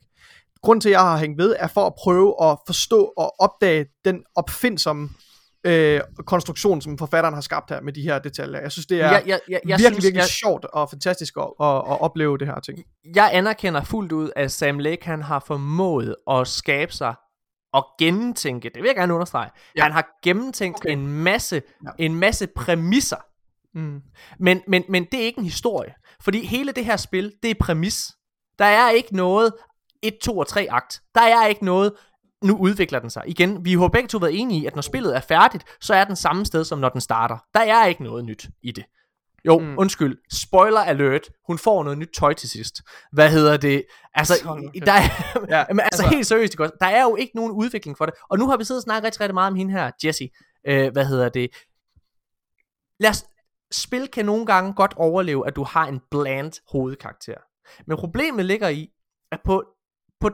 Grunden 0.63 0.81
til, 0.81 0.89
at 0.89 0.93
jeg 0.93 1.01
har 1.01 1.17
hængt 1.17 1.37
ved, 1.41 1.55
er 1.59 1.67
for 1.67 1.85
at 1.85 1.93
prøve 2.03 2.35
at 2.43 2.57
forstå 2.67 3.13
og 3.17 3.33
opdage 3.39 3.85
den 4.05 4.23
opfindsomme 4.35 5.09
øh, 5.63 6.01
konstruktion, 6.25 6.81
som 6.81 6.97
forfatteren 6.97 7.33
har 7.33 7.41
skabt 7.41 7.69
her 7.69 7.81
med 7.81 7.93
de 7.93 8.01
her 8.01 8.19
detaljer. 8.19 8.59
Jeg 8.61 8.71
synes, 8.71 8.85
det 8.85 9.01
er 9.01 9.11
jeg, 9.11 9.23
jeg, 9.25 9.25
jeg, 9.27 9.39
jeg 9.49 9.59
virkelig, 9.79 9.79
synes, 9.87 10.03
virkelig 10.05 10.19
jeg, 10.19 10.25
sjovt 10.27 10.65
og 10.65 10.89
fantastisk 10.89 11.33
at, 11.37 11.43
at, 11.43 11.75
at 11.75 12.01
opleve 12.01 12.37
det 12.37 12.47
her 12.47 12.59
ting. 12.59 12.79
jeg 13.15 13.29
anerkender 13.33 13.83
fuldt 13.83 14.11
ud, 14.11 14.29
at 14.35 14.51
Sam 14.51 14.79
Lake 14.79 15.05
han 15.05 15.21
har 15.21 15.43
formået 15.47 16.15
at 16.31 16.47
skabe 16.47 16.93
sig 16.93 17.15
og 17.73 17.85
gennemtænke, 17.99 18.69
det 18.73 18.81
vil 18.81 18.87
jeg 18.87 18.95
gerne 18.95 19.13
understrege, 19.13 19.49
Ja. 19.55 19.59
ja. 19.75 19.83
han 19.83 19.91
har 19.91 20.07
gennemtænkt 20.23 20.77
okay. 20.79 20.91
en 20.91 21.07
masse 21.07 21.61
Ja. 21.85 22.05
en 22.05 22.15
masse 22.15 22.47
præmisser, 22.47 23.17
Mm. 23.75 24.01
men, 24.39 24.61
men, 24.67 24.83
men 24.89 25.05
det 25.11 25.19
er 25.21 25.23
ikke 25.25 25.39
en 25.39 25.45
historie. 25.45 25.93
Fordi 26.23 26.45
hele 26.45 26.71
det 26.71 26.85
her 26.85 26.97
spil, 26.97 27.33
det 27.43 27.51
er 27.51 27.55
præmis. 27.59 28.11
Der 28.59 28.65
er 28.65 28.89
ikke 28.89 29.15
noget 29.15 29.53
1, 30.03 30.13
2 30.23 30.37
og 30.37 30.47
3 30.47 30.67
akt. 30.69 31.01
Der 31.15 31.21
er 31.21 31.47
ikke 31.47 31.65
noget, 31.65 31.93
nu 32.43 32.57
udvikler 32.57 32.99
den 32.99 33.09
sig. 33.09 33.23
Igen, 33.27 33.65
vi 33.65 33.73
har 33.73 33.87
begge 33.87 34.07
to 34.07 34.17
været 34.17 34.39
enige 34.39 34.61
i, 34.61 34.65
at 34.65 34.75
når 34.75 34.81
spillet 34.81 35.15
er 35.15 35.19
færdigt, 35.19 35.63
så 35.81 35.93
er 35.93 36.03
den 36.03 36.15
samme 36.15 36.45
sted, 36.45 36.63
som 36.63 36.79
når 36.79 36.89
den 36.89 37.01
starter. 37.01 37.37
Der 37.53 37.59
er 37.59 37.85
ikke 37.85 38.03
noget 38.03 38.25
nyt 38.25 38.49
i 38.63 38.71
det. 38.71 38.85
Jo, 39.45 39.59
Mm. 39.59 39.75
undskyld. 39.77 40.17
Spoiler 40.33 40.79
alert. 40.79 41.21
Hun 41.47 41.57
får 41.57 41.83
noget 41.83 41.97
nyt 41.97 42.09
tøj 42.19 42.33
til 42.33 42.49
sidst. 42.49 42.81
Hvad 43.11 43.31
hedder 43.31 43.57
det? 43.57 43.83
Altså, 44.13 44.33
der 44.85 44.91
er, 44.91 45.01
Ja, 45.49 45.65
men 45.69 45.79
altså, 45.79 46.03
altså- 46.03 46.07
helt 46.15 46.27
seriøst, 46.27 46.57
der 46.57 46.85
er 46.87 47.03
jo 47.03 47.15
ikke 47.15 47.35
nogen 47.35 47.51
udvikling 47.51 47.97
for 47.97 48.05
det. 48.05 48.15
Og 48.29 48.37
nu 48.39 48.47
har 48.47 48.57
vi 48.57 48.63
siddet 48.63 48.79
og 48.79 48.83
snakket 48.83 49.05
rigtig, 49.05 49.21
rigtig 49.21 49.33
meget 49.33 49.47
om 49.47 49.55
hende 49.55 49.71
her, 49.73 49.91
Jessie. 50.05 50.29
Øh, 50.67 50.91
hvad 50.91 51.05
hedder 51.05 51.29
det? 51.29 51.49
Lad 52.99 53.09
os, 53.09 53.25
spil 53.71 54.07
kan 54.07 54.25
nogle 54.25 54.45
gange 54.45 54.73
godt 54.73 54.93
overleve, 54.97 55.47
at 55.47 55.55
du 55.55 55.63
har 55.63 55.85
en 55.87 55.99
bland 56.11 56.53
hovedkarakter. 56.71 57.35
Men 57.87 57.97
problemet 57.97 58.45
ligger 58.45 58.69
i, 58.69 58.89
at 59.31 59.39
på, 59.45 59.63
på 60.19 60.29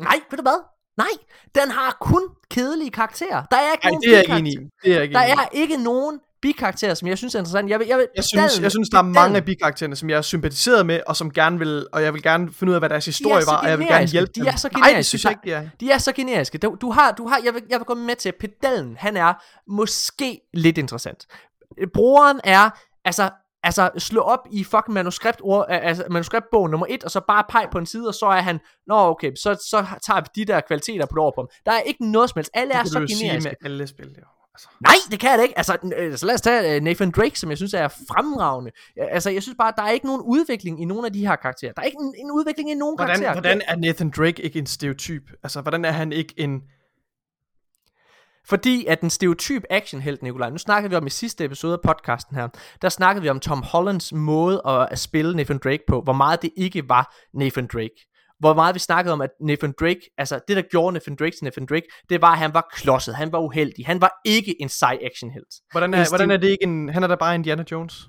nej, 0.00 0.20
ved 0.30 0.36
du 0.36 0.42
hvad? 0.42 0.64
Nej, 0.98 1.06
den 1.54 1.70
har 1.70 1.96
kun 2.00 2.22
kedelige 2.50 2.90
karakterer. 2.90 3.42
Der 3.50 3.56
er 3.56 3.72
ikke 3.72 3.84
Ej, 3.84 3.90
nogen 3.90 4.02
det 4.02 4.18
er 4.18 4.24
jeg 4.28 4.38
enig 4.38 4.52
i. 4.52 4.56
Det 4.84 4.96
er 4.96 5.02
ikke 5.02 5.14
Der 5.14 5.20
er 5.20 5.48
ikke 5.52 5.76
nogen 5.76 6.20
bikarakterer, 6.42 6.94
som 6.94 7.08
jeg 7.08 7.18
synes 7.18 7.34
er 7.34 7.38
interessant. 7.38 7.70
Jeg, 7.70 7.78
vil, 7.78 7.86
jeg, 7.88 7.98
vil, 7.98 8.06
Jeg 8.16 8.24
synes, 8.24 8.60
jeg 8.60 8.70
synes, 8.70 8.88
der 8.88 8.98
er 8.98 9.02
mange 9.02 9.36
af 9.36 9.42
pedellen- 9.42 9.44
bikaraktererne, 9.44 9.96
som 9.96 10.10
jeg 10.10 10.16
er 10.16 10.22
sympatiseret 10.22 10.86
med, 10.86 11.00
og 11.06 11.16
som 11.16 11.30
gerne 11.30 11.58
vil, 11.58 11.86
og 11.92 12.02
jeg 12.02 12.14
vil 12.14 12.22
gerne 12.22 12.52
finde 12.52 12.70
ud 12.70 12.74
af, 12.74 12.80
hvad 12.80 12.88
deres 12.88 13.04
historie 13.06 13.42
så 13.42 13.50
var, 13.50 13.58
og 13.58 13.68
jeg 13.70 13.78
vil 13.78 13.86
gerne 13.86 13.96
generiske. 13.96 14.12
hjælpe 14.12 14.32
De 14.34 14.40
dem. 14.40 14.48
er 14.48 14.56
så 14.56 14.68
Nej, 14.72 14.80
det 14.80 14.86
generiske. 14.88 15.08
synes 15.08 15.24
jeg 15.24 15.30
ikke, 15.32 15.40
det 15.44 15.52
er. 15.52 15.68
De 15.80 15.90
er 15.90 15.98
så 15.98 16.12
generiske. 16.12 16.58
Du, 16.58 16.76
du 16.80 16.90
har, 16.90 17.12
du 17.12 17.26
har, 17.28 17.40
jeg, 17.44 17.54
vil, 17.54 17.62
jeg 17.70 17.78
vil 17.78 17.84
gå 17.86 17.94
med 17.94 18.16
til, 18.16 18.28
at 18.28 18.34
pedellen, 18.40 18.96
han 18.98 19.16
er 19.16 19.34
måske 19.70 20.40
lidt 20.54 20.78
interessant. 20.78 21.26
Broren 21.94 22.40
er, 22.44 22.70
altså, 23.04 23.30
altså 23.62 23.90
slå 23.98 24.20
op 24.20 24.46
i 24.52 24.64
fucking 24.64 24.94
manuskript, 24.94 25.40
altså 25.68 26.04
manuskriptbog 26.10 26.70
nummer 26.70 26.86
1, 26.90 27.04
og 27.04 27.10
så 27.10 27.20
bare 27.28 27.44
pege 27.48 27.66
på 27.72 27.78
en 27.78 27.86
side, 27.86 28.08
og 28.08 28.14
så 28.14 28.26
er 28.26 28.40
han, 28.40 28.60
nå 28.86 28.94
okay, 28.94 29.32
så, 29.34 29.54
så 29.70 29.86
tager 30.06 30.20
vi 30.20 30.26
de 30.36 30.52
der 30.52 30.60
kvaliteter 30.60 31.06
på 31.06 31.20
over 31.20 31.32
på 31.34 31.40
ham. 31.40 31.48
Der 31.66 31.72
er 31.72 31.80
ikke 31.80 32.10
noget 32.10 32.30
som 32.30 32.38
helst. 32.38 32.50
Alle 32.54 32.74
er 32.74 32.82
Det 32.82 32.92
så 32.92 33.00
jo 33.00 33.06
sige 33.06 33.24
generiske. 33.24 33.56
med 33.62 33.70
alle 33.70 33.86
spil, 33.86 34.06
jo. 34.18 34.24
Altså. 34.54 34.68
Nej, 34.80 34.94
det 35.10 35.20
kan 35.20 35.30
jeg 35.30 35.38
da 35.38 35.42
ikke. 35.42 35.58
Altså, 35.58 35.72
så 36.16 36.26
lad 36.26 36.34
os 36.34 36.40
tage 36.40 36.76
øh, 36.76 36.82
Nathan 36.82 37.10
Drake, 37.10 37.38
som 37.38 37.50
jeg 37.50 37.56
synes 37.58 37.74
er 37.74 37.88
fremragende. 37.88 38.70
Altså, 38.96 39.30
jeg 39.30 39.42
synes 39.42 39.56
bare, 39.58 39.72
der 39.76 39.82
er 39.82 39.90
ikke 39.90 40.06
nogen 40.06 40.22
udvikling 40.22 40.82
i 40.82 40.84
nogen 40.84 41.04
af 41.04 41.12
de 41.12 41.26
her 41.26 41.36
karakterer. 41.36 41.72
Der 41.72 41.82
er 41.82 41.86
ikke 41.86 41.98
en, 42.00 42.14
en 42.18 42.30
udvikling 42.30 42.70
i 42.70 42.74
nogen 42.74 42.98
Hvordan, 42.98 43.20
karakterer. 43.20 43.32
hvordan 43.32 43.62
er 43.68 43.76
Nathan 43.76 44.10
Drake 44.16 44.42
ikke 44.42 44.58
en 44.58 44.66
stereotyp? 44.66 45.22
Altså, 45.42 45.60
hvordan 45.60 45.84
er 45.84 45.90
han 45.90 46.12
ikke 46.12 46.34
en... 46.36 46.60
Fordi 48.48 48.86
at 48.86 49.00
den 49.00 49.10
stereotyp 49.10 49.62
actionhelt, 49.70 50.22
Nikolaj, 50.22 50.50
nu 50.50 50.58
snakkede 50.58 50.90
vi 50.90 50.96
om 50.96 51.06
i 51.06 51.10
sidste 51.10 51.44
episode 51.44 51.72
af 51.72 51.80
podcasten 51.80 52.36
her, 52.36 52.48
der 52.82 52.88
snakkede 52.88 53.22
vi 53.22 53.28
om 53.28 53.40
Tom 53.40 53.62
Hollands 53.62 54.12
måde 54.12 54.62
at, 54.66 54.88
at 54.90 54.98
spille 54.98 55.36
Nathan 55.36 55.58
Drake 55.64 55.82
på, 55.88 56.00
hvor 56.00 56.12
meget 56.12 56.42
det 56.42 56.50
ikke 56.56 56.88
var 56.88 57.14
Nathan 57.34 57.66
Drake. 57.72 58.06
Hvor 58.38 58.54
meget 58.54 58.74
vi 58.74 58.78
snakkede 58.78 59.12
om, 59.12 59.20
at 59.20 59.30
Nathan 59.40 59.74
Drake, 59.80 60.00
altså 60.18 60.40
det 60.48 60.56
der 60.56 60.62
gjorde 60.62 60.94
Nathan 60.94 61.16
Drake 61.16 61.30
til 61.30 61.44
Nathan 61.44 61.66
Drake, 61.66 61.86
det 62.08 62.22
var, 62.22 62.32
at 62.32 62.38
han 62.38 62.54
var 62.54 62.68
klodset, 62.72 63.14
han 63.14 63.32
var 63.32 63.38
uheldig, 63.38 63.86
han 63.86 64.00
var 64.00 64.20
ikke 64.24 64.62
en 64.62 64.68
sej 64.68 64.98
actionhelt. 65.02 65.54
Hvordan 65.70 65.94
er, 65.94 66.08
hvordan 66.08 66.30
er 66.30 66.36
det 66.36 66.48
ikke 66.48 66.62
en... 66.64 66.88
Han 66.88 67.02
er 67.02 67.06
da 67.06 67.14
bare 67.14 67.34
Indiana 67.34 67.64
Jones. 67.70 68.08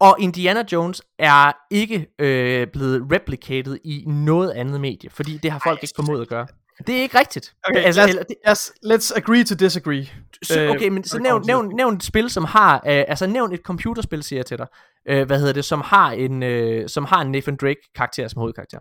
Og 0.00 0.16
Indiana 0.20 0.64
Jones 0.72 1.02
er 1.18 1.52
ikke 1.70 2.06
øh, 2.18 2.66
blevet 2.66 3.12
replicated 3.12 3.78
i 3.84 4.04
noget 4.06 4.50
andet 4.50 4.80
medie, 4.80 5.10
fordi 5.10 5.38
det 5.38 5.50
har 5.50 5.60
folk 5.64 5.78
Ej, 5.78 5.82
ikke 5.82 5.94
formået 5.96 6.20
at 6.20 6.28
gøre. 6.28 6.46
Det 6.86 6.98
er 6.98 7.02
ikke 7.02 7.18
rigtigt. 7.18 7.54
Okay, 7.64 7.82
altså, 7.82 8.02
let's, 8.02 8.18
det, 8.18 8.36
yes, 8.50 8.72
let's 8.84 9.16
agree 9.16 9.44
to 9.44 9.54
disagree. 9.54 10.06
så, 10.42 10.60
Øh, 10.60 10.70
okay, 10.70 10.88
men 10.88 11.04
så 11.04 11.16
det 11.16 11.22
nævn, 11.22 11.46
nævn, 11.46 11.76
nævn 11.76 11.94
et 11.94 12.02
spil, 12.02 12.30
som 12.30 12.44
har, 12.44 12.74
øh, 12.74 13.04
altså 13.08 13.26
nævn 13.26 13.52
et 13.52 13.60
computerspil, 13.60 14.22
siger 14.22 14.38
jeg 14.38 14.46
til 14.46 14.58
dig, 14.58 14.66
øh, 15.08 15.26
hvad 15.26 15.38
hedder 15.38 15.52
det, 15.52 15.64
som 15.64 15.80
har 15.80 16.10
en, 16.10 16.42
øh, 16.42 16.88
som 16.88 17.04
har 17.04 17.20
en 17.20 17.32
Nathan 17.32 17.56
Drake 17.56 17.80
karakter 17.94 18.28
som 18.28 18.40
hovedkarakter. 18.40 18.78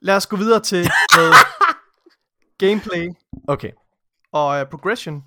Lad 0.00 0.16
os 0.16 0.26
gå 0.26 0.36
videre 0.36 0.60
til 0.60 0.90
noget 1.16 1.34
gameplay 2.68 3.08
Okay. 3.48 3.70
og 4.32 4.60
uh, 4.60 4.68
progression. 4.70 5.24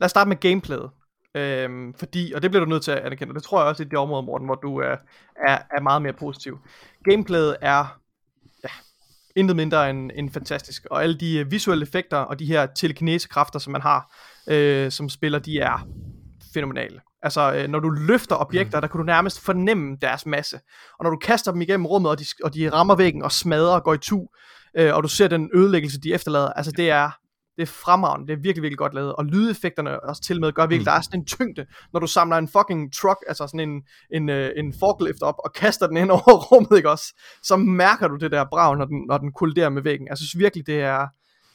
Lad 0.00 0.04
os 0.04 0.10
starte 0.10 0.28
med 0.28 0.36
gameplayet. 0.36 0.90
Øhm, 1.34 1.94
fordi, 1.94 2.32
og 2.32 2.42
det 2.42 2.50
bliver 2.50 2.64
du 2.64 2.70
nødt 2.70 2.84
til 2.84 2.90
at 2.90 2.98
anerkende, 2.98 3.30
og 3.30 3.34
det 3.34 3.42
tror 3.42 3.60
jeg 3.60 3.68
også 3.68 3.82
i 3.82 3.86
det 3.86 3.98
område, 3.98 4.22
Morten, 4.22 4.46
hvor 4.46 4.54
du 4.54 4.78
er, 4.78 4.96
er, 5.48 5.58
er 5.70 5.80
meget 5.80 6.02
mere 6.02 6.12
positiv. 6.12 6.58
Gameplayet 7.04 7.56
er 7.60 8.00
intet 9.38 9.56
mindre 9.56 9.90
end, 9.90 10.10
end 10.14 10.30
fantastisk, 10.30 10.86
og 10.90 11.02
alle 11.02 11.18
de 11.18 11.40
uh, 11.40 11.50
visuelle 11.50 11.82
effekter 11.82 12.16
og 12.16 12.38
de 12.38 12.46
her 12.46 12.66
telekinesekræfter, 12.66 13.58
som 13.58 13.72
man 13.72 13.82
har, 13.82 14.14
øh, 14.48 14.90
som 14.90 15.08
spiller, 15.08 15.38
de 15.38 15.58
er 15.58 15.88
fænomenale. 16.54 17.00
Altså, 17.22 17.54
øh, 17.54 17.68
når 17.68 17.80
du 17.80 17.88
løfter 17.88 18.36
objekter, 18.36 18.80
der 18.80 18.88
kan 18.88 18.98
du 18.98 19.04
nærmest 19.04 19.40
fornemme 19.40 19.96
deres 20.02 20.26
masse. 20.26 20.60
Og 20.98 21.04
når 21.04 21.10
du 21.10 21.16
kaster 21.16 21.52
dem 21.52 21.60
igennem 21.60 21.86
rummet, 21.86 22.10
og 22.10 22.18
de, 22.18 22.24
og 22.44 22.54
de 22.54 22.70
rammer 22.70 22.94
væggen 22.94 23.22
og 23.22 23.32
smadrer 23.32 23.74
og 23.74 23.84
går 23.84 23.94
i 23.94 23.98
tu, 23.98 24.26
øh, 24.76 24.94
og 24.94 25.02
du 25.02 25.08
ser 25.08 25.28
den 25.28 25.50
ødelæggelse, 25.54 26.00
de 26.00 26.14
efterlader, 26.14 26.52
altså 26.52 26.72
det 26.72 26.90
er, 26.90 27.10
det 27.58 27.62
er 27.62 27.72
fremragende, 27.84 28.26
det 28.26 28.32
er 28.32 28.36
virkelig, 28.42 28.62
virkelig 28.62 28.78
godt 28.78 28.94
lavet. 28.94 29.12
Og 29.12 29.24
lydeffekterne 29.24 30.00
også 30.04 30.22
til 30.22 30.40
med 30.40 30.52
gør 30.52 30.62
virkelig, 30.66 30.80
Mm. 30.80 30.84
der 30.84 30.92
er 30.92 31.00
sådan 31.00 31.20
en 31.20 31.26
tyngde, 31.26 31.66
når 31.92 32.00
du 32.00 32.06
samler 32.06 32.36
en 32.36 32.48
fucking 32.48 32.92
truck, 32.94 33.18
altså 33.28 33.46
sådan 33.46 33.68
en, 33.68 33.82
en, 34.10 34.28
øh, 34.28 34.50
en 34.56 34.74
forklift 34.80 35.22
op, 35.22 35.34
og 35.44 35.52
kaster 35.52 35.86
den 35.86 35.96
ind 35.96 36.10
over 36.18 36.34
rummet, 36.52 36.76
ikke 36.76 36.90
også? 36.90 37.14
Så 37.42 37.56
mærker 37.56 38.08
du 38.08 38.16
det 38.16 38.30
der 38.30 38.44
brag, 38.44 38.76
når 38.76 38.84
den, 38.84 39.04
når 39.08 39.18
den 39.18 39.32
kolliderer 39.32 39.68
med 39.68 39.82
væggen. 39.82 40.08
Jeg 40.08 40.18
synes 40.18 40.38
virkelig, 40.38 40.66
det 40.66 40.80
er, 40.80 41.06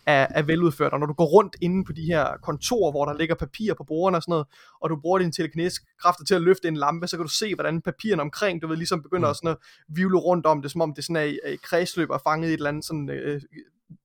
er, 0.06 0.28
er 0.30 0.42
veludført, 0.42 0.94
og 0.94 1.00
når 1.00 1.06
du 1.08 1.14
går 1.14 1.26
rundt 1.26 1.56
inde 1.62 1.86
på 1.86 1.94
de 1.94 2.02
her 2.02 2.28
kontorer, 2.44 2.92
hvor 2.92 3.06
der 3.06 3.18
ligger 3.18 3.36
papir 3.36 3.74
på 3.74 3.84
bordene 3.84 4.18
og 4.18 4.22
sådan 4.24 4.32
noget, 4.32 4.48
og 4.82 4.90
du 4.90 4.96
bruger 5.02 5.20
dine 5.20 5.32
telekinesiske 5.32 5.86
kræfter 6.02 6.24
til 6.26 6.36
at 6.36 6.42
løfte 6.42 6.68
en 6.68 6.78
lampe, 6.78 7.08
så 7.08 7.18
kan 7.18 7.26
du 7.26 7.32
se, 7.32 7.56
hvordan 7.56 7.82
papirerne 7.82 8.22
omkring, 8.22 8.62
du 8.62 8.68
ved, 8.68 8.78
ligesom 8.78 9.02
begynder 9.04 9.28
Mm. 9.28 9.32
mm. 9.32 9.36
sådan 9.36 9.50
at 9.50 9.58
vivle 9.96 10.18
rundt 10.18 10.46
om 10.46 10.62
det, 10.62 10.72
som 10.72 10.82
om 10.82 10.94
det 10.94 11.04
sådan 11.04 11.16
er 11.16 11.22
i, 11.22 11.40
i 11.54 11.56
kredsløb 11.64 12.10
og 12.10 12.22
fanget 12.28 12.50
i 12.50 12.54
et 12.54 12.58
eller 12.58 12.70
andet 12.70 12.86
sådan 12.86 13.10
øh, 13.10 13.42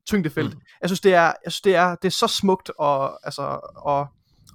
tyngdefelt. 0.08 0.48
Mm. 0.48 0.54
Mm. 0.54 0.62
Jeg 0.82 0.88
synes, 0.90 1.00
det 1.00 1.14
er, 1.14 1.22
jeg 1.22 1.52
synes, 1.52 1.60
det 1.60 1.74
er, 1.74 1.94
det 1.94 2.08
er 2.08 2.12
så 2.12 2.26
smukt 2.26 2.70
og, 2.78 3.26
altså, 3.26 3.60
og, 3.76 4.06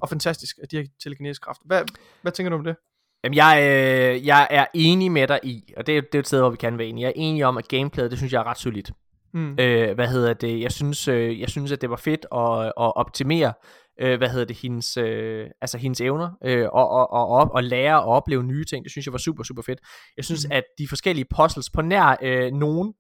og 0.02 0.10
fantastisk, 0.10 0.56
at 0.64 0.72
de 0.72 0.78
her 0.78 0.86
telekinesiske 1.04 1.44
kræfter. 1.44 1.64
Hvad, 1.66 1.84
hvad 2.22 2.32
tænker 2.32 2.50
du 2.50 2.56
om 2.56 2.64
det? 2.64 2.76
Jamen, 3.24 3.36
jeg, 3.36 3.60
øh, 3.62 4.28
jeg 4.28 4.48
er 4.50 4.66
enig 4.74 5.12
med 5.12 5.28
dig 5.28 5.40
i, 5.44 5.74
og 5.78 5.88
det 5.88 5.98
er, 5.98 6.02
det 6.02 6.16
er 6.16 6.20
et 6.20 6.28
sted, 6.28 6.40
hvor 6.40 6.50
vi 6.50 6.58
kan 6.58 6.78
være 6.78 6.88
enige. 6.88 7.02
Jeg 7.04 7.10
er 7.10 7.14
enig 7.16 7.46
om, 7.46 7.58
at 7.58 7.68
gameplayet, 7.68 8.12
det 8.12 8.20
synes 8.20 8.34
jeg 8.34 8.40
er 8.40 8.44
ret 8.44 8.58
solidt. 8.60 8.92
Mm. 9.34 9.56
Øh, 9.60 9.96
hvad 9.96 10.08
hedder 10.08 10.34
det? 10.34 10.62
Jeg 10.62 10.72
synes, 10.72 11.08
øh, 11.08 11.40
jeg 11.42 11.50
synes, 11.50 11.72
at 11.72 11.82
det 11.82 11.90
var 11.90 11.96
fedt 11.96 12.26
at, 12.32 12.66
at 12.66 12.96
optimere, 12.96 13.54
øh, 14.02 14.18
hvad 14.18 14.30
hedder 14.30 14.46
det, 14.46 14.56
hendes, 14.56 14.98
øh, 14.98 15.48
altså 15.62 15.78
hendes 15.78 16.02
evner, 16.02 16.30
øh, 16.46 16.68
og, 16.74 16.90
og, 16.90 17.12
og, 17.12 17.28
og, 17.28 17.52
og 17.54 17.64
lære 17.64 18.04
og 18.04 18.06
opleve 18.12 18.44
nye 18.44 18.66
ting. 18.66 18.84
Det 18.84 18.92
synes 18.92 19.06
jeg 19.06 19.12
var 19.14 19.18
super, 19.20 19.44
super 19.44 19.62
fedt. 19.62 19.80
Jeg 20.18 20.26
synes, 20.26 20.46
Mhm. 20.48 20.52
at 20.52 20.64
de 20.78 20.88
forskellige 20.88 21.26
puzzles 21.38 21.70
på 21.70 21.82
nær 21.82 22.18
øh, 22.22 22.52
nogen, 22.52 22.94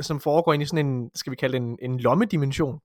som 0.00 0.20
foregår 0.20 0.52
ind 0.52 0.62
i 0.62 0.66
sådan 0.66 0.86
en, 0.86 1.10
skal 1.14 1.30
vi 1.30 1.36
kalde 1.36 1.58
det 1.58 1.62
en, 1.66 1.78
en 1.82 2.00
lommedimension. 2.00 2.78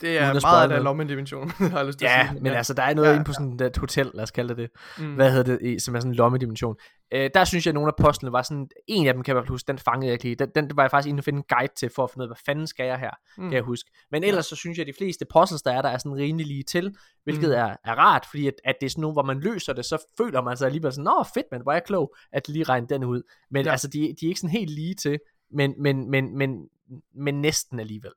Det 0.00 0.18
er 0.18 0.30
at 0.30 0.42
meget 0.42 0.72
af 0.72 0.82
lommedimension, 0.82 1.50
har 1.72 1.78
jeg 1.78 1.86
lyst 1.86 1.98
til 1.98 2.06
at 2.06 2.10
Ja, 2.12 2.28
sige. 2.30 2.40
men 2.42 2.52
altså, 2.52 2.74
der 2.74 2.82
er 2.82 2.94
noget 2.94 3.06
Ja, 3.08 3.10
ja, 3.12 3.16
inde 3.16 3.24
på 3.24 3.30
ja. 3.30 3.34
sådan 3.34 3.66
et 3.66 3.76
hotel, 3.76 4.10
lad 4.14 4.22
os 4.22 4.30
kalde 4.30 4.48
det 4.48 4.56
det. 4.56 4.70
Mm. 5.04 5.14
hvad 5.14 5.32
hedder 5.32 5.56
det, 5.58 5.82
som 5.82 5.94
er 5.94 6.00
sådan 6.00 6.10
en 6.10 6.14
lommedimension. 6.16 6.76
Øh, 7.14 7.30
der 7.34 7.44
synes 7.44 7.66
jeg, 7.66 7.70
at 7.70 7.74
nogle 7.74 7.88
af 7.88 8.04
postlene 8.04 8.32
var 8.32 8.42
sådan, 8.42 8.68
en 8.86 9.06
af 9.06 9.14
dem 9.14 9.22
kan 9.22 9.36
jeg 9.36 9.44
huske, 9.48 9.68
den 9.68 9.78
fangede 9.78 10.06
jeg 10.06 10.12
ikke 10.12 10.24
lige. 10.24 10.34
Den, 10.34 10.48
den 10.54 10.70
var 10.76 10.82
jeg 10.82 10.90
faktisk 10.90 11.08
inde 11.08 11.20
og 11.20 11.24
finde 11.24 11.36
en 11.36 11.44
guide 11.56 11.72
til, 11.76 11.90
for 11.96 12.04
at 12.04 12.10
finde 12.10 12.22
ud 12.22 12.26
af, 12.26 12.28
hvad 12.28 12.42
fanden 12.46 12.66
skal 12.66 12.86
jeg 12.86 12.98
her, 12.98 13.10
mm. 13.38 13.44
kan 13.44 13.52
jeg 13.52 13.62
huske. 13.62 13.90
Men 14.10 14.24
ellers 14.24 14.46
så 14.46 14.56
synes 14.56 14.78
jeg, 14.78 14.88
at 14.88 14.94
de 14.94 14.98
fleste 14.98 15.26
puzzles, 15.32 15.62
der 15.62 15.72
er, 15.72 15.82
der 15.82 15.88
er 15.88 15.98
sådan 15.98 16.16
rimelig 16.18 16.46
lige 16.46 16.62
til, 16.62 16.94
hvilket 17.24 17.48
Mm. 17.48 17.54
er, 17.54 17.76
er 17.84 17.94
rart, 17.98 18.26
fordi 18.30 18.46
at, 18.46 18.54
at 18.64 18.74
det 18.80 18.86
er 18.86 18.90
sådan 18.90 19.00
nogle, 19.02 19.12
hvor 19.12 19.22
man 19.22 19.40
løser 19.40 19.72
det, 19.72 19.84
så 19.84 20.06
føler 20.18 20.42
man 20.42 20.56
sig 20.56 20.66
alligevel 20.66 20.92
sådan, 20.92 21.04
nå 21.04 21.24
fedt, 21.34 21.46
men 21.52 21.62
hvor 21.62 21.72
er 21.72 21.76
jeg 21.76 21.84
klog, 21.84 22.14
at 22.32 22.48
lige 22.48 22.64
regne 22.64 22.86
den 22.86 23.04
ud. 23.04 23.22
Men 23.50 23.62
Ja. 23.62 23.68
ja. 23.68 23.72
altså, 23.72 23.88
de, 23.88 23.98
de 23.98 24.26
er 24.26 24.28
ikke 24.28 24.40
sådan 24.40 24.50
helt 24.50 24.70
lige 24.70 24.94
til, 24.94 25.18
men, 25.50 25.74
men, 25.78 26.10
men, 26.10 26.38
men, 26.38 26.68
men 27.14 27.40
næsten 27.42 27.80
alligevel. 27.80 28.12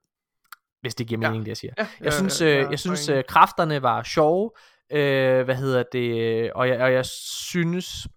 Hvis 0.82 0.96
det 0.96 1.08
giver 1.08 1.22
Ja. 1.22 1.28
mening, 1.30 1.46
det 1.46 1.50
jeg 1.50 1.58
siger. 1.58 1.74
Ja, 1.78 1.88
Jeg 2.02 2.14
synes, 2.14 2.42
øh, 2.42 2.66
jeg 2.72 2.80
synes 2.80 3.10
øh, 3.10 3.24
kræfterne 3.28 3.82
var 3.82 4.04
sjove, 4.04 4.52
øh, 4.92 5.44
hvad 5.46 5.56
hedder 5.56 5.84
det, 5.92 6.54
og 6.54 6.68
jeg, 6.70 6.80
og 6.82 6.94
jeg 6.94 7.06
synes, 7.06 8.08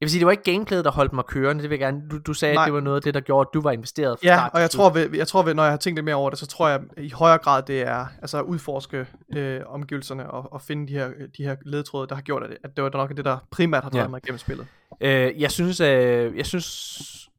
jeg 0.00 0.06
vil 0.06 0.10
sige, 0.10 0.18
det 0.20 0.26
var 0.26 0.32
ikke 0.32 0.42
gameplayet, 0.52 0.84
der 0.84 0.90
holdt 0.90 1.12
mig 1.12 1.24
kørende, 1.24 1.62
det 1.62 1.70
vil 1.70 1.78
jeg 1.78 1.92
gerne, 1.92 2.08
du, 2.10 2.18
du 2.18 2.34
sagde, 2.34 2.54
Nej. 2.54 2.62
at 2.62 2.66
det 2.66 2.74
var 2.74 2.80
noget 2.80 2.96
af 2.96 3.02
det, 3.02 3.14
der 3.14 3.20
gjorde, 3.20 3.48
at 3.50 3.54
du 3.54 3.60
var 3.60 3.70
investeret 3.70 4.18
fra 4.18 4.26
Ja, 4.28 4.36
start 4.36 4.50
og 4.54 4.60
jeg 4.60 4.70
tror, 4.70 4.90
ved, 4.90 5.14
jeg 5.14 5.28
tror 5.28 5.42
ved, 5.42 5.54
når 5.54 5.62
jeg 5.62 5.72
har 5.72 5.76
tænkt 5.76 5.96
lidt 5.96 6.04
mere 6.04 6.14
over 6.14 6.30
det, 6.30 6.38
så 6.38 6.46
tror 6.46 6.68
jeg 6.68 6.80
i 6.98 7.10
højere 7.10 7.38
grad, 7.38 7.62
det 7.62 7.80
er 7.82 8.06
altså 8.22 8.38
at 8.38 8.42
udforske 8.44 9.06
øh, 9.36 9.60
omgivelserne 9.66 10.30
og, 10.30 10.52
og 10.52 10.62
finde 10.62 10.88
de 10.88 10.92
her, 10.92 11.10
de 11.38 11.44
her 11.44 11.56
ledtråde, 11.64 12.08
der 12.08 12.14
har 12.14 12.22
gjort, 12.22 12.42
at 12.42 12.50
det, 12.50 12.58
at 12.64 12.76
det 12.76 12.84
var 12.84 12.90
nok 12.92 13.16
det, 13.16 13.24
der 13.24 13.38
primært 13.50 13.82
har 13.82 13.90
drevet 13.90 14.02
Ja. 14.04 14.08
mig 14.08 14.20
igennem 14.24 14.38
spillet. 14.38 14.66
Øh, 15.00 15.40
jeg 15.40 15.50
synes, 15.50 15.80
øh, 15.80 16.36
jeg 16.36 16.46
synes, 16.46 17.30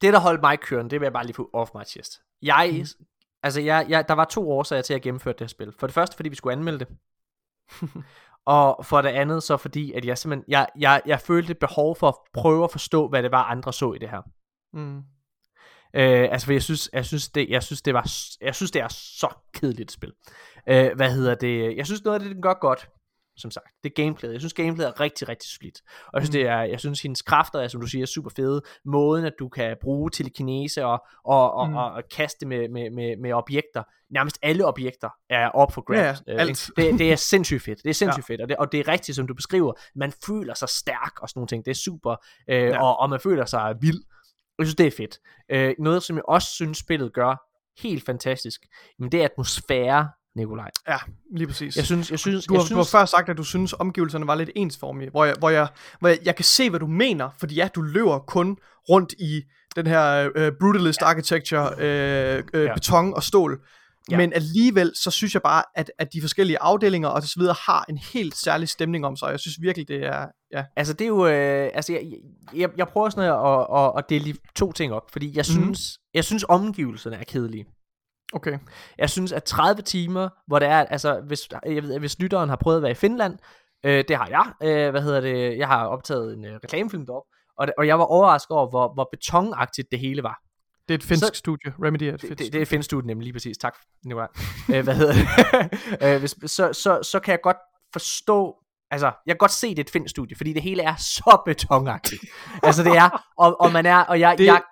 det 0.00 0.12
der 0.12 0.20
holdt 0.20 0.40
mig 0.40 0.60
kørende, 0.60 0.90
det 0.90 1.00
vil 1.00 1.06
jeg 1.06 1.12
bare 1.12 1.26
lige 1.26 1.34
få 1.34 1.50
off 1.52 1.70
my 1.74 1.84
chest. 1.86 2.22
Jeg, 2.42 2.70
mm. 2.72 3.06
altså 3.42 3.60
jeg, 3.60 3.86
jeg, 3.88 4.08
der 4.08 4.14
var 4.14 4.24
to 4.24 4.50
årsager 4.50 4.82
til 4.82 4.94
at 4.94 5.02
gennemføre 5.02 5.32
det 5.32 5.40
her 5.40 5.48
spil. 5.48 5.72
For 5.78 5.86
det 5.86 5.94
første, 5.94 6.16
fordi 6.16 6.28
vi 6.28 6.36
skulle 6.36 6.56
anmelde 6.56 6.78
det. 6.78 6.88
og 8.44 8.86
for 8.86 9.02
det 9.02 9.08
andet, 9.08 9.42
så 9.42 9.56
fordi, 9.56 9.92
at 9.92 10.04
jeg 10.04 10.18
simpelthen, 10.18 10.44
jeg, 10.48 10.66
jeg, 10.78 11.02
jeg 11.06 11.20
følte 11.20 11.50
et 11.50 11.58
behov 11.58 11.96
for 11.96 12.08
at 12.08 12.14
prøve 12.32 12.64
at 12.64 12.72
forstå, 12.72 13.08
hvad 13.08 13.22
det 13.22 13.30
var, 13.30 13.42
andre 13.42 13.72
så 13.72 13.92
i 13.92 13.98
det 13.98 14.10
her. 14.10 14.22
Mm. 14.72 15.02
Øh, 15.94 16.28
altså, 16.32 16.46
for 16.46 16.52
jeg 16.52 16.62
synes, 16.62 16.90
jeg 16.92 17.06
synes, 17.06 17.28
det, 17.28 17.48
jeg 17.48 17.62
synes, 17.62 17.82
det 17.82 17.94
var, 17.94 18.10
jeg 18.40 18.54
synes, 18.54 18.70
det 18.70 18.82
er 18.82 18.88
så 18.88 19.28
kedeligt 19.54 19.90
et 19.90 19.92
spil. 19.92 20.12
Øh, 20.68 20.96
hvad 20.96 21.12
hedder 21.12 21.34
det? 21.34 21.76
Jeg 21.76 21.86
synes, 21.86 22.04
noget 22.04 22.14
af 22.18 22.20
det, 22.20 22.34
den 22.34 22.42
gør 22.42 22.54
godt, 22.54 22.88
som 23.40 23.50
sagt, 23.50 23.66
det 23.84 23.90
er 23.90 23.94
gameplayet. 24.02 24.32
Jeg 24.32 24.40
synes, 24.40 24.54
gameplayet 24.54 24.88
er 24.88 25.00
rigtig, 25.00 25.28
rigtig 25.28 25.50
solidt. 25.50 25.80
Og 26.06 26.20
jeg 26.20 26.22
synes, 26.26 26.28
Mm. 26.36 26.40
det 26.40 26.48
er, 26.48 26.60
jeg 26.62 26.80
synes, 26.80 27.02
hendes 27.02 27.22
kræfter 27.22 27.60
er, 27.60 27.68
som 27.68 27.80
du 27.80 27.86
siger, 27.86 28.06
super 28.06 28.30
fede. 28.36 28.62
Måden, 28.84 29.24
at 29.24 29.32
du 29.38 29.48
kan 29.48 29.76
bruge 29.82 30.10
telekinese 30.10 30.84
og, 30.86 31.04
og, 31.24 31.52
og, 31.54 31.68
Mm. 31.68 31.76
og, 31.76 31.92
og 31.92 32.02
kaste 32.16 32.46
med, 32.46 32.68
med, 32.68 32.90
med, 32.90 33.16
med 33.16 33.32
objekter. 33.32 33.82
Nærmest 34.10 34.38
alle 34.42 34.66
objekter 34.66 35.08
er 35.30 35.48
op 35.48 35.72
for 35.72 35.80
grabs. 35.82 36.22
ja, 36.26 36.32
øh, 36.34 36.40
alt. 36.40 36.70
det, 36.76 36.98
det 36.98 37.12
er 37.12 37.16
sindssygt 37.16 37.62
fedt. 37.62 37.82
Det 37.82 37.90
er 37.90 37.94
sindssygt 38.02 38.28
ja. 38.28 38.32
fedt. 38.32 38.40
Og 38.40 38.48
det, 38.48 38.56
og 38.56 38.72
det 38.72 38.80
er 38.80 38.88
rigtigt, 38.88 39.16
som 39.16 39.26
du 39.26 39.34
beskriver. 39.34 39.72
Man 39.94 40.12
føler 40.26 40.54
sig 40.54 40.68
stærk 40.68 41.12
og 41.22 41.28
sådan 41.28 41.38
nogle 41.38 41.48
ting. 41.48 41.64
Det 41.64 41.70
er 41.70 41.74
super. 41.74 42.16
Øh, 42.48 42.62
Ja. 42.62 42.82
og, 42.82 43.00
og 43.00 43.10
man 43.10 43.20
føler 43.20 43.44
sig 43.44 43.74
vild. 43.80 44.02
Jeg 44.58 44.66
synes, 44.66 44.76
det 44.76 44.86
er 44.86 44.90
fedt. 44.90 45.18
Øh, 45.50 45.74
noget, 45.78 46.02
som 46.02 46.16
jeg 46.16 46.24
også 46.28 46.48
synes, 46.48 46.78
spillet 46.78 47.12
gør 47.12 47.36
helt 47.82 48.04
fantastisk, 48.06 48.60
men 48.98 49.12
det 49.12 49.20
er 49.20 49.24
atmosfære, 49.24 50.08
Nikolaj. 50.36 50.70
Ja, 50.88 50.96
lige 51.36 51.46
præcis. 51.46 51.76
Jeg 51.76 51.84
synes, 51.84 52.10
jeg 52.10 52.18
synes, 52.18 52.46
du, 52.46 52.54
har, 52.54 52.60
jeg 52.62 52.70
du 52.70 52.74
har 52.74 52.82
synes, 52.82 52.90
før 52.90 53.04
sagt, 53.04 53.28
at 53.28 53.36
du 53.36 53.44
synes, 53.44 53.72
omgivelserne 53.72 54.26
var 54.26 54.34
lidt 54.34 54.50
ensformige, 54.56 55.10
hvor 55.10 55.24
jeg, 55.24 55.34
hvor 55.38 55.50
jeg, 55.50 55.68
hvor 56.00 56.08
jeg, 56.08 56.18
jeg 56.24 56.36
kan 56.36 56.44
se, 56.44 56.70
hvad 56.70 56.80
du 56.80 56.86
mener, 56.86 57.30
fordi 57.38 57.54
ja, 57.54 57.68
du 57.74 57.80
løber 57.82 58.18
kun 58.18 58.56
rundt 58.88 59.12
i 59.12 59.42
den 59.76 59.86
her 59.86 60.30
øh, 60.34 60.52
brutalist 60.60 61.02
architecture, 61.02 61.70
øh, 61.78 62.42
øh, 62.54 62.64
Ja. 62.64 62.74
beton 62.74 63.14
og 63.14 63.22
stål, 63.22 63.60
Ja. 64.10 64.16
men 64.16 64.32
alligevel, 64.32 64.92
så 64.96 65.10
synes 65.10 65.34
jeg 65.34 65.42
bare, 65.42 65.62
at, 65.74 65.90
at 65.98 66.08
de 66.12 66.20
forskellige 66.20 66.58
afdelinger 66.62 67.08
og 67.08 67.22
så 67.22 67.34
videre 67.38 67.54
har 67.66 67.84
en 67.88 67.98
helt 67.98 68.36
særlig 68.36 68.68
stemning 68.68 69.06
om 69.06 69.16
sig, 69.16 69.30
jeg 69.30 69.40
synes 69.40 69.56
virkelig, 69.60 69.88
det 69.88 70.06
er, 70.06 70.26
ja, 70.52 70.64
altså 70.76 70.92
det 70.92 71.04
er 71.04 71.08
jo, 71.08 71.26
øh, 71.26 71.70
altså 71.74 71.92
jeg, 71.92 72.02
jeg, 72.54 72.70
jeg 72.76 72.88
prøver 72.88 73.08
sådan 73.10 73.24
at, 73.30 73.36
at, 73.46 73.66
at, 73.86 73.92
at 73.98 74.04
dele 74.08 74.32
de 74.32 74.38
to 74.56 74.72
ting 74.72 74.92
op, 74.92 75.02
fordi 75.12 75.26
jeg 75.36 75.44
Mhm. 75.48 75.62
synes, 75.64 75.80
jeg 76.14 76.24
synes 76.24 76.44
omgivelserne 76.48 77.16
er 77.16 77.24
kedelige. 77.24 77.64
Okay. 78.32 78.58
Jeg 78.98 79.10
synes, 79.10 79.32
at 79.32 79.44
30 79.44 79.82
timer, 79.82 80.28
hvor 80.46 80.58
det 80.58 80.68
er, 80.68 80.78
altså 80.78 81.20
hvis, 81.26 81.40
jeg 81.66 81.82
ved, 81.82 81.98
hvis 81.98 82.18
lytteren 82.18 82.48
har 82.48 82.56
prøvet 82.56 82.76
at 82.76 82.82
være 82.82 82.90
i 82.92 82.94
Finland, 82.94 83.38
øh, 83.84 84.04
det 84.08 84.16
har 84.16 84.26
jeg, 84.26 84.52
øh, 84.62 84.90
hvad 84.90 85.02
hedder 85.02 85.20
det, 85.20 85.58
jeg 85.58 85.66
har 85.68 85.86
optaget 85.86 86.36
en 86.36 86.44
øh, 86.44 86.54
reklamefilm 86.64 87.06
derop, 87.06 87.22
og, 87.58 87.66
det, 87.66 87.74
og 87.78 87.86
jeg 87.86 87.98
var 87.98 88.04
overrasket 88.04 88.50
over, 88.56 88.70
hvor, 88.70 88.94
hvor 88.94 89.08
betonagtigt 89.12 89.88
det 89.90 89.98
hele 89.98 90.22
var. 90.22 90.38
Det 90.88 90.94
er 90.94 90.98
et 90.98 91.04
finsk 91.04 91.24
Så- 91.26 91.30
studie, 91.34 91.72
Remedy 91.84 92.02
er 92.02 92.14
et 92.14 92.20
Det, 92.20 92.28
finsk 92.28 92.44
det, 92.44 92.52
det 92.52 92.68
findes 92.68 92.88
du 92.88 93.00
nemlig 93.00 93.24
lige 93.24 93.32
præcis. 93.32 93.58
Tak, 93.58 93.74
Nikolaj. 94.04 94.26
øh, 94.74 94.84
hvad 94.84 94.94
hedder 94.94 95.12
det? 95.12 95.24
øh, 96.14 96.18
hvis, 96.20 96.30
så, 96.46 96.72
så, 96.72 97.02
så 97.02 97.20
kan 97.20 97.32
jeg 97.32 97.40
godt 97.42 97.56
forstå, 97.92 98.56
altså, 98.90 99.06
jeg 99.26 99.32
kan 99.34 99.38
godt 99.38 99.50
se, 99.50 99.68
det 99.70 99.78
er 99.78 99.82
et 99.84 99.90
finsk 99.90 100.10
studie, 100.10 100.36
fordi 100.36 100.52
det 100.52 100.62
hele 100.62 100.82
er 100.82 100.94
så 100.96 101.42
betonagtigt. 101.46 102.22
altså, 102.62 102.82
det 102.84 102.96
er, 102.96 103.24
og, 103.38 103.60
og 103.60 103.72
man 103.72 103.86
er, 103.86 103.96
og 103.98 104.20
jeg, 104.20 104.38
Det- 104.38 104.46
jeg, 104.46 104.62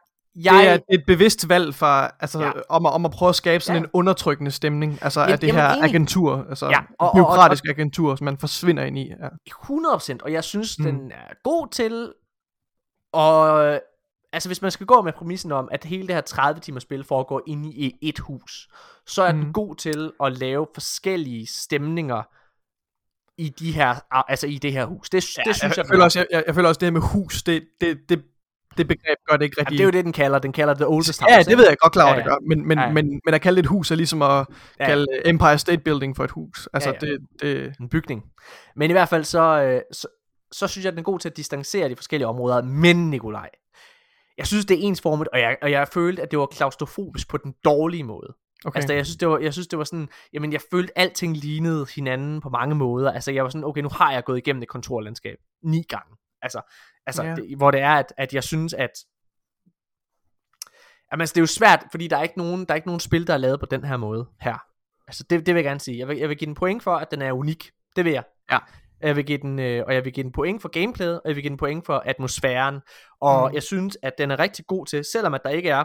jeg, 0.44 0.80
det 0.88 0.94
er 0.94 0.98
et 0.98 1.04
bevidst 1.06 1.48
valg 1.48 1.74
fra, 1.74 2.10
altså, 2.20 2.38
Ja. 2.40 2.46
ja. 2.46 2.52
om, 2.68 2.86
at, 2.86 2.92
om 2.92 3.04
at 3.04 3.10
prøve 3.10 3.28
at 3.28 3.34
skabe 3.34 3.64
sådan 3.64 3.74
Ja. 3.76 3.80
ja. 3.80 3.84
en 3.84 3.90
undertrykkende 3.92 4.50
stemning, 4.50 4.98
altså 5.02 5.20
Jamen- 5.20 5.32
af 5.32 5.38
det 5.38 5.52
her 5.52 5.70
enig. 5.72 5.84
agentur, 5.84 6.46
altså 6.48 6.66
Ja, 6.66 6.70
ja. 6.72 6.78
og- 6.78 6.86
og, 6.98 7.08
og- 7.08 7.14
byråkratisk 7.16 7.64
agentur, 7.68 8.16
som 8.16 8.24
man 8.24 8.38
forsvinder 8.38 8.84
ind 8.84 8.98
i. 8.98 9.08
Ja. 9.08 9.28
100%, 9.48 10.22
og 10.22 10.32
jeg 10.32 10.44
synes, 10.44 10.78
mm. 10.78 10.84
Den 10.84 11.12
er 11.12 11.34
god 11.44 11.68
til, 11.72 12.12
og 13.12 13.62
altså 14.32 14.48
hvis 14.48 14.62
man 14.62 14.70
skal 14.70 14.86
gå 14.86 15.02
med 15.02 15.12
præmissen 15.12 15.52
om, 15.52 15.68
at 15.72 15.84
hele 15.84 16.06
det 16.06 16.14
her 16.14 16.20
30 16.22 16.60
timers 16.60 16.82
spil 16.82 17.04
foregår 17.04 17.42
inde 17.46 17.68
i 17.72 17.98
et 18.02 18.18
hus, 18.18 18.68
så 19.06 19.22
er 19.22 19.32
mm. 19.32 19.40
den 19.40 19.52
god 19.52 19.74
til 19.76 20.12
at 20.24 20.32
lave 20.38 20.66
forskellige 20.74 21.46
stemninger 21.46 22.22
i 23.40 23.48
de 23.48 23.72
her, 23.72 23.94
altså 24.30 24.46
i 24.46 24.58
det 24.58 24.72
her 24.72 24.84
hus. 24.84 25.10
Det, 25.10 25.36
ja, 25.38 25.42
det 25.46 25.56
synes 25.56 25.76
jeg, 25.76 25.84
jeg, 25.84 25.86
føler 25.88 26.00
er. 26.00 26.04
også, 26.04 26.18
jeg, 26.18 26.26
jeg, 26.30 26.44
jeg 26.46 26.54
føler 26.54 26.68
også, 26.68 26.78
det 26.78 26.86
her 26.86 26.92
med 26.92 27.00
hus, 27.00 27.42
det, 27.42 27.64
det, 27.80 27.98
det, 28.08 28.22
det 28.76 28.88
begreb 28.88 29.18
gør 29.28 29.36
det 29.36 29.44
ikke 29.44 29.60
rigtig. 29.60 29.78
det 29.78 29.80
er 29.80 29.84
jo 29.84 29.90
det, 29.90 30.04
den 30.04 30.12
kalder. 30.12 30.38
Den 30.38 30.52
kalder 30.52 30.74
det 30.74 30.86
oldest 30.86 31.20
house. 31.20 31.34
Ja, 31.34 31.42
det 31.42 31.58
ved 31.58 31.66
jeg 31.68 31.76
godt 31.78 31.92
klar 31.92 32.04
over, 32.04 32.14
Ja, 32.14 32.18
ja, 32.20 32.24
ja. 32.24 32.34
det 32.34 32.42
gør. 32.42 32.48
Men, 32.56 32.68
men, 32.68 32.78
Ja, 32.78 32.82
ja, 32.82 32.88
ja. 32.88 32.94
men, 32.94 33.20
men 33.24 33.34
at 33.34 33.40
kalde 33.40 33.56
det 33.56 33.62
et 33.64 33.68
hus 33.68 33.90
er 33.90 33.94
ligesom 33.94 34.22
at 34.22 34.46
Ja. 34.80 34.86
kalde 34.86 35.06
Empire 35.24 35.58
State 35.58 35.78
Building 35.82 36.16
for 36.16 36.24
et 36.24 36.30
hus. 36.30 36.68
Altså, 36.72 36.88
Ja, 36.88 37.06
ja. 37.06 37.12
Det, 37.12 37.20
det, 37.40 37.74
en 37.80 37.88
bygning. 37.88 38.22
Men 38.76 38.90
i 38.90 38.92
hvert 38.92 39.08
fald 39.08 39.24
så, 39.24 39.62
øh, 39.62 39.80
så, 39.92 40.06
så 40.52 40.66
synes 40.68 40.84
jeg, 40.84 40.92
den 40.92 40.98
er 40.98 41.02
god 41.02 41.18
til 41.18 41.28
at 41.28 41.36
distancere 41.36 41.88
de 41.88 41.96
forskellige 41.96 42.26
områder. 42.28 42.62
Men 42.62 43.10
Nikolaj, 43.10 43.50
jeg 44.38 44.46
synes, 44.46 44.64
det 44.64 44.74
er 44.78 44.82
ensformet, 44.82 45.28
og 45.32 45.40
jeg, 45.40 45.56
og 45.62 45.70
jeg 45.70 45.88
følte, 45.88 46.22
at 46.22 46.30
det 46.30 46.38
var 46.38 46.46
klaustrofobisk 46.46 47.28
på 47.30 47.36
den 47.36 47.54
dårlige 47.64 48.04
måde. 48.04 48.34
okay. 48.64 48.76
Altså, 48.78 48.92
jeg 48.92 49.06
synes, 49.06 49.16
det 49.16 49.28
var, 49.28 49.38
jeg 49.38 49.52
synes, 49.52 49.66
det 49.68 49.78
var 49.78 49.84
sådan, 49.84 50.08
jamen, 50.32 50.52
jeg 50.52 50.60
følte, 50.70 50.98
at 50.98 51.02
alting 51.04 51.36
lignede 51.36 51.86
hinanden 51.94 52.40
på 52.40 52.48
mange 52.48 52.74
måder. 52.74 53.12
Altså, 53.12 53.32
jeg 53.32 53.44
var 53.44 53.50
sådan, 53.50 53.64
okay, 53.64 53.80
nu 53.80 53.88
har 53.92 54.12
jeg 54.12 54.24
gået 54.24 54.38
igennem 54.38 54.62
et 54.62 54.68
kontorlandskab 54.68 55.36
ni 55.64 55.82
gange. 55.88 56.16
Altså, 56.42 56.60
altså 57.08 57.22
Ja. 57.22 57.34
det, 57.34 57.56
hvor 57.56 57.70
det 57.70 57.80
er, 57.80 57.90
at, 57.94 58.12
at 58.16 58.34
jeg 58.34 58.44
synes, 58.44 58.74
at 58.74 58.90
Jamen, 61.12 61.20
altså, 61.20 61.32
det 61.34 61.38
er 61.40 61.42
jo 61.42 61.46
svært, 61.46 61.84
fordi 61.90 62.08
der 62.08 62.16
er 62.16 62.22
ikke 62.22 62.38
nogen, 62.38 62.64
der 62.64 62.72
er 62.72 62.74
ikke 62.76 62.88
nogen 62.88 63.00
spil, 63.00 63.26
der 63.26 63.34
er 63.34 63.38
lavet 63.38 63.60
på 63.60 63.66
den 63.66 63.84
her 63.84 63.96
måde 63.96 64.26
her. 64.40 64.58
Altså, 65.06 65.24
det, 65.30 65.46
det 65.46 65.54
vil 65.54 65.60
jeg 65.60 65.64
gerne 65.64 65.80
sige. 65.80 65.98
Jeg 65.98 66.08
vil, 66.08 66.16
jeg 66.18 66.28
vil 66.28 66.36
give 66.36 66.46
den 66.46 66.54
point 66.54 66.82
for, 66.82 66.96
at 66.96 67.10
den 67.10 67.22
er 67.22 67.32
unik. 67.32 67.70
Det 67.96 68.04
vil 68.04 68.12
jeg. 68.12 68.24
Ja. 68.52 68.58
Jeg 69.00 69.16
vil 69.16 69.24
give 69.26 69.38
den, 69.38 69.58
øh, 69.58 69.84
og 69.86 69.94
jeg 69.94 70.04
vil 70.04 70.12
give 70.12 70.24
den 70.24 70.32
point 70.32 70.62
for 70.62 70.68
gameplayet, 70.68 71.20
og 71.20 71.28
jeg 71.28 71.36
vil 71.36 71.42
give 71.42 71.50
den 71.50 71.56
point 71.58 71.86
for 71.86 71.98
atmosfæren. 72.06 72.80
Og 73.20 73.48
Mm. 73.48 73.54
jeg 73.54 73.62
synes, 73.62 73.98
at 74.02 74.12
den 74.18 74.30
er 74.30 74.38
rigtig 74.38 74.66
god 74.66 74.86
til, 74.86 75.04
selvom 75.04 75.34
at 75.34 75.40
der 75.44 75.50
ikke 75.50 75.70
er, 75.70 75.84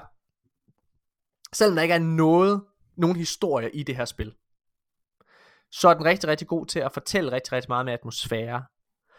selvom 1.56 1.76
der 1.76 1.82
ikke 1.82 1.94
er 1.96 2.00
noget, 2.00 2.64
nogen 2.98 3.16
historie 3.16 3.76
i 3.76 3.84
det 3.84 3.96
her 3.96 4.06
spil, 4.06 4.34
så 5.72 5.90
er 5.90 5.94
den 5.94 6.06
rigtig, 6.06 6.30
rigtig 6.30 6.48
god 6.48 6.66
til 6.66 6.80
at 6.80 6.92
fortælle 6.92 7.32
rigtig, 7.32 7.52
rigtig 7.54 7.70
meget 7.70 7.86
med 7.86 7.94
atmosfære. 7.94 8.64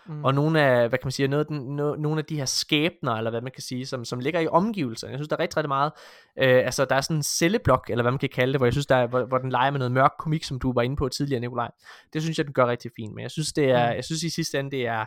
Mm. 0.06 0.24
Og 0.24 0.34
nogle 0.34 0.60
af, 0.60 0.88
hvad 0.88 0.98
kan 0.98 1.06
man 1.06 1.12
sige, 1.12 1.28
noget, 1.28 1.50
no, 1.50 1.94
nogle 1.94 2.18
af 2.18 2.24
de 2.24 2.36
her 2.36 2.44
skæbner, 2.44 3.12
eller 3.12 3.30
hvad 3.30 3.40
man 3.40 3.52
kan 3.52 3.62
sige, 3.62 3.86
som, 3.86 4.04
som 4.04 4.20
ligger 4.20 4.40
i 4.40 4.46
omgivelserne. 4.46 5.10
Jeg 5.10 5.18
synes, 5.18 5.28
der 5.28 5.36
er 5.36 5.40
rigtig, 5.40 5.56
rigtig 5.56 5.68
meget. 5.68 5.92
Øh, 6.38 6.64
altså, 6.64 6.84
der 6.84 6.94
er 6.94 7.00
sådan 7.00 7.16
en 7.16 7.22
celleblok, 7.22 7.86
eller 7.90 8.02
hvad 8.02 8.12
man 8.12 8.18
kan 8.18 8.28
kalde 8.28 8.52
det, 8.52 8.60
hvor 8.60 8.66
jeg 8.66 8.72
synes, 8.72 8.86
der 8.86 8.96
er, 8.96 9.06
hvor, 9.06 9.24
hvor 9.24 9.38
den 9.38 9.50
leger 9.50 9.70
med 9.70 9.78
noget 9.78 9.92
mørk 9.92 10.12
komik, 10.18 10.44
som 10.44 10.58
du 10.58 10.72
var 10.72 10.82
inde 10.82 10.96
på 10.96 11.08
tidligere, 11.08 11.40
Nikolaj. 11.40 11.70
Det 12.12 12.22
synes 12.22 12.38
jeg, 12.38 12.46
den 12.46 12.54
gør 12.54 12.66
rigtig 12.66 12.90
fint. 12.96 13.14
Men 13.14 13.22
jeg 13.22 13.30
synes, 13.30 13.52
det 13.52 13.64
er, 13.70 13.90
Mm. 13.90 13.96
jeg 13.96 14.04
synes 14.04 14.22
i 14.22 14.30
sidste 14.30 14.58
ende, 14.58 14.70
det 14.70 14.86
er 14.86 15.04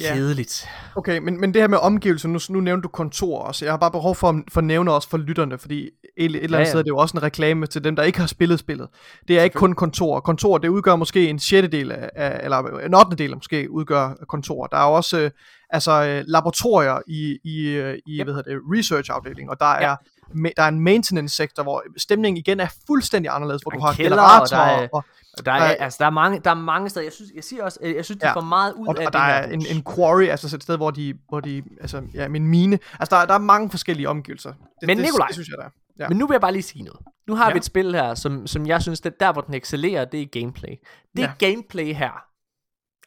Ja. 0.00 0.14
kedeligt. 0.14 0.68
Okay, 0.96 1.18
men, 1.18 1.40
men 1.40 1.54
det 1.54 1.62
her 1.62 1.68
med 1.68 1.78
omgivelser, 1.78 2.28
nu, 2.28 2.38
nu 2.48 2.60
nævnte 2.60 2.82
du 2.82 2.88
kontor 2.88 3.38
også. 3.42 3.64
Jeg 3.64 3.72
har 3.72 3.78
bare 3.78 3.90
behov 3.90 4.14
for, 4.14 4.42
for 4.52 4.60
at 4.60 4.64
nævne 4.64 4.92
også 4.92 5.08
for 5.08 5.18
lytterne, 5.18 5.58
fordi 5.58 5.82
et, 5.82 5.90
et 6.16 6.24
eller 6.26 6.36
andet 6.38 6.52
Ja, 6.52 6.58
ja. 6.58 6.64
sted 6.64 6.78
er 6.78 6.82
det 6.82 6.88
jo 6.88 6.96
også 6.96 7.16
en 7.16 7.22
reklame 7.22 7.66
til 7.66 7.84
dem, 7.84 7.96
der 7.96 8.02
ikke 8.02 8.18
har 8.20 8.26
spillet 8.26 8.58
spillet. 8.58 8.88
Det 9.28 9.38
er 9.38 9.42
ikke 9.42 9.58
kun 9.58 9.72
kontor. 9.72 10.20
Kontor, 10.20 10.58
det 10.58 10.68
udgør 10.68 10.96
måske 10.96 11.28
en 11.28 11.38
sjettedel 11.38 11.92
af, 11.92 12.40
eller 12.44 12.58
en 12.86 12.94
ottende 12.94 13.22
del 13.22 13.34
måske 13.34 13.70
udgør 13.70 14.14
kontor. 14.28 14.66
Der 14.66 14.76
er 14.76 14.82
også 14.84 15.18
øh, 15.18 15.30
altså, 15.70 15.92
øh, 16.04 16.24
laboratorier 16.26 16.98
i, 17.06 17.38
i, 17.44 17.66
øh, 17.68 17.98
i 18.06 18.18
Yep. 18.18 18.26
hvad 18.26 18.34
hedder 18.34 18.50
det, 18.54 18.60
research-afdelingen, 18.76 19.50
og 19.50 19.60
der 19.60 19.66
Ja. 19.80 19.90
er 19.92 19.96
ma- 20.34 20.52
der 20.56 20.62
er 20.62 20.68
en 20.68 20.80
maintenance-sektor, 20.80 21.62
hvor 21.62 21.82
stemningen 21.96 22.36
igen 22.36 22.60
er 22.60 22.68
fuldstændig 22.86 23.30
anderledes, 23.34 23.62
hvor 23.62 23.70
er 23.70 23.74
du 23.74 23.78
en 23.78 23.82
har 23.86 23.92
kælder, 23.92 24.16
og 24.22 24.28
generatorer, 24.28 24.66
der 24.76 24.82
er- 24.82 24.88
og, 24.92 25.04
Og 25.27 25.27
der 25.42 25.52
er, 25.52 25.74
altså, 25.74 25.96
der 26.00 26.06
er, 26.06 26.10
mange, 26.10 26.40
der 26.44 26.50
er 26.50 26.54
mange 26.54 26.88
steder. 26.88 27.04
Jeg, 27.06 27.12
synes, 27.12 27.30
jeg 27.34 27.44
siger 27.44 27.64
også, 27.64 27.78
øh, 27.82 27.94
jeg 27.94 28.04
synes, 28.04 28.20
de 28.20 28.26
Ja. 28.26 28.34
får 28.34 28.40
meget 28.40 28.72
ud 28.72 28.86
og, 28.86 29.00
af 29.02 29.06
og 29.06 29.12
der 29.12 29.18
er 29.18 29.46
en, 29.50 29.66
en 29.76 29.84
quarry, 29.94 30.22
altså 30.24 30.56
et 30.56 30.62
sted, 30.62 30.76
hvor 30.76 30.90
de, 30.90 31.14
hvor 31.28 31.40
de 31.40 31.62
altså, 31.80 32.02
ja, 32.14 32.26
en 32.26 32.46
mine. 32.46 32.78
Altså, 33.00 33.16
der, 33.16 33.26
der 33.26 33.34
er 33.34 33.38
mange 33.38 33.70
forskellige 33.70 34.08
omgivelser. 34.08 34.52
Det, 34.52 34.86
Men 34.86 34.96
det, 34.98 35.04
Nikolaj, 35.04 35.26
det, 35.26 35.34
synes 35.34 35.48
jeg, 35.48 35.58
der 35.58 35.64
er. 35.64 35.70
Ja. 35.98 36.08
Men 36.08 36.16
nu 36.18 36.26
vil 36.26 36.34
jeg 36.34 36.40
bare 36.40 36.52
lige 36.52 36.62
sige 36.62 36.84
noget. 36.84 37.00
Nu 37.28 37.34
har 37.34 37.46
Ja. 37.46 37.52
vi 37.52 37.56
et 37.58 37.64
spil 37.64 37.94
her, 37.94 38.14
som, 38.14 38.46
som 38.46 38.66
jeg 38.66 38.82
synes, 38.82 39.00
det 39.00 39.20
der 39.20 39.32
hvor 39.32 39.42
den 39.42 39.54
excellerer, 39.54 40.04
det 40.04 40.22
er 40.22 40.26
gameplay. 40.40 40.70
Det 41.16 41.22
Ja. 41.22 41.32
ja. 41.40 41.46
gameplay 41.46 41.92
her. 41.94 42.24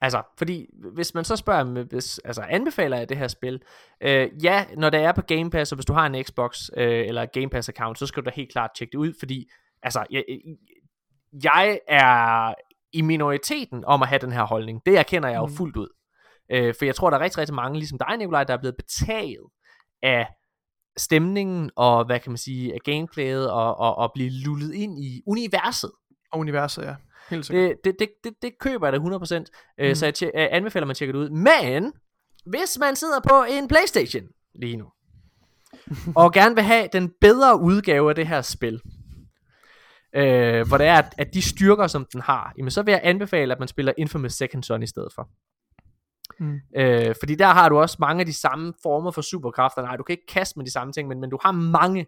Altså, 0.04 0.22
fordi 0.38 0.66
hvis 0.94 1.14
man 1.14 1.26
så 1.26 1.36
spørger, 1.36 1.84
hvis, 1.84 2.18
altså 2.18 2.42
anbefaler 2.42 2.98
jeg 2.98 3.10
det 3.10 3.18
her 3.18 3.28
spil? 3.28 3.62
Øh, 4.04 4.28
ja, 4.44 4.66
når 4.78 4.90
det 4.90 5.00
er 5.00 5.12
på 5.12 5.22
Game 5.22 5.50
Pass, 5.50 5.72
og 5.72 5.76
hvis 5.76 5.86
du 5.86 5.94
har 5.94 6.06
en 6.06 6.24
Xbox 6.24 6.70
øh, 6.78 7.08
eller 7.08 7.26
Game 7.26 7.50
Pass 7.50 7.70
account, 7.70 8.00
så 8.00 8.06
skal 8.06 8.24
du 8.24 8.26
da 8.26 8.32
helt 8.36 8.52
klart 8.52 8.70
tjekke 8.78 8.92
det 8.92 8.98
ud, 8.98 9.14
fordi 9.20 9.50
altså, 9.84 10.06
jeg, 10.12 10.24
jeg 11.44 11.80
er 11.88 12.54
i 12.94 13.02
minoriteten 13.02 13.86
om 13.86 14.02
at 14.02 14.08
have 14.08 14.20
den 14.20 14.32
her 14.32 14.44
holdning. 14.44 14.82
Det 14.86 14.98
erkender 14.98 15.30
jeg 15.30 15.38
jo 15.38 15.46
Mm. 15.46 15.54
fuldt 15.56 15.78
ud. 15.78 15.88
Øh, 16.52 16.74
for 16.78 16.86
jeg 16.86 16.96
tror, 16.96 17.10
der 17.10 17.18
er 17.18 17.22
rigtig, 17.24 17.38
rigtig 17.38 17.56
mange, 17.56 17.78
ligesom 17.80 17.98
dig, 18.08 18.18
Nikolaj, 18.18 18.44
der 18.44 18.54
er 18.54 18.58
blevet 18.58 18.76
betaget 18.78 19.48
af 20.04 20.28
stemningen 20.98 21.72
og, 21.76 22.06
hvad 22.06 22.20
kan 22.20 22.32
man 22.32 22.38
sige, 22.38 22.74
af 22.74 22.80
gameplayet 22.86 23.52
og, 23.52 23.80
og, 23.80 23.96
og 23.98 24.12
blive 24.14 24.30
lullet 24.46 24.74
ind 24.74 25.00
i 25.00 25.22
universet. 25.28 25.92
Og 26.32 26.40
universet, 26.40 26.84
ja. 26.84 26.96
Helt 27.30 27.46
sikkert. 27.46 27.78
Det, 27.84 27.96
det, 28.00 28.10
det, 28.24 28.34
det, 28.42 28.52
køber 28.60 28.88
jeg 28.88 28.94
da 28.94 28.98
100%, 28.98 29.40
mm. 29.40 29.46
Mm. 29.78 29.84
øh, 29.86 29.96
så 29.96 30.06
jeg 30.06 30.14
tje- 30.18 30.40
øh, 30.42 30.48
anbefaler, 30.52 30.84
at 30.84 30.88
man 30.88 30.96
tjekker 30.96 31.14
det 31.14 31.20
ud. 31.20 31.30
Men, 31.30 31.94
hvis 32.46 32.78
man 32.80 32.96
sidder 32.96 33.20
på 33.30 33.46
en 33.50 33.68
Playstation 33.68 34.24
lige 34.56 34.78
nu, 34.78 34.86
og 36.22 36.34
gerne 36.34 36.56
vil 36.56 36.64
have 36.64 36.88
den 36.94 37.12
bedre 37.22 37.60
udgave 37.60 38.10
af 38.10 38.16
det 38.16 38.28
her 38.28 38.42
spil, 38.42 38.82
øh, 40.16 40.68
hvor 40.68 40.78
det 40.78 40.88
er, 40.88 40.98
at, 40.98 41.14
at 41.18 41.34
de 41.34 41.42
styrker, 41.42 41.88
som 41.88 42.08
den 42.14 42.22
har, 42.22 42.54
jamen 42.58 42.72
så 42.72 42.82
vil 42.82 42.92
jeg 42.92 43.02
anbefale, 43.04 43.54
at 43.54 43.60
man 43.60 43.68
spiller 43.68 43.94
Infamous 43.98 44.34
Second 44.34 44.64
Son 44.64 44.84
i 44.84 44.88
stedet 44.88 45.14
for. 45.16 45.30
Mm. 46.40 46.60
Øh, 46.78 47.16
fordi 47.20 47.36
der 47.36 47.48
har 47.48 47.70
du 47.70 47.80
også 47.80 47.98
mange 48.00 48.20
af 48.20 48.26
de 48.26 48.34
samme 48.34 48.74
former 48.84 49.12
for 49.12 49.22
superkræfter. 49.22 49.82
Nej, 49.82 49.96
du 49.96 50.04
kan 50.04 50.14
ikke 50.14 50.28
kaste 50.28 50.60
med 50.60 50.66
de 50.66 50.72
samme 50.72 50.94
ting, 50.94 51.08
men, 51.08 51.20
men 51.20 51.30
du 51.30 51.40
har 51.42 51.52
mange 51.52 52.06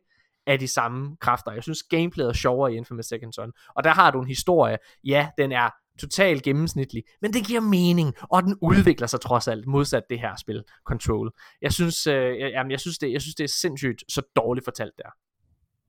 af 0.48 0.60
de 0.60 0.68
samme 0.68 1.18
kræfter. 1.22 1.52
Jeg 1.52 1.64
synes, 1.64 1.84
gameplayet 1.84 2.30
er 2.30 2.34
sjovere 2.34 2.74
i 2.74 2.78
Infamous 2.78 3.06
Second 3.06 3.34
Son. 3.34 3.52
Og 3.76 3.84
der 3.84 3.90
har 3.90 4.12
du 4.12 4.22
en 4.22 4.28
historie. 4.28 4.78
Ja, 5.04 5.30
den 5.38 5.52
er 5.52 5.70
totalt 6.00 6.44
gennemsnitlig, 6.44 7.04
men 7.22 7.34
det 7.34 7.46
giver 7.46 7.62
mening, 7.62 8.14
og 8.32 8.44
den 8.44 8.58
udvikler 8.62 9.08
sig 9.08 9.22
trods 9.22 9.48
alt, 9.48 9.68
modsat 9.68 10.04
det 10.10 10.20
her 10.20 10.36
spil, 10.36 10.64
Control. 10.86 11.32
Jeg 11.62 11.74
synes, 11.74 12.08
øh, 12.08 12.38
jamen, 12.38 12.72
jeg 12.72 12.80
synes, 12.80 12.98
det, 12.98 13.12
jeg 13.12 13.22
synes, 13.22 13.36
det 13.36 13.44
er 13.44 13.54
sindssygt 13.62 14.04
så 14.10 14.22
dårligt 14.36 14.66
fortalt 14.66 14.94
der. 14.98 15.10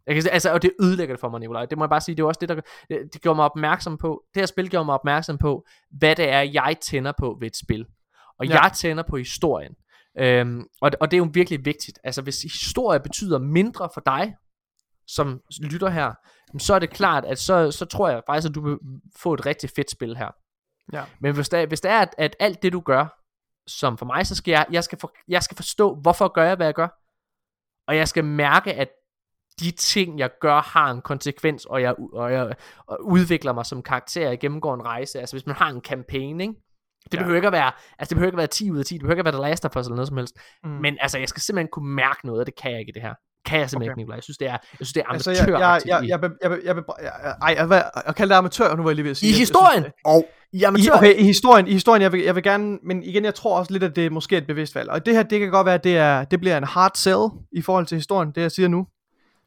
Jeg 0.07 0.15
kan, 0.15 0.25
altså, 0.33 0.53
og 0.53 0.63
det 0.63 0.73
ødelægger 0.81 1.15
det 1.15 1.21
for 1.21 1.29
mig, 1.29 1.41
Nikolaj. 1.41 1.67
Det 1.67 1.79
må 1.79 1.85
jeg 1.85 1.91
bare 1.91 2.01
sige, 2.01 2.15
det 2.15 2.23
er 2.23 2.27
også 2.27 2.39
det, 2.41 2.49
der 2.49 2.55
det, 2.55 3.13
det 3.13 3.23
gjorde 3.23 3.37
mig 3.37 3.45
opmærksom 3.45 3.99
på. 3.99 4.25
Det 4.35 4.41
her 4.41 4.47
spil 4.47 4.71
gjorde 4.71 4.85
mig 4.85 4.95
opmærksom 4.95 5.39
på, 5.39 5.67
hvad 5.91 6.17
det 6.17 6.29
er, 6.29 6.41
jeg 6.41 6.77
tænder 6.81 7.13
på 7.19 7.37
ved 7.41 7.47
et 7.47 7.57
spil. 7.57 7.87
Og 8.39 8.47
Ja. 8.47 8.63
jeg 8.63 8.73
tænder 8.73 9.03
på 9.03 9.17
historien. 9.17 9.75
Øhm, 10.19 10.65
og, 10.81 10.91
og 11.01 11.11
det 11.11 11.17
er 11.17 11.19
jo 11.19 11.31
virkelig 11.33 11.65
vigtigt. 11.65 11.99
Altså, 12.05 12.23
hvis 12.23 12.43
historie 12.43 13.01
betyder 13.01 13.39
mindre 13.39 13.89
for 13.95 14.01
dig, 14.07 14.37
som 15.07 15.41
lytter 15.61 15.89
her, 15.89 16.13
så 16.59 16.75
er 16.75 16.79
det 16.79 16.91
klart, 16.91 17.25
at 17.25 17.39
så, 17.39 17.71
så 17.71 17.85
tror 17.85 18.09
jeg 18.09 18.23
faktisk, 18.27 18.49
at 18.51 18.55
du 18.55 18.61
vil 18.69 18.79
få 19.17 19.35
et 19.35 19.47
rigtig 19.47 19.71
fedt 19.77 19.91
spil 19.91 20.17
her. 20.17 20.31
Ja. 20.93 21.05
Men 21.21 21.35
hvis 21.35 21.49
der, 21.49 21.67
hvis 21.67 21.81
der 21.81 21.91
er, 21.91 22.01
at, 22.01 22.15
at 22.19 22.37
alt 22.41 22.63
det 22.63 22.73
du 22.73 22.81
gør, 22.81 23.21
som 23.67 23.99
for 23.99 24.07
mig, 24.07 24.27
så 24.27 24.35
skal 24.35 24.53
jeg, 24.53 24.67
jeg 24.71 24.85
skal, 24.85 24.99
for, 24.99 25.13
jeg 25.29 25.43
skal 25.43 25.57
forstå, 25.57 25.95
hvorfor 25.95 26.29
gør 26.29 26.45
jeg, 26.45 26.57
hvad 26.57 26.67
jeg 26.67 26.75
gør. 26.75 26.89
Og 27.89 27.97
jeg 27.97 28.09
skal 28.09 28.25
mærke, 28.25 28.75
at 28.75 28.89
de 29.61 29.71
ting, 29.71 30.19
jeg 30.19 30.31
gør, 30.41 30.61
har 30.61 30.91
en 30.91 31.01
konsekvens, 31.01 31.65
og 31.65 31.83
jeg, 31.83 31.95
og 32.13 32.33
jeg 32.33 32.55
og 32.87 32.99
udvikler 33.07 33.53
mig 33.53 33.67
som 33.67 33.83
karakter, 33.83 34.29
jeg 34.29 34.39
gennemgår 34.39 34.75
en 34.75 34.83
rejse. 34.83 35.21
Altså 35.21 35.37
hvis 35.37 35.47
man 35.47 35.57
har 35.57 35.71
en 35.71 35.81
campaign, 35.81 36.41
ikke? 36.41 36.55
Det 37.05 37.15
Ja. 37.15 37.19
behøver 37.19 37.37
ikke 37.37 37.47
at 37.47 37.53
være, 37.53 37.73
altså 37.99 38.09
det 38.11 38.17
behøver 38.17 38.29
ikke 38.29 38.35
at 38.35 38.39
være 38.39 38.47
10 38.47 38.71
ud 38.71 38.79
af 38.79 38.85
10, 38.85 38.95
det 38.95 39.01
behøver 39.01 39.13
ikke 39.15 39.21
at 39.21 39.25
være 39.35 39.43
The 39.43 39.49
Last 39.51 39.65
of 39.65 39.77
Us 39.77 39.87
eller 39.87 39.97
noget 39.97 40.09
som 40.09 40.17
helst. 40.17 40.35
Mm. 40.65 40.71
Men 40.71 40.97
altså, 41.01 41.19
jeg 41.19 41.29
skal 41.29 41.43
simpelthen 41.43 41.69
kunne 41.73 41.89
mærke 41.95 42.27
noget, 42.27 42.41
og 42.41 42.47
det 42.47 42.55
kan 42.63 42.71
jeg 42.71 42.81
ikke 42.81 42.91
i 42.91 42.93
det 42.95 43.03
her. 43.03 43.15
Kan 43.47 43.61
jeg 43.61 43.71
simpelthen 43.71 43.91
Okay. 43.91 43.93
ikke, 43.93 44.03
Nikolaj. 44.03 44.17
Jeg 44.17 44.23
synes, 44.23 44.39
det 44.39 44.49
er, 44.49 44.51
jeg 44.53 44.61
synes, 44.75 44.93
det 44.93 45.03
er 45.07 45.13
Altså, 45.13 45.31
jeg, 45.31 45.49
jeg, 45.49 45.81
jeg, 45.87 46.05
i- 46.05 46.09
jeg, 46.09 46.21
jeg, 46.23 46.31
jeg, 46.43 46.51
jeg, 46.51 46.61
jeg, 46.65 46.77
jeg, 46.77 46.85
jeg, 47.03 47.35
ej, 47.43 47.55
jeg, 47.59 47.71
jeg, 47.71 47.91
jeg 48.07 48.15
kalder 48.15 48.35
det 48.35 48.39
amatør, 48.39 48.77
nu 48.77 48.83
var 48.83 48.91
jeg 48.91 48.95
lige 48.97 49.05
ved 49.05 49.11
at 49.11 49.17
sige. 49.17 49.29
i 49.29 49.31
Jeg- 49.31 49.35
jeg 49.35 49.39
historien. 49.39 49.83
synes, 49.83 49.95
Og 50.05 50.25
i 50.53 50.59
I, 50.59 50.63
amatør. 50.63 50.93
okay, 50.97 51.15
i 51.19 51.25
historien, 51.25 51.67
i 51.69 51.73
historien 51.73 52.03
jeg, 52.03 52.13
vil, 52.13 52.21
jeg 52.23 52.35
vil 52.35 52.43
gerne, 52.43 52.79
men 52.83 53.03
igen, 53.03 53.25
jeg 53.25 53.35
tror 53.35 53.59
også 53.59 53.73
lidt, 53.73 53.83
at 53.83 53.97
det 53.97 54.13
måske 54.13 54.37
er 54.37 54.41
et 54.41 54.47
bevidst 54.47 54.75
valg. 54.75 54.91
Og 54.91 55.07
det 55.07 55.15
her, 55.15 55.23
det 55.23 55.41
kan 55.41 55.51
godt 55.51 55.65
være, 55.65 55.75
at 55.75 55.85
det, 55.85 55.97
er, 55.97 56.25
det 56.25 56.41
bliver 56.41 56.59
en 56.59 56.65
hard 56.65 56.91
sell 56.95 57.23
i 57.53 57.63
forhold 57.63 57.87
til 57.87 57.97
historien, 57.97 58.33
det 58.35 58.41
jeg 58.43 58.53
siger 58.53 58.69
nu. 58.69 58.87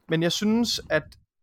Men 0.08 0.22
jeg 0.22 0.32
synes, 0.32 0.80
at 0.90 1.02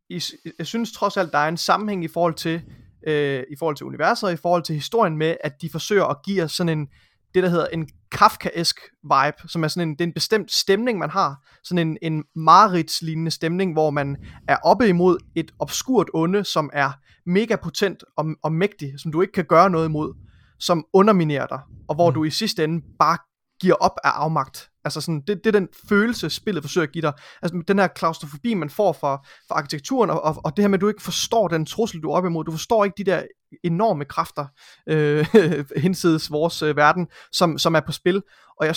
i, 0.09 0.21
jeg 0.59 0.67
synes 0.67 0.91
trods 0.91 1.17
alt, 1.17 1.31
der 1.31 1.37
er 1.37 1.47
en 1.47 1.57
sammenhæng 1.57 2.03
i 2.03 2.07
forhold 2.07 2.33
til, 2.33 2.61
øh, 3.07 3.43
i 3.51 3.55
forhold 3.59 3.75
til 3.75 3.85
universet 3.85 4.23
og 4.27 4.33
i 4.33 4.37
forhold 4.37 4.63
til 4.63 4.75
historien 4.75 5.17
med, 5.17 5.35
at 5.43 5.61
de 5.61 5.69
forsøger 5.69 6.05
at 6.05 6.17
give 6.25 6.43
os 6.43 6.51
sådan 6.51 6.79
en, 6.79 6.87
det 7.33 7.43
der 7.43 7.49
hedder 7.49 7.67
en 7.67 7.89
Kafkaesk 8.11 8.79
vibe, 9.03 9.47
som 9.47 9.63
er 9.63 9.67
sådan 9.67 9.89
en, 9.89 9.93
det 9.95 10.01
er 10.01 10.07
en 10.07 10.13
bestemt 10.13 10.51
stemning, 10.51 10.99
man 10.99 11.09
har. 11.09 11.35
Sådan 11.63 11.87
en, 11.87 11.97
en 12.01 12.23
mareridslignende 12.35 13.31
stemning, 13.31 13.73
hvor 13.73 13.89
man 13.89 14.17
er 14.47 14.57
oppe 14.63 14.87
imod 14.87 15.17
et 15.35 15.51
obskurt 15.59 16.09
onde, 16.13 16.43
som 16.43 16.69
er 16.73 16.91
mega 17.25 17.55
potent 17.55 18.03
og, 18.17 18.25
og 18.43 18.51
mægtig, 18.53 18.93
som 18.97 19.11
du 19.11 19.21
ikke 19.21 19.31
kan 19.31 19.45
gøre 19.45 19.69
noget 19.69 19.85
imod, 19.87 20.13
som 20.59 20.85
underminerer 20.93 21.47
dig, 21.47 21.59
og 21.87 21.95
hvor 21.95 22.09
Mm. 22.09 22.13
du 22.13 22.23
i 22.23 22.29
sidste 22.29 22.63
ende 22.63 22.85
bare 22.99 23.17
giver 23.61 23.75
op 23.75 23.99
af 24.03 24.09
afmagt. 24.09 24.69
Altså 24.85 25.01
sådan, 25.01 25.21
det, 25.27 25.37
det 25.43 25.55
er 25.55 25.59
den 25.59 25.67
følelse, 25.89 26.29
spillet 26.29 26.63
forsøger 26.63 26.87
at 26.87 26.93
give 26.93 27.01
dig. 27.01 27.13
Altså 27.41 27.63
den 27.67 27.79
her 27.79 27.87
klaustrofobi, 27.87 28.53
man 28.53 28.69
får 28.69 28.93
for, 28.93 29.25
for 29.47 29.55
arkitekturen, 29.55 30.09
og, 30.09 30.23
og, 30.23 30.35
og 30.43 30.57
det 30.57 30.63
her 30.63 30.69
med, 30.69 30.77
at 30.77 30.81
du 30.81 30.87
ikke 30.87 31.03
forstår 31.03 31.47
den 31.47 31.65
trussel, 31.65 32.01
du 32.01 32.09
er 32.09 32.15
op 32.15 32.25
imod. 32.25 32.45
Du 32.45 32.51
forstår 32.51 32.85
ikke 32.85 32.95
de 32.97 33.03
der 33.03 33.23
enorme 33.63 34.05
kræfter 34.05 34.45
øh, 34.89 35.27
hinsides 35.83 36.31
vores 36.31 36.61
øh, 36.61 36.75
verden, 36.75 37.07
som, 37.31 37.57
som 37.57 37.75
er 37.75 37.79
på 37.79 37.91
spil. 37.91 38.21
Og 38.59 38.65
jeg, 38.65 38.75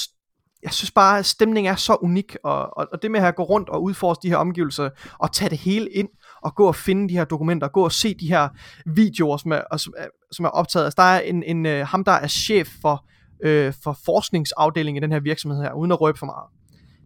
jeg 0.62 0.72
synes 0.72 0.90
bare, 0.90 1.18
at 1.18 1.26
stemningen 1.26 1.72
er 1.72 1.76
så 1.76 1.94
unik, 1.94 2.36
og, 2.44 2.76
og, 2.76 2.86
og 2.92 3.02
det 3.02 3.10
med 3.10 3.20
at 3.20 3.36
gå 3.36 3.42
rundt 3.42 3.68
og 3.68 3.82
udforske 3.82 4.22
de 4.22 4.28
her 4.28 4.36
omgivelser, 4.36 4.90
og 5.18 5.32
tage 5.32 5.50
det 5.50 5.58
hele 5.58 5.90
ind, 5.90 6.08
og 6.42 6.54
gå 6.54 6.66
og 6.66 6.74
finde 6.76 7.08
de 7.08 7.14
her 7.14 7.24
dokumenter, 7.24 7.68
gå 7.68 7.84
og 7.84 7.92
se 7.92 8.14
de 8.14 8.28
her 8.28 8.48
videoer, 8.86 9.36
som 9.36 9.52
er, 9.52 9.60
og 9.70 9.80
som 9.80 9.94
er, 9.96 10.06
som 10.32 10.44
er 10.44 10.48
optaget. 10.48 10.84
Altså, 10.84 10.96
der 10.96 11.02
er 11.02 11.20
en, 11.20 11.42
en 11.42 11.66
øh, 11.66 11.86
ham, 11.86 12.04
der 12.04 12.12
er 12.12 12.26
chef 12.26 12.68
for, 12.82 13.04
øh, 13.44 13.72
for 13.84 13.98
forskningsafdelingen 14.04 15.02
i 15.02 15.04
den 15.06 15.12
her 15.12 15.20
virksomhed 15.20 15.62
her, 15.62 15.72
uden 15.72 15.92
at 15.92 16.00
røbe 16.00 16.18
for 16.18 16.26
meget. 16.26 16.46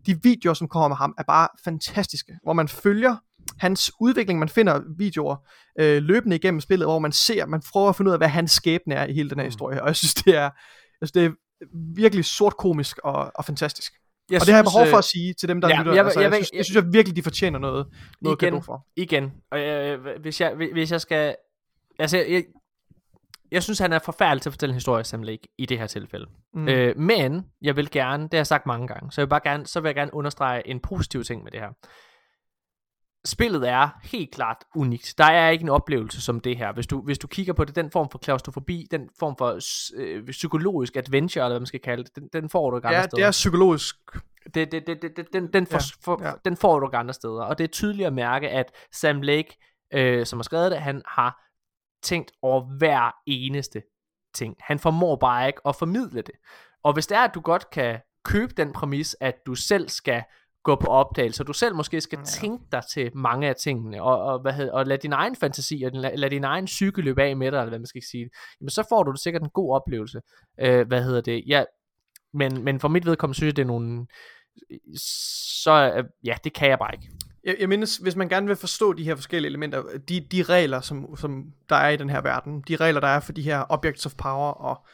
De 0.06 0.22
videoer, 0.22 0.54
som 0.54 0.68
kommer 0.68 0.88
med 0.88 0.96
ham, 0.96 1.14
er 1.18 1.22
bare 1.22 1.48
fantastiske, 1.64 2.32
hvor 2.42 2.52
man 2.52 2.68
følger 2.68 3.16
hans 3.58 3.90
udvikling, 4.00 4.38
man 4.38 4.48
finder 4.48 4.80
videoer 4.98 5.36
øh, 5.80 6.02
løbende 6.02 6.36
igennem 6.36 6.60
spillet, 6.60 6.86
hvor 6.88 6.98
man 6.98 7.12
ser, 7.12 7.46
man 7.46 7.62
prøver 7.72 7.88
at 7.88 7.96
finde 7.96 8.08
ud 8.08 8.12
af, 8.12 8.18
hvad 8.18 8.28
hans 8.28 8.50
skæbne 8.52 8.94
er 8.94 9.06
i 9.06 9.12
hele 9.12 9.30
den 9.30 9.38
her 9.38 9.44
historie, 9.44 9.82
og 9.82 9.86
jeg 9.88 9.96
synes, 9.96 10.14
det 10.14 10.36
er, 10.36 10.40
jeg 10.42 11.08
synes, 11.08 11.12
det 11.12 11.24
er 11.24 11.30
virkelig 11.96 12.24
sort 12.24 12.56
komisk 12.56 12.98
og, 12.98 13.30
og 13.34 13.44
fantastisk. 13.44 13.92
Jeg 14.30 14.40
og 14.40 14.46
det 14.46 14.54
har 14.54 14.58
jeg 14.58 14.64
behov 14.64 14.86
for 14.86 14.96
øh, 14.96 14.98
at 14.98 15.04
sige 15.04 15.34
til 15.40 15.48
dem, 15.48 15.60
der 15.60 15.68
ja, 15.68 15.78
lytter. 15.78 15.92
jeg 15.94 16.04
altså, 16.04 16.20
jeg 16.20 16.30
jeg, 16.30 16.34
synes, 16.36 16.50
jeg- 16.52 16.56
jeg 16.56 16.64
synes 16.64 16.76
jeg 16.76 16.92
virkelig, 16.92 17.16
de 17.16 17.22
fortjener 17.22 17.58
noget, 17.58 17.86
noget 18.22 18.42
Igen. 18.42 18.62
for. 18.62 18.86
igen, 18.96 19.32
og 19.50 19.60
øh, 19.60 20.06
hvis, 20.20 20.40
jeg, 20.40 20.54
hvis 20.72 20.92
jeg 20.92 21.00
skal... 21.00 21.34
Altså, 21.98 22.16
jeg, 22.18 22.44
jeg, 23.52 23.62
synes, 23.62 23.78
han 23.78 23.92
er 23.92 23.98
forfærdelig 23.98 24.42
til 24.42 24.48
at 24.48 24.52
fortælle 24.52 24.70
en 24.70 24.74
historie, 24.76 25.04
Sam 25.04 25.22
Lake, 25.22 25.48
i 25.58 25.66
det 25.66 25.78
her 25.78 25.86
tilfælde. 25.86 26.26
Mm. 26.54 26.68
Øh, 26.68 26.98
men 26.98 27.46
jeg 27.62 27.76
vil 27.76 27.90
gerne, 27.90 28.22
det 28.22 28.32
har 28.34 28.38
jeg 28.38 28.46
sagt 28.46 28.66
mange 28.66 28.86
gange, 28.88 29.12
så 29.12 29.20
jeg 29.20 29.26
vil 29.26 29.30
bare 29.30 29.40
gerne, 29.44 29.66
så 29.66 29.80
vil 29.80 29.88
jeg 29.88 29.94
gerne 29.94 30.14
understrege 30.14 30.68
en 30.68 30.80
positiv 30.80 31.24
ting 31.24 31.44
med 31.44 31.52
det 31.52 31.60
her. 31.60 31.68
Spillet 33.24 33.68
er 33.68 33.88
helt 34.02 34.30
klart 34.34 34.56
unikt. 34.76 35.14
Der 35.18 35.24
er 35.24 35.50
ikke 35.50 35.62
en 35.62 35.68
oplevelse 35.68 36.20
som 36.22 36.40
det 36.40 36.56
her. 36.56 36.72
Hvis 36.72 36.86
du, 36.86 37.02
hvis 37.02 37.18
du 37.18 37.26
kigger 37.26 37.52
på 37.52 37.64
det, 37.64 37.76
den 37.76 37.90
form 37.90 38.10
for 38.10 38.18
klaustrofobi, 38.18 38.86
den 38.90 39.08
form 39.18 39.34
for 39.38 39.58
øh, 39.96 40.26
psykologisk 40.26 40.96
adventure, 40.96 41.44
eller 41.44 41.52
hvad 41.52 41.60
man 41.60 41.66
skal 41.66 41.80
kalde 41.80 42.04
det, 42.04 42.16
den, 42.16 42.28
den 42.32 42.48
får 42.50 42.70
du 42.70 42.76
ikke 42.76 42.88
andre 42.88 42.98
Ja, 42.98 43.02
steder. 43.06 43.16
det 43.16 43.26
er 43.26 43.30
psykologisk. 43.30 43.96
Det, 44.54 44.72
det, 44.72 44.86
det, 44.86 45.02
det, 45.02 45.16
det, 45.16 45.26
den, 45.32 45.52
den, 45.52 45.66
for, 45.66 45.74
Ja, 45.74 46.04
for, 46.04 46.24
ja. 46.24 46.32
den 46.44 46.56
får 46.56 46.80
du 46.80 46.86
ikke 46.88 46.96
andre 46.96 47.14
steder. 47.14 47.42
Og 47.42 47.58
det 47.58 47.64
er 47.64 47.68
tydeligt 47.68 48.06
at 48.06 48.12
mærke, 48.12 48.48
at 48.48 48.66
Sam 48.92 49.22
Lake, 49.22 49.58
øh, 49.94 50.26
som 50.26 50.38
har 50.38 50.42
skrevet 50.44 50.70
det, 50.70 50.80
han 50.80 51.02
har 51.06 51.51
tænkt 52.02 52.32
over 52.42 52.76
hver 52.78 53.10
eneste 53.26 53.82
ting. 54.34 54.56
Han 54.60 54.78
formår 54.78 55.16
bare 55.16 55.46
ikke 55.46 55.60
at 55.66 55.76
formidle 55.76 56.22
det. 56.22 56.34
Og 56.84 56.92
hvis 56.92 57.06
det 57.06 57.16
er, 57.16 57.20
at 57.20 57.34
du 57.34 57.40
godt 57.40 57.70
kan 57.70 58.00
købe 58.24 58.54
den 58.56 58.72
præmis, 58.72 59.16
at 59.20 59.34
du 59.46 59.54
selv 59.54 59.88
skal 59.88 60.22
gå 60.64 60.74
på 60.74 60.86
opdagelse, 60.86 61.42
og 61.42 61.46
du 61.46 61.52
selv 61.52 61.74
måske 61.74 62.00
skal 62.00 62.18
Ja. 62.18 62.24
tænke 62.24 62.64
dig 62.72 62.82
til 62.92 63.16
mange 63.16 63.48
af 63.48 63.56
tingene, 63.56 64.02
og, 64.02 64.22
og, 64.22 64.40
hvad 64.40 64.52
hedder, 64.52 64.72
og 64.72 64.86
lade 64.86 64.98
din 65.02 65.12
egen 65.12 65.36
fantasi, 65.36 65.82
og 65.82 65.90
lade, 65.92 66.16
lade 66.16 66.30
din 66.30 66.44
egen 66.44 66.64
psyke 66.64 67.02
løbe 67.02 67.22
af 67.22 67.36
med 67.36 67.52
dig, 67.52 67.58
eller 67.58 67.68
hvad 67.68 67.78
man 67.78 67.86
skal 67.86 68.02
sige, 68.10 68.30
jamen 68.60 68.70
så 68.70 68.86
får 68.88 69.02
du 69.02 69.12
sikkert 69.16 69.42
en 69.42 69.50
god 69.50 69.74
oplevelse. 69.74 70.20
Øh, 70.60 70.86
hvad 70.86 71.04
hedder 71.04 71.20
det? 71.20 71.44
Ja, 71.46 71.64
men, 72.34 72.64
men 72.64 72.80
for 72.80 72.88
mit 72.88 73.06
vedkommende 73.06 73.36
synes 73.36 73.46
jeg, 73.50 73.56
det 73.56 73.62
er 73.62 73.66
nogle... 73.66 74.06
Så 74.96 76.04
ja, 76.24 76.34
det 76.44 76.52
kan 76.52 76.68
jeg 76.68 76.78
bare 76.78 76.94
ikke. 76.94 77.10
Jeg, 77.44 77.56
jeg 77.60 77.68
mindes, 77.68 77.96
hvis 77.96 78.16
man 78.16 78.28
gerne 78.28 78.46
vil 78.46 78.56
forstå 78.56 78.92
de 78.92 79.04
her 79.04 79.14
forskellige 79.14 79.48
elementer, 79.50 79.82
de, 80.08 80.20
de 80.32 80.42
regler, 80.42 80.80
som, 80.80 81.16
som 81.16 81.44
der 81.68 81.76
er 81.76 81.88
i 81.88 81.96
den 81.96 82.10
her 82.10 82.20
verden, 82.20 82.62
de 82.68 82.76
regler, 82.76 83.00
der 83.00 83.08
er 83.08 83.20
for 83.20 83.32
de 83.32 83.42
her 83.42 83.64
objects 83.68 84.06
of 84.06 84.12
power 84.18 84.50
og 84.52 84.86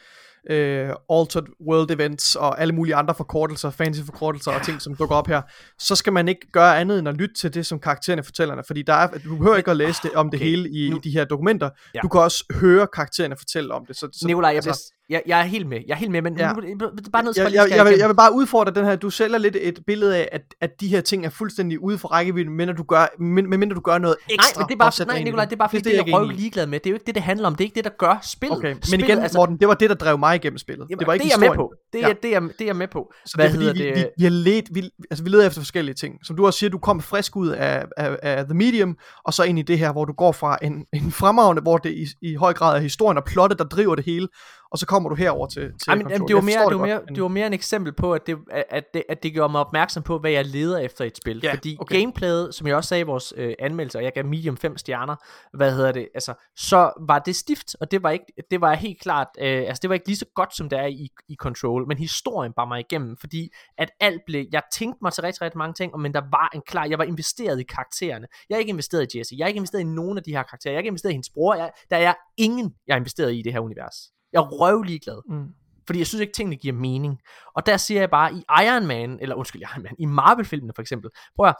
øh, 0.49 0.89
altered 1.09 1.43
world 1.67 1.91
events 1.91 2.35
og 2.35 2.61
alle 2.61 2.73
mulige 2.75 2.95
andre 2.95 3.15
forkortelser, 3.15 3.69
fancy 3.69 4.01
forkortelser 4.05 4.51
og 4.51 4.65
ting, 4.65 4.81
som 4.81 4.95
dukker 4.95 5.15
op 5.15 5.27
her, 5.27 5.41
så 5.79 5.95
skal 5.95 6.13
man 6.13 6.27
ikke 6.27 6.51
gøre 6.51 6.79
andet 6.79 6.99
end 6.99 7.09
at 7.09 7.15
lytte 7.17 7.35
til 7.35 7.53
det, 7.53 7.65
som 7.65 7.79
karaktererne 7.79 8.23
fortæller. 8.23 8.63
Fordi 8.67 8.81
der 8.81 8.93
er, 8.93 9.07
du 9.17 9.35
behøver 9.37 9.55
ikke 9.55 9.71
at 9.71 9.77
læse 9.77 9.99
det, 10.03 10.11
om 10.13 10.29
det 10.31 10.37
Okay, 10.37 10.45
hele 10.45 10.69
i, 10.69 10.89
nu- 10.89 10.97
i 10.97 10.99
de 10.99 11.11
her 11.11 11.25
dokumenter. 11.25 11.69
Ja. 11.93 11.99
Du 11.99 12.07
kan 12.07 12.21
også 12.21 12.43
høre 12.61 12.87
karaktererne 12.93 13.35
fortælle 13.37 13.73
om 13.73 13.85
det. 13.85 13.95
Så, 13.95 14.09
så, 14.13 14.27
Nikolaj, 14.27 14.49
jeg, 14.49 14.55
altså, 14.55 14.93
jeg, 15.09 15.21
jeg 15.27 15.39
er 15.39 15.43
helt 15.43 15.67
med. 15.67 15.79
Jeg 15.87 15.93
er 15.93 15.97
helt 15.97 16.11
med, 16.11 16.21
men 16.21 16.37
Ja. 16.37 16.53
nu, 16.53 16.61
det 16.61 16.71
er 16.81 17.09
bare 17.11 17.33
til 17.33 17.41
jeg, 17.41 17.53
jeg, 17.53 17.63
skal 17.63 17.75
jeg, 17.75 17.85
vil, 17.85 17.93
jeg 17.99 18.09
vil 18.09 18.15
bare 18.15 18.33
udfordre 18.33 18.73
den 18.73 18.85
her, 18.85 18.95
du 18.95 19.09
sælger 19.09 19.37
lidt 19.37 19.57
et 19.61 19.79
billede 19.87 20.17
af, 20.17 20.29
at, 20.31 20.41
at 20.61 20.81
de 20.81 20.87
her 20.87 21.01
ting 21.01 21.25
er 21.25 21.29
fuldstændig 21.29 21.79
ude 21.83 21.97
for 21.97 22.07
rækkevidde, 22.07 22.49
medmindre 22.49 22.73
du 22.73 22.83
gør, 22.83 23.05
men, 23.19 23.49
medmindre 23.49 23.75
du 23.75 23.79
gør 23.81 23.97
noget 23.97 24.15
Nej, 24.29 24.33
ekstra. 24.35 24.61
men 24.61 24.67
det 24.67 24.73
er 24.73 24.77
bare, 24.77 25.05
nej, 25.05 25.23
Nikolaj, 25.23 25.45
det 25.45 25.53
er 25.53 25.57
bare 25.57 25.69
fordi, 25.69 25.81
det, 25.81 25.85
jeg 25.85 26.05
det 26.05 26.13
er 26.13 26.17
jeg 26.17 26.27
røv 26.27 26.29
ligeglad 26.29 26.67
med. 26.67 26.79
Det 26.79 26.85
er 26.85 26.89
jo 26.91 26.95
ikke 26.95 27.05
det, 27.05 27.15
det 27.15 27.23
handler 27.23 27.47
om. 27.47 27.55
Det 27.55 27.63
er 27.63 27.65
ikke 27.65 27.75
det, 27.75 27.83
der 27.83 27.89
gør 27.89 28.19
spillet. 28.23 28.57
Okay, 28.57 28.73
men 28.73 28.83
spillet, 28.83 29.07
igen, 29.09 29.19
Morten, 29.35 29.57
det 29.57 29.67
var 29.67 29.73
det, 29.73 29.89
der 29.89 29.95
drev 29.95 30.17
mig 30.17 30.35
igennem 30.35 30.57
spillet. 30.57 30.87
Jamen, 30.89 30.99
det 30.99 31.07
var 31.07 31.13
ikke 31.13 31.23
det 31.23 31.29
er 31.33 31.35
jeg 31.35 31.39
med 31.39 31.47
historien. 31.47 31.69
på. 31.88 31.88
Det 31.93 32.03
er, 32.03 32.07
Ja. 32.07 32.13
det, 32.23 32.35
er, 32.35 32.39
det 32.39 32.61
er 32.61 32.65
jeg 32.65 32.75
med 32.75 32.87
på. 32.87 33.13
Så 33.25 33.35
Hvad 33.35 33.45
det 33.45 33.49
er 33.49 33.55
fordi, 33.55 33.65
hedder 33.65 33.93
vi, 33.93 33.99
det? 33.99 34.09
vi, 34.17 34.23
vi, 34.23 34.29
let, 34.29 34.65
vi, 34.71 34.89
altså, 35.11 35.23
vi 35.23 35.29
leder 35.29 35.47
efter 35.47 35.61
forskellige 35.61 35.95
ting. 35.95 36.25
Som 36.25 36.35
du 36.35 36.45
også 36.45 36.59
siger, 36.59 36.69
du 36.69 36.77
kom 36.77 37.01
frisk 37.01 37.35
ud 37.35 37.47
af, 37.47 37.85
af, 37.97 38.17
af 38.21 38.45
The 38.45 38.53
Medium, 38.53 38.97
og 39.25 39.33
så 39.33 39.43
ind 39.43 39.59
i 39.59 39.61
det 39.61 39.79
her, 39.79 39.91
hvor 39.91 40.05
du 40.05 40.13
går 40.13 40.31
fra 40.31 40.57
en, 40.61 40.85
en 40.93 41.11
fremragende, 41.11 41.61
hvor 41.61 41.77
det 41.77 41.91
i, 41.91 42.05
i 42.21 42.35
høj 42.35 42.53
grad 42.53 42.75
er 42.75 42.79
historien 42.81 43.17
og 43.17 43.23
plottet, 43.23 43.59
der 43.59 43.65
driver 43.65 43.95
det 43.95 44.05
hele, 44.05 44.27
og 44.71 44.77
så 44.77 44.85
kommer 44.85 45.09
du 45.09 45.15
herover 45.15 45.47
til, 45.47 45.61
til 45.61 45.89
Ej, 45.89 45.95
men, 45.95 46.09
jamen, 46.09 46.27
det, 46.27 46.35
var 46.35 46.41
mere, 46.41 46.69
det, 46.69 46.79
var 46.79 46.85
mere, 46.85 47.01
det 47.15 47.23
var 47.23 47.27
mere 47.27 47.47
en 47.47 47.53
eksempel 47.53 47.93
på, 47.93 48.13
at 48.13 48.27
det, 48.27 48.37
at, 48.69 48.83
det, 48.93 49.03
at 49.09 49.23
det 49.23 49.33
gjorde 49.33 49.51
mig 49.51 49.61
opmærksom 49.61 50.03
på, 50.03 50.19
hvad 50.19 50.31
jeg 50.31 50.45
leder 50.45 50.77
efter 50.77 51.03
i 51.03 51.07
et 51.07 51.17
spil. 51.17 51.39
Ja, 51.43 51.53
Fordi 51.53 51.77
okay. 51.79 51.99
gameplayet, 51.99 52.55
som 52.55 52.67
jeg 52.67 52.75
også 52.75 52.87
sagde 52.87 53.01
i 53.01 53.03
vores 53.03 53.33
øh, 53.37 53.53
anmeldelse, 53.59 53.97
og 53.97 54.03
jeg 54.03 54.13
gav 54.13 54.25
medium 54.25 54.57
5 54.57 54.77
stjerner, 54.77 55.15
hvad 55.57 55.75
hedder 55.75 55.91
det, 55.91 56.07
altså, 56.13 56.33
så 56.55 56.91
var 57.07 57.19
det 57.19 57.35
stift, 57.35 57.75
og 57.81 57.91
det 57.91 58.03
var 58.03 58.09
ikke, 58.09 58.25
det 58.51 58.61
var 58.61 58.73
helt 58.73 59.01
klart, 59.01 59.27
øh, 59.41 59.63
altså 59.67 59.79
det 59.81 59.89
var 59.89 59.93
ikke 59.93 60.07
lige 60.07 60.17
så 60.17 60.25
godt, 60.35 60.55
som 60.55 60.69
det 60.69 60.79
er 60.79 60.85
i, 60.85 61.09
i 61.29 61.35
Control, 61.35 61.78
men 61.87 61.97
historien 61.97 62.53
bar 62.53 62.65
mig 62.65 62.79
igennem, 62.79 63.17
fordi 63.17 63.49
at 63.77 63.91
alt 63.99 64.21
blev, 64.25 64.45
jeg 64.51 64.61
tænkte 64.73 64.99
mig 65.01 65.13
til 65.13 65.21
rigtig, 65.21 65.41
rigtig 65.41 65.57
mange 65.57 65.73
ting, 65.73 65.99
men 65.99 66.13
der 66.13 66.21
var 66.31 66.49
en 66.55 66.61
klar, 66.67 66.85
jeg 66.85 66.97
var 66.97 67.03
investeret 67.03 67.59
i 67.59 67.63
karaktererne. 67.63 68.27
Jeg 68.49 68.55
er 68.55 68.59
ikke 68.59 68.69
investeret 68.69 69.13
i 69.13 69.17
Jesse, 69.17 69.35
jeg 69.37 69.43
er 69.43 69.47
ikke 69.47 69.57
investeret 69.57 69.81
i 69.81 69.85
nogen 69.85 70.17
af 70.17 70.23
de 70.23 70.31
her 70.31 70.43
karakterer, 70.43 70.71
jeg 70.71 70.77
er 70.77 70.79
ikke 70.79 70.87
investeret 70.87 71.11
i 71.11 71.13
hendes 71.13 71.29
bror, 71.29 71.55
jeg, 71.55 71.71
der 71.89 71.97
er 71.97 72.13
ingen, 72.37 72.75
jeg 72.87 72.93
er 72.93 72.97
investeret 72.97 73.33
i 73.33 73.39
i 73.39 73.41
det 73.41 73.53
her 73.53 73.59
univers. 73.59 73.95
Jeg 74.33 74.39
er 74.39 74.47
røvlig 74.49 75.01
glad. 75.01 75.21
Mm. 75.29 75.47
Fordi 75.85 75.99
jeg 75.99 76.07
synes 76.07 76.21
ikke, 76.21 76.33
tingene 76.33 76.55
giver 76.55 76.73
mening. 76.73 77.19
Og 77.55 77.65
der 77.65 77.77
siger 77.77 77.99
jeg 77.99 78.09
bare, 78.09 78.33
i 78.33 78.43
Iron 78.65 78.87
Man, 78.87 79.19
eller 79.21 79.35
undskyld, 79.35 79.61
Iron 79.61 79.83
Man, 79.83 79.95
i 79.99 80.05
Marvel-filmene 80.05 80.73
for 80.75 80.81
eksempel, 80.81 81.09
prøv 81.35 81.47
at, 81.47 81.55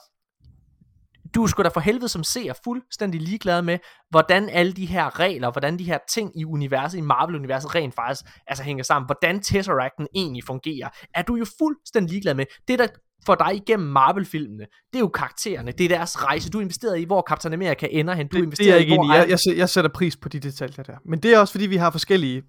du 1.35 1.43
er 1.43 1.47
sgu 1.47 1.64
da 1.64 1.68
for 1.68 1.80
helvede 1.80 2.07
som 2.10 2.23
ser 2.23 2.53
fuldstændig 2.64 3.22
ligeglad 3.22 3.61
med, 3.61 3.77
hvordan 4.10 4.49
alle 4.49 4.72
de 4.73 4.85
her 4.85 5.19
regler, 5.19 5.51
hvordan 5.51 5.80
de 5.80 5.84
her 5.84 5.97
ting 6.10 6.39
i 6.39 6.45
universet, 6.45 6.97
i 6.97 7.01
Marvel-universet 7.01 7.76
rent 7.76 7.95
faktisk 7.95 8.26
altså 8.47 8.64
hænger 8.64 8.84
sammen, 8.84 9.06
hvordan 9.07 9.39
Tesseracten 9.41 10.07
egentlig 10.15 10.43
fungerer, 10.43 10.89
er 11.15 11.22
du 11.22 11.35
jo 11.35 11.45
fuldstændig 11.60 12.11
ligeglad 12.11 12.34
med. 12.34 12.45
Det 12.68 12.80
der 12.80 12.88
for 13.26 13.35
dig 13.35 13.56
igennem 13.56 13.88
Marvel-filmene, 13.89 14.64
det 14.93 14.95
er 14.95 14.99
jo 14.99 15.07
karaktererne, 15.07 15.72
det 15.72 15.84
er 15.91 15.97
deres 15.97 16.23
rejse, 16.26 16.49
du 16.49 16.57
er 16.57 16.61
investeret 16.61 16.99
i, 16.99 17.03
hvor 17.03 17.26
Captain 17.30 17.53
America 17.53 17.88
ender 17.91 18.14
hen, 18.14 18.27
du 18.27 18.38
Det, 18.38 18.43
investeret 18.43 18.65
det 18.65 18.72
er 18.72 18.76
jeg 18.76 18.81
i, 18.81 18.84
ikke 18.84 18.95
hvor 18.95 19.14
i. 19.14 19.18
Jeg, 19.18 19.26
Iron- 19.26 19.30
jeg, 19.30 19.38
sæ- 19.39 19.57
jeg 19.57 19.69
sætter 19.69 19.89
pris 19.91 20.15
på 20.18 20.30
de 20.30 20.39
detaljer 20.39 20.84
der. 20.84 20.95
Men 21.06 21.19
det 21.19 21.34
er 21.34 21.39
også 21.39 21.51
fordi, 21.51 21.65
vi 21.65 21.76
har 21.77 21.91
forskellige 21.91 22.43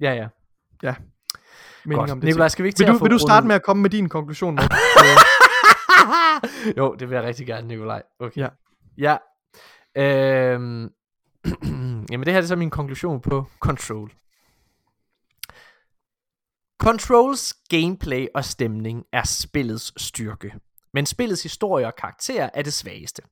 Ja, 0.00 0.12
ja. 0.12 0.26
meninger 1.84 2.00
Godt. 2.00 2.10
om 2.10 2.20
det. 2.20 2.26
Nikolaj, 2.26 2.48
skal 2.48 2.62
vi 2.62 2.68
ikke 2.68 2.76
til 2.76 2.84
vil 2.86 2.90
at 2.90 2.94
du, 2.94 2.98
få 2.98 3.04
vil 3.04 3.12
du 3.12 3.18
starte 3.18 3.46
med 3.46 3.54
at 3.54 3.62
komme 3.62 3.82
med 3.82 3.90
din 3.90 4.08
konklusion? 4.08 4.54
Morten? 4.54 4.68
jo, 6.78 6.94
det 6.94 7.08
vil 7.10 7.16
jeg 7.16 7.24
rigtig 7.24 7.46
gerne, 7.46 7.68
Nikolaj. 7.68 8.02
Okay. 8.18 8.40
Ja. 8.40 8.48
Ja. 8.98 9.16
Øhm, 9.96 10.90
jamen, 12.10 12.26
det 12.26 12.32
her 12.32 12.40
er 12.40 12.46
så 12.46 12.56
min 12.56 12.70
konklusion 12.70 13.20
på 13.20 13.46
Control. 13.60 14.12
Controls 16.82 17.54
gameplay 17.68 18.26
og 18.34 18.44
stemning 18.44 19.04
er 19.12 19.22
spillets 19.24 20.02
styrke. 20.02 20.54
Men 20.92 21.06
spillets 21.06 21.42
historie 21.42 21.86
og 21.86 21.96
karakter 21.96 22.50
er 22.54 22.62
det 22.62 22.72
svageste. 22.72 23.22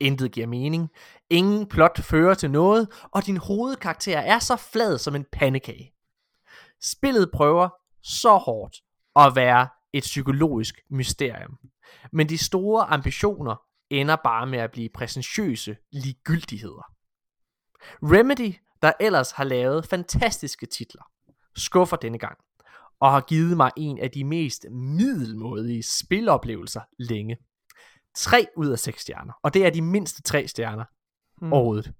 Intet 0.00 0.32
giver 0.32 0.46
mening, 0.46 0.88
ingen 1.30 1.66
plot 1.66 2.00
fører 2.02 2.34
til 2.34 2.50
noget, 2.50 2.88
og 3.02 3.26
din 3.26 3.36
hovedkarakter 3.36 4.18
er 4.18 4.38
så 4.38 4.56
flad 4.56 4.98
som 4.98 5.14
en 5.14 5.24
pandekage. 5.32 5.92
Spillet 6.82 7.30
prøver 7.34 7.68
så 8.02 8.36
hårdt 8.36 8.76
at 9.16 9.36
være 9.36 9.68
et 9.92 10.02
psykologisk 10.02 10.74
mysterium. 10.90 11.58
Men 12.12 12.28
de 12.28 12.38
store 12.38 12.84
ambitioner 12.84 13.62
ender 13.90 14.16
bare 14.24 14.46
med 14.46 14.58
at 14.58 14.70
blive 14.70 14.88
præsentiøse 14.94 15.76
ligegyldigheder. 15.92 16.92
Remedy, 18.02 18.54
der 18.82 18.92
ellers 19.00 19.30
har 19.30 19.44
lavet 19.44 19.86
fantastiske 19.86 20.66
titler, 20.66 21.02
skuffer 21.56 21.96
denne 21.96 22.18
gang, 22.18 22.38
og 23.00 23.12
har 23.12 23.20
givet 23.20 23.56
mig 23.56 23.70
en 23.76 23.98
af 23.98 24.10
de 24.10 24.24
mest 24.24 24.66
middelmådige 24.70 25.82
spiloplevelser 25.82 26.80
længe. 26.98 27.36
3 28.16 28.46
ud 28.56 28.68
af 28.68 28.78
6 28.78 29.02
stjerner, 29.02 29.32
og 29.42 29.54
det 29.54 29.66
er 29.66 29.70
de 29.70 29.82
mindste 29.82 30.22
3 30.22 30.48
stjerner 30.48 30.84
mm. 31.40 31.52
overhovedet. 31.52 31.92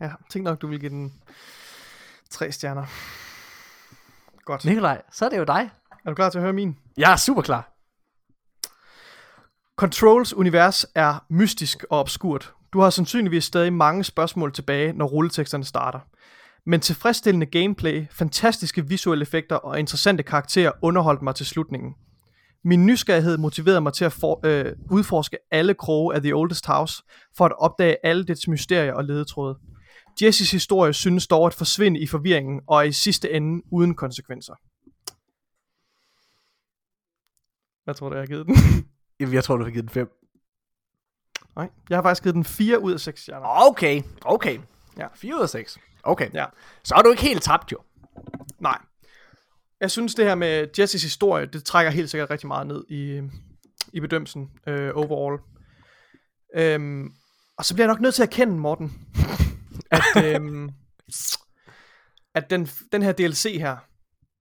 Ja, 0.00 0.12
tænk 0.30 0.44
nok, 0.44 0.60
du 0.62 0.66
vil 0.66 0.80
give 0.80 0.90
den 0.90 1.22
tre 2.30 2.52
stjerner. 2.52 2.86
Godt. 4.44 4.64
Nikolaj, 4.64 5.02
så 5.12 5.24
er 5.24 5.28
det 5.28 5.38
jo 5.38 5.44
dig. 5.44 5.70
Er 6.04 6.10
du 6.10 6.14
klar 6.14 6.30
til 6.30 6.38
at 6.38 6.42
høre 6.42 6.52
min? 6.52 6.78
Jeg 6.96 7.12
er 7.12 7.16
super 7.16 7.42
klar. 7.42 7.72
Controls 9.76 10.34
univers 10.34 10.86
er 10.94 11.24
mystisk 11.30 11.84
og 11.90 11.98
obskurt. 11.98 12.52
Du 12.72 12.80
har 12.80 12.90
sandsynligvis 12.90 13.44
stadig 13.44 13.72
mange 13.72 14.04
spørgsmål 14.04 14.52
tilbage, 14.52 14.92
når 14.92 15.06
rulleteksterne 15.06 15.64
starter. 15.64 16.00
Men 16.66 16.80
tilfredsstillende 16.80 17.46
gameplay, 17.46 18.06
fantastiske 18.10 18.88
visuelle 18.88 19.22
effekter 19.22 19.56
og 19.56 19.78
interessante 19.78 20.22
karakterer 20.22 20.72
underholdt 20.82 21.22
mig 21.22 21.34
til 21.34 21.46
slutningen. 21.46 21.94
Min 22.64 22.86
nysgerrighed 22.86 23.38
motiverede 23.38 23.80
mig 23.80 23.92
til 23.92 24.04
at 24.04 24.12
for, 24.12 24.40
øh, 24.44 24.72
udforske 24.90 25.38
alle 25.50 25.74
kroge 25.74 26.14
af 26.14 26.22
The 26.22 26.34
Oldest 26.34 26.66
House, 26.66 27.02
for 27.36 27.44
at 27.44 27.52
opdage 27.58 27.96
alle 28.06 28.24
dets 28.24 28.48
mysterier 28.48 28.94
og 28.94 29.04
ledetråde. 29.04 29.58
Jessys 30.22 30.50
historie 30.50 30.92
synes 30.92 31.26
dog 31.26 31.46
at 31.46 31.54
forsvinde 31.54 32.00
i 32.00 32.06
forvirringen 32.06 32.60
og 32.68 32.78
er 32.78 32.82
i 32.82 32.92
sidste 32.92 33.32
ende 33.32 33.62
uden 33.72 33.94
konsekvenser. 33.94 34.54
Hvad 37.84 37.94
tror 37.94 38.08
du, 38.08 38.14
jeg 38.14 38.22
har 38.22 38.26
givet 38.26 38.46
den? 38.46 38.56
Jeg 39.32 39.44
tror, 39.44 39.56
du 39.56 39.64
har 39.64 39.70
givet 39.70 39.84
den 39.84 39.90
5. 39.90 40.08
Nej, 41.56 41.70
jeg 41.90 41.96
har 41.96 42.02
faktisk 42.02 42.22
givet 42.22 42.34
den 42.34 42.44
4 42.44 42.80
ud 42.80 42.92
af 42.92 43.00
6 43.00 43.22
stjerner. 43.22 43.68
Okay, 43.68 44.02
okay. 44.24 44.58
Ja. 44.98 45.06
4 45.14 45.36
ud 45.36 45.42
af 45.42 45.48
6. 45.48 45.78
Okay. 46.02 46.30
Ja. 46.34 46.46
Så 46.84 46.94
er 46.94 47.02
du 47.02 47.10
ikke 47.10 47.22
helt 47.22 47.42
tabt 47.42 47.72
jo. 47.72 47.78
Nej. 48.60 48.78
Jeg 49.80 49.90
synes, 49.90 50.14
det 50.14 50.24
her 50.24 50.34
med 50.34 50.68
Jessys 50.78 51.02
historie, 51.02 51.46
det 51.46 51.64
trækker 51.64 51.90
helt 51.92 52.10
sikkert 52.10 52.30
rigtig 52.30 52.46
meget 52.48 52.66
ned 52.66 52.84
i, 52.88 53.20
i 53.92 54.00
bedømmelsen 54.00 54.50
øh, 54.66 54.90
overall. 54.94 55.40
Øhm, 56.56 57.12
og 57.56 57.64
så 57.64 57.74
bliver 57.74 57.86
jeg 57.86 57.94
nok 57.94 58.00
nødt 58.00 58.14
til 58.14 58.22
at 58.22 58.28
erkende, 58.28 58.56
Morten, 58.56 59.06
at, 59.90 60.24
øhm, 60.24 60.70
at 62.34 62.50
den, 62.50 62.68
den 62.92 63.02
her 63.02 63.12
DLC 63.12 63.56
her, 63.58 63.76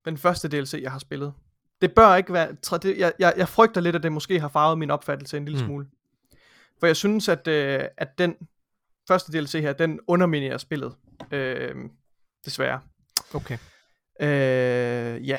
den 0.05 0.17
første 0.17 0.47
DLC, 0.47 0.79
jeg 0.81 0.91
har 0.91 0.99
spillet, 0.99 1.33
det 1.81 1.91
bør 1.93 2.15
ikke 2.15 2.33
være... 2.33 2.47
Det, 2.83 2.97
jeg, 2.97 3.13
jeg, 3.19 3.33
jeg 3.37 3.47
frygter 3.49 3.81
lidt, 3.81 3.95
at 3.95 4.03
det 4.03 4.11
måske 4.11 4.39
har 4.39 4.47
farvet 4.47 4.77
min 4.77 4.91
opfattelse 4.91 5.37
en 5.37 5.45
lille 5.45 5.59
Mm. 5.59 5.65
smule. 5.65 5.85
For 6.79 6.87
jeg 6.87 6.95
synes, 6.95 7.29
at, 7.29 7.47
øh, 7.47 7.79
at 7.97 8.17
den 8.17 8.35
første 9.07 9.31
DLC 9.31 9.51
her, 9.51 9.73
den 9.73 9.99
underminerer 10.07 10.57
spillet. 10.57 10.93
Øh, 11.31 11.75
desværre. 12.45 12.79
Okay. 13.33 13.57
Øh, 14.21 15.27
ja. 15.29 15.37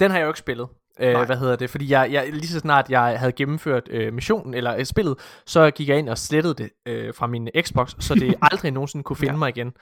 Den 0.00 0.10
har 0.10 0.18
jeg 0.18 0.24
jo 0.24 0.30
ikke 0.30 0.38
spillet. 0.38 0.68
Øh, 1.00 1.20
hvad 1.26 1.36
hedder 1.36 1.56
det? 1.56 1.70
Fordi 1.70 1.90
jeg, 1.90 2.12
jeg, 2.12 2.32
lige 2.32 2.46
så 2.48 2.58
snart 2.60 2.90
jeg 2.90 3.18
havde 3.18 3.32
gennemført 3.32 3.88
øh, 3.90 4.12
missionen, 4.12 4.54
eller 4.54 4.76
øh, 4.76 4.84
spillet, 4.84 5.18
så 5.46 5.70
gik 5.70 5.88
jeg 5.88 5.98
ind 5.98 6.08
og 6.08 6.18
slettede 6.18 6.54
det 6.54 6.70
øh, 6.86 7.14
fra 7.14 7.26
min 7.26 7.48
Xbox, 7.60 7.94
så 7.98 8.14
det 8.14 8.34
aldrig 8.52 8.70
nogensinde 8.70 9.02
kunne 9.02 9.16
finde 9.16 9.32
Ja. 9.32 9.38
mig 9.38 9.48
igen. 9.48 9.72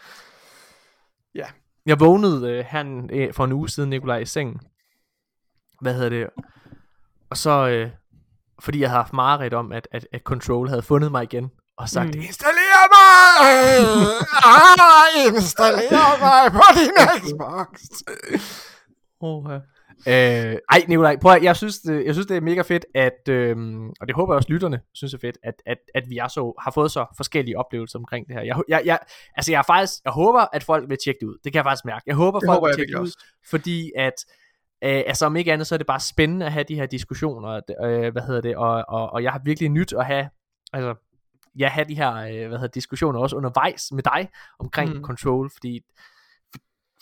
Ja. 1.34 1.44
Jeg 1.86 2.01
vågnede 2.01 2.51
øh, 2.51 2.74
en- 2.80 3.10
øh, 3.12 3.34
for 3.34 3.44
en 3.44 3.52
uge 3.52 3.68
siden, 3.68 3.90
Nikolaj, 3.90 4.18
i 4.18 4.24
sengen. 4.24 4.60
Hvad 5.82 5.94
hedder 5.94 6.09
det? 6.09 6.26
Og 7.30 7.36
så, 7.36 7.68
øh, 7.68 7.90
fordi 8.60 8.80
jeg 8.80 8.88
havde 8.90 9.02
haft 9.02 9.12
mareridt 9.12 9.54
om, 9.54 9.72
at, 9.72 9.88
at, 9.92 10.06
at 10.12 10.20
Control 10.22 10.68
havde 10.68 10.82
fundet 10.82 11.10
mig 11.12 11.22
igen, 11.22 11.50
og 11.78 11.88
sagt, 11.88 12.14
Mm. 12.14 12.20
installér 12.20 12.82
mig! 12.94 13.48
ah, 14.44 15.26
installér 15.26 16.20
mig 16.20 16.52
på 16.52 16.62
din 16.74 16.90
Xbox! 17.22 17.80
Oh, 19.20 19.44
ja. 19.50 19.59
Øh, 20.06 20.56
ej, 20.70 20.84
Nikolaj, 20.88 21.16
prøv 21.16 21.32
at, 21.32 21.42
jeg 21.42 21.56
synes, 21.56 21.78
det, 21.78 22.04
jeg 22.06 22.14
synes, 22.14 22.26
det 22.26 22.36
er 22.36 22.40
mega 22.40 22.62
fedt, 22.62 22.84
at, 22.94 23.28
øhm, 23.28 23.88
og 24.00 24.06
det 24.09 24.14
håber 24.14 24.32
jeg 24.34 24.36
også 24.36 24.48
lytterne 24.52 24.80
synes 24.94 25.14
er 25.14 25.18
fedt, 25.18 25.38
at, 25.44 25.54
at, 25.66 25.76
at 25.94 26.02
vi 26.09 26.18
er 26.18 26.28
så, 26.28 26.52
har 26.62 26.70
fået 26.70 26.90
så 26.90 27.06
forskellige 27.16 27.59
oplevelser 27.59 27.98
omkring 27.98 28.26
det 28.26 28.34
her. 28.36 28.42
Jeg, 28.42 28.56
jeg, 28.68 28.82
jeg, 28.84 28.98
altså 29.36 29.52
jeg 29.52 29.59
er 29.59 29.62
faktisk, 29.66 29.92
jeg 30.04 30.12
håber, 30.12 30.46
at 30.52 30.62
folk 30.64 30.88
vil 30.88 30.98
tjekke 31.04 31.18
det 31.20 31.26
ud. 31.26 31.36
Det 31.44 31.52
kan 31.52 31.56
jeg 31.59 31.64
faktisk 31.64 31.84
mærke. 31.84 32.02
Jeg 32.06 32.14
håber, 32.14 32.38
Det 32.40 32.46
folk 32.48 32.56
håber 32.56 32.66
vil 32.68 32.76
tjekke 32.76 32.92
det 32.92 33.00
ud, 33.00 33.12
fordi 33.50 33.92
at, 33.96 34.14
øh, 34.84 35.02
altså 35.06 35.26
om 35.26 35.36
ikke 35.36 35.52
andet, 35.52 35.66
så 35.66 35.74
er 35.74 35.76
det 35.76 35.86
bare 35.86 36.00
spændende 36.00 36.46
at 36.46 36.52
have 36.52 36.64
de 36.68 36.74
her 36.74 36.86
diskussioner, 36.86 37.60
øh, 37.84 38.12
hvad 38.12 38.22
hedder 38.22 38.40
det, 38.40 38.56
og, 38.56 38.84
og, 38.88 39.10
og 39.12 39.22
jeg 39.22 39.32
har 39.32 39.40
virkelig 39.44 39.68
nyt 39.68 39.92
at 39.92 40.06
have, 40.06 40.28
altså, 40.72 40.94
jeg 41.56 41.70
have 41.70 41.84
de 41.88 41.94
her, 41.94 42.14
øh, 42.14 42.48
hvad 42.48 42.59
hedder 42.59 42.66
diskussioner 42.66 43.20
også 43.20 43.36
undervejs 43.36 43.92
med 43.92 44.02
dig 44.02 44.28
omkring 44.59 44.94
Mm. 44.96 45.04
control, 45.04 45.50
fordi 45.50 45.80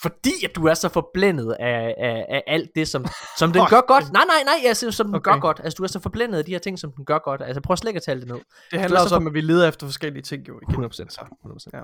fordi 0.03 0.31
at 0.45 0.57
du 0.57 0.67
er 0.67 0.75
så 0.75 0.89
forblændet 0.89 1.53
af, 1.61 1.95
af, 1.99 2.27
af 2.29 2.43
alt 2.47 2.71
det, 2.75 2.89
som, 2.89 3.05
som 3.39 3.53
den 3.53 3.63
gør 3.71 3.81
godt. 3.81 4.13
Nej, 4.13 4.23
nej, 4.27 4.43
nej, 4.45 4.69
altså, 4.69 4.91
som 4.91 5.07
den 5.07 5.15
Okay. 5.15 5.33
gør 5.33 5.39
godt. 5.41 5.61
Altså, 5.65 5.77
du 5.77 5.83
er 5.83 5.87
så 5.87 6.01
forblændet 6.01 6.39
af 6.39 6.45
de 6.45 6.53
her 6.53 6.59
ting, 6.59 6.79
som 6.79 6.93
den 6.93 7.05
gør 7.05 7.19
godt. 7.19 7.43
Altså, 7.43 7.61
prøv 7.61 7.77
slet 7.77 7.89
ikke 7.91 7.99
at 7.99 8.03
tale 8.03 8.21
det 8.21 8.29
ned. 8.29 8.41
Det 8.71 8.81
handler 8.81 8.99
er 8.99 9.03
også 9.03 9.09
så 9.09 9.17
om, 9.17 9.27
at 9.27 9.35
vi 9.35 9.41
leder 9.41 9.69
efter 9.69 9.87
forskellige 9.87 10.23
ting 10.23 10.49
jo 10.49 10.61
igen. 10.69 10.85
100%. 10.85 10.91
Så. 10.91 11.21
100%. 11.47 11.79
Ja. 11.79 11.83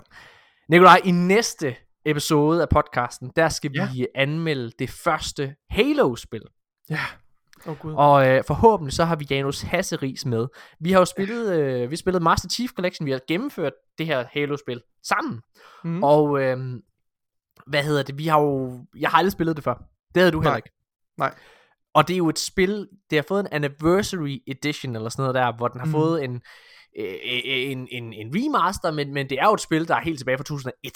Nikolaj, 0.69 1.01
i 1.05 1.11
næste 1.11 1.77
episode 2.07 2.63
af 2.63 2.69
podcasten, 2.69 3.31
der 3.37 3.49
skal 3.49 3.71
Ja. 3.75 3.89
vi 3.95 4.07
anmelde 4.15 4.71
det 4.79 4.91
første 4.91 5.55
Halo-spil. 5.71 6.43
Ja. 6.91 7.01
Oh, 7.67 7.77
gud. 7.79 7.95
Og 7.97 8.29
øh, 8.29 8.45
forhåbentlig 8.47 8.93
så 8.93 9.05
har 9.05 9.17
vi 9.17 9.27
Janus 9.31 9.61
Hasseris 9.61 10.27
med. 10.27 10.47
Vi 10.81 10.93
har 10.93 10.99
jo 10.99 11.05
spillet, 11.05 11.53
øh, 11.61 11.91
vi 11.91 11.97
spillet 11.97 12.23
Master 12.23 12.49
Chief 12.49 12.71
Collection, 12.71 13.07
vi 13.07 13.11
har 13.11 13.21
gennemført 13.29 13.73
det 13.99 14.07
her 14.07 14.25
Halo-spil 14.33 14.81
sammen. 15.03 15.41
Mm. 15.85 16.03
Og 16.03 16.43
øh, 16.43 16.59
hvad 17.67 17.83
hedder 17.85 18.03
det, 18.03 18.19
vi 18.19 18.27
har 18.27 18.41
jo, 18.41 18.81
jeg 18.99 19.11
har 19.11 19.19
aldrig 19.19 19.33
spillet 19.33 19.57
det 19.57 19.65
før. 19.65 19.75
Det 20.15 20.21
havde 20.21 20.31
du 20.33 20.39
heller 20.41 20.51
Nej. 20.51 20.57
ikke. 20.57 20.71
Nej. 21.19 21.35
Og 21.95 22.09
det 22.09 22.15
er 22.15 22.19
jo 22.19 22.29
et 22.29 22.39
spil, 22.39 22.89
det 23.11 23.19
har 23.19 23.25
fået 23.29 23.41
en 23.41 23.49
anniversary 23.53 24.39
edition 24.47 24.97
eller 24.97 25.09
sådan 25.09 25.23
noget 25.23 25.35
der, 25.35 25.57
hvor 25.57 25.69
den 25.69 25.81
har 25.81 25.87
Mm. 25.87 25.93
fået 25.93 26.25
en, 26.25 26.35
øh, 26.99 27.15
en, 27.45 27.89
en, 27.91 28.13
en 28.13 28.31
remaster, 28.35 28.91
men, 28.91 29.15
men 29.15 29.31
det 29.31 29.39
er 29.39 29.45
jo 29.47 29.55
et 29.55 29.61
spil, 29.61 29.89
der 29.89 29.95
er 29.97 30.01
helt 30.01 30.19
tilbage 30.19 30.39
fra 30.39 30.45
2001. 30.45 30.93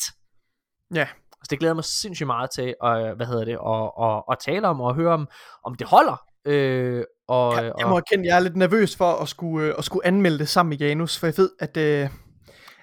Ja. 0.95 1.07
Så 1.33 1.47
det 1.51 1.59
glæder 1.59 1.75
mig 1.75 1.85
sindssygt 1.85 2.27
meget 2.27 2.51
til, 2.51 2.75
at, 2.85 3.17
hvad 3.17 3.27
hedder 3.27 3.45
det, 3.45 3.59
at, 3.67 4.07
at, 4.09 4.23
at 4.33 4.39
tale 4.55 4.69
om 4.69 4.81
og 4.81 4.95
høre 4.95 5.13
om, 5.13 5.29
om 5.65 5.75
det 5.75 5.87
holder. 5.87 6.23
Øh, 6.47 7.05
og, 7.29 7.55
Jeg, 7.57 7.65
jeg 7.65 7.85
og, 7.85 7.91
må 7.91 7.97
erkende, 7.97 8.27
jeg 8.29 8.37
er 8.37 8.41
lidt 8.41 8.57
nervøs 8.57 8.97
for 8.97 9.13
at 9.13 9.29
skulle, 9.29 9.67
øh, 9.69 9.75
at 9.79 9.85
skulle 9.85 10.07
anmelde 10.07 10.39
det 10.39 10.49
sammen 10.49 10.69
med 10.71 10.79
Janus, 10.79 11.19
for 11.19 11.27
jeg 11.27 11.35
ved, 11.37 11.51
at, 11.61 11.77
øh, 11.77 12.09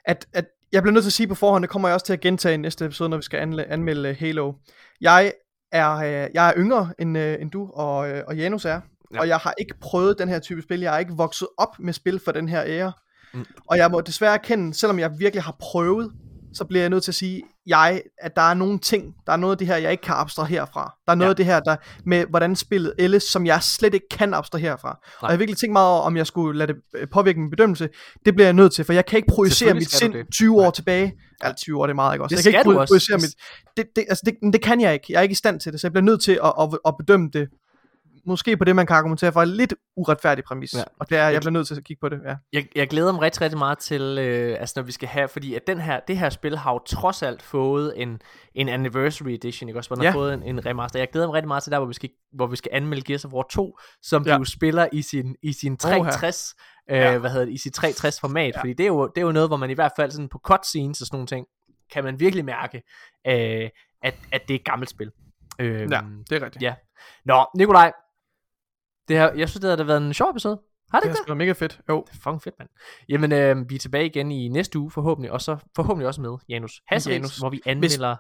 at, 0.06 0.28
at 0.34 0.46
jeg 0.72 0.82
bliver 0.84 0.94
nødt 0.94 1.04
til 1.04 1.10
at 1.10 1.14
sige 1.14 1.28
på 1.28 1.36
forhånd, 1.36 1.62
det 1.64 1.70
kommer 1.70 1.88
jeg 1.88 1.94
også 1.94 2.06
til 2.06 2.14
at 2.14 2.20
gentage 2.20 2.54
i 2.54 2.58
næste 2.58 2.86
episode, 2.86 3.10
når 3.10 3.18
vi 3.18 3.24
skal 3.24 3.38
anle- 3.48 3.72
anmelde 3.74 4.14
Halo. 4.14 4.54
Jeg 5.02 5.34
er, 5.72 5.96
øh, 5.96 6.30
jeg 6.34 6.50
er 6.50 6.54
yngre 6.58 6.90
end, 7.00 7.18
øh, 7.18 7.42
end 7.42 7.52
du 7.52 7.70
og, 7.74 8.10
øh, 8.10 8.24
og 8.28 8.36
Janus 8.38 8.66
er, 8.66 8.82
Ja. 9.14 9.20
og 9.20 9.28
jeg 9.28 9.38
har 9.38 9.54
ikke 9.60 9.74
prøvet 9.82 10.20
den 10.20 10.30
her 10.30 10.40
type 10.40 10.62
spil. 10.62 10.80
Jeg 10.80 10.96
er 10.96 11.00
ikke 11.00 11.14
vokset 11.18 11.48
op 11.58 11.80
med 11.80 11.94
spil 11.94 12.22
for 12.26 12.32
den 12.32 12.50
her 12.50 12.64
ære. 12.66 12.94
Mm. 13.34 13.46
Og 13.70 13.78
jeg 13.78 13.92
må 13.92 14.02
desværre 14.02 14.34
erkende, 14.34 14.74
selvom 14.74 15.00
jeg 15.00 15.12
virkelig 15.20 15.44
har 15.44 15.56
prøvet, 15.60 16.12
så 16.54 16.66
bliver 16.66 16.82
jeg 16.82 16.90
nødt 16.90 17.04
til 17.04 17.12
at 17.12 17.16
sige, 17.16 17.44
jeg, 17.68 18.02
at 18.22 18.36
der 18.36 18.42
er 18.42 18.54
nogle 18.54 18.80
ting, 18.80 19.14
der 19.26 19.34
er 19.34 19.38
noget 19.38 19.52
af 19.52 19.58
det 19.58 19.68
her, 19.68 19.76
jeg 19.78 19.92
ikke 19.92 20.02
kan 20.04 20.16
abstrahere 20.16 20.68
fra. 20.74 20.94
Der 21.06 21.12
er 21.12 21.16
noget 21.16 21.28
Ja. 21.28 21.30
af 21.30 21.36
det 21.36 21.46
her, 21.46 21.60
der 21.60 21.76
med 22.06 22.26
hvordan 22.30 22.56
spillet 22.56 22.94
ældes, 23.00 23.24
som 23.24 23.46
jeg 23.46 23.64
slet 23.64 23.94
ikke 23.94 24.10
kan 24.12 24.34
abstrahere 24.34 24.78
fra. 24.82 24.90
Og 24.90 25.22
jeg 25.22 25.30
har 25.30 25.38
virkelig 25.38 25.58
tænkt 25.58 25.74
meget 25.74 25.88
over, 25.90 26.02
om 26.02 26.18
jeg 26.18 26.28
skulle 26.28 26.58
lade 26.60 26.74
det 26.74 26.82
øh, 26.96 27.08
påvirke 27.14 27.40
min 27.40 27.50
bedømmelse. 27.50 27.90
Det 28.26 28.34
bliver 28.36 28.48
jeg 28.48 28.54
nødt 28.54 28.74
til, 28.74 28.86
for 28.86 28.94
jeg 28.94 29.06
kan 29.06 29.18
ikke 29.18 29.30
projicere 29.32 29.74
mit 29.74 29.92
sind 29.92 30.14
det. 30.14 30.26
20 30.34 30.62
år 30.62 30.72
tilbage. 30.72 31.14
Ja, 31.44 31.52
20 31.54 31.80
år, 31.80 31.86
det 31.86 31.92
er 31.92 31.96
meget, 31.96 32.14
ikke 32.16 32.24
også? 32.24 32.36
Det 32.36 32.46
jeg 32.46 32.54
kan 32.54 32.60
ikke 32.62 32.70
du 32.70 32.76
pro- 32.76 32.80
også. 32.82 32.92
projicere 32.92 33.18
mit... 33.18 33.36
Det, 33.78 33.86
det, 33.96 34.06
altså 34.10 34.24
det, 34.26 34.54
det 34.54 34.62
kan 34.62 34.82
jeg 34.82 34.94
ikke. 34.94 35.06
Jeg 35.10 35.18
er 35.18 35.22
ikke 35.22 35.34
i 35.34 35.36
stand 35.36 35.60
til 35.60 35.72
det, 35.72 35.82
så 35.82 35.88
jeg 35.88 35.92
bliver 35.92 36.04
nødt 36.06 36.22
til 36.22 36.40
at, 36.44 36.54
at, 36.62 36.78
at 36.88 36.94
bedømme 37.00 37.30
det 37.34 37.48
måske 38.28 38.58
på 38.58 38.64
det, 38.66 38.76
man 38.76 38.86
kan 38.86 38.96
argumentere 38.96 39.32
for, 39.32 39.42
en 39.42 39.50
lidt 39.50 39.74
uretfærdig 39.98 40.44
præmis. 40.44 40.74
Ja. 40.74 40.84
Og 41.00 41.10
det 41.10 41.18
er, 41.18 41.30
jeg 41.30 41.42
bliver 41.42 41.52
nødt 41.52 41.68
til 41.68 41.76
at 41.76 41.84
kigge 41.84 42.00
på 42.00 42.10
det, 42.10 42.20
ja. 42.26 42.36
jeg, 42.54 42.68
jeg 42.76 42.88
glæder 42.88 43.12
mig 43.12 43.22
rigtig, 43.22 43.42
rigtig 43.42 43.58
meget 43.58 43.78
til, 43.78 44.02
øh, 44.02 44.58
altså 44.60 44.74
når 44.76 44.84
vi 44.84 44.92
skal 44.92 45.10
have, 45.10 45.28
fordi 45.28 45.54
at 45.56 45.62
den 45.68 45.80
her, 45.80 46.00
det 46.08 46.18
her 46.18 46.30
spil 46.30 46.58
har 46.58 46.74
jo 46.74 46.80
trods 46.80 47.24
alt 47.24 47.42
fået 47.42 47.94
en, 48.02 48.22
en 48.56 48.70
anniversary 48.70 49.30
edition, 49.30 49.70
ikke 49.70 49.80
også, 49.80 49.90
hvor 49.90 49.96
den 49.96 50.04
Ja. 50.04 50.10
har 50.10 50.18
fået 50.18 50.34
en, 50.34 50.44
en 50.44 50.66
remaster. 50.66 51.00
Jeg 51.00 51.10
glæder 51.12 51.28
mig 51.28 51.34
rigtig 51.34 51.48
meget 51.48 51.64
til 51.64 51.72
der, 51.72 51.78
hvor 51.80 51.88
vi 51.88 51.94
skal, 51.94 52.10
hvor 52.34 52.48
vi 52.48 52.56
skal 52.56 52.70
anmelde 52.74 53.02
Gears 53.04 53.26
of 53.26 53.32
War 53.34 53.46
2, 53.50 53.78
som 54.02 54.24
Ja. 54.26 54.38
du 54.38 54.44
spiller 54.44 54.88
i 54.92 55.02
sin, 55.02 55.36
i 55.44 55.54
sin 55.54 55.72
Oha. 55.72 55.78
360, 55.78 56.56
øh, 56.90 56.98
Ja. 56.98 57.18
hvad 57.18 57.30
hedder 57.30 57.46
det, 57.46 57.54
i 57.54 57.58
sit 57.58 57.74
360 57.74 58.20
format, 58.20 58.54
Ja. 58.56 58.60
fordi 58.62 58.74
det 58.74 58.84
er, 58.84 58.88
jo, 58.88 59.08
det 59.08 59.22
er 59.22 59.26
jo 59.26 59.32
noget, 59.32 59.50
hvor 59.50 59.58
man 59.58 59.70
i 59.70 59.74
hvert 59.74 59.92
fald 59.96 60.12
sådan 60.12 60.30
på 60.30 60.40
cutscenes 60.44 61.02
og 61.02 61.08
sådan 61.08 61.16
nogle 61.16 61.28
ting, 61.28 61.46
kan 61.94 62.04
man 62.04 62.20
virkelig 62.20 62.46
mærke, 62.46 62.78
øh, 63.28 63.70
at, 64.04 64.16
at 64.32 64.42
det 64.48 64.54
er 64.54 64.60
et 64.60 64.66
gammelt 64.66 64.90
spil. 64.90 65.12
Øh, 65.60 65.82
Ja, 65.92 66.02
det 66.30 66.42
er 66.42 66.46
rigtigt. 66.46 66.62
ja. 66.64 66.74
Nå, 67.26 67.46
Nikolaj, 67.58 67.92
det 69.08 69.18
her, 69.18 69.32
jeg 69.38 69.50
synes, 69.50 69.62
det 69.62 69.70
har 69.70 69.76
da 69.78 69.84
været 69.84 70.02
en 70.02 70.14
sjov 70.14 70.30
episode. 70.30 70.60
Har 70.92 71.00
det 71.00 71.04
Det 71.04 71.10
ikke 71.10 71.20
det? 71.22 71.28
været 71.30 71.38
mega 71.38 71.52
fedt. 71.52 71.80
Jo, 71.90 72.04
Det 72.08 72.14
er 72.18 72.22
fucking 72.24 72.42
fedt, 72.42 72.56
mand. 72.60 72.70
Jamen, 73.10 73.32
øh, 73.32 73.70
vi 73.70 73.76
er 73.76 73.80
tilbage 73.80 74.06
igen 74.06 74.32
i 74.32 74.48
næste 74.48 74.80
uge, 74.80 74.92
forhåbentlig, 74.92 75.32
og 75.32 75.42
så 75.42 75.58
forhåbentlig 75.76 76.08
også 76.08 76.22
med 76.22 76.30
Janus 76.50 76.82
Janus. 77.08 77.38
hvor 77.38 77.50
vi 77.50 77.62
anmelder... 77.66 78.16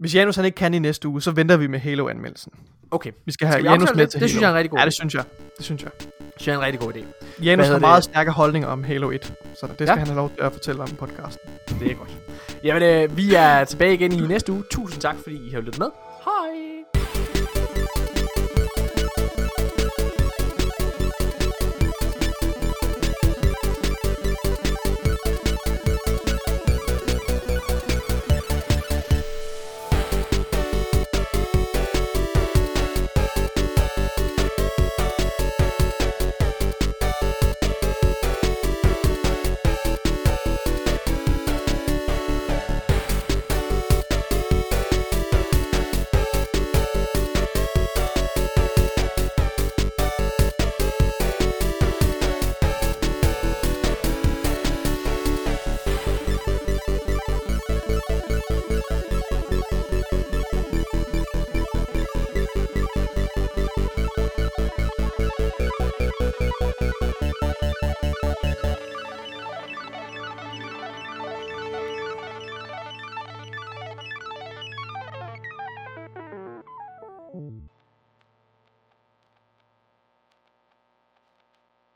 hvis 0.00 0.14
Janus 0.14 0.36
han 0.36 0.44
ikke 0.44 0.56
kan 0.56 0.74
i 0.74 0.78
næste 0.78 1.08
uge, 1.08 1.22
så 1.22 1.30
venter 1.30 1.56
vi 1.56 1.66
med 1.66 1.78
Halo-anmeldelsen. 1.78 2.52
Okay, 2.90 3.12
Vi 3.26 3.32
skal 3.32 3.46
have 3.46 3.52
Skal 3.54 3.62
vi 3.64 3.68
Janus 3.68 3.88
med 3.94 4.02
det? 4.02 4.10
til 4.10 4.20
Det 4.20 4.20
Halo. 4.20 4.28
synes 4.28 4.40
jeg 4.42 4.46
er 4.48 4.50
en 4.52 4.56
rigtig 4.56 4.70
god 4.70 4.78
Ja, 4.78 4.84
det 4.84 4.92
synes 4.94 5.14
jeg. 5.14 5.24
Det 5.56 5.64
synes 5.64 5.82
jeg. 5.82 5.90
det 6.00 6.08
synes 6.36 6.46
jeg 6.46 6.52
er 6.54 6.58
en 6.58 6.64
rigtig 6.64 6.80
god 6.80 6.92
idé. 6.94 7.04
Janus 7.44 7.66
har 7.68 7.78
meget 7.78 7.96
det? 7.96 8.04
stærke 8.04 8.30
holdninger 8.30 8.68
om 8.68 8.84
Halo 8.84 9.10
1, 9.10 9.34
så 9.60 9.66
det 9.66 9.74
skal 9.76 9.86
Ja. 9.86 9.94
han 9.94 10.06
have 10.06 10.16
lov 10.16 10.30
til 10.30 10.40
at 10.40 10.52
fortælle 10.52 10.82
om 10.82 10.88
i 10.92 10.94
podcasten. 10.94 11.50
Det 11.80 11.90
er 11.90 11.94
godt. 11.94 12.16
Jamen, 12.64 12.82
øh, 12.82 13.16
vi 13.16 13.34
er 13.34 13.64
tilbage 13.64 13.94
igen 13.94 14.12
i 14.12 14.20
næste 14.20 14.52
uge. 14.52 14.64
Tusind 14.70 15.00
tak, 15.02 15.16
fordi 15.22 15.46
I 15.46 15.50
har 15.50 15.60
lyttet 15.60 15.78
med. 15.78 15.88